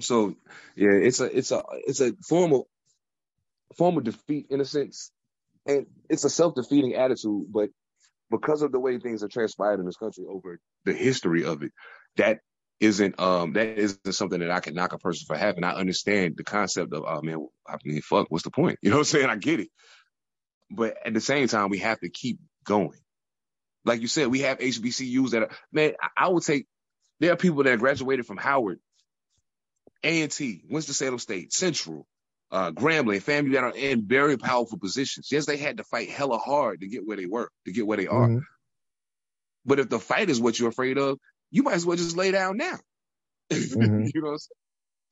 So 0.01 0.35
yeah, 0.75 0.91
it's 0.91 1.19
a 1.21 1.37
it's 1.37 1.51
a 1.51 1.63
it's 1.87 2.01
a 2.01 2.13
form 2.27 2.53
of 2.53 2.63
form 3.77 3.97
of 3.97 4.03
defeat 4.03 4.47
in 4.49 4.61
a 4.61 4.65
sense. 4.65 5.11
And 5.65 5.87
it's 6.09 6.25
a 6.25 6.29
self 6.29 6.55
defeating 6.55 6.95
attitude, 6.95 7.45
but 7.49 7.69
because 8.31 8.61
of 8.61 8.71
the 8.71 8.79
way 8.79 8.99
things 8.99 9.21
have 9.21 9.31
transpired 9.31 9.79
in 9.79 9.85
this 9.85 9.97
country 9.97 10.25
over 10.27 10.59
the 10.85 10.93
history 10.93 11.45
of 11.45 11.63
it, 11.63 11.71
that 12.17 12.41
isn't 12.79 13.19
um 13.19 13.53
that 13.53 13.77
isn't 13.77 14.13
something 14.13 14.39
that 14.39 14.51
I 14.51 14.59
can 14.59 14.73
knock 14.73 14.93
a 14.93 14.97
person 14.97 15.25
for 15.27 15.37
having. 15.37 15.63
I 15.63 15.73
understand 15.73 16.35
the 16.37 16.43
concept 16.43 16.93
of 16.93 17.03
oh 17.05 17.21
man, 17.21 17.45
I 17.67 17.77
mean 17.83 18.01
fuck, 18.01 18.27
what's 18.29 18.43
the 18.43 18.51
point? 18.51 18.79
You 18.83 18.89
know 18.89 18.97
what 18.97 19.01
I'm 19.01 19.05
saying? 19.05 19.29
I 19.29 19.35
get 19.35 19.59
it. 19.59 19.69
But 20.71 20.95
at 21.05 21.13
the 21.13 21.21
same 21.21 21.47
time, 21.47 21.69
we 21.69 21.79
have 21.79 21.99
to 21.99 22.09
keep 22.09 22.39
going. 22.63 22.99
Like 23.85 24.01
you 24.01 24.07
said, 24.07 24.27
we 24.27 24.41
have 24.41 24.59
HBCUs 24.59 25.31
that 25.31 25.43
are 25.43 25.49
man, 25.71 25.93
I, 26.01 26.25
I 26.25 26.27
would 26.29 26.43
take 26.43 26.67
there 27.19 27.33
are 27.33 27.37
people 27.37 27.63
that 27.63 27.79
graduated 27.79 28.25
from 28.25 28.37
Howard, 28.37 28.79
A&T, 30.03 30.63
Winston-Salem 30.69 31.19
State, 31.19 31.51
Central, 31.51 32.07
uh, 32.51 32.71
Grambling, 32.71 33.21
family 33.21 33.51
that 33.51 33.63
are 33.63 33.75
in 33.75 34.07
very 34.07 34.37
powerful 34.37 34.79
positions. 34.79 35.27
Yes, 35.29 35.45
they 35.45 35.57
had 35.57 35.77
to 35.77 35.83
fight 35.83 36.09
hella 36.09 36.37
hard 36.37 36.79
to 36.79 36.87
get 36.87 37.05
where 37.05 37.17
they 37.17 37.25
were, 37.25 37.49
to 37.65 37.73
get 37.73 37.85
where 37.85 37.97
they 37.97 38.07
are. 38.07 38.29
Mhm. 38.29 38.41
But 39.65 39.79
if 39.79 39.89
the 39.89 39.99
fight 39.99 40.29
is 40.29 40.39
what 40.39 40.57
you're 40.57 40.69
afraid 40.69 40.97
of, 40.97 41.19
you 41.51 41.63
might 41.63 41.75
as 41.75 41.85
well 41.85 41.97
just 41.97 42.15
lay 42.17 42.31
down 42.31 42.57
now. 42.57 42.77
Mhm. 43.51 44.11
you 44.13 44.21
know, 44.21 44.27
what 44.27 44.33
I'm 44.33 44.37
saying? 44.37 44.59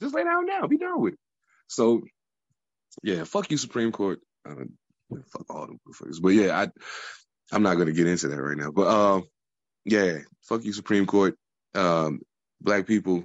just 0.02 0.16
lay 0.16 0.24
down 0.24 0.46
now, 0.46 0.68
be 0.68 0.78
done 0.78 1.02
with 1.02 1.14
it. 1.14 1.20
So, 1.68 2.02
yeah, 3.04 3.24
fuck 3.24 3.50
you, 3.50 3.58
Supreme 3.58 3.92
Court. 3.92 4.20
Uh, 4.48 4.56
fuck 5.32 5.46
all 5.50 5.66
them 5.68 5.80
motherfuckers. 5.88 6.22
But 6.22 6.30
yeah, 6.30 6.58
I, 6.60 6.68
I'm 7.52 7.64
not 7.64 7.76
gonna 7.76 7.94
get 7.94 8.08
into 8.08 8.28
that 8.28 8.42
right 8.42 8.58
now. 8.58 8.72
But 8.72 8.88
um, 8.88 9.24
yeah, 9.86 10.20
fuck 10.44 10.64
you, 10.64 10.74
Supreme 10.74 11.06
Court. 11.06 11.36
Um, 11.74 12.22
black 12.62 12.86
people, 12.88 13.24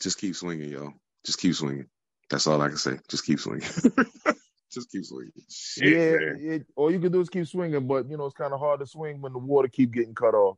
just 0.00 0.18
keep 0.18 0.34
swinging, 0.36 0.70
yo. 0.70 0.92
Just 1.24 1.38
keep 1.38 1.54
swinging. 1.54 1.86
That's 2.30 2.46
all 2.46 2.60
I 2.60 2.68
can 2.68 2.76
say. 2.76 2.98
Just 3.08 3.24
keep 3.24 3.40
swinging. 3.40 3.68
just 4.72 4.90
keep 4.90 5.04
swinging. 5.04 5.32
Shit, 5.50 5.92
yeah, 5.92 6.52
it, 6.54 6.66
all 6.76 6.90
you 6.90 6.98
can 7.00 7.12
do 7.12 7.20
is 7.20 7.28
keep 7.28 7.46
swinging, 7.46 7.86
but 7.86 8.08
you 8.08 8.16
know 8.16 8.26
it's 8.26 8.34
kind 8.34 8.52
of 8.52 8.60
hard 8.60 8.80
to 8.80 8.86
swing 8.86 9.20
when 9.20 9.32
the 9.32 9.38
water 9.38 9.68
keep 9.68 9.92
getting 9.92 10.14
cut 10.14 10.34
off. 10.34 10.56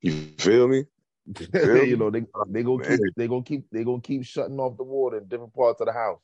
You 0.00 0.12
feel 0.38 0.68
me? 0.68 0.84
You 1.26 1.96
know 1.96 2.10
they 2.10 2.24
they 2.48 2.62
gonna 2.62 2.84
keep 2.84 3.00
they 3.16 3.28
gonna 3.28 3.42
keep 3.42 3.66
they 3.70 3.84
gonna 3.84 4.00
keep 4.00 4.24
shutting 4.24 4.58
off 4.58 4.76
the 4.76 4.84
water 4.84 5.18
in 5.18 5.26
different 5.28 5.54
parts 5.54 5.80
of 5.80 5.86
the 5.86 5.92
house. 5.92 6.20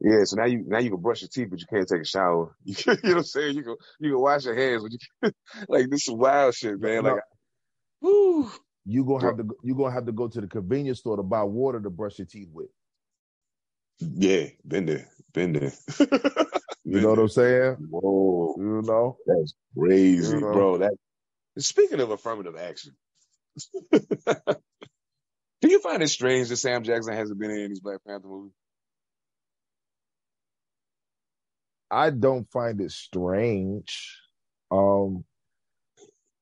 Yeah, 0.00 0.24
so 0.24 0.36
now 0.36 0.46
you 0.46 0.64
now 0.66 0.78
you 0.78 0.90
can 0.90 1.00
brush 1.00 1.20
your 1.20 1.28
teeth, 1.28 1.48
but 1.50 1.60
you 1.60 1.66
can't 1.66 1.86
take 1.86 2.02
a 2.02 2.04
shower. 2.06 2.56
You, 2.64 2.74
know 2.86 2.94
what 3.02 3.16
I'm 3.18 3.22
saying? 3.24 3.56
You 3.56 3.62
can 3.62 3.76
you 3.98 4.10
can 4.12 4.20
wash 4.20 4.44
your 4.46 4.54
hands, 4.54 4.82
but 4.82 4.92
you 4.92 5.32
like 5.68 5.90
this 5.90 6.08
is 6.08 6.14
wild 6.14 6.54
shit, 6.54 6.80
man. 6.80 7.04
No. 7.04 7.14
Like, 7.14 7.22
woo. 8.00 8.50
You 8.86 9.04
gonna 9.04 9.26
have 9.26 9.36
to 9.36 9.44
go- 9.44 9.58
you 9.62 9.74
gonna 9.74 9.92
have 9.92 10.06
to 10.06 10.12
go 10.12 10.28
to 10.28 10.40
the 10.40 10.46
convenience 10.46 11.00
store 11.00 11.16
to 11.16 11.22
buy 11.22 11.42
water 11.42 11.80
to 11.80 11.90
brush 11.90 12.18
your 12.18 12.26
teeth 12.26 12.48
with. 12.50 12.68
Yeah, 13.98 14.46
been 14.66 14.86
there, 14.86 15.06
been 15.34 15.52
there. 15.52 15.72
You 16.84 17.00
know 17.02 17.10
what 17.10 17.18
I'm 17.18 17.28
saying? 17.28 17.76
Whoa, 17.90 18.54
You 18.58 18.82
know. 18.82 19.18
that's 19.26 19.54
crazy, 19.78 20.26
You 20.34 20.40
know. 20.40 20.52
bro. 20.52 20.78
That 20.78 20.94
speaking 21.58 22.00
of 22.00 22.10
affirmative 22.10 22.56
action, 22.56 22.94
do 23.92 24.00
you 25.62 25.80
find 25.80 26.02
it 26.02 26.08
strange 26.08 26.48
that 26.48 26.56
Sam 26.56 26.82
Jackson 26.82 27.14
hasn't 27.14 27.38
been 27.38 27.50
in 27.50 27.64
any 27.64 27.80
Black 27.82 27.98
Panther 28.06 28.28
movies? 28.28 28.52
I 31.90 32.10
don't 32.10 32.48
find 32.50 32.80
it 32.80 32.92
strange. 32.92 34.16
Um, 34.70 35.24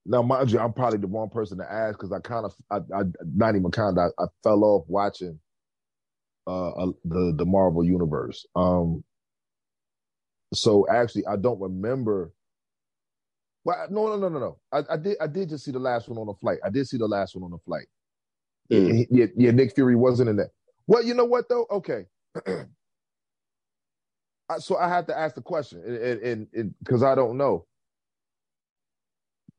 now, 0.05 0.23
mind 0.23 0.51
you, 0.51 0.59
I'm 0.59 0.73
probably 0.73 0.99
the 0.99 1.07
wrong 1.07 1.31
person 1.31 1.59
to 1.59 1.71
ask 1.71 1.99
because 1.99 2.13
I 2.13 2.21
kind 2.21 2.45
of, 2.45 2.55
I, 2.71 2.77
I, 2.95 3.03
not 3.25 3.57
even 3.57 3.71
kind 3.71 3.97
of, 3.97 4.13
I, 4.19 4.23
I 4.23 4.27
fell 4.43 4.65
off 4.65 4.85
watching 4.89 5.39
uh, 6.47 6.71
uh 6.71 6.93
the 7.05 7.35
the 7.37 7.45
Marvel 7.45 7.85
universe. 7.85 8.47
Um, 8.57 9.05
so 10.55 10.87
actually, 10.91 11.27
I 11.27 11.37
don't 11.37 11.61
remember. 11.61 12.33
Well, 13.69 13.87
no, 13.91 14.07
no, 14.07 14.17
no, 14.17 14.29
no, 14.31 14.39
no. 14.39 14.59
I, 14.73 14.95
I 14.95 14.97
did, 14.97 15.19
I 15.21 15.27
did 15.27 15.51
just 15.51 15.63
see 15.63 15.73
the 15.73 15.79
last 15.79 16.09
one 16.09 16.17
on 16.17 16.27
the 16.27 16.33
flight. 16.33 16.57
I 16.65 16.71
did 16.71 16.89
see 16.89 16.97
the 16.97 17.07
last 17.07 17.37
one 17.37 17.45
on 17.45 17.51
the 17.51 17.59
flight. 17.59 17.85
Mm. 18.73 19.07
Yeah, 19.11 19.27
yeah, 19.37 19.51
Nick 19.51 19.75
Fury 19.75 19.95
wasn't 19.95 20.31
in 20.31 20.37
that. 20.37 20.53
Well, 20.87 21.05
you 21.05 21.13
know 21.13 21.27
what 21.27 21.51
though? 21.51 21.67
Okay. 21.71 22.07
I- 24.49 24.59
so 24.61 24.79
I 24.79 24.89
had 24.89 25.07
to 25.09 25.19
ask 25.19 25.35
the 25.35 25.43
question, 25.43 25.83
and 25.85 26.49
and 26.55 26.75
because 26.79 27.03
I 27.03 27.15
don't 27.15 27.37
know. 27.37 27.67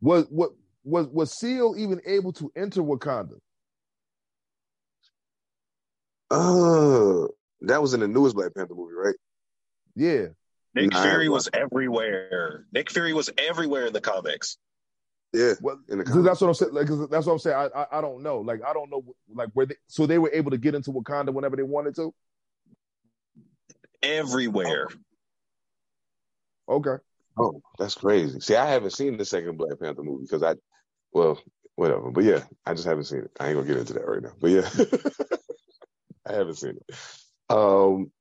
Was 0.01 0.25
what 0.31 0.53
was 0.83 1.05
was 1.09 1.31
Seal 1.31 1.75
even 1.77 2.01
able 2.07 2.33
to 2.33 2.51
enter 2.55 2.81
Wakanda? 2.81 3.37
Uh, 6.31 7.27
that 7.61 7.79
was 7.79 7.93
in 7.93 7.99
the 7.99 8.07
newest 8.07 8.35
Black 8.35 8.55
Panther 8.55 8.73
movie, 8.73 8.95
right? 8.95 9.15
Yeah, 9.95 10.29
Nick 10.75 10.91
Nah, 10.93 11.01
Fury 11.01 11.29
was 11.29 11.49
everywhere. 11.53 12.65
Nick 12.71 12.91
Fury 12.91 13.13
was 13.13 13.29
everywhere 13.37 13.87
in 13.87 13.93
the 13.93 14.01
comics. 14.01 14.57
Yeah, 15.33 15.53
well, 15.61 15.79
because 15.87 16.23
that's 16.23 16.41
what 16.41 16.47
I'm 16.47 16.53
saying. 16.55 16.73
Like, 16.73 16.87
'cause 16.87 17.07
that's 17.09 17.25
what 17.27 17.33
I'm 17.33 17.39
saying. 17.39 17.55
I, 17.55 17.81
I 17.81 17.97
I 17.99 18.01
don't 18.01 18.23
know. 18.23 18.39
Like 18.39 18.61
I 18.65 18.73
don't 18.73 18.89
know. 18.89 19.03
Like 19.31 19.49
where 19.53 19.67
they 19.67 19.75
so 19.87 20.07
they 20.07 20.17
were 20.17 20.31
able 20.33 20.51
to 20.51 20.57
get 20.57 20.73
into 20.73 20.91
Wakanda 20.91 21.31
whenever 21.33 21.55
they 21.55 21.63
wanted 21.63 21.95
to. 21.97 22.13
Everywhere. 24.01 24.87
Okay. 26.67 26.95
Oh, 27.37 27.61
that's 27.77 27.95
crazy. 27.95 28.39
See, 28.39 28.55
I 28.55 28.65
haven't 28.69 28.91
seen 28.91 29.17
the 29.17 29.25
second 29.25 29.57
Black 29.57 29.79
Panther 29.79 30.03
movie 30.03 30.23
because 30.23 30.43
I, 30.43 30.55
well, 31.13 31.39
whatever. 31.75 32.11
But 32.11 32.23
yeah, 32.23 32.43
I 32.65 32.73
just 32.73 32.87
haven't 32.87 33.05
seen 33.05 33.19
it. 33.19 33.31
I 33.39 33.47
ain't 33.47 33.55
gonna 33.55 33.67
get 33.67 33.77
into 33.77 33.93
that 33.93 34.07
right 34.07 34.21
now. 34.21 34.33
But 34.39 34.49
yeah, 34.51 34.69
I 36.27 36.33
haven't 36.33 36.55
seen 36.55 36.77
it. 36.87 36.95
Um, 37.49 38.11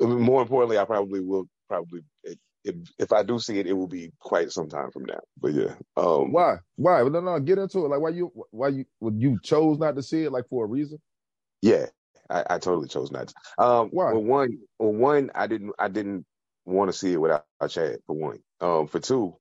more 0.00 0.42
importantly, 0.42 0.78
I 0.78 0.84
probably 0.84 1.20
will 1.20 1.48
probably 1.70 2.02
if, 2.24 2.38
if 2.66 2.76
if 3.00 3.12
I 3.14 3.24
do 3.24 3.40
see 3.40 3.60
it, 3.60 3.68
it 3.68 3.74
will 3.74 3.88
be 3.88 4.12
quite 4.20 4.52
some 4.52 4.68
time 4.70 4.92
from 4.92 5.06
now. 5.06 5.20
But 5.40 5.54
yeah, 5.54 5.76
um, 5.96 6.32
Why? 6.32 6.56
Why? 6.76 7.02
No, 7.04 7.20
no. 7.20 7.40
Get 7.40 7.58
into 7.58 7.80
it. 7.86 7.88
Like 7.90 8.00
why 8.02 8.10
you 8.10 8.32
why 8.52 8.68
you 8.70 8.86
well, 9.00 9.14
you 9.16 9.38
chose 9.42 9.78
not 9.78 9.96
to 9.96 10.02
see 10.04 10.24
it 10.24 10.32
like 10.32 10.48
for 10.50 10.64
a 10.66 10.68
reason? 10.68 10.98
Yeah, 11.62 11.86
I, 12.30 12.44
I 12.50 12.58
totally 12.58 12.88
chose 12.88 13.10
not 13.10 13.28
to. 13.28 13.64
Um, 13.64 13.92
Why? 13.92 14.12
Well, 14.12 14.22
one, 14.22 14.58
well, 14.78 14.92
one, 14.92 15.30
I 15.34 15.46
didn't, 15.46 15.72
I 15.78 15.88
didn't 15.88 16.24
want 16.64 16.90
to 16.92 16.96
see 16.96 17.12
it 17.12 17.20
without 17.20 17.44
Chad. 17.68 17.98
For 18.06 18.16
one, 18.16 18.38
um, 18.60 18.86
for 18.86 19.00
two, 19.00 19.36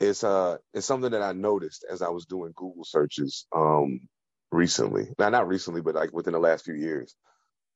it's 0.00 0.24
uh, 0.24 0.58
it's 0.74 0.86
something 0.86 1.12
that 1.12 1.22
I 1.22 1.32
noticed 1.32 1.86
as 1.90 2.02
I 2.02 2.10
was 2.10 2.26
doing 2.26 2.52
Google 2.56 2.84
searches, 2.84 3.46
um, 3.54 4.00
recently. 4.52 5.08
Now, 5.18 5.30
not 5.30 5.48
recently, 5.48 5.82
but 5.82 5.94
like 5.96 6.12
within 6.12 6.34
the 6.34 6.40
last 6.40 6.64
few 6.64 6.74
years. 6.74 7.14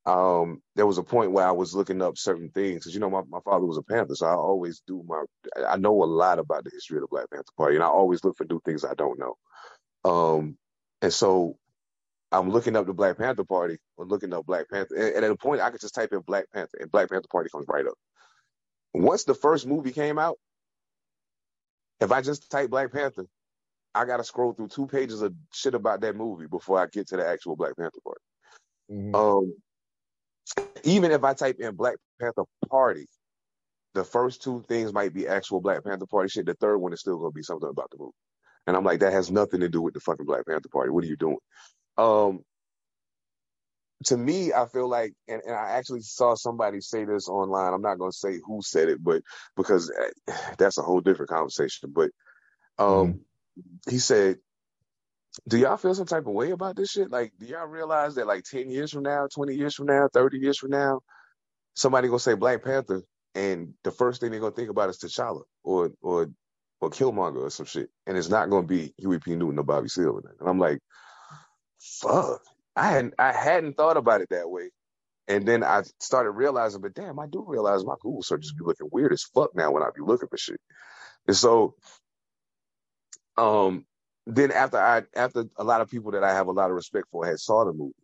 Um, 0.07 0.63
there 0.77 0.87
was 0.87 0.99
a 0.99 1.03
point 1.03 1.33
where 1.33 1.47
I 1.47 1.53
was 1.53 1.75
looking 1.75 2.01
up 2.01 2.17
certain 2.17 2.51
things 2.51 2.77
because 2.81 2.95
you 2.95 3.01
know 3.01 3.11
my, 3.11 3.23
my 3.29 3.41
father 3.45 3.67
was 3.67 3.77
a 3.77 3.83
Panther, 3.83 4.15
so 4.15 4.27
I 4.27 4.33
always 4.33 4.83
do 4.87 5.05
my. 5.07 5.25
I 5.69 5.77
know 5.77 6.03
a 6.03 6.07
lot 6.07 6.39
about 6.39 6.65
the 6.65 6.71
history 6.73 6.97
of 6.97 7.03
the 7.03 7.09
Black 7.09 7.31
Panther 7.31 7.53
Party, 7.57 7.77
and 7.77 7.85
I 7.85 7.89
always 7.89 8.25
look 8.25 8.37
for 8.37 8.47
new 8.49 8.61
things 8.65 8.85
I 8.85 8.95
don't 8.95 9.19
know. 9.19 9.37
Um, 10.11 10.57
and 11.03 11.13
so 11.13 11.57
I'm 12.33 12.51
looking 12.51 12.77
up 12.77 12.87
the 12.87 12.95
Black 12.95 13.19
Panther 13.19 13.45
Party 13.45 13.79
or 13.97 14.07
looking 14.07 14.33
up 14.33 14.47
Black 14.47 14.69
Panther. 14.71 14.95
And, 14.95 15.17
and 15.17 15.25
at 15.25 15.31
a 15.31 15.37
point, 15.37 15.61
I 15.61 15.71
could 15.71 15.81
just 15.81 15.95
type 15.95 16.13
in 16.13 16.21
Black 16.21 16.47
Panther 16.53 16.79
and 16.81 16.91
Black 16.91 17.11
Panther 17.11 17.29
Party 17.31 17.51
comes 17.51 17.67
right 17.69 17.87
up. 17.87 17.95
Once 18.95 19.25
the 19.25 19.35
first 19.35 19.67
movie 19.67 19.93
came 19.93 20.19
out, 20.19 20.39
if 22.01 22.13
I 22.13 22.23
just 22.23 22.51
type 22.51 22.71
Black 22.71 22.93
Panther, 22.93 23.27
I 23.95 24.05
got 24.05 24.19
to 24.19 24.25
scroll 24.25 24.53
through 24.53 24.69
two 24.69 24.87
pages 24.87 25.23
of 25.23 25.35
shit 25.53 25.75
about 25.75 26.01
that 26.03 26.17
movie 26.17 26.47
before 26.47 26.81
I 26.81 26.87
get 26.87 27.09
to 27.09 27.17
the 27.17 27.27
actual 27.27 27.57
Black 27.57 27.77
Panther 27.77 28.01
Party. 28.05 28.21
Mhm. 28.91 29.15
Um, 29.15 29.55
even 30.85 31.11
if 31.11 31.25
I 31.25 31.35
type 31.35 31.57
in 31.61 31.75
Black 31.75 31.97
Panther 32.21 32.45
Party, 32.69 33.07
the 33.95 34.05
first 34.05 34.43
two 34.43 34.65
things 34.69 34.93
might 34.93 35.13
be 35.13 35.27
actual 35.27 35.61
Black 35.61 35.85
Panther 35.85 36.07
Party 36.07 36.29
shit. 36.29 36.47
The 36.47 36.55
third 36.55 36.79
one 36.79 36.93
is 36.93 37.01
still 37.01 37.19
going 37.19 37.33
to 37.33 37.35
be 37.35 37.43
something 37.43 37.69
about 37.69 37.91
the 37.91 37.99
movie. 37.99 38.13
And 38.67 38.77
I'm 38.77 38.85
like, 38.85 39.01
that 39.01 39.13
has 39.13 39.31
nothing 39.31 39.61
to 39.61 39.69
do 39.69 39.83
with 39.83 39.95
the 39.95 40.01
fucking 40.01 40.27
Black 40.27 40.47
Panther 40.47 40.69
Party. 40.73 40.91
What 40.91 41.05
are 41.05 41.09
you 41.09 41.17
doing? 41.17 41.39
Um, 41.99 42.41
to 44.05 44.17
me, 44.17 44.53
I 44.53 44.67
feel 44.67 44.89
like, 44.89 45.13
and, 45.29 45.43
and 45.45 45.55
I 45.55 45.73
actually 45.73 46.03
saw 46.03 46.35
somebody 46.35 46.81
say 46.81 47.05
this 47.05 47.29
online. 47.29 47.75
I'm 47.75 47.83
not 47.83 47.99
going 47.99 48.13
to 48.13 48.17
say 48.17 48.39
who 48.47 48.63
said 48.63 48.89
it, 48.89 49.03
but 49.03 49.23
because 49.57 49.91
uh, 49.91 50.33
that's 50.59 50.79
a 50.79 50.83
whole 50.83 51.01
different 51.01 51.31
conversation. 51.31 51.93
But 51.95 52.11
um, 52.79 53.21
he 53.89 53.99
said, 53.99 54.39
"Do 55.49 55.59
y'all 55.59 55.77
feel 55.77 55.95
some 55.95 56.07
type 56.07 56.27
of 56.27 56.35
way 56.35 56.51
about 56.53 56.77
this 56.77 56.91
shit? 56.91 57.11
Like, 57.11 57.33
do 57.39 57.47
y'all 57.47 57.67
realize 57.67 58.17
that 58.17 58.27
like 58.27 58.45
10 58.45 58.71
years 58.71 58.93
from 58.93 59.05
now, 59.05 59.29
20 59.35 59.55
years 59.55 59.75
from 59.75 59.87
now, 59.87 60.09
30 60.13 60.39
years 60.39 60.59
from 60.59 60.71
now, 60.71 61.01
somebody 61.75 62.09
gonna 62.09 62.19
say 62.21 62.35
Black 62.35 62.65
Panther, 62.65 63.03
and 63.35 63.75
the 63.85 63.91
first 63.91 64.21
thing 64.21 64.31
they're 64.31 64.41
gonna 64.41 64.55
think 64.55 64.71
about 64.71 64.91
is 64.91 64.99
T'Challa 64.99 65.43
or 65.65 65.93
or 66.03 66.29
or 66.81 66.91
Killmonger 66.91 67.43
or 67.47 67.51
some 67.51 67.67
shit, 67.67 67.91
and 68.07 68.17
it's 68.17 68.29
not 68.29 68.51
gonna 68.51 68.67
be 68.67 68.95
Huey 68.99 69.19
P. 69.21 69.35
Newton 69.37 69.59
or 69.59 69.65
Bobby 69.65 69.89
Seale. 69.89 70.19
And 70.19 70.49
I'm 70.49 70.59
like, 70.59 70.81
fuck. 71.81 72.43
I 72.77 72.89
hadn't 72.89 73.15
I 73.19 73.33
hadn't 73.33 73.77
thought 73.77 73.97
about 73.97 74.21
it 74.23 74.29
that 74.31 74.51
way. 74.51 74.71
And 75.29 75.47
then 75.47 75.63
I 75.63 75.83
started 76.01 76.33
realizing, 76.33 76.81
but 76.81 76.95
damn, 76.95 77.19
I 77.21 77.27
do 77.27 77.45
realize 77.47 77.85
my 77.85 77.95
Google 78.01 78.23
searches 78.23 78.53
be 78.53 78.65
looking 78.65 78.89
weird 78.91 79.13
as 79.13 79.23
fuck 79.23 79.55
now 79.55 79.71
when 79.71 79.83
I 79.83 79.91
be 79.95 80.03
looking 80.03 80.29
for 80.29 80.37
shit. 80.39 80.61
And 81.27 81.37
so 81.37 81.75
um 83.37 83.87
then 84.37 84.53
after 84.53 84.79
I 84.79 85.03
after 85.17 85.45
a 85.57 85.65
lot 85.65 85.81
of 85.81 85.91
people 85.91 86.13
that 86.13 86.25
I 86.25 86.33
have 86.33 86.49
a 86.49 86.53
lot 86.53 86.71
of 86.71 86.77
respect 86.77 87.07
for 87.11 87.27
had 87.27 87.39
saw 87.39 87.65
the 87.65 87.73
movie 87.73 87.95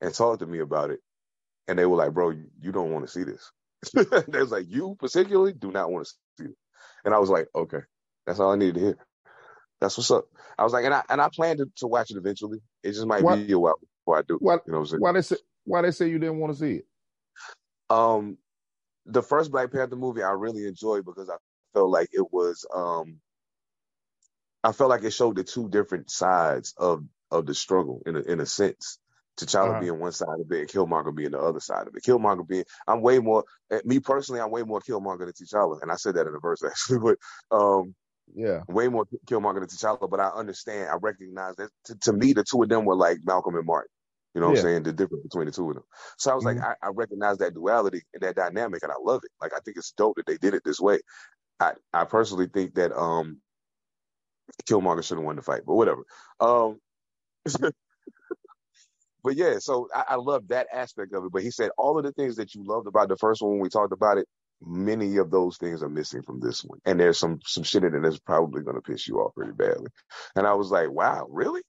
and 0.00 0.14
talked 0.14 0.40
to 0.40 0.46
me 0.46 0.60
about 0.60 0.90
it, 0.90 1.00
and 1.68 1.78
they 1.78 1.86
were 1.86 1.96
like, 1.96 2.12
bro, 2.12 2.30
you, 2.30 2.72
don't 2.72 2.92
want 2.92 3.06
to 3.06 3.12
see 3.12 3.24
this. 3.24 3.50
they 4.28 4.40
was 4.40 4.52
like, 4.52 4.66
you 4.68 4.96
particularly 4.98 5.52
do 5.52 5.70
not 5.72 5.90
want 5.90 6.06
to 6.06 6.12
see 6.44 6.50
it. 6.50 6.56
And 7.04 7.14
I 7.14 7.18
was 7.18 7.30
like, 7.30 7.48
okay, 7.54 7.80
that's 8.26 8.40
all 8.40 8.52
I 8.52 8.56
needed 8.56 8.74
to 8.74 8.80
hear. 8.80 8.98
That's 9.80 9.96
what's 9.98 10.10
up. 10.10 10.26
I 10.58 10.64
was 10.64 10.72
like, 10.72 10.84
and 10.84 10.94
I 10.94 11.02
and 11.10 11.20
I 11.20 11.28
plan 11.34 11.58
to, 11.58 11.66
to 11.76 11.86
watch 11.86 12.10
it 12.10 12.16
eventually. 12.16 12.58
It 12.82 12.92
just 12.92 13.06
might 13.06 13.22
Why- 13.22 13.36
be 13.36 13.52
a 13.52 13.58
while 13.58 13.78
before 14.04 14.18
I 14.18 14.22
do. 14.22 14.38
Why, 14.40 14.54
You 14.54 14.60
know 14.68 14.74
what 14.74 14.80
I'm 14.80 14.86
saying? 14.86 15.00
why 15.02 15.12
they 15.12 15.22
say 15.22 15.36
why 15.64 15.82
they 15.82 15.90
say 15.90 16.08
you 16.08 16.18
didn't 16.18 16.38
want 16.38 16.52
to 16.54 16.58
see 16.58 16.74
it? 16.76 16.86
Um, 17.90 18.38
the 19.06 19.22
first 19.22 19.50
Black 19.52 19.70
Panther 19.72 19.96
movie 19.96 20.22
I 20.22 20.32
really 20.32 20.66
enjoyed 20.66 21.04
because 21.04 21.28
I 21.28 21.36
felt 21.74 21.90
like 21.90 22.08
it 22.12 22.32
was 22.32 22.64
um, 22.74 23.20
I 24.64 24.72
felt 24.72 24.90
like 24.90 25.04
it 25.04 25.12
showed 25.12 25.36
the 25.36 25.44
two 25.44 25.68
different 25.68 26.10
sides 26.10 26.74
of 26.76 27.04
of 27.30 27.46
the 27.46 27.54
struggle 27.54 28.02
in 28.06 28.16
a, 28.16 28.20
in 28.20 28.40
a 28.40 28.46
sense. 28.46 28.98
T'Challa 29.38 29.76
Uh-huh. 29.76 29.78
being 29.78 29.98
one 30.00 30.12
side 30.12 30.40
of 30.40 30.50
it, 30.50 30.60
and 30.60 30.68
Killmonger 30.68 31.14
being 31.14 31.32
the 31.32 31.38
other 31.40 31.60
side 31.60 31.86
of 31.86 31.94
it. 31.94 32.02
Killmonger 32.02 32.46
being, 32.48 32.64
I'm 32.88 33.02
way 33.02 33.18
more, 33.18 33.44
eh, 33.70 33.80
me 33.84 34.00
personally, 34.00 34.40
I'm 34.40 34.50
way 34.50 34.62
more 34.62 34.80
Killmonger 34.80 35.20
than 35.26 35.32
T'Challa, 35.32 35.82
and 35.82 35.92
I 35.92 35.96
said 35.96 36.14
that 36.14 36.26
in 36.26 36.34
a 36.34 36.40
verse 36.40 36.62
actually, 36.66 37.00
but 37.00 37.18
um, 37.56 37.94
Yeah. 38.34 38.64
way 38.68 38.88
more 38.88 39.06
Killmonger 39.26 39.60
than 39.60 39.68
T'Challa. 39.68 40.08
But 40.10 40.20
I 40.20 40.28
understand, 40.28 40.90
I 40.90 40.96
recognize 41.00 41.56
that 41.56 41.70
to, 41.84 41.96
to 42.02 42.12
me, 42.12 42.32
the 42.32 42.44
two 42.44 42.62
of 42.62 42.68
them 42.68 42.84
were 42.84 42.96
like 42.96 43.18
Malcolm 43.24 43.56
and 43.56 43.66
Martin. 43.66 43.90
You 44.34 44.40
know 44.40 44.48
what 44.48 44.52
Yeah. 44.52 44.52
I'm 44.52 44.56
saying? 44.56 44.82
The 44.84 44.92
difference 44.92 45.22
between 45.24 45.46
the 45.46 45.52
two 45.52 45.68
of 45.70 45.74
them. 45.76 45.84
So 46.18 46.30
I 46.30 46.34
was 46.34 46.44
like, 46.44 46.58
I, 46.62 46.74
I 46.82 46.90
recognize 46.94 47.38
that 47.38 47.54
duality 47.54 48.02
and 48.14 48.22
that 48.22 48.36
dynamic, 48.36 48.82
and 48.82 48.92
I 48.92 48.96
love 49.02 49.22
it. 49.24 49.30
Like 49.40 49.52
I 49.54 49.60
think 49.64 49.76
it's 49.78 49.92
dope 49.92 50.16
that 50.16 50.26
they 50.26 50.36
did 50.38 50.54
it 50.54 50.62
this 50.64 50.80
way. 50.80 51.00
I 51.60 51.74
I 51.92 52.04
personally 52.04 52.48
think 52.52 52.74
that 52.74 52.92
um 52.92 53.40
Killmonger 54.68 55.04
should 55.04 55.18
have 55.18 55.24
won 55.24 55.36
the 55.36 55.42
fight, 55.42 55.62
but 55.66 55.74
whatever. 55.74 56.02
Um, 56.40 56.78
but 59.22 59.36
yeah, 59.36 59.58
so 59.58 59.88
I, 59.94 60.04
I 60.10 60.14
love 60.16 60.48
that 60.48 60.68
aspect 60.72 61.12
of 61.14 61.24
it. 61.24 61.32
But 61.32 61.42
he 61.42 61.50
said 61.50 61.70
all 61.78 61.98
of 61.98 62.04
the 62.04 62.12
things 62.12 62.36
that 62.36 62.54
you 62.54 62.64
loved 62.64 62.86
about 62.86 63.08
the 63.08 63.16
first 63.16 63.42
one 63.42 63.52
when 63.52 63.60
we 63.60 63.68
talked 63.68 63.92
about 63.92 64.18
it, 64.18 64.26
many 64.62 65.16
of 65.18 65.30
those 65.30 65.58
things 65.58 65.82
are 65.82 65.88
missing 65.88 66.22
from 66.22 66.40
this 66.40 66.62
one, 66.64 66.78
and 66.84 66.98
there's 66.98 67.18
some 67.18 67.40
some 67.44 67.64
shit 67.64 67.84
in 67.84 67.94
it 67.94 68.00
that's 68.00 68.18
probably 68.18 68.62
to 68.62 68.80
piss 68.80 69.06
you 69.06 69.18
off 69.18 69.34
pretty 69.34 69.52
badly. 69.52 69.88
And 70.34 70.46
I 70.46 70.54
was 70.54 70.70
like, 70.70 70.90
wow, 70.90 71.26
really? 71.30 71.62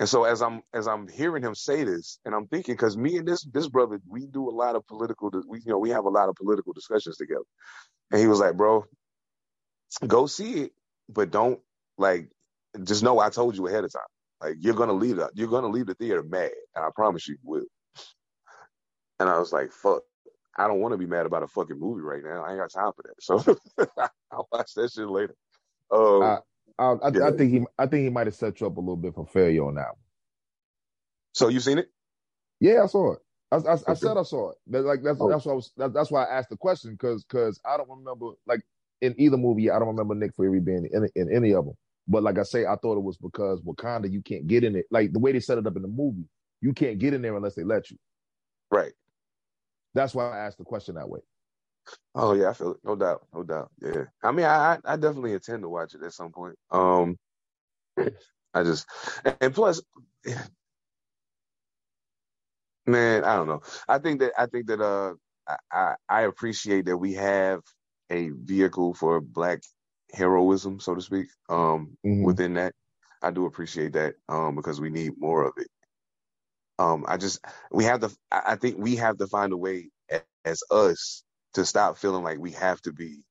And 0.00 0.08
so 0.08 0.24
as 0.24 0.42
I'm 0.42 0.62
as 0.72 0.86
I'm 0.86 1.08
hearing 1.08 1.42
him 1.42 1.54
say 1.54 1.84
this, 1.84 2.20
and 2.24 2.34
I'm 2.34 2.46
thinking, 2.46 2.74
because 2.74 2.96
me 2.96 3.16
and 3.16 3.26
this 3.26 3.44
this 3.52 3.68
brother, 3.68 4.00
we 4.08 4.26
do 4.26 4.48
a 4.48 4.52
lot 4.52 4.76
of 4.76 4.86
political, 4.86 5.30
we 5.48 5.58
you 5.58 5.72
know 5.72 5.78
we 5.78 5.90
have 5.90 6.04
a 6.04 6.10
lot 6.10 6.28
of 6.28 6.36
political 6.36 6.72
discussions 6.72 7.16
together. 7.16 7.42
And 8.12 8.20
he 8.20 8.26
was 8.28 8.38
like, 8.38 8.56
bro, 8.56 8.84
go 10.06 10.26
see 10.26 10.62
it, 10.62 10.72
but 11.08 11.30
don't 11.30 11.60
like 11.98 12.30
just 12.84 13.02
know 13.02 13.18
I 13.18 13.30
told 13.30 13.56
you 13.56 13.66
ahead 13.66 13.84
of 13.84 13.92
time. 13.92 14.02
Like 14.40 14.56
you're 14.60 14.74
gonna 14.74 14.92
leave 14.92 15.16
the 15.16 15.30
you're 15.34 15.48
gonna 15.48 15.68
leave 15.68 15.86
the 15.86 15.94
theater 15.94 16.22
mad, 16.22 16.50
and 16.74 16.84
I 16.84 16.88
promise 16.94 17.28
you, 17.28 17.34
you 17.34 17.40
will. 17.50 17.64
And 19.20 19.28
I 19.28 19.38
was 19.38 19.52
like, 19.52 19.72
fuck. 19.72 20.02
I 20.56 20.66
don't 20.66 20.80
want 20.80 20.92
to 20.92 20.98
be 20.98 21.06
mad 21.06 21.26
about 21.26 21.44
a 21.44 21.48
fucking 21.48 21.78
movie 21.78 22.02
right 22.02 22.22
now. 22.22 22.42
I 22.44 22.50
ain't 22.50 22.58
got 22.60 22.72
time 22.72 22.92
for 22.96 23.02
that. 23.04 23.14
So 23.20 23.86
I'll 24.32 24.48
watch 24.52 24.74
that 24.74 24.90
shit 24.92 25.08
later. 25.08 25.34
Um, 25.92 26.22
I, 26.22 26.38
I, 26.78 26.84
I, 26.94 27.10
Yeah. 27.14 27.28
I 27.28 27.32
think 27.32 27.52
he 27.52 27.64
I 27.78 27.86
think 27.86 28.04
he 28.04 28.10
might 28.10 28.26
have 28.26 28.34
set 28.34 28.60
you 28.60 28.66
up 28.66 28.76
a 28.76 28.80
little 28.80 28.96
bit 28.96 29.14
for 29.14 29.26
failure 29.26 29.64
on 29.66 29.76
that 29.76 29.86
one. 29.88 29.96
so 31.32 31.48
you 31.48 31.60
seen 31.60 31.78
it? 31.78 31.88
Yeah, 32.60 32.82
I 32.82 32.86
saw 32.86 33.12
it. 33.14 33.18
I, 33.52 33.56
I, 33.56 33.78
I 33.88 33.94
said 33.94 34.16
I 34.16 34.22
saw 34.22 34.50
it. 34.50 34.56
That, 34.68 34.82
like 34.82 35.02
that's 35.02 35.18
Oh. 35.20 35.28
that's 35.28 35.44
why 35.46 35.52
I 35.52 35.54
was 35.54 35.72
that, 35.76 35.92
that's 35.94 36.10
why 36.10 36.24
I 36.24 36.38
asked 36.38 36.50
the 36.50 36.56
question 36.56 36.92
because 36.92 37.24
because 37.24 37.60
I 37.64 37.76
don't 37.76 37.88
remember 37.88 38.32
like 38.46 38.60
in 39.00 39.14
either 39.18 39.36
movie 39.36 39.70
I 39.70 39.78
don't 39.78 39.88
remember 39.88 40.14
Nick 40.16 40.34
Fury 40.34 40.60
being 40.60 40.88
in 40.92 41.08
in 41.14 41.32
any 41.34 41.54
of 41.54 41.64
them. 41.66 41.74
But 42.08 42.22
like 42.22 42.38
I 42.38 42.42
say, 42.42 42.64
I 42.64 42.76
thought 42.76 42.96
it 42.96 43.02
was 43.02 43.18
because 43.18 43.60
Wakanda 43.60 44.10
you 44.10 44.22
can't 44.22 44.46
get 44.46 44.64
in 44.64 44.74
it. 44.74 44.86
Like 44.90 45.12
the 45.12 45.18
way 45.18 45.32
they 45.32 45.40
set 45.40 45.58
it 45.58 45.66
up 45.66 45.76
in 45.76 45.82
the 45.82 45.88
movie, 45.88 46.24
you 46.60 46.72
can't 46.72 46.98
get 46.98 47.14
in 47.14 47.22
there 47.22 47.36
unless 47.36 47.54
they 47.54 47.64
let 47.64 47.90
you. 47.90 47.98
Right. 48.70 48.92
That's 49.94 50.14
why 50.14 50.30
I 50.30 50.38
asked 50.46 50.58
the 50.58 50.64
question 50.64 50.94
that 50.94 51.08
way. 51.08 51.20
Oh 52.14 52.34
yeah, 52.34 52.50
I 52.50 52.52
feel 52.52 52.72
it. 52.72 52.78
No 52.84 52.96
doubt. 52.96 53.26
No 53.34 53.42
doubt. 53.42 53.70
Yeah. 53.80 54.04
I 54.22 54.32
mean, 54.32 54.46
I 54.46 54.78
I 54.84 54.96
definitely 54.96 55.32
intend 55.32 55.62
to 55.62 55.68
watch 55.68 55.94
it 55.94 56.02
at 56.02 56.12
some 56.12 56.32
point. 56.32 56.56
Um, 56.70 57.16
I 58.54 58.62
just 58.62 58.86
and 59.40 59.54
plus, 59.54 59.80
man, 62.86 63.24
I 63.24 63.36
don't 63.36 63.46
know. 63.46 63.62
I 63.88 63.98
think 63.98 64.20
that 64.20 64.32
I 64.38 64.46
think 64.46 64.66
that 64.66 64.80
uh, 64.80 65.14
I, 65.70 65.94
I 66.08 66.22
appreciate 66.22 66.86
that 66.86 66.96
we 66.96 67.14
have 67.14 67.60
a 68.10 68.30
vehicle 68.30 68.94
for 68.94 69.20
black 69.20 69.60
heroism, 70.14 70.80
so 70.80 70.94
to 70.94 71.00
speak. 71.02 71.28
Um, 71.48 71.96
Mhm. 72.06 72.24
within 72.24 72.54
that, 72.54 72.74
I 73.22 73.30
do 73.32 73.46
appreciate 73.46 73.94
that. 73.94 74.16
Um, 74.28 74.56
because 74.56 74.80
we 74.80 74.90
need 74.90 75.14
more 75.18 75.44
of 75.46 75.54
it. 75.58 75.68
Um, 76.78 77.04
I 77.08 77.18
just 77.18 77.40
we 77.72 77.84
have 77.84 78.00
to. 78.02 78.10
I 78.32 78.56
think 78.56 78.78
we 78.78 78.96
have 78.96 79.18
to 79.18 79.28
find 79.28 79.52
a 79.52 79.58
way 79.58 79.90
a- 80.10 80.22
as 80.44 80.62
us 80.70 81.24
to 81.54 81.64
stop 81.66 81.98
feeling 81.98 82.24
like 82.24 82.38
we 82.38 82.52
have 82.52 82.80
to 82.82 82.92
be 82.92 83.24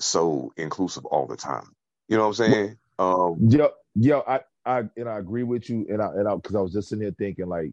so 0.00 0.52
inclusive 0.56 1.06
all 1.06 1.26
the 1.28 1.36
time. 1.36 1.70
You 2.08 2.16
know 2.18 2.24
what 2.24 2.28
I'm 2.28 2.34
saying? 2.34 2.78
Um, 2.98 3.40
Yo, 3.40 3.70
yo, 3.96 4.20
I, 4.26 4.40
I, 4.66 4.84
and 4.96 5.08
I 5.08 5.18
agree 5.18 5.44
with 5.44 5.70
you, 5.70 5.86
and 5.90 6.02
I, 6.02 6.08
and 6.08 6.28
I, 6.28 6.36
because 6.36 6.56
I 6.56 6.60
was 6.60 6.72
just 6.72 6.88
sitting 6.90 7.02
here 7.04 7.14
thinking, 7.18 7.48
like, 7.48 7.72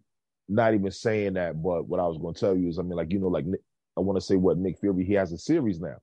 not 0.49 0.73
even 0.73 0.91
saying 0.91 1.35
that, 1.35 1.61
but 1.61 1.87
what 1.87 1.99
I 1.99 2.07
was 2.07 2.17
going 2.17 2.33
to 2.33 2.39
tell 2.39 2.57
you 2.57 2.69
is, 2.69 2.79
I 2.79 2.83
mean, 2.83 2.97
like, 2.97 3.11
you 3.11 3.19
know, 3.19 3.27
like, 3.29 3.45
Nick, 3.45 3.61
I 3.97 4.01
want 4.01 4.17
to 4.17 4.25
say 4.25 4.37
what 4.37 4.57
Nick 4.57 4.79
Fury, 4.79 5.05
he 5.05 5.13
has 5.13 5.31
a 5.33 5.37
series 5.39 5.79
now. 5.81 5.97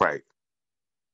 right. 0.00 0.22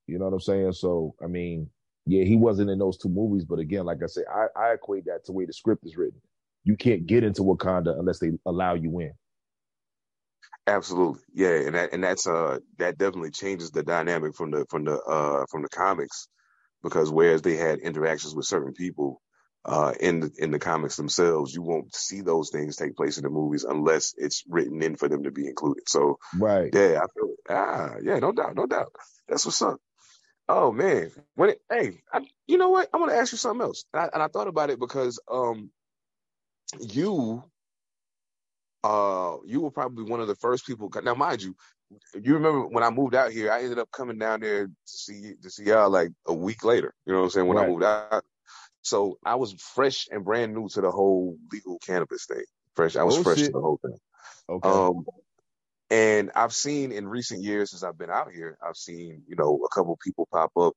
You 0.09 0.19
know 0.19 0.27
what 0.27 0.35
I'm 0.35 0.41
saying? 0.41 0.73
So, 0.75 1.15
I 1.23 1.29
mean, 1.29 1.71
yeah, 2.07 2.25
he 2.25 2.37
wasn't 2.37 2.71
in 2.71 2.81
those 2.81 2.99
two 2.99 3.11
movies, 3.11 3.45
but 3.47 3.61
again, 3.61 3.87
like 3.87 4.03
I 4.05 4.09
said, 4.09 4.25
I, 4.35 4.47
I 4.61 4.75
equate 4.75 5.07
that 5.07 5.25
to 5.27 5.33
the 5.33 5.39
way 5.39 5.47
the 5.47 5.55
script 5.55 5.87
is 5.87 5.97
written. 5.97 6.21
You 6.65 6.77
can't 6.77 7.07
get 7.07 7.25
into 7.25 7.43
Wakanda 7.43 7.99
unless 7.99 8.21
they 8.21 8.33
allow 8.47 8.75
you 8.75 9.01
in. 9.01 9.13
Absolutely. 10.67 11.21
Yeah, 11.35 11.61
and 11.67 11.77
that 11.77 11.93
and 11.93 12.05
that's 12.05 12.27
uh 12.27 12.59
that 12.79 12.99
definitely 12.99 13.33
changes 13.33 13.71
the 13.73 13.85
dynamic 13.85 14.35
from 14.37 14.53
the 14.53 14.67
from 14.71 14.85
the 14.87 14.99
uh 14.99 15.47
from 15.53 15.63
the 15.63 15.69
comics 15.71 16.29
because 16.83 17.11
whereas 17.11 17.43
they 17.43 17.57
had 17.57 17.81
interactions 17.81 18.35
with 18.35 18.47
certain 18.47 18.75
people 18.75 19.23
uh 19.67 19.95
in 20.01 20.21
the 20.21 20.33
in 20.39 20.51
the 20.53 20.59
comics 20.61 20.97
themselves, 20.97 21.55
you 21.55 21.63
won't 21.63 21.95
see 21.95 22.23
those 22.23 22.51
things 22.51 22.77
take 22.77 22.97
place 22.97 23.19
in 23.19 23.25
the 23.25 23.31
movies 23.31 23.65
unless 23.65 24.15
it's 24.19 24.45
written 24.49 24.83
in 24.83 24.97
for 24.97 25.09
them 25.09 25.25
to 25.25 25.33
be 25.33 25.47
included. 25.49 25.89
So 25.89 26.19
Right. 26.33 26.75
yeah, 26.75 27.01
I 27.03 27.07
feel 27.15 27.35
ah 27.51 27.95
yeah, 28.03 28.19
no 28.21 28.33
doubt, 28.33 28.57
no 28.57 28.67
doubt. 28.67 28.93
That's 29.29 29.47
what's 29.47 29.63
up. 29.63 29.79
Oh 30.49 30.71
man, 30.71 31.11
when 31.35 31.51
it, 31.51 31.61
hey, 31.71 32.01
I, 32.13 32.25
you 32.47 32.57
know 32.57 32.71
what? 32.71 32.89
I 32.95 32.99
want 32.99 33.11
to 33.11 33.17
ask 33.19 33.33
you 33.33 33.39
something 33.39 33.63
else, 33.63 33.85
and 33.93 34.03
I, 34.03 34.11
and 34.15 34.23
I 34.23 34.29
thought 34.29 34.47
about 34.47 34.71
it 34.71 34.79
because 34.79 35.19
um, 35.31 35.71
you, 36.81 37.43
uh, 38.85 39.39
you 39.45 39.61
were 39.61 39.73
probably 39.73 40.05
one 40.05 40.21
of 40.21 40.29
the 40.29 40.37
first 40.37 40.65
people. 40.65 40.89
Now, 41.03 41.15
mind 41.15 41.43
you, 41.43 41.57
you 42.15 42.35
remember 42.35 42.67
when 42.69 42.85
I 42.85 42.91
moved 42.91 43.17
out 43.17 43.33
here, 43.33 43.51
I 43.51 43.63
ended 43.63 43.81
up 43.81 43.91
coming 43.91 44.19
down 44.19 44.41
there 44.41 44.67
to 44.67 44.73
see 44.85 45.35
to 45.43 45.51
see 45.51 45.65
y'all 45.65 45.91
like 45.91 46.11
a 46.27 46.35
week 46.35 46.65
later. 46.65 46.95
You 47.07 47.13
know 47.15 47.21
what 47.21 47.25
I'm 47.25 47.31
saying? 47.31 47.49
When 47.49 47.59
I 47.59 47.67
moved 47.67 47.85
out, 47.85 48.25
so 48.83 49.19
I 49.25 49.35
was 49.35 49.53
fresh 49.55 50.07
and 50.13 50.25
brand 50.25 50.55
new 50.55 50.69
to 50.69 50.81
the 50.81 50.93
whole 50.93 51.37
legal 51.53 51.79
cannabis 51.81 52.27
thing. 52.27 52.45
Fresh, 52.77 52.95
I 52.95 53.03
was 53.03 53.17
Oh, 53.17 53.23
fresh 53.25 53.39
shit. 53.39 53.47
to 53.47 53.53
the 53.53 53.61
whole 53.61 53.81
thing. 53.83 53.99
Okay. 54.49 54.69
Um, 54.69 55.07
and 55.91 56.31
I've 56.35 56.53
seen 56.55 56.93
in 56.93 57.09
recent 57.09 57.43
years 57.43 57.71
since 57.71 57.83
I've 57.83 57.99
been 57.99 58.11
out 58.11 58.33
here, 58.33 58.59
I've 58.67 58.77
seen, 58.77 59.23
you 59.29 59.37
know, 59.37 59.61
a 59.65 59.75
couple 59.75 59.97
people 60.03 60.29
pop 60.33 60.53
up, 60.57 60.75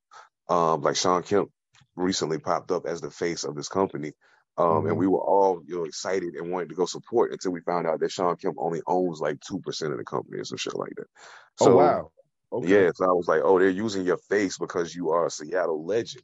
um, 0.50 0.82
like 0.82 0.96
Shawn 0.96 1.24
Kemp 1.24 1.50
recently 1.96 2.40
popped 2.40 2.72
up 2.72 2.86
as 2.86 3.02
the 3.02 3.12
face 3.12 3.44
of 3.44 3.56
this 3.56 3.70
company. 3.70 4.14
Um, 4.58 4.86
Mhm. 4.86 4.88
and 4.88 4.98
we 4.98 5.08
were 5.08 5.22
all, 5.24 5.62
you 5.66 5.78
know, 5.78 5.86
excited 5.86 6.36
and 6.36 6.52
wanted 6.52 6.70
to 6.70 6.76
go 6.76 6.86
support 6.86 7.32
until 7.32 7.52
we 7.52 7.62
found 7.62 7.88
out 7.88 8.02
that 8.02 8.12
Shawn 8.12 8.36
Kemp 8.38 8.56
only 8.60 8.82
owns 8.88 9.22
like 9.22 9.40
2% 9.42 9.94
of 9.94 9.98
the 9.98 10.04
company 10.06 10.40
or 10.40 10.44
some 10.46 10.58
shit 10.58 10.76
like 10.76 10.94
that. 10.98 11.08
So, 11.56 11.72
oh, 11.72 11.76
wow. 11.76 12.12
Okay. 12.52 12.86
yeah, 12.86 12.92
so 12.96 13.06
I 13.06 13.14
was 13.14 13.28
like, 13.28 13.42
oh, 13.44 13.60
they're 13.60 13.70
using 13.70 14.06
your 14.06 14.18
face 14.18 14.58
because 14.58 14.94
you 14.96 15.12
are 15.12 15.28
a 15.28 15.32
Seattle 15.32 15.86
legend. 15.86 16.24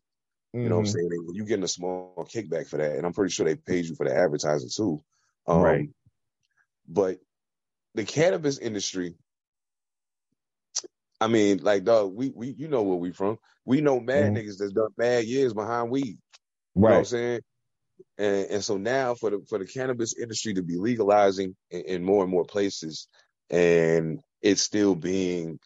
You 0.61 0.69
know 0.69 0.75
what 0.75 0.81
I'm 0.81 0.85
Mhm. 0.85 0.87
saying? 0.87 1.09
And 1.11 1.35
you 1.35 1.45
getting 1.45 1.65
a 1.65 1.67
small 1.69 2.27
kickback 2.33 2.67
for 2.69 2.77
that. 2.77 2.97
And 2.97 3.05
I'm 3.05 3.13
pretty 3.13 3.31
sure 3.33 3.45
they 3.45 3.55
paid 3.57 3.85
you 3.85 3.95
for 3.95 4.07
the 4.07 4.15
advertising 4.15 4.69
too. 4.75 5.03
Um, 5.47 5.77
Right. 5.77 5.89
But 6.87 7.19
the 7.95 8.05
cannabis 8.05 8.59
industry, 8.59 9.15
I 11.21 11.27
mean, 11.27 11.59
like, 11.63 11.85
dog, 11.85 12.13
we, 12.15 12.31
we, 12.35 12.49
you 12.57 12.67
know 12.67 12.83
where 12.83 12.97
we 12.97 13.11
from. 13.11 13.39
We 13.65 13.81
know 13.81 13.99
mad 13.99 14.33
Mhm. 14.33 14.35
niggas 14.35 14.57
that's 14.59 14.73
done 14.73 14.89
mad 14.97 15.25
years 15.25 15.53
behind 15.53 15.89
weed. 15.91 16.19
You 16.77 16.87
know 16.87 16.95
what 16.95 16.99
I'm 16.99 17.05
saying? 17.05 17.41
And, 18.17 18.47
and 18.51 18.63
so 18.63 18.77
now 18.77 19.15
for 19.15 19.31
the, 19.31 19.45
for 19.49 19.59
the 19.59 19.65
cannabis 19.65 20.15
industry 20.17 20.55
to 20.55 20.63
be 20.63 20.77
legalizing 20.77 21.55
in, 21.71 21.81
in 21.83 22.03
more 22.03 22.23
and 22.23 22.31
more 22.31 22.45
places 22.45 23.07
and 23.49 24.21
it's 24.41 24.61
still 24.61 24.95
being, 24.95 25.59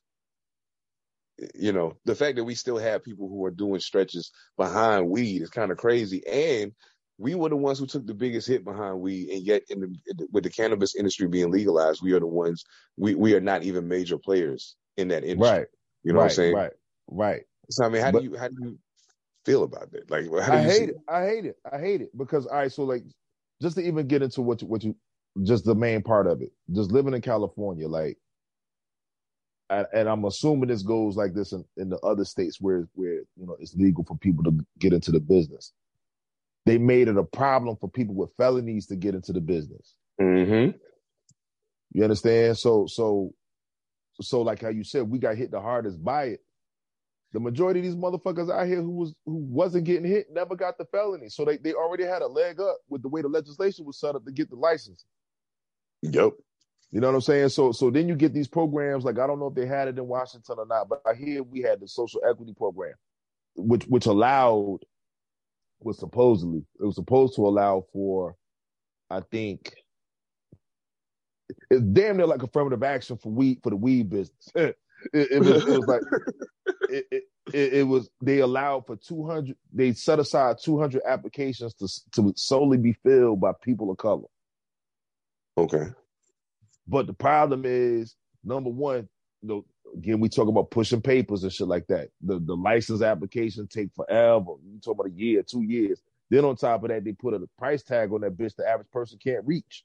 you 1.56 1.72
know, 1.74 1.98
the 2.06 2.16
fact 2.16 2.38
that 2.38 2.44
we 2.44 2.56
still 2.56 2.78
have 2.78 3.04
people 3.04 3.30
who 3.30 3.46
are 3.46 3.52
doing 3.52 3.80
stretches 3.80 4.32
behind 4.58 5.10
weed 5.10 5.42
is 5.42 5.50
kind 5.50 5.72
of 5.72 5.78
crazy. 5.78 6.26
And 6.28 6.74
we 7.20 7.36
were 7.36 7.50
the 7.50 7.58
ones 7.58 7.78
who 7.78 7.86
took 7.86 8.08
the 8.08 8.14
biggest 8.14 8.48
hit 8.48 8.64
behind 8.64 9.02
weed, 9.02 9.30
and 9.30 9.44
yet 9.46 9.64
in 9.70 9.82
the, 9.82 10.28
with 10.32 10.46
the 10.46 10.50
cannabis 10.50 10.96
industry 10.96 11.28
being 11.28 11.52
legalized, 11.52 12.02
we 12.02 12.14
are 12.14 12.20
the 12.20 12.26
ones 12.26 12.64
we 12.98 13.14
we 13.14 13.36
are 13.36 13.41
not 13.41 13.62
even 13.64 13.88
major 13.88 14.18
players 14.18 14.78
in 14.96 15.10
that 15.10 15.26
industry. 15.26 15.60
Right. 15.60 15.68
You 16.04 16.14
know 16.14 16.20
right. 16.20 16.24
what 16.24 16.32
I'm 16.32 16.36
saying? 16.36 16.56
Right. 16.56 16.72
Right. 17.08 17.41
So 17.70 17.86
I 17.86 17.90
mean, 17.90 18.02
how 18.02 18.12
But- 18.12 18.20
do 18.20 18.30
you 18.30 18.38
how 18.38 18.48
do 18.48 18.56
you 18.62 18.80
feel 19.46 19.64
about 19.64 19.91
that? 19.91 20.10
Like, 20.10 20.26
how 20.41 20.54
do 20.54 20.58
I 20.58 20.64
hate 20.64 20.90
it. 20.90 20.96
I 21.10 21.26
hate 21.26 21.46
it. 21.46 21.58
I 21.70 21.78
hate 21.78 22.02
it 22.02 22.18
because 22.18 22.48
all 22.48 22.56
right. 22.56 22.72
So 22.72 22.84
like, 22.86 23.04
just 23.62 23.76
to 23.76 23.82
even 23.84 24.08
get 24.08 24.22
into 24.22 24.41
what 24.41 24.62
you, 24.62 24.68
what 24.70 24.84
you, 24.84 24.96
just 25.44 25.66
the 25.66 25.76
main 25.76 26.02
part 26.02 26.26
of 26.26 26.41
it, 26.41 26.52
just 26.72 26.91
living 26.91 27.14
in 27.14 27.22
California, 27.22 27.88
like, 27.88 28.18
and 29.70 30.08
I'm 30.08 30.24
assuming 30.24 30.70
this 30.70 30.84
goes 30.84 31.18
like 31.18 31.34
this 31.34 31.52
in, 31.52 31.66
in 31.76 31.90
the 31.90 32.00
other 32.00 32.24
states 32.24 32.62
where 32.62 32.88
where 32.94 33.16
you 33.36 33.46
know 33.46 33.58
it's 33.60 33.76
legal 33.76 34.06
for 34.06 34.18
people 34.18 34.44
to 34.46 34.58
get 34.80 34.94
into 34.94 35.12
the 35.12 35.20
business. 35.20 35.74
They 36.65 36.77
made 36.77 37.07
it 37.07 37.18
a 37.18 37.23
problem 37.23 37.77
for 37.77 37.90
people 37.90 38.15
with 38.15 38.31
felonies 38.38 38.88
to 38.88 38.95
get 38.95 39.15
into 39.15 39.34
the 39.34 39.41
business. 39.41 39.95
Mm-hmm. 40.22 40.77
You 41.94 42.03
understand? 42.03 42.57
So 42.57 42.86
so 42.88 43.34
so 44.22 44.41
like 44.41 44.61
how 44.61 44.69
you 44.69 44.84
said, 44.84 45.10
we 45.10 45.19
got 45.19 45.38
hit 45.38 45.52
the 45.52 45.61
hardest 45.61 46.03
by 46.03 46.26
it. 46.26 46.40
The 47.31 47.40
majority 47.40 47.80
of 47.80 47.86
these 47.86 47.95
motherfuckers 47.95 48.52
out 48.52 48.68
here 48.68 48.81
who 48.81 48.91
was 48.91 49.14
who 49.26 49.36
wasn't 49.36 49.86
getting 49.86 50.10
hit 50.10 50.27
never 50.31 50.56
got 50.56 50.77
the 50.77 50.86
felony. 50.86 51.30
So 51.30 51.45
they, 51.45 51.57
they 51.57 51.73
already 51.73 52.03
had 52.03 52.22
a 52.22 52.27
leg 52.27 52.60
up 52.60 52.77
with 52.90 53.02
the 53.02 53.07
way 53.07 53.22
the 53.22 53.27
legislation 53.27 53.86
was 53.86 53.99
set 53.99 54.15
up 54.15 54.26
to 54.26 54.31
get 54.31 54.49
the 54.49 54.56
license. 54.56 55.06
Yep. 56.02 56.34
You 56.91 57.02
know 57.02 57.07
what 57.07 57.15
I'm 57.15 57.22
saying? 57.22 57.49
So 57.49 57.72
so 57.72 57.91
then 57.91 58.07
you 58.07 58.15
get 58.15 58.34
these 58.34 58.48
programs 58.48 59.06
like 59.06 59.19
I 59.19 59.27
don't 59.27 59.40
know 59.40 59.48
if 59.48 59.56
they 59.56 59.68
had 59.68 59.88
it 59.88 59.98
in 59.98 60.07
Washington 60.07 60.56
or 60.57 60.65
not, 60.65 60.90
but 60.90 61.02
I 61.07 61.14
hear 61.14 61.44
we 61.44 61.61
had 61.61 61.80
the 61.80 61.88
social 61.88 62.22
equity 62.27 62.53
program, 62.57 62.94
which 63.56 63.86
which 63.86 64.07
allowed 64.07 64.80
was 65.82 66.00
supposedly 66.00 66.66
it 66.80 66.86
was 66.86 66.96
supposed 66.96 67.36
to 67.36 67.48
allow 67.48 67.86
for, 67.94 68.36
I 69.10 69.22
think, 69.22 69.74
it's 71.70 71.82
damn 71.82 72.18
near 72.18 72.28
like 72.28 72.44
affirmative 72.44 72.84
action 72.84 73.18
for 73.18 73.32
weed 73.32 73.60
for 73.64 73.70
the 73.70 73.76
weed 73.76 74.10
business. 74.10 74.50
it, 74.56 74.76
it, 75.14 75.40
was, 75.40 75.66
it 75.66 75.80
was 75.80 75.88
like 75.88 76.02
it, 76.90 77.24
it, 77.54 77.88
was 77.88 78.10
they 78.22 78.40
allowed 78.40 78.86
for 78.86 78.96
200 78.96 79.56
they 79.74 79.94
set 79.94 80.20
aside 80.20 80.58
200 80.62 81.02
applications 81.06 81.74
to 81.76 81.88
to 82.12 82.34
solely 82.36 82.78
be 82.78 82.94
filled 83.04 83.40
by 83.40 83.52
people 83.62 83.90
of 83.92 83.98
color 83.98 84.28
okay 85.58 85.88
but 86.88 87.08
the 87.08 87.14
problem 87.14 87.64
is 87.66 88.16
number 88.44 88.70
one 88.70 89.08
you 89.42 89.48
know, 89.48 89.66
again 89.95 90.20
we 90.20 90.30
talk 90.30 90.48
about 90.48 90.72
pushing 90.72 91.02
papers 91.02 91.44
and 91.44 91.53
shit 91.53 91.68
like 91.68 91.88
that 91.88 92.10
the 92.22 92.40
the 92.40 92.56
license 92.56 93.02
application 93.02 93.68
take 93.68 93.90
forever 93.95 94.53
you 94.64 94.80
talk 94.80 94.95
about 94.95 95.07
a 95.07 95.11
year 95.11 95.44
two 95.44 95.64
years 95.64 96.02
then 96.30 96.45
on 96.45 96.56
top 96.56 96.84
of 96.84 96.90
that 96.90 97.03
they 97.03 97.11
put 97.11 97.34
a 97.34 97.48
price 97.57 97.84
tag 97.84 98.11
on 98.11 98.22
that 98.22 98.38
bitch 98.38 98.56
the 98.56 98.68
average 98.68 98.90
person 98.91 99.18
can't 99.22 99.45
reach 99.45 99.84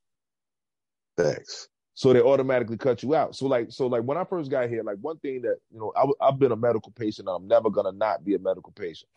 thanks 1.16 1.68
so 1.94 2.12
they 2.12 2.20
automatically 2.20 2.76
cut 2.76 3.02
you 3.02 3.14
out. 3.14 3.36
So 3.36 3.46
like, 3.46 3.70
so 3.70 3.86
like 3.86 4.02
when 4.02 4.18
I 4.18 4.24
first 4.24 4.50
got 4.50 4.68
here, 4.68 4.82
like 4.82 4.98
one 5.00 5.18
thing 5.18 5.42
that 5.42 5.58
you 5.72 5.78
know, 5.78 5.92
I, 5.96 6.26
I've 6.26 6.38
been 6.40 6.52
a 6.52 6.56
medical 6.56 6.92
patient. 6.92 7.28
I'm 7.30 7.46
never 7.46 7.70
gonna 7.70 7.92
not 7.92 8.24
be 8.24 8.34
a 8.34 8.38
medical 8.38 8.72
patient. 8.72 9.08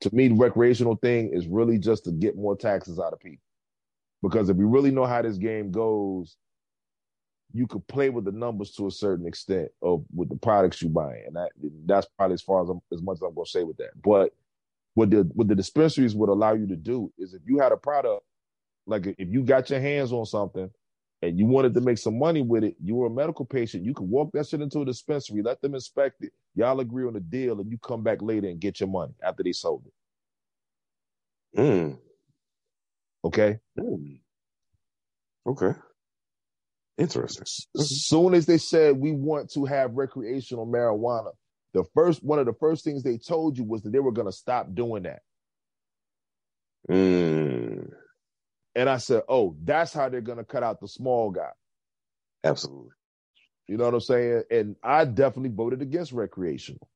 To 0.00 0.14
me, 0.14 0.28
the 0.28 0.34
recreational 0.34 0.96
thing 0.96 1.30
is 1.32 1.46
really 1.46 1.78
just 1.78 2.04
to 2.04 2.12
get 2.12 2.36
more 2.36 2.56
taxes 2.56 2.98
out 2.98 3.12
of 3.12 3.20
people. 3.20 3.44
Because 4.20 4.48
if 4.48 4.56
you 4.56 4.66
really 4.66 4.90
know 4.90 5.06
how 5.06 5.22
this 5.22 5.36
game 5.36 5.70
goes, 5.70 6.36
you 7.54 7.68
could 7.68 7.86
play 7.88 8.10
with 8.10 8.26
the 8.26 8.32
numbers 8.32 8.72
to 8.72 8.88
a 8.88 8.92
certain 8.92 9.26
extent 9.26 9.70
of 9.82 10.04
with 10.14 10.30
the 10.30 10.36
products 10.36 10.82
you 10.82 10.90
buy, 10.90 11.18
and 11.26 11.36
that 11.36 11.52
that's 11.86 12.08
probably 12.18 12.34
as 12.34 12.42
far 12.42 12.64
as 12.64 12.70
I'm, 12.70 12.80
as 12.92 13.02
much 13.02 13.18
as 13.18 13.22
I'm 13.22 13.34
gonna 13.34 13.46
say 13.46 13.64
with 13.64 13.78
that. 13.78 13.92
But 14.02 14.34
what 14.94 15.10
the 15.10 15.30
what 15.34 15.48
the 15.48 15.56
dispensaries 15.56 16.14
would 16.16 16.30
allow 16.30 16.54
you 16.54 16.68
to 16.68 16.76
do 16.76 17.12
is 17.18 17.34
if 17.34 17.42
you 17.46 17.60
had 17.60 17.72
a 17.72 17.78
product, 17.78 18.24
like 18.86 19.06
if 19.06 19.28
you 19.30 19.44
got 19.44 19.70
your 19.70 19.80
hands 19.80 20.12
on 20.12 20.26
something 20.26 20.70
and 21.22 21.38
you 21.38 21.46
wanted 21.46 21.74
to 21.74 21.82
make 21.82 21.98
some 21.98 22.18
money 22.18 22.42
with 22.42 22.64
it, 22.64 22.76
you 22.82 22.96
were 22.96 23.08
a 23.08 23.10
medical 23.10 23.46
patient, 23.46 23.84
you 23.84 23.94
could 23.94 24.08
walk 24.08 24.32
that 24.34 24.48
shit 24.48 24.60
into 24.62 24.82
a 24.82 24.86
dispensary, 24.86 25.42
let 25.42 25.62
them 25.62 25.74
inspect 25.74 26.22
it. 26.24 26.32
Y'all 26.56 26.80
agree 26.80 27.06
on 27.06 27.16
a 27.16 27.20
deal, 27.20 27.60
and 27.60 27.70
you 27.70 27.78
come 27.78 28.02
back 28.02 28.22
later 28.22 28.48
and 28.48 28.60
get 28.60 28.80
your 28.80 28.88
money 28.90 29.14
after 29.22 29.42
they 29.42 29.52
sold 29.52 29.84
it. 29.86 31.60
Mm. 31.60 31.98
Okay. 33.24 33.58
Mm. 33.78 34.18
Okay. 35.46 35.72
Interesting. 36.96 37.44
As 37.76 38.06
soon 38.06 38.34
as 38.34 38.46
they 38.46 38.58
said 38.58 38.96
we 38.96 39.12
want 39.12 39.50
to 39.52 39.64
have 39.64 39.94
recreational 39.94 40.66
marijuana, 40.66 41.32
the 41.72 41.84
first 41.94 42.22
one 42.22 42.38
of 42.38 42.46
the 42.46 42.54
first 42.54 42.84
things 42.84 43.02
they 43.02 43.18
told 43.18 43.58
you 43.58 43.64
was 43.64 43.82
that 43.82 43.90
they 43.90 43.98
were 43.98 44.12
going 44.12 44.28
to 44.28 44.32
stop 44.32 44.72
doing 44.74 45.02
that. 45.02 45.22
Mm. 46.88 47.90
And 48.76 48.88
I 48.88 48.98
said, 48.98 49.22
oh, 49.28 49.56
that's 49.62 49.92
how 49.92 50.08
they're 50.08 50.20
going 50.20 50.38
to 50.38 50.44
cut 50.44 50.62
out 50.62 50.80
the 50.80 50.88
small 50.88 51.30
guy. 51.30 51.50
Absolutely. 52.44 52.90
You 53.66 53.76
know 53.76 53.84
what 53.84 53.94
I'm 53.94 54.00
saying? 54.00 54.42
And 54.50 54.76
I 54.82 55.04
definitely 55.04 55.54
voted 55.54 55.82
against 55.82 56.12
recreational. 56.12 56.88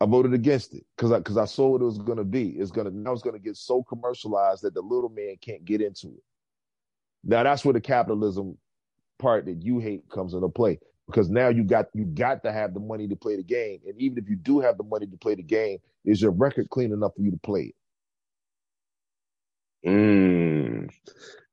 I 0.00 0.06
voted 0.06 0.32
against 0.32 0.74
it 0.74 0.84
because 0.96 1.12
I 1.12 1.18
because 1.18 1.36
I 1.36 1.44
saw 1.44 1.68
what 1.68 1.82
it 1.82 1.84
was 1.84 1.98
going 1.98 2.18
to 2.18 2.24
be. 2.24 2.50
It's 2.50 2.70
gonna 2.70 2.90
now 2.90 3.12
it's 3.12 3.22
going 3.22 3.36
to 3.36 3.42
get 3.42 3.56
so 3.56 3.82
commercialized 3.82 4.62
that 4.62 4.72
the 4.72 4.80
little 4.80 5.10
man 5.10 5.36
can't 5.42 5.64
get 5.64 5.82
into 5.82 6.08
it. 6.08 6.22
Now 7.22 7.42
that's 7.42 7.64
where 7.64 7.74
the 7.74 7.82
capitalism 7.82 8.56
part 9.20 9.44
that 9.46 9.62
you 9.62 9.78
hate 9.78 10.08
comes 10.10 10.34
into 10.34 10.48
play 10.48 10.80
because 11.06 11.28
now 11.28 11.48
you 11.48 11.64
got 11.64 11.86
you 11.94 12.04
got 12.04 12.42
to 12.44 12.52
have 12.52 12.74
the 12.74 12.80
money 12.80 13.08
to 13.08 13.16
play 13.16 13.36
the 13.36 13.42
game, 13.42 13.80
and 13.86 14.00
even 14.00 14.18
if 14.18 14.28
you 14.28 14.36
do 14.36 14.60
have 14.60 14.78
the 14.78 14.84
money 14.84 15.06
to 15.06 15.16
play 15.16 15.34
the 15.34 15.42
game, 15.42 15.78
is 16.04 16.22
your 16.22 16.30
record 16.30 16.70
clean 16.70 16.92
enough 16.92 17.12
for 17.14 17.22
you 17.22 17.30
to 17.32 17.38
play 17.38 17.72
it? 19.84 19.88
Mm. 19.88 20.90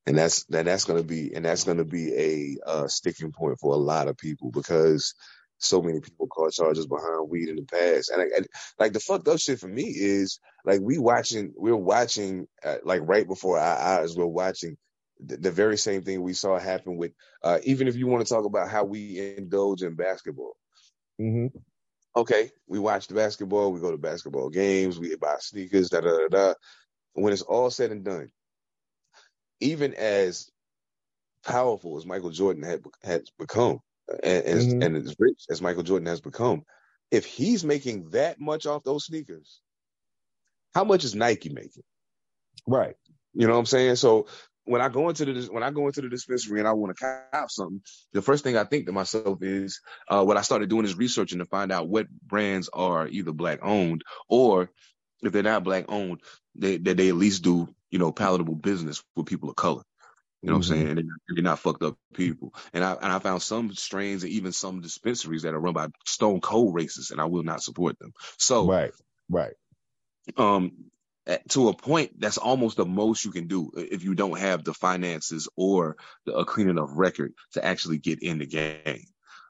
And 0.06 0.18
that's 0.18 0.44
that 0.46 0.66
that's 0.66 0.86
gonna 0.86 1.04
be 1.04 1.34
and 1.36 1.44
that's 1.44 1.64
gonna 1.64 1.84
be 1.84 2.14
a 2.14 2.70
uh, 2.70 2.88
sticking 2.88 3.32
point 3.32 3.60
for 3.60 3.74
a 3.74 3.78
lot 3.78 4.08
of 4.08 4.18
people 4.18 4.52
because 4.52 5.14
so 5.60 5.82
many 5.82 6.00
people 6.00 6.28
caught 6.28 6.54
charges 6.54 6.86
behind 6.86 7.30
weed 7.30 7.50
in 7.50 7.56
the 7.56 7.64
past. 7.64 8.12
And, 8.12 8.22
I, 8.22 8.42
like 8.80 8.94
the 8.94 9.00
fucked 9.00 9.28
up 9.28 9.40
shit 9.40 9.60
for 9.60 9.68
me 9.68 9.84
is 9.84 10.40
like 10.66 10.82
we 10.82 10.98
watching 10.98 11.54
we're 11.58 11.76
watching 11.76 12.48
uh, 12.64 12.78
like 12.84 13.02
right 13.04 13.28
before 13.28 13.60
our 13.60 13.78
eyes 14.00 14.16
we're 14.16 14.26
watching 14.26 14.78
the, 15.20 15.38
the 15.38 15.52
very 15.52 15.78
same 15.78 16.04
thing 16.04 16.22
we 16.22 16.34
saw 16.34 16.58
happen 16.58 16.98
with 16.98 17.12
uh, 17.44 17.60
even 17.64 17.88
if 17.88 17.96
you 17.96 18.08
want 18.08 18.26
to 18.26 18.34
talk 18.34 18.46
about 18.46 18.70
how 18.70 18.84
we 18.84 19.36
indulge 19.38 19.84
in 19.84 19.96
basketball. 19.96 20.56
Mm-hmm. 21.20 21.58
Okay, 22.16 22.52
we 22.68 22.80
watch 22.80 23.08
the 23.08 23.14
basketball, 23.14 23.72
we 23.72 23.80
go 23.80 23.92
to 23.92 23.98
basketball 23.98 24.50
games, 24.50 25.00
we 25.00 25.16
buy 25.16 25.36
sneakers, 25.40 25.90
da 25.90 26.02
da 26.02 26.10
da 26.10 26.28
da 26.28 26.54
when 27.14 27.34
it's 27.34 27.42
all 27.42 27.70
said 27.70 27.92
and 27.92 28.04
done, 28.04 28.30
even 29.60 29.94
as 29.96 30.50
powerful 31.44 31.98
as 31.98 32.06
Michael 32.06 32.30
Jordan 32.30 32.64
had 32.64 32.84
has 33.04 33.30
become, 33.40 33.80
and, 34.24 34.44
mm-hmm. 34.46 34.82
and 34.84 34.98
as 34.98 35.16
rich 35.20 35.46
as 35.50 35.62
Michael 35.62 35.84
Jordan 35.84 36.08
has 36.08 36.22
become, 36.22 36.64
if 37.10 37.26
he's 37.26 37.64
making 37.64 38.10
that 38.12 38.40
much 38.40 38.66
off 38.66 38.84
those 38.84 39.06
sneakers, 39.06 39.62
how 40.76 40.84
much 40.84 41.04
is 41.04 41.16
Nike 41.16 41.50
making? 41.50 41.84
Right. 42.68 42.96
You 43.34 43.48
know 43.48 43.54
what 43.54 43.60
I'm 43.60 43.66
saying? 43.66 43.96
So 43.96 44.28
when 44.68 44.82
I 44.82 44.90
go 44.90 45.10
into 45.10 45.26
the 45.26 45.52
when 45.52 45.64
I 45.64 45.72
go 45.72 45.88
into 45.88 46.02
the 46.02 46.10
dispensary 46.10 46.60
and 46.60 46.68
I 46.68 46.74
want 46.74 46.96
to 46.96 47.22
cop 47.32 47.50
something, 47.50 47.82
the 48.14 48.22
first 48.22 48.44
thing 48.44 48.58
I 48.58 48.66
think 48.66 48.86
to 48.86 48.92
myself 48.92 49.40
is 49.42 49.82
uh, 50.10 50.24
what 50.24 50.38
I 50.38 50.42
started 50.42 50.70
doing 50.70 50.86
is 50.86 50.98
researching 50.98 51.40
to 51.40 51.46
find 51.46 51.72
out 51.72 51.88
what 51.88 52.10
brands 52.10 52.70
are 52.74 53.08
either 53.08 53.32
black 53.32 53.60
owned 53.62 54.04
or 54.28 54.70
if 55.22 55.32
they're 55.34 55.44
not 55.44 55.64
black 55.64 55.86
owned, 55.88 56.22
they 56.56 56.78
that 56.78 56.98
they 56.98 57.10
at 57.10 57.16
least 57.16 57.44
do 57.44 57.74
you 57.90 58.00
know 58.00 58.12
palatable 58.12 58.56
business 58.56 59.04
with 59.16 59.26
people 59.26 59.50
of 59.50 59.56
color. 59.56 59.84
You 60.42 60.52
know 60.52 60.60
mm-hmm. 60.60 60.70
what 60.70 60.78
I'm 60.78 60.78
mm-hmm. 60.78 60.88
saying? 60.88 60.98
And 61.00 61.10
they're 61.36 61.44
not 61.44 61.60
fucked 61.60 61.84
up 61.84 61.98
people. 62.14 62.54
And 62.74 62.84
I 62.84 62.94
and 62.94 63.12
I 63.12 63.20
found 63.20 63.42
some 63.42 63.74
strains 63.74 64.24
and 64.24 64.32
even 64.34 64.52
some 64.52 64.82
dispensaries 64.82 65.44
that 65.44 65.54
are 65.54 65.60
run 65.60 65.74
by 65.74 65.88
stone 66.06 66.42
cold 66.42 66.76
racists, 66.76 67.12
and 67.12 67.22
I 67.22 67.26
will 67.26 67.44
not 67.44 67.64
support 67.64 67.98
them. 68.00 68.12
So 68.38 68.68
right, 68.68 68.92
right. 69.30 69.54
Um, 70.36 70.92
to 71.50 71.70
a 71.70 71.74
point, 71.74 72.20
that's 72.20 72.38
almost 72.38 72.78
the 72.78 72.86
most 72.86 73.26
you 73.26 73.32
can 73.32 73.48
do 73.48 73.72
if 73.76 74.04
you 74.04 74.16
don't 74.16 74.40
have 74.40 74.64
the 74.64 74.74
finances 74.74 75.48
or 75.56 75.98
the, 76.26 76.34
a 76.34 76.46
clean 76.46 76.70
enough 76.70 76.90
record 76.94 77.34
to 77.54 77.64
actually 77.64 77.98
get 77.98 78.22
in 78.22 78.40
the 78.40 78.46
game. 78.46 79.06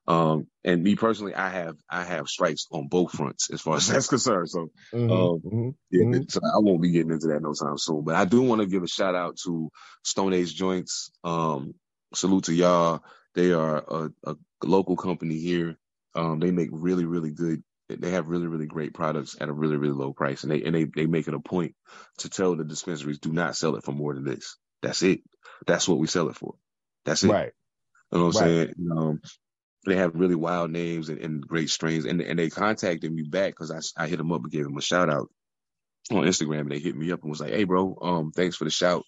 Um, 0.08 0.48
and 0.64 0.82
me 0.82 0.96
personally, 0.96 1.36
I 1.36 1.50
have 1.50 1.76
I 1.90 2.04
have 2.04 2.30
strikes 2.30 2.68
on 2.72 2.88
both 2.88 3.12
fronts 3.12 3.50
as 3.52 3.62
far 3.62 3.76
as 3.76 3.88
that's 3.90 4.08
concerned. 4.08 4.50
So, 4.50 4.70
mm-hmm, 4.94 5.12
um, 5.12 5.40
mm-hmm, 5.40 5.70
yeah, 5.92 6.04
mm-hmm. 6.04 6.22
so 6.30 6.40
I 6.44 6.60
won't 6.60 6.82
be 6.82 6.92
getting 6.92 7.12
into 7.12 7.28
that 7.28 7.42
no 7.42 7.54
time 7.54 7.78
soon. 7.78 8.04
But 8.04 8.16
I 8.16 8.26
do 8.26 8.42
want 8.42 8.62
to 8.62 8.68
give 8.68 8.84
a 8.84 8.88
shout 8.88 9.16
out 9.16 9.38
to 9.46 9.70
Stone 10.04 10.34
Age 10.34 10.56
Joints. 10.56 11.12
Um, 11.24 11.76
salute 12.14 12.46
to 12.46 12.54
y'all. 12.54 13.02
They 13.36 13.52
are 13.52 13.78
a, 13.78 14.10
a 14.24 14.36
local 14.64 14.96
company 14.96 15.38
here. 15.38 15.78
Um, 16.16 16.40
they 16.40 16.52
make 16.52 16.70
really 16.72 17.06
really 17.06 17.32
good. 17.32 17.62
They 17.90 18.12
have 18.12 18.28
really 18.28 18.48
really 18.48 18.66
great 18.66 18.94
products 18.94 19.38
at 19.40 19.50
a 19.50 19.54
really 19.54 19.78
really 19.78 19.94
low 19.94 20.14
price, 20.14 20.44
and 20.44 20.52
they 20.52 20.64
and 20.64 20.76
they 20.76 20.86
they 20.86 21.06
make 21.06 21.28
it 21.28 21.34
a 21.34 21.40
point 21.40 21.76
to 22.20 22.30
tell 22.30 22.56
the 22.56 22.64
dispensaries 22.64 23.20
do 23.20 23.32
not 23.32 23.56
sell 23.56 23.76
it 23.76 23.84
for 23.84 23.94
more 23.94 24.14
than 24.14 24.26
this. 24.26 24.58
That's 24.82 25.02
it. 25.04 25.22
That's 25.66 25.88
what 25.88 25.98
we 25.98 26.08
sell 26.08 26.30
it 26.30 26.36
for. 26.36 26.56
That's 27.06 27.24
it. 27.24 27.32
Right. 27.32 27.52
You 28.12 28.20
know 28.20 28.26
what 28.26 28.36
I'm 28.36 28.42
right. 28.42 28.50
saying? 28.50 28.74
Um, 28.92 29.22
they 29.86 29.96
have 29.96 30.16
really 30.16 30.36
wild 30.36 30.70
names 30.72 31.10
and, 31.10 31.20
and 31.20 31.42
great 31.42 31.70
strains. 31.70 32.06
And 32.06 32.22
and 32.22 32.38
they 32.38 32.50
contacted 32.50 33.12
me 33.12 33.24
back 33.24 33.52
because 33.52 33.72
I, 33.72 34.04
I 34.04 34.08
hit 34.08 34.18
them 34.18 34.32
up 34.32 34.44
and 34.44 34.52
gave 34.52 34.66
them 34.66 34.78
a 34.78 34.82
shout 34.82 35.10
out 35.10 35.30
on 36.12 36.24
Instagram. 36.24 36.62
And 36.62 36.72
they 36.72 36.80
hit 36.80 36.96
me 36.96 37.12
up 37.12 37.22
and 37.22 37.30
was 37.30 37.40
like, 37.40 37.54
"Hey, 37.54 37.64
bro, 37.64 37.98
um, 38.02 38.32
thanks 38.32 38.58
for 38.58 38.66
the 38.66 38.70
shout. 38.70 39.04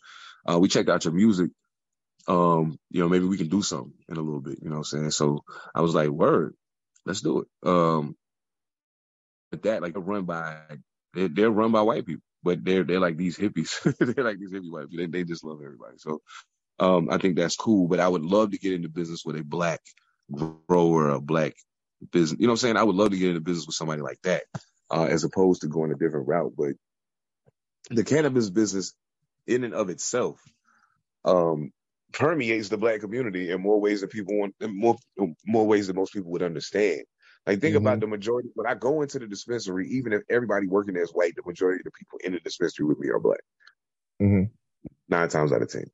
Uh, 0.50 0.58
we 0.58 0.70
checked 0.70 0.90
out 0.90 1.04
your 1.04 1.14
music. 1.14 1.52
Um, 2.28 2.78
you 2.90 3.02
know, 3.02 3.10
maybe 3.10 3.26
we 3.26 3.38
can 3.38 3.50
do 3.50 3.62
something 3.62 3.94
in 4.08 4.18
a 4.18 4.22
little 4.22 4.42
bit. 4.42 4.60
You 4.62 4.70
know 4.70 4.78
what 4.78 4.92
I'm 4.94 5.00
saying? 5.00 5.12
So 5.12 5.44
I 5.74 5.82
was 5.82 5.96
like, 5.96 6.10
word, 6.10 6.54
let's 7.06 7.22
do 7.22 7.42
it. 7.42 7.48
Um, 7.68 8.16
but 9.52 9.64
that 9.64 9.82
like 9.82 9.96
a 9.96 10.00
run 10.00 10.26
by 10.26 10.58
they're, 11.14 11.30
they're 11.30 11.52
run 11.52 11.72
by 11.72 11.82
white 11.82 12.06
people, 12.06 12.24
but 12.44 12.64
they're 12.64 12.84
they're 12.84 13.00
like 13.00 13.18
these 13.18 13.38
hippies. 13.38 13.82
they're 14.16 14.24
like 14.24 14.40
these 14.40 14.52
hippie 14.52 14.72
white 14.72 14.90
people. 14.90 15.06
They, 15.06 15.20
they 15.20 15.24
just 15.24 15.44
love 15.44 15.60
everybody. 15.64 15.98
So 15.98 16.22
um, 16.80 17.10
I 17.12 17.18
think 17.18 17.36
that's 17.36 17.56
cool. 17.56 17.88
But 17.88 18.00
I 18.00 18.08
would 18.08 18.24
love 18.24 18.52
to 18.52 18.58
get 18.58 18.74
into 18.74 18.90
business 18.90 19.24
with 19.26 19.38
a 19.38 19.44
black 19.44 19.82
grower, 20.32 21.10
a 21.10 21.22
black 21.22 21.56
business. 22.12 22.40
You 22.40 22.48
know 22.48 22.54
what 22.54 22.56
I'm 22.56 22.58
saying? 22.58 22.78
I 22.78 22.84
would 22.84 22.96
love 22.96 23.12
to 23.12 23.18
get 23.18 23.30
into 23.30 23.42
business 23.42 23.68
with 23.68 23.76
somebody 23.76 24.02
like 24.02 24.22
that, 24.24 24.44
uh, 24.92 25.06
as 25.06 25.24
opposed 25.24 25.62
to 25.62 25.68
going 25.68 25.92
a 25.92 25.96
different 25.96 26.28
route. 26.28 26.54
But 26.58 26.74
the 27.90 28.04
cannabis 28.04 28.50
business, 28.50 28.94
in 29.48 29.64
and 29.64 29.74
of 29.74 29.90
itself, 29.90 30.40
um, 31.26 31.72
permeates 32.12 32.70
the 32.70 32.78
black 32.78 33.02
community 33.02 33.52
in 33.52 33.62
more 33.62 33.80
ways 33.80 34.02
than 34.02 34.10
people 34.10 34.38
want, 34.38 34.56
more 34.62 34.98
more 35.46 35.68
ways 35.68 35.88
than 35.88 35.96
most 35.96 36.14
people 36.14 36.32
would 36.32 36.44
understand. 36.44 37.02
Like 37.50 37.62
think 37.62 37.76
Mhm. 37.76 37.78
about 37.78 38.02
the 38.02 38.08
majority. 38.08 38.50
When 38.56 38.68
I 38.68 38.76
go 38.76 39.02
into 39.02 39.20
the 39.20 39.28
dispensary, 39.28 39.90
even 39.90 40.14
if 40.14 40.24
everybody 40.30 40.68
working 40.68 40.96
there 40.96 41.04
is 41.04 41.12
white, 41.12 41.36
the 41.36 41.44
majority 41.46 41.82
of 41.82 41.86
the 41.86 41.92
people 41.92 42.20
in 42.24 42.34
the 42.34 42.42
dispensary 42.42 42.86
with 42.86 43.00
me 43.00 43.10
are 43.10 43.20
black. 43.20 43.42
Mhm. 44.22 44.52
Nine 45.10 45.30
times 45.30 45.52
out 45.52 45.62
of 45.62 45.70
ten. 45.72 45.86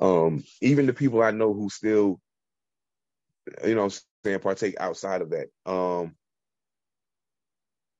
Um, 0.00 0.44
even 0.62 0.86
the 0.86 0.94
people 0.94 1.22
I 1.22 1.32
know 1.32 1.54
who 1.54 1.70
still, 1.70 2.20
you 3.64 3.74
know, 3.74 3.84
I'm 3.84 3.90
saying 4.24 4.40
partake 4.40 4.76
outside 4.80 5.22
of 5.22 5.30
that. 5.30 5.48
Um, 5.66 6.16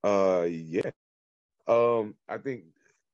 uh, 0.05 0.45
yeah. 0.45 0.91
Um, 1.69 2.17
I 2.29 2.39
think 2.39 2.65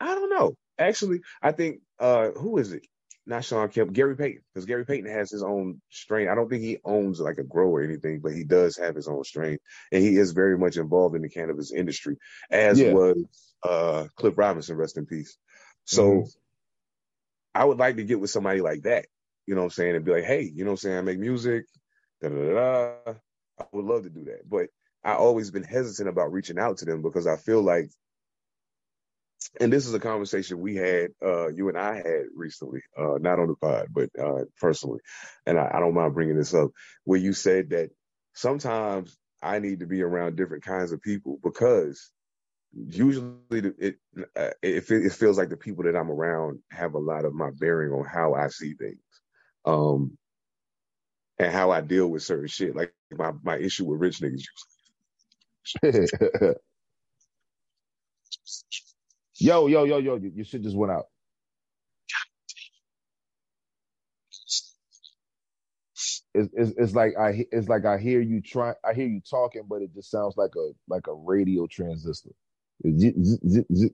I 0.00 0.14
don't 0.14 0.30
know. 0.30 0.56
Actually, 0.78 1.22
I 1.42 1.52
think 1.52 1.82
uh, 1.98 2.30
who 2.32 2.58
is 2.58 2.72
it? 2.72 2.86
Not 3.30 3.44
Shawn 3.44 3.68
Kemp, 3.68 3.92
Gary 3.92 4.16
Payton, 4.16 4.42
because 4.52 4.66
Gary 4.66 4.84
Payton 4.84 5.08
has 5.08 5.30
his 5.30 5.44
own 5.44 5.80
strain. 5.88 6.28
I 6.28 6.34
don't 6.34 6.50
think 6.50 6.62
he 6.62 6.78
owns 6.84 7.20
like 7.20 7.38
a 7.38 7.44
grow 7.44 7.68
or 7.68 7.80
anything, 7.80 8.18
but 8.18 8.34
he 8.34 8.42
does 8.42 8.76
have 8.76 8.96
his 8.96 9.06
own 9.06 9.22
strain, 9.22 9.58
and 9.92 10.02
he 10.02 10.16
is 10.16 10.32
very 10.32 10.58
much 10.58 10.76
involved 10.76 11.14
in 11.14 11.22
the 11.22 11.28
cannabis 11.28 11.72
industry, 11.72 12.18
as 12.50 12.80
Yeah. 12.80 12.92
was 12.92 13.54
uh, 13.62 14.08
Cliff 14.16 14.36
Robinson, 14.36 14.76
rest 14.76 14.98
in 14.98 15.06
peace. 15.06 15.38
So, 15.84 16.02
Mhm. 16.02 16.36
I 17.54 17.64
would 17.64 17.78
like 17.78 17.96
to 17.96 18.04
get 18.04 18.18
with 18.18 18.30
somebody 18.30 18.62
like 18.62 18.82
that, 18.82 19.06
you 19.46 19.54
know 19.54 19.60
what 19.60 19.66
I'm 19.66 19.70
saying, 19.70 19.94
and 19.94 20.04
be 20.04 20.10
like, 20.10 20.24
hey, 20.24 20.42
you 20.42 20.64
know 20.64 20.72
what 20.72 20.82
I'm 20.84 20.88
saying, 20.88 20.98
I 20.98 21.02
make 21.02 21.20
music, 21.20 21.66
da 22.20 22.30
da 22.30 22.34
da. 22.34 22.52
da. 23.04 23.14
I 23.60 23.64
would 23.70 23.84
love 23.84 24.02
to 24.02 24.10
do 24.10 24.24
that, 24.24 24.48
but 24.48 24.70
I 25.04 25.14
always 25.14 25.52
been 25.52 25.62
hesitant 25.62 26.08
about 26.08 26.32
reaching 26.32 26.58
out 26.58 26.78
to 26.78 26.84
them 26.84 27.00
because 27.00 27.28
I 27.28 27.36
feel 27.36 27.62
like 27.62 27.90
and 29.60 29.72
this 29.72 29.86
is 29.86 29.94
a 29.94 30.00
conversation 30.00 30.60
we 30.60 30.76
had, 30.76 31.10
uh, 31.24 31.48
you 31.48 31.68
and 31.68 31.78
I 31.78 31.96
had 31.96 32.24
recently, 32.34 32.82
uh, 32.98 33.18
not 33.20 33.38
on 33.38 33.48
the 33.48 33.56
pod, 33.56 33.88
but 33.90 34.10
uh, 34.20 34.44
personally, 34.60 35.00
and 35.46 35.58
I, 35.58 35.70
I 35.74 35.80
don't 35.80 35.94
mind 35.94 36.14
bringing 36.14 36.36
this 36.36 36.54
up, 36.54 36.70
where 37.04 37.20
you 37.20 37.32
said 37.32 37.70
that 37.70 37.90
sometimes 38.34 39.16
I 39.42 39.58
need 39.60 39.80
to 39.80 39.86
be 39.86 40.02
around 40.02 40.36
different 40.36 40.64
kinds 40.64 40.92
of 40.92 41.02
people 41.02 41.38
because 41.42 42.10
usually 42.74 43.34
it 43.50 43.96
uh, 44.36 44.50
it, 44.62 44.90
it 44.90 45.12
feels 45.12 45.38
like 45.38 45.50
the 45.50 45.56
people 45.56 45.84
that 45.84 45.96
I'm 45.96 46.10
around 46.10 46.60
have 46.70 46.94
a 46.94 46.98
lot 47.00 47.24
of 47.24 47.34
my 47.34 47.50
bearing 47.58 47.92
on 47.92 48.04
how 48.06 48.34
I 48.34 48.48
see 48.48 48.74
things, 48.74 49.00
um, 49.66 50.18
and 51.38 51.52
how 51.52 51.70
I 51.72 51.80
deal 51.82 52.08
with 52.08 52.22
certain 52.24 52.48
shit. 52.48 52.76
Like 52.76 52.94
my 53.12 53.32
my 53.42 53.58
issue 53.58 53.86
with 53.86 54.00
rich 54.00 54.20
niggas. 54.20 54.44
yo, 59.40 59.68
yo, 59.68 59.84
yo, 59.84 59.98
yo, 59.98 60.16
your 60.16 60.44
shit 60.46 60.62
just 60.62 60.76
went 60.76 60.92
out. 60.92 61.06
It's, 66.34 66.50
it's, 66.54 66.72
it's 66.78 66.94
like 66.94 67.12
I 67.20 67.46
it's 67.52 67.68
like 67.68 67.86
I 67.86 67.98
hear 67.98 68.20
you 68.22 68.42
try 68.42 68.74
I 68.88 68.94
hear 68.94 69.06
you 69.08 69.20
talking, 69.28 69.64
but 69.68 69.82
it 69.82 69.94
just 69.94 70.10
sounds 70.10 70.36
like 70.36 70.52
a 70.56 70.70
like 70.88 71.08
a 71.08 71.14
radio 71.14 71.66
transistor. 71.68 72.30
Zit, 72.98 73.14
zit, 73.24 73.66
zit, 73.74 73.92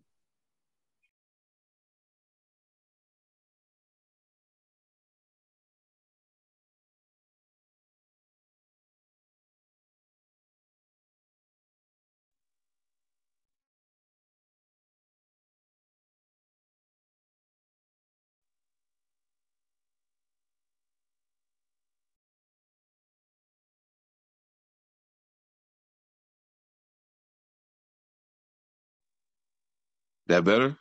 That 30.29 30.45
better? 30.45 30.77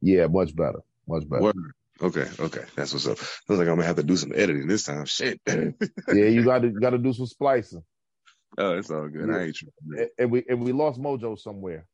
Yeah, 0.00 0.26
much 0.26 0.54
better, 0.54 0.80
much 1.08 1.28
better. 1.28 1.42
Word. 1.42 1.72
Okay, 2.02 2.26
okay, 2.38 2.62
that's 2.76 2.92
what's 2.92 3.06
up. 3.06 3.18
Looks 3.18 3.58
like 3.58 3.60
I'm 3.68 3.76
gonna 3.76 3.84
have 3.86 3.96
to 3.96 4.02
do 4.02 4.16
some 4.16 4.32
editing 4.34 4.66
this 4.66 4.84
time. 4.84 5.06
Shit. 5.06 5.40
Yeah, 5.46 6.26
you 6.26 6.44
got 6.44 6.60
to 6.60 6.70
got 6.70 6.90
to 6.90 6.98
do 6.98 7.12
some 7.12 7.26
splicing. 7.26 7.82
Oh, 8.58 8.76
it's 8.76 8.90
all 8.90 9.08
good. 9.08 9.30
I 9.30 9.44
ain't 9.44 9.56
tripping. 9.56 9.98
And- 9.98 10.10
And 10.18 10.30
we 10.30 10.44
and 10.48 10.62
we 10.62 10.72
lost 10.72 11.00
Mojo 11.00 11.38
somewhere. 11.38 11.86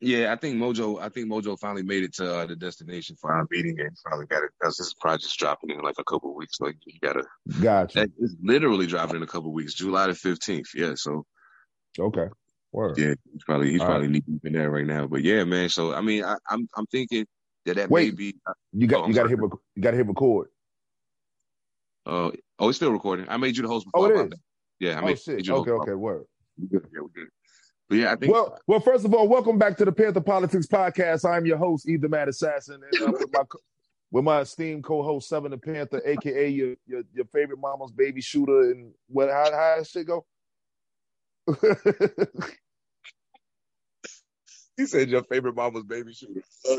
Yeah, 0.00 0.30
I 0.32 0.36
think 0.36 0.56
Mojo. 0.56 1.00
I 1.00 1.08
think 1.08 1.28
Mojo 1.28 1.58
finally 1.58 1.82
made 1.82 2.02
it 2.04 2.14
to 2.16 2.34
uh, 2.34 2.46
the 2.46 2.56
destination 2.56 3.16
for 3.18 3.32
our 3.32 3.46
meeting 3.50 3.78
and 3.80 3.96
finally 4.04 4.26
got 4.26 4.42
it 4.42 4.50
because 4.60 4.76
this 4.76 4.92
project's 4.94 5.34
dropping 5.36 5.70
in 5.70 5.80
like 5.80 5.94
a 5.98 6.04
couple 6.04 6.30
of 6.30 6.36
weeks. 6.36 6.60
Like 6.60 6.76
you 6.84 6.98
gotta. 7.00 7.22
Gotcha. 7.62 8.02
It's 8.18 8.34
literally 8.42 8.86
dropping 8.86 9.16
in 9.16 9.22
a 9.22 9.26
couple 9.26 9.48
of 9.50 9.54
weeks, 9.54 9.72
July 9.74 10.08
the 10.08 10.14
fifteenth. 10.14 10.66
Yeah, 10.74 10.92
so 10.96 11.24
Okay. 11.98 12.26
Word. 12.72 12.98
yeah, 12.98 13.14
he's 13.32 13.44
probably 13.44 13.70
he's 13.70 13.80
All 13.80 13.86
probably 13.86 14.08
deep 14.08 14.24
in 14.44 14.52
there 14.52 14.70
right 14.70 14.86
now. 14.86 15.06
But 15.06 15.22
yeah, 15.22 15.44
man. 15.44 15.68
So 15.68 15.94
I 15.94 16.00
mean, 16.00 16.24
I, 16.24 16.36
I'm 16.50 16.68
I'm 16.76 16.86
thinking 16.86 17.26
that 17.64 17.76
that 17.76 17.90
Wait. 17.90 18.12
may 18.12 18.16
be. 18.16 18.36
You 18.72 18.86
got 18.86 19.04
Oh, 19.04 19.08
you 19.08 19.14
got 19.14 19.24
to 19.24 19.28
hit 19.30 19.38
you 19.38 19.82
got 19.82 19.90
to 19.92 19.96
hit 19.96 20.06
record. 20.06 20.48
Uh, 22.04 22.30
oh, 22.58 22.68
it's 22.68 22.76
still 22.76 22.92
recording. 22.92 23.26
I 23.28 23.36
made 23.36 23.56
you 23.56 23.62
the 23.62 23.68
host 23.68 23.86
Oh, 23.94 24.06
before. 24.08 24.24
it 24.26 24.32
is? 24.32 24.38
Yeah, 24.78 24.98
I 24.98 25.02
Oh 25.02 25.06
made, 25.06 25.18
shit. 25.18 25.36
made 25.36 25.46
you 25.46 25.54
Okay. 25.56 25.70
Okay. 25.72 25.94
Word. 25.94 26.24
We 26.60 26.68
good. 26.68 26.86
Yeah, 26.92 27.00
we're 27.00 27.08
good. 27.08 27.28
But 27.88 27.98
yeah, 27.98 28.12
I 28.12 28.16
think. 28.16 28.32
Well, 28.32 28.58
well, 28.66 28.80
first 28.80 29.04
of 29.04 29.14
all, 29.14 29.28
welcome 29.28 29.58
back 29.58 29.76
to 29.78 29.84
the 29.84 29.92
Pantha 29.92 30.24
Politix 30.24 30.66
Podcast. 30.66 31.28
I'm 31.28 31.46
your 31.46 31.56
host, 31.56 31.88
Ether 31.88 32.08
Mad 32.08 32.28
Assassin, 32.28 32.80
and 32.92 33.02
I'm 33.02 33.12
with 33.12 33.26
my 33.32 33.42
with 34.12 34.24
my 34.24 34.40
esteemed 34.40 34.84
co-host 34.84 35.28
Seven 35.28 35.50
the 35.50 35.58
Panther, 35.58 36.02
aka 36.04 36.48
your 36.48 36.74
your, 36.86 37.02
your 37.14 37.24
favorite 37.26 37.58
mama's 37.60 37.92
baby 37.92 38.20
shooter, 38.20 38.70
and 38.70 38.92
what 39.08 39.30
how 39.30 39.44
how 39.44 39.74
that 39.78 39.86
shit 39.86 40.06
go? 40.06 40.24
He 44.76 44.86
said 44.86 45.08
your 45.08 45.22
favorite 45.24 45.54
mama's 45.56 45.84
baby 45.84 46.12
shooter. 46.12 46.42
Uh, 46.68 46.74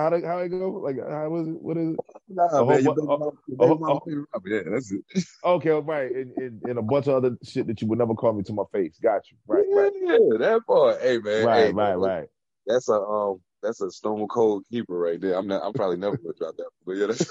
how 0.00 0.10
do- 0.10 0.24
how 0.26 0.38
it 0.38 0.48
go? 0.48 0.70
Like 0.70 0.96
how 0.98 1.28
was 1.28 1.48
it? 1.48 1.60
What 1.60 1.76
is 1.76 1.94
it? 1.94 2.00
Nah, 2.28 2.44
A 2.60 2.66
man, 2.66 2.82
your 2.84 2.94
bu- 2.94 3.00
baby 3.00 3.12
a- 3.14 3.18
mama- 3.18 3.24
your 3.24 3.32
a 3.32 3.56
baby 3.56 3.66
whole- 3.66 3.78
mama's 3.78 4.02
favorite 4.06 4.28
rapper. 4.32 4.48
Yeah, 4.48 4.62
that's 4.70 4.92
it. 4.92 5.24
Okay, 5.44 5.70
right, 5.70 6.10
and, 6.12 6.36
and, 6.36 6.62
and 6.62 6.78
a 6.78 6.82
bunch 6.82 7.08
of 7.08 7.14
other 7.14 7.36
shit 7.42 7.66
that 7.66 7.82
you 7.82 7.88
would 7.88 7.98
never 7.98 8.14
call 8.14 8.32
me 8.32 8.44
to 8.44 8.52
my 8.52 8.62
face. 8.72 8.96
Got 9.02 9.22
you. 9.30 9.36
Right, 9.48 9.64
right, 9.72 9.92
Yeah, 10.00 10.18
that 10.38 10.60
part. 10.66 11.00
Hey 11.00 11.18
man. 11.18 11.44
right, 11.46 11.56
hey, 11.66 11.72
right, 11.72 11.90
that- 11.90 11.98
right. 11.98 12.28
That's 12.66 12.88
a 12.88 12.92
um 12.94 13.40
that's 13.62 13.80
a 13.80 13.90
stone 13.90 14.26
cold 14.28 14.64
keeper 14.70 14.98
right 14.98 15.20
there. 15.20 15.36
I'm 15.36 15.46
not 15.46 15.62
I'm 15.64 15.72
probably 15.72 15.98
never 15.98 16.16
gonna 16.16 16.34
drop 16.38 16.56
that. 16.56 16.70
But 16.86 16.92
yeah, 16.92 17.06
that's 17.06 17.30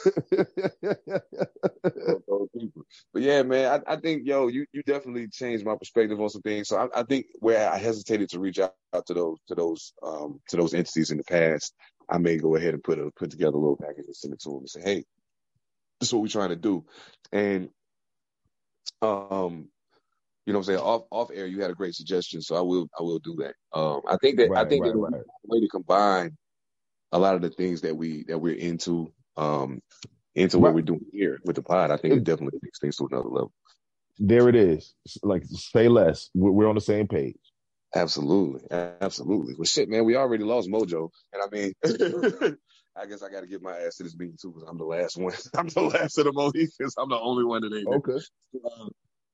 stone 2.03 2.21
cold 2.27 2.49
keeper. 2.57 2.81
But 3.13 3.23
yeah, 3.23 3.43
man, 3.43 3.81
I, 3.87 3.93
I 3.93 3.95
think 3.97 4.25
yo, 4.25 4.47
you 4.47 4.65
you 4.73 4.83
definitely 4.83 5.27
changed 5.29 5.65
my 5.65 5.75
perspective 5.75 6.19
on 6.21 6.29
some 6.29 6.41
things. 6.41 6.69
So 6.69 6.77
I, 6.77 7.01
I 7.01 7.03
think 7.03 7.27
where 7.39 7.69
I 7.69 7.77
hesitated 7.77 8.29
to 8.29 8.39
reach 8.39 8.59
out, 8.59 8.73
to 9.07 9.13
those 9.13 9.37
to 9.47 9.55
those 9.55 9.93
um 10.03 10.39
to 10.49 10.57
those 10.57 10.73
entities 10.73 11.11
in 11.11 11.17
the 11.17 11.23
past, 11.23 11.73
I 12.09 12.17
may 12.17 12.37
go 12.37 12.55
ahead 12.55 12.73
and 12.73 12.83
put 12.83 12.99
a 12.99 13.11
put 13.15 13.31
together 13.31 13.57
a 13.57 13.59
little 13.59 13.77
package 13.77 14.05
and 14.05 14.15
send 14.15 14.33
it 14.33 14.41
to 14.41 14.49
them 14.49 14.59
and 14.59 14.69
say, 14.69 14.81
hey, 14.81 15.05
this 15.99 16.09
is 16.09 16.13
what 16.13 16.21
we're 16.21 16.27
trying 16.29 16.49
to 16.49 16.55
do. 16.55 16.85
And 17.31 17.69
um 19.01 19.69
you 20.45 20.53
know 20.53 20.59
what 20.59 20.67
I'm 20.67 20.75
saying? 20.75 20.79
Off 20.79 21.03
off 21.11 21.29
air, 21.33 21.45
you 21.45 21.61
had 21.61 21.71
a 21.71 21.75
great 21.75 21.93
suggestion, 21.93 22.41
so 22.41 22.55
I 22.55 22.61
will 22.61 22.87
I 22.97 23.03
will 23.03 23.19
do 23.19 23.35
that. 23.37 23.53
Um, 23.77 24.01
I 24.07 24.17
think 24.17 24.37
that 24.37 24.51
I 24.55 24.65
think 24.65 24.83
right, 24.83 24.93
that 24.93 24.99
right. 24.99 25.13
a 25.13 25.47
way 25.47 25.61
to 25.61 25.67
combine 25.67 26.37
a 27.11 27.19
lot 27.19 27.35
of 27.35 27.41
the 27.41 27.49
things 27.49 27.81
that 27.81 27.95
we 27.95 28.23
that 28.27 28.39
we're 28.39 28.55
into 28.55 29.11
um 29.37 29.81
into 30.35 30.59
what 30.59 30.73
we're 30.73 30.81
doing 30.81 31.05
here 31.11 31.39
with 31.45 31.57
the 31.57 31.61
pod. 31.61 31.91
I 31.91 31.97
think 31.97 32.13
it 32.13 32.17
It- 32.17 32.23
definitely 32.23 32.59
takes 32.59 32.79
things 32.79 32.95
to 32.97 33.07
another 33.11 33.29
level. 33.29 33.51
There 34.17 34.49
it 34.49 34.55
is. 34.55 34.93
Like 35.23 35.43
say 35.45 35.87
less. 35.87 36.29
We're, 36.35 36.67
on 36.67 36.75
the 36.75 36.81
same 36.81 37.07
page. 37.07 37.39
Absolutely, 37.95 38.61
absolutely. 38.71 39.55
Well, 39.57 39.65
shit, 39.65 39.89
man, 39.89 40.05
we 40.05 40.15
already 40.15 40.43
lost 40.43 40.69
Mojo, 40.69 41.09
and 41.33 41.41
I 41.41 41.47
mean. 41.51 42.57
I 42.93 43.05
guess 43.05 43.23
I 43.23 43.29
got 43.29 43.39
to 43.39 43.47
get 43.47 43.61
my 43.61 43.77
ass 43.77 43.95
to 43.95 44.03
this 44.03 44.17
meeting 44.17 44.35
too, 44.39 44.51
because 44.51 44.67
I'm 44.67 44.77
the 44.77 44.83
last 44.83 45.17
one. 45.17 45.33
I'm 45.55 45.69
the 45.69 45.81
last 45.81 46.17
of 46.17 46.25
the 46.25 46.33
Mohicans. 46.33 46.95
I'm 46.97 47.09
the 47.09 47.17
only 47.17 47.45
one 47.45 47.61
that 47.61 47.73
ain't. 47.73 47.87
Okay. 47.87 48.19
Uh, 48.65 48.89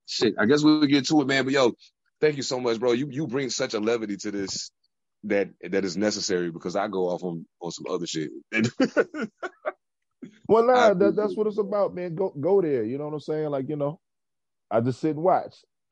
shit, 0.07 0.35
I 0.39 0.45
guess 0.45 0.63
we'll 0.63 0.85
get 0.87 1.07
to 1.07 1.21
it, 1.21 1.27
man. 1.27 1.45
But 1.45 1.53
yo, 1.53 1.73
thank 2.21 2.37
you 2.37 2.43
so 2.43 2.59
much, 2.59 2.79
bro. 2.79 2.93
You 2.93 3.07
you 3.11 3.27
bring 3.27 3.49
such 3.49 3.75
a 3.75 3.79
levity 3.79 4.17
to 4.17 4.31
this 4.31 4.71
that 5.25 5.49
that 5.69 5.85
is 5.85 5.97
necessary 5.97 6.51
because 6.51 6.75
I 6.75 6.87
go 6.87 7.09
off 7.09 7.23
on 7.23 7.45
on 7.61 7.71
some 7.71 7.85
other 7.89 8.07
shit. 8.07 8.31
Well, 10.47 10.65
nah, 10.65 10.93
that, 10.93 11.15
that's 11.15 11.35
what 11.35 11.47
it's 11.47 11.57
about, 11.57 11.93
man. 11.95 12.15
Go 12.15 12.33
go 12.39 12.61
there. 12.61 12.83
You 12.83 12.97
know 12.97 13.05
what 13.05 13.13
I'm 13.15 13.19
saying? 13.19 13.49
Like, 13.49 13.69
you 13.69 13.75
know, 13.75 13.99
I 14.71 14.81
just 14.81 15.01
sit 15.01 15.15
and 15.15 15.23
watch. 15.23 15.55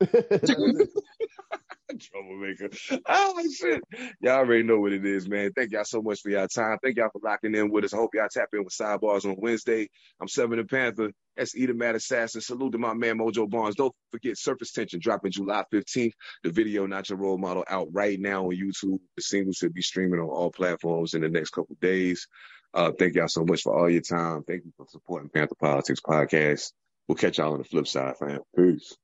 Troublemaker. 1.98 2.68
Oh 3.08 3.42
shit. 3.52 3.82
Y'all 4.20 4.38
already 4.38 4.62
know 4.62 4.80
what 4.80 4.92
it 4.92 5.04
is, 5.04 5.28
man. 5.28 5.52
Thank 5.52 5.72
y'all 5.72 5.84
so 5.84 6.02
much 6.02 6.20
for 6.20 6.30
y'all 6.30 6.48
time. 6.48 6.78
Thank 6.82 6.96
y'all 6.96 7.10
for 7.12 7.20
locking 7.22 7.54
in 7.54 7.70
with 7.70 7.84
us. 7.84 7.94
I 7.94 7.98
hope 7.98 8.14
y'all 8.14 8.28
tap 8.30 8.48
in 8.52 8.64
with 8.64 8.72
sidebars 8.72 9.24
on 9.24 9.36
Wednesday. 9.38 9.88
I'm 10.20 10.28
Seven 10.28 10.58
the 10.58 10.64
Panther. 10.64 11.12
That's 11.36 11.56
Eda 11.56 11.74
Mad 11.74 11.94
Assassin. 11.94 12.40
Salute 12.40 12.72
to 12.72 12.78
my 12.78 12.94
man 12.94 13.18
Mojo 13.18 13.48
Barnes. 13.48 13.76
Don't 13.76 13.94
forget 14.10 14.38
Surface 14.38 14.72
Tension 14.72 15.00
dropping 15.00 15.32
July 15.32 15.64
15th. 15.72 16.12
The 16.44 16.50
video, 16.50 16.86
Not 16.86 17.08
Your 17.10 17.18
Role 17.18 17.38
Model, 17.38 17.64
out 17.68 17.88
right 17.92 18.18
now 18.18 18.46
on 18.46 18.56
YouTube. 18.56 18.98
The 19.16 19.22
single 19.22 19.52
should 19.52 19.74
be 19.74 19.82
streaming 19.82 20.20
on 20.20 20.28
all 20.28 20.50
platforms 20.50 21.14
in 21.14 21.20
the 21.22 21.28
next 21.28 21.50
couple 21.50 21.76
days. 21.80 22.26
Uh, 22.72 22.92
thank 22.98 23.14
y'all 23.14 23.28
so 23.28 23.44
much 23.44 23.62
for 23.62 23.78
all 23.78 23.90
your 23.90 24.02
time. 24.02 24.42
Thank 24.42 24.64
you 24.64 24.72
for 24.76 24.86
supporting 24.88 25.30
Pantha 25.30 25.52
Politix 25.60 25.96
Podcast. 26.06 26.72
We'll 27.08 27.16
catch 27.16 27.38
y'all 27.38 27.52
on 27.52 27.58
the 27.58 27.64
flip 27.64 27.86
side, 27.86 28.16
fam. 28.18 28.40
Peace. 28.56 28.96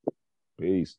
Peace. 0.60 0.96